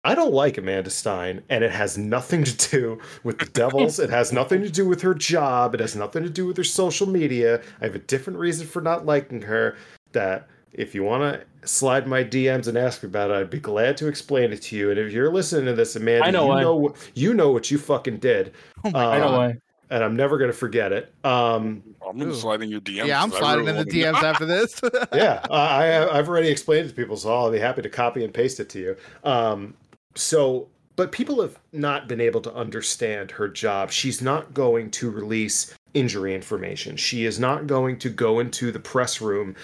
I 0.04 0.16
don't 0.16 0.34
like 0.34 0.58
Amanda 0.58 0.90
Stein, 0.90 1.44
and 1.50 1.64
it 1.64 1.72
has 1.72 1.96
nothing 1.96 2.44
to 2.44 2.70
do 2.70 3.00
with 3.24 3.38
the 3.38 3.46
Devils. 3.46 4.00
it 4.00 4.10
has 4.10 4.34
nothing 4.34 4.62
to 4.62 4.70
do 4.70 4.88
with 4.88 5.02
her 5.02 5.14
job. 5.14 5.76
It 5.76 5.80
has 5.80 5.96
nothing 5.96 6.24
to 6.24 6.30
do 6.30 6.48
with 6.48 6.58
her 6.58 6.64
social 6.64 7.08
media. 7.08 7.62
I 7.82 7.86
have 7.86 7.96
a 7.96 8.00
different 8.00 8.40
reason 8.40 8.66
for 8.66 8.82
not 8.82 9.06
liking 9.06 9.44
her. 9.44 9.78
That 10.14 10.48
if 10.74 10.96
you 10.96 11.04
want 11.04 11.22
to 11.62 11.68
slide 11.68 12.08
my 12.08 12.24
DMs 12.24 12.68
and 12.68 12.78
ask 12.78 13.04
me 13.04 13.08
about 13.08 13.30
it, 13.32 13.36
I'd 13.36 13.50
be 13.50 13.60
glad 13.60 13.98
to 13.98 14.08
explain 14.08 14.52
it 14.54 14.62
to 14.64 14.76
you. 14.76 14.90
And 14.90 15.00
if 15.00 15.12
you're 15.12 15.32
listening 15.32 15.66
to 15.66 15.74
this, 15.74 15.96
Amanda, 15.96 16.26
I 16.26 16.32
know 16.32 16.44
you 16.44 16.50
why. 16.50 16.62
know 16.62 16.76
what 16.76 17.12
you 17.14 17.34
know 17.34 17.52
what 17.52 17.70
you 17.72 17.78
fucking 17.78 18.18
did, 18.18 18.54
Oh 18.86 18.92
Uh, 18.96 18.98
I 18.98 19.20
know 19.20 19.32
why. 19.34 19.56
and 19.90 20.04
I'm 20.04 20.16
never 20.16 20.38
gonna 20.38 20.54
forget 20.54 20.92
it. 20.92 21.14
Um, 21.24 21.84
I'm 22.08 22.18
gonna 22.18 22.32
Ooh. 22.32 22.36
slide 22.36 22.62
in 22.62 22.70
your 22.70 22.82
DMs. 22.82 23.06
yeah, 23.08 23.22
I'm 23.22 23.32
sliding 23.32 23.66
really 23.66 23.80
in 23.80 23.86
the. 23.88 23.92
DMs 24.04 24.24
after 24.24 24.46
this. 24.46 24.80
yeah, 25.14 25.46
I, 25.50 25.88
I- 25.94 26.18
I've 26.18 26.28
already 26.30 26.50
explained 26.50 26.86
it 26.86 26.90
to 26.90 26.96
people, 26.96 27.16
so 27.18 27.34
I'll 27.34 27.52
be 27.52 27.60
happy 27.60 27.82
to 27.82 27.90
copy 27.90 28.24
and 28.24 28.34
paste 28.34 28.60
it 28.60 28.70
to 28.70 28.80
you. 28.80 28.96
Um, 29.24 29.74
so, 30.16 30.68
but 30.98 31.12
people 31.12 31.42
have 31.42 31.58
not 31.74 32.08
been 32.08 32.20
able 32.20 32.42
to 32.42 32.54
understand 32.54 33.32
her 33.32 33.48
job. 33.48 33.92
She's 33.92 34.22
not 34.22 34.54
going 34.54 34.92
to 34.92 35.10
release 35.10 35.74
injury 35.94 36.34
information. 36.36 36.96
She 36.98 37.26
is 37.26 37.40
not 37.40 37.68
going 37.68 37.98
to 38.00 38.10
go 38.10 38.40
into 38.40 38.72
the 38.72 38.80
press 38.80 39.20
room 39.22 39.56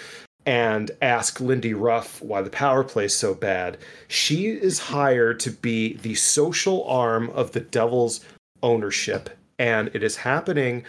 and 0.46 0.90
ask 1.02 1.40
Lindy 1.40 1.74
Ruff 1.74 2.22
why 2.22 2.42
the 2.42 2.50
power 2.50 2.84
play's 2.84 3.14
so 3.14 3.34
bad. 3.34 3.78
She 4.08 4.46
is 4.46 4.78
hired 4.78 5.40
to 5.40 5.50
be 5.50 5.94
the 5.98 6.14
social 6.14 6.84
arm 6.84 7.30
of 7.30 7.52
the 7.52 7.60
Devils 7.60 8.24
ownership, 8.62 9.30
and 9.58 9.90
it 9.94 10.02
is 10.02 10.16
happening 10.16 10.84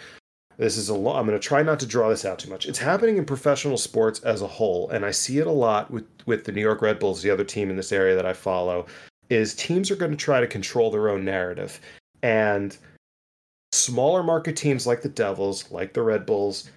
this 0.60 0.76
is 0.76 0.90
a 0.90 0.94
lot. 0.94 1.18
I'm 1.18 1.26
going 1.26 1.40
to 1.40 1.48
try 1.48 1.64
not 1.64 1.80
to 1.80 1.86
draw 1.86 2.10
this 2.10 2.26
out 2.26 2.38
too 2.38 2.50
much. 2.50 2.66
It's 2.66 2.80
happening 2.80 3.16
in 3.16 3.24
professional 3.24 3.78
sports 3.78 4.20
as 4.20 4.42
a 4.42 4.48
whole, 4.48 4.90
and 4.90 5.06
I 5.06 5.12
see 5.12 5.38
it 5.38 5.48
a 5.48 5.52
lot 5.52 5.90
with 5.90 6.06
with 6.26 6.44
the 6.44 6.52
New 6.52 6.60
York 6.60 6.82
Red 6.82 7.00
Bulls, 7.00 7.22
the 7.22 7.30
other 7.30 7.46
team 7.46 7.70
in 7.70 7.78
this 7.78 7.94
area 7.94 8.14
that 8.16 8.26
I 8.26 8.34
follow. 8.34 8.86
Is 9.30 9.56
teams 9.56 9.90
are 9.90 9.96
going 9.96 10.12
to 10.12 10.18
try 10.18 10.42
to 10.42 10.48
control 10.48 10.92
their 10.92 11.08
own 11.08 11.24
narrative, 11.24 11.80
and 12.24 12.78
smaller 13.72 14.22
market 14.22 14.58
teams 14.58 14.86
like 14.86 15.02
the 15.02 15.08
Devils, 15.08 15.72
like 15.72 15.94
the 15.94 16.02
Red 16.02 16.26
Bulls, 16.26 16.70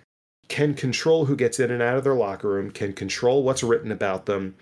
can 0.52 0.74
control 0.74 1.24
who 1.24 1.34
gets 1.34 1.58
in 1.58 1.70
and 1.70 1.80
out 1.80 1.96
of 1.96 2.04
their 2.04 2.14
locker 2.14 2.46
room, 2.46 2.70
can 2.70 2.92
control 2.92 3.42
what's 3.42 3.62
written 3.62 3.90
about 3.90 4.26
them. 4.26 4.54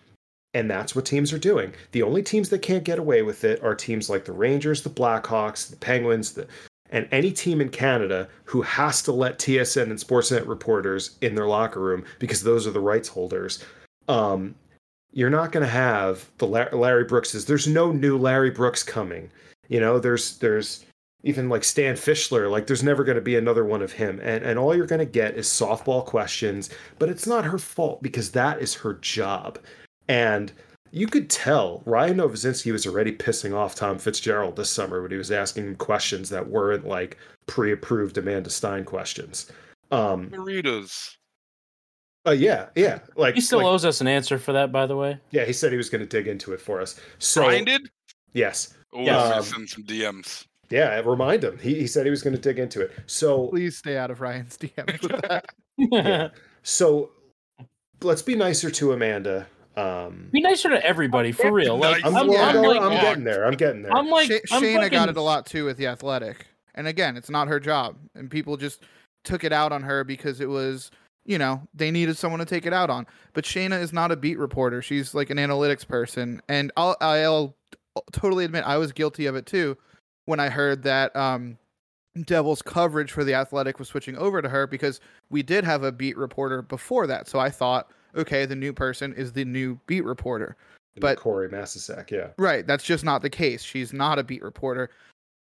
And 0.54 0.70
that's 0.70 0.94
what 0.94 1.04
teams 1.04 1.32
are 1.32 1.38
doing. 1.38 1.72
The 1.90 2.04
only 2.04 2.22
teams 2.22 2.48
that 2.50 2.62
can't 2.62 2.84
get 2.84 3.00
away 3.00 3.22
with 3.22 3.42
it 3.42 3.60
are 3.64 3.74
teams 3.74 4.08
like 4.08 4.24
the 4.24 4.32
Rangers, 4.32 4.82
the 4.82 4.90
Blackhawks, 4.90 5.68
the 5.68 5.76
Penguins, 5.76 6.32
the, 6.32 6.46
and 6.90 7.08
any 7.10 7.32
team 7.32 7.60
in 7.60 7.70
Canada 7.70 8.28
who 8.44 8.62
has 8.62 9.02
to 9.02 9.10
let 9.10 9.40
TSN 9.40 9.82
and 9.82 9.98
Sportsnet 9.98 10.46
reporters 10.46 11.18
in 11.22 11.34
their 11.34 11.48
locker 11.48 11.80
room 11.80 12.04
because 12.20 12.44
those 12.44 12.68
are 12.68 12.72
the 12.72 12.78
rights 12.78 13.08
holders. 13.08 13.64
Um, 14.06 14.54
you're 15.12 15.28
not 15.28 15.50
going 15.50 15.66
to 15.66 15.72
have 15.72 16.30
the 16.38 16.46
Larry 16.46 17.04
Brookses. 17.04 17.46
There's 17.46 17.66
no 17.66 17.90
new 17.90 18.16
Larry 18.16 18.50
Brooks 18.50 18.84
coming. 18.84 19.28
You 19.66 19.80
know, 19.80 19.98
there's 19.98 20.38
there's 20.38 20.84
even 21.22 21.48
like 21.48 21.64
Stan 21.64 21.94
Fischler, 21.94 22.50
like 22.50 22.66
there's 22.66 22.82
never 22.82 23.04
going 23.04 23.16
to 23.16 23.20
be 23.22 23.36
another 23.36 23.64
one 23.64 23.82
of 23.82 23.92
him. 23.92 24.20
And 24.22 24.44
and 24.44 24.58
all 24.58 24.74
you're 24.74 24.86
going 24.86 25.00
to 25.00 25.04
get 25.04 25.36
is 25.36 25.46
softball 25.46 26.04
questions, 26.04 26.70
but 26.98 27.08
it's 27.08 27.26
not 27.26 27.44
her 27.44 27.58
fault 27.58 28.02
because 28.02 28.30
that 28.32 28.60
is 28.60 28.74
her 28.74 28.94
job. 28.94 29.58
And 30.08 30.52
you 30.92 31.06
could 31.06 31.30
tell 31.30 31.82
Ryan 31.86 32.16
Novozinsky 32.16 32.72
was 32.72 32.86
already 32.86 33.12
pissing 33.12 33.54
off 33.54 33.74
Tom 33.74 33.98
Fitzgerald 33.98 34.56
this 34.56 34.70
summer 34.70 35.02
when 35.02 35.10
he 35.10 35.16
was 35.16 35.30
asking 35.30 35.66
him 35.66 35.76
questions 35.76 36.28
that 36.30 36.48
weren't 36.48 36.86
like 36.86 37.16
pre-approved 37.46 38.18
Amanda 38.18 38.50
Stein 38.50 38.84
questions. 38.84 39.50
Um 39.90 40.30
Doritos. 40.30 41.16
Uh, 42.26 42.32
yeah, 42.32 42.66
yeah. 42.74 42.98
Like 43.16 43.34
he 43.34 43.40
still 43.40 43.58
like, 43.60 43.66
owes 43.66 43.84
us 43.84 44.00
an 44.00 44.06
answer 44.06 44.38
for 44.38 44.52
that, 44.52 44.70
by 44.72 44.86
the 44.86 44.96
way. 44.96 45.18
Yeah, 45.30 45.44
he 45.44 45.52
said 45.54 45.70
he 45.72 45.78
was 45.78 45.88
going 45.88 46.02
to 46.02 46.06
dig 46.06 46.28
into 46.28 46.52
it 46.52 46.60
for 46.60 46.80
us. 46.80 47.00
So 47.18 47.40
Ryan 47.42 47.64
did? 47.64 47.90
Yes. 48.34 48.76
Oh, 48.92 49.00
Yeah. 49.02 49.28
yeah. 49.28 49.34
Um, 49.36 49.42
send 49.42 49.70
some 49.70 49.84
DMs. 49.84 50.44
Yeah, 50.70 51.00
remind 51.00 51.42
him. 51.42 51.58
He, 51.58 51.74
he 51.74 51.86
said 51.86 52.06
he 52.06 52.10
was 52.10 52.22
going 52.22 52.34
to 52.34 52.40
dig 52.40 52.58
into 52.58 52.80
it. 52.80 52.92
So 53.06 53.48
Please 53.48 53.76
stay 53.76 53.98
out 53.98 54.10
of 54.10 54.20
Ryan's 54.20 54.56
DMs 54.56 55.02
with 55.02 55.20
that. 55.22 55.46
Yeah. 55.76 56.28
so 56.62 57.10
let's 58.02 58.20
be 58.20 58.34
nicer 58.34 58.70
to 58.70 58.92
Amanda. 58.92 59.46
Um, 59.78 60.28
Be 60.30 60.42
nicer 60.42 60.68
to 60.68 60.84
everybody, 60.84 61.32
for 61.32 61.50
real. 61.50 61.78
Like 61.78 62.04
I'm, 62.04 62.14
I'm, 62.14 62.26
well, 62.26 62.44
I'm 62.44 62.56
I'm, 62.56 62.62
like, 62.62 62.80
I'm 62.82 63.00
getting 63.00 63.24
there. 63.24 63.46
I'm 63.46 63.54
getting 63.54 63.82
there. 63.82 63.96
I'm 63.96 64.10
like, 64.10 64.30
Sha- 64.30 64.40
I'm 64.52 64.62
Shayna 64.62 64.90
got 64.90 65.08
it 65.08 65.16
a 65.16 65.22
lot 65.22 65.46
too 65.46 65.64
with 65.64 65.78
the 65.78 65.86
athletic. 65.86 66.46
And 66.74 66.86
again, 66.86 67.16
it's 67.16 67.30
not 67.30 67.48
her 67.48 67.58
job. 67.58 67.96
And 68.14 68.30
people 68.30 68.58
just 68.58 68.82
took 69.24 69.42
it 69.42 69.54
out 69.54 69.72
on 69.72 69.82
her 69.82 70.04
because 70.04 70.42
it 70.42 70.50
was, 70.50 70.90
you 71.24 71.38
know, 71.38 71.62
they 71.72 71.90
needed 71.90 72.18
someone 72.18 72.40
to 72.40 72.46
take 72.46 72.66
it 72.66 72.74
out 72.74 72.90
on. 72.90 73.06
But 73.32 73.44
Shayna 73.44 73.80
is 73.80 73.92
not 73.92 74.12
a 74.12 74.16
beat 74.16 74.38
reporter. 74.38 74.82
She's 74.82 75.14
like 75.14 75.30
an 75.30 75.38
analytics 75.38 75.88
person. 75.88 76.42
And 76.46 76.72
I'll, 76.76 76.96
I'll 77.00 77.56
totally 78.12 78.44
admit 78.44 78.64
I 78.64 78.76
was 78.76 78.92
guilty 78.92 79.24
of 79.24 79.34
it 79.34 79.46
too 79.46 79.78
when 80.30 80.40
I 80.40 80.48
heard 80.48 80.82
that 80.84 81.14
um, 81.14 81.58
Devils 82.24 82.62
coverage 82.62 83.12
for 83.12 83.24
the 83.24 83.34
athletic 83.34 83.78
was 83.78 83.88
switching 83.88 84.16
over 84.16 84.40
to 84.40 84.48
her 84.48 84.66
because 84.66 85.00
we 85.28 85.42
did 85.42 85.64
have 85.64 85.82
a 85.82 85.92
beat 85.92 86.16
reporter 86.16 86.62
before 86.62 87.06
that. 87.08 87.28
So 87.28 87.38
I 87.38 87.50
thought, 87.50 87.90
okay, 88.16 88.46
the 88.46 88.56
new 88.56 88.72
person 88.72 89.12
is 89.14 89.32
the 89.32 89.44
new 89.44 89.78
beat 89.86 90.04
reporter. 90.04 90.56
but- 91.00 91.18
Corey 91.18 91.48
Masisak, 91.48 92.10
yeah. 92.10 92.28
Right, 92.38 92.66
that's 92.66 92.84
just 92.84 93.04
not 93.04 93.22
the 93.22 93.30
case. 93.30 93.62
She's 93.62 93.92
not 93.92 94.18
a 94.18 94.24
beat 94.24 94.42
reporter. 94.42 94.90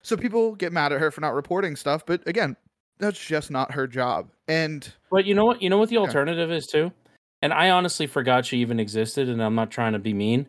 So 0.04 0.16
people 0.16 0.56
get 0.56 0.72
mad 0.72 0.92
at 0.94 1.00
her 1.00 1.12
for 1.12 1.22
not 1.22 1.34
reporting 1.34 1.76
stuff, 1.76 2.06
but 2.06 2.26
again, 2.28 2.56
that's 3.00 3.20
just 3.24 3.52
not 3.52 3.72
her 3.72 3.88
job. 3.88 4.30
And 4.48 4.92
But 5.12 5.26
you 5.26 5.36
know 5.36 5.46
what? 5.46 5.62
You 5.62 5.70
know 5.70 5.78
what 5.78 5.90
the 5.90 5.98
alternative 5.98 6.52
is 6.52 6.66
too? 6.68 6.92
And 7.42 7.54
I 7.54 7.70
honestly 7.70 8.08
forgot 8.08 8.46
she 8.46 8.58
even 8.60 8.80
existed, 8.80 9.30
and 9.30 9.42
I'm 9.44 9.54
not 9.56 9.70
trying 9.70 9.94
to 9.94 10.00
be 10.00 10.14
mean. 10.14 10.48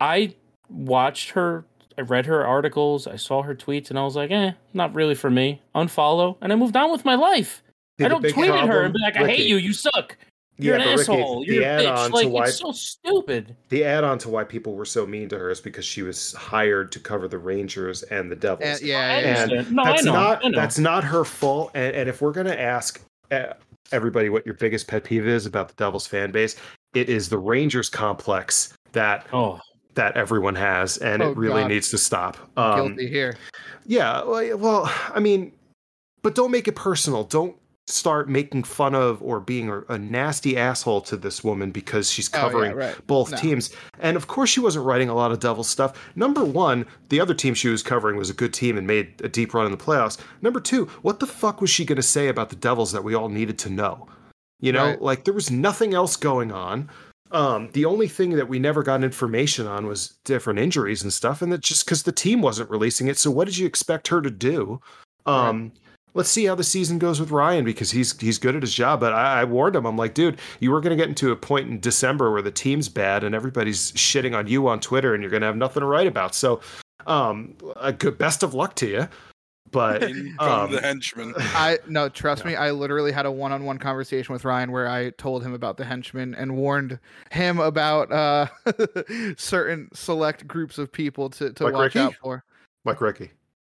I 0.00 0.34
watched 0.68 1.30
her, 1.30 1.64
I 1.98 2.02
read 2.02 2.26
her 2.26 2.46
articles, 2.46 3.06
I 3.06 3.16
saw 3.16 3.42
her 3.42 3.54
tweets, 3.54 3.90
and 3.90 3.98
I 3.98 4.04
was 4.04 4.16
like, 4.16 4.30
eh, 4.30 4.52
not 4.74 4.94
really 4.94 5.14
for 5.14 5.30
me. 5.30 5.60
Unfollow, 5.74 6.36
and 6.40 6.52
I 6.52 6.56
moved 6.56 6.76
on 6.76 6.90
with 6.92 7.04
my 7.04 7.14
life. 7.14 7.62
See, 7.98 8.04
I 8.06 8.08
don't 8.08 8.22
big 8.22 8.34
tweet 8.34 8.50
at 8.50 8.68
her 8.68 8.82
and 8.82 8.92
be 8.94 9.00
like, 9.00 9.16
I 9.16 9.22
Ricky, 9.22 9.36
hate 9.36 9.46
you, 9.48 9.56
you 9.56 9.72
suck. 9.72 10.16
You're 10.58 10.76
yeah, 10.76 10.82
an 10.82 10.88
but 10.96 10.98
Ricky, 11.00 11.12
asshole. 11.12 11.44
the 11.46 11.54
You're 11.54 11.62
a 11.62 11.66
add-on 11.66 11.96
bitch. 11.96 12.06
to 12.08 12.14
Like 12.14 12.28
why 12.28 12.44
it's 12.44 12.58
so 12.58 12.72
stupid. 12.72 13.56
the 13.70 13.84
add-on 13.84 14.18
to 14.18 14.28
why 14.28 14.44
people 14.44 14.74
were 14.74 14.84
so 14.84 15.06
mean 15.06 15.28
to 15.30 15.38
her 15.38 15.50
is 15.50 15.60
because 15.60 15.84
she 15.84 16.02
was 16.02 16.34
hired 16.34 16.92
to 16.92 17.00
cover 17.00 17.26
the 17.26 17.38
Rangers 17.38 18.02
and 18.04 18.30
the 18.30 18.36
Devils. 18.36 18.62
and 18.68 18.80
yeah, 18.82 18.98
I 18.98 19.00
yeah, 19.00 19.20
yeah. 19.20 19.42
And 19.42 19.52
understand. 19.52 19.76
no, 19.76 19.84
that's 19.84 20.02
I 20.02 20.04
know. 20.04 20.12
not 20.12 20.44
I 20.44 20.48
know. 20.48 20.58
that's 20.60 20.78
not 20.78 21.04
her 21.04 21.24
fault. 21.24 21.70
And, 21.74 21.96
and 21.96 22.08
if 22.08 22.20
we're 22.20 22.32
gonna 22.32 22.54
ask 22.54 23.00
uh, 23.30 23.54
everybody 23.92 24.28
what 24.28 24.44
your 24.44 24.54
biggest 24.54 24.86
pet 24.88 25.04
peeve 25.04 25.26
is 25.26 25.46
about 25.46 25.68
the 25.68 25.74
Devils 25.74 26.06
fan 26.06 26.30
base, 26.30 26.56
it 26.94 27.08
is 27.08 27.28
the 27.30 27.38
Rangers 27.38 27.88
complex 27.88 28.74
that 28.92 29.26
oh, 29.32 29.58
that 29.94 30.16
everyone 30.16 30.54
has, 30.54 30.96
and 30.98 31.22
Oh, 31.22 31.30
it 31.32 31.36
really 31.36 31.62
God. 31.62 31.68
needs 31.68 31.90
to 31.90 31.98
stop. 31.98 32.36
Um, 32.56 32.88
guilty 32.88 33.08
here. 33.08 33.36
yeah, 33.86 34.22
well, 34.24 34.90
I 35.14 35.20
mean, 35.20 35.52
but 36.22 36.34
don't 36.34 36.50
make 36.50 36.68
it 36.68 36.76
personal. 36.76 37.24
Don't 37.24 37.56
start 37.88 38.28
making 38.28 38.62
fun 38.62 38.94
of 38.94 39.20
or 39.22 39.40
being 39.40 39.68
a, 39.88 39.98
nasty 39.98 40.56
asshole 40.56 41.00
to 41.00 41.16
this 41.16 41.42
woman 41.42 41.72
because 41.72 42.08
she's 42.10 42.30
Oh, 42.32 42.36
yeah, 42.38 42.42
covering 42.42 42.76
right. 42.76 43.06
both 43.08 43.32
No. 43.32 43.36
teams. 43.36 43.74
And 43.98 44.16
of 44.16 44.28
course, 44.28 44.48
she 44.50 44.60
wasn't 44.60 44.86
writing 44.86 45.08
a 45.08 45.14
lot 45.16 45.32
of 45.32 45.40
Devil 45.40 45.64
stuff. 45.64 45.92
Number 46.14 46.44
one, 46.44 46.86
the 47.08 47.18
other 47.18 47.34
team 47.34 47.54
she 47.54 47.68
was 47.68 47.82
covering 47.82 48.16
was 48.16 48.30
a 48.30 48.34
good 48.34 48.54
team 48.54 48.78
and 48.78 48.86
made 48.86 49.20
a 49.24 49.28
deep 49.28 49.52
run 49.52 49.66
in 49.66 49.72
the 49.72 49.76
playoffs. 49.78 50.16
Number 50.40 50.60
two, 50.60 50.86
what 51.02 51.18
the 51.18 51.26
fuck 51.26 51.60
was 51.60 51.70
she 51.70 51.84
going 51.84 51.96
to 51.96 52.02
say 52.02 52.28
about 52.28 52.50
the 52.50 52.56
Devils 52.56 52.92
that 52.92 53.02
we 53.02 53.14
all 53.14 53.28
needed 53.28 53.58
to 53.58 53.68
know? 53.68 54.06
You 54.60 54.70
know, 54.72 54.86
Right. 54.90 55.02
like 55.02 55.24
there 55.24 55.34
was 55.34 55.50
nothing 55.50 55.92
else 55.92 56.14
going 56.14 56.52
on. 56.52 56.88
Um, 57.32 57.70
the 57.72 57.86
only 57.86 58.08
thing 58.08 58.30
that 58.36 58.48
we 58.48 58.58
never 58.58 58.82
got 58.82 59.02
information 59.02 59.66
on 59.66 59.86
was 59.86 60.18
different 60.24 60.58
injuries 60.58 61.02
and 61.02 61.12
stuff, 61.12 61.40
and 61.40 61.50
that 61.52 61.62
just 61.62 61.84
because 61.84 62.02
the 62.02 62.12
team 62.12 62.42
wasn't 62.42 62.70
releasing 62.70 63.08
it. 63.08 63.18
So 63.18 63.30
what 63.30 63.46
did 63.46 63.56
you 63.56 63.66
expect 63.66 64.08
her 64.08 64.20
to 64.20 64.30
do? 64.30 64.80
Um, 65.24 65.72
Let's 66.14 66.28
see 66.28 66.44
how 66.44 66.54
the 66.54 66.64
season 66.64 66.98
goes 66.98 67.18
with 67.20 67.30
Ryan 67.30 67.64
because 67.64 67.90
he's 67.90 68.18
he's 68.20 68.38
good 68.38 68.54
at 68.54 68.62
his 68.62 68.74
job. 68.74 69.00
But 69.00 69.14
I, 69.14 69.40
I 69.40 69.44
warned 69.44 69.76
him. 69.76 69.86
I'm 69.86 69.96
like, 69.96 70.12
dude, 70.12 70.38
you 70.60 70.70
were 70.70 70.80
going 70.80 70.90
to 70.90 71.02
get 71.02 71.08
into 71.08 71.32
a 71.32 71.36
point 71.36 71.70
in 71.70 71.80
December 71.80 72.30
where 72.30 72.42
the 72.42 72.50
team's 72.50 72.88
bad 72.88 73.24
and 73.24 73.34
everybody's 73.34 73.92
shitting 73.92 74.36
on 74.36 74.46
you 74.46 74.68
on 74.68 74.78
Twitter, 74.80 75.14
and 75.14 75.22
you're 75.22 75.30
going 75.30 75.40
to 75.40 75.46
have 75.46 75.56
nothing 75.56 75.80
to 75.80 75.86
write 75.86 76.06
about. 76.06 76.34
So, 76.34 76.60
um, 77.06 77.54
a 77.76 77.92
good 77.92 78.18
best 78.18 78.42
of 78.42 78.52
luck 78.52 78.74
to 78.76 78.86
you. 78.86 79.08
But 79.70 80.02
In 80.10 80.34
come 80.38 80.48
um, 80.64 80.70
the 80.72 80.80
henchman. 80.80 81.34
I 81.38 81.78
no, 81.88 82.08
trust 82.08 82.44
No. 82.44 82.50
me, 82.50 82.56
I 82.56 82.72
literally 82.72 83.12
had 83.12 83.24
a 83.26 83.30
one-on-one 83.30 83.78
conversation 83.78 84.32
with 84.32 84.44
Ryan 84.44 84.70
where 84.72 84.88
I 84.88 85.10
told 85.10 85.42
him 85.42 85.54
about 85.54 85.76
the 85.76 85.84
henchman 85.84 86.34
and 86.34 86.56
warned 86.56 86.98
him 87.30 87.58
about 87.58 88.12
uh 88.12 88.46
certain 89.36 89.88
select 89.94 90.46
groups 90.46 90.78
of 90.78 90.92
people 90.92 91.30
to, 91.30 91.52
to 91.54 91.64
Like 91.64 91.72
watch 91.74 91.84
Ricky? 91.96 92.00
out 92.00 92.14
for. 92.22 92.44
like 92.84 93.00
Ricky, 93.00 93.30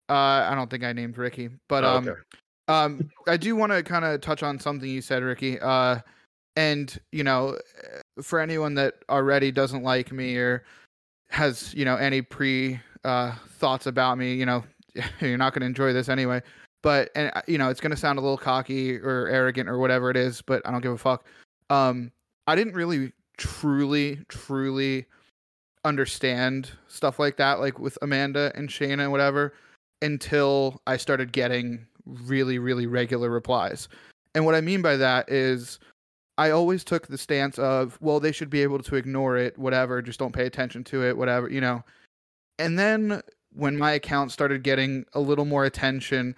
Uh 0.09 0.15
I 0.51 0.55
don't 0.55 0.71
think 0.71 0.83
I 0.85 0.93
named 0.93 1.17
Ricky, 1.19 1.51
but 1.69 1.85
Oh, 1.85 1.97
um 1.99 2.09
okay. 2.09 2.21
um 2.69 3.11
I 3.29 3.37
do 3.37 3.55
want 3.55 3.71
to 3.73 3.83
kind 3.83 4.05
of 4.05 4.21
touch 4.21 4.43
on 4.43 4.59
something 4.59 4.89
you 4.89 5.01
said, 5.03 5.23
Ricky. 5.23 5.61
Uh 5.61 6.01
and 6.57 6.99
you 7.13 7.23
know, 7.25 7.57
for 8.23 8.41
anyone 8.41 8.75
that 8.75 8.95
already 9.09 9.53
doesn't 9.53 9.83
like 9.83 10.11
me 10.13 10.37
or 10.37 10.65
has, 11.31 11.73
you 11.75 11.85
know, 11.85 11.97
any 11.97 12.23
pre 12.23 12.81
uh 13.05 13.35
thoughts 13.59 13.87
about 13.87 14.19
me, 14.19 14.35
you 14.35 14.47
know, 14.47 14.65
you're 15.21 15.37
not 15.37 15.53
going 15.53 15.61
to 15.61 15.67
enjoy 15.67 15.93
this 15.93 16.09
anyway. 16.09 16.43
But 16.83 17.11
and 17.15 17.33
uh, 17.35 17.43
you 17.47 17.59
know, 17.59 17.71
it's 17.71 17.81
going 17.81 17.91
to 17.91 17.97
sound 17.97 18.19
a 18.19 18.23
little 18.23 18.37
cocky 18.37 18.99
or 18.99 19.29
arrogant 19.29 19.69
or 19.69 19.79
whatever 19.79 20.11
it 20.11 20.17
is, 20.17 20.43
but 20.43 20.63
I 20.67 20.71
don't 20.71 20.83
give 20.83 20.93
a 20.93 20.99
fuck. 20.99 21.27
Um 21.71 22.13
I 22.47 22.55
didn't 22.55 22.75
really 22.75 23.13
truly 23.39 24.21
truly 24.29 25.07
understand 25.85 26.71
stuff 26.89 27.19
like 27.19 27.37
that 27.37 27.59
like 27.61 27.79
with 27.79 27.99
Amanda 28.03 28.53
and 28.55 28.69
Shayna 28.69 29.03
and 29.03 29.13
whatever 29.13 29.55
until 30.03 30.81
I 30.87 30.97
started 30.99 31.33
getting 31.33 31.87
really 32.05 32.59
really 32.59 32.87
regular 32.87 33.31
replies. 33.31 33.89
And 34.35 34.45
what 34.45 34.55
I 34.55 34.61
mean 34.61 34.83
by 34.83 34.97
that 34.97 35.31
is 35.31 35.79
I 36.37 36.51
always 36.51 36.83
took 36.83 37.07
the 37.07 37.19
stance 37.19 37.59
of, 37.59 37.97
well, 38.01 38.19
they 38.19 38.33
should 38.33 38.51
be 38.51 38.63
able 38.63 38.81
to 38.81 38.97
ignore 38.97 39.37
it, 39.37 39.57
whatever, 39.57 40.03
just 40.03 40.19
don't 40.19 40.35
pay 40.35 40.47
attention 40.47 40.83
to 40.85 41.05
it, 41.05 41.17
whatever, 41.17 41.49
you 41.49 41.61
know. 41.61 41.85
And 42.59 42.79
then 42.79 43.23
when 43.55 43.77
my 43.77 43.93
account 43.93 44.33
started 44.33 44.63
getting 44.63 45.07
a 45.13 45.21
little 45.21 45.45
more 45.45 45.65
attention 45.65 46.35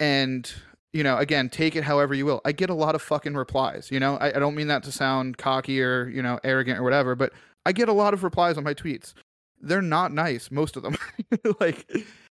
and 0.00 0.52
you 0.92 1.02
know 1.02 1.18
again 1.18 1.48
take 1.48 1.76
it 1.76 1.84
however 1.84 2.14
you 2.14 2.26
will. 2.26 2.40
I 2.44 2.52
get 2.52 2.70
a 2.70 2.74
lot 2.74 2.94
of 2.94 3.02
fucking 3.02 3.34
replies 3.34 3.90
you 3.90 4.00
know? 4.00 4.16
I, 4.16 4.28
I 4.28 4.38
don't 4.38 4.54
mean 4.54 4.68
that 4.68 4.82
to 4.84 4.92
sound 4.92 5.38
cocky 5.38 5.80
or 5.82 6.08
you 6.08 6.22
know 6.22 6.40
arrogant 6.44 6.78
or 6.78 6.82
whatever 6.82 7.14
but 7.14 7.32
i 7.66 7.72
get 7.72 7.88
a 7.88 7.92
lot 7.92 8.14
of 8.14 8.24
replies 8.24 8.56
on 8.56 8.64
my 8.64 8.74
tweets. 8.74 9.14
They're 9.60 9.82
not 9.82 10.12
nice 10.12 10.50
most 10.50 10.76
of 10.76 10.82
them. 10.82 10.96
Like 11.60 11.90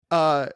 uh 0.09 0.47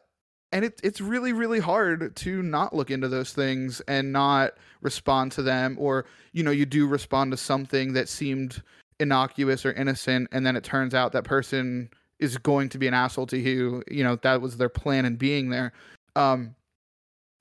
and 0.52 0.64
it, 0.64 0.80
it's 0.82 1.00
really 1.00 1.32
really 1.32 1.58
hard 1.58 2.14
to 2.16 2.42
not 2.42 2.74
look 2.74 2.90
into 2.90 3.08
those 3.08 3.32
things 3.32 3.80
and 3.82 4.12
not 4.12 4.54
respond 4.80 5.32
to 5.32 5.42
them 5.42 5.76
or 5.78 6.06
you 6.32 6.42
know 6.42 6.50
you 6.50 6.66
do 6.66 6.86
respond 6.86 7.30
to 7.30 7.36
something 7.36 7.92
that 7.94 8.08
seemed 8.08 8.62
innocuous 9.00 9.66
or 9.66 9.72
innocent 9.72 10.28
and 10.32 10.46
then 10.46 10.56
it 10.56 10.64
turns 10.64 10.94
out 10.94 11.12
that 11.12 11.24
person 11.24 11.90
is 12.18 12.38
going 12.38 12.68
to 12.68 12.78
be 12.78 12.86
an 12.86 12.94
asshole 12.94 13.26
to 13.26 13.38
you 13.38 13.82
you 13.90 14.02
know 14.02 14.16
that 14.16 14.40
was 14.40 14.56
their 14.56 14.68
plan 14.68 15.04
in 15.04 15.16
being 15.16 15.50
there 15.50 15.72
um 16.14 16.54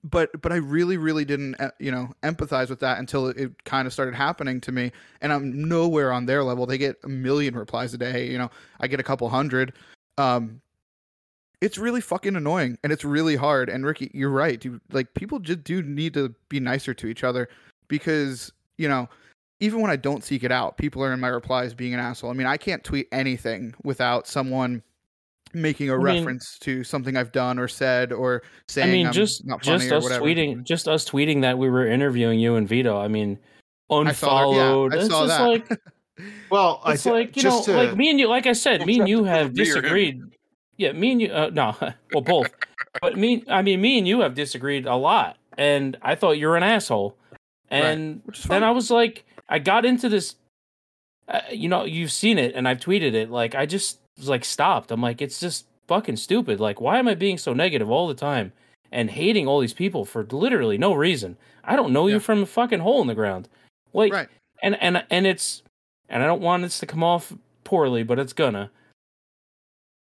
but 0.04 0.30
but 0.42 0.52
i 0.52 0.58
really 0.58 0.98
really 0.98 1.26
didn't 1.26 1.56
uh, 1.60 1.72
you 1.80 1.92
know 1.92 2.10
empathize 2.24 2.70
with 2.70 2.80
that 2.80 3.00
until 3.00 3.28
it, 3.28 3.38
it 3.38 3.64
kind 3.64 3.88
of 3.88 3.94
started 3.94 4.14
happening 4.14 4.60
to 4.60 4.72
me 4.72 4.92
and 5.22 5.32
i'm 5.32 5.68
nowhere 5.68 6.12
on 6.12 6.26
their 6.26 6.44
level 6.44 6.66
they 6.66 6.78
get 6.78 6.98
a 7.04 7.10
million 7.10 7.56
replies 7.56 7.94
a 7.94 7.98
day 7.98 8.30
you 8.30 8.38
know 8.38 8.50
i 8.80 8.88
get 8.88 9.00
a 9.00 9.04
couple 9.04 9.28
hundred 9.30 9.74
um 10.18 10.62
it's 11.62 11.78
really 11.78 12.02
fucking 12.02 12.36
annoying 12.36 12.78
and 12.84 12.92
it's 12.92 13.04
really 13.04 13.36
hard. 13.36 13.70
And 13.70 13.86
Ricky, 13.86 14.12
you're 14.14 14.30
right. 14.30 14.60
Dude, 14.60 14.82
like 14.92 15.14
people 15.14 15.40
just 15.40 15.64
do 15.64 15.82
need 15.82 16.14
to 16.14 16.34
be 16.50 16.60
nicer 16.60 16.94
to 16.94 17.08
each 17.08 17.24
other 17.24 17.50
because, 17.88 18.52
you 18.78 18.88
know, 18.88 19.10
even 19.60 19.82
when 19.82 19.90
I 19.92 19.96
don't 19.96 20.24
seek 20.24 20.44
it 20.44 20.52
out, 20.52 20.78
people 20.78 21.04
are 21.04 21.14
in 21.14 21.20
my 21.20 21.28
replies 21.30 21.74
being 21.74 21.94
an 21.94 22.00
asshole. 22.00 22.30
I 22.30 22.34
mean, 22.34 22.48
I 22.48 22.58
can't 22.58 22.84
tweet 22.84 23.08
anything 23.12 23.74
without 23.84 24.28
someone 24.28 24.84
making 25.54 25.90
a 25.90 25.94
I 25.94 25.98
mean- 25.98 26.06
reference 26.06 26.58
to 26.60 26.84
something 26.84 27.16
I've 27.16 27.32
done 27.32 27.58
or 27.60 27.68
said 27.68 28.12
or 28.12 28.44
saying 28.68 28.90
I 28.90 28.92
mean, 28.92 29.08
I'm 29.08 29.14
just 29.14 29.46
not 29.46 29.64
funny 29.64 29.80
just 29.80 29.92
or 29.92 29.96
us 29.98 30.04
whatever. 30.04 30.26
tweeting, 30.26 30.64
just 30.64 30.88
us 30.88 31.08
tweeting 31.10 31.42
that 31.42 31.58
we 31.58 31.70
were 31.70 31.88
interviewing 31.88 32.40
you 32.40 32.56
and 32.56 32.68
Vito. 32.68 32.98
I 33.00 33.08
mean, 33.08 33.40
I 33.90 34.12
saw 34.12 34.52
that- 34.52 34.56
yeah, 34.58 34.64
unfollowed. 34.66 34.96
I 34.96 35.08
saw 35.08 35.26
just 35.28 35.38
that. 35.38 35.44
like 35.48 35.82
Well, 36.50 36.82
it's 36.88 37.04
thi- 37.04 37.12
like 37.12 37.36
you 37.38 37.44
know, 37.44 37.62
to, 37.64 37.74
like 37.74 37.96
me 37.98 38.10
and 38.10 38.20
you. 38.20 38.28
Like 38.30 38.48
I 38.48 38.54
said, 38.54 38.86
me 38.86 39.00
and 39.00 39.08
you 39.10 39.24
have 39.26 39.54
Me 39.54 39.62
or 39.64 39.66
him? 39.66 39.82
disagreed. 39.82 40.22
Yeah, 40.78 40.92
me 40.94 41.12
and 41.12 41.22
you. 41.22 41.30
Uh, 41.32 41.50
no, 41.54 41.76
well, 42.14 42.22
both. 42.22 42.50
but 43.02 43.18
me, 43.18 43.44
I 43.50 43.62
mean, 43.62 43.82
me 43.82 43.98
and 43.98 44.08
you 44.08 44.22
have 44.22 44.34
disagreed 44.34 44.86
a 44.86 44.96
lot, 44.96 45.38
and 45.58 45.98
I 46.02 46.16
thought 46.16 46.34
you 46.34 46.48
were 46.48 46.56
an 46.58 46.64
asshole. 46.64 47.18
And 47.70 48.22
Which 48.26 48.40
is 48.40 48.46
then. 48.46 48.64
I 48.64 48.72
was 48.72 48.92
like, 48.92 49.26
I 49.50 49.60
got 49.60 49.86
into 49.86 50.10
this. 50.10 50.36
Uh, 51.28 51.40
you 51.52 51.68
know, 51.68 51.86
you've 51.86 52.12
seen 52.12 52.38
it, 52.38 52.54
and 52.56 52.68
I've 52.68 52.80
tweeted 52.80 53.14
it. 53.14 53.32
Like, 53.32 53.56
I 53.56 53.66
just 53.66 54.00
was 54.18 54.30
like 54.30 54.46
stopped. 54.46 54.92
I'm 54.92 55.02
like, 55.02 55.22
it's 55.22 55.40
just 55.40 55.66
fucking 55.88 56.18
stupid. 56.18 56.60
Like, 56.60 56.80
why 56.82 57.00
am 57.00 57.08
I 57.08 57.16
being 57.16 57.38
so 57.38 57.54
negative 57.54 57.90
all 57.90 58.08
the 58.08 58.14
time 58.14 58.52
and 58.92 59.10
hating 59.10 59.48
all 59.48 59.60
these 59.60 59.74
people 59.74 60.06
for 60.06 60.24
literally 60.26 60.78
no 60.78 60.94
reason? 60.94 61.38
I 61.64 61.76
don't 61.76 61.94
know 61.94 62.08
Yeah. 62.08 62.16
you 62.16 62.20
from 62.20 62.44
a 62.44 62.46
fucking 62.46 62.80
hole 62.80 63.02
in 63.02 63.08
the 63.08 63.16
ground. 63.16 63.50
Like, 63.94 64.14
right. 64.14 64.30
and 64.62 64.80
and 64.82 65.04
and 65.10 65.26
it's 65.26 65.64
and 66.10 66.22
I 66.22 66.28
don't 66.28 66.42
want 66.42 66.62
this 66.64 66.80
to 66.80 66.86
come 66.86 67.04
off 67.04 67.34
poorly, 67.64 68.04
but 68.04 68.20
it's 68.20 68.34
gonna. 68.34 68.70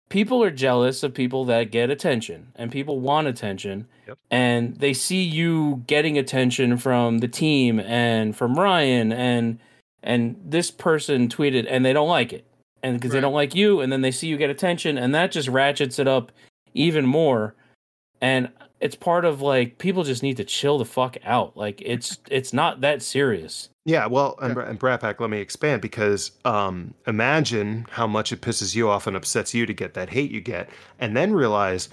People 0.10 0.44
are 0.44 0.52
jealous 0.52 1.02
of 1.03 1.14
people 1.14 1.45
that 1.45 1.72
get 1.72 1.90
attention, 1.90 2.48
and 2.56 2.72
people 2.72 2.99
want 2.99 3.27
attention, 3.27 3.88
Yep. 4.07 4.18
and 4.30 4.76
they 4.77 4.94
see 4.94 5.23
you 5.23 5.84
getting 5.88 6.18
attention 6.18 6.77
from 6.77 7.18
the 7.19 7.27
team 7.27 7.80
and 7.80 8.36
from 8.36 8.57
Ryan 8.57 9.11
and 9.11 9.60
and 10.03 10.36
this 10.45 10.69
person 10.69 11.27
tweeted, 11.27 11.65
and 11.68 11.84
they 11.84 11.91
don't 11.91 12.07
like 12.07 12.32
it, 12.32 12.45
and 12.84 12.95
because 12.95 13.11
they 13.11 13.19
don't 13.19 13.34
like 13.34 13.56
you, 13.56 13.82
and 13.82 13.91
then 13.91 14.02
they 14.02 14.11
see 14.11 14.27
you 14.27 14.38
get 14.38 14.52
attention, 14.52 14.99
and 14.99 15.15
that 15.15 15.32
just 15.32 15.48
ratchets 15.48 15.98
it 15.98 16.07
up 16.07 16.32
even 16.76 17.07
more, 17.07 17.56
and 18.22 18.49
it's 18.80 18.95
part 18.95 19.26
of 19.26 19.41
like 19.41 19.80
people 19.80 20.03
just 20.03 20.22
need 20.22 20.38
to 20.38 20.44
chill 20.44 20.77
the 20.77 20.86
fuck 20.86 21.18
out. 21.23 21.57
Like 21.57 21.82
it's 21.84 22.19
it's 22.30 22.53
not 22.53 22.82
that 22.82 23.02
serious. 23.02 23.69
Yeah, 23.86 24.07
well, 24.07 24.36
and, 24.41 24.57
and 24.57 24.80
Bratt 24.80 25.02
Pack, 25.02 25.20
let 25.20 25.30
me 25.30 25.40
expand 25.40 25.82
because 25.84 26.32
um, 26.44 26.95
imagine 27.06 27.86
how 27.91 28.07
much 28.07 28.32
it 28.32 28.41
pisses 28.41 28.76
you 28.76 28.90
off 28.90 29.06
and 29.06 29.16
upsets 29.16 29.53
you 29.53 29.68
to 29.68 29.74
get 29.74 29.94
that 29.94 30.10
hate 30.10 30.32
you 30.32 30.41
get, 30.41 30.70
and 30.99 31.16
then 31.16 31.34
realize 31.34 31.90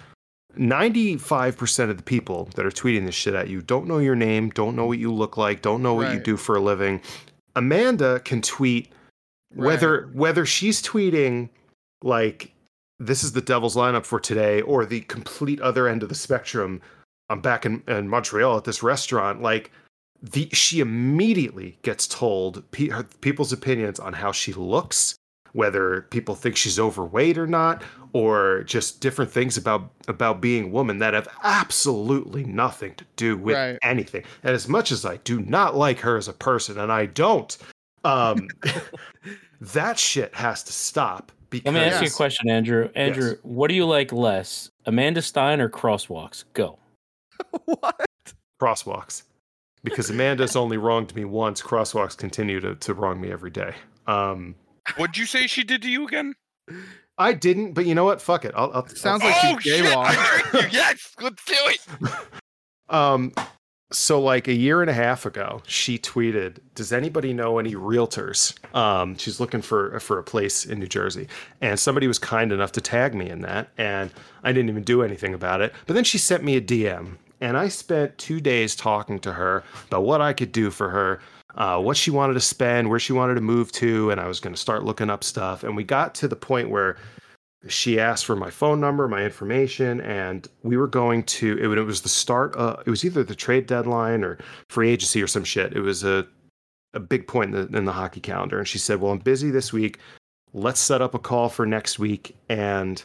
95% 0.59 1.91
of 1.91 1.99
the 1.99 2.03
people 2.03 2.49
that 2.55 2.65
are 2.65 2.71
tweeting 2.71 3.05
this 3.05 3.15
shit 3.15 3.35
at 3.35 3.49
you 3.49 3.61
don't 3.61 3.87
know 3.87 3.99
your 3.99 4.15
name, 4.15 4.49
don't 4.51 4.75
know 4.75 4.87
what 4.87 4.99
you 4.99 5.13
look 5.13 5.37
like, 5.37 5.61
don't 5.61 5.83
know 5.83 5.93
what 5.93 6.13
you 6.15 6.21
do 6.21 6.39
for 6.39 6.57
a 6.57 6.61
living. 6.61 7.01
Amanda 7.57 8.21
can 8.21 8.41
tweet 8.41 8.91
whether 9.55 10.09
whether 10.15 10.47
she's 10.47 10.83
tweeting 10.83 11.51
like 12.03 12.53
this 12.99 13.23
is 13.23 13.33
the 13.33 13.43
devil's 13.43 13.77
lineup 13.77 14.07
for 14.07 14.19
today 14.19 14.63
or 14.63 14.87
the 14.87 15.03
complete 15.03 15.61
other 15.61 15.89
end 15.89 16.03
of 16.03 16.09
the 16.09 16.15
spectrum. 16.15 16.81
I'm 17.29 17.43
back 17.43 17.67
in, 17.67 17.83
in 17.87 18.09
montreal 18.09 18.57
at 18.57 18.65
this 18.65 18.83
restaurant 18.83 19.43
like 19.43 19.71
the 20.23 20.49
she 20.53 20.81
immediately 20.81 21.79
gets 21.83 22.07
told 22.07 22.71
pe- 22.71 22.89
her, 22.89 23.03
people's 23.21 23.53
opinions 23.53 23.99
on 23.99 24.13
how 24.13 24.31
she 24.33 24.53
looks 24.53 25.17
whether 25.53 26.03
people 26.11 26.35
think 26.35 26.57
she's 26.57 26.79
overweight 26.79 27.37
or 27.37 27.47
not 27.47 27.83
or 28.15 28.63
just 28.65 29.01
different 29.01 29.31
things 29.31 29.57
about 29.57 29.91
about 30.09 30.41
being 30.41 30.65
a 30.65 30.69
woman 30.69 30.99
that 30.99 31.13
have 31.13 31.29
absolutely 31.43 32.45
nothing 32.45 32.95
to 32.95 33.05
do 33.17 33.37
with 33.37 33.57
Right. 33.57 33.79
anything 33.83 34.23
and 34.45 34.55
as 34.55 34.69
much 34.69 34.93
as 34.93 35.05
i 35.05 35.17
do 35.19 35.41
not 35.41 35.77
like 35.77 35.99
her 36.01 36.17
as 36.17 36.29
a 36.29 36.33
person 36.33 36.79
and 36.79 36.91
i 36.93 37.05
don't 37.07 37.59
um 38.05 38.49
that 39.61 39.99
shit 39.99 40.35
has 40.35 40.63
to 40.65 40.73
stop 40.73 41.33
because 41.51 41.75
Let 41.75 41.75
me 41.75 41.81
ask 41.81 42.01
you 42.03 42.09
a 42.09 42.11
question, 42.11 42.49
Andrew. 42.49 42.89
Andrew, 42.95 43.29
Yes. 43.33 43.39
what 43.43 43.69
do 43.69 43.75
you 43.75 43.85
like 43.85 44.11
less, 44.11 44.71
Amanda 44.87 45.21
Stein 45.21 45.61
or 45.61 45.69
crosswalks? 45.69 46.45
Go. 46.55 46.79
what? 47.67 48.09
crosswalks 48.61 49.25
because 49.85 50.11
amanda's 50.11 50.57
only 50.57 50.77
wronged 50.77 51.15
me 51.15 51.25
once 51.25 51.61
crosswalks 51.63 52.17
continue 52.17 52.61
to, 52.61 52.75
to 52.77 52.95
wrong 52.95 53.21
me 53.21 53.31
every 53.31 53.51
day 53.51 53.75
um 54.07 54.55
What'd 54.97 55.17
you 55.17 55.27
say 55.27 55.47
she 55.47 55.63
did 55.65 55.83
to 55.83 55.89
you 55.91 56.07
again? 56.07 56.35
i 57.19 57.33
didn't 57.33 57.73
but 57.75 57.87
you 57.87 57.95
know 57.95 58.05
what 58.05 58.21
fuck 58.21 58.45
it 58.45 58.53
i'll, 58.57 58.71
I'll 58.73 58.87
Sounds 58.89 59.23
I'll- 59.23 59.29
like 59.31 59.45
oh 59.45 59.59
she 59.61 59.71
shit! 59.71 59.85
jaywalked. 59.85 60.07
I 60.07 60.41
tricked 60.51 60.55
you. 60.65 60.71
Yes, 60.79 61.15
let's 61.21 61.45
do 61.45 61.55
it. 61.57 62.11
Um, 62.89 63.33
so 63.91 64.21
like 64.21 64.49
a 64.49 64.53
year 64.53 64.81
and 64.83 64.91
a 64.91 64.95
half 64.95 65.25
ago, 65.25 65.63
she 65.67 65.99
tweeted, 65.99 66.59
"Does 66.75 66.93
anybody 66.93 67.33
know 67.33 67.59
any 67.59 67.75
realtors?" 67.75 68.55
Um, 68.75 69.17
she's 69.17 69.41
looking 69.41 69.63
for 69.63 69.99
for 70.01 70.19
a 70.19 70.23
place 70.23 70.67
in 70.67 70.79
New 70.79 70.87
Jersey, 70.87 71.27
and 71.63 71.79
somebody 71.81 72.07
was 72.07 72.19
kind 72.19 72.53
enough 72.53 72.73
to 72.73 72.81
tag 72.83 73.15
me 73.15 73.31
in 73.31 73.41
that, 73.43 73.69
and 73.79 74.11
I 74.45 74.53
didn't 74.53 74.69
even 74.69 74.83
do 74.83 75.03
anything 75.03 75.33
about 75.33 75.61
it. 75.63 75.73
But 75.87 75.95
then 75.95 76.05
she 76.05 76.19
sent 76.19 76.45
me 76.45 76.57
a 76.57 76.61
DM, 76.61 77.17
and 77.43 77.57
I 77.59 77.69
spent 77.69 78.17
two 78.17 78.41
days 78.41 78.75
talking 78.77 79.19
to 79.21 79.33
her 79.33 79.65
about 79.89 80.05
what 80.05 80.21
I 80.21 80.33
could 80.33 80.53
do 80.53 80.71
for 80.71 80.89
her. 80.89 81.21
Uh, 81.55 81.79
what 81.79 81.99
she 81.99 82.11
wanted 82.11 82.33
to 82.33 82.41
spend, 82.41 82.89
where 82.89 82.99
she 82.99 83.13
wanted 83.13 83.35
to 83.35 83.43
move 83.43 83.71
to, 83.73 84.11
and 84.11 84.19
I 84.19 84.27
was 84.27 84.41
going 84.41 84.55
to 84.55 84.61
start 84.61 84.85
looking 84.85 85.11
up 85.11 85.23
stuff. 85.23 85.65
And 85.65 85.77
we 85.77 85.85
got 85.85 86.15
to 86.15 86.29
the 86.29 86.37
point 86.37 86.71
where 86.71 86.97
she 87.69 88.01
asked 88.01 88.25
for 88.25 88.35
my 88.35 88.49
phone 88.49 88.81
number, 88.81 89.07
my 89.07 89.23
information, 89.23 90.01
and 90.01 90.49
we 90.63 90.79
were 90.79 90.87
going 90.87 91.25
to. 91.25 91.59
It, 91.59 91.77
it 91.77 91.83
was 91.83 92.01
the 92.01 92.09
start. 92.09 92.57
Uh, 92.57 92.77
it 92.87 92.91
was 92.91 93.05
either 93.05 93.23
the 93.23 93.35
trade 93.35 93.67
deadline 93.67 94.25
or 94.25 94.39
free 94.71 94.89
agency 94.89 95.23
or 95.23 95.27
some 95.27 95.45
shit. 95.45 95.77
It 95.77 95.81
was 95.81 96.05
a 96.05 96.27
a 96.95 97.01
big 97.01 97.27
point 97.27 97.55
in 97.55 97.71
the, 97.71 97.79
in 97.79 97.85
the 97.85 97.93
hockey 97.93 98.21
calendar, 98.21 98.59
and 98.59 98.67
she 98.67 98.79
said, 98.79 99.01
"Well, 99.01 99.13
I'm 99.13 99.19
busy 99.19 99.51
this 99.51 99.75
week. 99.75 99.99
Let's 100.55 100.81
set 100.81 101.03
up 101.03 101.15
a 101.15 101.19
call 101.19 101.51
for 101.51 101.67
next 101.67 101.99
week, 101.99 102.35
and 102.49 103.03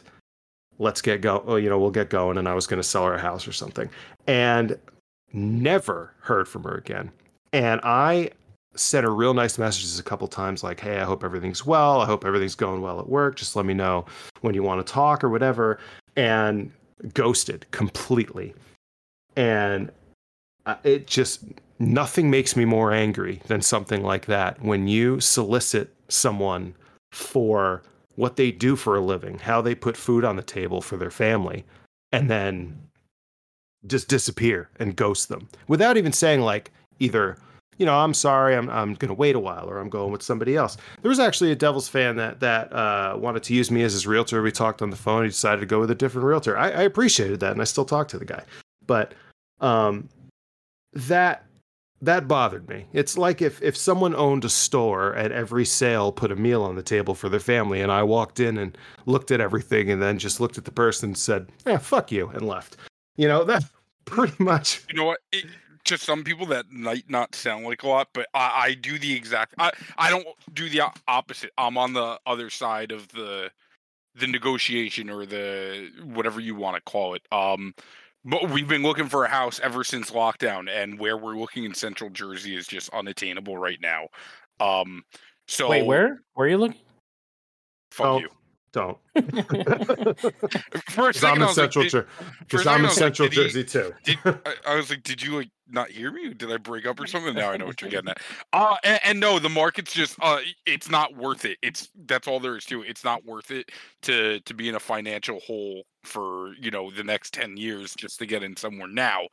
let's 0.78 1.02
get 1.02 1.20
go. 1.20 1.42
Oh, 1.46 1.56
you 1.56 1.68
know, 1.68 1.78
we'll 1.78 1.90
get 1.90 2.10
going." 2.10 2.38
And 2.38 2.48
I 2.48 2.54
was 2.54 2.66
going 2.66 2.80
to 2.80 2.88
sell 2.88 3.06
her 3.06 3.14
a 3.14 3.20
house 3.20 3.46
or 3.46 3.52
something, 3.52 3.88
and 4.26 4.78
never 5.32 6.14
heard 6.20 6.48
from 6.48 6.64
her 6.64 6.74
again. 6.74 7.10
And 7.52 7.80
I 7.82 8.30
sent 8.74 9.04
her 9.04 9.14
real 9.14 9.34
nice 9.34 9.58
messages 9.58 9.98
a 9.98 10.02
couple 10.02 10.28
times, 10.28 10.62
like, 10.62 10.80
"Hey, 10.80 10.98
I 10.98 11.04
hope 11.04 11.24
everything's 11.24 11.66
well. 11.66 12.00
I 12.00 12.06
hope 12.06 12.24
everything's 12.24 12.54
going 12.54 12.80
well 12.80 13.00
at 13.00 13.08
work. 13.08 13.36
Just 13.36 13.56
let 13.56 13.66
me 13.66 13.74
know 13.74 14.04
when 14.40 14.54
you 14.54 14.62
want 14.62 14.86
to 14.86 14.92
talk 14.92 15.24
or 15.24 15.28
whatever." 15.28 15.78
And 16.16 16.70
ghosted 17.14 17.66
completely. 17.70 18.54
And 19.36 19.90
it 20.84 21.06
just 21.06 21.44
nothing 21.78 22.30
makes 22.30 22.56
me 22.56 22.64
more 22.64 22.92
angry 22.92 23.40
than 23.46 23.62
something 23.62 24.02
like 24.02 24.26
that 24.26 24.60
when 24.60 24.88
you 24.88 25.20
solicit 25.20 25.94
someone 26.08 26.74
for 27.12 27.82
what 28.18 28.34
they 28.34 28.50
do 28.50 28.74
for 28.74 28.96
a 28.96 29.00
living, 29.00 29.38
how 29.38 29.60
they 29.60 29.76
put 29.76 29.96
food 29.96 30.24
on 30.24 30.34
the 30.34 30.42
table 30.42 30.82
for 30.82 30.96
their 30.96 31.10
family, 31.10 31.64
and 32.10 32.28
then 32.28 32.76
just 33.86 34.08
disappear 34.08 34.68
and 34.80 34.96
ghost 34.96 35.28
them 35.28 35.48
without 35.68 35.96
even 35.96 36.12
saying 36.12 36.40
like 36.40 36.72
either 36.98 37.38
you 37.76 37.86
know 37.86 37.96
i'm 37.96 38.12
sorry 38.12 38.56
i'm, 38.56 38.68
I'm 38.70 38.94
going 38.94 39.08
to 39.08 39.14
wait 39.14 39.36
a 39.36 39.38
while 39.38 39.70
or 39.70 39.78
i'm 39.78 39.88
going 39.88 40.10
with 40.10 40.20
somebody 40.20 40.56
else. 40.56 40.76
There 41.00 41.08
was 41.08 41.20
actually 41.20 41.52
a 41.52 41.54
devils 41.54 41.88
fan 41.88 42.16
that 42.16 42.40
that 42.40 42.72
uh, 42.72 43.16
wanted 43.16 43.44
to 43.44 43.54
use 43.54 43.70
me 43.70 43.84
as 43.84 43.92
his 43.92 44.04
realtor. 44.04 44.42
We 44.42 44.50
talked 44.50 44.82
on 44.82 44.90
the 44.90 44.96
phone. 44.96 45.22
He 45.22 45.28
decided 45.28 45.60
to 45.60 45.66
go 45.66 45.78
with 45.78 45.92
a 45.92 45.94
different 45.94 46.26
realtor. 46.26 46.58
I, 46.58 46.70
I 46.70 46.82
appreciated 46.82 47.38
that 47.38 47.52
and 47.52 47.60
i 47.60 47.64
still 47.64 47.84
talk 47.84 48.08
to 48.08 48.18
the 48.18 48.24
guy. 48.24 48.42
But 48.84 49.14
um, 49.60 50.08
that 50.92 51.44
that 52.00 52.28
bothered 52.28 52.68
me 52.68 52.86
it's 52.92 53.18
like 53.18 53.42
if 53.42 53.60
if 53.62 53.76
someone 53.76 54.14
owned 54.14 54.44
a 54.44 54.48
store 54.48 55.14
at 55.14 55.32
every 55.32 55.64
sale 55.64 56.12
put 56.12 56.30
a 56.30 56.36
meal 56.36 56.62
on 56.62 56.76
the 56.76 56.82
table 56.82 57.14
for 57.14 57.28
their 57.28 57.40
family 57.40 57.80
and 57.80 57.90
i 57.90 58.02
walked 58.02 58.38
in 58.40 58.56
and 58.56 58.78
looked 59.06 59.30
at 59.30 59.40
everything 59.40 59.90
and 59.90 60.00
then 60.00 60.18
just 60.18 60.40
looked 60.40 60.58
at 60.58 60.64
the 60.64 60.70
person 60.70 61.10
and 61.10 61.18
said 61.18 61.48
yeah 61.66 61.78
fuck 61.78 62.12
you 62.12 62.28
and 62.28 62.46
left 62.46 62.76
you 63.16 63.26
know 63.26 63.44
that 63.44 63.64
pretty 64.04 64.42
much 64.42 64.82
You 64.88 64.96
know 64.96 65.04
what? 65.04 65.20
It, 65.32 65.46
to 65.88 65.96
some 65.96 66.22
people 66.22 66.46
that 66.46 66.70
might 66.70 67.08
not 67.08 67.34
sound 67.34 67.64
like 67.64 67.82
a 67.82 67.88
lot, 67.88 68.08
but 68.12 68.28
I, 68.34 68.64
I 68.64 68.74
do 68.74 68.98
the 68.98 69.14
exact. 69.14 69.54
I, 69.58 69.72
I 69.96 70.10
don't 70.10 70.26
do 70.52 70.68
the 70.68 70.82
opposite. 71.08 71.50
I'm 71.56 71.78
on 71.78 71.94
the 71.94 72.18
other 72.26 72.50
side 72.50 72.92
of 72.92 73.08
the 73.08 73.50
the 74.14 74.26
negotiation 74.26 75.08
or 75.08 75.24
the 75.24 75.90
whatever 76.02 76.40
you 76.40 76.54
want 76.54 76.76
to 76.76 76.82
call 76.82 77.14
it. 77.14 77.22
Um, 77.32 77.74
we've 78.24 78.68
been 78.68 78.82
looking 78.82 79.08
for 79.08 79.24
a 79.24 79.28
house 79.28 79.60
ever 79.62 79.84
since 79.84 80.10
lockdown, 80.10 80.68
and 80.70 80.98
where 80.98 81.16
we're 81.16 81.36
looking 81.36 81.64
in 81.64 81.74
Central 81.74 82.10
Jersey 82.10 82.56
is 82.56 82.66
just 82.66 82.90
unattainable 82.90 83.56
right 83.56 83.78
now. 83.80 84.08
Um, 84.60 85.04
so 85.46 85.68
Wait, 85.68 85.86
where? 85.86 86.22
Where 86.34 86.46
are 86.46 86.50
you 86.50 86.58
looking? 86.58 86.80
Fuck 87.90 88.06
Oh, 88.06 88.18
you. 88.18 88.28
Don't 88.72 88.98
For 90.90 91.08
a 91.08 91.12
because 91.12 91.14
i'm 91.14 91.14
second, 91.14 91.24
I 91.24 91.32
in 91.34 91.40
was 91.40 91.56
like, 91.58 91.72
central 91.72 91.82
did- 91.84 91.90
Jer- 91.90 92.08
for 92.48 92.56
a 92.56 92.58
'cause 92.58 92.66
i'm 92.66 92.66
second, 92.66 92.80
in 92.80 92.84
I 92.84 92.88
was 92.88 92.88
like, 92.88 92.92
central 92.94 93.28
did 93.28 93.36
he- 93.36 93.42
jersey 93.44 93.64
too 93.64 93.94
did, 94.04 94.18
I, 94.24 94.54
I 94.66 94.76
was 94.76 94.90
like, 94.90 95.02
did 95.02 95.22
you 95.22 95.36
like 95.36 95.50
not 95.70 95.90
hear 95.90 96.10
me? 96.10 96.32
Did 96.32 96.50
I 96.50 96.56
break 96.56 96.86
up 96.86 96.98
or 96.98 97.06
something? 97.06 97.34
Now 97.34 97.50
I 97.50 97.58
know 97.58 97.66
what 97.66 97.82
you're 97.82 97.90
getting 97.90 98.08
at. 98.08 98.22
Uh, 98.54 98.76
and, 98.84 99.00
and 99.04 99.20
no, 99.20 99.38
the 99.38 99.50
market's 99.50 99.92
just 99.92 100.16
uh, 100.22 100.38
it's 100.64 100.88
not 100.88 101.14
worth 101.14 101.44
it. 101.44 101.58
It's 101.60 101.90
that's 102.06 102.26
all 102.26 102.40
there 102.40 102.56
is 102.56 102.64
to 102.66 102.82
it. 102.82 102.88
It's 102.88 103.04
not 103.04 103.22
worth 103.26 103.50
it 103.50 103.70
to 104.02 104.40
to 104.40 104.54
be 104.54 104.70
in 104.70 104.76
a 104.76 104.80
financial 104.80 105.40
hole 105.40 105.82
for 106.04 106.54
you 106.58 106.70
know 106.70 106.90
the 106.90 107.04
next 107.04 107.34
ten 107.34 107.58
years 107.58 107.94
just 107.94 108.18
to 108.20 108.24
get 108.24 108.42
in 108.42 108.56
somewhere 108.56 108.88
now. 108.88 109.26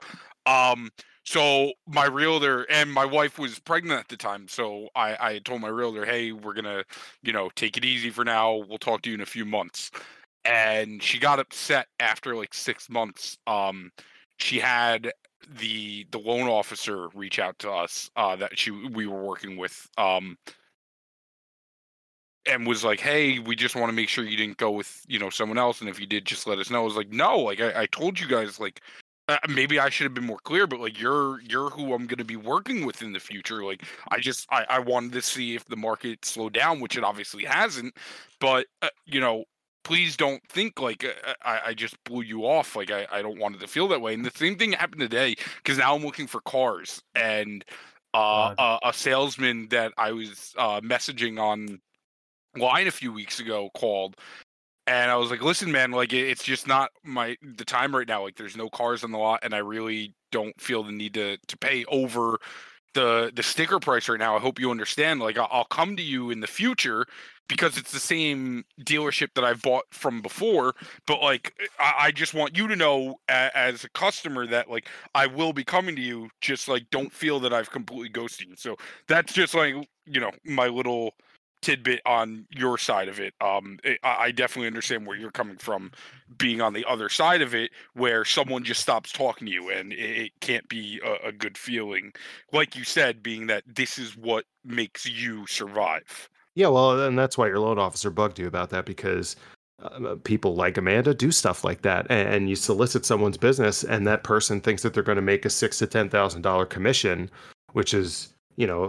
Um, 0.45 0.89
so 1.25 1.73
my 1.87 2.05
realtor 2.05 2.63
and 2.69 2.91
my 2.93 3.05
wife 3.05 3.39
was 3.39 3.57
pregnant 3.59 3.99
at 3.99 4.07
the 4.09 4.17
time, 4.17 4.47
so 4.47 4.89
I 4.95 5.17
I 5.19 5.39
told 5.39 5.61
my 5.61 5.69
realtor, 5.69 6.05
hey, 6.05 6.31
we're 6.31 6.53
gonna 6.53 6.83
you 7.23 7.33
know 7.33 7.49
take 7.55 7.77
it 7.77 7.85
easy 7.85 8.11
for 8.11 8.23
now. 8.23 8.63
We'll 8.67 8.77
talk 8.77 9.01
to 9.03 9.09
you 9.09 9.15
in 9.15 9.21
a 9.21 9.25
few 9.25 9.45
months. 9.45 9.91
And 10.45 11.01
she 11.01 11.17
got 11.19 11.39
upset 11.39 11.87
after 11.99 12.35
like 12.35 12.53
six 12.53 12.89
months. 12.89 13.37
Um, 13.47 13.91
she 14.37 14.59
had 14.59 15.11
the 15.59 16.05
the 16.11 16.19
loan 16.19 16.47
officer 16.47 17.09
reach 17.15 17.39
out 17.39 17.57
to 17.59 17.71
us 17.71 18.09
uh, 18.15 18.35
that 18.37 18.57
she 18.57 18.71
we 18.71 19.07
were 19.07 19.23
working 19.23 19.57
with 19.57 19.89
um, 19.97 20.37
and 22.47 22.67
was 22.67 22.83
like, 22.83 22.99
"Hey, 22.99 23.39
we 23.39 23.55
just 23.55 23.75
want 23.75 23.89
to 23.89 23.95
make 23.95 24.09
sure 24.09 24.23
you 24.23 24.37
didn't 24.37 24.57
go 24.57 24.71
with 24.71 25.03
you 25.07 25.19
know 25.19 25.29
someone 25.31 25.57
else, 25.57 25.81
and 25.81 25.89
if 25.89 25.99
you 25.99 26.05
did, 26.05 26.25
just 26.25 26.47
let 26.47 26.59
us 26.59 26.69
know." 26.69 26.81
I 26.81 26.85
was 26.85 26.95
like, 26.95 27.11
"No, 27.11 27.39
like 27.39 27.59
I, 27.61 27.81
I 27.83 27.85
told 27.87 28.19
you 28.19 28.27
guys, 28.27 28.59
like 28.59 28.81
uh, 29.27 29.37
maybe 29.49 29.79
I 29.79 29.89
should 29.89 30.05
have 30.05 30.13
been 30.13 30.25
more 30.25 30.39
clear, 30.43 30.67
but 30.67 30.79
like 30.79 30.99
you're 30.99 31.41
you're 31.41 31.69
who 31.69 31.93
I'm 31.93 32.07
going 32.07 32.19
to 32.19 32.25
be 32.25 32.35
working 32.35 32.85
with 32.85 33.01
in 33.01 33.13
the 33.13 33.19
future. 33.19 33.63
Like 33.63 33.83
I 34.09 34.19
just 34.19 34.47
I, 34.51 34.65
I 34.69 34.79
wanted 34.79 35.13
to 35.13 35.21
see 35.21 35.55
if 35.55 35.65
the 35.65 35.75
market 35.75 36.25
slowed 36.25 36.53
down, 36.53 36.79
which 36.79 36.97
it 36.97 37.03
obviously 37.03 37.43
hasn't, 37.43 37.95
but 38.39 38.67
uh, 38.81 38.89
you 39.05 39.19
know 39.19 39.45
please 39.85 40.17
don't 40.17 40.41
think 40.49 40.81
like 40.81 41.05
uh, 41.05 41.33
I, 41.43 41.59
I 41.67 41.73
just 41.73 41.95
blew 42.03 42.23
you 42.23 42.41
off. 42.41 42.75
Like 42.75 42.91
I, 42.91 43.07
I 43.11 43.21
don't 43.21 43.39
want 43.39 43.55
it 43.55 43.61
to 43.61 43.67
feel 43.67 43.87
that 43.89 44.01
way. 44.01 44.13
And 44.13 44.25
the 44.25 44.31
same 44.35 44.57
thing 44.57 44.73
happened 44.73 45.01
today 45.01 45.35
because 45.57 45.77
now 45.77 45.95
I'm 45.95 46.03
looking 46.03 46.27
for 46.27 46.41
cars 46.41 47.01
and 47.13 47.63
uh, 48.13 48.55
a, 48.57 48.79
a, 48.89 48.93
salesman 48.93 49.67
that 49.69 49.93
I 49.97 50.11
was 50.11 50.53
uh, 50.57 50.81
messaging 50.81 51.39
on 51.39 51.79
line 52.57 52.87
a 52.87 52.91
few 52.91 53.13
weeks 53.13 53.39
ago 53.39 53.69
called 53.75 54.15
and 54.87 55.09
I 55.09 55.15
was 55.15 55.31
like, 55.31 55.41
listen, 55.41 55.71
man, 55.71 55.91
like 55.91 56.13
it's 56.13 56.43
just 56.43 56.67
not 56.67 56.91
my 57.03 57.37
the 57.41 57.65
time 57.65 57.95
right 57.95 58.07
now. 58.07 58.23
Like 58.23 58.35
there's 58.35 58.57
no 58.57 58.69
cars 58.69 59.03
on 59.03 59.11
the 59.11 59.17
lot 59.17 59.39
and 59.43 59.53
I 59.53 59.59
really 59.59 60.13
don't 60.31 60.59
feel 60.59 60.83
the 60.83 60.91
need 60.91 61.13
to 61.15 61.37
to 61.47 61.57
pay 61.57 61.85
over 61.85 62.39
the 62.93 63.31
the 63.35 63.43
sticker 63.43 63.79
price 63.79 64.09
right 64.09 64.19
now. 64.19 64.35
I 64.35 64.39
hope 64.39 64.59
you 64.59 64.71
understand. 64.71 65.19
Like 65.19 65.37
I'll 65.37 65.65
come 65.65 65.95
to 65.97 66.03
you 66.03 66.31
in 66.31 66.39
the 66.39 66.47
future 66.47 67.05
because 67.47 67.77
it's 67.77 67.91
the 67.91 67.99
same 67.99 68.65
dealership 68.81 69.29
that 69.35 69.43
I've 69.43 69.61
bought 69.61 69.85
from 69.91 70.21
before. 70.21 70.73
But 71.05 71.21
like, 71.21 71.53
I, 71.79 71.93
I 71.99 72.11
just 72.11 72.33
want 72.33 72.57
you 72.57 72.67
to 72.67 72.75
know 72.75 73.19
as 73.29 73.83
a 73.83 73.89
customer 73.89 74.47
that 74.47 74.69
like 74.69 74.87
I 75.13 75.27
will 75.27 75.53
be 75.53 75.63
coming 75.63 75.95
to 75.95 76.01
you. 76.01 76.29
Just 76.41 76.67
like, 76.67 76.89
don't 76.91 77.11
feel 77.11 77.39
that 77.41 77.53
I've 77.53 77.71
completely 77.71 78.09
ghosted 78.09 78.49
you. 78.49 78.55
So 78.55 78.75
that's 79.07 79.33
just 79.33 79.53
like 79.53 79.75
you 80.05 80.19
know 80.19 80.31
my 80.43 80.67
little 80.67 81.13
tidbit 81.61 82.01
on 82.05 82.45
your 82.51 82.77
side 82.77 83.07
of 83.07 83.19
it. 83.19 83.33
Um, 83.41 83.79
it, 83.83 83.99
I 84.03 84.31
definitely 84.31 84.67
understand 84.67 85.05
where 85.05 85.17
you're 85.17 85.31
coming 85.31 85.57
from, 85.57 85.91
being 86.37 86.61
on 86.61 86.73
the 86.73 86.85
other 86.85 87.09
side 87.09 87.41
of 87.41 87.55
it, 87.55 87.71
where 87.93 88.23
someone 88.25 88.63
just 88.63 88.81
stops 88.81 89.11
talking 89.11 89.47
to 89.47 89.53
you, 89.53 89.69
and 89.69 89.91
it, 89.91 89.97
it 89.97 90.31
can't 90.41 90.67
be 90.69 91.01
a, 91.03 91.29
a, 91.29 91.31
good 91.31 91.57
feeling. 91.57 92.13
Like 92.51 92.75
you 92.75 92.83
said, 92.83 93.23
being 93.23 93.47
that 93.47 93.63
this 93.65 93.97
is 93.97 94.15
what 94.15 94.45
makes 94.63 95.05
you 95.05 95.47
survive. 95.47 96.29
Yeah, 96.53 96.67
well, 96.67 97.01
and 97.01 97.17
that's 97.17 97.37
why 97.37 97.47
your 97.47 97.59
loan 97.59 97.79
officer 97.79 98.09
bugged 98.09 98.39
you 98.39 98.47
about 98.47 98.69
that 98.69 98.85
because 98.85 99.35
uh, 99.81 100.15
people 100.23 100.55
like 100.55 100.77
Amanda 100.77 101.13
do 101.13 101.31
stuff 101.31 101.63
like 101.63 101.81
that, 101.81 102.07
and, 102.09 102.29
and, 102.29 102.49
you 102.49 102.55
solicit 102.55 103.05
someone's 103.05 103.37
business, 103.37 103.83
and 103.83 104.07
that 104.07 104.23
person 104.23 104.61
thinks 104.61 104.83
that 104.83 104.93
they're 104.93 105.03
going 105.03 105.17
to 105.17 105.21
make 105.21 105.45
a 105.45 105.49
six 105.49 105.79
to 105.79 105.87
ten 105.87 106.09
thousand 106.09 106.43
dollar 106.43 106.65
commission, 106.65 107.29
which 107.73 107.93
is 107.93 108.34
you 108.55 108.67
know 108.67 108.85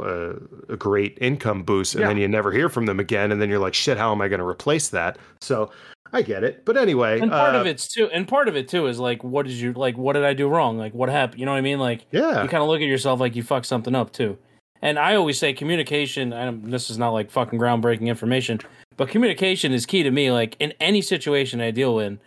a, 0.68 0.72
a 0.72 0.76
great 0.76 1.18
income 1.20 1.62
boost, 1.62 1.94
and 1.94 2.02
yeah. 2.02 2.08
then 2.08 2.18
you 2.18 2.28
never 2.28 2.52
hear 2.52 2.68
from 2.68 2.86
them 2.86 3.00
again, 3.00 3.32
and 3.32 3.40
then 3.40 3.48
you're 3.48 3.58
like, 3.58 3.74
shit, 3.74 3.98
how 3.98 4.12
am 4.12 4.20
I 4.20 4.28
going 4.28 4.40
to 4.40 4.46
replace 4.46 4.88
that? 4.90 5.18
So 5.40 5.70
I 6.12 6.22
get 6.22 6.44
it, 6.44 6.64
but 6.64 6.76
anyway, 6.76 7.20
and 7.20 7.30
part 7.30 7.54
uh, 7.54 7.60
of 7.60 7.66
it's 7.66 7.88
too, 7.88 8.08
and 8.12 8.26
part 8.28 8.48
of 8.48 8.56
it 8.56 8.68
too 8.68 8.86
is 8.86 8.98
like, 8.98 9.24
what 9.24 9.46
did 9.46 9.56
you 9.56 9.72
like? 9.72 9.96
What 9.96 10.12
did 10.12 10.24
I 10.24 10.34
do 10.34 10.48
wrong? 10.48 10.78
Like, 10.78 10.94
what 10.94 11.08
happened? 11.08 11.40
You 11.40 11.46
know 11.46 11.52
what 11.52 11.58
I 11.58 11.62
mean? 11.62 11.78
Like, 11.78 12.06
yeah, 12.12 12.42
you 12.42 12.48
kind 12.48 12.62
of 12.62 12.68
look 12.68 12.80
at 12.80 12.86
yourself 12.86 13.20
like 13.20 13.34
you 13.34 13.42
fucked 13.42 13.66
something 13.66 13.94
up 13.94 14.12
too. 14.12 14.38
And 14.82 14.98
I 14.98 15.16
always 15.16 15.38
say 15.38 15.52
communication, 15.52 16.32
and 16.32 16.72
this 16.72 16.90
is 16.90 16.98
not 16.98 17.10
like 17.10 17.30
fucking 17.30 17.58
groundbreaking 17.58 18.06
information, 18.06 18.60
but 18.96 19.08
communication 19.08 19.72
is 19.72 19.86
key 19.86 20.02
to 20.02 20.10
me. 20.10 20.30
Like 20.30 20.56
in 20.58 20.72
any 20.80 21.02
situation 21.02 21.60
I 21.60 21.70
deal 21.70 21.98
in, 21.98 22.20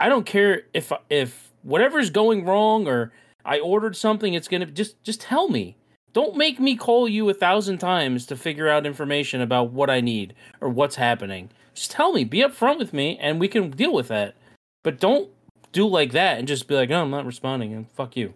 I 0.00 0.08
don't 0.08 0.26
care 0.26 0.62
if 0.74 0.92
if 1.10 1.52
whatever's 1.62 2.10
going 2.10 2.44
wrong 2.44 2.88
or 2.88 3.12
I 3.44 3.60
ordered 3.60 3.96
something, 3.96 4.34
it's 4.34 4.48
gonna 4.48 4.66
just 4.66 5.02
just 5.02 5.20
tell 5.20 5.48
me. 5.48 5.76
Don't 6.18 6.34
make 6.34 6.58
me 6.58 6.74
call 6.74 7.08
you 7.08 7.28
a 7.28 7.32
thousand 7.32 7.78
times 7.78 8.26
to 8.26 8.34
figure 8.34 8.68
out 8.68 8.86
information 8.86 9.40
about 9.40 9.70
what 9.70 9.88
I 9.88 10.00
need 10.00 10.34
or 10.60 10.68
what's 10.68 10.96
happening. 10.96 11.48
Just 11.74 11.92
tell 11.92 12.12
me, 12.12 12.24
be 12.24 12.38
upfront 12.38 12.80
with 12.80 12.92
me, 12.92 13.16
and 13.20 13.38
we 13.38 13.46
can 13.46 13.70
deal 13.70 13.92
with 13.92 14.08
that. 14.08 14.34
But 14.82 14.98
don't 14.98 15.30
do 15.70 15.86
like 15.86 16.10
that 16.10 16.40
and 16.40 16.48
just 16.48 16.66
be 16.66 16.74
like, 16.74 16.90
"Oh, 16.90 17.02
I'm 17.02 17.10
not 17.12 17.24
responding," 17.24 17.72
and 17.72 17.88
fuck 17.88 18.16
you. 18.16 18.34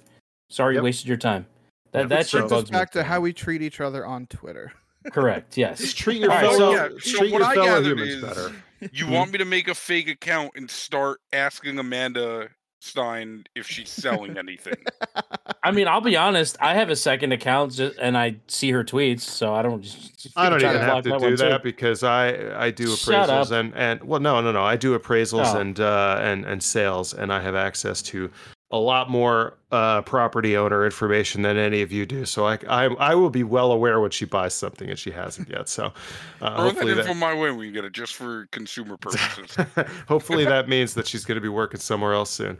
Sorry, 0.48 0.76
yep. 0.76 0.82
you 0.82 0.84
wasted 0.84 1.08
your 1.08 1.16
time. 1.16 1.46
That 1.90 2.08
that 2.08 2.28
shit 2.28 2.48
bugs 2.48 2.70
back 2.70 2.94
me. 2.94 3.00
to 3.00 3.04
how 3.04 3.20
we 3.20 3.32
treat 3.32 3.62
each 3.62 3.80
other 3.80 4.06
on 4.06 4.26
Twitter. 4.26 4.72
Correct. 5.12 5.58
Yes. 5.58 5.80
Just 5.80 5.98
treat 5.98 6.20
your 6.20 6.30
fellow, 6.30 6.56
so, 6.56 6.70
yeah, 6.70 6.88
so 7.00 7.18
treat 7.18 7.32
your 7.32 7.52
fellow 7.52 7.82
humans 7.82 8.22
better. 8.22 8.52
You 8.92 9.08
want 9.08 9.32
me 9.32 9.38
to 9.38 9.44
make 9.44 9.66
a 9.66 9.74
fake 9.74 10.08
account 10.08 10.52
and 10.54 10.70
start 10.70 11.20
asking 11.32 11.80
Amanda 11.80 12.48
Stein 12.82 13.44
if 13.54 13.68
she's 13.68 13.90
selling 13.90 14.36
anything? 14.36 14.74
I 15.62 15.70
mean, 15.70 15.86
I'll 15.86 16.00
be 16.00 16.16
honest. 16.16 16.56
I 16.60 16.74
have 16.74 16.90
a 16.90 16.96
second 16.96 17.30
account 17.30 17.74
just, 17.74 17.96
and 17.98 18.18
I 18.18 18.36
see 18.48 18.72
her 18.72 18.82
tweets, 18.82 19.20
so 19.20 19.54
I 19.54 19.62
don't. 19.62 19.82
Just, 19.82 20.28
I 20.36 20.48
don't 20.48 20.60
even 20.60 20.80
have 20.80 21.04
to 21.04 21.18
do 21.18 21.36
that 21.36 21.58
too. 21.58 21.62
because 21.62 22.02
I 22.02 22.28
I 22.60 22.72
do 22.72 22.86
appraisals 22.86 23.52
and 23.52 23.72
and 23.76 24.02
well, 24.02 24.20
no, 24.20 24.40
no, 24.40 24.50
no. 24.50 24.64
I 24.64 24.74
do 24.74 24.98
appraisals 24.98 25.54
oh. 25.54 25.60
and 25.60 25.78
uh, 25.78 26.18
and 26.20 26.44
and 26.44 26.60
sales, 26.60 27.14
and 27.14 27.32
I 27.32 27.40
have 27.40 27.54
access 27.54 28.02
to 28.02 28.30
a 28.72 28.78
lot 28.78 29.10
more 29.10 29.58
uh, 29.70 30.00
property 30.02 30.56
owner 30.56 30.84
information 30.84 31.42
than 31.42 31.58
any 31.58 31.82
of 31.82 31.92
you 31.92 32.06
do. 32.06 32.24
So 32.24 32.46
I, 32.46 32.58
I, 32.66 32.84
I 32.86 33.14
will 33.14 33.28
be 33.28 33.44
well 33.44 33.70
aware 33.70 34.00
when 34.00 34.10
she 34.10 34.24
buys 34.24 34.54
something 34.54 34.88
and 34.88 34.98
she 34.98 35.10
hasn't 35.10 35.50
yet. 35.50 35.68
So 35.68 35.92
uh, 36.40 36.62
hopefully 36.62 36.94
that, 36.94 37.04
that 37.04 37.16
my 37.16 37.34
way 37.34 37.50
we 37.52 37.70
get 37.70 37.84
it 37.84 37.92
just 37.92 38.14
for 38.14 38.46
consumer 38.50 38.96
purposes. 38.96 39.56
hopefully 40.08 40.46
that 40.46 40.68
means 40.68 40.94
that 40.94 41.06
she's 41.06 41.26
going 41.26 41.36
to 41.36 41.42
be 41.42 41.50
working 41.50 41.80
somewhere 41.80 42.14
else 42.14 42.30
soon. 42.30 42.58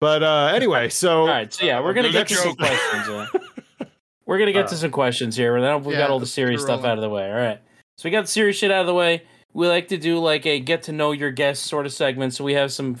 But 0.00 0.22
uh, 0.22 0.50
anyway, 0.54 0.88
so 0.88 1.20
all 1.20 1.26
right, 1.28 1.52
so 1.52 1.66
yeah, 1.66 1.78
we're 1.78 1.92
gonna 1.92 2.10
get 2.10 2.26
to 2.28 2.34
some 2.34 2.56
questions. 2.56 3.28
we're 4.24 4.38
gonna 4.38 4.50
get 4.50 4.68
to 4.68 4.76
some 4.76 4.90
questions 4.90 5.36
here. 5.36 5.54
we 5.54 5.60
yeah, 5.92 5.98
got 5.98 6.08
all 6.08 6.18
the 6.18 6.24
serious 6.24 6.62
stuff 6.62 6.84
out 6.84 6.96
of 6.96 7.02
the 7.02 7.10
way. 7.10 7.30
All 7.30 7.36
right, 7.36 7.60
so 7.98 8.08
we 8.08 8.10
got 8.10 8.22
the 8.22 8.28
serious 8.28 8.56
shit 8.56 8.70
out 8.70 8.80
of 8.80 8.86
the 8.86 8.94
way. 8.94 9.24
We 9.52 9.68
like 9.68 9.88
to 9.88 9.98
do 9.98 10.18
like 10.18 10.46
a 10.46 10.58
get 10.58 10.84
to 10.84 10.92
know 10.92 11.12
your 11.12 11.30
guests 11.30 11.68
sort 11.68 11.84
of 11.84 11.92
segment. 11.92 12.32
So 12.32 12.44
we 12.44 12.54
have 12.54 12.72
some 12.72 12.96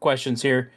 questions 0.00 0.40
here 0.40 0.70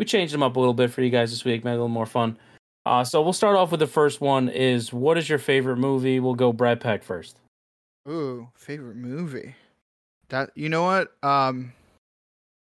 we 0.00 0.06
changed 0.06 0.32
them 0.32 0.42
up 0.42 0.56
a 0.56 0.58
little 0.58 0.72
bit 0.72 0.90
for 0.90 1.02
you 1.02 1.10
guys 1.10 1.30
this 1.30 1.44
week, 1.44 1.62
made 1.62 1.72
it 1.72 1.74
a 1.74 1.76
little 1.76 1.88
more 1.88 2.06
fun. 2.06 2.38
Uh, 2.86 3.04
so 3.04 3.20
we'll 3.20 3.34
start 3.34 3.54
off 3.54 3.70
with 3.70 3.80
the 3.80 3.86
first 3.86 4.22
one. 4.22 4.48
Is 4.48 4.94
what 4.94 5.18
is 5.18 5.28
your 5.28 5.38
favorite 5.38 5.76
movie? 5.76 6.20
We'll 6.20 6.34
go 6.34 6.54
Bratt 6.54 6.80
Pack 6.80 7.02
first. 7.02 7.38
Ooh, 8.08 8.48
favorite 8.54 8.96
movie. 8.96 9.54
That 10.30 10.52
you 10.54 10.70
know 10.70 10.84
what? 10.84 11.12
Um, 11.22 11.74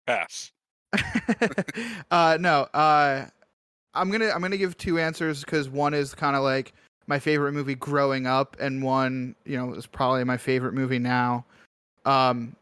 pass. 0.07 0.53
uh, 2.13 2.39
no. 2.41 2.69
Uh, 2.73 3.27
I'm 3.95 4.13
gonna 4.13 4.31
I'm 4.31 4.41
gonna 4.41 4.57
give 4.57 4.77
two 4.77 5.01
answers 5.01 5.41
because 5.41 5.69
one 5.69 5.93
is 5.93 6.15
kind 6.15 6.37
of 6.37 6.45
like 6.45 6.73
my 7.09 7.19
favorite 7.19 7.51
movie 7.51 7.75
growing 7.75 8.29
up, 8.29 8.57
and 8.61 8.81
one 8.81 9.35
you 9.45 9.57
know 9.57 9.75
is 9.75 9.89
probably 9.89 10.23
my 10.23 10.37
favorite 10.37 10.75
movie 10.75 11.01
now. 11.01 11.45
Um, 12.05 12.55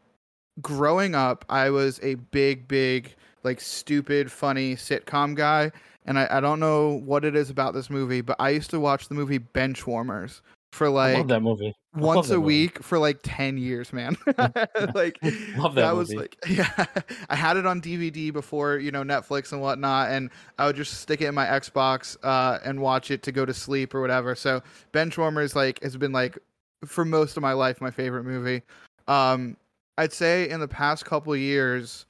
growing 0.63 1.13
up, 1.13 1.45
I 1.47 1.69
was 1.69 1.99
a 2.01 2.15
big 2.15 2.67
big 2.67 3.13
like 3.43 3.61
stupid, 3.61 4.31
funny 4.31 4.75
sitcom 4.75 5.35
guy. 5.35 5.71
And 6.05 6.19
I, 6.19 6.27
I 6.29 6.39
don't 6.39 6.59
know 6.59 7.01
what 7.05 7.23
it 7.23 7.35
is 7.35 7.49
about 7.49 7.73
this 7.73 7.89
movie, 7.89 8.21
but 8.21 8.35
I 8.39 8.49
used 8.49 8.69
to 8.71 8.79
watch 8.79 9.07
the 9.07 9.15
movie 9.15 9.39
Benchwarmers 9.39 10.41
for 10.73 10.89
like 10.89 11.27
that 11.27 11.41
movie. 11.41 11.73
Once 11.95 12.29
a 12.29 12.33
movie. 12.33 12.45
week 12.45 12.83
for 12.83 12.97
like 12.97 13.19
10 13.23 13.57
years 13.57 13.93
man. 13.93 14.17
Like 14.95 15.19
love 15.57 15.75
that, 15.75 15.81
that 15.81 15.95
was 15.95 16.13
like 16.13 16.35
yeah. 16.47 16.85
I 17.29 17.35
had 17.35 17.57
it 17.57 17.65
on 17.65 17.79
dvd 17.79 18.33
before 18.33 18.77
you 18.77 18.91
know 18.91 19.03
netflix 19.03 19.51
and 19.51 19.61
whatnot 19.61 20.11
and 20.11 20.29
i 20.57 20.65
would 20.65 20.75
just 20.75 20.99
stick 20.99 21.21
it 21.21 21.25
in 21.25 21.35
my 21.35 21.45
xbox 21.45 22.17
uh, 22.23 22.59
and 22.65 22.81
watch 22.81 23.11
it 23.11 23.23
to 23.23 23.31
go 23.31 23.45
to 23.45 23.53
sleep 23.53 23.93
or 23.93 24.01
whatever. 24.01 24.35
So 24.35 24.61
benchwarmers 24.91 25.55
like 25.55 25.81
has 25.83 25.95
been 25.95 26.11
like 26.11 26.37
for 26.85 27.05
most 27.05 27.37
of 27.37 27.43
my 27.43 27.53
life 27.53 27.79
my 27.79 27.91
favorite 27.91 28.23
movie. 28.23 28.63
Um 29.07 29.57
i'd 29.99 30.11
say 30.11 30.49
in 30.49 30.59
the 30.59 30.67
past 30.67 31.05
couple 31.05 31.35
years 31.35 32.07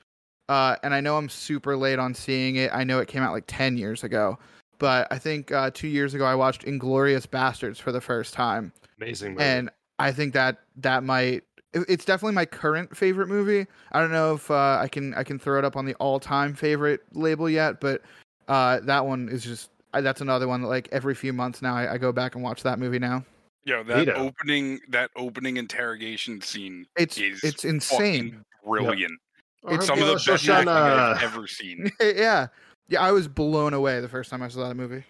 uh, 0.54 0.76
and 0.84 0.94
I 0.94 1.02
know 1.02 1.18
I'm 1.18 1.30
super 1.30 1.76
late 1.76 1.98
on 1.98 2.14
seeing 2.14 2.58
it. 2.58 2.70
I 2.72 2.84
know 2.84 3.00
it 3.00 3.08
came 3.08 3.24
out 3.24 3.34
like 3.34 3.46
10 3.48 3.76
years 3.76 4.04
ago, 4.04 4.38
but 4.78 5.08
I 5.10 5.18
think 5.18 5.52
uh, 5.52 5.72
two 5.74 5.88
years 5.88 6.14
ago 6.14 6.26
I 6.26 6.36
watched 6.36 6.64
Inglourious 6.64 7.26
Basterds 7.26 7.78
for 7.78 7.92
the 7.92 8.00
first 8.00 8.36
time. 8.36 8.72
Amazing 9.02 9.32
movie. 9.34 9.44
And 9.46 9.72
I 9.98 10.12
think 10.12 10.36
that 10.36 10.60
that 10.78 11.04
might 11.04 11.44
it's 11.74 12.06
definitely 12.06 12.36
my 12.36 12.46
current 12.46 12.96
favorite 12.96 13.30
movie. 13.30 13.66
I 13.94 14.00
don't 14.00 14.12
know 14.12 14.36
if 14.36 14.52
uh, 14.52 14.78
I 14.80 14.88
can 14.88 15.16
I 15.16 15.24
can 15.24 15.40
throw 15.40 15.58
it 15.58 15.66
up 15.66 15.76
on 15.76 15.86
the 15.86 15.96
all 15.96 16.20
time 16.20 16.54
favorite 16.54 17.02
label 17.14 17.50
yet, 17.50 17.82
but 17.82 18.04
uh, 18.48 18.80
that 18.82 19.08
one 19.08 19.30
is 19.30 19.44
just 19.44 19.72
I, 19.92 20.02
that's 20.02 20.22
another 20.22 20.48
one 20.48 20.62
that 20.62 20.68
like 20.68 20.88
every 20.92 21.16
few 21.16 21.34
months 21.34 21.64
now 21.64 21.76
I, 21.76 21.94
I 21.94 21.98
go 21.98 22.12
back 22.12 22.36
and 22.36 22.44
watch 22.44 22.62
that 22.62 22.78
movie 22.78 23.00
now. 23.00 23.26
Yo, 23.66 23.84
that 23.86 24.06
Vito. 24.06 24.14
opening 24.14 24.82
that 24.90 25.10
opening 25.16 25.58
interrogation 25.58 26.42
scene 26.42 26.86
It's 26.96 27.18
is 27.18 27.44
it's 27.44 27.66
insane. 27.66 28.30
fucking 28.30 28.46
brilliant. 28.64 29.20
It's 29.68 29.86
Some 29.86 30.00
of 30.02 30.08
the 30.08 30.14
best 30.14 30.28
Shoshana- 30.28 31.16
I've 31.16 31.24
ever 31.24 31.48
seen. 31.48 31.92
yeah, 32.02 32.48
yeah. 32.90 33.02
I 33.02 33.12
was 33.12 33.28
blown 33.28 33.74
away 33.74 34.00
the 34.02 34.10
first 34.10 34.30
time 34.30 34.42
I 34.42 34.48
saw 34.50 34.68
that 34.68 34.76
movie. 34.76 35.04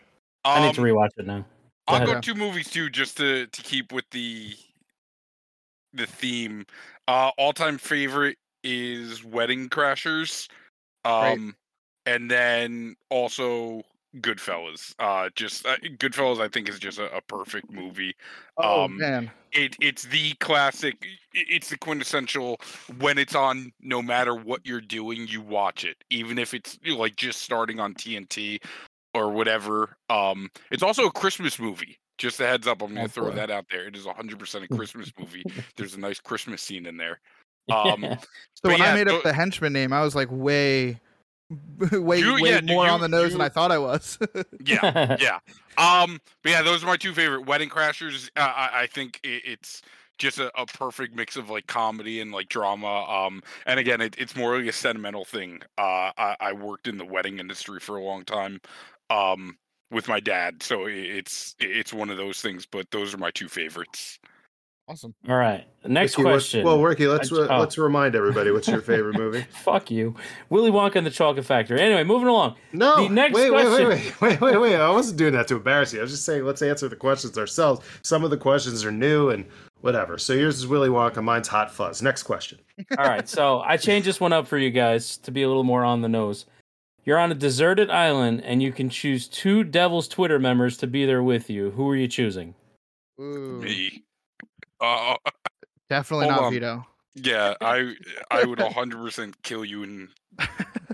I 0.45 0.65
need 0.67 0.75
to 0.75 0.81
Um, 0.81 0.87
rewatch 0.87 1.09
it 1.17 1.25
now. 1.25 1.39
Go 1.39 1.45
I'll 1.87 1.95
ahead. 2.03 2.07
go 2.07 2.21
two 2.21 2.35
movies 2.35 2.69
too, 2.69 2.89
just 2.89 3.17
to 3.17 3.47
to 3.47 3.61
keep 3.63 3.91
with 3.91 4.05
the 4.11 4.55
the 5.93 6.05
theme. 6.05 6.65
Uh, 7.07 7.31
all 7.37 7.53
time 7.53 7.77
favorite 7.77 8.37
is 8.63 9.23
Wedding 9.23 9.69
Crashers, 9.69 10.47
Great. 11.03 11.13
um, 11.33 11.55
and 12.05 12.29
then 12.31 12.95
also 13.09 13.83
Goodfellas. 14.17 14.93
Uh, 14.99 15.29
just 15.35 15.65
uh, 15.65 15.77
Goodfellas, 15.97 16.39
I 16.39 16.47
think 16.47 16.69
is 16.69 16.79
just 16.79 16.99
a, 16.99 17.15
a 17.15 17.21
perfect 17.21 17.71
movie. 17.71 18.15
Oh 18.57 18.85
Um, 18.85 18.97
man, 18.97 19.31
It 19.51 19.75
it's 19.81 20.03
the 20.03 20.33
classic. 20.35 21.05
It's 21.33 21.69
the 21.69 21.77
quintessential. 21.77 22.59
When 22.99 23.17
it's 23.17 23.35
on, 23.35 23.71
no 23.81 24.01
matter 24.01 24.35
what 24.35 24.61
you're 24.65 24.81
doing, 24.81 25.27
you 25.27 25.41
watch 25.41 25.83
it, 25.85 25.97
even 26.09 26.37
if 26.37 26.53
it's 26.53 26.77
you 26.83 26.93
know, 26.93 26.99
like 26.99 27.15
just 27.15 27.41
starting 27.41 27.79
on 27.79 27.95
TNT 27.95 28.59
or 29.13 29.31
whatever. 29.31 29.97
Um, 30.09 30.49
it's 30.71 30.83
also 30.83 31.05
a 31.07 31.11
Christmas 31.11 31.59
movie. 31.59 31.97
Just 32.19 32.39
a 32.39 32.45
heads 32.47 32.67
up, 32.67 32.81
I'm 32.81 32.93
going 32.93 33.05
Oh, 33.05 33.07
throw 33.07 33.31
boy. 33.31 33.35
that 33.35 33.49
out 33.51 33.65
there. 33.71 33.87
It 33.87 33.95
is 33.95 34.05
100% 34.05 34.63
a 34.63 34.67
Christmas 34.69 35.11
movie. 35.19 35.45
There's 35.75 35.95
a 35.95 35.99
nice 35.99 36.19
Christmas 36.19 36.61
scene 36.61 36.85
in 36.85 36.97
there. 36.97 37.19
Um, 37.69 38.17
so 38.63 38.71
when 38.71 38.79
yeah, 38.79 38.91
I 38.91 38.93
made 38.93 39.07
up 39.07 39.23
the 39.23 39.33
henchman 39.33 39.73
name, 39.73 39.93
I 39.93 40.01
was 40.03 40.15
like 40.15 40.29
way, 40.31 40.99
way, 41.91 42.19
You- 42.19 42.41
way 42.41 42.51
yeah, 42.51 42.61
more 42.61 42.87
on 42.87 43.01
the 43.01 43.07
nose 43.07 43.31
than 43.31 43.41
I 43.41 43.49
thought 43.49 43.71
I 43.71 43.77
was. 43.77 44.17
yeah, 44.65 45.17
yeah. 45.19 45.39
Um, 45.77 46.19
but 46.43 46.51
yeah, 46.51 46.61
those 46.61 46.83
are 46.83 46.87
my 46.87 46.97
two 46.97 47.13
favorite 47.13 47.45
Wedding 47.45 47.69
Crashers. 47.69 48.29
Uh, 48.35 48.41
I, 48.55 48.81
I 48.83 48.87
think 48.87 49.19
it, 49.23 49.41
it's 49.45 49.81
just 50.17 50.39
a, 50.39 50.51
a 50.59 50.65
perfect 50.65 51.15
mix 51.15 51.35
of 51.35 51.49
like 51.49 51.67
comedy 51.67 52.21
and 52.21 52.31
like 52.31 52.49
drama. 52.49 53.03
Um, 53.05 53.41
and 53.65 53.79
again, 53.79 54.01
it, 54.01 54.15
it's 54.17 54.35
more 54.35 54.57
like 54.57 54.67
a 54.67 54.71
sentimental 54.73 55.25
thing. 55.25 55.61
Uh, 55.77 56.11
I, 56.17 56.35
I 56.39 56.53
worked 56.53 56.87
in 56.87 56.97
the 56.97 57.05
wedding 57.05 57.39
industry 57.39 57.79
for 57.79 57.97
a 57.97 58.03
long 58.03 58.23
time. 58.25 58.61
Um, 59.09 59.57
with 59.91 60.07
my 60.07 60.19
dad, 60.19 60.63
so 60.63 60.85
it's 60.87 61.55
it's 61.59 61.93
one 61.93 62.09
of 62.09 62.17
those 62.17 62.41
things. 62.41 62.65
But 62.65 62.89
those 62.89 63.13
are 63.13 63.17
my 63.17 63.29
two 63.29 63.47
favorites. 63.47 64.17
Awesome. 64.87 65.13
All 65.27 65.35
right. 65.35 65.65
Next 65.85 66.17
Ricky, 66.17 66.23
question. 66.23 66.65
Well, 66.65 66.81
Ricky, 66.81 67.07
let's 67.07 67.31
I- 67.31 67.47
oh. 67.47 67.59
let's 67.59 67.77
remind 67.77 68.15
everybody 68.15 68.51
what's 68.51 68.67
your 68.67 68.81
favorite 68.81 69.17
movie. 69.17 69.41
Fuck 69.63 69.91
you. 69.91 70.15
Willy 70.49 70.71
Wonka 70.71 70.95
and 70.95 71.05
the 71.05 71.11
Chocolate 71.11 71.45
Factory. 71.45 71.79
Anyway, 71.81 72.03
moving 72.03 72.27
along. 72.27 72.55
No, 72.71 73.03
The 73.03 73.09
next 73.09 73.35
wait, 73.35 73.51
wait, 73.51 73.67
wait, 73.69 73.87
wait, 73.87 74.21
wait, 74.21 74.41
wait, 74.41 74.57
wait. 74.57 74.75
I 74.75 74.89
wasn't 74.89 75.17
doing 75.17 75.33
that 75.33 75.47
to 75.49 75.55
embarrass 75.55 75.93
you. 75.93 75.99
I 75.99 76.03
was 76.03 76.11
just 76.11 76.25
saying 76.25 76.45
let's 76.45 76.61
answer 76.61 76.87
the 76.87 76.95
questions 76.95 77.37
ourselves. 77.37 77.85
Some 78.03 78.23
of 78.23 78.29
the 78.29 78.37
questions 78.37 78.85
are 78.85 78.91
new 78.91 79.29
and 79.29 79.45
whatever. 79.81 80.17
So 80.17 80.33
yours 80.33 80.57
is 80.57 80.67
Willy 80.67 80.89
Wonka, 80.89 81.23
mine's 81.23 81.47
Hot 81.49 81.71
Fuzz. 81.71 82.01
Next 82.01 82.23
question. 82.23 82.59
All 82.97 83.05
right. 83.05 83.27
So 83.27 83.59
I 83.59 83.77
changed 83.77 84.07
this 84.07 84.19
one 84.19 84.33
up 84.33 84.47
for 84.47 84.57
you 84.57 84.69
guys 84.71 85.17
to 85.17 85.31
be 85.31 85.43
a 85.43 85.47
little 85.47 85.63
more 85.63 85.83
on 85.83 86.01
the 86.01 86.09
nose. 86.09 86.45
You're 87.05 87.19
on 87.19 87.31
a 87.31 87.35
deserted 87.35 87.89
island 87.89 88.41
and 88.45 88.63
you 88.63 88.71
can 88.71 88.89
choose 88.89 89.27
two 89.27 89.65
Devil's 89.65 90.07
Twitter 90.07 90.39
members 90.39 90.77
to 90.77 90.87
be 90.87 91.05
there 91.05 91.21
with 91.21 91.49
you. 91.49 91.71
Who 91.71 91.89
are 91.89 91.97
you 91.97 92.07
choosing? 92.07 92.55
Ooh, 93.19 93.59
Me. 93.61 94.03
Uh, 94.83 95.15
definitely 95.89 96.27
not 96.27 96.39
on. 96.41 96.53
Vito. 96.53 96.85
yeah, 97.15 97.53
I 97.61 97.95
I 98.29 98.43
would 98.43 98.59
100% 98.59 99.33
kill 99.43 99.63
you 99.65 99.83
and 99.83 100.09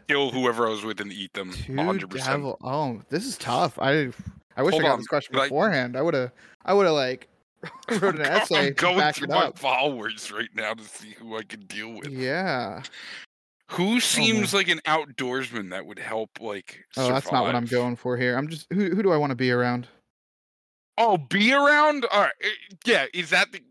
kill 0.07 0.31
whoever 0.31 0.67
I 0.67 0.69
was 0.71 0.83
with 0.83 1.01
and 1.01 1.11
eat 1.11 1.33
them. 1.33 1.51
Two 1.51 1.73
100%. 1.73 2.25
devil. 2.25 2.57
Oh, 2.63 3.01
this 3.09 3.25
is 3.25 3.37
tough. 3.37 3.77
I 3.79 4.09
I 4.55 4.61
wish 4.63 4.73
Hold 4.73 4.83
I 4.83 4.87
got 4.87 4.93
on, 4.93 4.99
this 4.99 5.07
question 5.07 5.35
like- 5.35 5.49
beforehand. 5.49 5.95
I 5.97 6.01
would 6.01 6.13
have. 6.13 6.31
I 6.65 6.73
would 6.73 6.85
have 6.85 6.95
like 6.95 7.27
wrote 8.01 8.15
an 8.15 8.21
I'm 8.21 8.27
essay 8.41 8.65
to 8.67 8.71
going 8.71 8.97
back 8.97 9.15
through 9.15 9.27
my 9.29 9.45
up. 9.47 9.57
followers 9.59 10.31
right 10.31 10.49
now 10.55 10.73
to 10.73 10.83
see 10.83 11.09
who 11.19 11.35
I 11.37 11.43
can 11.43 11.61
deal 11.61 11.91
with. 11.93 12.07
Yeah. 12.09 12.83
Who 13.71 13.99
seems 13.99 14.53
like 14.53 14.67
an 14.67 14.79
outdoorsman 14.87 15.69
that 15.71 15.85
would 15.85 15.99
help 15.99 16.39
like 16.41 16.85
Oh, 16.97 17.07
that's 17.09 17.31
not 17.31 17.43
what 17.43 17.55
I'm 17.55 17.65
going 17.65 17.95
for 17.95 18.17
here. 18.17 18.37
I'm 18.37 18.47
just 18.47 18.65
who 18.71 18.89
who 18.95 19.03
do 19.03 19.11
I 19.11 19.17
want 19.17 19.29
to 19.31 19.35
be 19.35 19.51
around? 19.51 19.87
Oh, 20.97 21.17
be 21.17 21.53
around? 21.53 22.05
All 22.11 22.21
right. 22.21 22.31
eh, 22.41 22.47
Yeah, 22.85 23.05
is 23.13 23.29
that 23.29 23.51
the 23.51 23.61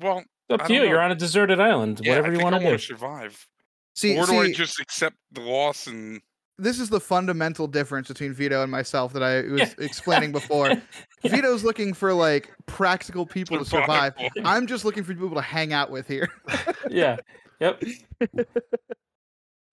well, 0.00 0.18
It's 0.48 0.60
up 0.62 0.66
to 0.66 0.72
you. 0.72 0.80
don't 0.80 0.88
You're 0.88 1.00
on 1.00 1.10
a 1.12 1.14
deserted 1.14 1.60
island. 1.60 2.00
yeah, 2.02 2.10
Whatever 2.10 2.26
I 2.28 2.30
you 2.30 2.36
think 2.38 2.44
want 2.44 2.54
to 2.60 2.64
wanna 2.64 2.76
do. 2.76 2.82
survive. 2.82 3.48
See, 3.94 4.18
or 4.18 4.26
do 4.26 4.38
I 4.40 4.52
just 4.52 4.80
accept 4.80 5.16
the 5.32 5.40
loss 5.40 5.86
and 5.86 6.20
this 6.56 6.78
is 6.78 6.88
the 6.88 7.00
fundamental 7.00 7.66
difference 7.66 8.06
between 8.06 8.32
Vito 8.32 8.62
and 8.62 8.70
myself 8.70 9.12
that 9.14 9.24
I 9.24 9.42
was 9.42 9.74
explaining 9.78 10.30
before. 10.30 10.70
Vito's 11.24 11.64
looking 11.64 11.92
for 11.92 12.12
like 12.12 12.52
practical 12.66 13.26
people 13.36 13.58
to 13.58 13.64
survive. 13.64 14.14
I'm 14.44 14.68
just 14.68 14.84
looking 14.84 15.02
for 15.02 15.14
people 15.14 15.34
to 15.34 15.40
hang 15.40 15.72
out 15.72 15.90
with 15.90 16.06
here. 16.06 16.28
yeah. 16.90 17.16
Yep. 17.60 17.82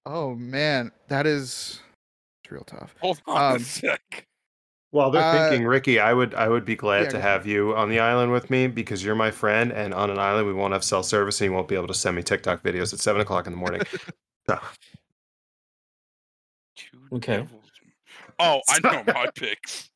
Oh 0.05 0.33
man, 0.35 0.91
that 1.07 1.27
is 1.27 1.79
it's 2.43 2.51
real 2.51 2.63
tough. 2.63 2.95
Hold 3.01 3.21
on 3.27 3.51
Um, 3.55 3.57
a 3.57 3.59
sec. 3.63 4.25
Well, 4.91 5.09
they're 5.11 5.21
Uh, 5.21 5.49
thinking, 5.49 5.65
Ricky, 5.67 5.99
I 5.99 6.13
would 6.13 6.33
I 6.33 6.49
would 6.49 6.65
be 6.65 6.75
glad 6.75 7.03
yeah, 7.03 7.09
to 7.11 7.21
have 7.21 7.45
you 7.45 7.75
on 7.75 7.89
the 7.89 7.99
island 7.99 8.31
with 8.31 8.49
me 8.49 8.67
because 8.67 9.03
you're 9.03 9.15
my 9.15 9.31
friend, 9.31 9.71
and 9.71 9.93
on 9.93 10.09
an 10.09 10.19
island 10.19 10.47
we 10.47 10.53
won't 10.53 10.73
have 10.73 10.83
cell 10.83 11.03
service, 11.03 11.39
and 11.41 11.49
you 11.49 11.53
won't 11.55 11.67
be 11.69 11.75
able 11.75 11.87
to 11.87 11.93
send 11.93 12.15
me 12.15 12.23
TikTok 12.23 12.61
videos 12.63 12.93
at 12.93 12.99
seven 12.99 13.21
o'clock 13.21 13.47
in 13.47 13.53
the 13.53 13.57
morning. 13.57 13.81
so, 14.47 14.59
Okay. 17.13 17.47
Oh, 18.39 18.61
I 18.69 18.79
know 18.83 19.03
my 19.13 19.27
picks. 19.35 19.89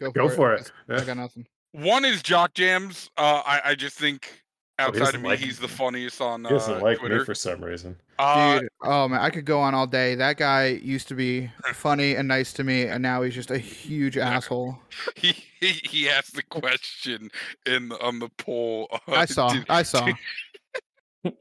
Go 0.00 0.10
for 0.10 0.12
go 0.12 0.26
it. 0.26 0.32
for 0.34 0.54
it. 0.54 0.72
I 0.88 1.04
got 1.04 1.16
nothing. 1.16 1.46
One 1.72 2.04
is 2.04 2.22
Jock 2.22 2.54
Jams. 2.54 3.10
Uh, 3.16 3.42
I 3.44 3.60
I 3.66 3.74
just 3.74 3.96
think 3.98 4.30
he 4.30 4.45
outside 4.78 5.14
of 5.14 5.22
me, 5.22 5.28
like 5.28 5.38
he's 5.38 5.60
me. 5.60 5.66
the 5.66 5.72
funniest 5.72 6.20
on 6.20 6.44
he 6.44 6.50
doesn't 6.50 6.74
uh, 6.74 6.80
like 6.80 6.98
Twitter. 6.98 7.18
me 7.18 7.24
for 7.24 7.34
some 7.34 7.64
reason. 7.64 7.96
Uh, 8.18 8.60
Dude, 8.60 8.68
oh 8.82 9.08
man, 9.08 9.20
I 9.20 9.30
could 9.30 9.44
go 9.44 9.60
on 9.60 9.74
all 9.74 9.86
day. 9.86 10.14
That 10.14 10.36
guy 10.36 10.66
used 10.68 11.08
to 11.08 11.14
be 11.14 11.50
funny 11.74 12.14
and 12.14 12.28
nice 12.28 12.52
to 12.54 12.64
me, 12.64 12.84
and 12.84 13.02
now 13.02 13.22
he's 13.22 13.34
just 13.34 13.50
a 13.50 13.58
huge 13.58 14.16
asshole. 14.16 14.78
he, 15.16 15.34
he 15.60 15.68
he 15.68 16.08
asked 16.08 16.34
the 16.34 16.42
question 16.42 17.30
in 17.64 17.88
the, 17.88 18.00
on 18.02 18.18
the 18.18 18.28
poll. 18.38 18.88
Uh, 18.90 19.12
I 19.12 19.24
saw. 19.24 19.52
did- 19.52 19.66
I 19.68 19.82
saw. 19.82 20.06
did 21.24 21.34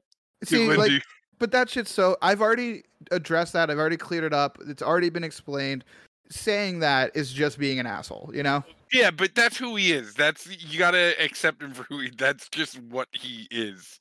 See, 0.43 0.75
like, 0.75 1.03
but 1.39 1.51
that 1.51 1.69
shit's 1.69 1.91
so. 1.91 2.17
I've 2.21 2.41
already 2.41 2.83
addressed 3.11 3.53
that. 3.53 3.69
I've 3.69 3.79
already 3.79 3.97
cleared 3.97 4.23
it 4.23 4.33
up. 4.33 4.57
It's 4.67 4.81
already 4.81 5.09
been 5.09 5.23
explained. 5.23 5.83
Saying 6.29 6.79
that 6.79 7.15
is 7.15 7.31
just 7.31 7.59
being 7.59 7.79
an 7.79 7.85
asshole, 7.85 8.31
you 8.33 8.41
know. 8.43 8.63
yeah, 8.91 9.11
but 9.11 9.35
that's 9.35 9.57
who 9.57 9.75
he 9.75 9.91
is. 9.91 10.13
That's 10.15 10.47
you 10.71 10.79
gotta 10.79 11.13
accept 11.23 11.61
him 11.61 11.71
for 11.73 11.83
who 11.83 11.99
he. 11.99 12.11
That's 12.17 12.49
just 12.49 12.79
what 12.83 13.07
he 13.11 13.47
is. 13.51 13.97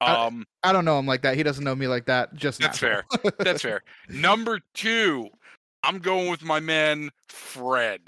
I- 0.00 0.26
Um, 0.26 0.44
I 0.62 0.72
don't 0.72 0.84
know 0.84 0.98
him 0.98 1.06
like 1.06 1.22
that. 1.22 1.36
He 1.36 1.42
doesn't 1.42 1.62
know 1.64 1.74
me 1.74 1.86
like 1.88 2.06
that. 2.06 2.34
Just 2.34 2.60
that's 2.60 2.82
asshole. 2.82 3.02
fair. 3.22 3.32
That's 3.38 3.62
fair. 3.62 3.82
Number 4.08 4.60
two, 4.74 5.28
I'm 5.82 5.98
going 5.98 6.30
with 6.30 6.42
my 6.42 6.60
man 6.60 7.10
Fred. 7.28 8.00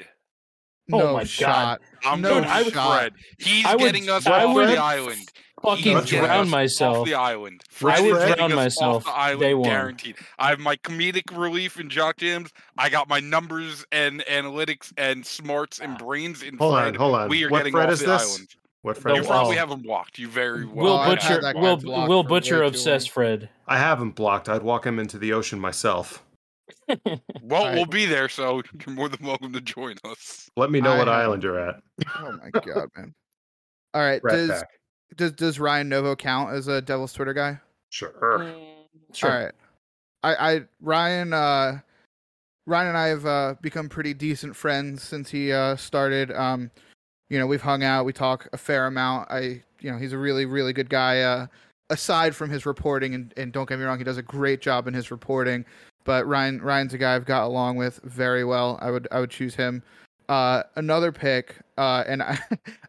Oh 0.93 0.99
no 0.99 1.13
my 1.15 1.21
God. 1.21 1.29
shot. 1.29 1.81
I'm 2.05 2.21
No 2.21 2.31
going 2.31 2.45
I 2.45 2.63
with 2.63 2.75
would- 2.75 2.85
Fred. 2.85 3.13
He's 3.39 3.65
I 3.65 3.73
would- 3.77 3.79
getting 3.81 4.09
us 4.09 4.27
I 4.27 4.45
off 4.45 4.55
would 4.55 4.69
the 4.69 4.77
island. 4.77 5.29
Fucking 5.63 5.99
He's 5.99 6.07
drown 6.07 6.49
myself. 6.49 6.99
Off 6.99 7.07
the 7.07 7.15
island. 7.15 7.63
I 7.85 8.01
would 8.01 8.17
is 8.17 8.35
drown 8.35 8.55
myself 8.55 9.07
Off 9.07 9.15
the 9.15 9.21
island, 9.21 9.41
day 9.41 9.55
one. 9.55 9.69
guaranteed. 9.69 10.17
I 10.39 10.51
have 10.51 10.59
my 10.59 10.77
comedic 10.77 11.37
relief 11.37 11.79
in 11.79 11.91
Jock 11.91 12.17
Jams. 12.17 12.51
I 12.79 12.89
got 12.89 13.09
my 13.09 13.21
numbers 13.21 13.85
and 13.93 14.21
analytics 14.27 14.93
and 14.97 15.25
smarts 15.25 15.79
and 15.79 15.93
ah. 15.95 15.99
brains 16.05 16.43
in 16.43 16.57
Hold 16.57 16.75
Fred. 16.75 16.87
on, 16.89 16.95
hold 16.95 17.15
on. 17.15 17.29
We 17.29 17.45
are 17.45 17.51
what 17.51 17.59
getting 17.59 17.73
Fred 17.73 17.87
off 17.89 17.93
is 17.93 18.01
the 18.01 18.07
this? 18.07 18.35
island. 18.35 18.49
What 18.83 18.97
Fred? 18.97 19.17
You 19.17 19.23
is 19.23 19.29
wow. 19.29 19.33
probably 19.35 19.55
this? 19.57 19.61
have 19.61 19.71
him 19.71 19.83
blocked. 19.83 20.19
You 20.19 20.29
very 20.29 20.65
well. 20.65 20.77
Will 20.77 20.97
I've 20.97 21.09
had 21.09 21.19
Butcher 21.29 21.41
that 21.43 21.55
guy 21.55 21.61
will 21.61 22.07
will 22.09 22.23
Butcher 22.23 22.61
way 22.61 22.67
obsessed. 22.67 23.11
Fred. 23.11 23.51
I 23.69 23.77
have 23.77 24.01
him 24.01 24.13
blocked. 24.13 24.49
I'd 24.49 24.63
walk 24.63 24.87
him 24.87 24.99
into 24.99 25.19
the 25.19 25.35
ocean 25.35 25.61
myself. 25.61 26.25
Well, 27.43 27.65
I- 27.65 27.75
we'll 27.75 27.85
be 27.85 28.07
there, 28.07 28.29
so 28.29 28.63
you're 28.87 28.95
more 28.95 29.09
than 29.09 29.25
welcome 29.27 29.53
to 29.53 29.61
join 29.61 29.97
us. 30.05 30.49
Let 30.57 30.71
me 30.71 30.81
know 30.81 30.93
I 30.93 30.99
what 30.99 31.09
have- 31.09 31.17
island 31.17 31.43
you're 31.43 31.59
at. 31.59 31.77
Oh 32.17 32.33
my 32.43 32.51
god, 32.51 32.89
man. 32.97 33.15
All 33.93 34.01
right. 34.01 34.21
Rat 34.23 34.35
Does 34.35 34.51
Pack. 34.51 34.69
Does 35.17 35.33
does 35.33 35.59
Ryan 35.59 35.89
Novo 35.89 36.15
count 36.17 36.53
as 36.53 36.69
a 36.69 36.81
Devil's 36.81 37.13
Twitter 37.13 37.35
guy? 37.35 37.59
Sure. 37.91 38.13
Sure. 39.13 39.31
All 39.31 39.45
right. 39.45 39.53
I 40.23 40.55
I 40.55 40.61
Ryan 40.81 41.33
uh 41.33 41.81
Ryan 42.67 42.89
and 42.89 42.99
I 42.99 43.09
have 43.09 43.27
uh 43.27 43.55
become 43.61 43.89
pretty 43.89 44.15
decent 44.15 44.55
friends 44.55 45.03
since 45.03 45.31
he 45.31 45.53
uh 45.53 45.77
started. 45.77 46.31
Um 46.33 46.71
you 47.29 47.39
know, 47.39 47.47
we've 47.47 47.63
hung 47.63 47.85
out, 47.85 48.05
we 48.05 48.13
talk 48.13 48.49
a 48.53 48.57
fair 48.57 48.87
amount. 48.87 49.31
I 49.31 49.63
you 49.81 49.91
know, 49.91 49.99
he's 49.99 50.13
a 50.13 50.19
really 50.19 50.47
really 50.47 50.73
good 50.73 50.89
guy 50.91 51.21
uh 51.21 51.47
aside 51.91 52.37
from 52.37 52.51
his 52.51 52.67
reporting 52.67 53.15
and 53.15 53.35
and 53.37 53.53
don't 53.53 53.69
get 53.69 53.79
me 53.79 53.85
wrong, 53.85 53.99
he 53.99 54.05
does 54.05 54.19
a 54.19 54.23
great 54.23 54.61
job 54.61 54.87
in 54.87 54.95
his 54.95 55.11
reporting. 55.11 55.65
But 56.05 56.27
Ryan 56.27 56.61
Ryan's 56.63 56.95
a 56.95 56.99
guy 56.99 57.15
I've 57.15 57.27
got 57.27 57.45
along 57.45 57.77
with 57.77 58.01
very 58.05 58.45
well. 58.45 58.79
I 58.81 58.91
would 58.91 59.09
I 59.11 59.21
would 59.21 59.31
choose 59.31 59.55
him. 59.55 59.83
Uh 60.29 60.63
another 60.77 61.11
pick 61.11 61.57
uh 61.77 62.05
and 62.07 62.23
I 62.23 62.39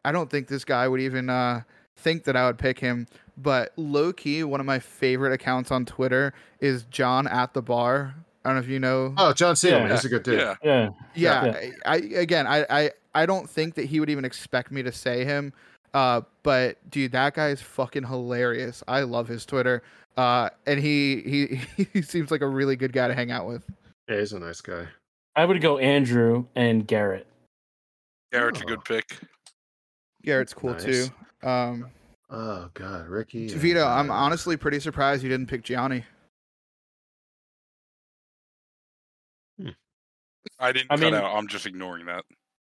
I 0.06 0.12
don't 0.12 0.30
think 0.30 0.48
this 0.48 0.64
guy 0.64 0.88
would 0.88 1.02
even 1.02 1.30
uh 1.30 1.62
think 2.02 2.24
that 2.26 2.36
I 2.36 2.46
would 2.48 2.58
pick 2.58 2.80
him, 2.80 3.08
but 3.38 3.72
low 3.78 4.12
key, 4.14 4.44
one 4.44 4.60
of 4.60 4.66
my 4.66 4.80
favorite 4.80 5.34
accounts 5.34 5.72
on 5.72 5.86
Twitter 5.86 6.34
is 6.60 6.84
John 6.92 7.28
at 7.28 7.54
the 7.54 7.62
bar. 7.62 8.16
I 8.44 8.50
don't 8.50 8.56
know 8.58 8.64
if 8.64 8.70
you 8.70 8.80
know. 8.80 9.14
Oh, 9.18 9.34
John 9.34 9.56
Siegelman, 9.56 9.88
Yeah. 9.88 9.92
he's 9.96 10.06
a 10.06 10.10
good 10.10 10.24
dude. 10.24 10.40
Yeah. 10.40 10.56
Yeah. 10.64 10.90
yeah, 11.16 11.46
Yeah. 11.46 11.70
I, 11.86 11.94
I 11.94 11.96
again, 11.98 12.48
I, 12.48 12.66
I 12.70 12.92
I 13.14 13.26
don't 13.26 13.50
think 13.50 13.76
that 13.76 13.86
he 13.86 14.00
would 14.00 14.10
even 14.10 14.26
expect 14.26 14.72
me 14.72 14.82
to 14.84 14.92
say 14.92 15.24
him. 15.26 15.54
Uh, 15.94 16.22
but 16.44 16.78
dude, 16.90 17.12
that 17.12 17.34
guy 17.36 17.50
is 17.50 17.62
fucking 17.62 18.04
hilarious. 18.08 18.84
I 18.88 19.02
love 19.02 19.28
his 19.28 19.46
Twitter. 19.46 19.84
Uh, 20.18 20.50
and 20.66 20.80
he 20.80 21.22
he 21.78 21.86
he 21.94 22.02
seems 22.02 22.32
like 22.32 22.42
a 22.42 22.48
really 22.48 22.76
good 22.76 22.94
guy 22.94 23.08
to 23.08 23.14
hang 23.14 23.30
out 23.32 23.48
with. 23.48 23.64
Yeah, 24.10 24.18
he's 24.20 24.34
a 24.34 24.40
nice 24.40 24.62
guy. 24.62 24.88
I 25.36 25.46
would 25.46 25.62
go 25.62 25.78
Andrew 25.78 26.46
and 26.56 26.86
Garrett. 26.88 27.28
Garrett's 28.32 28.60
a 28.62 28.64
Oh. 28.64 28.68
good 28.68 28.84
pick. 28.86 29.18
Garrett's 30.24 30.54
cool 30.54 30.72
Nice. 30.74 30.84
too. 30.84 31.06
Um, 31.44 31.90
Oh 32.30 32.70
God, 32.74 33.08
Ricky. 33.08 33.52
and, 33.52 33.60
Vito, 33.62 33.86
I'm 33.86 34.10
honestly 34.10 34.56
pretty 34.56 34.80
surprised 34.80 35.22
you 35.24 35.30
didn't 35.30 35.48
pick 35.48 35.64
Gianni. 35.64 36.06
I 40.60 40.72
didn't 40.72 40.92
I 40.92 40.96
cut 40.96 41.00
mean- 41.04 41.14
out. 41.14 41.36
I'm 41.36 41.48
just 41.48 41.66
ignoring 41.66 42.06
that. 42.06 42.24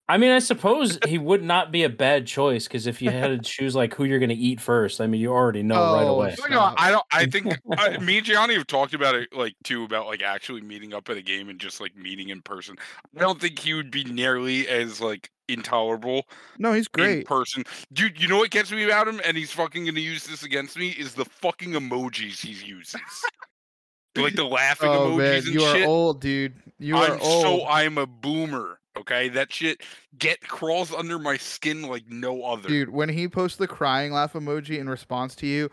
I 0.10 0.18
mean, 0.18 0.32
I 0.32 0.40
suppose 0.40 0.98
he 1.06 1.18
would 1.18 1.44
not 1.44 1.70
be 1.72 1.84
a 1.84 1.90
bad 1.90 2.28
choice 2.28 2.66
because 2.66 2.88
if 2.88 3.02
you 3.02 3.10
had 3.12 3.28
to 3.28 3.40
choose 3.40 3.76
like 3.76 3.94
who 3.94 4.06
you're 4.06 4.20
going 4.20 4.30
to 4.30 4.36
eat 4.36 4.62
first, 4.62 5.02
I 5.02 5.08
mean, 5.08 5.20
you 5.20 5.32
already 5.34 5.64
know 5.64 5.76
right 5.76 6.04
Oh, 6.04 6.16
away. 6.16 6.36
fuck. 6.36 6.50
No, 6.50 6.74
I 6.78 6.92
don't. 6.92 7.04
I 7.12 7.26
think 7.30 7.48
I, 7.78 7.98
me 7.98 8.18
and 8.18 8.26
Gianni 8.26 8.54
have 8.54 8.68
talked 8.68 8.94
about 8.94 9.16
it 9.16 9.34
like 9.34 9.54
too 9.66 9.84
about 9.84 10.06
like 10.06 10.22
actually 10.22 10.62
meeting 10.62 10.94
up 10.94 11.10
at 11.10 11.18
a 11.18 11.22
game 11.22 11.50
and 11.50 11.60
just 11.60 11.82
like 11.82 11.94
meeting 11.98 12.30
in 12.30 12.42
person. 12.42 12.78
I 13.18 13.20
don't 13.20 13.42
think 13.42 13.60
he 13.60 13.74
would 13.74 13.92
be 13.92 14.06
nearly 14.06 14.66
as 14.70 15.02
like 15.02 15.30
intolerable 15.50 16.24
No, 16.58 16.72
he's 16.74 16.88
in 16.88 16.92
great. 16.94 17.26
person. 17.26 17.64
Dude, 17.92 18.22
you 18.22 18.30
know 18.30 18.38
what 18.38 18.50
gets 18.50 18.72
me 18.72 18.84
about 18.86 19.08
him, 19.10 19.20
and 19.26 19.36
he's 19.36 19.52
fucking 19.52 19.86
gonna 19.86 20.00
use 20.00 20.26
this 20.26 20.44
against 20.44 20.78
me 20.78 20.90
is 20.92 21.16
the 21.16 21.26
fucking 21.26 21.72
emojis 21.72 22.40
he 22.40 22.54
uses. 22.66 23.02
like 24.16 24.36
the 24.36 24.46
laughing 24.46 24.90
Oh 24.90 25.12
emojis 25.12 25.18
man, 25.18 25.34
and 25.36 25.48
you 25.48 25.64
are 25.64 25.76
shit. 25.76 25.86
old, 25.88 26.22
dude. 26.22 26.54
You 26.80 26.96
are 26.98 27.16
I'm 27.16 27.22
old. 27.22 27.42
so 27.62 27.68
I'm 27.68 27.98
a 27.98 28.08
boomer. 28.08 28.80
Okay, 28.98 29.30
that 29.30 29.52
shit 29.54 29.82
get 30.18 30.42
crawls 30.42 30.94
under 30.94 31.20
my 31.20 31.38
skin 31.38 31.84
like 31.84 32.04
no 32.10 32.44
other. 32.44 32.68
Dude, 32.68 32.90
when 32.90 33.10
he 33.10 33.28
posts 33.28 33.58
the 33.58 33.68
crying 33.68 34.12
laugh 34.12 34.34
emoji 34.34 34.80
in 34.80 34.90
response 34.90 35.36
to 35.36 35.48
you, 35.48 35.70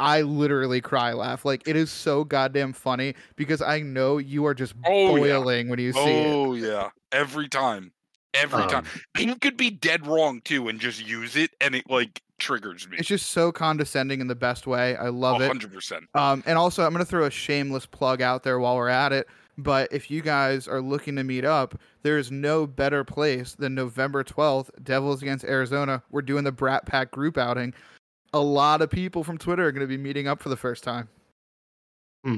I 0.00 0.22
literally 0.22 0.80
cry 0.80 1.12
laugh. 1.12 1.44
Like 1.44 1.66
it 1.66 1.76
is 1.76 1.90
so 1.90 2.24
goddamn 2.24 2.72
funny 2.72 3.14
because 3.36 3.62
I 3.62 3.80
know 3.80 4.18
you 4.18 4.44
are 4.46 4.54
just 4.54 4.74
Oh, 4.86 5.16
yeah. 5.16 5.34
boiling 5.38 5.68
when 5.68 5.78
you 5.78 5.92
see 5.92 6.00
it. 6.00 6.26
Oh 6.34 6.54
yeah, 6.54 6.90
every 7.12 7.48
time, 7.48 7.92
every 8.34 8.66
time. 8.66 8.84
Um, 8.84 9.00
He 9.16 9.34
could 9.36 9.56
be 9.56 9.70
dead 9.70 10.06
wrong 10.06 10.40
too, 10.44 10.68
and 10.68 10.78
just 10.78 11.04
use 11.06 11.36
it, 11.36 11.50
and 11.60 11.74
it 11.74 11.88
like 11.90 12.20
triggers 12.38 12.88
me. 12.88 12.96
It's 12.98 13.08
just 13.08 13.30
so 13.30 13.50
condescending 13.50 14.20
in 14.20 14.28
the 14.28 14.34
best 14.36 14.66
way. 14.68 14.94
I 14.96 15.08
love 15.08 15.40
it. 15.40 15.46
hundred 15.48 15.72
percent. 15.72 16.04
Um, 16.14 16.44
and 16.46 16.56
also, 16.56 16.84
I'm 16.84 16.92
going 16.92 17.04
to 17.04 17.10
throw 17.10 17.24
a 17.24 17.30
shameless 17.30 17.86
plug 17.86 18.22
out 18.22 18.44
there 18.44 18.60
while 18.60 18.76
we're 18.76 18.88
at 18.88 19.12
it. 19.12 19.26
But 19.58 19.92
if 19.92 20.10
you 20.10 20.22
guys 20.22 20.68
are 20.68 20.80
looking 20.80 21.16
to 21.16 21.24
meet 21.24 21.44
up, 21.44 21.78
there 22.02 22.16
is 22.16 22.30
no 22.30 22.66
better 22.66 23.02
place 23.02 23.54
than 23.56 23.74
November 23.74 24.22
12th, 24.22 24.70
Devils 24.84 25.20
against 25.20 25.44
Arizona. 25.44 26.02
We're 26.10 26.22
doing 26.22 26.44
the 26.44 26.52
Bratt 26.52 26.86
Pack 26.86 27.10
group 27.10 27.36
outing. 27.36 27.74
A 28.32 28.40
lot 28.40 28.82
of 28.82 28.90
people 28.90 29.24
from 29.24 29.36
Twitter 29.36 29.66
are 29.66 29.72
going 29.72 29.80
to 29.80 29.88
be 29.88 29.96
meeting 29.96 30.28
up 30.28 30.40
for 30.40 30.48
the 30.48 30.56
first 30.56 30.84
time. 30.84 31.08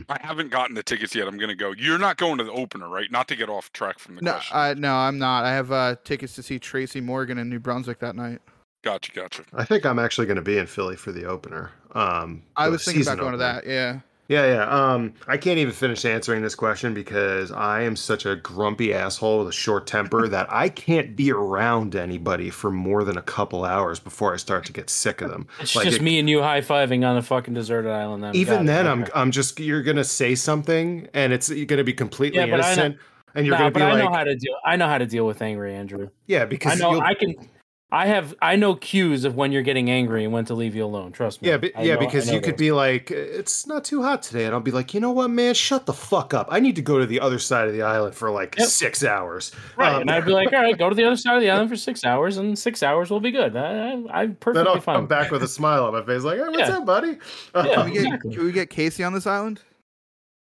I 0.08 0.18
haven't 0.20 0.50
gotten 0.50 0.74
the 0.74 0.82
tickets 0.82 1.14
yet. 1.14 1.26
I'm 1.26 1.36
gonna 1.36 1.56
go. 1.56 1.72
You're 1.76 1.98
not 1.98 2.16
going 2.16 2.38
to 2.38 2.44
the 2.44 2.52
opener, 2.52 2.88
right? 2.88 3.10
Not 3.10 3.26
to 3.28 3.34
get 3.34 3.48
off 3.48 3.72
track 3.72 3.98
from 3.98 4.14
the 4.14 4.22
No, 4.22 4.32
question. 4.32 4.56
I, 4.56 4.74
no, 4.74 4.94
I'm 4.94 5.18
not. 5.18 5.44
I 5.44 5.52
have 5.52 5.72
uh, 5.72 5.96
tickets 6.04 6.34
to 6.36 6.42
see 6.42 6.60
Tracy 6.60 7.00
Morgan 7.00 7.38
in 7.38 7.48
New 7.48 7.58
Brunswick 7.58 7.98
that 8.00 8.14
night. 8.14 8.40
Gotcha, 8.84 9.10
gotcha. 9.12 9.42
I 9.52 9.64
think 9.64 9.84
I'm 9.84 9.98
actually 9.98 10.26
going 10.26 10.36
to 10.36 10.42
be 10.42 10.58
in 10.58 10.66
Philly 10.66 10.96
for 10.96 11.12
the 11.12 11.24
opener. 11.24 11.72
Um, 11.92 12.42
I 12.56 12.68
was 12.68 12.84
thinking 12.84 13.02
about 13.02 13.12
season 13.12 13.18
going 13.18 13.32
to 13.32 13.38
that. 13.38 13.66
Yeah. 13.66 14.00
Yeah, 14.30 14.46
yeah. 14.46 14.62
Um, 14.92 15.12
I 15.26 15.36
can't 15.36 15.58
even 15.58 15.72
finish 15.74 16.04
answering 16.04 16.40
this 16.40 16.54
question 16.54 16.94
because 16.94 17.50
I 17.50 17.82
am 17.82 17.96
such 17.96 18.26
a 18.26 18.36
grumpy 18.36 18.94
asshole 18.94 19.40
with 19.40 19.48
a 19.48 19.52
short 19.52 19.88
temper 19.88 20.28
that 20.28 20.46
I 20.48 20.68
can't 20.68 21.16
be 21.16 21.32
around 21.32 21.96
anybody 21.96 22.48
for 22.48 22.70
more 22.70 23.02
than 23.02 23.18
a 23.18 23.22
couple 23.22 23.64
hours 23.64 23.98
before 23.98 24.32
I 24.32 24.36
start 24.36 24.64
to 24.66 24.72
get 24.72 24.88
sick 24.88 25.20
of 25.20 25.30
them. 25.30 25.48
It's 25.58 25.74
Like, 25.74 25.84
just 25.86 25.96
it- 25.96 26.02
me 26.04 26.20
and 26.20 26.30
you 26.30 26.42
high 26.42 26.60
fiving 26.60 27.04
on 27.04 27.16
a 27.16 27.22
fucking 27.22 27.54
deserted 27.54 27.90
island. 27.90 28.22
Then 28.22 28.36
Even 28.36 28.66
then, 28.66 28.86
I'm 28.86 29.04
I'm 29.16 29.32
just 29.32 29.58
you're 29.58 29.82
gonna 29.82 30.04
say 30.04 30.36
something 30.36 31.08
and 31.12 31.32
it's 31.32 31.50
you're 31.50 31.66
gonna 31.66 31.82
be 31.82 31.92
completely 31.92 32.38
Yeah, 32.38 32.46
know- 32.46 32.54
innocent, 32.54 32.98
and 33.34 33.44
you're 33.44 33.56
Nah, 33.56 33.62
gonna 33.62 33.70
but 33.72 33.78
be 33.80 33.84
I 33.84 33.92
like, 33.94 34.04
know 34.04 34.10
how 34.12 34.22
to 34.22 34.36
deal. 34.36 34.54
I 34.64 34.76
know 34.76 34.86
how 34.86 34.98
to 34.98 35.06
deal 35.06 35.26
with 35.26 35.42
angry 35.42 35.74
Andrew. 35.74 36.08
yeah, 36.28 36.44
because 36.44 36.72
I 36.72 36.76
know 36.76 37.00
I 37.00 37.14
can. 37.14 37.34
I 37.92 38.06
have. 38.06 38.34
I 38.40 38.54
know 38.54 38.76
cues 38.76 39.24
of 39.24 39.34
when 39.34 39.50
you're 39.50 39.62
getting 39.62 39.90
angry 39.90 40.22
and 40.22 40.32
when 40.32 40.44
to 40.44 40.54
leave 40.54 40.76
you 40.76 40.84
alone. 40.84 41.10
Trust 41.10 41.42
me. 41.42 41.48
Yeah, 41.48 41.56
but, 41.56 41.72
yeah, 41.82 41.94
know- 41.94 42.00
because 42.00 42.28
know 42.28 42.34
you 42.34 42.40
could 42.40 42.56
be 42.56 42.70
like, 42.70 43.10
it's 43.10 43.66
not 43.66 43.84
too 43.84 44.00
hot 44.02 44.22
today, 44.22 44.44
and 44.44 44.54
I'll 44.54 44.60
be 44.60 44.70
like, 44.70 44.94
you 44.94 45.00
know 45.00 45.10
what, 45.10 45.28
man, 45.30 45.54
shut 45.54 45.86
the 45.86 45.92
fuck 45.92 46.32
up. 46.32 46.46
I 46.50 46.60
need 46.60 46.76
to 46.76 46.82
go 46.82 47.00
to 47.00 47.06
the 47.06 47.18
other 47.18 47.40
side 47.40 47.66
of 47.66 47.74
the 47.74 47.82
island 47.82 48.14
for 48.14 48.30
like 48.30 48.54
Yep. 48.56 48.68
six 48.68 49.02
hours. 49.02 49.50
right, 49.76 49.94
Um, 49.96 50.02
and 50.02 50.10
I'd 50.12 50.24
be 50.24 50.30
like, 50.30 50.52
all 50.52 50.60
right, 50.62 50.78
go 50.78 50.88
to 50.88 50.94
the 50.94 51.04
other 51.04 51.16
side 51.16 51.34
of 51.34 51.42
the 51.42 51.50
island 51.50 51.68
for 51.68 51.74
six 51.76 52.04
hours, 52.04 52.36
and 52.36 52.56
six 52.56 52.82
hours 52.84 53.10
will 53.10 53.18
be 53.20 53.32
good. 53.32 53.56
I, 53.56 53.62
I, 53.92 53.92
I'm 54.22 54.36
then 54.44 54.68
I'll 54.68 54.80
fine. 54.80 54.94
come 54.94 55.02
with 55.02 55.08
back 55.08 55.30
with 55.32 55.42
a 55.42 55.48
smile 55.48 55.84
on 55.84 55.92
my 55.92 56.04
face, 56.04 56.22
like, 56.22 56.38
hey, 56.38 56.44
what's 56.48 56.58
Yeah. 56.68 56.76
up, 56.78 56.86
buddy? 56.86 57.18
Yeah. 57.56 57.62
Can 57.74 57.84
we, 57.86 57.90
get, 57.92 58.04
exactly. 58.04 58.34
can 58.36 58.44
we 58.44 58.52
get 58.52 58.70
Casey 58.70 59.02
on 59.02 59.12
this 59.14 59.26
island? 59.26 59.60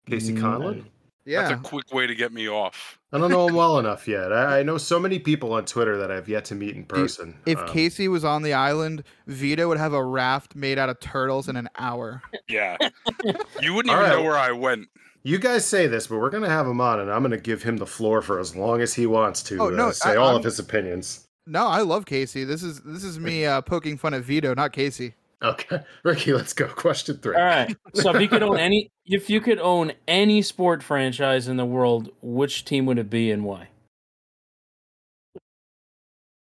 Casey 0.07 0.35
Conlon. 0.35 0.85
Yeah. 1.25 1.49
That's 1.49 1.61
a 1.61 1.63
quick 1.63 1.93
way 1.93 2.07
to 2.07 2.15
get 2.15 2.33
me 2.33 2.49
off. 2.49 2.98
I 3.13 3.17
don't 3.19 3.31
know 3.31 3.49
him 3.49 3.55
well 3.55 3.79
enough 3.79 4.07
yet. 4.07 4.33
I, 4.33 4.59
I 4.59 4.63
know 4.63 4.77
so 4.77 5.01
many 5.01 5.19
people 5.19 5.55
on 5.55 5.65
Twitter 5.65 5.97
that 5.97 6.11
I've 6.11 6.29
yet 6.29 6.45
to 6.47 6.55
meet 6.55 6.77
in 6.77 6.85
person. 6.85 7.35
If 7.47 7.59
Um, 7.59 7.67
Casey 7.69 8.07
was 8.07 8.23
on 8.25 8.43
the 8.43 8.53
island, 8.53 9.03
Vito 9.27 9.67
would 9.69 9.79
have 9.79 9.95
a 9.95 10.05
raft 10.05 10.55
made 10.55 10.79
out 10.79 10.91
of 10.91 11.01
turtles 11.01 11.49
in 11.49 11.57
an 11.57 11.71
hour. 11.79 12.21
Yeah, 12.49 12.77
you 13.63 13.73
wouldn't 13.73 13.95
All 13.95 14.03
even 14.05 14.11
know 14.19 14.23
where 14.23 14.37
I 14.37 14.53
went. 14.53 14.89
you 15.23 15.39
guys 15.39 15.65
say 15.65 15.87
this, 15.87 16.07
but 16.07 16.19
we're 16.19 16.29
gonna 16.31 16.51
have 16.51 16.67
him 16.67 16.81
on, 16.83 17.01
and 17.01 17.11
I'm 17.11 17.23
gonna 17.23 17.39
give 17.39 17.63
him 17.63 17.79
the 17.79 17.87
floor 17.87 18.21
for 18.21 18.39
as 18.39 18.55
long 18.55 18.83
as 18.83 18.93
he 18.93 19.07
wants 19.07 19.43
to 19.45 19.59
Oh, 19.59 19.71
no, 19.71 19.89
uh, 19.89 19.93
say 19.93 20.11
I- 20.11 20.17
all 20.17 20.29
I'm- 20.29 20.37
of 20.37 20.45
his 20.45 20.59
opinions. 20.59 21.25
No, 21.47 21.67
I 21.67 21.81
love 21.81 22.05
Casey. 22.05 22.45
This 22.45 22.63
is 22.63 22.81
this 22.83 23.05
is 23.05 23.19
me 23.19 23.47
uh, 23.47 23.63
poking 23.63 23.97
fun 23.97 24.13
at 24.13 24.21
Vito, 24.23 24.55
not 24.55 24.75
Casey. 24.75 25.15
Okay, 25.43 25.81
Ricky, 26.05 26.33
let's 26.33 26.53
go. 26.53 26.67
Question 26.69 27.19
three. 27.19 27.37
All 27.37 27.43
right. 27.45 27.75
So 27.95 28.15
if 28.15 28.21
you 28.21 28.29
could 28.29 28.43
own 28.43 28.59
any, 28.59 28.91
if 29.07 29.31
you 29.31 29.41
could 29.41 29.59
own 29.61 29.93
any 30.09 30.43
sport 30.43 30.83
franchise 30.83 31.47
in 31.49 31.57
the 31.57 31.65
world, 31.67 32.11
which 32.23 32.65
team 32.65 32.87
would 32.87 32.99
it 32.99 33.09
be 33.09 33.31
and 33.31 33.45
why? 33.45 33.69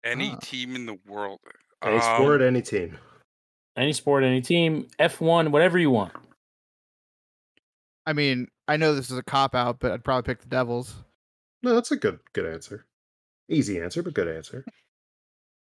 Any 0.04 0.32
Ah. 0.32 0.40
team 0.42 0.76
in 0.76 0.86
the 0.86 1.00
world. 1.08 1.40
Any 1.82 1.96
Um, 1.98 2.02
sport, 2.02 2.42
any 2.42 2.62
team. 2.62 2.98
Any 3.76 3.94
sport, 3.94 4.24
any 4.24 4.42
team, 4.42 4.88
F1, 5.00 5.50
whatever 5.52 5.80
you 5.80 5.90
want. 5.90 6.14
I 8.06 8.14
mean, 8.14 8.50
I 8.68 8.78
know 8.78 8.94
this 8.94 9.10
is 9.10 9.18
a 9.18 9.24
cop 9.24 9.56
out, 9.56 9.80
but 9.80 9.92
I'd 9.92 10.04
probably 10.04 10.24
pick 10.32 10.42
the 10.42 10.48
Devils. 10.50 10.96
No, 11.64 11.74
that's 11.74 11.92
a 11.92 11.96
good 11.96 12.20
good 12.34 12.46
answer. 12.46 12.86
Easy 13.50 13.80
answer, 13.82 14.04
but 14.04 14.14
good 14.14 14.28
answer. 14.28 14.66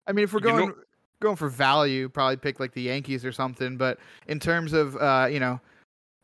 I 0.07 0.13
mean, 0.13 0.25
if 0.25 0.33
we're 0.33 0.41
You 0.41 0.47
know- 0.67 0.75
going 1.23 1.31
going 1.33 1.37
for 1.37 1.49
value, 1.49 2.09
probably 2.09 2.37
pick 2.37 2.61
like 2.61 2.73
the 2.73 2.83
Yankees 2.83 3.25
or 3.25 3.33
something. 3.33 3.77
But 3.77 3.99
in 4.27 4.39
terms 4.39 4.73
of 4.73 4.97
uh, 4.97 5.29
you 5.31 5.41
know, 5.41 5.61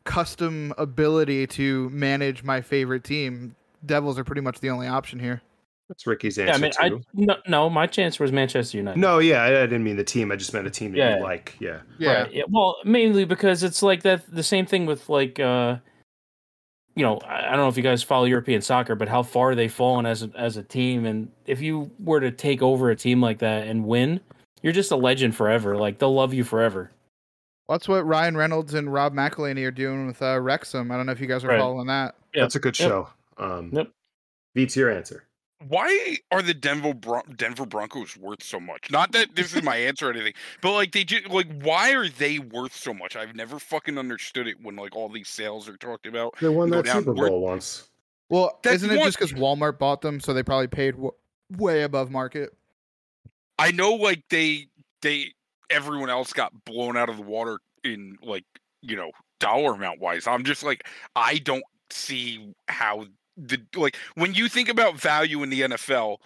custom 0.03 0.73
ability 0.77 1.47
to 1.47 1.89
manage 1.89 2.43
my 2.43 2.61
favorite 2.61 3.03
team, 3.03 3.55
Devils 3.85 4.19
are 4.19 4.23
pretty 4.23 4.41
much 4.41 4.59
the 4.59 4.69
only 4.69 4.87
option 4.87 5.19
here. 5.19 5.41
That's 5.87 6.05
Ricky's 6.05 6.37
Yeah, 6.37 6.53
answer 6.53 6.55
I 6.55 6.61
mean, 6.61 6.71
I 6.79 6.89
too. 6.89 7.01
no, 7.13 7.35
no, 7.47 7.69
my 7.69 7.87
chance 7.87 8.19
was 8.19 8.31
Manchester 8.31 8.77
United. 8.77 8.99
No, 8.99 9.17
yeah, 9.17 9.41
I, 9.41 9.47
I 9.47 9.65
didn't 9.65 9.83
mean 9.83 9.95
the 9.95 10.03
team. 10.03 10.31
I 10.31 10.35
just 10.35 10.53
meant 10.53 10.67
a 10.67 10.69
team 10.69 10.91
that 10.91 10.97
Yeah. 10.99 11.17
you 11.17 11.23
like. 11.23 11.55
Yeah. 11.59 11.79
Yeah, 11.97 12.21
Right. 12.21 12.33
Yeah, 12.33 12.43
well, 12.47 12.75
mainly 12.85 13.25
because 13.25 13.63
it's 13.63 13.81
like 13.81 14.03
that. 14.03 14.21
The 14.31 14.43
same 14.43 14.67
thing 14.67 14.85
with 14.85 15.09
like, 15.09 15.39
uh, 15.39 15.77
you 16.95 17.03
know, 17.03 17.17
I 17.25 17.47
I 17.47 17.49
don't 17.51 17.59
know 17.61 17.69
if 17.69 17.77
you 17.77 17.81
guys 17.81 18.03
follow 18.03 18.25
European 18.25 18.61
soccer, 18.61 18.93
but 18.93 19.07
how 19.07 19.23
far 19.23 19.55
they've 19.55 19.73
fallen 19.73 20.05
as 20.05 20.21
a, 20.21 20.29
as 20.37 20.57
a 20.57 20.63
team, 20.63 21.05
and 21.05 21.31
if 21.47 21.59
you 21.59 21.89
were 21.97 22.19
to 22.19 22.29
take 22.29 22.61
over 22.61 22.91
a 22.91 22.95
team 22.95 23.19
like 23.19 23.39
that 23.39 23.67
and 23.67 23.85
win, 23.87 24.19
you're 24.61 24.73
just 24.73 24.91
a 24.91 24.95
legend 24.95 25.35
forever. 25.35 25.77
Like 25.77 25.99
they'll 25.99 26.13
love 26.13 26.33
you 26.33 26.43
forever. 26.43 26.91
that's 27.67 27.87
what 27.87 28.05
Ryan 28.05 28.35
Reynolds 28.35 28.73
and 28.73 28.91
Rob 28.91 29.13
McElhenney 29.13 29.63
are 29.65 29.71
doing 29.71 30.07
with 30.07 30.21
uh, 30.23 30.39
Wrexham. 30.39 30.91
I 30.91 30.97
don't 30.97 31.05
know 31.05 31.11
if 31.11 31.19
you 31.21 31.27
guys 31.27 31.43
are 31.43 31.49
Right. 31.49 31.59
following 31.59 31.85
that. 31.87 32.15
Yep. 32.33 32.43
That's 32.43 32.55
a 32.55 32.59
good 32.59 32.79
Yep. 32.79 32.87
show. 32.89 33.09
Um 33.37 33.69
Yep. 33.73 33.89
Beats 34.55 34.75
your 34.75 34.89
answer. 34.91 35.25
Why 35.67 36.17
are 36.31 36.41
the 36.41 36.53
Denver 36.53 36.93
Bron- 36.93 37.35
Denver 37.35 37.65
Broncos 37.65 38.15
worth 38.17 38.41
so 38.41 38.59
much? 38.61 38.89
Not 38.89 39.11
that 39.11 39.35
this 39.35 39.53
is 39.53 39.61
my 39.61 39.75
answer 39.75 40.07
or 40.07 40.11
anything, 40.13 40.33
but 40.61 40.71
like 40.71 40.93
they 40.93 41.03
just 41.03 41.27
like 41.27 41.47
why 41.61 41.93
are 41.93 42.07
they 42.07 42.39
worth 42.39 42.73
so 42.75 42.93
much? 42.93 43.15
I've 43.15 43.35
never 43.35 43.59
fucking 43.59 43.97
understood 43.97 44.47
it 44.47 44.55
when 44.61 44.75
like 44.77 44.95
all 44.95 45.09
these 45.09 45.27
sales 45.29 45.67
are 45.69 45.75
talked 45.77 46.07
about. 46.07 46.35
They 46.39 46.47
won 46.49 46.69
that. 46.71 46.87
Super 46.87 47.13
We're- 47.13 47.29
Bowl 47.29 47.41
once. 47.41 47.89
Well, 48.29 48.59
That's 48.63 48.77
isn't 48.77 48.91
it 48.91 48.97
one- 48.97 49.07
just 49.07 49.17
because 49.19 49.33
Walmart 49.33 49.77
bought 49.79 50.01
them, 50.01 50.19
so 50.19 50.33
they 50.33 50.43
probably 50.43 50.67
paid 50.67 50.91
w- 50.91 51.11
way 51.57 51.83
above 51.83 52.09
market? 52.11 52.55
I 53.59 53.71
know 53.71 53.93
like 53.93 54.23
they 54.29 54.67
they 55.01 55.33
everyone 55.69 56.09
else 56.09 56.33
got 56.33 56.65
blown 56.65 56.97
out 56.97 57.09
of 57.09 57.17
the 57.17 57.23
water 57.23 57.59
in 57.83 58.17
like 58.23 58.45
you 58.81 58.95
know 58.95 59.11
dollar 59.39 59.73
amount 59.73 59.99
wise. 59.99 60.25
I'm 60.27 60.43
just 60.43 60.63
like 60.63 60.87
I 61.15 61.37
don't 61.37 61.63
see 61.89 62.53
how 62.67 63.05
the 63.37 63.61
like 63.75 63.95
when 64.15 64.33
you 64.33 64.47
think 64.49 64.69
about 64.69 64.95
value 64.95 65.43
in 65.43 65.49
the 65.49 65.61
NFL, 65.61 66.17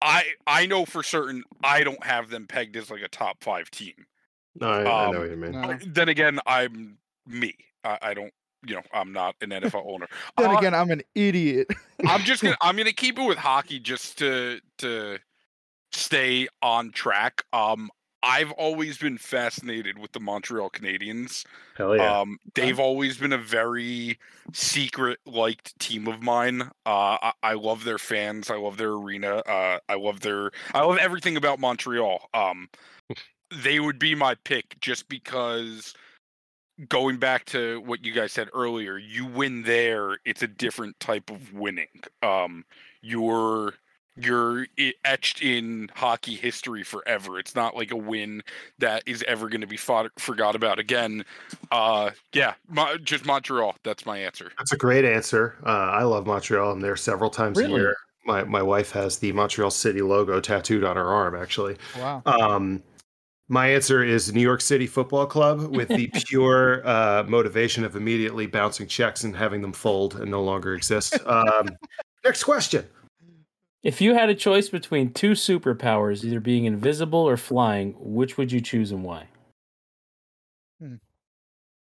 I 0.00 0.24
I 0.46 0.66
know 0.66 0.84
for 0.84 1.02
certain 1.02 1.42
I 1.64 1.82
don't 1.82 2.02
have 2.04 2.30
them 2.30 2.46
pegged 2.46 2.76
as 2.76 2.90
like 2.90 3.02
a 3.02 3.08
top 3.08 3.42
five 3.42 3.70
team. 3.70 3.94
No, 4.60 4.68
I, 4.68 4.82
I 4.82 5.06
Um, 5.06 5.12
know 5.12 5.20
what 5.20 5.30
you 5.30 5.36
mean. 5.36 5.52
No. 5.52 5.78
Then 5.86 6.08
again, 6.08 6.38
I'm 6.46 6.98
me. 7.26 7.54
I, 7.84 7.98
I 8.02 8.14
don't 8.14 8.32
you 8.66 8.74
know 8.76 8.82
I'm 8.92 9.12
not 9.12 9.34
an 9.40 9.50
NFL 9.50 9.84
owner. 9.86 10.06
Then 10.38 10.50
Uh, 10.50 10.58
again, 10.58 10.74
I'm 10.74 10.90
an 10.90 11.02
idiot. 11.14 11.68
I'm 12.06 12.20
just 12.22 12.42
gonna 12.42 12.56
I'm 12.60 12.76
gonna 12.76 12.92
keep 12.92 13.18
it 13.18 13.26
with 13.26 13.38
hockey 13.38 13.78
just 13.78 14.18
to 14.18 14.60
to 14.78 15.18
stay 15.92 16.48
on 16.60 16.90
track. 16.90 17.44
Um, 17.52 17.90
I've 18.22 18.52
always 18.52 18.98
been 18.98 19.18
fascinated 19.18 19.98
with 19.98 20.12
the 20.12 20.20
Montreal 20.20 20.70
Canadiens. 20.70 21.44
Hell 21.76 21.96
yeah. 21.96 22.20
Um, 22.20 22.38
they've 22.54 22.78
always 22.78 23.18
been 23.18 23.32
a 23.32 23.38
very 23.38 24.18
secret 24.52 25.18
liked 25.26 25.76
team 25.80 26.06
of 26.06 26.22
mine. 26.22 26.62
Uh, 26.86 27.18
I, 27.20 27.32
I 27.42 27.52
love 27.54 27.82
their 27.82 27.98
fans. 27.98 28.50
I 28.50 28.56
love 28.56 28.76
their 28.76 28.92
arena. 28.92 29.38
Uh, 29.38 29.78
I 29.88 29.94
love 29.94 30.20
their. 30.20 30.52
I 30.72 30.82
love 30.84 30.98
everything 30.98 31.36
about 31.36 31.58
Montreal. 31.58 32.28
Um, 32.32 32.68
they 33.52 33.80
would 33.80 33.98
be 33.98 34.14
my 34.14 34.36
pick 34.44 34.78
just 34.80 35.08
because. 35.08 35.94
Going 36.88 37.18
back 37.18 37.44
to 37.46 37.80
what 37.82 38.04
you 38.04 38.12
guys 38.12 38.32
said 38.32 38.48
earlier, 38.54 38.96
you 38.96 39.26
win 39.26 39.62
there. 39.62 40.18
It's 40.24 40.42
a 40.42 40.48
different 40.48 40.98
type 40.98 41.30
of 41.30 41.52
winning. 41.52 42.02
Um, 42.22 42.64
you're 43.02 43.74
you're 44.16 44.66
etched 45.04 45.42
in 45.42 45.90
hockey 45.94 46.34
history 46.34 46.82
forever. 46.82 47.38
It's 47.38 47.54
not 47.54 47.76
like 47.76 47.90
a 47.90 47.96
win 47.96 48.42
that 48.78 49.02
is 49.06 49.24
ever 49.26 49.48
going 49.48 49.62
to 49.62 49.66
be 49.66 49.76
fought, 49.76 50.10
forgot 50.18 50.54
about 50.54 50.78
again. 50.78 51.24
Uh, 51.70 52.10
yeah, 52.32 52.54
Mo- 52.68 52.98
just 52.98 53.24
Montreal. 53.24 53.76
That's 53.84 54.04
my 54.04 54.18
answer. 54.18 54.52
That's 54.58 54.72
a 54.72 54.76
great 54.76 55.04
answer. 55.04 55.56
Uh, 55.64 55.68
I 55.68 56.02
love 56.02 56.26
Montreal. 56.26 56.72
I'm 56.72 56.80
there 56.80 56.96
several 56.96 57.30
times 57.30 57.58
Really? 57.58 57.74
a 57.74 57.76
year. 57.76 57.96
My 58.24 58.44
my 58.44 58.62
wife 58.62 58.92
has 58.92 59.18
the 59.18 59.32
Montreal 59.32 59.70
City 59.70 60.00
logo 60.00 60.40
tattooed 60.40 60.84
on 60.84 60.96
her 60.96 61.08
arm. 61.08 61.34
Actually, 61.34 61.76
wow. 61.98 62.22
um, 62.24 62.80
my 63.48 63.68
answer 63.68 64.04
is 64.04 64.32
New 64.32 64.40
York 64.40 64.60
City 64.60 64.86
Football 64.86 65.26
Club 65.26 65.74
with 65.74 65.88
the 65.88 66.08
pure 66.26 66.86
uh, 66.86 67.24
motivation 67.26 67.82
of 67.84 67.96
immediately 67.96 68.46
bouncing 68.46 68.86
checks 68.86 69.24
and 69.24 69.34
having 69.34 69.60
them 69.60 69.72
fold 69.72 70.14
and 70.14 70.30
no 70.30 70.42
longer 70.42 70.74
exist. 70.74 71.18
Um, 71.26 71.70
next 72.24 72.44
question. 72.44 72.86
If 73.82 74.00
you 74.00 74.14
had 74.14 74.28
a 74.28 74.34
choice 74.34 74.68
between 74.68 75.12
two 75.12 75.32
superpowers, 75.32 76.24
either 76.24 76.38
being 76.38 76.66
invisible 76.66 77.18
or 77.18 77.36
flying, 77.36 77.94
which 77.98 78.38
would 78.38 78.52
you 78.52 78.60
choose 78.60 78.92
and 78.92 79.02
why? 79.02 79.26
Uh, 80.80 80.88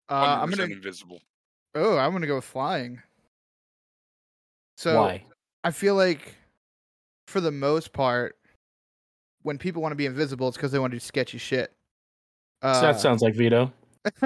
I'm 0.08 0.50
gonna. 0.50 0.64
invisible. 0.64 1.20
Oh, 1.74 1.96
I'm 1.96 2.12
gonna 2.12 2.26
go 2.26 2.36
with 2.36 2.44
flying. 2.44 3.00
So 4.76 4.96
why? 4.96 5.24
I 5.62 5.70
feel 5.70 5.94
like, 5.94 6.36
for 7.28 7.40
the 7.40 7.50
most 7.50 7.92
part, 7.92 8.36
when 9.42 9.58
people 9.58 9.82
want 9.82 9.92
to 9.92 9.96
be 9.96 10.06
invisible, 10.06 10.48
it's 10.48 10.56
because 10.56 10.72
they 10.72 10.78
want 10.78 10.90
to 10.92 10.96
do 10.96 11.00
sketchy 11.00 11.38
shit. 11.38 11.72
So 12.62 12.68
Uh, 12.68 12.80
that 12.82 13.00
sounds 13.00 13.22
like 13.22 13.34
Vito. 13.34 13.72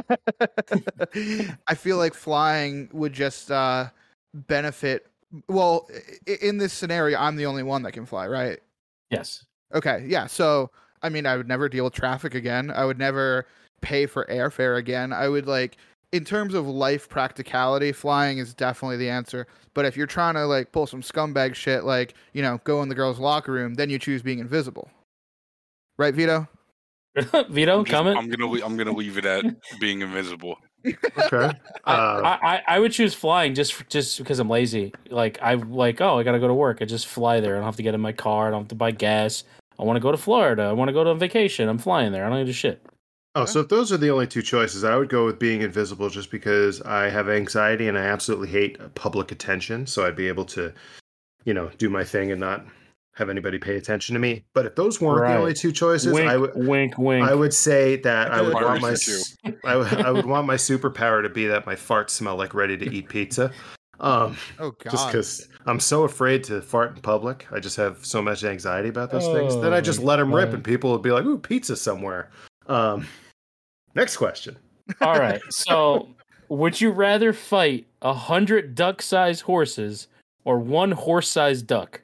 I 1.66 1.74
feel 1.74 1.96
like 1.98 2.14
flying 2.14 2.88
would 2.92 3.12
just 3.12 3.50
uh, 3.50 3.88
benefit. 4.32 5.06
Well, 5.48 5.88
in 6.40 6.58
this 6.58 6.72
scenario, 6.72 7.18
I'm 7.18 7.36
the 7.36 7.46
only 7.46 7.62
one 7.62 7.82
that 7.82 7.92
can 7.92 8.06
fly, 8.06 8.26
right? 8.28 8.58
Yes. 9.10 9.44
Okay, 9.74 10.04
yeah. 10.06 10.26
So, 10.26 10.70
I 11.02 11.08
mean, 11.08 11.26
I 11.26 11.36
would 11.36 11.48
never 11.48 11.68
deal 11.68 11.84
with 11.84 11.94
traffic 11.94 12.34
again. 12.34 12.70
I 12.70 12.84
would 12.84 12.98
never 12.98 13.46
pay 13.80 14.06
for 14.06 14.26
airfare 14.30 14.78
again. 14.78 15.12
I 15.12 15.28
would 15.28 15.46
like, 15.46 15.76
in 16.12 16.24
terms 16.24 16.54
of 16.54 16.66
life 16.68 17.08
practicality, 17.08 17.90
flying 17.92 18.38
is 18.38 18.54
definitely 18.54 18.96
the 18.98 19.10
answer. 19.10 19.46
But 19.74 19.84
if 19.84 19.96
you're 19.96 20.06
trying 20.06 20.34
to 20.34 20.46
like 20.46 20.70
pull 20.70 20.86
some 20.86 21.02
scumbag 21.02 21.54
shit, 21.54 21.84
like 21.84 22.14
you 22.32 22.42
know, 22.42 22.60
go 22.64 22.82
in 22.82 22.88
the 22.88 22.94
girls' 22.94 23.18
locker 23.18 23.52
room, 23.52 23.74
then 23.74 23.90
you 23.90 23.98
choose 23.98 24.22
being 24.22 24.38
invisible, 24.38 24.88
right, 25.98 26.14
Vito? 26.14 26.46
Vito, 27.50 27.78
I'm, 27.78 27.84
just- 27.84 27.90
comment. 27.90 28.16
I'm 28.18 28.28
gonna 28.28 28.64
I'm 28.64 28.76
gonna 28.76 28.92
leave 28.92 29.18
it 29.18 29.24
at 29.24 29.44
being 29.80 30.02
invisible. 30.02 30.58
Okay. 30.86 31.50
I, 31.84 31.92
Uh, 31.94 32.20
I, 32.24 32.54
I- 32.56 32.62
I 32.68 32.78
would 32.78 32.92
choose 32.92 33.14
flying 33.14 33.54
just 33.54 33.74
for, 33.74 33.84
just 33.84 34.18
because 34.18 34.38
I'm 34.38 34.48
lazy. 34.50 34.92
Like 35.10 35.38
I 35.42 35.54
like 35.54 36.00
oh 36.00 36.18
I 36.18 36.22
gotta 36.22 36.38
go 36.40 36.48
to 36.48 36.54
work. 36.54 36.78
I 36.80 36.84
just 36.84 37.06
fly 37.06 37.40
there. 37.40 37.54
I 37.54 37.58
don't 37.58 37.64
have 37.66 37.76
to 37.76 37.82
get 37.82 37.94
in 37.94 38.00
my 38.00 38.12
car. 38.12 38.48
I 38.48 38.50
don't 38.50 38.62
have 38.62 38.68
to 38.68 38.74
buy 38.74 38.90
gas. 38.90 39.44
I 39.78 39.82
want 39.84 39.96
to 39.96 40.00
go 40.00 40.10
to 40.12 40.16
Florida. 40.18 40.62
I 40.62 40.72
want 40.72 40.88
to 40.88 40.92
go 40.92 41.08
on 41.08 41.18
vacation. 41.18 41.68
I'm 41.68 41.78
flying 41.78 42.12
there. 42.12 42.24
I 42.24 42.28
don't 42.28 42.38
need 42.38 42.46
to 42.46 42.52
shit. 42.52 42.80
Oh, 43.36 43.44
so 43.44 43.58
if 43.60 43.68
those 43.68 43.90
are 43.90 43.96
the 43.96 44.10
only 44.10 44.28
two 44.28 44.42
choices, 44.42 44.84
I 44.84 44.94
would 44.96 45.08
go 45.08 45.24
with 45.26 45.40
being 45.40 45.62
invisible 45.62 46.08
just 46.08 46.30
because 46.30 46.80
I 46.82 47.08
have 47.08 47.28
anxiety 47.28 47.88
and 47.88 47.98
I 47.98 48.02
absolutely 48.02 48.46
hate 48.48 48.78
public 48.94 49.32
attention. 49.32 49.86
So 49.88 50.06
I'd 50.06 50.14
be 50.14 50.28
able 50.28 50.44
to, 50.44 50.72
you 51.44 51.52
know, 51.52 51.68
do 51.78 51.90
my 51.90 52.04
thing 52.04 52.30
and 52.30 52.40
not 52.40 52.64
have 53.14 53.30
anybody 53.30 53.58
pay 53.58 53.76
attention 53.76 54.14
to 54.14 54.18
me. 54.18 54.44
But 54.54 54.66
if 54.66 54.74
those 54.74 55.00
weren't 55.00 55.20
Right. 55.22 55.32
the 55.34 55.38
only 55.38 55.54
two 55.54 55.70
choices, 55.72 56.12
wink, 56.12 56.28
I 56.28 56.36
would 56.36 56.52
wink, 56.54 56.98
wink. 56.98 57.26
I 57.26 57.34
would 57.34 57.54
say 57.54 57.96
that 57.98 58.32
I 58.32 58.42
would 58.42 58.52
want 58.54 58.80
my 58.82 58.88
are 58.90 58.92
s- 58.92 59.36
I 59.64 59.76
would, 59.76 59.92
I 59.94 60.10
would 60.10 60.26
want 60.26 60.46
my 60.46 60.56
superpower 60.56 61.22
to 61.22 61.28
be 61.28 61.46
that 61.46 61.64
my 61.66 61.74
farts 61.76 62.10
smell 62.10 62.36
like 62.36 62.54
ready 62.54 62.76
to 62.76 62.92
eat 62.92 63.08
pizza. 63.08 63.52
Um, 64.00 64.36
Oh 64.58 64.72
God. 64.72 64.90
just 64.90 65.06
because 65.06 65.48
I'm 65.66 65.78
so 65.80 66.02
afraid 66.02 66.42
to 66.44 66.60
fart 66.60 66.96
in 66.96 67.02
public, 67.02 67.46
I 67.52 67.60
just 67.60 67.76
have 67.76 68.04
so 68.04 68.20
much 68.20 68.42
anxiety 68.42 68.88
about 68.88 69.10
those 69.12 69.26
things. 69.26 69.54
Then 69.54 69.72
Oh 69.72 69.76
I 69.76 69.80
just 69.80 70.00
let 70.00 70.16
them 70.16 70.34
rip, 70.34 70.52
and 70.52 70.64
people 70.64 70.90
would 70.92 71.02
be 71.02 71.12
like, 71.12 71.24
"Ooh, 71.24 71.38
pizza 71.38 71.76
somewhere." 71.76 72.30
Um, 72.66 73.06
next 73.94 74.16
question. 74.16 74.56
All 75.00 75.18
right. 75.18 75.40
So 75.50 76.08
would 76.48 76.80
you 76.80 76.90
rather 76.90 77.32
fight 77.32 77.86
a 78.02 78.12
hundred 78.12 78.74
duck-sized 78.74 79.42
horses 79.42 80.08
or 80.44 80.58
one 80.58 80.90
horse-sized 80.90 81.66
duck? 81.68 82.00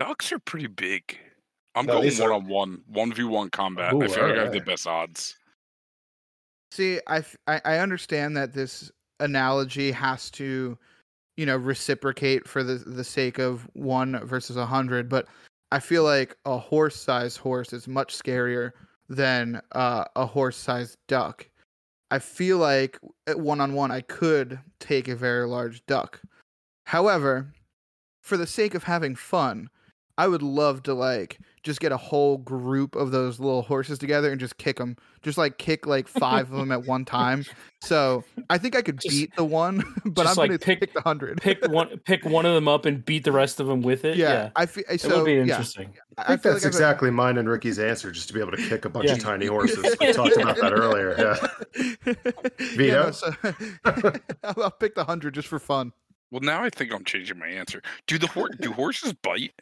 Size? 0.00 0.08
Ducks 0.08 0.32
are 0.32 0.38
pretty 0.38 0.66
big. 0.66 1.18
I'm 1.74 1.86
No, 1.86 1.94
going 1.94 2.04
these 2.04 2.20
are- 2.20 2.32
one 2.32 2.42
on 2.42 2.48
one, 2.48 2.82
one 2.86 3.12
v 3.12 3.24
one 3.24 3.50
combat. 3.50 3.92
Ooh, 3.92 4.02
I 4.02 4.08
feel 4.08 4.22
like 4.28 4.32
I 4.36 4.42
have 4.42 4.52
the 4.52 4.58
alright. 4.58 4.64
best 4.66 4.86
odds. 4.86 5.36
See, 6.72 7.00
I, 7.06 7.18
f- 7.18 7.36
I 7.46 7.60
I 7.64 7.78
understand 7.78 8.36
that 8.36 8.52
this 8.52 8.90
analogy 9.20 9.90
has 9.92 10.30
to, 10.32 10.76
you 11.36 11.46
know, 11.46 11.56
reciprocate 11.56 12.48
for 12.48 12.62
the 12.62 12.74
the 12.76 13.04
sake 13.04 13.38
of 13.38 13.68
one 13.74 14.18
versus 14.26 14.56
a 14.56 14.66
hundred, 14.66 15.08
but 15.08 15.26
I 15.72 15.80
feel 15.80 16.04
like 16.04 16.36
a 16.44 16.58
horse-sized 16.58 17.38
horse 17.38 17.72
is 17.72 17.88
much 17.88 18.16
scarier 18.16 18.72
than 19.08 19.60
uh, 19.72 20.04
a 20.16 20.24
horse-sized 20.26 20.96
duck. 21.08 21.48
I 22.10 22.18
feel 22.20 22.58
like 22.58 22.98
at 23.26 23.40
one-on-one 23.40 23.90
I 23.90 24.00
could 24.02 24.58
take 24.80 25.08
a 25.08 25.16
very 25.16 25.46
large 25.46 25.84
duck. 25.86 26.20
However, 26.84 27.52
for 28.22 28.36
the 28.36 28.46
sake 28.46 28.74
of 28.74 28.84
having 28.84 29.16
fun, 29.16 29.68
I 30.18 30.28
would 30.28 30.42
love 30.42 30.82
to 30.84 30.94
like 30.94 31.38
just 31.62 31.80
get 31.80 31.90
a 31.92 31.96
whole 31.96 32.38
group 32.38 32.94
of 32.94 33.10
those 33.10 33.40
little 33.40 33.60
horses 33.62 33.98
together 33.98 34.30
and 34.30 34.38
just 34.40 34.56
kick 34.56 34.76
them, 34.78 34.96
just 35.22 35.36
like 35.36 35.58
kick 35.58 35.84
like 35.86 36.06
five 36.08 36.50
of 36.52 36.56
them 36.58 36.70
at 36.72 36.84
one 36.86 37.04
time. 37.04 37.44
So 37.82 38.22
I 38.48 38.56
think 38.56 38.76
I 38.76 38.82
could 38.82 39.00
Just- 39.00 39.08
beat 39.14 39.36
the 39.36 39.44
one, 39.44 39.82
but 40.06 40.26
I'm 40.26 40.36
like, 40.36 40.48
gonna 40.50 40.58
pick- 40.60 40.80
pick 40.80 40.94
the 40.94 41.00
hundred. 41.00 41.40
Pick 41.42 41.66
one, 41.68 41.98
pick 42.04 42.24
one 42.24 42.46
of 42.46 42.54
them 42.54 42.68
up 42.68 42.86
and 42.86 43.04
beat 43.04 43.24
the 43.24 43.32
rest 43.32 43.58
of 43.60 43.66
them 43.66 43.82
with 43.82 44.04
it. 44.04 44.16
yeah, 44.16 44.32
Yeah, 44.32 44.50
I 44.56 44.66
feel 44.66 44.84
it 44.88 45.00
so. 45.00 45.16
would 45.18 45.26
be 45.26 45.32
yeah, 45.34 45.40
interesting. 45.42 45.92
I 46.16 46.28
think 46.28 46.42
that's 46.42 46.54
like 46.54 46.62
I've- 46.62 46.66
exactly 46.68 47.10
mine 47.10 47.36
and 47.36 47.48
Ricky's 47.48 47.78
answer, 47.80 48.10
just 48.12 48.28
to 48.28 48.34
be 48.34 48.40
able 48.40 48.52
to 48.52 48.68
kick 48.68 48.84
a 48.84 48.88
bunch 48.88 49.10
of 49.10 49.18
tiny 49.18 49.46
horses. 49.46 49.96
We 50.00 50.12
talked 50.12 50.36
about 50.36 50.56
that 50.58 50.72
earlier. 50.72 51.14
Yeah. 51.18 51.46
Yeah, 52.06 52.76
Vito? 52.76 53.04
no, 53.06 53.10
so 53.10 53.32
I'll 53.84 54.62
I'll 54.62 54.70
pick 54.70 54.94
the 54.94 55.04
hundred 55.04 55.34
just 55.34 55.48
for 55.48 55.58
fun. 55.58 55.92
Well, 56.30 56.40
now 56.40 56.62
I 56.64 56.70
think 56.70 56.92
I'm 56.92 57.04
changing 57.04 57.38
my 57.38 57.48
answer. 57.48 57.82
Do 58.06 58.18
the 58.18 58.26
hor- 58.28 58.48
do 58.60 58.72
horses 58.72 59.12
bite? 59.12 59.52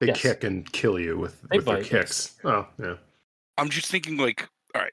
They 0.00 0.08
Yes. 0.08 0.20
kick 0.20 0.44
and 0.44 0.70
kill 0.72 0.98
you 0.98 1.16
with, 1.18 1.40
They 1.50 1.56
with 1.58 1.66
their 1.66 1.76
bite, 1.78 1.86
kicks. 1.86 2.36
Oh, 2.44 2.66
yeah. 2.78 2.96
I'm 3.56 3.70
just 3.70 3.90
thinking 3.90 4.16
like, 4.18 4.46
all 4.74 4.82
right, 4.82 4.92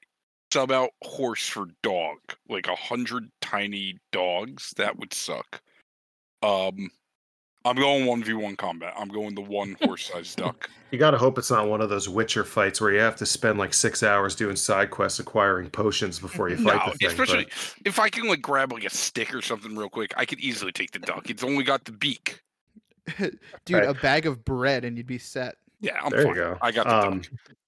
sub 0.52 0.70
out 0.70 0.90
horse 1.02 1.46
for 1.46 1.66
dog, 1.82 2.18
like 2.48 2.66
a 2.68 2.74
hundred 2.74 3.30
tiny 3.42 3.98
dogs. 4.12 4.72
That 4.78 4.98
would 4.98 5.12
suck. 5.12 5.60
Um, 6.42 6.90
I'm 7.66 7.76
going 7.76 8.04
one 8.06 8.22
v 8.22 8.34
one 8.34 8.56
combat. 8.56 8.94
I'm 8.96 9.08
going 9.08 9.34
the 9.34 9.40
one 9.42 9.76
horse 9.82 10.06
sized 10.10 10.36
duck. 10.38 10.68
You 10.90 10.98
got 10.98 11.10
to 11.12 11.18
hope 11.18 11.38
it's 11.38 11.50
not 11.50 11.68
one 11.68 11.80
of 11.80 11.88
those 11.90 12.08
Witcher 12.08 12.44
fights 12.44 12.80
where 12.80 12.92
you 12.92 13.00
have 13.00 13.16
to 13.16 13.26
spend 13.26 13.58
like 13.58 13.74
six 13.74 14.02
hours 14.02 14.34
doing 14.34 14.54
side 14.56 14.90
quests 14.90 15.18
acquiring 15.18 15.70
potions 15.70 16.18
before 16.18 16.48
you 16.48 16.56
fight 16.56 16.76
No, 16.86 16.92
the 16.92 16.98
thing. 16.98 17.08
especially 17.08 17.44
but- 17.44 17.74
if 17.86 17.98
I 17.98 18.08
can 18.10 18.26
like 18.28 18.40
grab 18.42 18.72
like 18.72 18.84
a 18.84 18.90
stick 18.90 19.34
or 19.34 19.42
something 19.42 19.76
real 19.76 19.88
quick, 19.90 20.12
I 20.16 20.24
could 20.24 20.40
easily 20.40 20.72
take 20.72 20.92
the 20.92 20.98
duck. 20.98 21.28
It's 21.30 21.42
only 21.44 21.64
got 21.64 21.84
the 21.84 21.92
beak. 21.92 22.40
Dude, 23.64 23.76
Right. 23.76 23.88
a 23.88 23.94
bag 23.94 24.26
of 24.26 24.44
bread 24.44 24.84
and 24.84 24.96
you'd 24.96 25.06
be 25.06 25.18
set. 25.18 25.56
Yeah, 25.80 26.00
I'm 26.02 26.10
there 26.10 26.22
fine. 26.22 26.28
you 26.30 26.34
go. 26.36 26.58
I 26.62 26.72
got 26.72 26.86
the 26.86 26.96
um. 27.08 27.22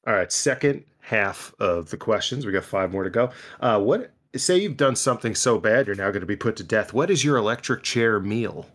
All 0.06 0.14
right, 0.14 0.30
second 0.32 0.84
half 1.00 1.52
of 1.58 1.90
the 1.90 1.96
questions. 1.96 2.46
We 2.46 2.52
got 2.52 2.64
five 2.64 2.92
more 2.92 3.04
to 3.04 3.10
go. 3.10 3.30
Uh, 3.60 3.80
what? 3.80 4.12
Say 4.36 4.58
you've 4.58 4.76
done 4.76 4.96
something 4.96 5.34
so 5.34 5.58
bad 5.58 5.86
you're 5.86 5.96
now 5.96 6.10
going 6.10 6.20
to 6.20 6.26
be 6.26 6.36
put 6.36 6.56
to 6.56 6.64
death. 6.64 6.92
What 6.92 7.10
is 7.10 7.24
your 7.24 7.36
electric 7.36 7.82
chair 7.82 8.20
meal? 8.20 8.66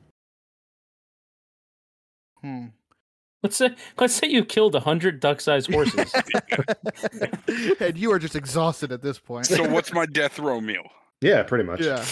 Hmm. 2.41 2.67
Let's 3.43 3.57
say 3.57 3.75
let's 3.99 4.13
say 4.13 4.27
you 4.27 4.45
killed 4.45 4.75
a 4.75 4.79
hundred 4.79 5.19
duck-sized 5.19 5.71
horses. 5.73 6.13
and 7.79 7.97
you 7.97 8.11
are 8.11 8.19
just 8.19 8.35
exhausted 8.35 8.91
at 8.91 9.01
this 9.01 9.17
point. 9.19 9.47
So 9.47 9.67
what's 9.69 9.93
my 9.93 10.05
death 10.05 10.37
row 10.39 10.61
meal? 10.61 10.83
Yeah, 11.21 11.43
pretty 11.43 11.63
much. 11.63 11.81
yeah. 11.81 12.03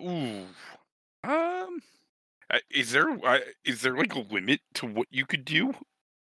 Ooh. 0.00 0.44
Um. 1.24 1.80
Is 2.70 2.92
there 2.92 3.08
uh, 3.24 3.38
is 3.64 3.82
there 3.82 3.96
like 3.96 4.14
a 4.14 4.20
limit 4.20 4.60
to 4.74 4.86
what 4.86 5.08
you 5.10 5.26
could 5.26 5.44
do? 5.44 5.74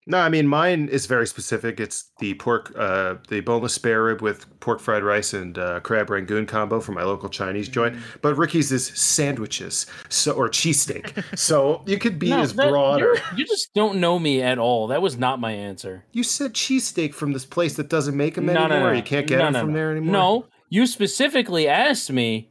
No, 0.07 0.17
I 0.17 0.29
mean 0.29 0.47
mine 0.47 0.87
is 0.89 1.05
very 1.05 1.27
specific. 1.27 1.79
It's 1.79 2.09
the 2.19 2.33
pork, 2.33 2.73
uh, 2.75 3.15
the 3.27 3.41
boneless 3.41 3.73
spare 3.75 4.03
rib 4.05 4.21
with 4.21 4.47
pork 4.59 4.79
fried 4.79 5.03
rice 5.03 5.33
and 5.33 5.55
uh, 5.55 5.81
crab 5.81 6.09
rangoon 6.09 6.47
combo 6.47 6.79
from 6.79 6.95
my 6.95 7.03
local 7.03 7.29
Chinese 7.29 7.69
joint. 7.69 7.95
Mm. 7.95 8.01
But 8.23 8.35
Ricky's 8.35 8.71
is 8.71 8.87
sandwiches, 8.87 9.85
so 10.07 10.31
or 10.31 10.49
cheesesteak. 10.49 11.37
so 11.37 11.83
you 11.85 11.99
could 11.99 12.17
be 12.17 12.29
No, 12.31 12.39
as 12.39 12.55
that- 12.55 12.69
broader. 12.69 13.13
you're- 13.35 13.45
just 13.45 13.71
don't 13.75 13.99
know 13.99 14.17
me 14.17 14.41
at 14.41 14.57
all. 14.57 14.87
That 14.87 15.01
was 15.03 15.15
not 15.15 15.39
my 15.39 15.51
answer. 15.51 16.05
You 16.11 16.23
said 16.23 16.53
cheesesteak 16.53 17.13
from 17.13 17.33
this 17.33 17.45
place 17.45 17.75
that 17.75 17.89
doesn't 17.89 18.17
make 18.17 18.33
them 18.33 18.47
No, 18.47 18.53
no, 18.53 18.61
anymore. 18.65 18.91
no. 18.91 18.97
You 18.97 19.03
can't 19.03 19.27
get 19.27 19.37
No, 19.37 19.43
them 19.45 19.53
no, 19.53 19.59
from 19.59 19.69
no. 19.69 19.75
there 19.75 19.91
anymore. 19.91 20.13
No, 20.13 20.45
you 20.69 20.87
specifically 20.87 21.67
asked 21.67 22.11
me 22.11 22.49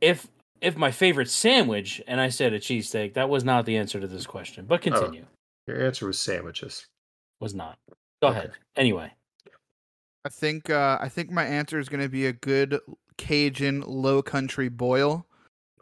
if 0.00 0.26
if 0.62 0.76
my 0.76 0.90
favorite 0.90 1.28
sandwich, 1.28 2.00
and 2.06 2.20
I 2.20 2.28
said 2.28 2.52
a 2.52 2.60
cheesesteak. 2.60 3.14
That 3.14 3.28
was 3.28 3.44
not 3.44 3.66
the 3.66 3.76
answer 3.76 4.00
to 4.00 4.06
this 4.06 4.26
question. 4.26 4.64
But 4.66 4.80
continue. 4.80 5.26
your 5.66 5.84
answer 5.84 6.06
was 6.06 6.18
sandwiches. 6.18 6.86
Was 7.40 7.54
not. 7.54 7.76
Go 8.22 8.28
Okay. 8.28 8.38
ahead. 8.38 8.52
Anyway, 8.76 9.12
I 10.24 10.28
think 10.28 10.70
uh, 10.70 10.98
I 11.00 11.08
think 11.08 11.30
my 11.30 11.44
answer 11.44 11.78
is 11.78 11.88
going 11.88 12.02
to 12.02 12.08
be 12.08 12.26
a 12.26 12.32
good 12.32 12.78
Cajun 13.18 13.82
low 13.86 14.22
country 14.22 14.68
boil. 14.68 15.26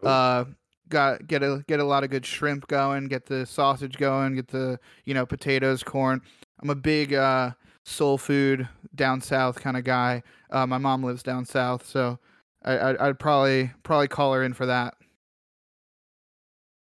Ooh. 0.03 0.09
Uh, 0.09 0.45
got 0.89 1.27
get 1.27 1.43
a 1.43 1.63
get 1.69 1.79
a 1.81 1.85
lot 1.85 2.03
of 2.03 2.11
good 2.11 2.25
shrimp 2.25 2.67
going, 2.67 3.09
get 3.09 3.27
the 3.27 3.45
sausage 3.45 3.97
going, 3.99 4.35
get 4.37 4.49
the 4.49 4.81
you 5.05 5.13
know 5.15 5.27
potatoes, 5.27 5.83
corn. 5.83 6.23
I'm 6.63 6.71
a 6.71 6.75
big 6.75 7.13
uh, 7.13 7.51
soul 7.85 8.17
food 8.19 8.67
down 8.95 9.21
south 9.21 9.61
kind 9.61 9.77
of 9.77 9.85
guy. 9.85 10.23
Uh, 10.51 10.67
my 10.67 10.79
mom 10.79 11.05
lives 11.05 11.23
down 11.23 11.45
south, 11.45 11.87
so 11.87 12.19
I, 12.65 12.79
I'd, 12.79 12.97
I'd 12.99 13.19
probably 13.19 13.71
probably 13.83 14.09
call 14.09 14.35
her 14.35 14.43
in 14.43 14.55
for 14.55 14.67
that. 14.67 14.95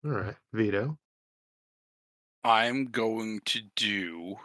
All 0.04 0.12
right, 0.12 0.36
Vito. 0.52 0.98
I'm 2.44 2.86
going 2.86 3.40
to 3.46 3.60
do 3.74 4.36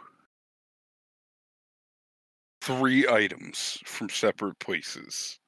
three 2.62 3.06
items 3.08 3.78
from 3.84 4.08
separate 4.08 4.58
places. 4.58 5.38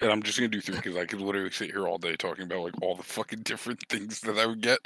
And 0.00 0.10
I'm 0.10 0.22
just 0.22 0.38
gonna 0.38 0.48
do 0.48 0.60
three 0.60 0.76
because 0.76 0.96
I 0.96 1.04
could 1.04 1.20
literally 1.20 1.50
sit 1.50 1.70
here 1.70 1.86
all 1.86 1.98
day 1.98 2.16
talking 2.16 2.44
about 2.44 2.64
like 2.64 2.82
all 2.82 2.96
the 2.96 3.02
fucking 3.02 3.40
different 3.44 3.80
things 3.88 4.20
that 4.20 4.38
I 4.38 4.46
would 4.46 4.62
get. 4.62 4.78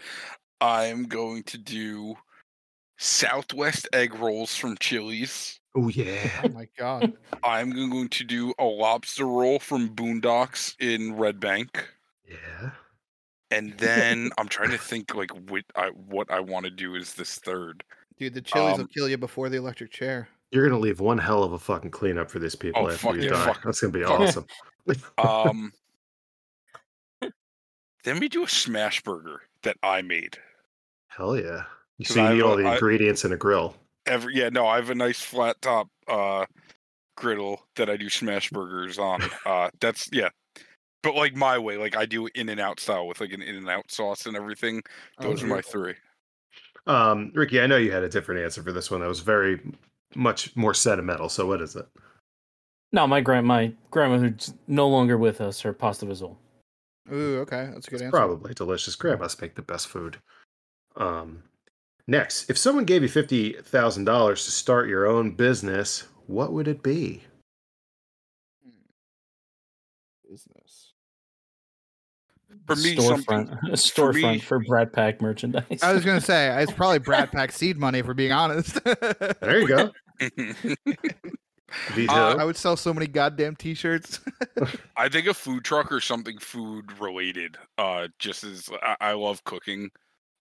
I'm 0.61 1.05
going 1.05 1.43
to 1.45 1.59
do 1.59 2.17
Southwest 2.99 3.89
egg 3.93 4.15
rolls 4.15 4.55
from 4.55 4.77
Chili's. 4.79 5.61
Oh 5.77 5.89
yeah. 5.89 6.31
Oh 6.43 6.48
my 6.48 6.66
god! 6.78 7.12
I'm 7.44 7.70
going 7.90 8.09
to 8.09 8.24
do 8.24 8.55
a 8.59 8.65
lobster 8.65 9.27
roll 9.27 9.59
from 9.59 9.90
Boondocks 9.94 10.74
in 10.81 11.15
Red 11.16 11.39
Bank. 11.39 11.86
Yeah. 12.27 12.70
And 13.51 13.77
then 13.78 14.31
I'm 14.39 14.48
trying 14.48 14.70
to 14.70 14.78
think 14.78 15.15
like 15.15 15.31
what 15.51 15.65
I 15.77 15.89
what 15.90 16.31
I 16.31 16.40
want 16.40 16.65
to 16.65 16.70
do 16.70 16.94
is 16.94 17.15
this 17.15 17.39
third. 17.39 17.85
Dude, 18.19 18.32
the 18.35 18.40
Chili's 18.40 18.78
will 18.78 18.85
Um, 18.85 18.89
kill 18.89 19.09
you 19.09 19.19
before 19.19 19.48
the 19.51 19.59
electric 19.59 19.90
chair. 19.93 20.28
You're 20.51 20.66
gonna 20.69 20.81
leave 20.81 20.98
one 21.01 21.19
hell 21.19 21.43
of 21.44 21.53
a 21.53 21.59
fucking 21.59 21.90
cleanup 21.90 22.31
for 22.31 22.39
these 22.39 22.55
people 22.57 22.82
Oh, 22.82 22.86
after 22.89 22.98
fuck 22.98 23.16
you 23.16 23.23
yeah, 23.24 23.28
die. 23.31 23.44
fuck- 23.44 23.62
That's 23.62 23.81
gonna 23.81 23.93
be 23.93 24.03
awesome. 24.05 24.47
Um 25.19 25.73
then 28.05 28.19
we 28.20 28.28
do 28.28 28.44
a 28.44 28.48
smash 28.48 29.03
burger 29.03 29.43
that 29.62 29.77
I 29.82 30.03
made. 30.03 30.39
Hell 31.09 31.36
yeah. 31.36 31.65
You 31.98 32.07
'Cause 32.07 32.15
see, 32.15 32.20
you 32.20 32.27
I 32.27 32.32
need 32.35 32.43
all 32.43 32.55
a- 32.59 32.62
the 32.62 32.69
I- 32.69 32.73
ingredients 32.74 33.24
in 33.24 33.32
a 33.32 33.36
grill. 33.36 33.77
Every 34.07 34.35
yeah, 34.37 34.49
no, 34.49 34.66
I 34.66 34.77
have 34.77 34.91
a 34.91 34.95
nice 34.95 35.20
flat 35.20 35.61
top 35.62 35.89
uh 36.09 36.47
griddle 37.16 37.62
that 37.77 37.89
I 37.91 37.97
do 37.97 38.09
smash 38.09 38.51
burgers 38.51 38.99
on. 38.99 39.23
Uh 39.47 39.70
that's 39.81 40.09
yeah. 40.12 40.28
But 41.03 41.15
like 41.15 41.35
my 41.37 41.57
way, 41.59 41.77
like 41.77 41.97
I 41.97 42.05
do 42.07 42.28
in 42.35 42.49
and 42.49 42.61
out 42.61 42.81
style 42.81 43.07
with 43.07 43.20
like 43.20 43.33
an 43.33 43.43
in 43.43 43.55
and 43.57 43.69
out 43.69 43.91
sauce 43.91 44.27
and 44.27 44.37
everything. 44.37 44.83
Those 45.20 45.43
are 45.43 45.47
my 45.47 45.61
three. 45.62 45.95
Um, 46.89 47.31
Ricky, 47.35 47.61
I 47.61 47.66
know 47.66 47.77
you 47.77 47.93
had 47.93 48.03
a 48.03 48.09
different 48.09 48.41
answer 48.41 48.62
for 48.62 48.73
this 48.73 48.91
one. 48.91 49.01
That 49.01 49.09
was 49.09 49.20
very 49.20 49.61
much 50.15 50.55
more 50.57 50.74
sentimental. 50.74 51.28
So 51.28 51.47
what 51.47 51.61
is 51.61 51.77
it? 51.77 51.87
no, 52.93 53.07
my 53.07 53.20
grand 53.20 53.47
my 53.47 53.73
grandmother's 53.91 54.55
no 54.69 54.89
longer 54.89 55.16
with 55.19 55.41
us. 55.41 55.61
Her 55.61 55.73
pasta 55.73 56.07
visual. 56.07 56.39
Ooh, 57.12 57.39
okay, 57.41 57.69
that's 57.73 57.87
a 57.87 57.91
good 57.91 57.97
It's 57.97 58.03
answer. 58.03 58.16
probably 58.16 58.55
delicious. 58.55 58.97
Grandmas 58.97 59.41
make 59.41 59.55
the 59.55 59.62
best 59.62 59.87
food. 59.87 60.16
Um, 60.97 61.43
next, 62.07 62.51
if 62.51 62.59
someone 62.59 62.85
gave 62.85 63.03
you 63.03 63.09
fifty 63.09 63.53
thousand 63.53 64.05
dollars 64.05 64.45
to 64.45 64.51
start 64.51 64.89
your 64.89 65.07
own 65.07 65.33
business, 65.33 66.05
what 66.27 66.53
would 66.53 66.69
it 66.69 66.83
be? 66.83 67.23
Business. 70.28 70.93
For 72.66 72.74
me, 72.77 72.97
storefront, 72.97 73.53
a 73.69 73.73
storefront 73.73 74.33
me- 74.35 74.39
for 74.41 74.61
Bratt 74.65 74.93
Pack 74.93 75.20
merchandise. 75.20 75.83
I 75.83 75.93
was 75.93 76.05
gonna 76.05 76.20
say 76.20 76.49
it's 76.62 76.73
probably 76.73 76.99
Bratt 76.99 77.31
Pack 77.31 77.53
seed 77.53 77.78
money, 77.78 78.03
For 78.03 78.15
being 78.15 78.33
honest. 78.33 78.83
There 78.85 79.61
you 79.61 79.69
go. 79.69 79.93
Uh, 82.09 82.37
I 82.39 82.45
would 82.45 82.57
sell 82.57 82.77
so 82.77 82.95
many 82.95 83.07
goddamn 83.07 83.57
t-shirts. 83.57 84.20
I 84.97 85.09
think 85.09 85.27
a 85.27 85.35
food 85.35 85.65
truck 85.65 85.91
or 85.91 86.01
something 86.01 86.39
food 86.39 86.99
related. 86.99 87.59
Uh, 87.77 88.09
just 88.19 88.45
as 88.45 88.70
I, 88.83 88.97
I 89.01 89.12
love 89.12 89.43
cooking, 89.45 89.91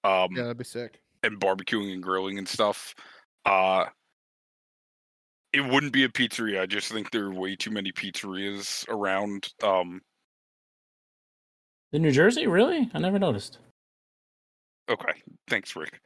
um, 0.04 0.30
yeah, 0.32 0.44
that'd 0.44 0.58
be 0.58 0.64
sick. 0.64 1.02
And 1.32 1.40
barbecuing 1.40 1.94
and 1.94 2.04
grilling 2.04 2.38
and 2.38 2.48
stuff. 2.48 2.96
Uh, 3.46 3.86
it 5.54 5.62
wouldn't 5.62 5.94
be 5.94 6.04
a 6.04 6.10
pizzeria. 6.10 6.62
I 6.62 6.66
just 6.66 6.92
think 6.92 7.12
there 7.12 7.26
are 7.26 7.34
way 7.34 7.56
too 7.56 7.72
many 7.72 7.92
pizzerias 7.92 8.88
around. 8.90 9.54
Um, 9.64 10.02
in 11.94 12.02
New 12.02 12.12
Jersey, 12.12 12.48
really? 12.48 12.90
I 12.94 13.00
never 13.00 13.20
noticed. 13.20 13.60
okay, 14.90 15.14
thanks, 15.48 15.76
Rick. 15.76 16.00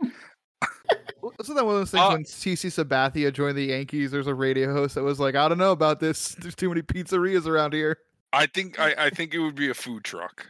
Wasn't 1.21 1.57
that 1.57 1.65
one 1.65 1.75
of 1.75 1.81
those 1.81 1.91
things 1.91 2.01
Uh, 2.03 2.09
when 2.11 2.23
CC 2.23 2.69
Sabathia 2.69 3.33
joined 3.33 3.57
the 3.57 3.65
Yankees? 3.65 4.11
There's 4.11 4.27
a 4.27 4.33
radio 4.33 4.71
host 4.73 4.95
that 4.95 5.03
was 5.03 5.19
like, 5.19 5.35
"I 5.35 5.47
don't 5.49 5.57
know 5.57 5.71
about 5.71 5.99
this. 5.99 6.35
There's 6.35 6.55
too 6.55 6.69
many 6.69 6.81
pizzerias 6.81 7.45
around 7.45 7.73
here." 7.73 7.97
I 8.31 8.45
think 8.45 8.79
I, 8.79 8.93
I 8.97 9.09
think 9.09 9.33
it 9.33 9.39
would 9.39 9.55
be 9.55 9.69
a 9.69 9.73
food 9.73 10.03
truck. 10.03 10.45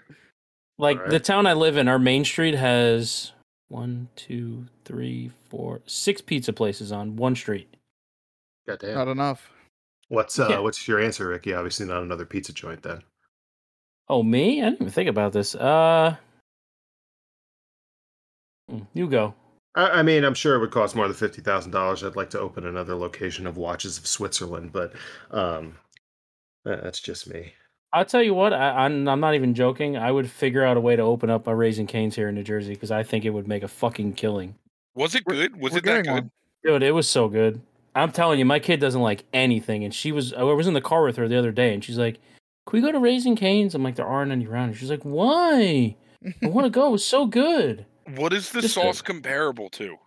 Like 0.78 1.10
the 1.10 1.20
town 1.20 1.46
I 1.48 1.54
live 1.54 1.78
in, 1.78 1.88
our 1.88 2.00
main 2.00 2.24
street 2.26 2.54
has 2.56 3.32
one, 3.70 4.10
two, 4.16 4.66
three, 4.86 5.32
four, 5.50 5.82
six 5.86 6.22
pizza 6.22 6.52
places 6.52 6.92
on 6.92 7.16
one 7.16 7.36
street. 7.36 7.74
Goddamn. 8.68 8.96
Not 8.96 9.08
enough. 9.08 9.52
What's 10.10 10.38
uh, 10.40 10.48
Yeah. 10.50 10.60
what's 10.60 10.88
your 10.88 11.00
answer, 11.00 11.28
Ricky? 11.28 11.54
Obviously 11.54 11.86
not 11.86 12.04
another 12.04 12.26
pizza 12.26 12.52
joint 12.52 12.82
then. 12.84 13.04
Oh, 14.08 14.24
me? 14.24 14.62
I 14.62 14.66
didn't 14.66 14.82
even 14.82 14.92
think 14.92 15.10
about 15.10 15.34
this. 15.34 15.54
Uh, 15.56 16.16
hmm, 18.68 18.80
you 18.94 19.08
go. 19.08 19.36
I, 19.76 20.00
I 20.00 20.02
mean, 20.04 20.24
I'm 20.24 20.34
sure 20.34 20.56
it 20.56 20.60
would 20.60 20.72
cost 20.72 20.96
more 20.96 21.08
than 21.08 21.16
fifty 21.16 21.42
thousand 21.42 21.72
dollars. 21.72 22.04
I'd 22.04 22.16
like 22.16 22.32
to 22.32 22.40
open 22.40 22.66
another 22.66 22.96
location 22.96 23.46
of 23.46 23.58
Watches 23.58 23.98
of 24.00 24.08
Switzerland, 24.08 24.72
but 24.72 24.94
um, 25.32 25.78
uh, 26.66 26.78
that's 26.82 27.00
just 27.00 27.30
me. 27.32 27.54
I'll 27.92 28.06
tell 28.06 28.22
you 28.22 28.34
what. 28.34 28.54
I, 28.54 28.86
I'm 28.86 29.08
I'm 29.08 29.20
not 29.20 29.34
even 29.36 29.54
joking. 29.56 29.98
I 29.98 30.12
would 30.12 30.30
figure 30.30 30.64
out 30.64 30.78
a 30.78 30.80
way 30.82 30.96
to 30.96 31.02
open 31.02 31.30
up 31.30 31.48
a 31.48 31.56
Raising 31.56 31.88
Cane's 31.88 32.16
here 32.16 32.30
in 32.30 32.36
New 32.36 32.44
Jersey 32.44 32.74
because 32.74 32.92
I 32.92 33.04
think 33.04 33.26
it 33.26 33.32
would 33.32 33.48
make 33.48 33.64
a 33.64 33.68
fucking 33.68 34.14
killing. 34.14 34.56
Was 34.96 35.16
it 35.16 35.26
good? 35.26 35.60
Was 35.60 35.72
We're 35.72 35.78
it 35.80 35.84
that 35.86 36.04
good? 36.06 36.12
one. 36.12 36.32
Dude, 36.64 36.84
it 36.84 36.92
was 36.92 37.10
so 37.10 37.28
good. 37.30 37.62
I'm 37.96 38.12
telling 38.12 38.38
you, 38.38 38.46
my 38.46 38.60
kid 38.60 38.80
doesn't 38.80 39.02
like 39.02 39.24
anything, 39.34 39.84
and 39.84 39.94
she 39.94 40.12
was. 40.12 40.34
I 40.34 40.44
was 40.44 40.68
in 40.68 40.74
the 40.74 40.82
car 40.82 41.04
with 41.04 41.16
her 41.18 41.28
the 41.28 41.38
other 41.38 41.52
day, 41.52 41.74
and 41.74 41.84
she's 41.84 41.98
like, 41.98 42.16
"Can 42.68 42.74
we 42.74 42.82
go 42.82 42.92
to 42.92 43.00
Raising 43.00 43.36
Cane's?" 43.36 43.74
I'm 43.74 43.84
like, 43.84 43.96
"There 43.96 44.06
aren't 44.06 44.32
any 44.32 44.46
around." 44.46 44.70
And 44.70 44.78
she's 44.78 44.90
like, 44.92 45.04
"Why? 45.04 45.96
I 46.44 46.48
want 46.48 46.66
to 46.66 46.70
go. 46.70 46.88
It 46.90 46.92
was 46.92 47.06
so 47.06 47.26
good." 47.26 47.86
What 48.16 48.34
is 48.34 48.52
the 48.52 48.62
Just 48.62 48.78
a- 48.78 48.82
sauce 48.82 49.02
comparable 49.02 49.70
to? 49.72 49.98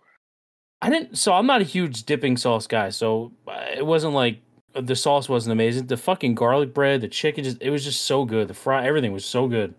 I 0.81 0.89
didn't. 0.89 1.17
So 1.17 1.33
I'm 1.33 1.45
not 1.47 1.61
a 1.61 1.65
huge 1.65 2.03
dipping 2.03 2.37
sauce 2.37 2.67
guy. 2.67 2.89
So 2.89 3.31
uh, 3.47 3.65
it 3.77 3.85
wasn't 3.85 4.13
like 4.13 4.39
the 4.75 4.95
sauce 4.95 5.29
wasn't 5.29 5.53
amazing. 5.53 5.87
The 5.87 5.97
fucking 5.97 6.35
garlic 6.35 6.73
bread, 6.73 7.01
the 7.01 7.07
chicken, 7.07 7.43
just 7.43 7.61
it 7.61 7.69
was 7.69 7.83
just 7.83 8.03
so 8.03 8.25
good. 8.25 8.47
The 8.47 8.53
fry, 8.53 8.85
everything 8.85 9.13
was 9.13 9.25
so 9.25 9.47
good. 9.47 9.75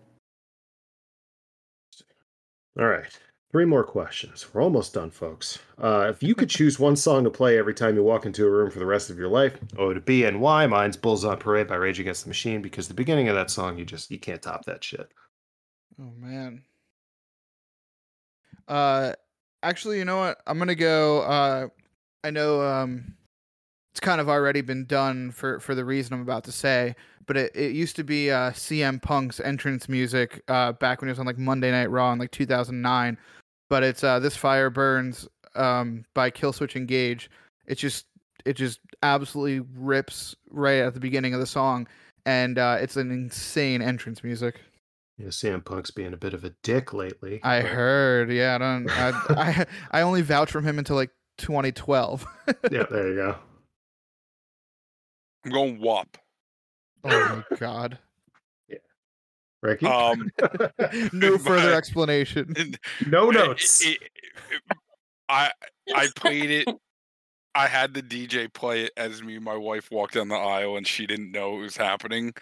All 2.77 2.85
right, 2.85 3.05
three 3.51 3.65
more 3.65 3.83
questions. 3.83 4.53
We're 4.53 4.61
almost 4.61 4.93
done, 4.93 5.09
folks. 5.09 5.59
Uh, 5.77 6.07
if 6.09 6.21
you 6.21 6.35
could 6.35 6.49
choose 6.49 6.77
one 6.77 6.95
song 6.95 7.23
to 7.23 7.29
play 7.29 7.57
every 7.57 7.73
time 7.73 7.95
you 7.95 8.03
walk 8.03 8.25
into 8.25 8.45
a 8.45 8.49
room 8.49 8.69
for 8.69 8.79
the 8.79 8.85
rest 8.85 9.09
of 9.09 9.17
your 9.17 9.29
life, 9.29 9.57
oh, 9.77 9.87
would 9.87 9.97
it 9.97 10.05
be 10.05 10.25
and 10.25 10.41
why? 10.41 10.67
Mine's 10.67 10.97
"Bulls 10.97 11.23
on 11.23 11.37
Parade" 11.37 11.67
by 11.67 11.75
Rage 11.75 11.99
Against 11.99 12.23
the 12.23 12.29
Machine 12.29 12.61
because 12.61 12.87
the 12.87 12.93
beginning 12.93 13.29
of 13.29 13.35
that 13.35 13.49
song, 13.49 13.77
you 13.77 13.85
just 13.85 14.11
you 14.11 14.19
can't 14.19 14.41
top 14.41 14.65
that 14.65 14.83
shit. 14.83 15.09
Oh 15.99 16.11
man. 16.17 16.63
Uh 18.67 19.13
actually, 19.63 19.99
you 19.99 20.05
know 20.05 20.17
what? 20.17 20.41
I'm 20.47 20.57
going 20.57 20.67
to 20.67 20.75
go 20.75 21.21
uh 21.21 21.67
I 22.23 22.31
know 22.31 22.61
um 22.61 23.14
it's 23.95 24.01
kind 24.01 24.19
of 24.19 24.27
already 24.27 24.59
been 24.59 24.83
done 24.83 25.31
for 25.31 25.57
for 25.61 25.73
the 25.73 25.85
reason 25.85 26.13
I'm 26.13 26.21
about 26.21 26.43
to 26.43 26.51
say, 26.51 26.97
but 27.27 27.37
it, 27.37 27.55
it 27.55 27.71
used 27.71 27.95
to 27.95 28.03
be 28.03 28.29
uh 28.29 28.51
CM 28.51 29.01
Punk's 29.01 29.39
entrance 29.39 29.87
music 29.87 30.43
uh 30.49 30.73
back 30.73 30.99
when 30.99 31.07
he 31.07 31.11
was 31.11 31.19
on 31.19 31.25
like 31.25 31.37
Monday 31.37 31.71
Night 31.71 31.89
Raw 31.89 32.11
in 32.11 32.19
like 32.19 32.31
2009, 32.31 33.17
but 33.69 33.83
it's 33.83 34.03
uh 34.03 34.19
This 34.19 34.35
Fire 34.35 34.69
Burns 34.69 35.29
um 35.55 36.03
by 36.13 36.29
Killswitch 36.29 36.75
Engage. 36.75 37.29
It 37.67 37.75
just 37.75 38.07
it 38.43 38.57
just 38.57 38.81
absolutely 39.01 39.65
rips 39.77 40.35
right 40.49 40.79
at 40.81 40.93
the 40.93 40.99
beginning 40.99 41.33
of 41.33 41.39
the 41.39 41.45
song 41.47 41.87
and 42.25 42.59
uh 42.59 42.75
it's 42.81 42.97
an 42.97 43.11
insane 43.11 43.81
entrance 43.81 44.25
music. 44.25 44.59
Yeah, 45.17 45.27
CM 45.27 45.63
Punk's 45.63 45.91
being 45.91 46.11
a 46.11 46.17
bit 46.17 46.33
of 46.33 46.43
a 46.43 46.49
dick 46.63 46.91
lately. 46.91 47.39
I 47.43 47.61
but- 47.61 47.71
heard. 47.71 48.29
Yeah, 48.29 48.55
I 48.55 48.57
don't. 48.57 48.89
I, 48.89 49.09
I 49.29 49.99
I 49.99 50.01
only 50.01 50.21
vouch 50.21 50.51
from 50.51 50.65
him 50.65 50.79
until 50.79 50.97
like 50.97 51.11
2012. 51.37 52.25
yeah, 52.69 52.83
there 52.91 53.07
you 53.07 53.15
go. 53.15 53.35
I'm 55.45 55.51
going 55.51 55.79
WAP. 55.79 56.17
oh 57.03 57.43
my 57.51 57.57
god. 57.57 57.99
Yeah. 58.67 58.77
Ricky, 59.61 59.85
Um, 59.85 60.29
No 61.13 61.37
further 61.37 61.69
my- 61.71 61.73
explanation. 61.77 62.53
no 63.07 63.29
it- 63.29 63.33
notes. 63.33 63.85
it- 63.85 64.01
it- 64.01 64.77
I 65.29 65.51
I 65.95 66.07
played 66.15 66.51
it. 66.51 66.67
I 67.55 67.67
had 67.67 67.93
the 67.93 68.03
DJ 68.03 68.51
play 68.53 68.83
it 68.83 68.91
as 68.97 69.23
me 69.23 69.35
and 69.37 69.43
my 69.45 69.55
wife 69.55 69.89
walked 69.91 70.13
down 70.15 70.27
the 70.27 70.35
aisle, 70.35 70.77
and 70.77 70.85
she 70.85 71.07
didn't 71.07 71.31
know 71.31 71.55
it 71.57 71.61
was 71.61 71.77
happening. 71.77 72.33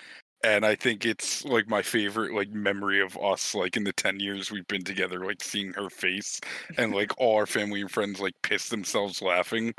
And 0.44 0.66
I 0.66 0.76
think 0.76 1.06
it's 1.06 1.46
like 1.46 1.70
my 1.70 1.82
favorite 1.82 2.34
like 2.34 2.50
memory 2.50 3.00
of 3.00 3.18
us, 3.18 3.56
like 3.56 3.78
in 3.78 3.86
the 3.86 3.94
ten 3.94 4.20
years 4.20 4.52
we've 4.52 4.68
been 4.68 4.84
together, 4.84 5.24
like 5.26 5.42
seeing 5.42 5.72
her 5.74 5.90
face 5.90 6.42
and 6.78 6.94
like 6.94 7.14
all 7.18 7.38
our 7.38 7.46
family 7.46 7.80
and 7.80 7.90
friends 7.92 8.20
like 8.20 8.34
piss 8.42 8.68
themselves 8.68 9.22
laughing. 9.22 9.74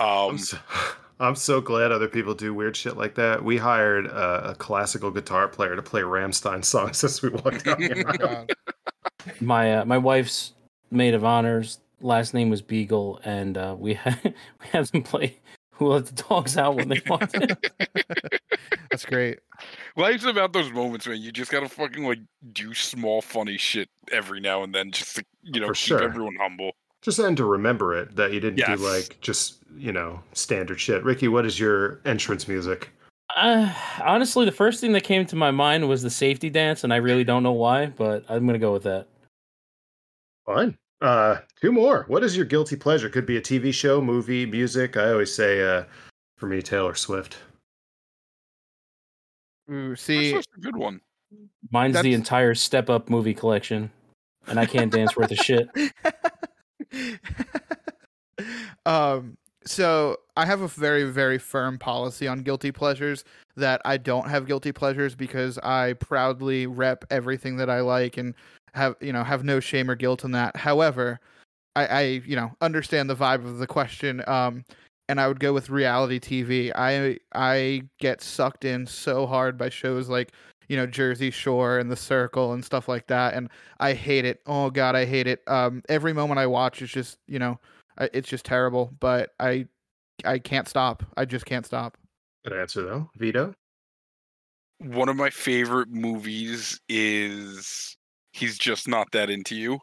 I'm 0.00 0.30
Um, 0.30 0.38
so, 0.38 0.56
I'm 1.18 1.34
so 1.34 1.60
glad 1.60 1.92
other 1.92 2.08
people 2.08 2.34
do 2.34 2.52
weird 2.52 2.76
shit 2.76 2.96
like 2.96 3.14
that. 3.14 3.42
We 3.42 3.56
hired 3.56 4.06
a, 4.06 4.50
a 4.50 4.54
classical 4.54 5.10
guitar 5.10 5.48
player 5.48 5.74
to 5.74 5.82
play 5.82 6.02
Rammstein 6.02 6.64
songs 6.64 7.02
as 7.04 7.22
we 7.22 7.30
walked 7.30 7.64
down 7.64 7.80
the 7.80 8.04
Oh 8.20 8.26
my 8.26 8.34
aisle. 8.36 8.46
My 9.40 9.74
uh, 9.78 9.84
my 9.84 9.98
wife's 9.98 10.52
maid 10.90 11.14
of 11.14 11.24
honors 11.24 11.80
last 12.00 12.32
name 12.32 12.48
was 12.48 12.62
Beagle, 12.62 13.20
and 13.24 13.58
uh, 13.58 13.74
we 13.76 13.94
had 13.94 14.18
we 14.60 14.66
had 14.70 14.86
them 14.86 15.02
play 15.02 15.38
"Who 15.72 15.88
Let 15.88 16.06
the 16.06 16.22
Dogs 16.22 16.56
Out" 16.56 16.76
when 16.76 16.88
they 16.88 17.02
walked 17.08 17.34
in. 17.34 17.48
That's 18.90 19.04
great. 19.04 19.40
life's 19.96 20.24
about 20.24 20.52
those 20.52 20.70
moments, 20.70 21.06
man. 21.08 21.20
You 21.20 21.32
just 21.32 21.50
gotta 21.50 21.68
fucking 21.68 22.04
like 22.06 22.20
do 22.52 22.72
small 22.72 23.20
funny 23.20 23.56
shit 23.56 23.88
every 24.12 24.40
now 24.40 24.62
and 24.62 24.72
then, 24.74 24.92
just 24.92 25.16
to 25.16 25.24
you 25.42 25.60
know 25.60 25.66
For 25.68 25.74
keep 25.74 25.98
sure. 25.98 26.02
everyone 26.04 26.36
humble. 26.40 26.72
Just 27.02 27.18
and 27.18 27.36
to 27.36 27.44
remember 27.44 27.96
it 27.96 28.16
that 28.16 28.32
you 28.32 28.40
didn't 28.40 28.58
Yes. 28.58 28.78
do 28.78 28.84
like 28.84 29.20
just 29.20 29.58
you 29.76 29.92
know 29.92 30.20
standard 30.32 30.80
shit. 30.80 31.04
Ricky, 31.04 31.28
what 31.28 31.46
is 31.46 31.58
your 31.60 32.00
entrance 32.04 32.48
music? 32.48 32.90
Uh, 33.36 33.72
honestly, 34.02 34.44
the 34.44 34.52
first 34.52 34.80
thing 34.80 34.92
that 34.92 35.02
came 35.04 35.26
to 35.26 35.36
my 35.36 35.50
mind 35.50 35.88
was 35.88 36.02
the 36.02 36.10
safety 36.10 36.48
dance, 36.48 36.84
and 36.84 36.92
I 36.92 36.96
really 36.96 37.24
don't 37.24 37.42
know 37.42 37.52
why, 37.52 37.86
but 37.86 38.24
I'm 38.28 38.46
gonna 38.46 38.58
go 38.58 38.72
with 38.72 38.84
that. 38.84 39.06
Fine. 40.46 40.76
Uh, 41.02 41.38
two 41.60 41.72
more. 41.72 42.04
What 42.08 42.24
is 42.24 42.36
your 42.36 42.46
guilty 42.46 42.76
pleasure? 42.76 43.10
Could 43.10 43.26
be 43.26 43.36
a 43.36 43.40
TV 43.40 43.72
show, 43.74 44.00
movie, 44.00 44.46
music. 44.46 44.96
I 44.96 45.10
always 45.10 45.34
say, 45.34 45.60
uh, 45.62 45.84
for 46.38 46.46
me, 46.46 46.62
Taylor 46.62 46.94
Swift. 46.94 47.36
Ooh, 49.70 49.90
That's 49.90 50.02
see, 50.02 50.32
such 50.32 50.46
a 50.56 50.60
good 50.60 50.76
one. 50.76 51.00
Mine's 51.70 52.00
the 52.00 52.14
entire 52.14 52.54
Step 52.54 52.88
Up 52.88 53.10
movie 53.10 53.34
collection, 53.34 53.90
and 54.46 54.58
I 54.58 54.64
can't 54.66 54.90
dance 54.92 55.16
worth 55.16 55.32
a 55.32 55.36
shit. 55.36 55.68
um 58.86 59.36
so 59.64 60.16
i 60.36 60.46
have 60.46 60.60
a 60.60 60.68
very 60.68 61.04
very 61.04 61.38
firm 61.38 61.78
policy 61.78 62.28
on 62.28 62.42
guilty 62.42 62.70
pleasures 62.70 63.24
that 63.56 63.80
i 63.84 63.96
don't 63.96 64.28
have 64.28 64.46
guilty 64.46 64.72
pleasures 64.72 65.14
because 65.14 65.58
i 65.58 65.92
proudly 65.94 66.66
rep 66.66 67.04
everything 67.10 67.56
that 67.56 67.68
i 67.68 67.80
like 67.80 68.16
and 68.16 68.34
have 68.74 68.94
you 69.00 69.12
know 69.12 69.24
have 69.24 69.42
no 69.42 69.58
shame 69.58 69.90
or 69.90 69.96
guilt 69.96 70.22
in 70.22 70.32
that. 70.32 70.54
However 70.56 71.18
i 71.74 71.86
i 71.86 72.00
you 72.26 72.36
know 72.36 72.52
understand 72.60 73.08
the 73.08 73.16
vibe 73.16 73.44
of 73.44 73.58
the 73.58 73.66
question 73.66 74.22
um 74.26 74.64
and 75.08 75.20
i 75.20 75.26
would 75.26 75.40
go 75.40 75.52
with 75.52 75.70
reality 75.70 76.20
tv 76.20 76.70
i 76.74 77.18
i 77.34 77.82
get 77.98 78.20
sucked 78.20 78.64
in 78.64 78.86
so 78.86 79.26
hard 79.26 79.56
by 79.56 79.68
shows 79.68 80.08
like 80.08 80.32
you 80.68 80.76
know 80.76 80.86
jersey 80.86 81.30
shore 81.30 81.78
and 81.78 81.90
the 81.90 81.96
circle 81.96 82.52
and 82.52 82.64
stuff 82.64 82.88
like 82.88 83.06
that 83.06 83.34
and 83.34 83.48
i 83.80 83.92
hate 83.92 84.24
it 84.24 84.40
oh 84.46 84.70
god 84.70 84.94
i 84.96 85.04
hate 85.04 85.26
it 85.26 85.42
um 85.46 85.82
every 85.88 86.12
moment 86.12 86.38
i 86.38 86.46
watch 86.46 86.82
is 86.82 86.90
just 86.90 87.18
you 87.26 87.38
know 87.38 87.58
it's 88.12 88.28
just 88.28 88.44
terrible 88.44 88.90
but 89.00 89.30
i 89.40 89.66
i 90.24 90.38
can't 90.38 90.68
stop 90.68 91.02
i 91.16 91.24
just 91.24 91.46
can't 91.46 91.66
stop 91.66 91.96
Good 92.44 92.52
answer 92.60 92.82
though. 92.82 93.10
Vito. 93.16 93.54
One 94.78 95.08
of 95.08 95.16
my 95.16 95.30
favorite 95.30 95.88
movies 95.88 96.78
is 96.88 97.96
He's 98.32 98.56
Just 98.56 98.86
Not 98.86 99.10
That 99.12 99.30
Into 99.30 99.56
You. 99.56 99.80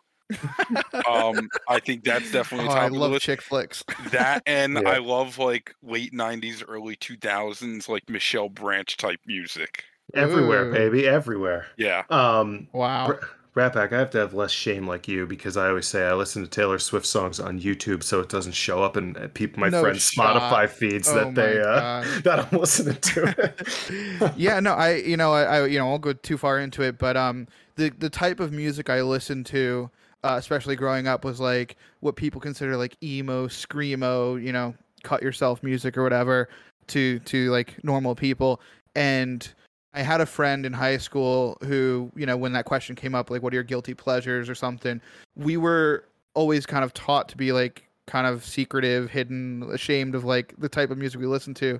Um, 1.09 1.49
I 1.67 1.79
think 1.79 2.03
that's 2.05 2.31
definitely 2.31 2.67
oh, 2.67 2.69
top 2.69 2.77
i 2.77 2.85
of 2.85 2.93
the 2.93 2.99
love 2.99 3.11
list. 3.11 3.25
chick 3.25 3.41
flicks 3.41 3.83
That 4.11 4.43
and 4.47 4.75
Yeah. 4.75 4.89
I 4.91 4.97
love 4.99 5.37
like 5.39 5.73
late 5.81 6.13
'90s, 6.13 6.63
early 6.67 6.95
2000s, 6.95 7.89
like 7.89 8.03
Michelle 8.09 8.49
Branch 8.49 8.95
type 8.95 9.19
music. 9.25 9.83
Everywhere, 10.13 10.65
Ooh. 10.65 10.71
baby, 10.71 11.07
everywhere. 11.07 11.65
Yeah, 11.77 12.03
Um, 12.09 12.67
wow 12.71 13.07
Br- 13.07 13.25
Rat 13.55 13.73
Pack, 13.73 13.93
I 13.93 13.99
have 13.99 14.09
to 14.11 14.17
have 14.17 14.33
less 14.33 14.49
shame 14.51 14.87
like 14.87 15.07
you 15.07 15.27
because 15.27 15.57
I 15.57 15.67
always 15.67 15.87
say 15.87 16.07
I 16.07 16.13
listen 16.13 16.41
to 16.43 16.49
Taylor 16.49 16.79
Swift 16.79 17.05
songs 17.05 17.39
on 17.39 17.59
YouTube 17.59 18.01
so 18.01 18.19
it 18.19 18.27
doesn't 18.29 18.53
show 18.53 18.81
up 18.83 18.97
in 18.97 19.15
uh, 19.15 19.27
people 19.33 19.59
my 19.59 19.69
No 19.69 19.81
friends' 19.81 20.09
shot. 20.09 20.35
Spotify 20.41 20.67
feeds 20.67 21.07
Oh 21.07 21.15
that 21.15 21.35
they 21.35 21.59
uh, 21.61 22.03
that 22.23 22.47
I'm 22.51 22.59
listening 22.59 22.95
to. 22.95 24.33
yeah 24.37 24.59
no 24.59 24.73
i 24.73 24.95
you 24.95 25.17
know 25.17 25.33
I, 25.33 25.43
I 25.43 25.65
you 25.67 25.77
know 25.77 25.91
i'll 25.91 25.99
go 25.99 26.13
too 26.13 26.37
far 26.37 26.57
into 26.59 26.81
it 26.81 26.97
but 26.97 27.15
um 27.15 27.47
the 27.75 27.89
the 27.89 28.09
type 28.09 28.39
of 28.39 28.51
music 28.51 28.89
i 28.89 29.01
listened 29.01 29.45
to 29.47 29.89
uh, 30.23 30.35
especially 30.39 30.75
growing 30.75 31.05
up 31.07 31.23
was 31.25 31.39
like 31.39 31.75
what 31.99 32.15
people 32.15 32.39
consider 32.41 32.75
like 32.77 32.95
emo 33.03 33.47
screamo 33.47 34.41
you 34.41 34.51
know 34.51 34.73
cut 35.03 35.21
yourself 35.21 35.61
music 35.61 35.95
or 35.97 36.01
whatever 36.03 36.49
to 36.87 37.19
to 37.19 37.51
like 37.51 37.83
normal 37.83 38.15
people 38.15 38.59
and 38.95 39.53
i 39.93 40.01
had 40.01 40.21
a 40.21 40.25
friend 40.25 40.65
in 40.65 40.73
high 40.73 40.97
school 40.97 41.57
who 41.63 42.11
you 42.15 42.25
know 42.25 42.37
when 42.37 42.53
that 42.53 42.65
question 42.65 42.95
came 42.95 43.15
up 43.15 43.29
like 43.29 43.41
what 43.41 43.53
are 43.53 43.55
your 43.55 43.63
guilty 43.63 43.93
pleasures 43.93 44.49
or 44.49 44.55
something 44.55 45.01
we 45.35 45.57
were 45.57 46.05
always 46.33 46.65
kind 46.65 46.83
of 46.83 46.93
taught 46.93 47.29
to 47.29 47.37
be 47.37 47.51
like 47.51 47.87
kind 48.05 48.27
of 48.27 48.43
secretive 48.45 49.09
hidden 49.09 49.63
ashamed 49.71 50.15
of 50.15 50.23
like 50.23 50.53
the 50.57 50.67
type 50.67 50.89
of 50.89 50.97
music 50.97 51.19
we 51.19 51.25
listen 51.25 51.53
to 51.53 51.79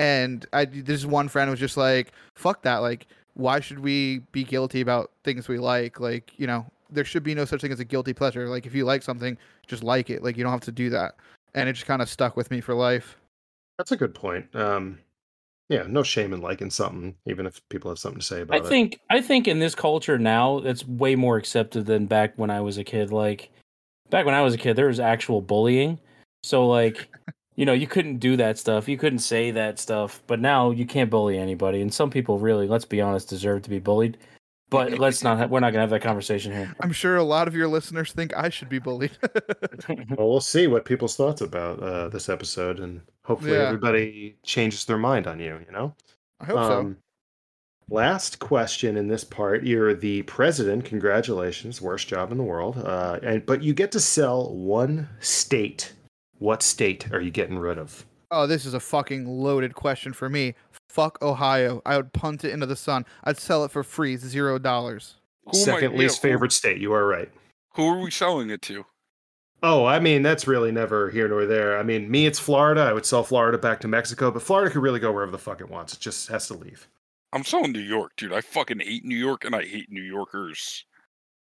and 0.00 0.46
I 0.54 0.64
this 0.64 1.04
one 1.04 1.28
friend 1.28 1.50
was 1.50 1.60
just 1.60 1.76
like, 1.76 2.12
"Fuck 2.34 2.62
that! 2.62 2.78
Like, 2.78 3.06
why 3.34 3.60
should 3.60 3.80
we 3.80 4.20
be 4.32 4.44
guilty 4.44 4.80
about 4.80 5.10
things 5.24 5.46
we 5.46 5.58
like? 5.58 6.00
Like, 6.00 6.32
you 6.38 6.46
know, 6.46 6.64
there 6.88 7.04
should 7.04 7.22
be 7.22 7.34
no 7.34 7.44
such 7.44 7.60
thing 7.60 7.70
as 7.70 7.80
a 7.80 7.84
guilty 7.84 8.14
pleasure. 8.14 8.48
Like, 8.48 8.64
if 8.64 8.74
you 8.74 8.86
like 8.86 9.02
something, 9.02 9.36
just 9.66 9.84
like 9.84 10.08
it. 10.08 10.24
Like, 10.24 10.38
you 10.38 10.42
don't 10.42 10.52
have 10.52 10.62
to 10.62 10.72
do 10.72 10.88
that." 10.90 11.16
And 11.54 11.68
it 11.68 11.74
just 11.74 11.86
kind 11.86 12.00
of 12.00 12.08
stuck 12.08 12.34
with 12.34 12.50
me 12.50 12.62
for 12.62 12.74
life. 12.74 13.18
That's 13.76 13.92
a 13.92 13.96
good 13.96 14.14
point. 14.14 14.46
Um, 14.56 14.98
yeah, 15.70 15.84
no 15.88 16.02
shame 16.02 16.32
in 16.32 16.40
liking 16.40 16.68
something, 16.68 17.14
even 17.26 17.46
if 17.46 17.66
people 17.68 17.92
have 17.92 17.98
something 17.98 18.18
to 18.18 18.26
say 18.26 18.38
I 18.38 18.40
about 18.40 18.66
it. 18.66 18.66
think 18.66 19.00
I 19.08 19.22
think 19.22 19.46
in 19.46 19.60
this 19.60 19.76
culture 19.76 20.18
now 20.18 20.58
it's 20.58 20.84
way 20.86 21.14
more 21.14 21.36
accepted 21.36 21.86
than 21.86 22.06
back 22.06 22.32
when 22.36 22.50
I 22.50 22.60
was 22.60 22.76
a 22.76 22.82
kid. 22.82 23.12
Like 23.12 23.50
back 24.10 24.26
when 24.26 24.34
I 24.34 24.42
was 24.42 24.52
a 24.52 24.58
kid, 24.58 24.74
there 24.74 24.88
was 24.88 24.98
actual 24.98 25.40
bullying. 25.40 26.00
So 26.42 26.66
like, 26.66 27.08
you 27.54 27.64
know, 27.64 27.72
you 27.72 27.86
couldn't 27.86 28.18
do 28.18 28.36
that 28.36 28.58
stuff. 28.58 28.88
You 28.88 28.98
couldn't 28.98 29.20
say 29.20 29.52
that 29.52 29.78
stuff. 29.78 30.20
But 30.26 30.40
now 30.40 30.72
you 30.72 30.84
can't 30.86 31.08
bully 31.08 31.38
anybody. 31.38 31.80
And 31.80 31.94
some 31.94 32.10
people 32.10 32.40
really, 32.40 32.66
let's 32.66 32.84
be 32.84 33.00
honest, 33.00 33.28
deserve 33.28 33.62
to 33.62 33.70
be 33.70 33.78
bullied. 33.78 34.18
But 34.70 34.98
let's 34.98 35.22
not. 35.22 35.38
Ha- 35.38 35.46
we're 35.46 35.60
not 35.60 35.70
gonna 35.70 35.82
have 35.82 35.90
that 35.90 36.02
conversation 36.02 36.52
here. 36.52 36.74
I'm 36.80 36.92
sure 36.92 37.16
a 37.16 37.24
lot 37.24 37.48
of 37.48 37.54
your 37.54 37.66
listeners 37.68 38.12
think 38.12 38.36
I 38.36 38.48
should 38.48 38.68
be 38.68 38.78
bullied. 38.80 39.12
Well, 40.16 40.28
we'll 40.28 40.40
see 40.40 40.66
what 40.66 40.84
people's 40.84 41.16
thoughts 41.16 41.40
about 41.40 41.82
uh, 41.82 42.08
this 42.08 42.28
episode, 42.28 42.78
and 42.78 43.00
hopefully 43.30 43.52
Yeah. 43.52 43.66
everybody 43.66 44.36
changes 44.42 44.84
their 44.84 44.98
mind 44.98 45.26
on 45.28 45.38
you. 45.38 45.60
You 45.64 45.72
know. 45.72 45.94
I 46.40 46.46
hope 46.46 46.56
so. 46.56 46.78
Um, 46.80 46.96
Last 47.92 48.38
question 48.38 48.96
in 48.96 49.08
this 49.08 49.24
part. 49.24 49.64
You're 49.64 49.94
the 49.94 50.22
president. 50.22 50.84
Congratulations, 50.84 51.80
worst 51.80 52.06
job 52.06 52.30
in 52.30 52.38
the 52.38 52.44
world. 52.44 52.78
Uh, 52.78 53.18
and 53.22 53.44
but 53.44 53.62
you 53.64 53.72
get 53.74 53.90
to 53.92 54.00
sell 54.00 54.52
one 54.54 55.08
state. 55.20 55.92
What 56.38 56.62
state 56.62 57.12
are 57.12 57.20
you 57.20 57.30
getting 57.32 57.58
rid 57.58 57.78
of? 57.78 58.06
Oh, 58.30 58.46
this 58.46 58.64
is 58.64 58.74
a 58.74 58.80
fucking 58.80 59.26
loaded 59.26 59.74
question 59.74 60.12
for 60.12 60.28
me. 60.28 60.54
Fuck 60.88 61.20
Ohio. 61.20 61.82
I 61.84 61.96
would 61.96 62.12
punt 62.12 62.44
it 62.44 62.52
into 62.52 62.66
the 62.66 62.76
sun. 62.76 63.04
I'd 63.24 63.38
sell 63.38 63.64
it 63.64 63.72
for 63.72 63.82
free, 63.82 64.16
zero 64.16 64.58
dollars. 64.58 65.16
Who 65.46 65.50
am 65.50 65.62
I- 65.62 65.64
Second 65.64 65.92
yeah, 65.92 65.98
least 65.98 66.22
who- 66.22 66.28
favorite 66.28 66.52
state. 66.52 66.78
You 66.78 66.92
are 66.92 67.06
right. 67.06 67.30
who 67.74 67.86
are 67.88 67.98
we 68.00 68.10
selling 68.12 68.50
it 68.50 68.62
to? 68.62 68.84
Oh, 69.62 69.84
I 69.84 70.00
mean, 70.00 70.22
that's 70.22 70.46
really 70.46 70.72
never 70.72 71.10
here 71.10 71.28
nor 71.28 71.44
there. 71.46 71.78
I 71.78 71.82
mean, 71.82 72.10
me, 72.10 72.26
it's 72.26 72.38
Florida. 72.38 72.80
I 72.82 72.92
would 72.92 73.04
sell 73.04 73.22
Florida 73.22 73.58
back 73.58 73.80
to 73.80 73.88
Mexico, 73.88 74.30
but 74.30 74.42
Florida 74.42 74.70
could 74.70 74.82
really 74.82 75.00
go 75.00 75.12
wherever 75.12 75.30
the 75.32 75.38
fuck 75.38 75.60
it 75.60 75.68
wants. 75.68 75.92
It 75.92 76.00
just 76.00 76.28
has 76.28 76.46
to 76.48 76.54
leave. 76.54 76.88
I'm 77.32 77.44
selling 77.44 77.72
New 77.72 77.78
York, 77.80 78.12
dude. 78.16 78.32
I 78.32 78.40
fucking 78.40 78.80
hate 78.80 79.04
New 79.04 79.16
York 79.16 79.44
and 79.44 79.54
I 79.54 79.62
hate 79.64 79.90
New 79.90 80.02
Yorkers. 80.02 80.84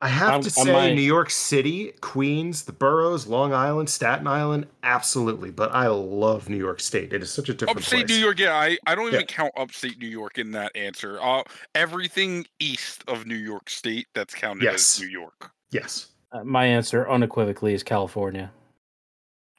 I 0.01 0.09
have 0.09 0.30
I'm- 0.30 0.43
to 0.43 0.47
I 0.60 0.64
say, 0.64 0.72
might- 0.72 0.94
New 0.94 1.02
York 1.02 1.28
City, 1.28 1.93
Queens, 2.01 2.62
the 2.64 2.72
boroughs, 2.72 3.26
Long 3.26 3.52
Island, 3.52 3.90
Staten 3.90 4.26
Island, 4.28 4.68
absolutely. 4.85 5.51
But 5.51 5.72
I 5.72 5.89
love 5.89 6.48
New 6.48 6.56
York 6.56 6.80
State. 6.80 7.12
It 7.12 7.20
is 7.22 7.30
such 7.32 7.48
a 7.48 7.52
different 7.55 7.78
Upstate 7.80 8.06
place. 8.06 8.16
New 8.16 8.24
York, 8.24 8.39
yeah. 8.39 8.55
I, 8.55 8.78
I 8.86 8.94
don't 8.94 9.09
even 9.09 9.20
Yeah. 9.20 9.26
count 9.26 9.52
upstate 9.56 9.98
New 9.98 10.06
York 10.09 10.39
in 10.39 10.52
that 10.52 10.74
answer. 10.76 11.20
Uh, 11.20 11.43
everything 11.74 12.47
east 12.60 13.02
of 13.09 13.26
New 13.26 13.35
York 13.36 13.68
State 13.68 14.06
that's 14.14 14.35
counted 14.35 14.62
Yes. 14.64 14.98
as 14.98 15.02
New 15.05 15.10
York. 15.10 15.51
Yes, 15.72 16.06
my 16.44 16.66
answer 16.66 17.09
unequivocally 17.09 17.74
is 17.74 17.82
California. 17.82 18.50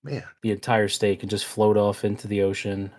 man. 0.03 0.23
The 0.43 0.51
entire 0.51 0.87
state 0.87 1.19
can 1.19 1.29
just 1.29 1.45
float 1.45 1.77
off 1.77 2.05
into 2.05 2.27
the 2.27 2.41
ocean. 2.41 2.91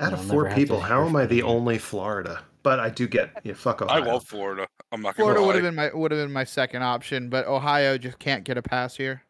Out 0.00 0.12
of 0.14 0.24
four 0.24 0.50
people, 0.50 0.80
how 0.80 1.04
am 1.06 1.14
I 1.16 1.26
the 1.26 1.42
only 1.42 1.78
Florida? 1.78 2.42
But 2.62 2.80
I 2.80 2.90
do 2.90 3.06
get 3.08 3.30
yeah. 3.42 3.54
Fuck 3.54 3.82
Ohio. 3.82 4.02
I 4.02 4.06
love 4.06 4.24
Florida. 4.24 4.66
I'm 4.92 5.02
not 5.02 5.16
Florida 5.16 5.42
would 5.42 5.54
have 5.56 5.64
been 5.64 5.74
my 5.74 5.90
would 5.92 6.10
have 6.12 6.20
been 6.20 6.32
my 6.32 6.44
second 6.44 6.82
option, 6.82 7.28
but 7.28 7.46
Ohio 7.46 7.98
just 7.98 8.18
can't 8.18 8.44
get 8.44 8.56
a 8.56 8.62
pass 8.62 8.96
here. 8.96 9.22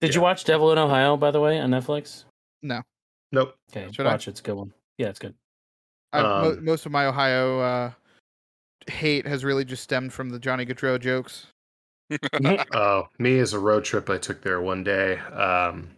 Did 0.00 0.14
you 0.14 0.20
watch 0.20 0.44
Devil 0.44 0.70
in 0.72 0.78
Ohio, 0.78 1.16
by 1.16 1.30
the 1.32 1.40
way, 1.40 1.58
on 1.60 1.70
Netflix? 1.70 2.24
No. 2.62 2.82
Nope. 3.32 3.56
Okay, 3.70 3.90
Should 3.92 4.06
I? 4.06 4.12
watch 4.12 4.28
it. 4.28 4.30
It's 4.30 4.40
a 4.40 4.42
good 4.44 4.54
one. 4.54 4.72
Yeah, 4.96 5.08
it's 5.08 5.18
good. 5.18 5.34
I, 6.12 6.22
mo- 6.22 6.50
Um, 6.52 6.64
most 6.64 6.86
of 6.86 6.92
my 6.92 7.06
Ohio 7.06 7.58
uh, 7.60 7.90
hate 8.86 9.26
has 9.26 9.44
really 9.44 9.64
just 9.64 9.82
stemmed 9.82 10.12
from 10.12 10.30
the 10.30 10.38
Johnny 10.38 10.64
Gaudreau 10.64 10.98
jokes. 11.00 11.48
Oh, 12.72 13.08
me 13.18 13.38
as 13.38 13.52
a 13.52 13.58
road 13.58 13.84
trip 13.84 14.08
I 14.08 14.18
took 14.18 14.42
there 14.42 14.60
one 14.60 14.82
day. 14.84 15.18
Um, 15.18 15.88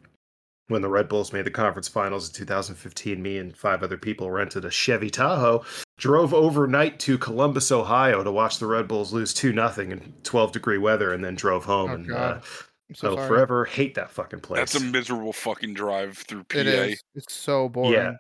when 0.69 0.83
the 0.83 0.89
Red 0.89 1.09
Bulls 1.09 1.33
made 1.33 1.45
the 1.45 1.51
conference 1.51 1.89
finals 1.89 2.29
in 2.29 2.35
2015, 2.35 3.21
me 3.21 3.39
and 3.39 3.57
five 3.57 3.83
other 3.83 3.97
people 3.97 4.31
rented 4.31 4.65
a 4.65 4.71
Chevy 4.71 5.11
Tahoe, 5.11 5.65
drove 5.99 6.33
overnight 6.33 7.01
to 7.01 7.19
Columbus, 7.19 7.73
Ohio 7.73 8.23
to 8.23 8.31
watch 8.31 8.59
the 8.59 8.67
Red 8.67 8.87
Bulls 8.87 9.13
lose 9.13 9.35
2 9.35 9.53
nothing 9.53 9.91
in 9.91 10.13
12 10.23 10.53
degree 10.53 10.79
weather 10.79 11.13
and 11.13 11.25
then 11.25 11.35
drove 11.35 11.65
home. 11.65 11.91
Oh, 11.91 11.95
and 11.95 12.09
God. 12.09 12.37
uh, 12.37 12.41
I'm 12.89 12.95
so 12.95 13.17
forever 13.17 13.65
hate 13.65 13.95
that 13.97 14.11
fucking 14.11 14.41
place. 14.41 14.59
That's 14.59 14.75
a 14.77 14.81
miserable 14.81 15.33
fucking 15.33 15.75
drive 15.75 16.19
through 16.19 16.45
PA. 16.45 16.59
It 16.59 16.67
is. 16.67 17.03
It's 17.15 17.33
so 17.33 17.69
boring. 17.69 17.93
Yeah. 17.93 18.15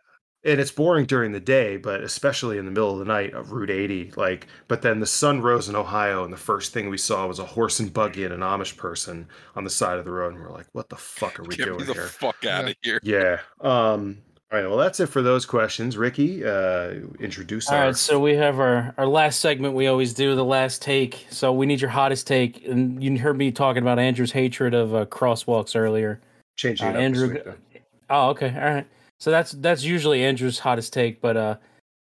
And 0.44 0.58
it's 0.60 0.70
boring 0.70 1.04
during 1.06 1.32
the 1.32 1.40
day, 1.40 1.76
but 1.76 2.02
especially 2.02 2.56
in 2.58 2.64
the 2.64 2.70
middle 2.70 2.92
of 2.92 2.98
the 2.98 3.04
night 3.04 3.34
of 3.34 3.52
Route 3.52 3.70
80. 3.70 4.12
Like, 4.16 4.46
but 4.68 4.80
then 4.82 5.00
the 5.00 5.06
sun 5.06 5.42
rose 5.42 5.68
in 5.68 5.76
Ohio, 5.76 6.24
and 6.24 6.32
the 6.32 6.36
first 6.38 6.72
thing 6.72 6.88
we 6.88 6.96
saw 6.98 7.26
was 7.26 7.38
a 7.38 7.44
horse 7.44 7.78
and 7.80 7.92
buggy 7.92 8.24
and 8.24 8.32
an 8.32 8.40
Amish 8.40 8.76
person 8.76 9.26
on 9.54 9.64
the 9.64 9.70
side 9.70 9.98
of 9.98 10.04
the 10.04 10.10
road, 10.10 10.34
and 10.34 10.42
we're 10.42 10.50
like, 10.52 10.66
"What 10.72 10.88
the 10.88 10.96
fuck 10.96 11.38
are 11.38 11.42
we 11.42 11.56
Get 11.56 11.68
me 11.68 11.74
doing 11.74 11.86
the 11.86 11.92
here?" 11.92 12.06
fuck 12.06 12.44
out 12.46 12.68
of 12.68 12.74
here. 12.82 13.00
yeah. 13.02 13.40
Um. 13.60 14.18
All 14.52 14.58
right. 14.58 14.66
Well, 14.68 14.78
that's 14.78 14.98
it 14.98 15.06
for 15.06 15.22
those 15.22 15.46
questions. 15.46 15.96
Ricky, 15.96 16.44
uh, 16.44 16.94
introduce 17.20 17.68
All 17.68 17.76
our. 17.76 17.84
right, 17.86 17.96
so 17.96 18.18
we 18.18 18.34
have 18.34 18.58
our, 18.58 18.92
our 18.98 19.06
last 19.06 19.38
segment 19.38 19.74
we 19.74 19.86
always 19.86 20.12
do, 20.12 20.34
the 20.34 20.44
last 20.44 20.82
take. 20.82 21.24
So 21.30 21.52
we 21.52 21.66
need 21.66 21.80
your 21.80 21.90
hottest 21.90 22.26
take. 22.26 22.66
And 22.66 23.00
you 23.00 23.16
heard 23.16 23.38
me 23.38 23.52
talking 23.52 23.80
about 23.82 24.00
Andrew's 24.00 24.32
hatred 24.32 24.74
of 24.74 24.92
uh, 24.92 25.04
crosswalks 25.06 25.76
earlier. 25.78 26.20
changing 26.56 26.88
uh, 26.88 26.90
it 26.90 26.92
up 26.94 26.96
this 26.96 27.04
Andrew- 27.22 27.34
week. 27.34 27.82
Oh, 28.10 28.30
okay. 28.30 28.48
All 28.48 28.74
right. 28.74 28.86
So 29.20 29.30
that's 29.30 29.52
that's 29.52 29.84
usually 29.84 30.24
Andrew's 30.24 30.58
hottest 30.58 30.92
take, 30.92 31.20
but 31.20 31.36
uh 31.36 31.56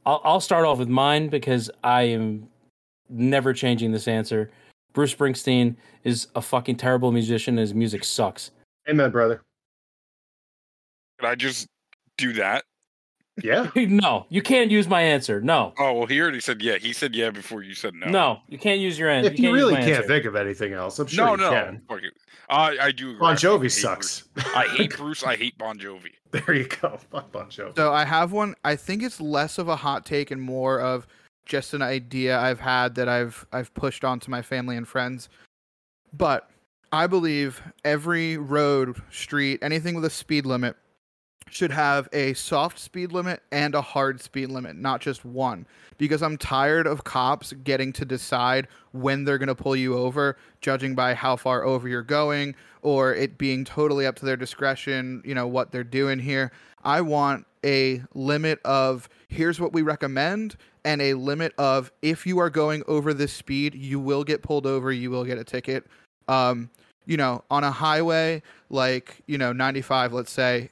I'll 0.06 0.20
I'll 0.24 0.40
start 0.40 0.64
off 0.64 0.78
with 0.78 0.89
mine 0.89 1.28
because 1.28 1.70
I 1.84 2.02
am 2.02 2.48
never 3.09 3.52
changing 3.52 3.93
this 3.93 4.09
answer. 4.09 4.51
Bruce 4.94 5.14
Springsteen 5.14 5.76
is 6.05 6.28
a 6.34 6.43
fucking 6.43 6.76
terrible 6.76 7.12
musician. 7.12 7.56
His 7.56 7.74
music 7.74 8.05
sucks. 8.05 8.51
Amen, 8.89 9.10
brother. 9.10 9.43
Can 11.18 11.30
I 11.30 11.34
just 11.34 11.66
do 12.18 12.32
that? 12.34 12.64
Yeah. 13.43 13.70
no, 13.76 14.26
you 14.28 14.43
can't 14.43 14.70
use 14.70 14.89
my 14.89 15.01
answer. 15.01 15.40
No. 15.40 15.72
Oh 15.78 15.93
well, 15.93 16.06
he 16.06 16.20
already 16.20 16.40
said 16.40 16.62
yeah. 16.62 16.76
He 16.76 16.93
said 16.93 17.14
yeah 17.14 17.30
before 17.30 17.62
you 17.62 17.74
said 17.74 17.94
no. 17.94 18.06
No, 18.09 18.40
you 18.48 18.59
can't 18.59 18.80
use 18.80 18.98
your 18.98 19.09
answer. 19.09 19.30
if 19.30 19.39
you, 19.39 19.44
can't 19.44 19.55
really 19.55 19.74
can't 19.74 19.89
answer. 19.89 20.09
think 20.09 20.24
of 20.24 20.36
anything 20.36 20.72
else, 20.72 20.98
I'm 20.98 21.06
sure 21.06 21.26
no, 21.26 21.30
you 21.32 21.36
no. 21.39 21.51
can. 21.51 21.82
Fuck 21.89 22.02
it. 22.02 22.12
I 22.48 22.78
I 22.80 22.93
do. 22.93 23.10
Agree. 23.10 23.20
Bon 23.20 23.36
Jovi 23.36 23.62
hate 23.62 23.72
sucks. 23.72 24.22
Bruce. 24.34 24.47
I 24.55 24.66
hate 24.68 24.97
Bruce. 24.97 25.24
I 25.24 25.36
hate 25.36 25.56
Bon 25.59 25.78
Jovi. 25.78 26.10
there 26.47 26.55
you 26.55 26.65
go. 26.65 26.99
Fuck 27.11 27.31
Bon. 27.31 27.51
So 27.51 27.93
I 27.93 28.05
have 28.07 28.33
one. 28.33 28.55
I 28.65 28.75
think 28.75 29.03
it's 29.03 29.21
less 29.21 29.59
of 29.59 29.69
a 29.69 29.77
hot 29.77 30.07
take 30.07 30.31
and 30.31 30.41
more 30.41 30.81
of 30.81 31.07
just 31.45 31.75
an 31.75 31.83
idea 31.83 32.39
I've 32.39 32.61
had 32.61 32.95
that 32.95 33.09
I've 33.09 33.47
I've 33.53 33.73
pushed 33.75 34.03
onto 34.03 34.31
my 34.31 34.41
family 34.41 34.77
and 34.77 34.89
friends. 34.89 35.29
But 36.13 36.49
I 36.91 37.07
believe 37.07 37.63
every 37.85 38.39
road, 38.39 39.01
street, 39.11 39.59
anything 39.63 39.95
with 39.95 40.07
a 40.07 40.11
speed 40.11 40.47
limit 40.47 40.77
should 41.53 41.70
have 41.70 42.09
a 42.12 42.35
soft 42.35 42.79
speed 42.79 43.12
limit 43.12 43.43
and 43.53 43.74
a 43.74 43.81
hard 43.81 44.20
speed 44.20 44.49
limit, 44.49 44.77
not 44.77 45.01
just 45.01 45.24
one. 45.24 45.66
Because 45.99 46.23
I'm 46.23 46.39
tired 46.39 46.87
of 46.87 47.05
cops 47.05 47.53
getting 47.65 47.93
to 47.95 48.05
decide 48.05 48.69
when 48.93 49.24
they're 49.24 49.39
going 49.39 49.49
to 49.49 49.55
pull 49.55 49.77
you 49.77 49.97
over, 49.97 50.37
judging 50.61 50.95
by 50.95 51.15
how 51.15 51.37
far 51.37 51.65
over 51.65 51.89
you're 51.89 52.03
going, 52.03 52.55
or 52.83 53.15
it 53.15 53.39
being 53.39 53.65
totally 53.65 54.07
up 54.07 54.16
to 54.16 54.24
their 54.24 54.37
discretion, 54.37 55.23
you 55.24 55.35
know, 55.35 55.47
what 55.47 55.70
they're 55.70 55.85
doing 55.85 56.19
here. 56.19 56.51
I 56.85 57.01
want 57.01 57.47
a 57.65 58.03
limit 58.15 58.61
of 58.65 59.09
here's 59.29 59.61
what 59.61 59.73
we 59.73 59.83
recommend 59.83 60.57
and 60.85 61.01
a 61.01 61.15
limit 61.15 61.53
of 61.59 61.93
if 62.03 62.27
you 62.27 62.39
are 62.39 62.51
going 62.51 62.83
over 62.89 63.15
this 63.15 63.33
speed, 63.33 63.74
you 63.74 64.01
will 64.01 64.24
get 64.24 64.43
pulled 64.43 64.66
over, 64.66 64.91
you 64.91 65.11
will 65.11 65.24
get 65.24 65.39
a 65.39 65.45
ticket. 65.45 65.87
Um, 66.29 66.70
you 67.07 67.16
know, 67.16 67.45
on 67.51 67.65
a 67.65 67.70
highway 67.70 68.43
like, 68.70 69.23
you 69.27 69.39
know, 69.39 69.53
95, 69.53 70.12
let's 70.12 70.33
say, 70.33 70.70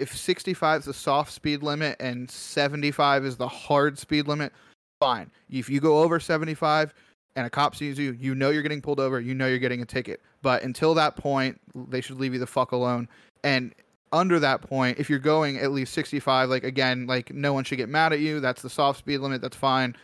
if 0.00 0.16
65 0.16 0.80
is 0.80 0.84
the 0.86 0.94
soft 0.94 1.32
speed 1.32 1.62
limit 1.62 1.96
and 2.00 2.30
75 2.30 3.24
is 3.24 3.36
the 3.36 3.48
hard 3.48 3.98
speed 3.98 4.26
limit, 4.26 4.52
fine. 5.00 5.30
If 5.50 5.68
you 5.68 5.80
go 5.80 6.02
over 6.02 6.20
75 6.20 6.94
and 7.36 7.46
a 7.46 7.50
cop 7.50 7.76
sees 7.76 7.98
you, 7.98 8.12
you 8.12 8.34
know 8.34 8.50
you're 8.50 8.62
getting 8.62 8.82
pulled 8.82 9.00
over, 9.00 9.20
you 9.20 9.34
know 9.34 9.46
you're 9.46 9.58
getting 9.58 9.82
a 9.82 9.86
ticket. 9.86 10.20
But 10.42 10.62
until 10.62 10.94
that 10.94 11.16
point, 11.16 11.60
they 11.74 12.00
should 12.00 12.18
leave 12.18 12.32
you 12.32 12.38
the 12.38 12.46
fuck 12.46 12.72
alone. 12.72 13.08
And 13.44 13.74
under 14.12 14.38
that 14.40 14.62
point, 14.62 14.98
if 14.98 15.10
you're 15.10 15.18
going 15.18 15.58
at 15.58 15.70
least 15.70 15.92
65, 15.92 16.48
like 16.48 16.64
again, 16.64 17.06
like 17.06 17.32
no 17.32 17.52
one 17.52 17.64
should 17.64 17.78
get 17.78 17.88
mad 17.88 18.12
at 18.12 18.20
you. 18.20 18.40
That's 18.40 18.62
the 18.62 18.70
soft 18.70 18.98
speed 18.98 19.18
limit. 19.18 19.40
That's 19.40 19.56
fine. 19.56 19.96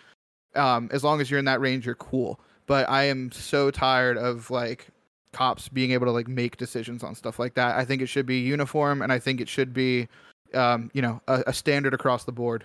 Um, 0.55 0.89
as 0.93 1.03
long 1.03 1.21
as 1.21 1.31
you're 1.31 1.39
in 1.39 1.47
that 1.47 1.61
range, 1.61 1.87
you're 1.87 1.95
cool. 1.97 2.41
But 2.67 2.89
I 2.89 3.05
am 3.05 3.31
so 3.33 3.71
tired 3.71 4.17
of 4.17 4.51
like 4.51 4.89
cops 5.35 5.69
being 5.69 5.91
able 5.91 6.07
to 6.07 6.13
like 6.13 6.29
make 6.29 6.57
decisions 6.57 7.03
on 7.03 7.15
stuff 7.15 7.39
like 7.39 7.55
that. 7.55 7.77
I 7.77 7.85
think 7.85 8.01
it 8.01 8.07
should 8.07 8.25
be 8.25 8.39
uniform, 8.39 9.03
and 9.03 9.13
I 9.13 9.19
think 9.19 9.41
it 9.41 9.49
should 9.49 9.75
be, 9.75 10.09
um, 10.55 10.91
you 10.95 11.03
know, 11.03 11.21
a, 11.29 11.45
a 11.49 11.53
standard 11.53 11.93
across 11.93 12.25
the 12.25 12.33
board. 12.33 12.65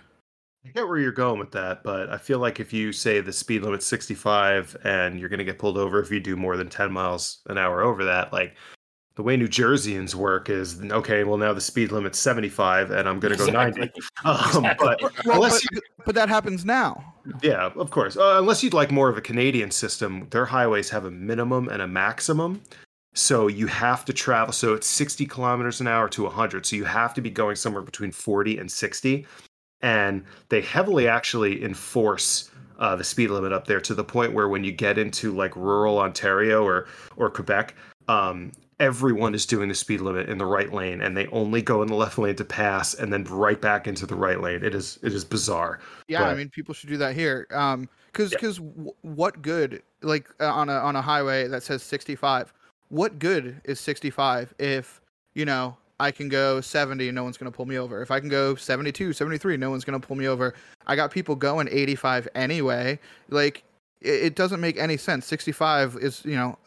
I 0.65 0.69
get 0.69 0.87
where 0.87 0.97
you're 0.97 1.11
going 1.11 1.39
with 1.39 1.51
that, 1.51 1.83
but 1.83 2.09
I 2.09 2.17
feel 2.17 2.39
like 2.39 2.59
if 2.59 2.73
you 2.73 2.91
say 2.91 3.21
the 3.21 3.31
speed 3.31 3.63
limit's 3.63 3.85
65 3.85 4.75
and 4.83 5.19
you're 5.19 5.29
going 5.29 5.39
to 5.39 5.45
get 5.45 5.57
pulled 5.57 5.77
over 5.77 6.01
if 6.01 6.11
you 6.11 6.19
do 6.19 6.35
more 6.35 6.57
than 6.57 6.69
10 6.69 6.91
miles 6.91 7.39
an 7.47 7.57
hour 7.57 7.81
over 7.81 8.03
that, 8.03 8.33
like 8.33 8.55
the 9.19 9.23
way 9.23 9.35
New 9.35 9.49
Jerseyans 9.49 10.15
work 10.15 10.49
is 10.49 10.81
okay, 10.81 11.25
well, 11.25 11.35
now 11.35 11.51
the 11.51 11.59
speed 11.59 11.91
limit's 11.91 12.17
75 12.17 12.89
and 12.89 13.05
I'm 13.05 13.19
going 13.19 13.37
to 13.37 13.37
go 13.37 13.51
90. 13.51 13.81
Exactly. 13.81 14.01
Um, 14.23 14.63
but 14.79 15.01
Well, 15.25 15.35
unless 15.35 15.61
but, 15.73 15.83
but 16.05 16.15
that 16.15 16.29
happens 16.29 16.63
now. 16.63 17.15
Yeah, 17.43 17.69
of 17.75 17.91
course. 17.91 18.15
Uh, 18.15 18.37
unless 18.39 18.63
you'd 18.63 18.73
like 18.73 18.91
more 18.91 19.09
of 19.09 19.17
a 19.17 19.21
Canadian 19.21 19.71
system, 19.71 20.25
their 20.29 20.45
highways 20.45 20.89
have 20.91 21.03
a 21.03 21.11
minimum 21.11 21.67
and 21.67 21.81
a 21.81 21.87
maximum. 21.87 22.61
So 23.13 23.47
you 23.47 23.67
have 23.67 24.05
to 24.05 24.13
travel. 24.13 24.53
So 24.53 24.73
it's 24.73 24.87
60 24.87 25.25
kilometers 25.25 25.81
an 25.81 25.87
hour 25.87 26.07
to 26.07 26.23
100. 26.23 26.65
So 26.65 26.77
you 26.77 26.85
have 26.85 27.13
to 27.15 27.21
be 27.21 27.29
going 27.29 27.57
somewhere 27.57 27.83
between 27.83 28.13
40 28.13 28.57
and 28.57 28.71
60. 28.71 29.27
And 29.81 30.23
they 30.47 30.61
heavily 30.61 31.09
actually 31.09 31.61
enforce 31.61 32.51
uh, 32.79 32.95
the 32.95 33.03
speed 33.03 33.31
limit 33.31 33.51
up 33.51 33.67
there 33.67 33.81
to 33.81 33.93
the 33.93 34.05
point 34.05 34.31
where 34.31 34.47
when 34.47 34.63
you 34.63 34.71
get 34.71 34.97
into 34.97 35.35
like 35.35 35.53
rural 35.57 35.99
Ontario 35.99 36.63
or 36.63 36.87
or 37.17 37.29
Quebec, 37.29 37.75
um, 38.07 38.53
everyone 38.79 39.35
is 39.35 39.45
doing 39.45 39.69
the 39.69 39.75
speed 39.75 40.01
limit 40.01 40.29
in 40.29 40.37
the 40.37 40.45
right 40.45 40.71
lane, 40.73 41.01
and 41.01 41.15
they 41.15 41.27
only 41.27 41.61
go 41.61 41.81
in 41.81 41.87
the 41.87 41.95
left 41.95 42.17
lane 42.17 42.35
to 42.35 42.45
pass, 42.45 42.93
and 42.93 43.11
then 43.11 43.23
right 43.25 43.59
back 43.59 43.87
into 43.87 44.05
the 44.05 44.15
right 44.15 44.39
lane. 44.41 44.63
It 44.63 44.73
is 44.73 44.99
it 45.03 45.13
is 45.13 45.25
bizarre. 45.25 45.79
Yeah, 46.07 46.23
I 46.23 46.33
mean, 46.35 46.49
people 46.49 46.73
should 46.73 46.89
do 46.89 46.97
that 46.97 47.15
here. 47.15 47.47
Um, 47.51 47.89
because 48.11 48.31
Yeah. 48.31 48.37
because 48.39 48.57
w- 48.57 48.91
what 49.01 49.41
good 49.41 49.83
like 50.01 50.27
uh, 50.39 50.45
on 50.51 50.69
a 50.69 50.73
on 50.73 50.95
a 50.95 51.01
highway 51.01 51.47
that 51.47 51.63
says 51.63 51.83
65? 51.83 52.53
What 52.89 53.19
good 53.19 53.61
is 53.65 53.79
65 53.79 54.53
if 54.57 54.99
you 55.35 55.45
know 55.45 55.77
I 55.99 56.09
can 56.11 56.29
go 56.29 56.59
70 56.61 57.09
and 57.09 57.15
no 57.15 57.23
one's 57.23 57.37
gonna 57.37 57.51
pull 57.51 57.65
me 57.67 57.77
over? 57.77 58.01
If 58.01 58.09
I 58.09 58.19
can 58.19 58.29
go 58.29 58.55
72, 58.55 59.13
73, 59.13 59.57
no 59.57 59.69
one's 59.69 59.83
gonna 59.85 59.99
pull 59.99 60.15
me 60.15 60.27
over. 60.27 60.55
I 60.87 60.95
got 60.95 61.11
people 61.11 61.35
going 61.35 61.67
85 61.69 62.27
anyway. 62.33 62.97
Like 63.29 63.63
it, 64.01 64.23
it 64.23 64.35
doesn't 64.35 64.61
make 64.61 64.77
any 64.79 64.97
sense. 64.97 65.25
65 65.27 65.97
is 65.97 66.23
you 66.25 66.35
know 66.35 66.57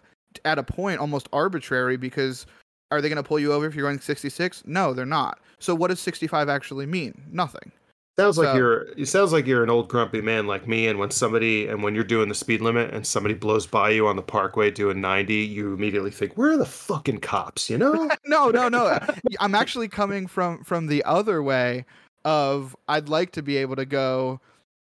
at 0.44 0.58
a 0.58 0.62
point 0.62 1.00
almost 1.00 1.28
arbitrary 1.32 1.96
because 1.96 2.46
are 2.90 3.00
they 3.00 3.08
gonna 3.08 3.22
pull 3.22 3.38
you 3.38 3.52
over 3.52 3.66
if 3.66 3.74
you're 3.74 3.86
going 3.86 4.00
66? 4.00 4.62
No, 4.66 4.92
they're 4.92 5.06
not. 5.06 5.38
So 5.58 5.74
what 5.74 5.88
does 5.88 6.00
65 6.00 6.48
actually 6.48 6.86
mean? 6.86 7.22
Nothing. 7.30 7.72
Sounds 8.18 8.36
like 8.36 8.48
So- 8.48 8.56
you're. 8.56 8.82
It 8.98 9.06
sounds 9.06 9.32
like 9.32 9.46
you're 9.46 9.62
an 9.64 9.70
old 9.70 9.88
grumpy 9.88 10.20
man 10.20 10.46
like 10.46 10.68
me. 10.68 10.86
And 10.88 10.98
when 10.98 11.10
somebody 11.10 11.66
and 11.68 11.82
when 11.82 11.94
you're 11.94 12.04
doing 12.04 12.28
the 12.28 12.34
speed 12.34 12.60
limit 12.60 12.92
and 12.92 13.06
somebody 13.06 13.34
blows 13.34 13.66
by 13.66 13.88
you 13.88 14.06
on 14.06 14.16
the 14.16 14.22
parkway 14.22 14.70
doing 14.70 15.00
90, 15.00 15.34
you 15.34 15.72
immediately 15.72 16.10
think, 16.10 16.36
"Where 16.36 16.52
are 16.52 16.56
the 16.58 16.66
fucking 16.66 17.20
cops?" 17.20 17.70
You 17.70 17.78
know? 17.78 18.10
no, 18.26 18.50
no, 18.50 18.68
no. 18.68 18.98
I'm 19.40 19.54
actually 19.54 19.88
coming 19.88 20.26
from 20.26 20.62
from 20.62 20.88
the 20.88 21.02
other 21.04 21.42
way 21.42 21.86
of 22.26 22.76
I'd 22.86 23.08
like 23.08 23.32
to 23.32 23.42
be 23.42 23.56
able 23.56 23.76
to 23.76 23.86
go 23.86 24.40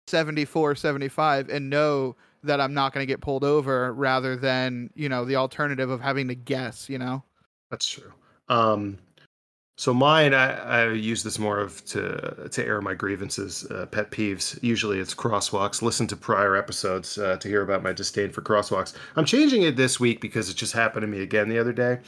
74, 0.08 0.74
75 0.74 1.48
and 1.48 1.70
know 1.70 2.16
that 2.42 2.60
I'm 2.60 2.74
not 2.74 2.92
going 2.92 3.02
to 3.02 3.12
get 3.12 3.20
pulled 3.20 3.44
over 3.44 3.92
rather 3.92 4.36
than, 4.36 4.90
you 4.94 5.08
know, 5.08 5.24
the 5.24 5.36
alternative 5.36 5.90
of 5.90 6.00
having 6.00 6.28
to 6.28 6.34
guess, 6.34 6.88
you 6.88 6.98
know. 6.98 7.22
That's 7.70 7.86
true. 7.86 8.12
Um, 8.48 8.98
so 9.80 9.94
mine, 9.94 10.34
I, 10.34 10.52
I 10.82 10.92
use 10.92 11.22
this 11.22 11.38
more 11.38 11.58
of 11.58 11.82
to 11.86 12.50
to 12.50 12.66
air 12.66 12.82
my 12.82 12.92
grievances, 12.92 13.64
uh, 13.70 13.86
pet 13.86 14.10
peeves. 14.10 14.58
Usually 14.62 14.98
it's 14.98 15.14
crosswalks. 15.14 15.80
Listen 15.80 16.06
to 16.08 16.16
prior 16.16 16.54
episodes 16.54 17.16
uh, 17.16 17.38
to 17.38 17.48
hear 17.48 17.62
about 17.62 17.82
my 17.82 17.94
disdain 17.94 18.30
for 18.30 18.42
crosswalks. 18.42 18.94
I'm 19.16 19.24
changing 19.24 19.62
it 19.62 19.76
this 19.76 19.98
week 19.98 20.20
because 20.20 20.50
it 20.50 20.56
just 20.56 20.74
happened 20.74 21.02
to 21.02 21.06
me 21.06 21.22
again 21.22 21.48
the 21.48 21.58
other 21.58 21.72
day. 21.72 22.00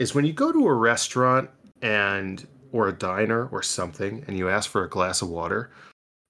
Is 0.00 0.16
when 0.16 0.24
you 0.24 0.32
go 0.32 0.50
to 0.50 0.66
a 0.66 0.74
restaurant 0.74 1.48
and 1.80 2.44
or 2.72 2.88
a 2.88 2.92
diner 2.92 3.46
or 3.52 3.62
something, 3.62 4.24
and 4.26 4.36
you 4.36 4.48
ask 4.48 4.68
for 4.68 4.82
a 4.82 4.88
glass 4.88 5.22
of 5.22 5.28
water, 5.28 5.70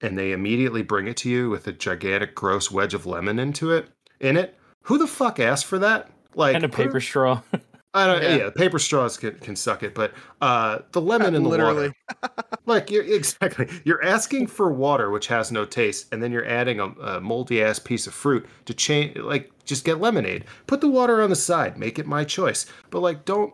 and 0.03 0.19
they 0.19 0.33
immediately 0.33 0.83
bring 0.83 1.07
it 1.07 1.17
to 1.19 1.31
you 1.31 1.49
with 1.51 1.67
a 1.67 1.73
gigantic 1.73 2.35
gross 2.35 2.71
wedge 2.71 2.95
of 2.95 3.07
lemon 3.07 3.39
into 3.39 3.71
it 3.73 3.89
in 4.21 4.37
it. 4.37 4.59
Who 4.83 4.99
the 4.99 5.07
fuck 5.07 5.39
asked 5.41 5.67
for 5.67 5.79
that? 5.79 6.11
Like 6.35 6.55
and 6.57 6.65
a 6.65 6.69
put 6.69 6.87
paper 6.87 7.01
straw. 7.01 7.41
I 7.95 8.07
don't, 8.07 8.23
Yeah. 8.23 8.37
yeah. 8.37 8.51
paper 8.57 8.79
straws 8.79 9.19
can, 9.19 9.35
can 9.41 9.55
suck 9.55 9.83
it, 9.83 9.95
but 9.95 10.15
uh, 10.41 10.79
the 10.93 11.01
lemon 11.11 11.35
in 11.35 11.43
the 11.43 11.49
literally. 11.51 11.93
water, 12.23 12.35
like 12.67 12.91
you're 12.91 13.05
exactly, 13.05 13.69
you're 13.85 14.03
asking 14.03 14.47
for 14.47 14.73
water 14.73 15.11
which 15.11 15.27
has 15.27 15.53
no 15.53 15.67
taste, 15.67 16.07
and 16.11 16.23
then 16.23 16.33
you're 16.33 16.47
adding 16.47 16.81
a, 16.81 16.87
a 16.87 17.21
moldy 17.21 17.63
ass 17.63 17.79
piece 17.79 18.07
of 18.07 18.15
fruit 18.15 18.47
to 18.65 18.73
change. 18.73 19.19
Like, 19.19 19.51
just 19.67 19.85
get 19.85 20.01
lemonade. 20.01 20.47
Put 20.67 20.81
the 20.81 20.89
water 20.89 21.21
on 21.23 21.29
the 21.29 21.37
side. 21.37 21.77
Make 21.77 21.99
it 21.99 22.07
my 22.07 22.25
choice. 22.25 22.65
But 22.89 23.01
like, 23.01 23.27
don't. 23.27 23.53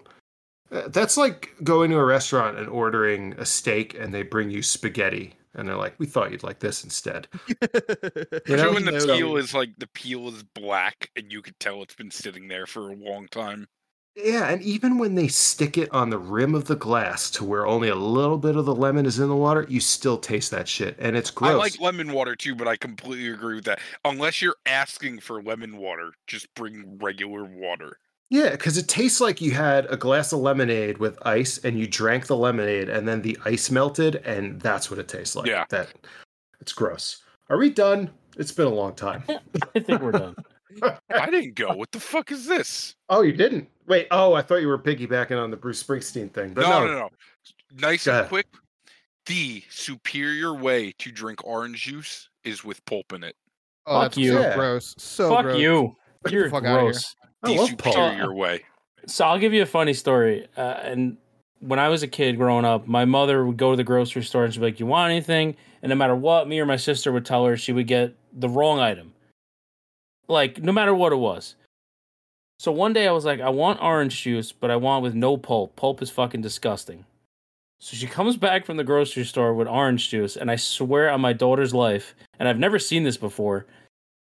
uh, 0.70 0.87
That's 0.87 1.16
like 1.16 1.51
going 1.65 1.91
to 1.91 1.97
a 1.99 2.05
restaurant 2.05 2.59
and 2.59 2.69
ordering 2.69 3.33
a 3.39 3.45
steak, 3.45 3.97
and 3.99 4.15
they 4.15 4.23
bring 4.23 4.51
you 4.53 4.62
spaghetti, 4.62 5.35
and 5.55 5.69
they're 5.69 5.77
like, 5.77 5.95
"We 5.99 6.07
thought 6.07 6.31
you'd 6.31 6.43
like 6.43 6.61
this 6.61 6.85
instead." 6.85 7.29
You 8.47 8.57
know? 8.57 8.73
When 8.73 8.85
the 8.85 9.01
So- 9.01 9.16
peel 9.16 9.37
is 9.37 9.53
like 9.55 9.70
the 9.79 9.87
peel 9.89 10.29
is 10.29 10.43
black 10.43 11.11
and 11.16 11.31
you 11.33 11.43
could 11.43 11.59
tell 11.61 11.83
it's 11.83 11.95
been 11.95 12.11
sitting 12.11 12.49
there 12.49 12.66
for 12.66 12.91
a 12.91 12.95
long 12.95 13.29
time. 13.29 13.69
Yeah, 14.16 14.49
and 14.49 14.61
even 14.62 14.99
when 14.99 15.15
they 15.15 15.29
stick 15.29 15.79
it 15.79 15.89
on 15.93 16.11
the 16.11 16.19
rim 16.19 16.57
of 16.57 16.65
the 16.65 16.75
glass 16.75 17.31
to 17.33 17.45
where 17.45 17.66
only 17.69 17.89
a 17.89 17.95
little 17.95 18.37
bit 18.39 18.57
of 18.57 18.65
the 18.65 18.75
lemon 18.75 19.07
is 19.07 19.20
in 19.20 19.29
the 19.29 19.37
water, 19.37 19.65
you 19.69 19.79
still 19.79 20.19
taste 20.19 20.51
that 20.51 20.66
shit, 20.66 20.97
and 20.99 21.16
it's 21.16 21.31
gross. 21.31 21.53
I 21.53 21.55
like 21.55 21.79
lemon 21.81 22.11
water 22.12 22.35
too, 22.35 22.57
but 22.57 22.66
I 22.66 22.75
completely 22.77 23.29
agree 23.29 23.55
with 23.55 23.65
that. 23.66 23.79
Unless 24.05 24.43
you're 24.43 24.57
asking 24.66 25.20
for 25.20 25.41
lemon 25.41 25.77
water, 25.77 26.12
just 26.27 26.53
bring 26.55 26.99
regular 26.99 27.45
water. 27.45 27.99
Yeah, 28.30 28.50
because 28.50 28.76
it 28.78 28.88
tastes 28.88 29.20
like 29.20 29.40
you 29.40 29.52
had 29.52 29.86
a 29.86 29.96
glass 29.96 30.32
of 30.32 30.40
lemonade 30.40 30.98
with 30.98 31.18
ice, 31.26 31.59
and 31.64 31.78
you 31.78 31.86
drank 31.86 32.26
the 32.26 32.36
lemonade, 32.36 32.88
and 32.88 33.06
then 33.09 33.22
the 33.22 33.38
ice 33.44 33.70
melted, 33.70 34.16
and 34.16 34.60
that's 34.60 34.90
what 34.90 34.98
it 34.98 35.09
tastes 35.09 35.34
like. 35.36 35.46
Yeah. 35.46 35.64
that 35.70 35.88
it's 36.60 36.72
gross. 36.72 37.22
Are 37.48 37.56
we 37.59 37.70
done? 37.70 38.10
It's 38.36 38.52
been 38.52 38.66
a 38.66 38.70
long 38.74 38.94
time. 38.94 39.22
I 39.74 39.80
think 39.80 40.00
we're 40.02 40.12
done. 40.12 40.36
I 41.10 41.30
didn't 41.30 41.55
go. 41.55 41.74
What 41.74 41.90
the 41.92 42.00
fuck 42.00 42.30
is 42.30 42.46
this? 42.46 42.94
oh, 43.09 43.22
you 43.22 43.32
didn't? 43.32 43.68
Wait. 43.86 44.06
Oh, 44.10 44.34
I 44.34 44.42
thought 44.42 44.56
you 44.60 44.68
were 44.68 44.78
piggybacking 44.78 45.42
on 45.42 45.50
the 45.50 45.56
Bruce 45.56 45.82
Springsteen 45.82 46.30
thing, 46.32 46.52
but 46.52 46.60
no, 46.62 46.84
no. 46.84 46.86
no, 46.86 46.92
no. 46.98 47.09
Nice 47.80 48.05
Go 48.05 48.12
and 48.12 48.18
ahead. 48.20 48.28
quick. 48.28 48.46
The 49.26 49.62
superior 49.70 50.55
way 50.55 50.92
to 50.98 51.10
drink 51.10 51.44
orange 51.44 51.82
juice 51.84 52.28
is 52.44 52.64
with 52.64 52.84
pulp 52.84 53.12
in 53.12 53.24
it. 53.24 53.34
Oh, 53.86 53.94
Fuck 53.94 54.02
that's 54.02 54.16
you. 54.18 54.32
so 54.34 54.40
Yeah. 54.40 54.55
gross. 54.55 54.94
So 54.98 55.28
Fuck 55.30 55.42
gross. 55.44 55.59
you. 55.60 55.96
the 56.24 56.30
You're 56.30 56.50
fuck 56.50 56.64
outta 56.64 56.68
here. 56.82 56.90
gross. 56.92 57.14
I 57.43 57.48
The 57.52 57.55
love 57.60 57.78
pulp. 57.78 57.94
superior 57.94 58.32
way. 58.35 58.65
So 59.06 59.24
I'll 59.24 59.39
give 59.39 59.55
you 59.55 59.62
a 59.62 59.66
funny 59.66 59.94
story. 59.94 60.47
Uh, 60.56 60.60
and 60.82 61.16
when 61.60 61.78
I 61.78 61.89
was 61.89 62.02
a 62.02 62.09
kid 62.09 62.36
growing 62.36 62.65
up, 62.65 62.86
my 62.86 63.05
mother 63.05 63.44
would 63.47 63.56
go 63.56 63.70
to 63.70 63.77
the 63.77 63.85
grocery 63.85 64.23
store 64.23 64.44
and 64.44 64.52
she'd 64.52 64.60
be 64.60 64.66
like, 64.66 64.81
"You 64.81 64.86
want 64.86 65.10
anything?" 65.10 65.56
And 65.82 65.90
no 65.90 65.97
matter 65.97 66.15
what, 66.16 66.48
me 66.48 66.59
or 66.60 66.66
my 66.66 66.77
sister 66.77 67.12
would 67.12 67.24
tell 67.24 67.44
her, 67.47 67.56
she 67.56 67.73
would 67.73 67.86
get 67.86 68.15
the 68.32 68.48
wrong 68.48 68.78
item. 68.81 69.12
Like 70.27 70.62
no 70.62 70.73
matter 70.73 70.94
what 70.94 71.12
it 71.12 71.16
was. 71.16 71.55
So 72.59 72.73
one 72.73 72.93
day 72.93 73.06
I 73.06 73.12
was 73.12 73.24
like, 73.24 73.40
"I 73.40 73.48
want 73.51 73.81
orange 73.81 74.20
juice, 74.20 74.51
but 74.52 74.70
I 74.70 74.77
want 74.77 75.02
with 75.05 75.15
no 75.15 75.36
pulp. 75.36 75.77
Pulp 75.77 76.02
is 76.02 76.10
fucking 76.10 76.43
disgusting." 76.43 77.05
So 77.81 77.97
she 77.97 78.09
comes 78.09 78.36
back 78.36 78.66
from 78.66 78.77
the 78.77 78.85
grocery 78.85 79.24
store 79.24 79.55
with 79.55 79.69
orange 79.69 80.10
juice, 80.10 80.36
and 80.36 80.51
I 80.51 80.56
swear 80.56 81.09
on 81.10 81.20
my 81.20 81.32
daughter's 81.32 81.73
life, 81.73 82.16
and 82.39 82.48
I've 82.48 82.59
never 82.59 82.81
seen 82.81 83.05
this 83.05 83.16
before. 83.16 83.66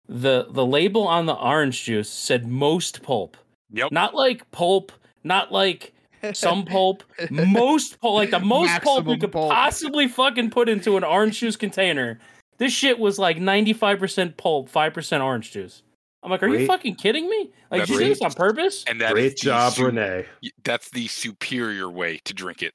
The 0.10 0.48
the 0.52 0.66
label 0.66 1.08
on 1.08 1.26
the 1.26 1.36
orange 1.36 1.84
juice 1.84 2.10
said 2.10 2.48
most 2.48 3.04
pulp 3.04 3.36
Yep. 3.74 3.92
not 3.92 4.16
like 4.16 4.50
pulp, 4.52 4.92
not 5.24 5.52
like 5.52 5.94
some 6.34 6.64
pulp, 6.74 7.04
most 7.30 8.00
pulp, 8.00 8.16
like 8.16 8.32
the 8.32 8.40
most 8.40 8.82
pulp 8.82 9.08
you 9.08 9.18
could 9.18 9.32
pulp. 9.34 9.52
possibly 9.52 10.08
fucking 10.08 10.50
put 10.52 10.70
into 10.70 10.96
an 10.98 11.04
orange 11.04 11.40
juice 11.40 11.58
container. 11.58 12.20
This 12.58 12.72
shit 12.72 12.98
was 12.98 13.20
like 13.20 13.38
95% 13.38 14.36
pulp, 14.38 14.72
5% 14.72 15.22
orange 15.24 15.52
juice. 15.52 15.84
I'm 16.24 16.32
like, 16.32 16.42
are 16.42 16.48
you 16.48 16.66
fucking 16.66 16.96
kidding 16.96 17.30
me? 17.30 17.52
Like, 17.70 17.82
did 17.82 17.90
you 17.90 18.00
do 18.00 18.06
this 18.06 18.22
on 18.22 18.32
purpose? 18.34 18.84
And 18.88 19.00
that 19.02 19.10
is 19.18 19.34
Great 19.34 19.38
job, 19.38 19.74
su- 19.74 19.86
Renee. 19.86 20.26
That's 20.64 20.90
the 20.90 21.08
superior 21.08 21.90
way 21.90 22.20
to 22.26 22.34
drink 22.34 22.64
it. 22.64 22.74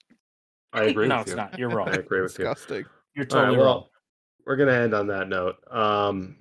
I 0.72 0.84
agree 0.84 1.08
no, 1.08 1.16
with 1.18 1.22
it's 1.22 1.30
you. 1.32 1.36
not. 1.36 1.58
You're 1.58 1.68
wrong. 1.70 1.88
I 1.88 1.94
agree 1.94 2.20
with 2.20 2.38
you. 2.38 2.44
Disgusting. 2.44 2.84
You're 3.16 3.26
All 3.32 3.36
right, 3.38 3.44
totally 3.46 3.58
well, 3.58 3.66
wrong. 3.66 3.84
we're 4.46 4.56
gonna 4.56 4.72
end 4.72 4.94
on 4.94 5.06
that 5.08 5.28
note. 5.28 5.56
Um, 5.70 6.36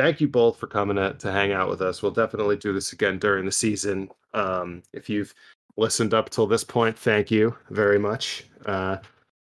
thank 0.00 0.20
you 0.20 0.28
both 0.28 0.56
for 0.58 0.66
coming 0.66 0.96
to, 0.96 1.12
to 1.14 1.30
hang 1.30 1.52
out 1.52 1.68
with 1.68 1.82
us. 1.82 2.02
We'll 2.02 2.12
definitely 2.12 2.56
do 2.56 2.72
this 2.72 2.92
again 2.92 3.18
during 3.18 3.44
the 3.44 3.52
season. 3.52 4.08
Um, 4.32 4.82
if 4.92 5.10
you've 5.10 5.34
listened 5.76 6.14
up 6.14 6.30
till 6.30 6.46
this 6.46 6.64
point, 6.64 6.98
thank 6.98 7.30
you 7.30 7.54
very 7.70 7.98
much. 7.98 8.44
Uh, 8.64 8.96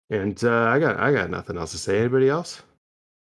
and 0.09 0.43
uh, 0.45 0.65
I 0.69 0.79
got 0.79 0.99
I 0.99 1.13
got 1.13 1.31
nothing 1.31 1.57
else 1.59 1.73
to 1.73 1.79
say. 1.79 1.99
Anybody 1.99 2.29
else? 2.29 2.63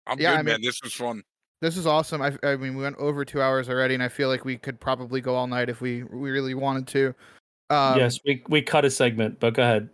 I'm 0.08 0.20
Yeah, 0.20 0.32
good, 0.32 0.34
I 0.34 0.38
mean- 0.38 0.46
man. 0.46 0.62
This 0.62 0.82
was 0.84 0.94
fun. 0.94 1.24
This 1.62 1.78
is 1.78 1.86
awesome. 1.86 2.24
I, 2.24 2.36
I 2.44 2.56
mean, 2.56 2.76
we 2.76 2.82
went 2.82 2.98
over 2.98 3.24
two 3.24 3.40
hours 3.40 3.70
already, 3.70 3.94
and 3.94 4.02
I 4.02 4.08
feel 4.10 4.30
like 4.30 4.44
we 4.46 4.58
could 4.58 4.80
probably 4.80 5.22
go 5.22 5.36
all 5.36 5.46
night 5.48 5.70
if 5.70 5.80
we 5.82 6.04
we 6.04 6.32
really 6.32 6.54
wanted 6.56 6.88
to. 6.88 7.14
Um, 7.70 7.98
yes, 8.00 8.20
we, 8.26 8.44
we 8.50 8.62
cut 8.64 8.84
a 8.84 8.90
segment, 8.90 9.40
but 9.40 9.54
go 9.54 9.62
ahead. 9.64 9.90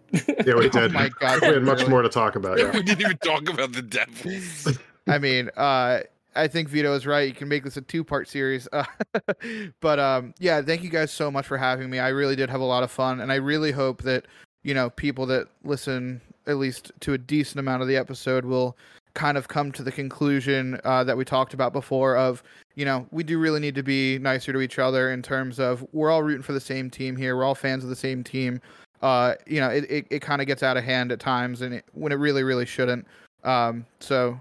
Yeah, 0.45 0.55
we 0.55 0.65
Oh 0.67 0.69
did. 0.69 0.93
my 0.93 1.09
God, 1.19 1.41
we 1.41 1.47
had 1.47 1.63
much 1.63 1.79
really? 1.79 1.89
more 1.89 2.01
to 2.03 2.09
talk 2.09 2.35
about. 2.37 2.57
Yeah. 2.59 2.71
we 2.71 2.83
didn't 2.83 3.01
even 3.01 3.17
talk 3.17 3.49
about 3.49 3.71
the 3.73 3.81
Devils. 3.81 4.77
I 5.07 5.19
mean, 5.19 5.49
uh, 5.57 5.99
I 6.37 6.47
think 6.47 6.69
Vito 6.69 6.93
is 6.93 7.05
right. 7.05 7.27
You 7.27 7.33
can 7.33 7.47
make 7.47 7.63
this 7.63 7.77
a 7.77 7.81
two-part 7.81 8.27
series. 8.27 8.67
Uh, 8.71 8.85
but 9.81 9.99
um, 9.99 10.33
yeah, 10.39 10.61
thank 10.61 10.83
you 10.83 10.89
guys 10.89 11.11
so 11.11 11.31
much 11.31 11.47
for 11.47 11.57
having 11.57 11.89
me. 11.89 11.99
I 11.99 12.09
really 12.09 12.35
did 12.35 12.49
have 12.49 12.61
a 12.61 12.65
lot 12.65 12.83
of 12.83 12.91
fun, 12.91 13.21
and 13.21 13.31
I 13.31 13.35
really 13.35 13.71
hope 13.71 14.03
that 14.03 14.25
you 14.63 14.73
know 14.73 14.89
people 14.91 15.25
that 15.27 15.47
listen 15.63 16.21
at 16.45 16.57
least 16.57 16.91
to 17.01 17.13
a 17.13 17.17
decent 17.17 17.59
amount 17.59 17.81
of 17.81 17.87
the 17.87 17.97
episode 17.97 18.45
will 18.45 18.77
kind 19.13 19.37
of 19.37 19.47
come 19.47 19.71
to 19.71 19.81
the 19.81 19.91
conclusion 19.91 20.79
uh, 20.83 21.03
that 21.03 21.17
we 21.17 21.25
talked 21.25 21.53
about 21.53 21.73
before 21.73 22.15
of 22.15 22.43
you 22.75 22.85
know 22.85 23.07
we 23.11 23.23
do 23.23 23.39
really 23.39 23.59
need 23.59 23.73
to 23.73 23.81
be 23.81 24.19
nicer 24.19 24.53
to 24.53 24.61
each 24.61 24.77
other 24.77 25.11
in 25.11 25.23
terms 25.23 25.59
of 25.59 25.83
we're 25.91 26.11
all 26.11 26.21
rooting 26.21 26.43
for 26.43 26.53
the 26.53 26.59
same 26.59 26.87
team 26.87 27.15
here 27.15 27.35
we're 27.35 27.43
all 27.43 27.55
fans 27.55 27.83
of 27.83 27.89
the 27.89 27.95
same 27.95 28.23
team 28.23 28.61
uh 29.01 29.33
you 29.47 29.59
know 29.59 29.69
it, 29.69 29.89
it, 29.89 30.07
it 30.11 30.21
kind 30.21 30.39
of 30.39 30.45
gets 30.45 30.61
out 30.61 30.77
of 30.77 30.83
hand 30.83 31.11
at 31.11 31.19
times 31.19 31.63
and 31.63 31.73
it, 31.73 31.85
when 31.93 32.11
it 32.11 32.15
really 32.15 32.43
really 32.43 32.65
shouldn't 32.65 33.07
um 33.43 33.83
so 33.99 34.39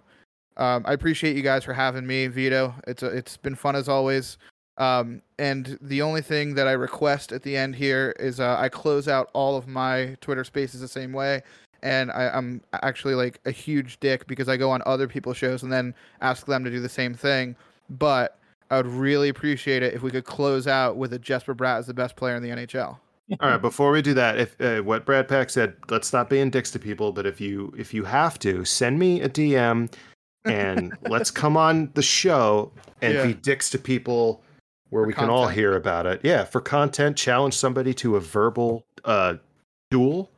um, 0.57 0.85
I 0.87 0.93
appreciate 0.93 1.37
you 1.37 1.43
guys 1.43 1.65
for 1.65 1.73
having 1.75 2.07
me, 2.07 2.27
Vito. 2.29 2.75
It's 2.87 3.03
a, 3.03 3.07
it's 3.07 3.37
been 3.37 3.55
fun 3.55 3.77
as 3.77 3.89
always. 3.89 4.39
Um, 4.79 5.23
and 5.39 5.79
the 5.81 6.03
only 6.03 6.23
thing 6.23 6.55
that 6.55 6.69
I 6.69 6.73
request 6.73 7.33
at 7.33 7.43
the 7.43 7.57
end 7.57 7.77
here 7.77 8.15
is 8.19 8.41
uh, 8.41 8.57
I 8.59 8.69
close 8.69 9.09
out 9.09 9.31
all 9.33 9.57
of 9.57 9.67
my 9.67 10.17
Twitter 10.21 10.45
Spaces 10.45 10.81
the 10.81 10.89
same 10.89 11.13
way. 11.13 11.43
And 11.83 12.11
I, 12.11 12.29
I'm 12.29 12.63
actually 12.83 13.15
like 13.15 13.41
a 13.45 13.51
huge 13.51 14.01
dick 14.01 14.27
because 14.27 14.49
I 14.49 14.57
go 14.57 14.71
on 14.71 14.83
other 14.87 15.07
people's 15.07 15.37
shows 15.37 15.63
and 15.63 15.73
then 15.73 15.95
ask 16.21 16.47
them 16.47 16.65
to 16.65 16.71
do 16.71 16.81
the 16.81 16.89
same 16.89 17.15
thing. 17.15 17.55
But 17.91 18.39
I 18.71 18.79
would 18.79 18.87
really 18.87 19.29
appreciate 19.29 19.83
it 19.83 19.95
if 19.95 20.03
we 20.03 20.11
could 20.11 20.25
close 20.25 20.67
out 20.67 20.97
with 20.97 21.13
a 21.13 21.19
Jesper 21.19 21.55
Bratt 21.55 21.79
as 21.79 21.87
the 21.87 21.95
best 21.95 22.17
player 22.17 22.35
in 22.35 22.43
the 22.43 22.49
NHL. 22.49 22.99
All 23.41 23.51
right, 23.51 23.61
before 23.61 23.91
we 23.91 24.03
do 24.03 24.15
that, 24.15 24.39
if 24.39 24.61
uh, 24.61 24.83
what 24.83 25.05
Bratt 25.05 25.29
Pack 25.29 25.51
said, 25.51 25.75
let's 25.91 26.07
stop 26.07 26.31
being 26.31 26.49
dicks 26.49 26.71
to 26.73 26.79
people. 26.79 27.13
But 27.13 27.27
if 27.27 27.41
you 27.41 27.75
if 27.77 27.93
you 27.93 28.05
have 28.05 28.39
to, 28.41 28.65
send 28.65 28.99
me 28.99 29.21
a 29.21 29.29
DM 29.29 29.91
and 30.47 30.97
let's 31.09 31.31
come 31.31 31.57
on 31.57 31.91
the 31.95 32.03
show 32.03 32.73
and 33.03 33.15
Yeah. 33.15 33.27
be 33.27 33.35
dicks 33.35 33.71
to 33.71 33.79
people 33.79 34.43
where 34.91 35.03
For 35.03 35.07
we 35.09 35.13
can 35.15 35.29
all 35.31 35.49
hear 35.49 35.75
about 35.77 36.07
it. 36.07 36.21
Yeah, 36.23 36.45
for 36.45 36.61
content, 36.61 37.17
challenge 37.17 37.55
somebody 37.55 37.93
to 37.95 38.17
a 38.17 38.21
verbal 38.21 38.85
uh, 39.05 39.35
duel. 39.91 40.31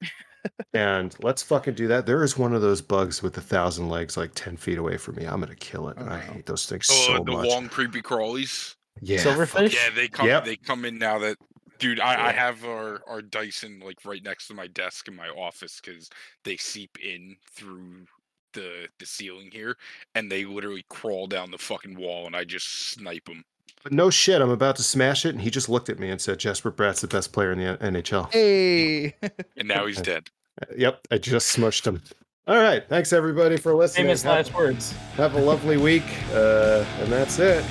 and 0.74 1.14
let's 1.22 1.42
fucking 1.42 1.74
do 1.74 1.88
that. 1.88 2.06
There 2.06 2.22
is 2.22 2.36
one 2.36 2.52
of 2.54 2.60
those 2.62 2.82
bugs 2.82 3.22
with 3.22 3.36
a 3.38 3.40
thousand 3.40 3.88
legs, 3.88 4.16
like 4.16 4.32
ten 4.34 4.56
feet 4.56 4.78
away 4.78 4.96
from 4.98 5.16
me. 5.16 5.24
I'm 5.24 5.40
gonna 5.40 5.54
kill 5.54 5.88
it. 5.88 5.96
Oh, 5.98 6.06
I 6.06 6.18
hate 6.20 6.46
those 6.46 6.66
things 6.66 6.88
Oh, 6.90 7.16
so 7.18 7.24
the 7.24 7.32
much. 7.32 7.46
long 7.48 7.68
creepy 7.68 8.02
crawlies. 8.02 8.74
yeah, 9.00 9.18
Silverfish? 9.18 9.72
Yeah, 9.74 9.90
they 9.94 10.08
come. 10.08 10.26
Yep. 10.26 10.44
They 10.44 10.56
come 10.56 10.84
in 10.84 10.98
now 10.98 11.18
that, 11.20 11.38
dude. 11.78 11.98
I, 12.00 12.28
I 12.28 12.32
have 12.32 12.62
our 12.64 13.00
our 13.08 13.22
Dyson 13.22 13.80
like 13.82 13.96
right 14.04 14.22
next 14.22 14.48
to 14.48 14.54
my 14.54 14.66
desk 14.66 15.08
in 15.08 15.16
my 15.16 15.28
office 15.28 15.80
because 15.82 16.10
they 16.44 16.56
seep 16.58 16.98
in 17.02 17.36
through 17.52 18.04
the 18.54 18.88
the 18.98 19.06
ceiling 19.06 19.50
here, 19.52 19.76
and 20.14 20.30
they 20.32 20.44
literally 20.44 20.84
crawl 20.88 21.26
down 21.26 21.50
the 21.50 21.58
fucking 21.58 21.96
wall, 21.96 22.26
and 22.26 22.34
I 22.34 22.44
just 22.44 22.90
snipe 22.92 23.26
them. 23.26 23.44
But 23.82 23.92
no 23.92 24.08
shit, 24.08 24.40
I'm 24.40 24.50
about 24.50 24.76
to 24.76 24.82
smash 24.82 25.26
it, 25.26 25.30
and 25.30 25.42
he 25.42 25.50
just 25.50 25.68
looked 25.68 25.90
at 25.90 25.98
me 25.98 26.08
and 26.08 26.20
said, 26.20 26.38
"Jesper 26.38 26.70
Bratt's 26.70 27.02
the 27.02 27.06
best 27.06 27.32
player 27.32 27.52
in 27.52 27.58
the 27.58 27.76
NHL." 27.76 28.32
Hey, 28.32 29.14
And 29.56 29.68
now 29.68 29.86
he's 29.86 30.00
dead. 30.00 30.30
Yep, 30.76 31.06
I 31.10 31.18
just 31.18 31.54
smushed 31.56 31.86
him. 31.86 32.00
All 32.46 32.56
right, 32.56 32.86
thanks 32.88 33.12
everybody 33.12 33.56
for 33.56 33.74
listening. 33.74 34.06
Famous 34.06 34.22
Have, 34.22 34.32
last 34.36 34.54
words. 34.54 34.92
have 35.16 35.34
a 35.34 35.40
lovely 35.40 35.76
week, 35.76 36.04
uh, 36.32 36.84
and 37.00 37.12
that's 37.12 37.38
it. 37.38 37.64